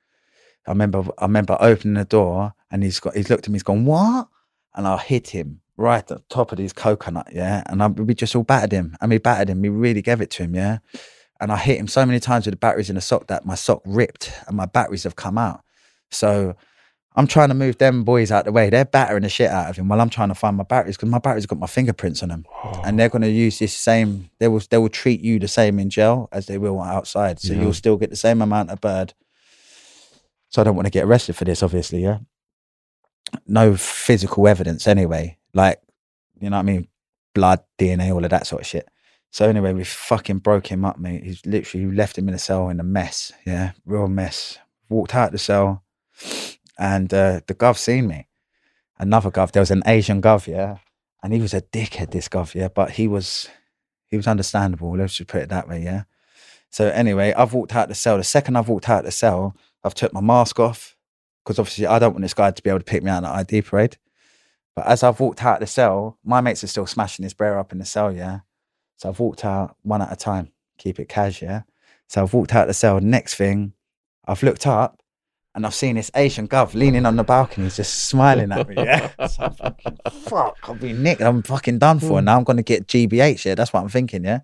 I 0.67 0.73
remember 0.73 1.05
I 1.17 1.25
remember 1.25 1.57
opening 1.59 1.95
the 1.95 2.05
door 2.05 2.53
and 2.71 2.83
he's 2.83 3.01
got 3.01 3.17
he's 3.17 3.31
looked 3.31 3.47
at 3.47 3.49
me, 3.49 3.55
he's 3.55 3.63
gone, 3.63 3.87
What? 3.87 4.29
And 4.75 4.87
I 4.87 4.99
hit 4.99 5.31
him 5.31 5.63
right 5.79 5.99
at 5.99 6.09
the 6.09 6.23
top 6.29 6.53
of 6.53 6.59
his 6.59 6.75
coconut, 6.75 7.29
yeah. 7.33 7.63
And 7.65 7.83
I, 7.83 7.87
we 7.87 8.15
just 8.15 8.37
all 8.37 8.43
battered 8.43 8.73
him. 8.73 8.99
And 9.01 9.11
we 9.11 9.17
battered 9.17 9.49
him. 9.49 9.63
We 9.63 9.71
really 9.71 10.03
gave 10.03 10.21
it 10.21 10.31
to 10.33 10.43
him, 10.43 10.55
yeah. 10.55 10.79
And 11.41 11.51
I 11.51 11.57
hit 11.57 11.79
him 11.79 11.89
so 11.89 12.05
many 12.05 12.21
times 12.21 12.45
with 12.45 12.53
the 12.53 12.59
batteries 12.59 12.91
in 12.91 12.97
the 12.97 13.01
sock 13.01 13.29
that 13.29 13.47
my 13.47 13.55
sock 13.55 13.81
ripped 13.87 14.31
and 14.47 14.59
my 14.59 14.67
batteries 14.67 15.05
have 15.05 15.17
come 15.17 15.39
out. 15.39 15.63
So 16.11 16.55
I'm 17.21 17.27
trying 17.27 17.51
to 17.51 17.55
move 17.55 17.77
them 17.77 18.03
boys 18.03 18.33
out 18.33 18.47
the 18.47 18.53
way. 18.53 18.71
They're 18.71 18.87
battering 18.87 19.25
the 19.25 19.29
shit 19.29 19.51
out 19.51 19.69
of 19.69 19.77
him 19.77 19.89
while 19.89 20.01
I'm 20.01 20.09
trying 20.09 20.31
to 20.31 20.35
find 20.35 20.57
my 20.57 20.65
batteries 20.65 20.97
because 20.97 21.11
my 21.11 21.19
batteries 21.19 21.45
got 21.45 21.59
my 21.59 21.67
fingerprints 21.67 22.23
on 22.23 22.31
them, 22.31 22.47
oh. 22.65 22.81
and 22.83 22.99
they're 22.99 23.11
going 23.11 23.21
to 23.21 23.31
use 23.31 23.59
this 23.59 23.77
same. 23.77 24.31
They 24.39 24.49
will 24.49 24.63
they 24.71 24.79
will 24.79 24.89
treat 24.89 25.21
you 25.21 25.39
the 25.39 25.47
same 25.47 25.79
in 25.79 25.91
jail 25.91 26.31
as 26.33 26.47
they 26.47 26.57
will 26.57 26.81
outside, 26.81 27.39
so 27.39 27.53
Yeah. 27.53 27.61
you'll 27.61 27.75
still 27.75 27.99
get 27.99 28.09
the 28.09 28.17
same 28.17 28.41
amount 28.41 28.71
of 28.71 28.81
bird. 28.81 29.13
So 30.49 30.63
I 30.63 30.65
don't 30.65 30.77
want 30.77 30.87
to 30.87 30.91
get 30.91 31.05
arrested 31.05 31.37
for 31.37 31.45
this, 31.45 31.63
obviously. 31.63 32.03
Yeah, 32.03 32.21
no 33.47 33.77
physical 33.77 34.49
evidence 34.49 34.89
anyway. 34.89 35.37
Like 35.53 35.79
you 36.41 36.49
know 36.49 36.57
what 36.57 36.61
I 36.61 36.73
mean, 36.73 36.89
blood, 37.35 37.61
DNA, 37.79 38.15
all 38.15 38.25
of 38.25 38.31
that 38.31 38.47
sort 38.47 38.63
of 38.63 38.67
shit. 38.67 38.89
So 39.31 39.47
anyway, 39.47 39.75
we 39.75 39.85
fucking 39.85 40.39
broke 40.39 40.69
him 40.69 40.87
up, 40.87 40.99
mate. 40.99 41.23
He's 41.23 41.45
literally 41.45 41.85
left 41.95 42.17
him 42.17 42.29
in 42.31 42.35
a 42.35 42.39
cell 42.39 42.71
in 42.71 42.81
a 42.81 42.83
mess. 42.83 43.31
Yeah, 43.45 43.73
real 43.85 44.09
mess. 44.09 44.59
Walked 44.89 45.15
out 45.15 45.33
the 45.33 45.39
cell, 45.39 45.85
and 46.81 47.13
uh, 47.13 47.43
the 47.47 47.55
gov 47.55 47.77
seen 47.77 48.09
me. 48.09 48.27
Another 48.99 49.31
gov. 49.31 49.53
There 49.53 49.61
was 49.61 49.71
an 49.71 49.83
Asian 49.87 50.21
gov, 50.21 50.47
yeah, 50.47 50.79
and 51.23 51.33
he 51.33 51.41
was 51.41 51.55
a 51.55 51.61
dickhead. 51.61 52.11
This 52.11 52.29
gov, 52.29 52.55
yeah, 52.55 52.69
but 52.69 52.93
he 52.93 53.07
was 53.07 53.49
he 54.09 54.17
was 54.17 54.27
understandable. 54.27 54.97
Let's 54.97 55.15
just 55.15 55.31
put 55.31 55.43
it 55.43 55.51
that 55.51 55.69
way, 55.69 55.83
yeah. 55.83 56.05
So 56.71 56.89
anyway, 56.89 57.33
I've 57.35 57.53
walked 57.53 57.77
out 57.77 57.89
the 57.89 57.95
cell. 57.95 58.17
The 58.17 58.25
second 58.25 58.57
I've 58.57 58.69
walked 58.69 58.89
out 58.89 59.05
the 59.05 59.11
cell, 59.11 59.55
I've 59.85 59.95
took 59.95 60.13
my 60.13 60.21
mask 60.21 60.59
off 60.59 60.97
because 61.45 61.59
obviously 61.59 61.87
I 61.87 61.99
don't 61.99 62.13
want 62.13 62.23
this 62.23 62.35
guy 62.35 62.51
to 62.51 62.63
be 62.63 62.71
able 62.71 62.81
to 62.81 62.85
pick 62.85 63.03
me 63.03 63.11
out 63.11 63.25
at 63.25 63.31
ID 63.31 63.63
parade. 63.63 63.97
But 64.75 64.87
as 64.87 65.03
I've 65.03 65.21
walked 65.21 65.45
out 65.45 65.61
the 65.61 65.67
cell, 65.67 66.19
my 66.25 66.41
mates 66.41 66.65
are 66.65 66.69
still 66.69 66.87
smashing 66.87 67.25
his 67.25 67.35
brer 67.35 67.59
up 67.59 67.73
in 67.73 67.79
the 67.79 67.85
cell, 67.85 68.13
yeah. 68.13 68.41
So 68.97 69.09
I've 69.09 69.21
walked 69.21 69.45
out 69.45 69.77
one 69.83 70.01
at 70.01 70.13
a 70.13 70.17
time, 70.17 70.53
keep 70.79 71.01
it 71.01 71.09
cash, 71.09 71.43
yeah. 71.43 71.63
So 72.09 72.23
I've 72.23 72.33
walked 72.33 72.55
out 72.55 72.67
the 72.69 72.75
cell. 72.75 73.01
Next 73.01 73.35
thing, 73.35 73.73
I've 74.27 74.43
looked 74.43 74.67
up 74.67 75.00
and 75.61 75.67
I've 75.67 75.75
seen 75.75 75.97
this 75.97 76.11
Asian 76.15 76.49
gov 76.49 76.73
leaning 76.73 77.05
on 77.05 77.17
the 77.17 77.23
balcony, 77.23 77.69
just 77.69 78.05
smiling 78.05 78.51
at 78.51 78.67
me. 78.67 78.77
Yeah. 78.77 79.11
So 79.29 79.43
I'm 79.43 79.53
thinking, 79.53 79.99
fuck, 80.11 80.57
I've 80.67 80.81
been 80.81 81.03
nicked. 81.03 81.21
I'm 81.21 81.43
fucking 81.43 81.79
done 81.79 82.01
for. 82.01 82.17
And 82.17 82.25
now 82.25 82.39
I'm 82.39 82.45
going 82.45 82.57
to 82.57 82.63
get 82.63 82.87
GBH. 82.87 83.45
Yeah. 83.45 83.55
That's 83.55 83.75
what 83.75 83.83
I'm 83.83 83.91
thinking. 83.91 84.25
Yeah. 84.25 84.41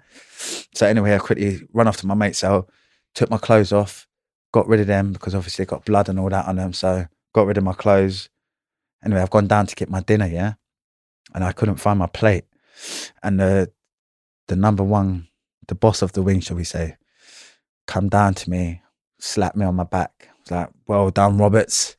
So 0.74 0.86
anyway, 0.86 1.14
I 1.14 1.18
quickly 1.18 1.62
run 1.72 1.88
off 1.88 1.96
to 1.98 2.06
my 2.06 2.12
mate's 2.12 2.36
cell, 2.40 2.68
took 3.14 3.30
my 3.30 3.38
clothes 3.38 3.72
off, 3.72 4.06
got 4.52 4.68
rid 4.68 4.80
of 4.80 4.88
them 4.88 5.14
because 5.14 5.34
obviously 5.34 5.64
got 5.64 5.86
blood 5.86 6.10
and 6.10 6.20
all 6.20 6.28
that 6.28 6.46
on 6.46 6.56
them. 6.56 6.74
So 6.74 7.06
got 7.32 7.46
rid 7.46 7.56
of 7.56 7.64
my 7.64 7.72
clothes. 7.72 8.28
Anyway, 9.02 9.22
I've 9.22 9.30
gone 9.30 9.46
down 9.46 9.66
to 9.68 9.74
get 9.74 9.88
my 9.88 10.00
dinner. 10.00 10.26
Yeah. 10.26 10.52
And 11.34 11.42
I 11.42 11.52
couldn't 11.52 11.76
find 11.76 11.98
my 11.98 12.08
plate. 12.08 12.44
And 13.22 13.40
the, 13.40 13.72
the 14.48 14.56
number 14.56 14.84
one, 14.84 15.28
the 15.66 15.74
boss 15.74 16.02
of 16.02 16.12
the 16.12 16.22
wing, 16.22 16.40
shall 16.40 16.58
we 16.58 16.64
say, 16.64 16.96
come 17.86 18.10
down 18.10 18.34
to 18.34 18.50
me, 18.50 18.82
slapped 19.18 19.56
me 19.56 19.64
on 19.64 19.76
my 19.76 19.84
back. 19.84 20.28
Like, 20.50 20.70
"Well 20.86 21.10
done, 21.10 21.38
Roberts. 21.38 21.96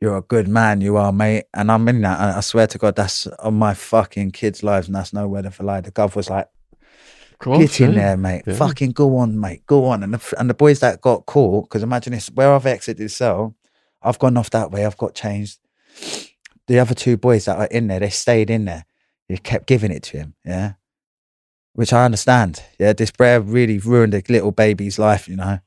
You're 0.00 0.16
a 0.18 0.22
good 0.22 0.48
man, 0.48 0.80
you 0.80 0.96
are, 0.96 1.12
mate." 1.12 1.44
And 1.54 1.70
I'm 1.70 1.88
in 1.88 2.00
that. 2.02 2.20
and 2.20 2.36
I 2.36 2.40
swear 2.40 2.66
to 2.66 2.78
God, 2.78 2.96
that's 2.96 3.26
on 3.26 3.54
my 3.54 3.74
fucking 3.74 4.32
kids' 4.32 4.62
lives, 4.62 4.86
and 4.88 4.94
that's 4.94 5.12
nowhere 5.12 5.42
to 5.42 5.62
lie. 5.62 5.80
The 5.80 5.92
gov 5.92 6.14
was 6.16 6.30
like, 6.30 6.48
Come 7.38 7.54
on, 7.54 7.60
"Get 7.60 7.80
in 7.80 7.94
there, 7.94 8.16
mate. 8.16 8.42
Yeah. 8.46 8.54
Fucking 8.54 8.92
go 8.92 9.16
on, 9.16 9.38
mate. 9.38 9.66
Go 9.66 9.86
on." 9.86 10.02
And 10.02 10.14
the 10.14 10.34
and 10.38 10.48
the 10.48 10.54
boys 10.54 10.80
that 10.80 11.00
got 11.00 11.26
caught, 11.26 11.68
because 11.68 11.82
imagine 11.82 12.12
this: 12.12 12.28
where 12.28 12.52
I've 12.52 12.66
exited 12.66 13.04
the 13.04 13.08
cell, 13.08 13.54
I've 14.02 14.18
gone 14.18 14.36
off 14.36 14.50
that 14.50 14.70
way. 14.70 14.84
I've 14.84 14.96
got 14.96 15.14
changed. 15.14 15.58
The 16.66 16.78
other 16.78 16.94
two 16.94 17.16
boys 17.16 17.44
that 17.44 17.58
are 17.58 17.66
in 17.66 17.88
there, 17.88 18.00
they 18.00 18.10
stayed 18.10 18.50
in 18.50 18.64
there. 18.64 18.86
They 19.28 19.36
kept 19.36 19.66
giving 19.66 19.90
it 19.90 20.02
to 20.04 20.18
him. 20.18 20.34
Yeah. 20.44 20.74
Which 21.74 21.92
I 21.92 22.04
understand. 22.04 22.62
Yeah. 22.78 22.92
This 22.92 23.10
Brer 23.10 23.40
really 23.40 23.78
ruined 23.78 24.14
a 24.14 24.22
little 24.28 24.52
baby's 24.52 24.98
life, 24.98 25.28
you 25.28 25.36
know. 25.36 25.58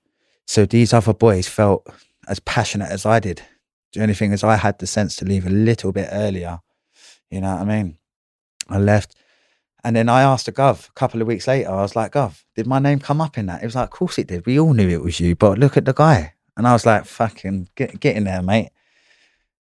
So 0.45 0.66
these 0.66 0.94
other 0.94 1.14
boys 1.14 1.48
felt 1.48 1.86
as 2.28 2.40
passionate 2.40 2.90
as 2.91 3.06
I 3.06 3.20
did. 3.20 3.41
The 3.94 4.02
only 4.02 4.14
thing 4.14 4.32
is, 4.32 4.44
I 4.44 4.56
had 4.58 4.80
the 4.80 4.88
sense 4.88 5.16
to 5.18 5.26
leave 5.26 5.45
a 5.45 5.49
little 5.49 5.91
bit 5.91 6.10
earlier. 6.12 6.60
You 7.30 7.41
know 7.41 7.54
what 7.56 7.62
I 7.62 7.66
mean? 7.66 7.98
I 8.70 8.78
left. 8.78 9.16
And 9.84 9.95
then 9.95 10.10
I 10.10 10.22
asked 10.22 10.48
the 10.48 10.52
Gov 10.52 10.90
a 10.90 10.91
couple 10.94 11.22
of 11.22 11.28
weeks 11.28 11.48
later, 11.48 11.70
I 11.70 11.82
was 11.82 11.95
like, 11.95 12.12
Gov, 12.14 12.44
did 12.56 12.68
my 12.68 12.80
name 12.80 12.99
come 12.99 13.22
up 13.22 13.38
in 13.38 13.45
that? 13.45 13.62
It 13.62 13.66
was 13.66 13.76
like, 13.76 13.86
of 13.86 13.91
course 13.91 14.18
it 14.18 14.28
did. 14.28 14.45
We 14.45 14.60
all 14.60 14.74
knew 14.74 14.90
it 14.90 15.04
was 15.04 15.20
you, 15.20 15.36
but 15.36 15.58
look 15.58 15.78
at 15.78 15.86
the 15.86 15.94
guy. 15.94 16.34
And 16.58 16.68
I 16.68 16.74
was 16.74 16.86
like, 16.86 17.06
fucking 17.06 17.70
get, 17.76 17.99
get 17.99 18.16
in 18.18 18.26
there, 18.26 18.41
mate. 18.41 18.70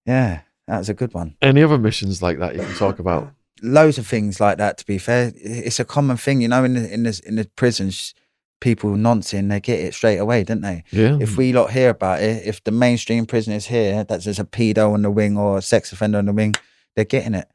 Yeah, 0.05 0.41
that 0.67 0.79
was 0.79 0.89
a 0.89 0.93
good 0.93 1.13
one 1.13 1.35
Any 1.41 1.61
other 1.63 1.77
missions 1.77 2.21
like 2.21 2.39
that 2.39 2.55
you 2.55 2.61
can 2.61 2.75
talk 2.75 2.99
about? 2.99 3.33
loads 3.61 3.97
of 3.97 4.05
things 4.05 4.39
like 4.39 4.57
that. 4.57 4.77
To 4.77 4.85
be 4.85 4.97
fair, 4.97 5.31
it's 5.35 5.79
a 5.79 5.85
common 5.85 6.17
thing, 6.17 6.41
you 6.41 6.47
know. 6.47 6.63
In 6.63 6.73
the 6.73 6.93
in 6.93 7.03
the 7.03 7.21
in 7.25 7.35
the 7.37 7.45
prisons, 7.55 8.13
people 8.59 8.95
noncing, 8.95 9.47
they 9.47 9.59
get 9.59 9.79
it 9.79 9.93
straight 9.93 10.17
away, 10.17 10.43
don't 10.43 10.61
they? 10.61 10.83
Yeah. 10.91 11.17
If 11.19 11.37
we 11.37 11.53
lot 11.53 11.71
hear 11.71 11.89
about 11.89 12.21
it, 12.21 12.45
if 12.45 12.63
the 12.63 12.71
mainstream 12.71 13.25
prisoners 13.25 13.67
hear 13.67 14.03
that 14.03 14.23
there's 14.23 14.39
a 14.39 14.45
pedo 14.45 14.93
on 14.93 15.01
the 15.01 15.11
wing 15.11 15.37
or 15.37 15.57
a 15.57 15.61
sex 15.61 15.91
offender 15.91 16.17
on 16.17 16.25
the 16.25 16.33
wing, 16.33 16.55
they're 16.95 17.05
getting 17.05 17.35
it, 17.35 17.47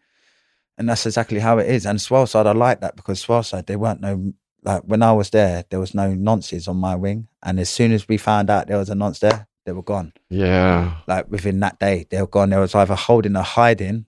and 0.78 0.88
that's 0.88 1.06
exactly 1.06 1.40
how 1.40 1.58
it 1.58 1.68
is. 1.68 1.86
And 1.86 1.98
Swaleside, 1.98 2.46
I 2.46 2.52
like 2.52 2.80
that 2.80 2.96
because 2.96 3.24
Swaleside, 3.24 3.66
there 3.66 3.78
weren't 3.78 4.00
no 4.00 4.32
like 4.64 4.82
when 4.82 5.02
I 5.02 5.12
was 5.12 5.30
there, 5.30 5.64
there 5.70 5.80
was 5.80 5.94
no 5.94 6.12
nonces 6.12 6.68
on 6.68 6.76
my 6.76 6.94
wing, 6.94 7.28
and 7.42 7.58
as 7.58 7.68
soon 7.68 7.92
as 7.92 8.06
we 8.08 8.16
found 8.16 8.48
out 8.50 8.68
there 8.68 8.78
was 8.78 8.90
a 8.90 8.94
nonce 8.94 9.18
there, 9.18 9.48
they 9.64 9.72
were 9.72 9.82
gone 9.82 10.12
yeah. 10.28 10.96
like 11.06 11.30
within 11.30 11.60
that 11.60 11.78
day, 11.78 12.06
they 12.10 12.20
were 12.20 12.26
gone. 12.26 12.50
There 12.50 12.60
was 12.60 12.74
either 12.74 12.94
holding 12.94 13.36
or 13.36 13.42
hiding, 13.42 14.06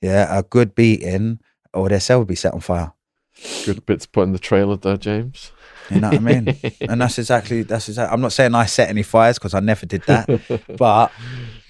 yeah, 0.00 0.38
a 0.38 0.42
good 0.42 0.74
beating, 0.74 1.40
or 1.72 1.88
their 1.88 2.00
cell 2.00 2.20
would 2.20 2.28
be 2.28 2.34
set 2.34 2.54
on 2.54 2.60
fire. 2.60 2.92
Good 3.64 3.84
bit 3.84 4.00
to 4.00 4.08
put 4.08 4.22
in 4.22 4.32
the 4.32 4.38
trailer 4.38 4.76
there, 4.76 4.96
James. 4.96 5.52
You 5.90 6.00
know 6.00 6.08
what 6.08 6.16
I 6.16 6.20
mean? 6.20 6.56
and 6.80 7.00
that's 7.00 7.18
exactly 7.18 7.62
that's 7.62 7.88
exactly. 7.88 8.12
I'm 8.14 8.20
not 8.20 8.32
saying 8.32 8.54
I 8.54 8.66
set 8.66 8.88
any 8.88 9.02
fires 9.02 9.38
because 9.38 9.54
I 9.54 9.60
never 9.60 9.84
did 9.86 10.02
that, 10.02 10.28
but 10.78 11.12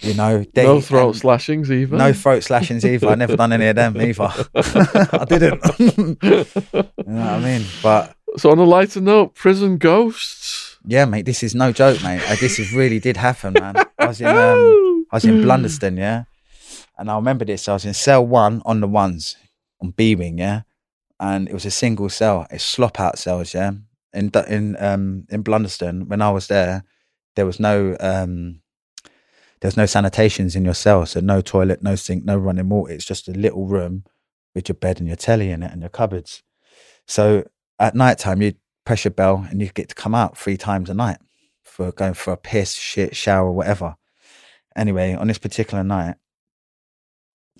you 0.00 0.14
know, 0.14 0.44
they, 0.54 0.64
no 0.64 0.80
throat 0.80 1.08
and 1.08 1.16
slashings 1.16 1.70
either. 1.72 1.96
no 1.96 2.12
throat 2.12 2.42
slashings 2.44 2.84
either. 2.84 3.08
I 3.08 3.14
never 3.16 3.36
done 3.36 3.52
any 3.52 3.66
of 3.68 3.76
them 3.76 4.00
either. 4.00 4.28
I 4.54 5.24
didn't. 5.28 5.62
you 5.78 6.16
know 6.22 6.86
what 7.04 7.08
I 7.08 7.40
mean? 7.40 7.64
But 7.82 8.14
So 8.36 8.50
on 8.50 8.58
a 8.58 8.64
lighter 8.64 9.00
note, 9.00 9.34
prison 9.34 9.78
ghosts. 9.78 10.78
yeah, 10.86 11.04
mate, 11.06 11.24
this 11.26 11.42
is 11.42 11.54
no 11.54 11.72
joke, 11.72 12.02
mate. 12.02 12.22
Uh, 12.28 12.36
This 12.36 12.58
is 12.58 12.72
really 12.72 13.00
did 13.00 13.16
happen, 13.16 13.54
man. 13.54 13.76
I 13.98 14.06
was 14.06 14.20
in 14.20 14.26
um, 14.28 15.06
I 15.10 15.16
was 15.16 15.24
in 15.24 15.42
Blundeston, 15.42 15.96
yeah, 15.98 16.24
and 16.98 17.10
I 17.10 17.16
remember 17.16 17.44
this. 17.44 17.68
I 17.68 17.72
was 17.72 17.84
in 17.84 17.94
cell 17.94 18.24
one 18.26 18.62
on 18.64 18.80
the 18.80 18.88
ones 18.88 19.36
on 19.80 19.90
B 19.90 20.14
wing, 20.14 20.38
yeah, 20.38 20.62
and 21.18 21.48
it 21.48 21.54
was 21.54 21.64
a 21.64 21.70
single 21.70 22.08
cell. 22.08 22.46
It's 22.50 22.64
slop 22.64 23.00
out 23.00 23.18
cells, 23.18 23.54
yeah. 23.54 23.72
In 24.14 24.30
in 24.48 24.76
um 24.78 25.26
in 25.30 25.42
Blundeston, 25.42 26.08
when 26.08 26.22
I 26.22 26.30
was 26.30 26.46
there, 26.46 26.84
there 27.36 27.46
was 27.46 27.58
no 27.58 27.96
um 28.00 28.60
there 29.60 29.68
was 29.68 29.76
no 29.76 29.84
sanitations 29.84 30.56
in 30.56 30.64
your 30.64 30.74
cell, 30.74 31.06
so 31.06 31.20
no 31.20 31.40
toilet, 31.40 31.82
no 31.82 31.96
sink, 31.96 32.24
no 32.24 32.36
running 32.36 32.68
water. 32.68 32.92
It's 32.92 33.04
just 33.04 33.28
a 33.28 33.32
little 33.32 33.66
room 33.66 34.04
with 34.54 34.68
your 34.68 34.76
bed 34.76 34.98
and 34.98 35.08
your 35.08 35.16
telly 35.16 35.50
in 35.50 35.62
it 35.62 35.72
and 35.72 35.80
your 35.80 35.90
cupboards. 35.90 36.42
So 37.06 37.44
at 37.78 37.94
night 37.94 38.18
time, 38.18 38.42
you 38.42 38.54
press 38.84 39.04
your 39.04 39.12
bell 39.12 39.46
and 39.50 39.60
you 39.60 39.68
get 39.68 39.88
to 39.88 39.94
come 39.94 40.14
out 40.14 40.36
three 40.36 40.56
times 40.56 40.90
a 40.90 40.94
night 40.94 41.18
for 41.62 41.92
going 41.92 42.14
for 42.14 42.32
a 42.32 42.36
piss, 42.36 42.74
shit, 42.74 43.16
shower, 43.16 43.50
whatever. 43.50 43.96
Anyway, 44.76 45.14
on 45.14 45.28
this 45.28 45.38
particular 45.38 45.82
night, 45.82 46.16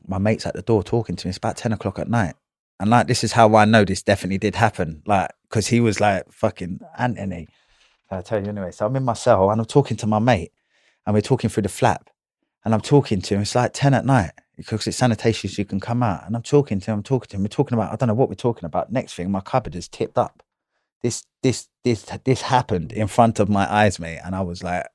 my 0.06 0.18
mate's 0.18 0.46
at 0.46 0.54
the 0.54 0.62
door 0.62 0.82
talking 0.82 1.16
to 1.16 1.26
me. 1.26 1.30
It's 1.30 1.38
about 1.38 1.56
10 1.56 1.72
o'clock 1.72 1.98
at 1.98 2.08
night. 2.08 2.34
And 2.80 2.90
like, 2.90 3.06
this 3.06 3.24
is 3.24 3.32
how 3.32 3.54
I 3.54 3.64
know 3.64 3.84
this 3.84 4.02
definitely 4.02 4.38
did 4.38 4.56
happen. 4.56 5.02
Like, 5.06 5.30
because 5.48 5.68
he 5.68 5.80
was 5.80 6.00
like 6.00 6.30
fucking 6.32 6.80
Anthony. 6.98 7.48
I'll 8.10 8.22
tell 8.22 8.42
you 8.42 8.48
anyway. 8.48 8.72
So 8.72 8.86
I'm 8.86 8.96
in 8.96 9.04
my 9.04 9.12
cell 9.14 9.50
and 9.50 9.60
I'm 9.60 9.66
talking 9.66 9.96
to 9.98 10.06
my 10.06 10.18
mate 10.18 10.52
and 11.06 11.14
we're 11.14 11.20
talking 11.20 11.50
through 11.50 11.62
the 11.62 11.68
flap. 11.68 12.10
And 12.64 12.72
I'm 12.72 12.80
talking 12.80 13.20
to 13.20 13.34
him. 13.34 13.42
It's 13.42 13.54
like 13.54 13.72
10 13.74 13.92
at 13.92 14.06
night 14.06 14.32
because 14.56 14.86
it's 14.86 14.96
sanitation, 14.96 15.50
so 15.50 15.60
you 15.60 15.66
can 15.66 15.80
come 15.80 16.02
out. 16.02 16.26
And 16.26 16.34
I'm 16.34 16.42
talking 16.42 16.80
to 16.80 16.90
him, 16.90 16.98
I'm 16.98 17.02
talking 17.02 17.28
to 17.28 17.36
him. 17.36 17.42
We're 17.42 17.48
talking 17.48 17.76
about, 17.76 17.92
I 17.92 17.96
don't 17.96 18.06
know 18.06 18.14
what 18.14 18.28
we're 18.28 18.36
talking 18.36 18.64
about. 18.64 18.90
Next 18.90 19.14
thing, 19.14 19.30
my 19.30 19.40
cupboard 19.40 19.74
is 19.74 19.86
tipped 19.86 20.16
up. 20.16 20.42
This, 21.02 21.24
this, 21.42 21.68
this, 21.82 22.04
this 22.24 22.42
happened 22.42 22.92
in 22.92 23.06
front 23.06 23.38
of 23.38 23.50
my 23.50 23.70
eyes, 23.70 24.00
mate. 24.00 24.20
And 24.24 24.34
I 24.34 24.40
was 24.40 24.62
like, 24.62 24.86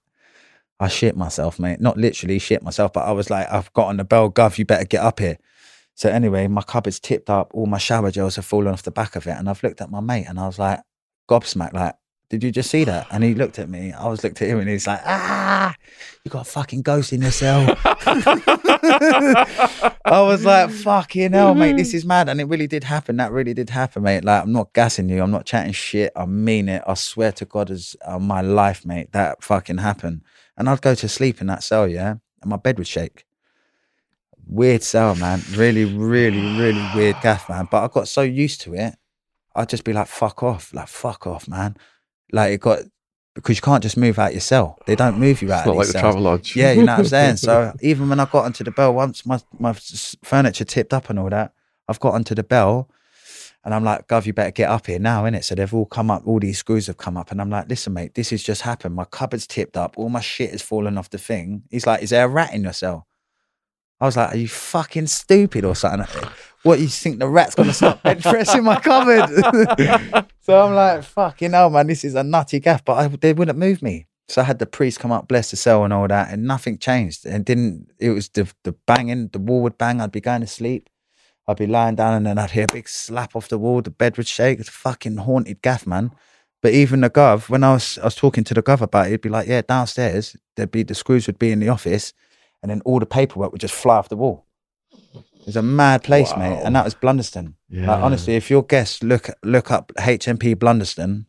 I 0.80 0.88
shit 0.88 1.16
myself, 1.16 1.60
mate. 1.60 1.80
Not 1.80 1.98
literally 1.98 2.40
shit 2.40 2.64
myself, 2.64 2.94
but 2.94 3.06
I 3.06 3.12
was 3.12 3.30
like, 3.30 3.52
I've 3.52 3.72
got 3.74 3.88
on 3.88 3.98
the 3.98 4.04
bell, 4.04 4.32
Gov, 4.32 4.58
you 4.58 4.66
better 4.66 4.86
get 4.86 5.04
up 5.04 5.20
here. 5.20 5.38
So 6.00 6.10
anyway, 6.10 6.48
my 6.48 6.62
cupboard's 6.62 6.98
tipped 6.98 7.30
up, 7.30 7.52
all 7.54 7.66
my 7.66 7.78
shower 7.78 8.10
gels 8.10 8.38
have 8.38 8.46
fallen 8.46 8.72
off 8.72 8.84
the 8.84 8.90
back 8.90 9.18
of 9.18 9.28
it. 9.28 9.32
And 9.32 9.50
I've 9.50 9.62
looked 9.62 9.82
at 9.82 9.92
my 9.92 10.00
mate 10.00 10.28
and 10.30 10.40
I 10.40 10.48
was 10.48 10.58
like, 10.58 10.80
gobsmacked, 11.30 11.74
like, 11.74 11.94
did 12.30 12.42
you 12.42 12.54
just 12.54 12.72
see 12.72 12.86
that? 12.86 13.08
And 13.12 13.22
he 13.22 13.36
looked 13.36 13.60
at 13.60 13.68
me. 13.68 13.92
I 13.92 14.08
was 14.08 14.24
looked 14.24 14.42
at 14.42 14.48
him 14.48 14.60
and 14.60 14.70
he's 14.70 14.88
like, 14.88 15.02
ah, 15.04 15.76
you 16.24 16.32
got 16.32 16.48
a 16.48 16.50
fucking 16.50 16.84
ghost 16.84 17.12
in 17.12 17.22
your 17.22 17.32
cell. 17.32 17.76
I 20.06 20.22
was 20.22 20.46
like, 20.46 20.70
fucking 20.70 21.34
hell, 21.34 21.54
mate, 21.54 21.76
this 21.76 21.94
is 21.94 22.06
mad. 22.06 22.30
And 22.30 22.40
it 22.40 22.46
really 22.46 22.68
did 22.68 22.86
happen. 22.86 23.18
That 23.18 23.34
really 23.34 23.54
did 23.54 23.70
happen, 23.70 24.04
mate. 24.04 24.24
Like, 24.24 24.44
I'm 24.44 24.54
not 24.54 24.72
gassing 24.72 25.10
you. 25.10 25.22
I'm 25.22 25.32
not 25.32 25.46
chatting 25.46 25.74
shit. 25.74 26.14
I 26.16 26.26
mean 26.26 26.70
it. 26.70 26.82
I 26.88 26.94
swear 26.94 27.34
to 27.34 27.44
God, 27.44 27.72
as 27.72 27.98
on 28.08 28.24
my 28.24 28.40
life, 28.40 28.86
mate, 28.86 29.12
that 29.12 29.44
fucking 29.44 29.80
happened. 29.80 30.22
And 30.56 30.70
I'd 30.70 30.82
go 30.82 30.96
to 30.96 31.10
sleep 31.10 31.42
in 31.42 31.48
that 31.48 31.62
cell, 31.62 31.90
yeah, 31.90 32.16
and 32.42 32.50
my 32.50 32.56
bed 32.56 32.78
would 32.78 32.88
shake. 32.88 33.26
Weird 34.50 34.82
cell, 34.82 35.14
man. 35.16 35.42
Really, 35.52 35.86
really, 35.86 36.42
really 36.58 36.84
weird 36.96 37.18
gaff, 37.22 37.48
man. 37.50 37.68
But 37.70 37.84
I 37.84 37.88
got 37.88 38.08
so 38.08 38.22
used 38.22 38.62
to 38.62 38.74
it, 38.74 38.96
I'd 39.56 39.70
just 39.70 39.84
be 39.84 39.94
like, 39.94 40.08
fuck 40.08 40.42
off, 40.42 40.74
like, 40.74 40.88
fuck 40.88 41.28
off, 41.28 41.48
man. 41.48 41.78
Like, 42.32 42.54
it 42.54 42.60
got, 42.60 42.80
because 43.36 43.58
you 43.58 43.62
can't 43.62 43.84
just 43.84 43.96
move 43.96 44.18
out 44.18 44.32
your 44.34 44.42
cell. 44.42 44.80
They 44.88 44.96
don't 44.96 45.20
move 45.20 45.44
you 45.44 45.52
out 45.54 45.60
It's 45.60 45.68
of 45.68 45.74
not 45.74 45.78
like 45.78 45.86
these 45.86 45.94
the 45.94 46.00
cells. 46.00 46.16
Travelodge. 46.16 46.56
Yeah, 46.56 46.72
you 46.72 46.84
know 46.84 46.94
what 46.94 47.00
I'm 47.00 47.06
saying. 47.06 47.36
So 47.38 47.74
even 47.82 48.10
when 48.10 48.20
I 48.20 48.26
got 48.26 48.46
onto 48.46 48.64
the 48.64 48.72
bell, 48.72 48.94
once 48.94 49.24
my 49.26 49.40
my 49.60 49.74
furniture 50.24 50.66
tipped 50.66 50.94
up 50.94 51.10
and 51.12 51.20
all 51.20 51.30
that, 51.30 51.54
I've 51.88 52.00
got 52.00 52.16
onto 52.16 52.34
the 52.34 52.44
bell, 52.44 52.90
and 53.64 53.74
I'm 53.74 53.84
like, 53.84 54.08
"Gov, 54.08 54.26
you 54.26 54.34
better 54.34 54.52
get 54.52 54.70
up 54.70 54.88
here 54.88 55.00
now, 55.00 55.26
innit?" 55.26 55.44
So 55.44 55.54
they've 55.56 55.74
all 55.74 55.86
come 55.86 56.10
up, 56.10 56.24
all 56.26 56.40
these 56.40 56.58
screws 56.58 56.88
have 56.88 56.98
come 56.98 57.18
up, 57.18 57.32
and 57.32 57.40
I'm 57.40 57.50
like, 57.52 57.70
"Listen, 57.70 57.94
mate, 57.94 58.16
this 58.16 58.32
has 58.32 58.42
just 58.42 58.64
happened. 58.64 58.96
My 58.96 59.06
cupboard's 59.06 59.46
tipped 59.46 59.78
up, 59.78 59.96
all 59.98 60.10
my 60.10 60.22
shit 60.22 60.52
has 60.52 60.62
fallen 60.62 60.98
off 60.98 61.10
the 61.12 61.18
thing." 61.20 61.64
He's 61.70 61.86
like, 61.86 62.02
"Is 62.02 62.10
there 62.10 62.26
a 62.26 62.28
rat 62.30 62.54
in 62.54 62.64
your 62.64 62.74
cell?" 62.74 63.06
I 64.00 64.06
was 64.06 64.18
like, 64.18 64.34
"Are 64.34 64.38
you 64.38 64.48
fucking 64.48 65.08
stupid 65.08 65.66
or 65.66 65.76
something?" 65.76 66.30
What 66.64 66.76
do 66.76 66.82
you 66.82 66.90
think 66.90 67.20
the 67.20 67.28
rat's 67.28 67.56
gonna 67.56 67.74
start 67.74 68.04
bench 68.04 68.24
pressing 68.24 68.64
my 68.64 68.80
cupboard? 68.80 69.30
so 70.42 70.66
I'm 70.66 70.76
like, 70.76 71.04
"Fucking 71.04 71.52
hell, 71.52 71.70
man, 71.70 71.88
this 71.88 72.04
is 72.04 72.16
a 72.16 72.24
nutty 72.24 72.60
gaff." 72.60 72.84
But 72.84 72.94
I, 72.94 73.08
they 73.08 73.34
wouldn't 73.34 73.58
move 73.58 73.82
me. 73.82 74.08
So 74.28 74.42
I 74.42 74.46
had 74.46 74.60
the 74.60 74.68
priest 74.68 75.00
come 75.00 75.12
up, 75.12 75.28
bless 75.28 75.50
the 75.50 75.58
cell 75.58 75.84
and 75.84 75.92
all 75.92 76.08
that, 76.08 76.32
and 76.32 76.44
nothing 76.44 76.78
changed. 76.78 77.26
And 77.26 77.44
didn't 77.44 77.92
it 78.00 78.12
was 78.12 78.30
the 78.30 78.52
the 78.64 78.74
banging, 78.88 79.30
the 79.30 79.40
wall 79.40 79.62
would 79.64 79.78
bang, 79.78 80.02
I'd 80.02 80.12
be 80.12 80.22
going 80.22 80.42
to 80.42 80.48
sleep. 80.48 80.90
I'd 81.48 81.58
be 81.58 81.66
lying 81.66 81.96
down 81.96 82.14
and 82.14 82.26
then 82.28 82.38
I'd 82.38 82.52
hear 82.52 82.66
a 82.70 82.74
big 82.74 82.88
slap 82.88 83.36
off 83.36 83.48
the 83.50 83.58
wall, 83.58 83.82
the 83.82 83.90
bed 83.90 84.18
would 84.18 84.28
shake. 84.28 84.60
It's 84.60 84.70
fucking 84.70 85.18
haunted 85.18 85.64
gaff, 85.64 85.88
man. 85.88 86.12
But 86.62 86.74
even 86.74 87.02
the 87.02 87.10
gov, 87.10 87.50
when 87.50 87.64
I 87.64 87.74
was 87.74 87.98
I 87.98 88.06
was 88.06 88.16
talking 88.16 88.44
to 88.44 88.54
the 88.54 88.62
gov 88.62 88.82
about 88.82 89.08
it, 89.08 89.12
he'd 89.12 89.22
be 89.22 89.30
like, 89.30 89.48
Yeah, 89.48 89.62
downstairs, 89.62 90.36
there'd 90.56 90.70
be 90.70 90.84
the 90.84 90.94
screws 90.94 91.26
would 91.26 91.40
be 91.40 91.52
in 91.52 91.60
the 91.60 91.70
office, 91.70 92.14
and 92.62 92.70
then 92.70 92.82
all 92.86 93.00
the 93.00 93.06
paperwork 93.06 93.52
would 93.52 93.62
just 93.62 93.74
fly 93.74 93.96
off 93.98 94.10
the 94.10 94.18
wall. 94.18 94.46
It 95.14 95.46
was 95.46 95.56
a 95.56 95.62
mad 95.62 96.04
place, 96.04 96.36
mate. 96.38 96.62
And 96.64 96.76
that 96.76 96.84
was 96.86 96.94
Blundeston. 96.94 97.54
Yeah. 97.70 97.88
Like, 97.88 98.04
honestly, 98.04 98.36
if 98.36 98.50
your 98.50 98.64
guests 98.64 99.02
look 99.04 99.30
look 99.44 99.72
up 99.72 99.92
HMP 99.98 100.56
Blundeston, 100.56 101.26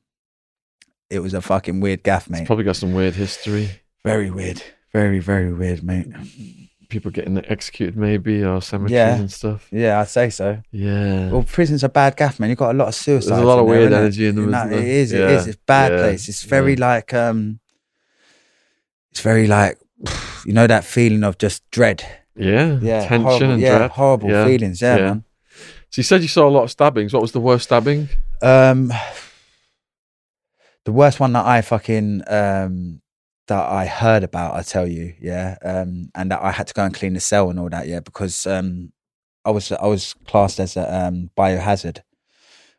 it 1.08 1.20
was 1.20 1.32
a 1.34 1.40
fucking 1.40 1.80
weird 1.80 2.02
gaff, 2.02 2.22
It's 2.24 2.30
mate. 2.30 2.46
probably 2.46 2.64
got 2.64 2.76
some 2.76 2.92
weird 2.94 3.14
history. 3.14 3.70
Very 4.04 4.30
weird. 4.30 4.62
Very, 4.92 5.20
very 5.20 5.52
weird, 5.52 5.82
mate. 5.84 6.06
People 6.88 7.12
getting 7.12 7.38
executed, 7.48 7.96
maybe, 7.96 8.42
or 8.44 8.60
cemeteries 8.60 8.92
Yeah. 8.96 9.14
and 9.16 9.30
stuff. 9.32 9.68
Yeah, 9.70 10.00
I'd 10.00 10.08
say 10.08 10.28
so. 10.30 10.60
Yeah. 10.72 11.30
Well, 11.30 11.44
prison's 11.44 11.84
a 11.84 11.88
bad 11.88 12.16
gaff, 12.16 12.40
man. 12.40 12.48
You've 12.50 12.58
got 12.58 12.74
a 12.74 12.78
lot 12.78 12.88
of 12.88 12.94
suicide. 12.96 13.30
There's 13.30 13.42
a 13.42 13.46
lot 13.46 13.60
of 13.60 13.66
weird 13.66 13.92
energy 13.92 14.26
in 14.26 14.34
them, 14.34 14.46
You 14.46 14.50
know, 14.50 14.58
isn't 14.58 14.70
there? 14.70 14.80
It 14.80 14.88
is, 14.88 15.12
it 15.12 15.20
Yeah. 15.20 15.28
is. 15.36 15.46
It's 15.46 15.56
a 15.56 15.60
bad 15.66 15.92
Yeah. 15.92 15.98
place. 15.98 16.28
It's 16.28 16.42
very 16.42 16.74
like 16.76 17.14
um 17.14 17.60
it's 19.12 19.20
very 19.20 19.46
like 19.46 19.78
you 20.46 20.52
know 20.52 20.66
that 20.66 20.84
feeling 20.84 21.24
of 21.24 21.38
just 21.38 21.68
dread. 21.70 22.04
yeah. 22.36 22.78
Yeah. 22.80 23.00
Tension 23.06 23.24
horrible, 23.24 23.50
and 23.52 23.60
yeah, 23.62 23.78
dread. 23.78 23.90
horrible 23.90 24.30
Yeah. 24.30 24.44
feelings, 24.46 24.80
yeah, 24.80 24.96
Yeah. 24.96 25.04
man. 25.06 25.24
So 25.90 25.98
you 26.00 26.02
said 26.04 26.22
you 26.22 26.28
saw 26.28 26.48
a 26.48 26.50
lot 26.50 26.62
of 26.62 26.70
stabbings. 26.70 27.12
What 27.12 27.22
was 27.22 27.32
the 27.32 27.40
worst 27.40 27.64
stabbing? 27.64 28.08
Um, 28.42 28.92
the 30.84 30.92
worst 30.92 31.20
one 31.20 31.32
that 31.34 31.44
I 31.46 31.60
fucking 31.62 32.22
um 32.28 33.02
that 33.48 33.68
I 33.68 33.86
heard 33.86 34.22
about, 34.22 34.54
I 34.54 34.62
tell 34.62 34.86
you, 34.86 35.14
yeah, 35.20 35.56
um, 35.64 36.10
and 36.14 36.30
that 36.30 36.40
I 36.40 36.52
had 36.52 36.68
to 36.68 36.74
go 36.74 36.84
and 36.84 36.94
clean 36.94 37.14
the 37.14 37.20
cell 37.20 37.50
and 37.50 37.58
all 37.58 37.68
that, 37.70 37.88
yeah, 37.88 37.98
because 37.98 38.46
um, 38.46 38.92
I 39.44 39.50
was 39.50 39.72
I 39.72 39.86
was 39.86 40.14
classed 40.26 40.60
as 40.60 40.76
a 40.76 40.84
um 41.06 41.30
biohazard. 41.36 41.98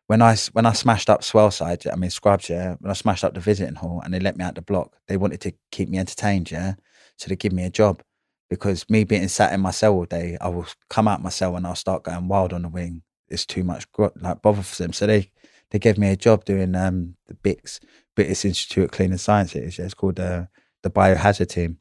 When 0.07 0.21
I 0.21 0.35
when 0.53 0.65
I 0.65 0.71
smashed 0.73 1.09
up 1.09 1.21
Swaleside, 1.21 1.91
I 1.91 1.95
mean 1.97 2.09
Scrubs, 2.09 2.49
yeah, 2.49 2.75
when 2.79 2.89
I 2.89 2.93
smashed 2.93 3.23
up 3.25 3.33
the 3.33 3.39
visiting 3.41 3.75
hall 3.75 4.01
and 4.03 4.13
they 4.13 4.19
let 4.19 4.37
me 4.37 4.43
out 4.45 4.55
the 4.55 4.61
block, 4.61 4.95
they 5.07 5.17
wanted 5.17 5.41
to 5.41 5.51
keep 5.71 5.89
me 5.89 5.97
entertained, 5.97 6.49
yeah, 6.51 6.73
so 7.21 7.29
they 7.29 7.35
give 7.35 7.53
me 7.53 7.63
a 7.63 7.69
job 7.69 8.01
because 8.49 8.89
me 8.89 9.03
being 9.03 9.27
sat 9.27 9.53
in 9.53 9.61
my 9.61 9.69
cell 9.69 9.93
all 9.93 10.05
day, 10.05 10.37
I 10.41 10.47
will 10.49 10.65
come 10.89 11.07
out 11.07 11.21
my 11.21 11.29
cell 11.29 11.55
and 11.55 11.67
I'll 11.67 11.75
start 11.75 12.03
going 12.03 12.27
wild 12.27 12.51
on 12.51 12.63
the 12.63 12.67
wing. 12.67 13.03
It's 13.29 13.45
too 13.45 13.63
much 13.63 13.85
like 13.97 14.41
bother 14.41 14.63
for 14.63 14.81
them, 14.81 14.91
so 14.91 15.05
they 15.05 15.29
they 15.69 15.77
gave 15.77 15.99
me 15.99 16.09
a 16.09 16.15
job 16.15 16.45
doing 16.45 16.75
um 16.75 17.15
the 17.27 17.35
BICS, 17.35 17.79
British 18.15 18.43
Institute 18.43 18.85
of 18.85 18.91
Cleaning 18.91 19.19
Sciences. 19.19 19.77
Yeah, 19.77 19.85
it's 19.85 19.93
called 19.93 20.15
the 20.15 20.49
the 20.81 20.89
biohazard 20.89 21.49
team. 21.49 21.77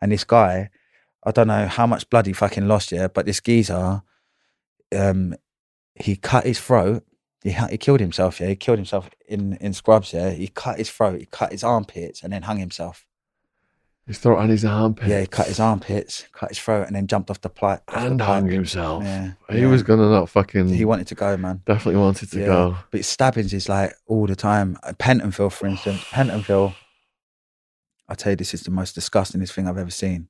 And 0.00 0.12
this 0.12 0.24
guy, 0.24 0.70
I 1.24 1.32
don't 1.32 1.48
know 1.48 1.66
how 1.66 1.86
much 1.86 2.08
blood 2.08 2.26
he 2.26 2.32
fucking 2.32 2.68
lost, 2.68 2.92
yeah, 2.92 3.08
but 3.08 3.26
this 3.26 3.40
geezer, 3.40 4.02
um, 4.96 5.34
he 5.96 6.14
cut 6.14 6.46
his 6.46 6.60
throat. 6.60 7.02
He 7.42 7.50
he 7.50 7.76
killed 7.76 8.00
himself, 8.00 8.40
yeah. 8.40 8.48
He 8.48 8.56
killed 8.56 8.78
himself 8.78 9.10
in 9.28 9.54
in 9.60 9.72
scrubs, 9.72 10.12
yeah. 10.12 10.30
He 10.30 10.46
cut 10.46 10.78
his 10.78 10.90
throat, 10.90 11.18
he 11.18 11.26
cut 11.26 11.50
his 11.50 11.64
armpits, 11.64 12.22
and 12.22 12.32
then 12.32 12.42
hung 12.42 12.58
himself. 12.58 13.04
His 14.06 14.18
throat 14.18 14.38
and 14.38 14.50
his 14.50 14.64
armpit. 14.64 15.08
Yeah, 15.08 15.20
he 15.22 15.26
cut 15.26 15.48
his 15.48 15.58
armpits, 15.58 16.26
cut 16.32 16.50
his 16.50 16.60
throat, 16.60 16.86
and 16.86 16.94
then 16.94 17.08
jumped 17.08 17.28
off 17.28 17.40
the 17.40 17.48
pipe. 17.48 17.82
off 17.88 17.94
the 17.94 18.06
and 18.06 18.20
hung 18.20 18.46
himself. 18.48 19.02
Yeah, 19.02 19.32
He 19.50 19.60
yeah. 19.62 19.66
was 19.66 19.82
gonna 19.82 20.08
not 20.08 20.28
fucking. 20.28 20.68
He 20.68 20.84
wanted 20.84 21.08
to 21.08 21.16
go, 21.16 21.36
man. 21.36 21.62
definitely 21.66 22.00
wanted 22.00 22.30
to 22.30 22.38
Yeah. 22.38 22.46
go. 22.46 22.76
But 22.92 23.04
stabbings 23.04 23.52
is 23.52 23.68
like 23.68 23.94
all 24.06 24.26
the 24.28 24.36
time. 24.36 24.78
Uh, 24.84 24.92
Pentonville, 24.92 25.50
for 25.50 25.66
instance, 25.66 26.04
Pentonville. 26.10 26.74
I 28.08 28.14
tell 28.14 28.30
you, 28.32 28.36
this 28.36 28.54
is 28.54 28.62
the 28.62 28.70
most 28.70 28.94
disgustingest 28.94 29.52
thing 29.52 29.66
I've 29.66 29.76
ever 29.78 29.90
seen. 29.90 30.28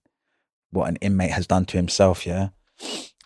What 0.71 0.89
an 0.89 0.97
inmate 0.97 1.33
has 1.33 1.47
done 1.47 1.67
to 1.67 1.77
himself, 1.77 2.27
yeah. 2.27 2.49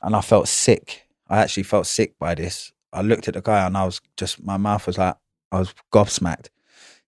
And 0.02 0.16
I 0.16 0.20
felt 0.20 0.48
sick. 0.48 1.06
I 1.28 1.38
actually 1.38 1.62
felt 1.62 1.86
sick 1.86 2.18
by 2.18 2.34
this. 2.34 2.72
I 2.92 3.02
looked 3.02 3.28
at 3.28 3.34
the 3.34 3.40
guy 3.42 3.64
and 3.64 3.76
I 3.76 3.84
was 3.84 4.00
just, 4.16 4.42
my 4.42 4.56
mouth 4.56 4.84
was 4.88 4.98
like, 4.98 5.14
I 5.52 5.60
was 5.60 5.72
gobsmacked. 5.92 6.48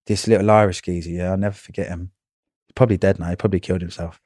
This 0.07 0.29
little 0.29 0.49
Irish 0.51 0.83
geezer, 0.83 1.11
yeah, 1.11 1.31
I'll 1.33 1.37
never 1.37 1.57
forget 1.57 1.89
him. 1.89 2.13
Probably 2.75 2.97
dead 2.97 3.19
now. 3.19 3.31
He 3.31 3.37
probably 3.37 3.61
killed 3.61 3.81
himself. 3.81 4.21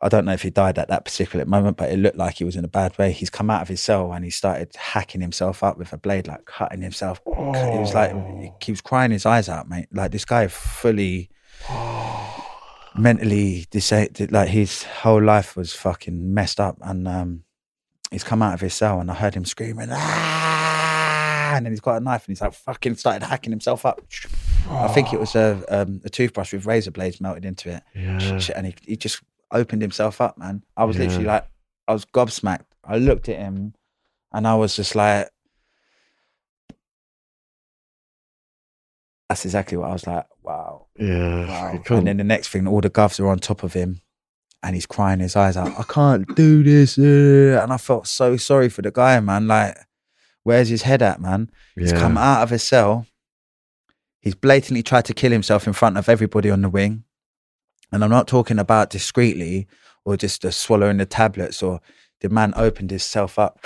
I 0.00 0.10
don't 0.10 0.26
know 0.26 0.32
if 0.32 0.42
he 0.42 0.50
died 0.50 0.78
at 0.78 0.88
that 0.88 1.06
particular 1.06 1.46
moment, 1.46 1.78
but 1.78 1.90
it 1.90 1.98
looked 1.98 2.18
like 2.18 2.36
he 2.36 2.44
was 2.44 2.54
in 2.54 2.64
a 2.64 2.68
bad 2.68 2.96
way. 2.98 3.12
He's 3.12 3.30
come 3.30 3.48
out 3.48 3.62
of 3.62 3.68
his 3.68 3.80
cell 3.80 4.12
and 4.12 4.24
he 4.24 4.30
started 4.30 4.76
hacking 4.76 5.22
himself 5.22 5.62
up 5.62 5.78
with 5.78 5.92
a 5.92 5.96
blade, 5.96 6.26
like 6.26 6.44
cutting 6.44 6.82
himself. 6.82 7.20
He 7.24 7.32
was 7.78 7.94
like, 7.94 8.12
he 8.62 8.72
was 8.72 8.82
crying 8.82 9.10
his 9.10 9.24
eyes 9.24 9.48
out, 9.48 9.70
mate. 9.70 9.88
Like 9.90 10.10
this 10.10 10.26
guy 10.26 10.48
fully 10.48 11.30
mentally 12.94 13.66
disabled, 13.70 14.32
like 14.32 14.48
his 14.48 14.82
whole 14.82 15.22
life 15.22 15.56
was 15.56 15.72
fucking 15.72 16.34
messed 16.34 16.60
up. 16.60 16.76
And 16.82 17.08
um, 17.08 17.44
he's 18.10 18.24
come 18.24 18.42
out 18.42 18.52
of 18.52 18.60
his 18.60 18.74
cell 18.74 19.00
and 19.00 19.10
I 19.10 19.14
heard 19.14 19.34
him 19.34 19.46
screaming, 19.46 19.88
ah! 19.90 20.65
And 21.54 21.64
then 21.66 21.72
he's 21.72 21.80
got 21.80 21.96
a 21.96 22.00
knife 22.00 22.24
and 22.26 22.32
he's 22.36 22.40
like 22.40 22.52
fucking 22.54 22.96
started 22.96 23.24
hacking 23.24 23.52
himself 23.52 23.86
up. 23.86 24.00
I 24.68 24.88
think 24.88 25.12
it 25.12 25.20
was 25.20 25.34
a, 25.36 25.62
um, 25.68 26.00
a 26.04 26.08
toothbrush 26.10 26.52
with 26.52 26.66
razor 26.66 26.90
blades 26.90 27.20
melted 27.20 27.44
into 27.44 27.70
it. 27.70 27.82
Yeah. 27.94 28.40
And 28.56 28.66
he, 28.66 28.74
he 28.84 28.96
just 28.96 29.22
opened 29.52 29.82
himself 29.82 30.20
up, 30.20 30.36
man. 30.38 30.62
I 30.76 30.84
was 30.84 30.96
Yeah. 30.96 31.04
literally 31.04 31.26
like, 31.26 31.46
I 31.86 31.92
was 31.92 32.04
gobsmacked. 32.04 32.64
I 32.84 32.98
looked 32.98 33.28
at 33.28 33.38
him 33.38 33.74
and 34.32 34.46
I 34.48 34.54
was 34.56 34.74
just 34.76 34.94
like, 34.96 35.30
that's 39.28 39.44
exactly 39.44 39.76
what 39.76 39.90
I 39.90 39.92
was 39.92 40.06
like, 40.06 40.26
wow. 40.42 40.86
Yeah. 40.98 41.46
Wow. 41.48 41.82
And 41.90 42.06
then 42.06 42.16
the 42.16 42.24
next 42.24 42.48
thing, 42.48 42.66
all 42.68 42.80
the 42.80 42.90
govs 42.90 43.18
are 43.18 43.26
on 43.28 43.38
top 43.38 43.62
of 43.62 43.72
him 43.72 44.00
and 44.62 44.74
he's 44.74 44.86
crying 44.86 45.20
his 45.20 45.34
eyes 45.36 45.56
out. 45.56 45.72
I 45.78 45.82
can't 45.82 46.34
do 46.36 46.62
this. 46.62 46.96
uh," 46.98 47.60
And 47.62 47.72
I 47.72 47.76
felt 47.76 48.06
so 48.06 48.36
sorry 48.36 48.68
for 48.68 48.82
the 48.82 48.90
guy, 48.92 49.18
man. 49.20 49.48
Like, 49.48 49.76
where's 50.46 50.68
his 50.68 50.82
head 50.82 51.02
at, 51.02 51.20
man? 51.20 51.50
He's 51.74 51.90
yeah. 51.90 51.98
come 51.98 52.16
out 52.16 52.44
of 52.44 52.50
his 52.50 52.62
cell. 52.62 53.04
He's 54.20 54.36
blatantly 54.36 54.84
tried 54.84 55.04
to 55.06 55.12
kill 55.14 55.32
himself 55.32 55.66
in 55.66 55.72
front 55.72 55.98
of 55.98 56.08
everybody 56.08 56.52
on 56.52 56.62
the 56.62 56.68
wing. 56.68 57.02
And 57.90 58.04
I'm 58.04 58.10
not 58.10 58.28
talking 58.28 58.60
about 58.60 58.90
discreetly 58.90 59.66
or 60.04 60.16
just 60.16 60.44
uh, 60.44 60.52
swallowing 60.52 60.98
the 60.98 61.04
tablets 61.04 61.64
or 61.64 61.80
the 62.20 62.28
man 62.28 62.52
opened 62.56 62.90
himself 62.90 63.40
up, 63.40 63.58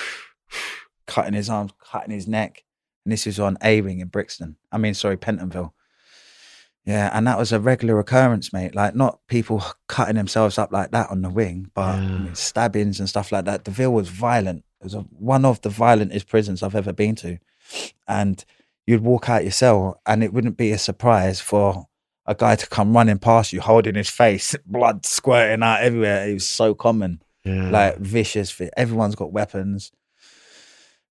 cutting 1.06 1.34
his 1.34 1.50
arms, 1.50 1.72
cutting 1.84 2.14
his 2.14 2.26
neck. 2.26 2.64
And 3.04 3.12
this 3.12 3.26
is 3.26 3.38
on 3.38 3.58
A 3.62 3.82
Wing 3.82 4.00
in 4.00 4.08
Brixton. 4.08 4.56
I 4.72 4.78
mean, 4.78 4.94
sorry, 4.94 5.18
Pentonville. 5.18 5.72
Yeah, 6.86 7.10
and 7.12 7.26
that 7.26 7.38
was 7.38 7.52
a 7.52 7.60
regular 7.60 7.98
occurrence, 7.98 8.54
mate. 8.54 8.74
Like 8.74 8.94
not 8.94 9.20
people 9.28 9.62
cutting 9.86 10.16
themselves 10.16 10.56
up 10.56 10.72
like 10.72 10.92
that 10.92 11.10
on 11.10 11.20
the 11.20 11.28
wing, 11.28 11.70
but 11.74 11.82
I 11.82 12.00
Yeah. 12.00 12.18
mean, 12.18 12.34
stabbings 12.34 13.00
and 13.00 13.08
stuff 13.08 13.30
like 13.32 13.44
that. 13.44 13.66
The 13.66 13.70
Ville 13.70 13.92
was 13.92 14.08
violent. 14.08 14.64
It 14.80 14.84
was 14.84 14.94
a, 14.94 15.00
one 15.00 15.44
of 15.44 15.60
the 15.60 15.68
violentest 15.68 16.26
prisons 16.26 16.62
I've 16.62 16.74
ever 16.74 16.92
been 16.92 17.14
to, 17.16 17.38
and 18.08 18.44
you'd 18.86 19.02
walk 19.02 19.28
out 19.28 19.42
your 19.42 19.52
cell, 19.52 20.00
and 20.06 20.24
it 20.24 20.32
wouldn't 20.32 20.56
be 20.56 20.72
a 20.72 20.78
surprise 20.78 21.40
for 21.40 21.86
a 22.26 22.34
guy 22.34 22.56
to 22.56 22.66
come 22.66 22.94
running 22.94 23.18
past 23.18 23.52
you, 23.52 23.60
holding 23.60 23.94
his 23.94 24.08
face, 24.08 24.56
blood 24.66 25.04
squirting 25.04 25.62
out 25.62 25.82
everywhere. 25.82 26.28
It 26.28 26.34
was 26.34 26.48
so 26.48 26.74
common, 26.74 27.22
yeah. 27.44 27.70
like 27.70 27.98
vicious. 27.98 28.58
Everyone's 28.76 29.14
got 29.14 29.32
weapons. 29.32 29.92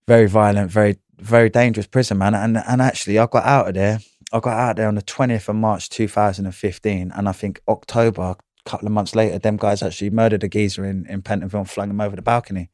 Very 0.07 0.27
violent, 0.27 0.71
very 0.71 0.97
very 1.19 1.49
dangerous 1.49 1.87
prison, 1.87 2.17
man. 2.17 2.33
And 2.33 2.57
and 2.57 2.81
actually, 2.81 3.19
I 3.19 3.27
got 3.27 3.45
out 3.45 3.67
of 3.67 3.73
there. 3.75 3.99
I 4.31 4.39
got 4.39 4.57
out 4.57 4.75
there 4.77 4.87
on 4.87 4.95
the 4.95 5.01
twentieth 5.01 5.49
of 5.49 5.55
March, 5.55 5.89
two 5.89 6.07
thousand 6.07 6.45
and 6.45 6.55
fifteen, 6.55 7.11
and 7.15 7.29
I 7.29 7.33
think 7.33 7.61
October, 7.67 8.21
a 8.21 8.69
couple 8.69 8.87
of 8.87 8.93
months 8.93 9.15
later, 9.15 9.37
them 9.37 9.57
guys 9.57 9.83
actually 9.83 10.09
murdered 10.09 10.43
a 10.43 10.49
geezer 10.49 10.85
in 10.85 11.05
in 11.07 11.21
Pentonville 11.21 11.59
and 11.59 11.69
flung 11.69 11.89
him 11.89 12.01
over 12.01 12.15
the 12.15 12.21
balcony. 12.21 12.69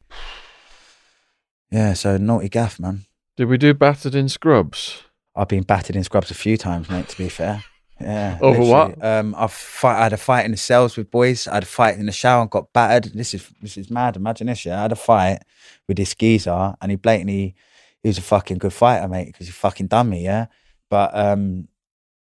Yeah, 1.70 1.94
so 1.94 2.16
naughty 2.16 2.48
gaff, 2.48 2.78
man. 2.78 3.06
Did 3.36 3.46
we 3.48 3.58
do 3.58 3.74
battered 3.74 4.14
in 4.14 4.28
scrubs? 4.28 5.02
I've 5.34 5.48
been 5.48 5.64
battered 5.64 5.96
in 5.96 6.04
scrubs 6.04 6.30
a 6.30 6.34
few 6.34 6.56
times, 6.56 6.88
mate. 6.88 7.08
To 7.08 7.18
be 7.18 7.28
fair, 7.28 7.64
yeah. 8.00 8.38
Over 8.40 8.62
what? 8.62 9.04
Um, 9.04 9.34
I've 9.36 9.52
fight. 9.52 9.98
I 9.98 10.02
had 10.04 10.12
a 10.12 10.16
fight 10.18 10.44
in 10.44 10.52
the 10.52 10.56
cells 10.56 10.96
with 10.96 11.10
boys. 11.10 11.46
I 11.46 11.54
had 11.54 11.64
a 11.64 11.66
fight 11.66 11.98
in 11.98 12.06
the 12.06 12.12
shower 12.12 12.40
and 12.42 12.50
got 12.50 12.72
battered. 12.72 13.12
This 13.12 13.34
is 13.34 13.48
this 13.60 13.76
is 13.76 13.90
mad. 13.90 14.16
Imagine 14.16 14.46
this. 14.46 14.64
Yeah, 14.64 14.78
I 14.78 14.82
had 14.82 14.92
a 14.92 14.96
fight 14.96 15.40
with 15.88 15.96
this 15.96 16.14
geezer, 16.14 16.74
and 16.80 16.90
he 16.90 16.96
blatantly 16.96 17.54
he 18.02 18.08
was 18.08 18.18
a 18.18 18.22
fucking 18.22 18.58
good 18.58 18.72
fighter, 18.72 19.08
mate, 19.08 19.26
because 19.26 19.46
he 19.46 19.52
fucking 19.52 19.88
done 19.88 20.08
me. 20.08 20.24
Yeah, 20.24 20.46
but 20.88 21.10
um, 21.14 21.68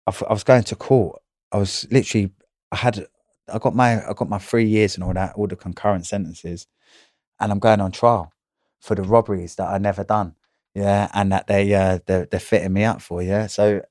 I, 0.06 0.10
f- 0.10 0.22
I 0.28 0.32
was 0.32 0.44
going 0.44 0.62
to 0.64 0.76
court. 0.76 1.20
I 1.52 1.58
was 1.58 1.86
literally. 1.90 2.30
I 2.72 2.76
had. 2.76 3.06
I 3.52 3.58
got 3.58 3.74
my. 3.74 4.08
I 4.08 4.12
got 4.14 4.30
my 4.30 4.38
three 4.38 4.66
years 4.66 4.94
and 4.94 5.04
all 5.04 5.12
that. 5.12 5.34
All 5.34 5.46
the 5.46 5.56
concurrent 5.56 6.06
sentences, 6.06 6.66
and 7.40 7.52
I'm 7.52 7.58
going 7.58 7.80
on 7.80 7.92
trial 7.92 8.32
for 8.84 8.94
the 8.94 9.02
robberies 9.02 9.54
that 9.56 9.68
I 9.68 9.78
never 9.78 10.04
done 10.04 10.34
yeah, 10.74 11.08
and 11.14 11.30
that 11.32 11.46
they 11.46 11.72
uh 11.72 12.00
they're, 12.06 12.26
they're 12.26 12.40
fitting 12.40 12.72
me 12.72 12.84
up 12.84 13.00
for, 13.00 13.22
yeah. 13.22 13.46
So 13.46 13.82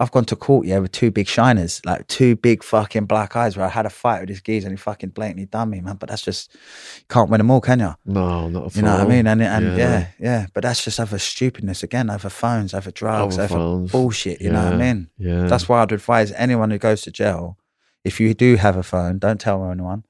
I've 0.00 0.12
gone 0.12 0.26
to 0.26 0.36
court, 0.36 0.66
yeah, 0.66 0.78
with 0.78 0.92
two 0.92 1.10
big 1.10 1.26
shiners, 1.26 1.84
like 1.84 2.06
two 2.06 2.36
big 2.36 2.62
fucking 2.62 3.06
black 3.06 3.34
eyes, 3.34 3.56
where 3.56 3.66
I 3.66 3.70
had 3.70 3.86
a 3.86 3.90
fight 3.90 4.20
with 4.20 4.28
this 4.28 4.40
geezer 4.40 4.68
and 4.68 4.78
he 4.78 4.80
fucking 4.80 5.10
blatantly 5.10 5.46
done 5.46 5.70
me, 5.70 5.80
man. 5.80 5.96
But 5.96 6.10
that's 6.10 6.22
just 6.22 6.54
you 6.54 7.04
can't 7.08 7.30
win 7.30 7.38
them 7.38 7.50
all, 7.50 7.60
can 7.60 7.80
you? 7.80 7.94
No, 8.04 8.48
not 8.48 8.76
You 8.76 8.82
know 8.82 8.92
what 8.92 9.00
I 9.00 9.08
mean? 9.08 9.26
And 9.26 9.42
and 9.42 9.64
Yeah. 9.64 9.76
yeah, 9.76 10.06
yeah. 10.20 10.46
But 10.52 10.62
that's 10.62 10.84
just 10.84 11.00
other 11.00 11.18
stupidness 11.18 11.82
again, 11.82 12.10
over 12.10 12.28
phones, 12.28 12.74
over 12.74 12.90
drugs, 12.90 13.38
Over 13.38 13.56
over 13.56 13.88
bullshit. 13.88 14.40
You 14.40 14.50
know 14.50 14.64
what 14.64 14.74
I 14.74 14.76
mean? 14.76 15.08
Yeah. 15.16 15.46
That's 15.46 15.68
why 15.68 15.82
I'd 15.82 15.92
advise 15.92 16.32
anyone 16.32 16.70
who 16.70 16.78
goes 16.78 17.00
to 17.02 17.10
jail, 17.10 17.58
if 18.04 18.20
you 18.20 18.34
do 18.34 18.56
have 18.56 18.76
a 18.76 18.82
phone, 18.82 19.18
don't 19.18 19.40
tell 19.40 19.68
anyone, 19.68 20.04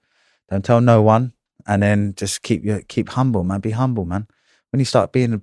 don't 0.51 0.65
tell 0.65 0.81
no 0.81 1.03
one, 1.03 1.33
and 1.69 1.83
then 1.83 2.15
just 2.17 2.43
keep 2.43 2.65
your 2.65 2.81
keep 2.81 3.11
humble, 3.11 3.45
man. 3.45 3.61
Be 3.61 3.71
humble, 3.71 4.07
man. 4.07 4.27
When 4.71 4.81
you 4.81 4.87
start 4.87 5.13
being 5.13 5.43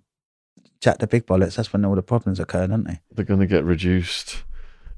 jack 0.81 0.97
the 0.97 1.07
big 1.07 1.26
bollocks, 1.26 1.56
that's 1.56 1.72
when 1.72 1.85
all 1.85 1.95
the 1.95 2.03
problems 2.03 2.39
occur, 2.39 2.68
don't 2.68 2.84
they? 2.84 2.99
They're 3.11 3.23
going 3.23 3.39
to 3.39 3.45
get 3.45 3.64
reduced. 3.64 4.43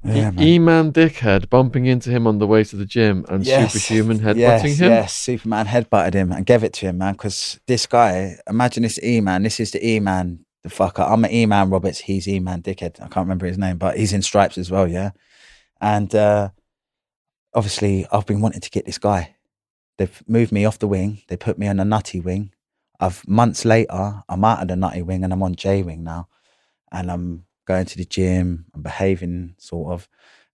Yeah, 0.03 0.31
man. 0.31 0.41
E 0.41 0.59
Man 0.59 0.93
Dickhead 0.93 1.49
bumping 1.49 1.85
into 1.85 2.09
him 2.09 2.27
on 2.27 2.37
the 2.37 2.47
way 2.47 2.63
to 2.63 2.75
the 2.75 2.85
gym 2.85 3.25
and 3.29 3.45
Superhuman 3.45 4.19
headbutting 4.19 4.37
yes, 4.37 4.79
him. 4.79 4.89
Yes, 4.89 5.13
Superman 5.13 5.65
headbutted 5.65 6.13
him 6.13 6.31
and 6.31 6.45
gave 6.45 6.63
it 6.63 6.73
to 6.73 6.87
him, 6.87 6.99
man. 6.99 7.13
Because 7.13 7.59
this 7.67 7.85
guy, 7.85 8.37
imagine 8.47 8.83
this 8.83 8.99
E 9.03 9.19
Man. 9.19 9.43
This 9.43 9.59
is 9.59 9.71
the 9.71 9.85
E 9.85 9.99
Man, 9.99 10.45
the 10.63 10.69
fucker. 10.69 11.09
I'm 11.09 11.25
an 11.25 11.31
E 11.31 11.45
Man 11.45 11.69
Roberts. 11.69 11.99
He's 11.99 12.27
E 12.27 12.39
Man 12.39 12.61
Dickhead. 12.61 13.01
I 13.01 13.07
can't 13.07 13.25
remember 13.25 13.47
his 13.47 13.57
name, 13.57 13.77
but 13.77 13.97
he's 13.97 14.13
in 14.13 14.21
stripes 14.21 14.57
as 14.57 14.71
well, 14.71 14.87
yeah. 14.87 15.11
And 15.81 16.13
uh, 16.15 16.49
obviously, 17.53 18.05
I've 18.11 18.25
been 18.25 18.39
wanting 18.39 18.61
to 18.61 18.69
get 18.69 18.85
this 18.85 18.97
guy. 18.97 19.35
They've 19.97 20.23
moved 20.27 20.51
me 20.51 20.65
off 20.65 20.79
the 20.79 20.87
wing. 20.87 21.21
They 21.27 21.37
put 21.37 21.57
me 21.57 21.67
on 21.67 21.79
a 21.79 21.85
nutty 21.85 22.19
wing. 22.19 22.51
I've 22.99 23.27
months 23.27 23.65
later, 23.65 24.23
I'm 24.27 24.43
out 24.43 24.61
of 24.61 24.67
the 24.67 24.75
nutty 24.75 25.01
wing 25.01 25.23
and 25.23 25.33
I'm 25.33 25.43
on 25.43 25.55
J 25.55 25.83
wing 25.83 26.03
now, 26.03 26.27
and 26.91 27.11
I'm 27.11 27.45
going 27.65 27.85
to 27.85 27.97
the 27.97 28.05
gym. 28.05 28.65
I'm 28.73 28.81
behaving 28.81 29.55
sort 29.57 29.93
of 29.93 30.07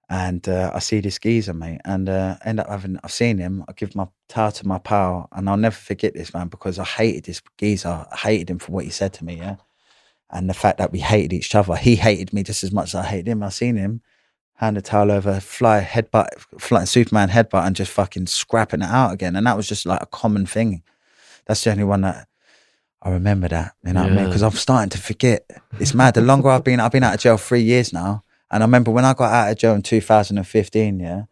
and 0.10 0.48
uh, 0.48 0.72
I 0.74 0.80
see 0.80 1.00
this 1.00 1.18
geezer, 1.18 1.54
mate, 1.54 1.82
and 1.86 2.10
uh, 2.10 2.36
end 2.44 2.60
up 2.60 2.70
having. 2.70 3.00
I've 3.04 3.12
seen 3.12 3.38
him. 3.38 3.64
I 3.68 3.74
give 3.74 3.96
my 3.96 4.08
towel 4.28 4.52
to 4.52 4.68
my 4.68 4.78
pal, 4.78 5.30
and 5.32 5.50
I'll 5.50 5.58
never 5.58 5.76
forget 5.76 6.14
this 6.14 6.34
man 6.34 6.50
because 6.50 6.78
I 6.78 6.84
hated 6.84 7.26
this 7.26 7.42
geezer. 7.58 8.06
I 8.12 8.16
hated 8.16 8.50
him 8.50 8.60
for 8.60 8.74
what 8.74 8.84
he 8.84 8.92
said 8.92 9.14
to 9.14 9.26
me, 9.26 9.38
yeah, 9.38 9.56
and 10.30 10.50
the 10.50 10.54
fact 10.54 10.78
that 10.80 10.92
we 10.92 11.00
hated 11.00 11.34
each 11.34 11.56
other. 11.56 11.76
He 11.76 11.96
hated 11.96 12.34
me 12.34 12.44
just 12.44 12.64
as 12.64 12.72
much 12.72 12.90
as 12.90 12.96
I 12.96 13.04
hated 13.06 13.30
him. 13.30 13.44
I 13.44 13.50
seen 13.50 13.78
him 13.78 14.02
hand 14.64 14.78
a 14.78 14.82
towel 14.82 15.12
over, 15.12 15.40
fly 15.40 15.82
headbutt, 15.82 16.28
fly 16.60 16.86
Superman 16.86 17.30
headbutt, 17.30 17.66
and 17.66 17.76
just 17.76 17.92
fucking 17.92 18.28
scrapping 18.28 18.82
it 18.82 18.90
out 18.90 19.14
again, 19.14 19.36
and 19.36 19.46
that 19.46 19.58
was 19.58 19.68
just 19.68 19.86
like 19.86 20.02
a 20.02 20.08
common 20.08 20.46
thing. 20.46 20.84
That's 21.46 21.64
the 21.64 21.72
only 21.72 21.84
one 21.84 22.02
that. 22.02 22.28
I 23.06 23.10
remember 23.10 23.50
that, 23.50 23.74
you 23.86 23.92
know 23.92 24.04
what 24.04 24.14
I 24.14 24.16
mean? 24.16 24.26
Because 24.28 24.44
I'm 24.44 24.52
starting 24.52 24.90
to 24.92 24.98
forget. 24.98 25.46
It's 25.78 25.94
mad. 25.94 26.14
The 26.14 26.22
longer 26.22 26.48
I've 26.48 26.64
been, 26.64 26.80
I've 26.80 26.94
been 26.94 27.04
out 27.04 27.16
of 27.16 27.20
jail 27.20 27.36
three 27.36 27.62
years 27.62 27.92
now, 27.92 28.24
and 28.50 28.64
I 28.64 28.66
remember 28.66 28.92
when 28.92 29.04
I 29.04 29.14
got 29.14 29.34
out 29.34 29.52
of 29.52 29.58
jail 29.58 29.74
in 29.74 29.82
2015, 29.82 31.00
yeah, 31.02 31.24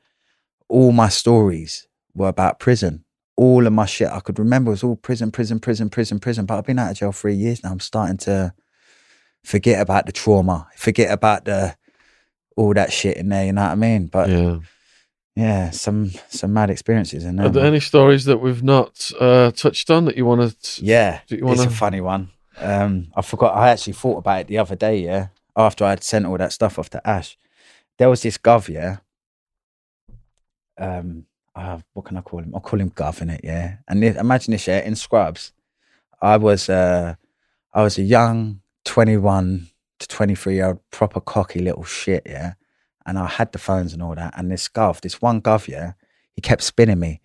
all 0.67 0.91
my 0.91 1.07
stories 1.07 1.87
were 2.13 2.27
about 2.27 2.59
prison. 2.59 3.05
All 3.37 3.65
of 3.65 3.71
my 3.71 3.85
shit 3.85 4.09
I 4.09 4.19
could 4.19 4.37
remember 4.37 4.71
was 4.71 4.83
all 4.83 4.97
prison, 4.97 5.31
prison, 5.31 5.61
prison, 5.61 5.89
prison, 5.89 6.19
prison. 6.19 6.45
But 6.45 6.57
I've 6.57 6.65
been 6.65 6.77
out 6.77 6.91
of 6.91 6.97
jail 6.97 7.13
three 7.13 7.35
years 7.35 7.63
now. 7.63 7.71
I'm 7.71 7.79
starting 7.79 8.17
to 8.17 8.53
forget 9.45 9.79
about 9.79 10.07
the 10.07 10.11
trauma, 10.11 10.67
forget 10.75 11.09
about 11.09 11.45
the 11.45 11.77
all 12.55 12.73
that 12.73 12.91
shit 12.91 13.17
in 13.17 13.29
there. 13.29 13.45
You 13.45 13.53
know 13.53 13.63
what 13.63 13.71
I 13.71 13.75
mean? 13.75 14.07
But 14.07 14.29
yeah, 14.29 14.57
Yeah. 15.35 15.69
some 15.71 16.11
some 16.29 16.53
mad 16.53 16.69
experiences 16.69 17.23
in 17.25 17.35
there. 17.37 17.45
Are 17.47 17.49
there 17.49 17.65
any 17.65 17.79
stories 17.79 18.25
that 18.25 18.37
we've 18.37 18.63
not 18.63 19.11
uh, 19.19 19.51
touched 19.51 19.89
on 19.89 20.05
that 20.05 20.17
you 20.17 20.25
want 20.25 20.59
to? 20.61 20.85
Yeah, 20.85 21.21
you 21.27 21.47
it's 21.51 21.61
a 21.63 21.69
funny 21.69 22.01
one. 22.01 22.29
Um, 22.57 23.07
I 23.15 23.21
forgot. 23.21 23.55
I 23.55 23.69
actually 23.69 23.93
thought 23.93 24.17
about 24.19 24.41
it 24.41 24.47
the 24.47 24.57
other 24.57 24.75
day. 24.75 24.99
Yeah, 24.99 25.27
after 25.55 25.85
I 25.85 25.91
had 25.91 26.03
sent 26.03 26.25
all 26.25 26.37
that 26.37 26.51
stuff 26.53 26.77
off 26.77 26.89
to 26.91 27.07
Ash, 27.07 27.37
there 27.97 28.09
was 28.09 28.21
this 28.21 28.37
gov. 28.37 28.67
Yeah. 28.67 28.97
Um, 30.77 31.25
uh, 31.55 31.79
what 31.93 32.05
can 32.05 32.17
I 32.17 32.21
call 32.21 32.39
him? 32.39 32.51
I'll 32.55 32.61
call 32.61 32.79
him 32.79 32.91
Gov 32.91 33.21
in 33.21 33.29
it. 33.29 33.41
Yeah, 33.43 33.77
and 33.87 34.03
if, 34.03 34.15
imagine 34.17 34.51
this. 34.51 34.67
Yeah, 34.67 34.79
in 34.79 34.95
Scrubs, 34.95 35.51
I 36.21 36.37
was 36.37 36.69
uh, 36.69 37.15
I 37.73 37.83
was 37.83 37.97
a 37.97 38.03
young 38.03 38.61
twenty-one 38.85 39.67
to 40.01 40.07
twenty-three 40.07 40.55
year 40.55 40.67
old 40.67 40.79
proper 40.91 41.21
cocky 41.21 41.59
little 41.59 41.83
shit. 41.83 42.23
Yeah, 42.25 42.53
and 43.05 43.17
I 43.17 43.27
had 43.27 43.51
the 43.51 43.59
phones 43.59 43.93
and 43.93 44.03
all 44.03 44.15
that. 44.15 44.33
And 44.37 44.51
this 44.51 44.67
Gov, 44.67 45.01
this 45.01 45.21
one 45.21 45.41
Gov, 45.41 45.67
yeah, 45.67 45.93
he 46.33 46.41
kept 46.41 46.63
spinning 46.63 46.99
me. 46.99 47.21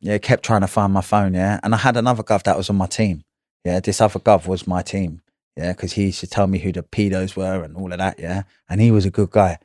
Yeah, 0.00 0.18
kept 0.18 0.44
trying 0.44 0.60
to 0.60 0.68
find 0.68 0.92
my 0.92 1.00
phone. 1.00 1.34
Yeah, 1.34 1.58
and 1.62 1.74
I 1.74 1.78
had 1.78 1.96
another 1.96 2.22
Gov 2.22 2.42
that 2.44 2.56
was 2.56 2.70
on 2.70 2.76
my 2.76 2.86
team. 2.86 3.24
Yeah, 3.64 3.80
this 3.80 4.00
other 4.00 4.20
Gov 4.20 4.46
was 4.46 4.66
my 4.66 4.82
team. 4.82 5.22
Yeah, 5.56 5.72
because 5.72 5.94
he 5.94 6.06
used 6.06 6.20
to 6.20 6.28
tell 6.28 6.46
me 6.46 6.58
who 6.58 6.70
the 6.70 6.82
pedos 6.82 7.34
were 7.34 7.64
and 7.64 7.76
all 7.76 7.92
of 7.92 7.98
that. 7.98 8.20
Yeah, 8.20 8.42
and 8.68 8.80
he 8.80 8.90
was 8.90 9.04
a 9.04 9.10
good 9.10 9.30
guy. 9.30 9.58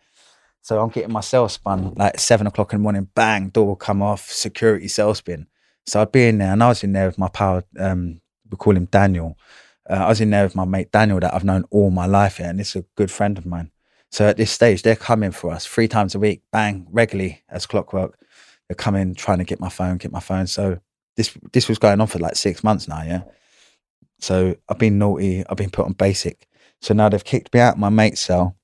So 0.61 0.81
I'm 0.81 0.89
getting 0.89 1.11
my 1.11 1.21
cell 1.21 1.47
spun 1.49 1.93
like 1.95 2.19
seven 2.19 2.47
o'clock 2.47 2.73
in 2.73 2.79
the 2.79 2.83
morning. 2.83 3.09
Bang, 3.13 3.49
door 3.49 3.67
will 3.67 3.75
come 3.75 4.01
off. 4.01 4.31
Security 4.31 4.87
cell 4.87 5.13
spin. 5.13 5.47
So 5.85 6.01
I'd 6.01 6.11
be 6.11 6.27
in 6.27 6.37
there, 6.37 6.53
and 6.53 6.63
I 6.63 6.69
was 6.69 6.83
in 6.83 6.93
there 6.93 7.07
with 7.07 7.17
my 7.17 7.27
pal. 7.27 7.63
Um, 7.77 8.21
we 8.49 8.57
call 8.57 8.75
him 8.75 8.85
Daniel. 8.85 9.37
Uh, 9.89 9.93
I 9.93 10.07
was 10.07 10.21
in 10.21 10.29
there 10.29 10.43
with 10.43 10.55
my 10.55 10.65
mate 10.65 10.91
Daniel 10.91 11.19
that 11.19 11.33
I've 11.33 11.43
known 11.43 11.65
all 11.69 11.91
my 11.91 12.05
life, 12.05 12.39
yeah, 12.39 12.49
and 12.49 12.59
this 12.59 12.75
is 12.75 12.83
a 12.83 12.85
good 12.95 13.11
friend 13.11 13.37
of 13.37 13.45
mine. 13.45 13.71
So 14.11 14.27
at 14.27 14.37
this 14.37 14.51
stage, 14.51 14.83
they're 14.83 14.95
coming 14.95 15.31
for 15.31 15.51
us 15.51 15.65
three 15.65 15.87
times 15.87 16.15
a 16.15 16.19
week, 16.19 16.43
bang, 16.51 16.87
regularly 16.91 17.43
as 17.49 17.65
clockwork. 17.65 18.19
They're 18.67 18.75
coming, 18.75 19.15
trying 19.15 19.39
to 19.39 19.43
get 19.43 19.59
my 19.59 19.69
phone, 19.69 19.97
get 19.97 20.11
my 20.11 20.19
phone. 20.19 20.47
So 20.47 20.79
this 21.15 21.35
this 21.51 21.67
was 21.67 21.79
going 21.79 21.99
on 21.99 22.07
for 22.07 22.19
like 22.19 22.35
six 22.35 22.63
months 22.63 22.87
now, 22.87 23.03
yeah. 23.03 23.23
So 24.19 24.55
I've 24.69 24.77
been 24.77 24.99
naughty. 24.99 25.43
I've 25.49 25.57
been 25.57 25.69
put 25.69 25.85
on 25.85 25.93
basic. 25.93 26.47
So 26.79 26.93
now 26.93 27.09
they've 27.09 27.23
kicked 27.23 27.53
me 27.53 27.59
out 27.59 27.73
of 27.73 27.79
my 27.79 27.89
mate's 27.89 28.21
cell 28.21 28.55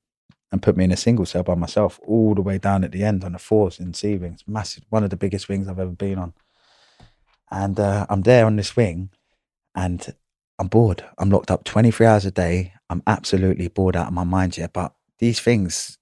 and 0.52 0.62
put 0.62 0.78
me 0.78 0.84
in 0.84 0.92
a 0.92 0.98
single 0.98 1.26
cell 1.26 1.44
by 1.44 1.56
myself, 1.56 2.00
all 2.06 2.34
the 2.34 2.42
way 2.42 2.58
down 2.58 2.84
at 2.84 2.92
the 2.92 3.04
end 3.04 3.24
on 3.24 3.34
the 3.34 3.40
fours 3.40 3.80
in 3.80 3.94
C 3.94 4.18
wings, 4.18 4.44
massive, 4.48 4.84
one 4.90 5.04
of 5.04 5.10
the 5.10 5.18
biggest 5.18 5.48
wings 5.50 5.68
I've 5.68 5.80
ever 5.80 5.92
been 5.92 6.18
on. 6.18 6.34
And 7.52 7.80
uh, 7.80 8.06
I'm 8.10 8.22
there 8.22 8.46
on 8.46 8.56
this 8.56 8.76
wing, 8.76 9.10
and 9.76 10.16
I'm 10.60 10.68
bored. 10.68 11.04
I'm 11.18 11.30
locked 11.30 11.52
up 11.52 11.64
23 11.64 12.06
hours 12.06 12.26
a 12.26 12.32
day. 12.32 12.74
I'm 12.90 13.02
absolutely 13.08 13.70
bored 13.70 13.96
out 13.96 14.08
of 14.08 14.14
my 14.14 14.26
mind, 14.26 14.58
yeah. 14.58 14.68
But 14.72 14.94
these 15.20 15.40
things, 15.40 15.98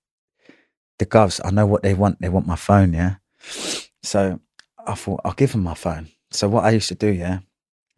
the 0.99 1.05
govs, 1.05 1.39
I 1.45 1.51
know 1.51 1.67
what 1.67 1.83
they 1.83 1.93
want. 1.93 2.19
They 2.19 2.29
want 2.29 2.47
my 2.47 2.55
phone, 2.55 2.93
yeah. 2.93 3.15
So 4.03 4.39
I 4.85 4.95
thought 4.95 5.21
I'll 5.23 5.33
give 5.33 5.51
them 5.51 5.63
my 5.63 5.75
phone. 5.75 6.09
So 6.31 6.49
what 6.49 6.65
I 6.65 6.71
used 6.71 6.87
to 6.89 6.95
do, 6.95 7.09
yeah, 7.09 7.39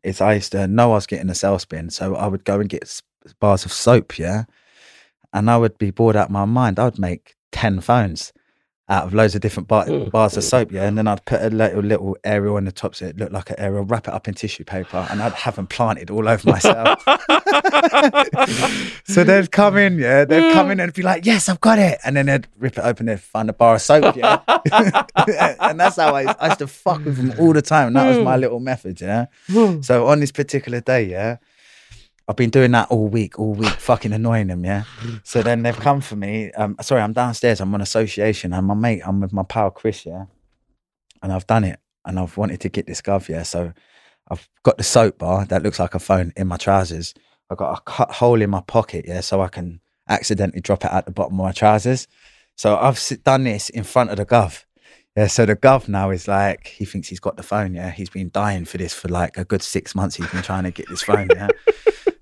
is 0.04 0.22
I 0.22 0.34
used 0.36 0.52
to 0.52 0.68
know 0.68 0.92
I 0.92 0.96
was 0.96 1.08
getting 1.08 1.30
a 1.30 1.36
cell 1.36 1.58
spin, 1.60 1.90
so 1.90 2.16
I 2.16 2.28
would 2.28 2.44
go 2.44 2.60
and 2.60 2.70
get 2.70 3.02
bars 3.40 3.66
of 3.66 3.72
soap, 3.72 4.18
yeah, 4.20 4.44
and 5.34 5.50
I 5.50 5.58
would 5.58 5.78
be 5.78 5.92
bored 5.92 6.16
out 6.16 6.28
of 6.28 6.32
my 6.32 6.46
mind. 6.46 6.78
I 6.78 6.86
would 6.86 7.00
make 7.00 7.36
ten 7.52 7.80
phones 7.82 8.34
out 8.90 9.06
of 9.06 9.14
loads 9.14 9.36
of 9.36 9.42
different 9.42 9.68
bar- 9.68 9.86
Mm. 9.86 10.12
bars 10.12 10.36
of 10.36 10.44
soap, 10.44 10.72
yeah, 10.72 10.86
and 10.86 10.98
then 10.98 11.08
I'd 11.08 11.24
put 11.26 11.42
a 11.42 11.50
little 11.50 11.82
little 11.82 12.18
aerial 12.24 12.58
on 12.58 12.66
the 12.66 12.72
top 12.72 12.96
so 12.96 13.06
it 13.06 13.18
looked 13.18 13.32
like 13.32 13.52
an 13.52 13.56
aerial, 13.60 13.84
wrap 13.84 14.08
it 14.08 14.14
up 14.14 14.28
in 14.28 14.34
tissue 14.34 14.64
paper, 14.64 15.08
and 15.10 15.22
I'd 15.22 15.34
have 15.34 15.56
them 15.56 15.68
planted 15.68 16.10
all 16.10 16.28
over 16.28 16.50
myself. 16.50 17.04
so 19.06 19.24
they'd 19.24 19.52
come 19.52 19.78
in, 19.78 20.00
yeah, 20.00 20.26
they'd 20.26 20.54
come 20.54 20.72
in 20.72 20.80
hmm. 20.80 20.86
and 20.86 20.94
be 20.94 21.04
like, 21.04 21.26
"Yes, 21.26 21.50
I've 21.50 21.62
got 21.62 21.78
it," 21.78 22.00
and 22.04 22.16
then 22.16 22.26
they'd 22.26 22.48
rip 22.58 22.78
it 22.78 22.84
open, 22.84 23.06
they'd 23.06 23.22
find 23.22 23.50
a 23.50 23.54
bar 23.54 23.76
of 23.76 23.82
soap, 23.82 24.16
yeah, 24.16 24.40
and 25.60 25.80
that's 25.80 25.98
how 25.98 26.16
I, 26.16 26.36
I 26.40 26.48
used 26.48 26.60
to 26.60 26.68
fuck 26.68 27.04
with 27.06 27.18
them 27.18 27.34
all 27.40 27.54
the 27.54 27.62
time. 27.62 27.88
And 27.88 27.96
that 27.96 28.08
was 28.08 28.24
my 28.24 28.36
hmm. 28.36 28.42
little 28.42 28.60
method, 28.60 29.00
yeah. 29.00 29.28
Hmm. 29.48 29.82
So 29.82 30.08
on 30.08 30.20
this 30.20 30.32
particular 30.32 30.82
day, 30.82 31.04
yeah, 31.04 31.38
I've 32.30 32.36
been 32.36 32.52
doing 32.52 32.70
that 32.74 32.92
all 32.92 33.08
week, 33.08 33.40
all 33.40 33.56
week, 33.56 33.72
fucking 33.72 34.14
annoying 34.14 34.48
them, 34.48 34.64
yeah. 34.64 34.84
So 35.24 35.42
then 35.42 35.64
they've 35.64 35.76
come 35.76 36.00
for 36.00 36.16
me. 36.16 36.52
Um, 36.52 36.76
sorry, 36.80 37.02
I'm 37.02 37.12
downstairs. 37.12 37.60
I'm 37.60 37.74
on 37.74 37.82
association, 37.82 38.54
and 38.54 38.68
my 38.68 38.76
mate, 38.76 39.02
I'm 39.04 39.20
with 39.20 39.34
my 39.34 39.42
pal 39.42 39.72
Chris, 39.72 40.06
yeah, 40.06 40.26
and 41.24 41.34
I've 41.34 41.48
done 41.48 41.64
it, 41.64 41.80
and 42.06 42.20
I've 42.20 42.38
wanted 42.38 42.60
to 42.62 42.70
get 42.70 42.86
this 42.86 43.02
gov, 43.02 43.30
yeah. 43.30 43.42
So 43.42 43.74
I've 44.30 44.48
got 44.62 44.78
the 44.78 44.84
soap 44.84 45.18
bar 45.18 45.46
that 45.46 45.64
looks 45.64 45.80
like 45.80 45.96
a 45.96 46.00
phone 46.00 46.32
in 46.38 46.48
my 46.48 46.58
trousers. 46.58 47.16
I've 47.50 47.58
got 47.58 47.80
a 47.80 47.82
cut 47.82 48.12
hole 48.12 48.44
in 48.44 48.52
my 48.52 48.62
pocket, 48.62 49.06
yeah, 49.08 49.22
so 49.22 49.42
I 49.42 49.48
can 49.48 49.82
accidentally 50.08 50.62
drop 50.62 50.86
it 50.86 50.92
at 50.92 51.06
the 51.06 51.12
bottom 51.12 51.34
of 51.34 51.46
my 51.46 51.52
trousers. 51.52 52.08
So 52.56 52.78
I've 52.78 53.02
done 53.24 53.46
this 53.46 53.70
in 53.72 53.84
front 53.84 54.12
of 54.12 54.18
the 54.18 54.26
gov. 54.26 54.66
Yeah, 55.18 55.26
so 55.26 55.48
the 55.48 55.56
gov 55.56 55.88
now 55.88 56.12
is 56.12 56.28
like 56.28 56.68
he 56.68 56.86
thinks 56.86 57.08
he's 57.08 57.20
got 57.20 57.38
the 57.38 57.44
phone. 57.44 57.74
Yeah, 57.74 57.90
he's 57.90 58.12
been 58.12 58.30
dying 58.32 58.66
for 58.66 58.78
this 58.78 58.94
for 58.94 59.08
like 59.08 59.36
a 59.36 59.46
good 59.46 59.64
six 59.64 59.96
months. 59.96 60.16
He's 60.16 60.30
been 60.30 60.44
trying 60.44 60.66
to 60.66 60.72
get 60.72 60.88
this 60.90 61.02
phone. 61.02 61.28
Yeah, 61.34 61.48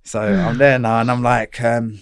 so 0.07 0.21
I'm 0.21 0.57
there 0.57 0.79
now, 0.79 1.01
and 1.01 1.11
I'm 1.11 1.21
like, 1.21 1.61
um, 1.61 1.99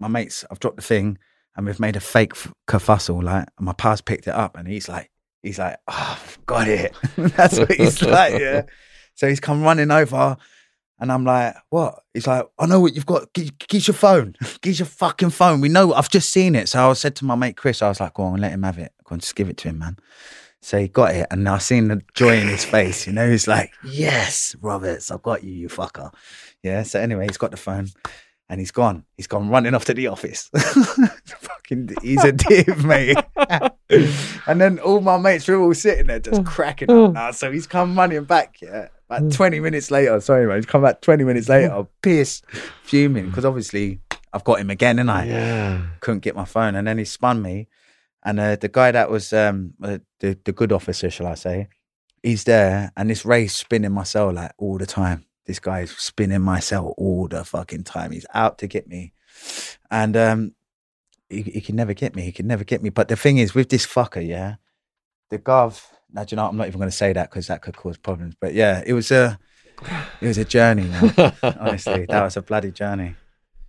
my 0.00 0.08
mates, 0.08 0.44
I've 0.50 0.58
dropped 0.58 0.76
the 0.76 0.82
thing, 0.82 1.18
and 1.56 1.66
we've 1.66 1.78
made 1.78 1.94
a 1.94 2.00
fake 2.00 2.32
kerfuffle. 2.66 3.22
Like, 3.22 3.48
and 3.56 3.64
my 3.66 3.72
pa's 3.72 4.00
picked 4.00 4.26
it 4.26 4.34
up, 4.34 4.56
and 4.56 4.66
he's 4.66 4.88
like, 4.88 5.10
he's 5.42 5.60
like, 5.60 5.76
oh, 5.86 6.18
I've 6.20 6.46
got 6.46 6.66
it. 6.66 6.96
That's 7.16 7.58
what 7.60 7.72
he's 7.72 8.02
like. 8.02 8.40
Yeah. 8.40 8.62
So 9.14 9.28
he's 9.28 9.38
come 9.38 9.62
running 9.62 9.92
over, 9.92 10.36
and 10.98 11.12
I'm 11.12 11.24
like, 11.24 11.54
what? 11.70 12.02
He's 12.12 12.26
like, 12.26 12.44
I 12.58 12.66
know 12.66 12.80
what 12.80 12.94
you've 12.94 13.06
got. 13.06 13.32
Get 13.32 13.86
your 13.86 13.94
phone. 13.94 14.34
Get 14.60 14.80
your 14.80 14.86
fucking 14.86 15.30
phone. 15.30 15.60
We 15.60 15.68
know. 15.68 15.94
I've 15.94 16.10
just 16.10 16.30
seen 16.30 16.56
it. 16.56 16.68
So 16.68 16.90
I 16.90 16.92
said 16.94 17.14
to 17.16 17.24
my 17.24 17.36
mate 17.36 17.56
Chris, 17.56 17.82
I 17.82 17.88
was 17.88 18.00
like, 18.00 18.14
go 18.14 18.24
on, 18.24 18.40
let 18.40 18.50
him 18.50 18.64
have 18.64 18.78
it. 18.78 18.92
Go 19.04 19.14
on, 19.14 19.20
just 19.20 19.36
give 19.36 19.48
it 19.48 19.58
to 19.58 19.68
him, 19.68 19.78
man. 19.78 19.96
So 20.64 20.78
he 20.78 20.86
got 20.86 21.14
it, 21.14 21.26
and 21.30 21.48
I 21.48 21.58
seen 21.58 21.88
the 21.88 22.02
joy 22.14 22.38
in 22.38 22.46
his 22.46 22.64
face. 22.64 23.04
You 23.08 23.12
know, 23.12 23.28
he's 23.28 23.48
like, 23.48 23.72
"Yes, 23.84 24.54
Roberts, 24.60 25.10
I've 25.10 25.22
got 25.22 25.42
you, 25.42 25.52
you 25.52 25.68
fucker." 25.68 26.14
Yeah. 26.62 26.82
So 26.82 27.00
anyway, 27.00 27.26
he's 27.26 27.38
got 27.38 27.50
the 27.50 27.56
phone, 27.56 27.88
and 28.48 28.60
he's 28.60 28.70
gone. 28.70 29.04
He's 29.16 29.26
gone 29.26 29.48
running 29.48 29.74
off 29.74 29.84
to 29.86 29.94
the 29.94 30.08
office. 30.08 30.50
Fucking, 31.26 31.94
he's 32.02 32.22
a 32.24 32.32
div, 32.32 32.84
mate. 32.84 33.16
and 34.46 34.60
then 34.60 34.78
all 34.80 35.00
my 35.00 35.16
mates 35.16 35.48
were 35.48 35.56
all 35.56 35.74
sitting 35.74 36.06
there 36.06 36.20
just 36.20 36.44
cracking 36.44 36.90
up 36.90 37.12
now. 37.12 37.30
So 37.30 37.50
he's 37.50 37.66
come 37.66 37.96
running 37.96 38.24
back. 38.24 38.60
Yeah. 38.60 38.88
About 39.08 39.32
twenty 39.32 39.60
minutes 39.60 39.90
later, 39.90 40.20
sorry, 40.20 40.46
man. 40.46 40.56
He's 40.56 40.66
come 40.66 40.82
back 40.82 41.00
twenty 41.00 41.24
minutes 41.24 41.48
later, 41.48 41.86
pissed, 42.02 42.46
fuming, 42.82 43.26
because 43.26 43.44
obviously 43.44 44.00
I've 44.32 44.44
got 44.44 44.60
him 44.60 44.70
again, 44.70 44.98
and 44.98 45.10
I 45.10 45.24
yeah. 45.26 45.82
couldn't 46.00 46.20
get 46.20 46.34
my 46.34 46.46
phone, 46.46 46.74
and 46.74 46.86
then 46.86 46.98
he 46.98 47.04
spun 47.04 47.42
me, 47.42 47.68
and 48.22 48.40
uh, 48.40 48.56
the 48.56 48.68
guy 48.68 48.90
that 48.90 49.10
was 49.10 49.32
um 49.32 49.74
uh, 49.82 49.98
the 50.20 50.38
the 50.44 50.52
good 50.52 50.72
officer, 50.72 51.10
shall 51.10 51.26
I 51.26 51.34
say, 51.34 51.68
he's 52.22 52.44
there, 52.44 52.92
and 52.96 53.10
this 53.10 53.24
Ray's 53.24 53.54
spinning 53.54 53.92
my 53.92 54.04
cell 54.04 54.32
like 54.32 54.52
all 54.58 54.78
the 54.78 54.86
time. 54.86 55.26
This 55.46 55.58
guy's 55.58 55.90
spinning 55.90 56.42
my 56.42 56.60
cell 56.60 56.94
all 56.96 57.28
the 57.28 57.44
fucking 57.44 57.84
time. 57.84 58.12
He's 58.12 58.26
out 58.32 58.58
to 58.58 58.66
get 58.66 58.86
me, 58.86 59.12
and 59.90 60.16
um, 60.16 60.54
he, 61.28 61.42
he 61.42 61.60
can 61.60 61.76
never 61.76 61.94
get 61.94 62.14
me. 62.14 62.22
He 62.22 62.32
can 62.32 62.46
never 62.46 62.64
get 62.64 62.82
me. 62.82 62.90
But 62.90 63.08
the 63.08 63.16
thing 63.16 63.38
is, 63.38 63.54
with 63.54 63.68
this 63.68 63.86
fucker, 63.86 64.26
yeah, 64.26 64.56
the 65.30 65.38
gov. 65.38 65.82
Now, 66.12 66.24
do 66.24 66.34
you 66.34 66.36
know, 66.36 66.46
I'm 66.46 66.56
not 66.56 66.66
even 66.66 66.78
going 66.78 66.90
to 66.90 66.96
say 66.96 67.12
that 67.14 67.30
because 67.30 67.46
that 67.46 67.62
could 67.62 67.76
cause 67.76 67.96
problems. 67.96 68.34
But 68.38 68.52
yeah, 68.52 68.82
it 68.84 68.92
was 68.92 69.10
a, 69.10 69.38
it 70.20 70.26
was 70.26 70.36
a 70.36 70.44
journey, 70.44 70.84
man. 70.84 71.32
Honestly, 71.42 72.04
that 72.06 72.22
was 72.22 72.36
a 72.36 72.42
bloody 72.42 72.70
journey. 72.70 73.16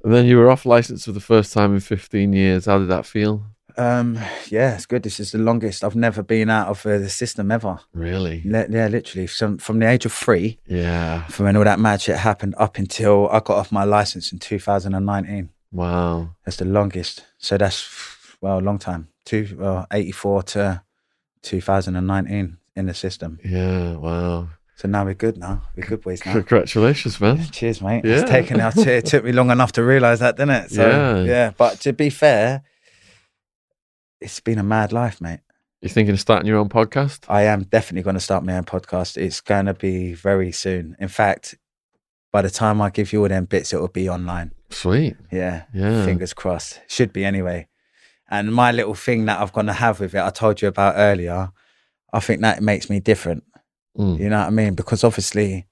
And 0.03 0.13
then 0.13 0.25
you 0.25 0.37
were 0.37 0.51
off 0.51 0.65
license 0.65 1.05
for 1.05 1.13
the 1.13 1.21
first 1.21 1.53
time 1.53 1.73
in 1.73 1.79
15 1.79 2.33
years. 2.33 2.65
How 2.65 2.79
did 2.79 2.89
that 2.89 3.05
feel? 3.05 3.45
Um, 3.77 4.19
yeah, 4.49 4.75
it's 4.75 4.85
good. 4.85 5.03
This 5.03 5.19
is 5.19 5.31
the 5.31 5.37
longest 5.39 5.83
I've 5.83 5.95
never 5.95 6.21
been 6.23 6.49
out 6.49 6.67
of 6.67 6.85
uh, 6.85 6.97
the 6.99 7.09
system 7.09 7.51
ever. 7.51 7.79
Really? 7.93 8.41
Le- 8.45 8.67
yeah, 8.69 8.87
literally 8.87 9.27
from 9.27 9.57
from 9.57 9.79
the 9.79 9.87
age 9.89 10.05
of 10.05 10.13
three, 10.13 10.59
Yeah. 10.67 11.25
from 11.27 11.45
when 11.45 11.57
all 11.57 11.63
that 11.63 11.79
mad 11.79 12.01
shit 12.01 12.17
happened, 12.17 12.55
up 12.57 12.77
until 12.77 13.27
I 13.29 13.39
got 13.39 13.57
off 13.57 13.71
my 13.71 13.83
license 13.83 14.31
in 14.31 14.39
2019. 14.39 15.49
Wow. 15.71 16.29
That's 16.45 16.57
the 16.57 16.65
longest. 16.65 17.25
So 17.39 17.57
that's 17.57 17.89
well, 18.41 18.59
a 18.59 18.61
long 18.61 18.77
time. 18.77 19.07
Two, 19.25 19.55
well, 19.57 19.87
84 19.91 20.43
to 20.43 20.81
2019 21.41 22.57
in 22.75 22.85
the 22.85 22.93
system. 22.93 23.39
Yeah. 23.43 23.95
Wow. 23.95 24.49
So 24.75 24.87
now 24.87 25.05
we're 25.05 25.13
good. 25.13 25.37
Now 25.37 25.61
we're 25.75 25.85
good 25.85 26.01
boys 26.01 26.25
now. 26.25 26.33
Congratulations, 26.33 27.19
man. 27.21 27.43
Cheers, 27.51 27.81
mate. 27.81 28.03
Yeah. 28.03 28.21
It's 28.21 28.29
taken 28.29 28.59
out. 28.59 28.75
It 28.77 29.05
took 29.05 29.23
me 29.23 29.31
long 29.31 29.49
enough 29.51 29.71
to 29.73 29.83
realise 29.83 30.19
that, 30.19 30.35
didn't 30.37 30.55
it? 30.55 30.71
So, 30.71 30.87
Yeah. 30.89 31.23
yeah. 31.23 31.51
But 31.57 31.79
to 31.81 31.93
be 31.93 32.09
fair, 32.09 32.63
it's 34.23 34.39
been 34.39 34.57
a 34.57 34.63
mad 34.63 34.91
life, 34.93 35.19
mate. 35.19 35.41
You 35.81 35.89
thinking 35.89 36.13
of 36.13 36.19
starting 36.19 36.47
your 36.47 36.57
own 36.57 36.69
podcast? 36.69 37.25
I 37.27 37.43
am 37.43 37.63
definitely 37.63 38.03
going 38.03 38.13
to 38.15 38.21
start 38.21 38.45
my 38.45 38.57
own 38.57 38.63
podcast. 38.63 39.17
It's 39.17 39.41
going 39.41 39.65
to 39.65 39.73
be 39.73 40.13
very 40.13 40.53
soon. 40.53 40.95
In 40.97 41.09
fact, 41.09 41.55
by 42.31 42.41
the 42.41 42.49
time 42.49 42.81
I 42.81 42.89
give 42.89 43.11
you 43.11 43.21
all 43.21 43.27
them 43.27 43.45
bits, 43.45 43.73
it 43.73 43.81
will 43.81 43.89
be 43.89 44.07
online. 44.07 44.53
Sweet. 44.69 45.17
Yeah. 45.29 45.63
Yeah. 45.73 46.05
Fingers 46.05 46.33
crossed. 46.33 46.79
Should 46.87 47.11
be 47.11 47.25
anyway. 47.25 47.67
And 48.29 48.53
my 48.53 48.71
little 48.71 48.95
thing 48.95 49.25
that 49.25 49.41
I'm 49.41 49.49
going 49.49 49.67
to 49.67 49.73
have 49.73 49.99
with 49.99 50.15
it, 50.15 50.21
I 50.21 50.29
told 50.29 50.61
you 50.61 50.69
about 50.69 50.95
earlier, 50.95 51.51
I 52.13 52.21
think 52.21 52.41
that 52.41 52.63
makes 52.63 52.89
me 52.89 53.01
different. 53.01 53.43
Mm. 53.97 54.19
You 54.19 54.29
know 54.29 54.39
what 54.39 54.47
I 54.47 54.51
mean? 54.51 54.75
Because 54.75 55.03
obviously, 55.03 55.67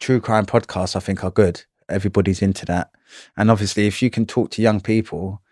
true 0.00 0.20
crime 0.20 0.46
podcasts, 0.46 0.96
I 0.96 1.00
think, 1.00 1.22
are 1.22 1.30
good. 1.30 1.62
Everybody's 1.90 2.40
into 2.40 2.64
that. 2.66 2.90
And 3.36 3.50
obviously, 3.50 3.86
if 3.86 4.00
you 4.00 4.08
can 4.08 4.24
talk 4.24 4.50
to 4.52 4.62
young 4.62 4.80
people, 4.80 5.42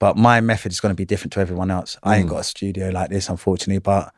but 0.00 0.16
my 0.16 0.40
method 0.40 0.72
is 0.72 0.80
going 0.80 0.90
to 0.90 0.96
be 0.96 1.04
different 1.04 1.32
to 1.34 1.40
everyone 1.40 1.70
else. 1.70 1.96
I 2.02 2.16
ain't 2.16 2.26
Mm. 2.26 2.30
got 2.30 2.40
a 2.40 2.44
studio 2.44 2.88
like 2.90 3.10
this, 3.10 3.28
unfortunately, 3.28 3.78
but 3.78 4.12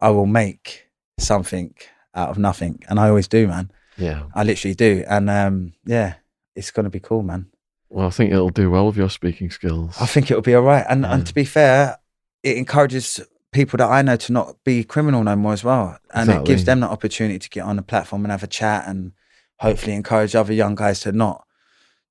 I 0.00 0.08
will 0.10 0.26
make 0.26 0.88
something 1.18 1.74
out 2.14 2.30
of 2.30 2.38
nothing. 2.38 2.82
And 2.88 2.98
I 2.98 3.08
always 3.08 3.28
do, 3.28 3.46
man. 3.48 3.70
Yeah. 3.98 4.22
I 4.34 4.44
literally 4.44 4.74
do. 4.74 5.04
And 5.08 5.28
um, 5.28 5.72
yeah, 5.84 6.14
it's 6.54 6.70
going 6.70 6.84
to 6.84 6.90
be 6.90 7.00
cool, 7.00 7.22
man. 7.22 7.46
Well, 7.90 8.06
I 8.06 8.10
think 8.10 8.32
it'll 8.32 8.50
do 8.50 8.70
well 8.70 8.86
with 8.86 8.96
your 8.96 9.10
speaking 9.10 9.50
skills. 9.50 9.96
I 10.00 10.06
think 10.06 10.30
it'll 10.30 10.42
be 10.42 10.54
all 10.54 10.62
right. 10.62 10.86
And, 10.88 11.02
Yeah. 11.02 11.14
and 11.14 11.26
to 11.26 11.34
be 11.34 11.44
fair, 11.44 11.98
it 12.42 12.56
encourages 12.56 13.20
people 13.50 13.76
that 13.78 13.88
I 13.90 14.02
know 14.02 14.16
to 14.16 14.32
not 14.32 14.62
be 14.62 14.84
criminal 14.84 15.24
no 15.24 15.34
more 15.34 15.52
as 15.54 15.64
well. 15.64 15.98
And 16.14 16.30
it 16.30 16.44
gives 16.44 16.64
them 16.64 16.80
the 16.80 16.86
opportunity 16.88 17.38
to 17.40 17.48
get 17.48 17.64
on 17.64 17.76
the 17.76 17.82
platform 17.82 18.24
and 18.24 18.30
have 18.30 18.42
a 18.44 18.46
chat 18.46 18.86
and 18.86 19.12
hopefully 19.58 19.94
encourage 19.94 20.36
other 20.36 20.52
young 20.52 20.74
guys 20.76 21.00
to 21.00 21.12
not 21.12 21.44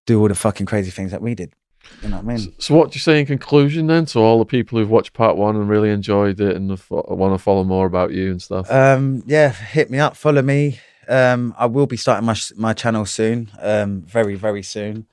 do 0.06 0.20
all 0.20 0.28
the 0.28 0.36
fucking 0.36 0.66
crazy 0.66 0.92
things 0.92 1.12
that 1.12 1.22
we 1.22 1.36
did. 1.36 1.54
You 2.02 2.10
know 2.10 2.18
what 2.18 2.26
I 2.26 2.38
mean? 2.38 2.54
So, 2.60 2.76
what 2.76 2.92
do 2.92 2.96
you 2.96 3.02
say 3.02 3.20
in 3.20 3.26
conclusion 3.26 3.88
then 3.88 4.06
to 4.08 4.20
all 4.20 4.40
the 4.40 4.46
people 4.46 4.78
who've 4.78 4.90
watched 4.90 5.14
part 5.14 5.36
one 5.36 5.56
and 5.56 5.68
really 5.68 5.90
enjoyed 5.90 6.40
it 6.40 6.56
and 6.56 6.70
want 6.90 7.34
to 7.34 7.38
follow 7.38 7.64
more 7.64 7.86
about 7.86 8.12
you 8.12 8.32
and 8.32 8.42
stuff? 8.42 8.72
Um, 8.72 9.24
yeah, 9.26 9.52
hit 9.52 9.90
me 9.90 10.00
up, 10.00 10.16
follow 10.16 10.42
me. 10.42 10.80
Um, 11.08 11.56
I 11.58 11.66
will 11.66 11.88
be 11.88 11.98
starting 11.98 12.26
my 12.26 12.36
my 12.56 12.74
channel 12.74 13.06
soon, 13.06 13.50
um, 13.60 14.02
very 14.02 14.36
very 14.36 14.64
soon. 14.64 15.08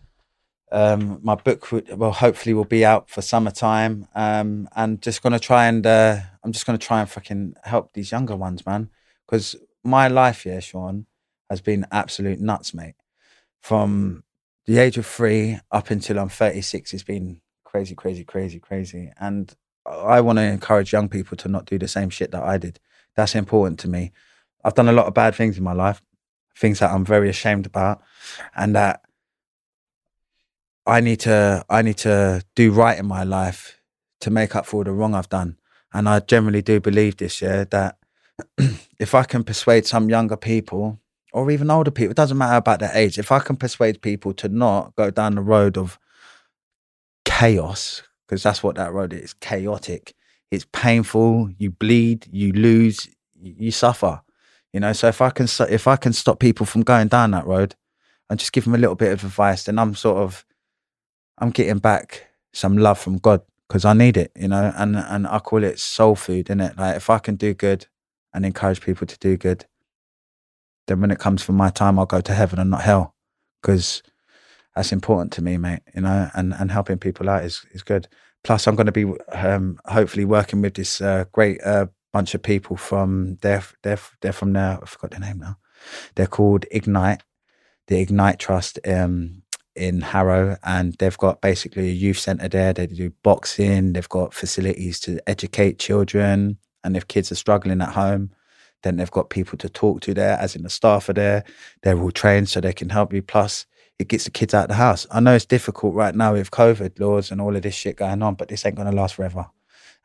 Um, 0.72 1.20
my 1.22 1.36
book 1.36 1.70
would, 1.70 1.96
well, 1.96 2.10
hopefully, 2.10 2.52
will 2.52 2.64
be 2.64 2.84
out 2.84 3.08
for 3.08 3.22
summertime. 3.22 4.08
Um, 4.14 4.68
and 4.74 5.00
just 5.00 5.22
gonna 5.22 5.38
try 5.38 5.66
and 5.66 5.86
uh, 5.86 6.18
I'm 6.42 6.52
just 6.52 6.66
gonna 6.66 6.78
try 6.78 7.00
and 7.00 7.08
fucking 7.08 7.54
help 7.62 7.92
these 7.92 8.10
younger 8.10 8.34
ones, 8.34 8.66
man. 8.66 8.90
Because 9.24 9.54
my 9.84 10.08
life 10.08 10.42
here, 10.42 10.60
Sean, 10.60 11.06
has 11.48 11.60
been 11.60 11.86
absolute 11.92 12.40
nuts, 12.40 12.74
mate. 12.74 12.96
From 13.60 14.23
the 14.66 14.78
age 14.78 14.96
of 14.98 15.06
three 15.06 15.58
up 15.70 15.90
until 15.90 16.18
I'm 16.18 16.28
36, 16.28 16.94
it's 16.94 17.02
been 17.02 17.40
crazy, 17.64 17.94
crazy, 17.94 18.24
crazy, 18.24 18.58
crazy. 18.60 19.12
And 19.20 19.54
I 19.86 20.20
want 20.20 20.38
to 20.38 20.42
encourage 20.42 20.92
young 20.92 21.08
people 21.08 21.36
to 21.38 21.48
not 21.48 21.66
do 21.66 21.78
the 21.78 21.88
same 21.88 22.10
shit 22.10 22.30
that 22.30 22.42
I 22.42 22.58
did. 22.58 22.80
That's 23.16 23.34
important 23.34 23.78
to 23.80 23.88
me. 23.88 24.12
I've 24.64 24.74
done 24.74 24.88
a 24.88 24.92
lot 24.92 25.06
of 25.06 25.14
bad 25.14 25.34
things 25.34 25.58
in 25.58 25.64
my 25.64 25.72
life, 25.74 26.00
things 26.56 26.78
that 26.78 26.90
I'm 26.90 27.04
very 27.04 27.28
ashamed 27.28 27.66
about, 27.66 28.00
and 28.56 28.74
that 28.74 29.02
I 30.86 31.00
need 31.00 31.20
to 31.20 31.64
I 31.68 31.82
need 31.82 31.98
to 31.98 32.42
do 32.54 32.70
right 32.70 32.98
in 32.98 33.06
my 33.06 33.24
life 33.24 33.80
to 34.20 34.30
make 34.30 34.56
up 34.56 34.66
for 34.66 34.78
all 34.78 34.84
the 34.84 34.92
wrong 34.92 35.14
I've 35.14 35.28
done. 35.28 35.58
And 35.92 36.08
I 36.08 36.20
generally 36.20 36.62
do 36.62 36.80
believe 36.80 37.18
this, 37.18 37.42
year 37.42 37.66
that 37.66 37.98
if 38.98 39.14
I 39.14 39.24
can 39.24 39.44
persuade 39.44 39.86
some 39.86 40.08
younger 40.08 40.36
people 40.36 41.00
or 41.34 41.50
even 41.50 41.68
older 41.68 41.90
people, 41.90 42.12
it 42.12 42.16
doesn't 42.16 42.38
matter 42.38 42.56
about 42.56 42.78
their 42.78 42.92
age, 42.94 43.18
if 43.18 43.32
I 43.32 43.40
can 43.40 43.56
persuade 43.56 44.00
people 44.00 44.32
to 44.34 44.48
not 44.48 44.94
go 44.94 45.10
down 45.10 45.34
the 45.34 45.42
road 45.42 45.76
of 45.76 45.98
chaos, 47.24 48.02
because 48.26 48.44
that's 48.44 48.62
what 48.62 48.76
that 48.76 48.92
road 48.92 49.12
is 49.12 49.34
chaotic. 49.34 50.14
It's 50.52 50.64
painful, 50.72 51.50
you 51.58 51.72
bleed, 51.72 52.28
you 52.30 52.52
lose, 52.52 53.08
you 53.42 53.72
suffer. 53.72 54.22
You 54.72 54.78
know, 54.78 54.92
so 54.92 55.08
if 55.08 55.20
I 55.20 55.30
can 55.30 55.48
if 55.68 55.88
I 55.88 55.96
can 55.96 56.12
stop 56.12 56.38
people 56.38 56.66
from 56.66 56.82
going 56.82 57.08
down 57.08 57.32
that 57.32 57.46
road 57.46 57.74
and 58.30 58.38
just 58.38 58.52
give 58.52 58.64
them 58.64 58.74
a 58.76 58.78
little 58.78 58.94
bit 58.94 59.12
of 59.12 59.24
advice, 59.24 59.64
then 59.64 59.78
I'm 59.80 59.96
sort 59.96 60.18
of 60.18 60.44
I'm 61.38 61.50
getting 61.50 61.78
back 61.78 62.28
some 62.52 62.78
love 62.78 62.98
from 63.00 63.18
God 63.18 63.42
because 63.68 63.84
I 63.84 63.92
need 63.92 64.16
it, 64.16 64.30
you 64.36 64.46
know, 64.46 64.72
and 64.76 64.96
and 64.96 65.26
I 65.26 65.40
call 65.40 65.64
it 65.64 65.80
soul 65.80 66.14
food, 66.14 66.48
in 66.48 66.60
it. 66.60 66.78
Like 66.78 66.94
if 66.96 67.10
I 67.10 67.18
can 67.18 67.34
do 67.34 67.54
good 67.54 67.88
and 68.32 68.46
encourage 68.46 68.80
people 68.80 69.08
to 69.08 69.18
do 69.18 69.36
good, 69.36 69.66
then 70.86 71.00
when 71.00 71.10
it 71.10 71.18
comes 71.18 71.42
for 71.42 71.52
my 71.52 71.70
time, 71.70 71.98
I'll 71.98 72.06
go 72.06 72.20
to 72.20 72.34
heaven 72.34 72.58
and 72.58 72.70
not 72.70 72.82
hell, 72.82 73.14
because 73.60 74.02
that's 74.74 74.92
important 74.92 75.32
to 75.34 75.42
me, 75.42 75.56
mate. 75.56 75.80
You 75.94 76.02
know, 76.02 76.30
and 76.34 76.54
and 76.54 76.70
helping 76.70 76.98
people 76.98 77.28
out 77.28 77.44
is 77.44 77.64
is 77.72 77.82
good. 77.82 78.08
Plus, 78.42 78.66
I'm 78.66 78.76
going 78.76 78.86
to 78.86 78.92
be 78.92 79.06
um, 79.32 79.78
hopefully 79.86 80.24
working 80.24 80.60
with 80.60 80.74
this 80.74 81.00
uh, 81.00 81.24
great 81.32 81.62
uh, 81.64 81.86
bunch 82.12 82.34
of 82.34 82.42
people 82.42 82.76
from 82.76 83.38
they're 83.40 83.64
they're 83.82 84.00
they're 84.20 84.32
from 84.32 84.52
there. 84.52 84.78
I 84.82 84.86
forgot 84.86 85.12
their 85.12 85.20
name 85.20 85.38
now. 85.38 85.56
They're 86.14 86.26
called 86.26 86.66
Ignite, 86.70 87.22
the 87.88 88.00
Ignite 88.00 88.38
Trust. 88.38 88.78
Um, 88.86 89.42
in 89.76 90.00
Harrow, 90.00 90.56
and 90.62 90.94
they've 91.00 91.18
got 91.18 91.40
basically 91.40 91.88
a 91.88 91.92
youth 91.92 92.18
centre 92.18 92.48
there. 92.48 92.72
They 92.72 92.86
do 92.86 93.10
boxing. 93.24 93.92
They've 93.92 94.08
got 94.08 94.32
facilities 94.32 95.00
to 95.00 95.18
educate 95.28 95.80
children, 95.80 96.58
and 96.84 96.96
if 96.96 97.08
kids 97.08 97.32
are 97.32 97.36
struggling 97.36 97.80
at 97.80 97.90
home, 97.90 98.30
then 98.84 98.96
they've 98.96 99.10
got 99.10 99.30
people 99.30 99.58
to 99.58 99.68
talk 99.68 100.00
to 100.02 100.14
there, 100.14 100.38
as 100.38 100.54
in 100.54 100.62
the 100.62 100.70
staff 100.70 101.08
are 101.08 101.14
there. 101.14 101.44
They're 101.82 101.98
all 101.98 102.12
trained 102.12 102.48
so 102.48 102.60
they 102.60 102.72
can 102.72 102.90
help 102.90 103.12
you. 103.12 103.22
Plus, 103.22 103.66
it 103.98 104.08
gets 104.08 104.24
the 104.24 104.30
kids 104.30 104.54
out 104.54 104.64
of 104.64 104.68
the 104.68 104.74
house. 104.74 105.06
I 105.10 105.20
know 105.20 105.34
it's 105.34 105.44
difficult 105.44 105.94
right 105.94 106.14
now 106.14 106.34
with 106.34 106.50
COVID 106.50 107.00
laws 107.00 107.30
and 107.30 107.40
all 107.40 107.56
of 107.56 107.62
this 107.62 107.74
shit 107.74 107.96
going 107.96 108.22
on, 108.22 108.34
but 108.34 108.48
this 108.48 108.64
ain't 108.64 108.76
going 108.76 108.90
to 108.90 108.96
last 108.96 109.14
forever. 109.14 109.46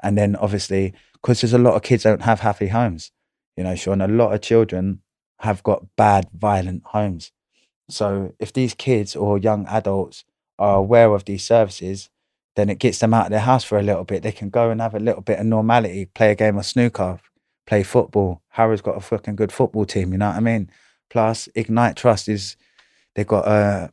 And 0.01 0.17
then 0.17 0.35
obviously, 0.35 0.93
because 1.13 1.41
there's 1.41 1.53
a 1.53 1.57
lot 1.57 1.75
of 1.75 1.83
kids 1.83 2.03
don't 2.03 2.21
have 2.21 2.39
happy 2.39 2.67
homes, 2.67 3.11
you 3.57 3.63
know, 3.63 3.75
Sean, 3.75 4.01
a 4.01 4.07
lot 4.07 4.33
of 4.33 4.41
children 4.41 5.01
have 5.39 5.63
got 5.63 5.85
bad, 5.95 6.29
violent 6.33 6.83
homes. 6.85 7.31
So 7.89 8.33
if 8.39 8.53
these 8.53 8.73
kids 8.73 9.15
or 9.15 9.37
young 9.37 9.65
adults 9.67 10.23
are 10.57 10.75
aware 10.75 11.13
of 11.13 11.25
these 11.25 11.43
services, 11.43 12.09
then 12.55 12.69
it 12.69 12.79
gets 12.79 12.99
them 12.99 13.13
out 13.13 13.25
of 13.25 13.31
their 13.31 13.39
house 13.39 13.63
for 13.63 13.77
a 13.77 13.83
little 13.83 14.03
bit. 14.03 14.23
They 14.23 14.31
can 14.31 14.49
go 14.49 14.69
and 14.69 14.79
have 14.79 14.95
a 14.95 14.99
little 14.99 15.21
bit 15.21 15.39
of 15.39 15.45
normality, 15.45 16.05
play 16.05 16.31
a 16.31 16.35
game 16.35 16.57
of 16.57 16.65
snooker, 16.65 17.19
play 17.69 17.83
football. 17.83 18.41
Harrow's 18.49 18.81
got 18.81 18.97
a 18.97 18.99
fucking 18.99 19.35
good 19.35 19.51
football 19.51 19.85
team, 19.85 20.11
you 20.11 20.17
know 20.17 20.27
what 20.27 20.37
I 20.37 20.39
mean? 20.39 20.71
Plus, 21.11 21.47
Ignite 21.53 21.95
Trust 21.95 22.27
is, 22.27 22.57
they've 23.13 23.27
got 23.27 23.47
a 23.47 23.91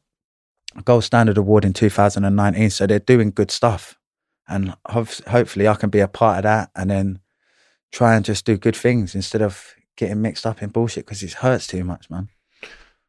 gold 0.85 1.05
standard 1.05 1.37
award 1.37 1.65
in 1.65 1.75
2019. 1.75 2.71
So 2.71 2.87
they're 2.87 2.99
doing 2.99 3.31
good 3.31 3.51
stuff. 3.51 3.99
And 4.49 4.75
ho- 4.87 5.07
hopefully 5.29 5.69
I 5.69 5.75
can 5.75 5.91
be 5.91 6.01
a 6.01 6.09
part 6.09 6.39
of 6.39 6.43
that 6.45 6.71
and 6.75 6.91
then 6.91 7.21
try 7.93 8.17
and 8.17 8.25
just 8.25 8.47
do 8.47 8.57
good 8.57 8.77
things 8.77 9.15
instead 9.15 9.43
of 9.43 9.75
getting 9.97 10.23
mixed 10.23 10.47
up 10.47 10.63
in 10.63 10.71
bullshit 10.71 11.05
because 11.05 11.23
it 11.23 11.35
hurts 11.35 11.67
too 11.67 11.85
much, 11.85 12.09
man. 12.09 12.31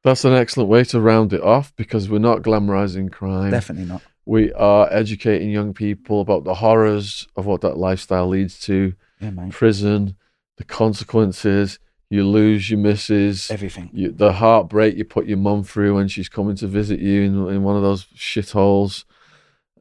That's 0.04 0.26
an 0.26 0.34
excellent 0.34 0.70
way 0.70 0.84
to 0.86 1.00
round 1.00 1.32
it 1.32 1.42
off 1.42 1.74
because 1.78 2.10
we're 2.10 2.20
not 2.20 2.42
glamorizing 2.42 3.10
crime. 3.12 3.52
Definitely 3.52 3.86
not. 3.86 4.02
We 4.26 4.52
are 4.54 4.92
educating 4.92 5.50
young 5.50 5.74
people 5.74 6.20
about 6.20 6.44
the 6.44 6.56
horrors 6.56 7.26
of 7.38 7.46
what 7.46 7.62
that 7.62 7.78
lifestyle 7.78 8.28
leads 8.28 8.60
to. 8.62 8.94
Yeah. 9.22 9.32
Prison, 9.50 10.18
the 10.58 10.64
consequences. 10.64 11.80
You 12.10 12.26
lose 12.26 12.70
your 12.70 12.80
missus. 12.80 13.52
Everything. 13.52 13.90
You, 13.92 14.12
the 14.12 14.34
heartbreak 14.34 14.96
you 14.96 15.04
put 15.04 15.28
your 15.28 15.38
mum 15.38 15.64
through 15.64 15.96
when 15.96 16.08
she's 16.08 16.30
coming 16.30 16.56
to 16.58 16.68
visit 16.68 17.00
you 17.00 17.24
in, 17.24 17.48
in 17.50 17.64
one 17.64 17.76
of 17.76 17.82
those 17.82 18.06
shitholes, 18.16 19.04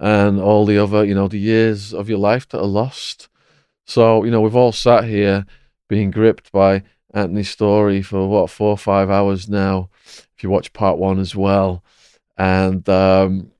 and 0.00 0.40
all 0.40 0.66
the 0.66 0.78
other, 0.78 1.04
you 1.04 1.14
know, 1.14 1.28
the 1.28 1.38
years 1.38 1.94
of 1.94 2.08
your 2.08 2.18
life 2.18 2.48
that 2.48 2.60
are 2.60 2.66
lost. 2.66 3.28
So, 3.86 4.24
you 4.24 4.30
know, 4.30 4.40
we've 4.40 4.56
all 4.56 4.72
sat 4.72 5.04
here 5.04 5.46
being 5.88 6.10
gripped 6.10 6.50
by 6.50 6.82
Anthony's 7.14 7.50
story 7.50 8.02
for 8.02 8.28
what 8.28 8.50
four 8.50 8.70
or 8.70 8.78
five 8.78 9.08
hours 9.08 9.48
now. 9.48 9.88
If 10.36 10.42
you 10.42 10.50
watch 10.50 10.72
part 10.72 10.98
one 10.98 11.20
as 11.20 11.36
well, 11.36 11.84
and 12.36 12.86
um, 12.88 13.52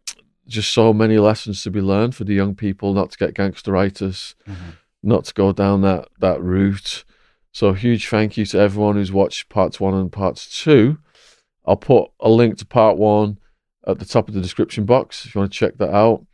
just 0.47 0.72
so 0.72 0.93
many 0.93 1.18
lessons 1.18 1.62
to 1.62 1.70
be 1.70 1.80
learned 1.80 2.14
for 2.14 2.24
the 2.24 2.34
young 2.34 2.55
people 2.55 2.93
not 2.93 3.10
to 3.12 3.18
get 3.18 3.34
gangsteritis, 3.34 4.34
Mm-hmm. 4.48 4.70
Not 5.02 5.24
to 5.27 5.35
go 5.35 5.52
down 5.52 5.82
that 5.82 6.09
that 6.20 6.40
route. 6.43 7.05
So 7.52 7.73
huge 7.73 8.09
thank 8.09 8.36
you 8.36 8.44
to 8.47 8.59
everyone 8.59 8.97
who's 8.97 9.12
watched 9.12 9.48
parts 9.48 9.81
one 9.81 9.94
and 9.94 10.12
parts 10.12 10.62
two. 10.62 10.98
I'll 11.64 11.77
put 11.77 12.10
a 12.20 12.28
link 12.28 12.59
to 12.59 12.66
part 12.66 12.97
one 12.98 13.39
at 13.86 13.98
the 13.98 14.05
top 14.05 14.28
of 14.28 14.35
the 14.35 14.40
description 14.40 14.85
box 14.85 15.24
if 15.24 15.35
you 15.35 15.40
want 15.40 15.52
to 15.52 15.59
check 15.59 15.77
that 15.78 15.94
out. 15.94 16.24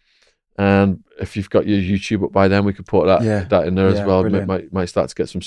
And 0.59 1.03
if 1.19 1.35
you've 1.35 1.49
got 1.49 1.67
your 1.67 1.79
YouTube 1.79 2.25
up 2.25 2.33
by 2.33 2.47
then, 2.47 2.65
we 2.67 2.75
could 2.75 2.85
put 2.87 3.07
that 3.07 3.23
Yeah. 3.23 3.45
that 3.45 3.67
in 3.67 3.75
there 3.75 3.87
as 3.89 4.01
well. 4.07 4.23
Might, 4.29 4.47
might 4.47 4.73
might 4.73 4.85
start 4.87 5.09
to 5.09 5.15
get 5.15 5.29
some 5.31 5.41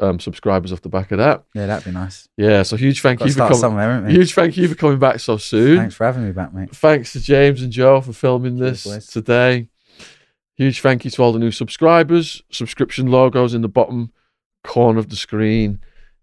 um, 0.00 0.20
subscribers 0.20 0.70
off 0.72 0.82
the 0.82 0.90
back 0.90 1.12
of 1.12 1.18
that. 1.18 1.44
Yeah, 1.54 1.66
that'd 1.66 1.84
be 1.86 1.92
nice. 1.92 2.28
Yeah. 2.36 2.62
So 2.62 2.76
huge 2.76 3.00
thank 3.00 3.20
Got 3.20 3.28
you 3.28 3.32
for 3.32 3.38
coming. 3.38 3.56
somewhere, 3.58 3.90
haven't 3.94 4.08
we? 4.08 4.14
Huge 4.14 4.34
thank 4.34 4.56
you 4.58 4.68
for 4.68 4.74
coming 4.74 4.98
back 4.98 5.20
so 5.20 5.38
soon. 5.38 5.78
Thanks 5.78 5.94
for 5.94 6.04
having 6.04 6.26
me 6.26 6.32
back, 6.32 6.52
mate. 6.52 6.74
Thanks 6.76 7.12
to 7.14 7.20
James 7.20 7.62
and 7.62 7.72
Joe 7.72 8.02
for 8.02 8.12
filming 8.12 8.58
Cheers, 8.58 8.84
this 8.84 8.92
boys. 8.94 9.06
today. 9.06 9.68
Huge 10.56 10.80
thank 10.80 11.04
you 11.04 11.10
to 11.10 11.22
all 11.22 11.32
the 11.32 11.38
new 11.38 11.50
subscribers. 11.50 12.42
Subscription 12.50 13.08
logos 13.08 13.54
in 13.54 13.62
the 13.62 13.68
bottom 13.68 14.12
corner 14.62 14.98
of 14.98 15.08
the 15.08 15.16
screen. 15.16 15.80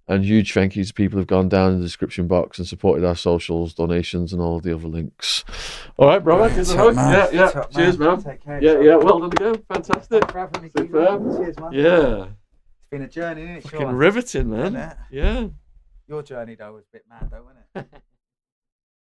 And 0.07 0.25
huge 0.25 0.53
thank 0.53 0.75
you 0.75 0.83
to 0.83 0.93
people 0.93 1.19
who've 1.19 1.27
gone 1.27 1.47
down 1.47 1.73
in 1.73 1.79
the 1.79 1.85
description 1.85 2.27
box 2.27 2.57
and 2.57 2.67
supported 2.67 3.05
our 3.05 3.15
socials, 3.15 3.73
donations, 3.73 4.33
and 4.33 4.41
all 4.41 4.59
the 4.59 4.73
other 4.73 4.87
links. 4.87 5.45
All 5.97 6.07
right, 6.07 6.21
brother. 6.21 6.53
Give 6.53 6.67
Top 6.67 6.95
man. 6.95 7.13
Yeah, 7.13 7.29
yeah. 7.31 7.51
Top 7.51 7.71
Cheers, 7.71 7.97
man. 7.97 8.21
Take 8.21 8.43
care 8.43 8.61
Yeah, 8.61 8.79
yeah. 8.81 8.95
Well 8.95 9.19
done 9.19 9.31
again. 9.31 9.63
Fantastic. 9.71 10.09
Thanks 10.09 10.31
for 10.31 10.39
having 10.39 10.63
me. 10.63 10.69
Superb. 10.75 11.37
Cheers, 11.37 11.59
man. 11.59 11.71
Yeah. 11.71 12.23
It's 12.25 12.89
been 12.89 13.01
a 13.03 13.07
journey, 13.07 13.43
isn't 13.43 13.55
it? 13.57 13.63
Fucking 13.63 13.79
Sean? 13.79 13.95
riveting, 13.95 14.49
man. 14.49 14.97
Yeah. 15.11 15.47
Your 16.07 16.23
journey, 16.23 16.55
though, 16.55 16.73
was 16.73 16.83
a 16.83 16.91
bit 16.91 17.05
mad, 17.09 17.29
though, 17.31 17.43
wasn't 17.43 17.87
it? 17.93 18.01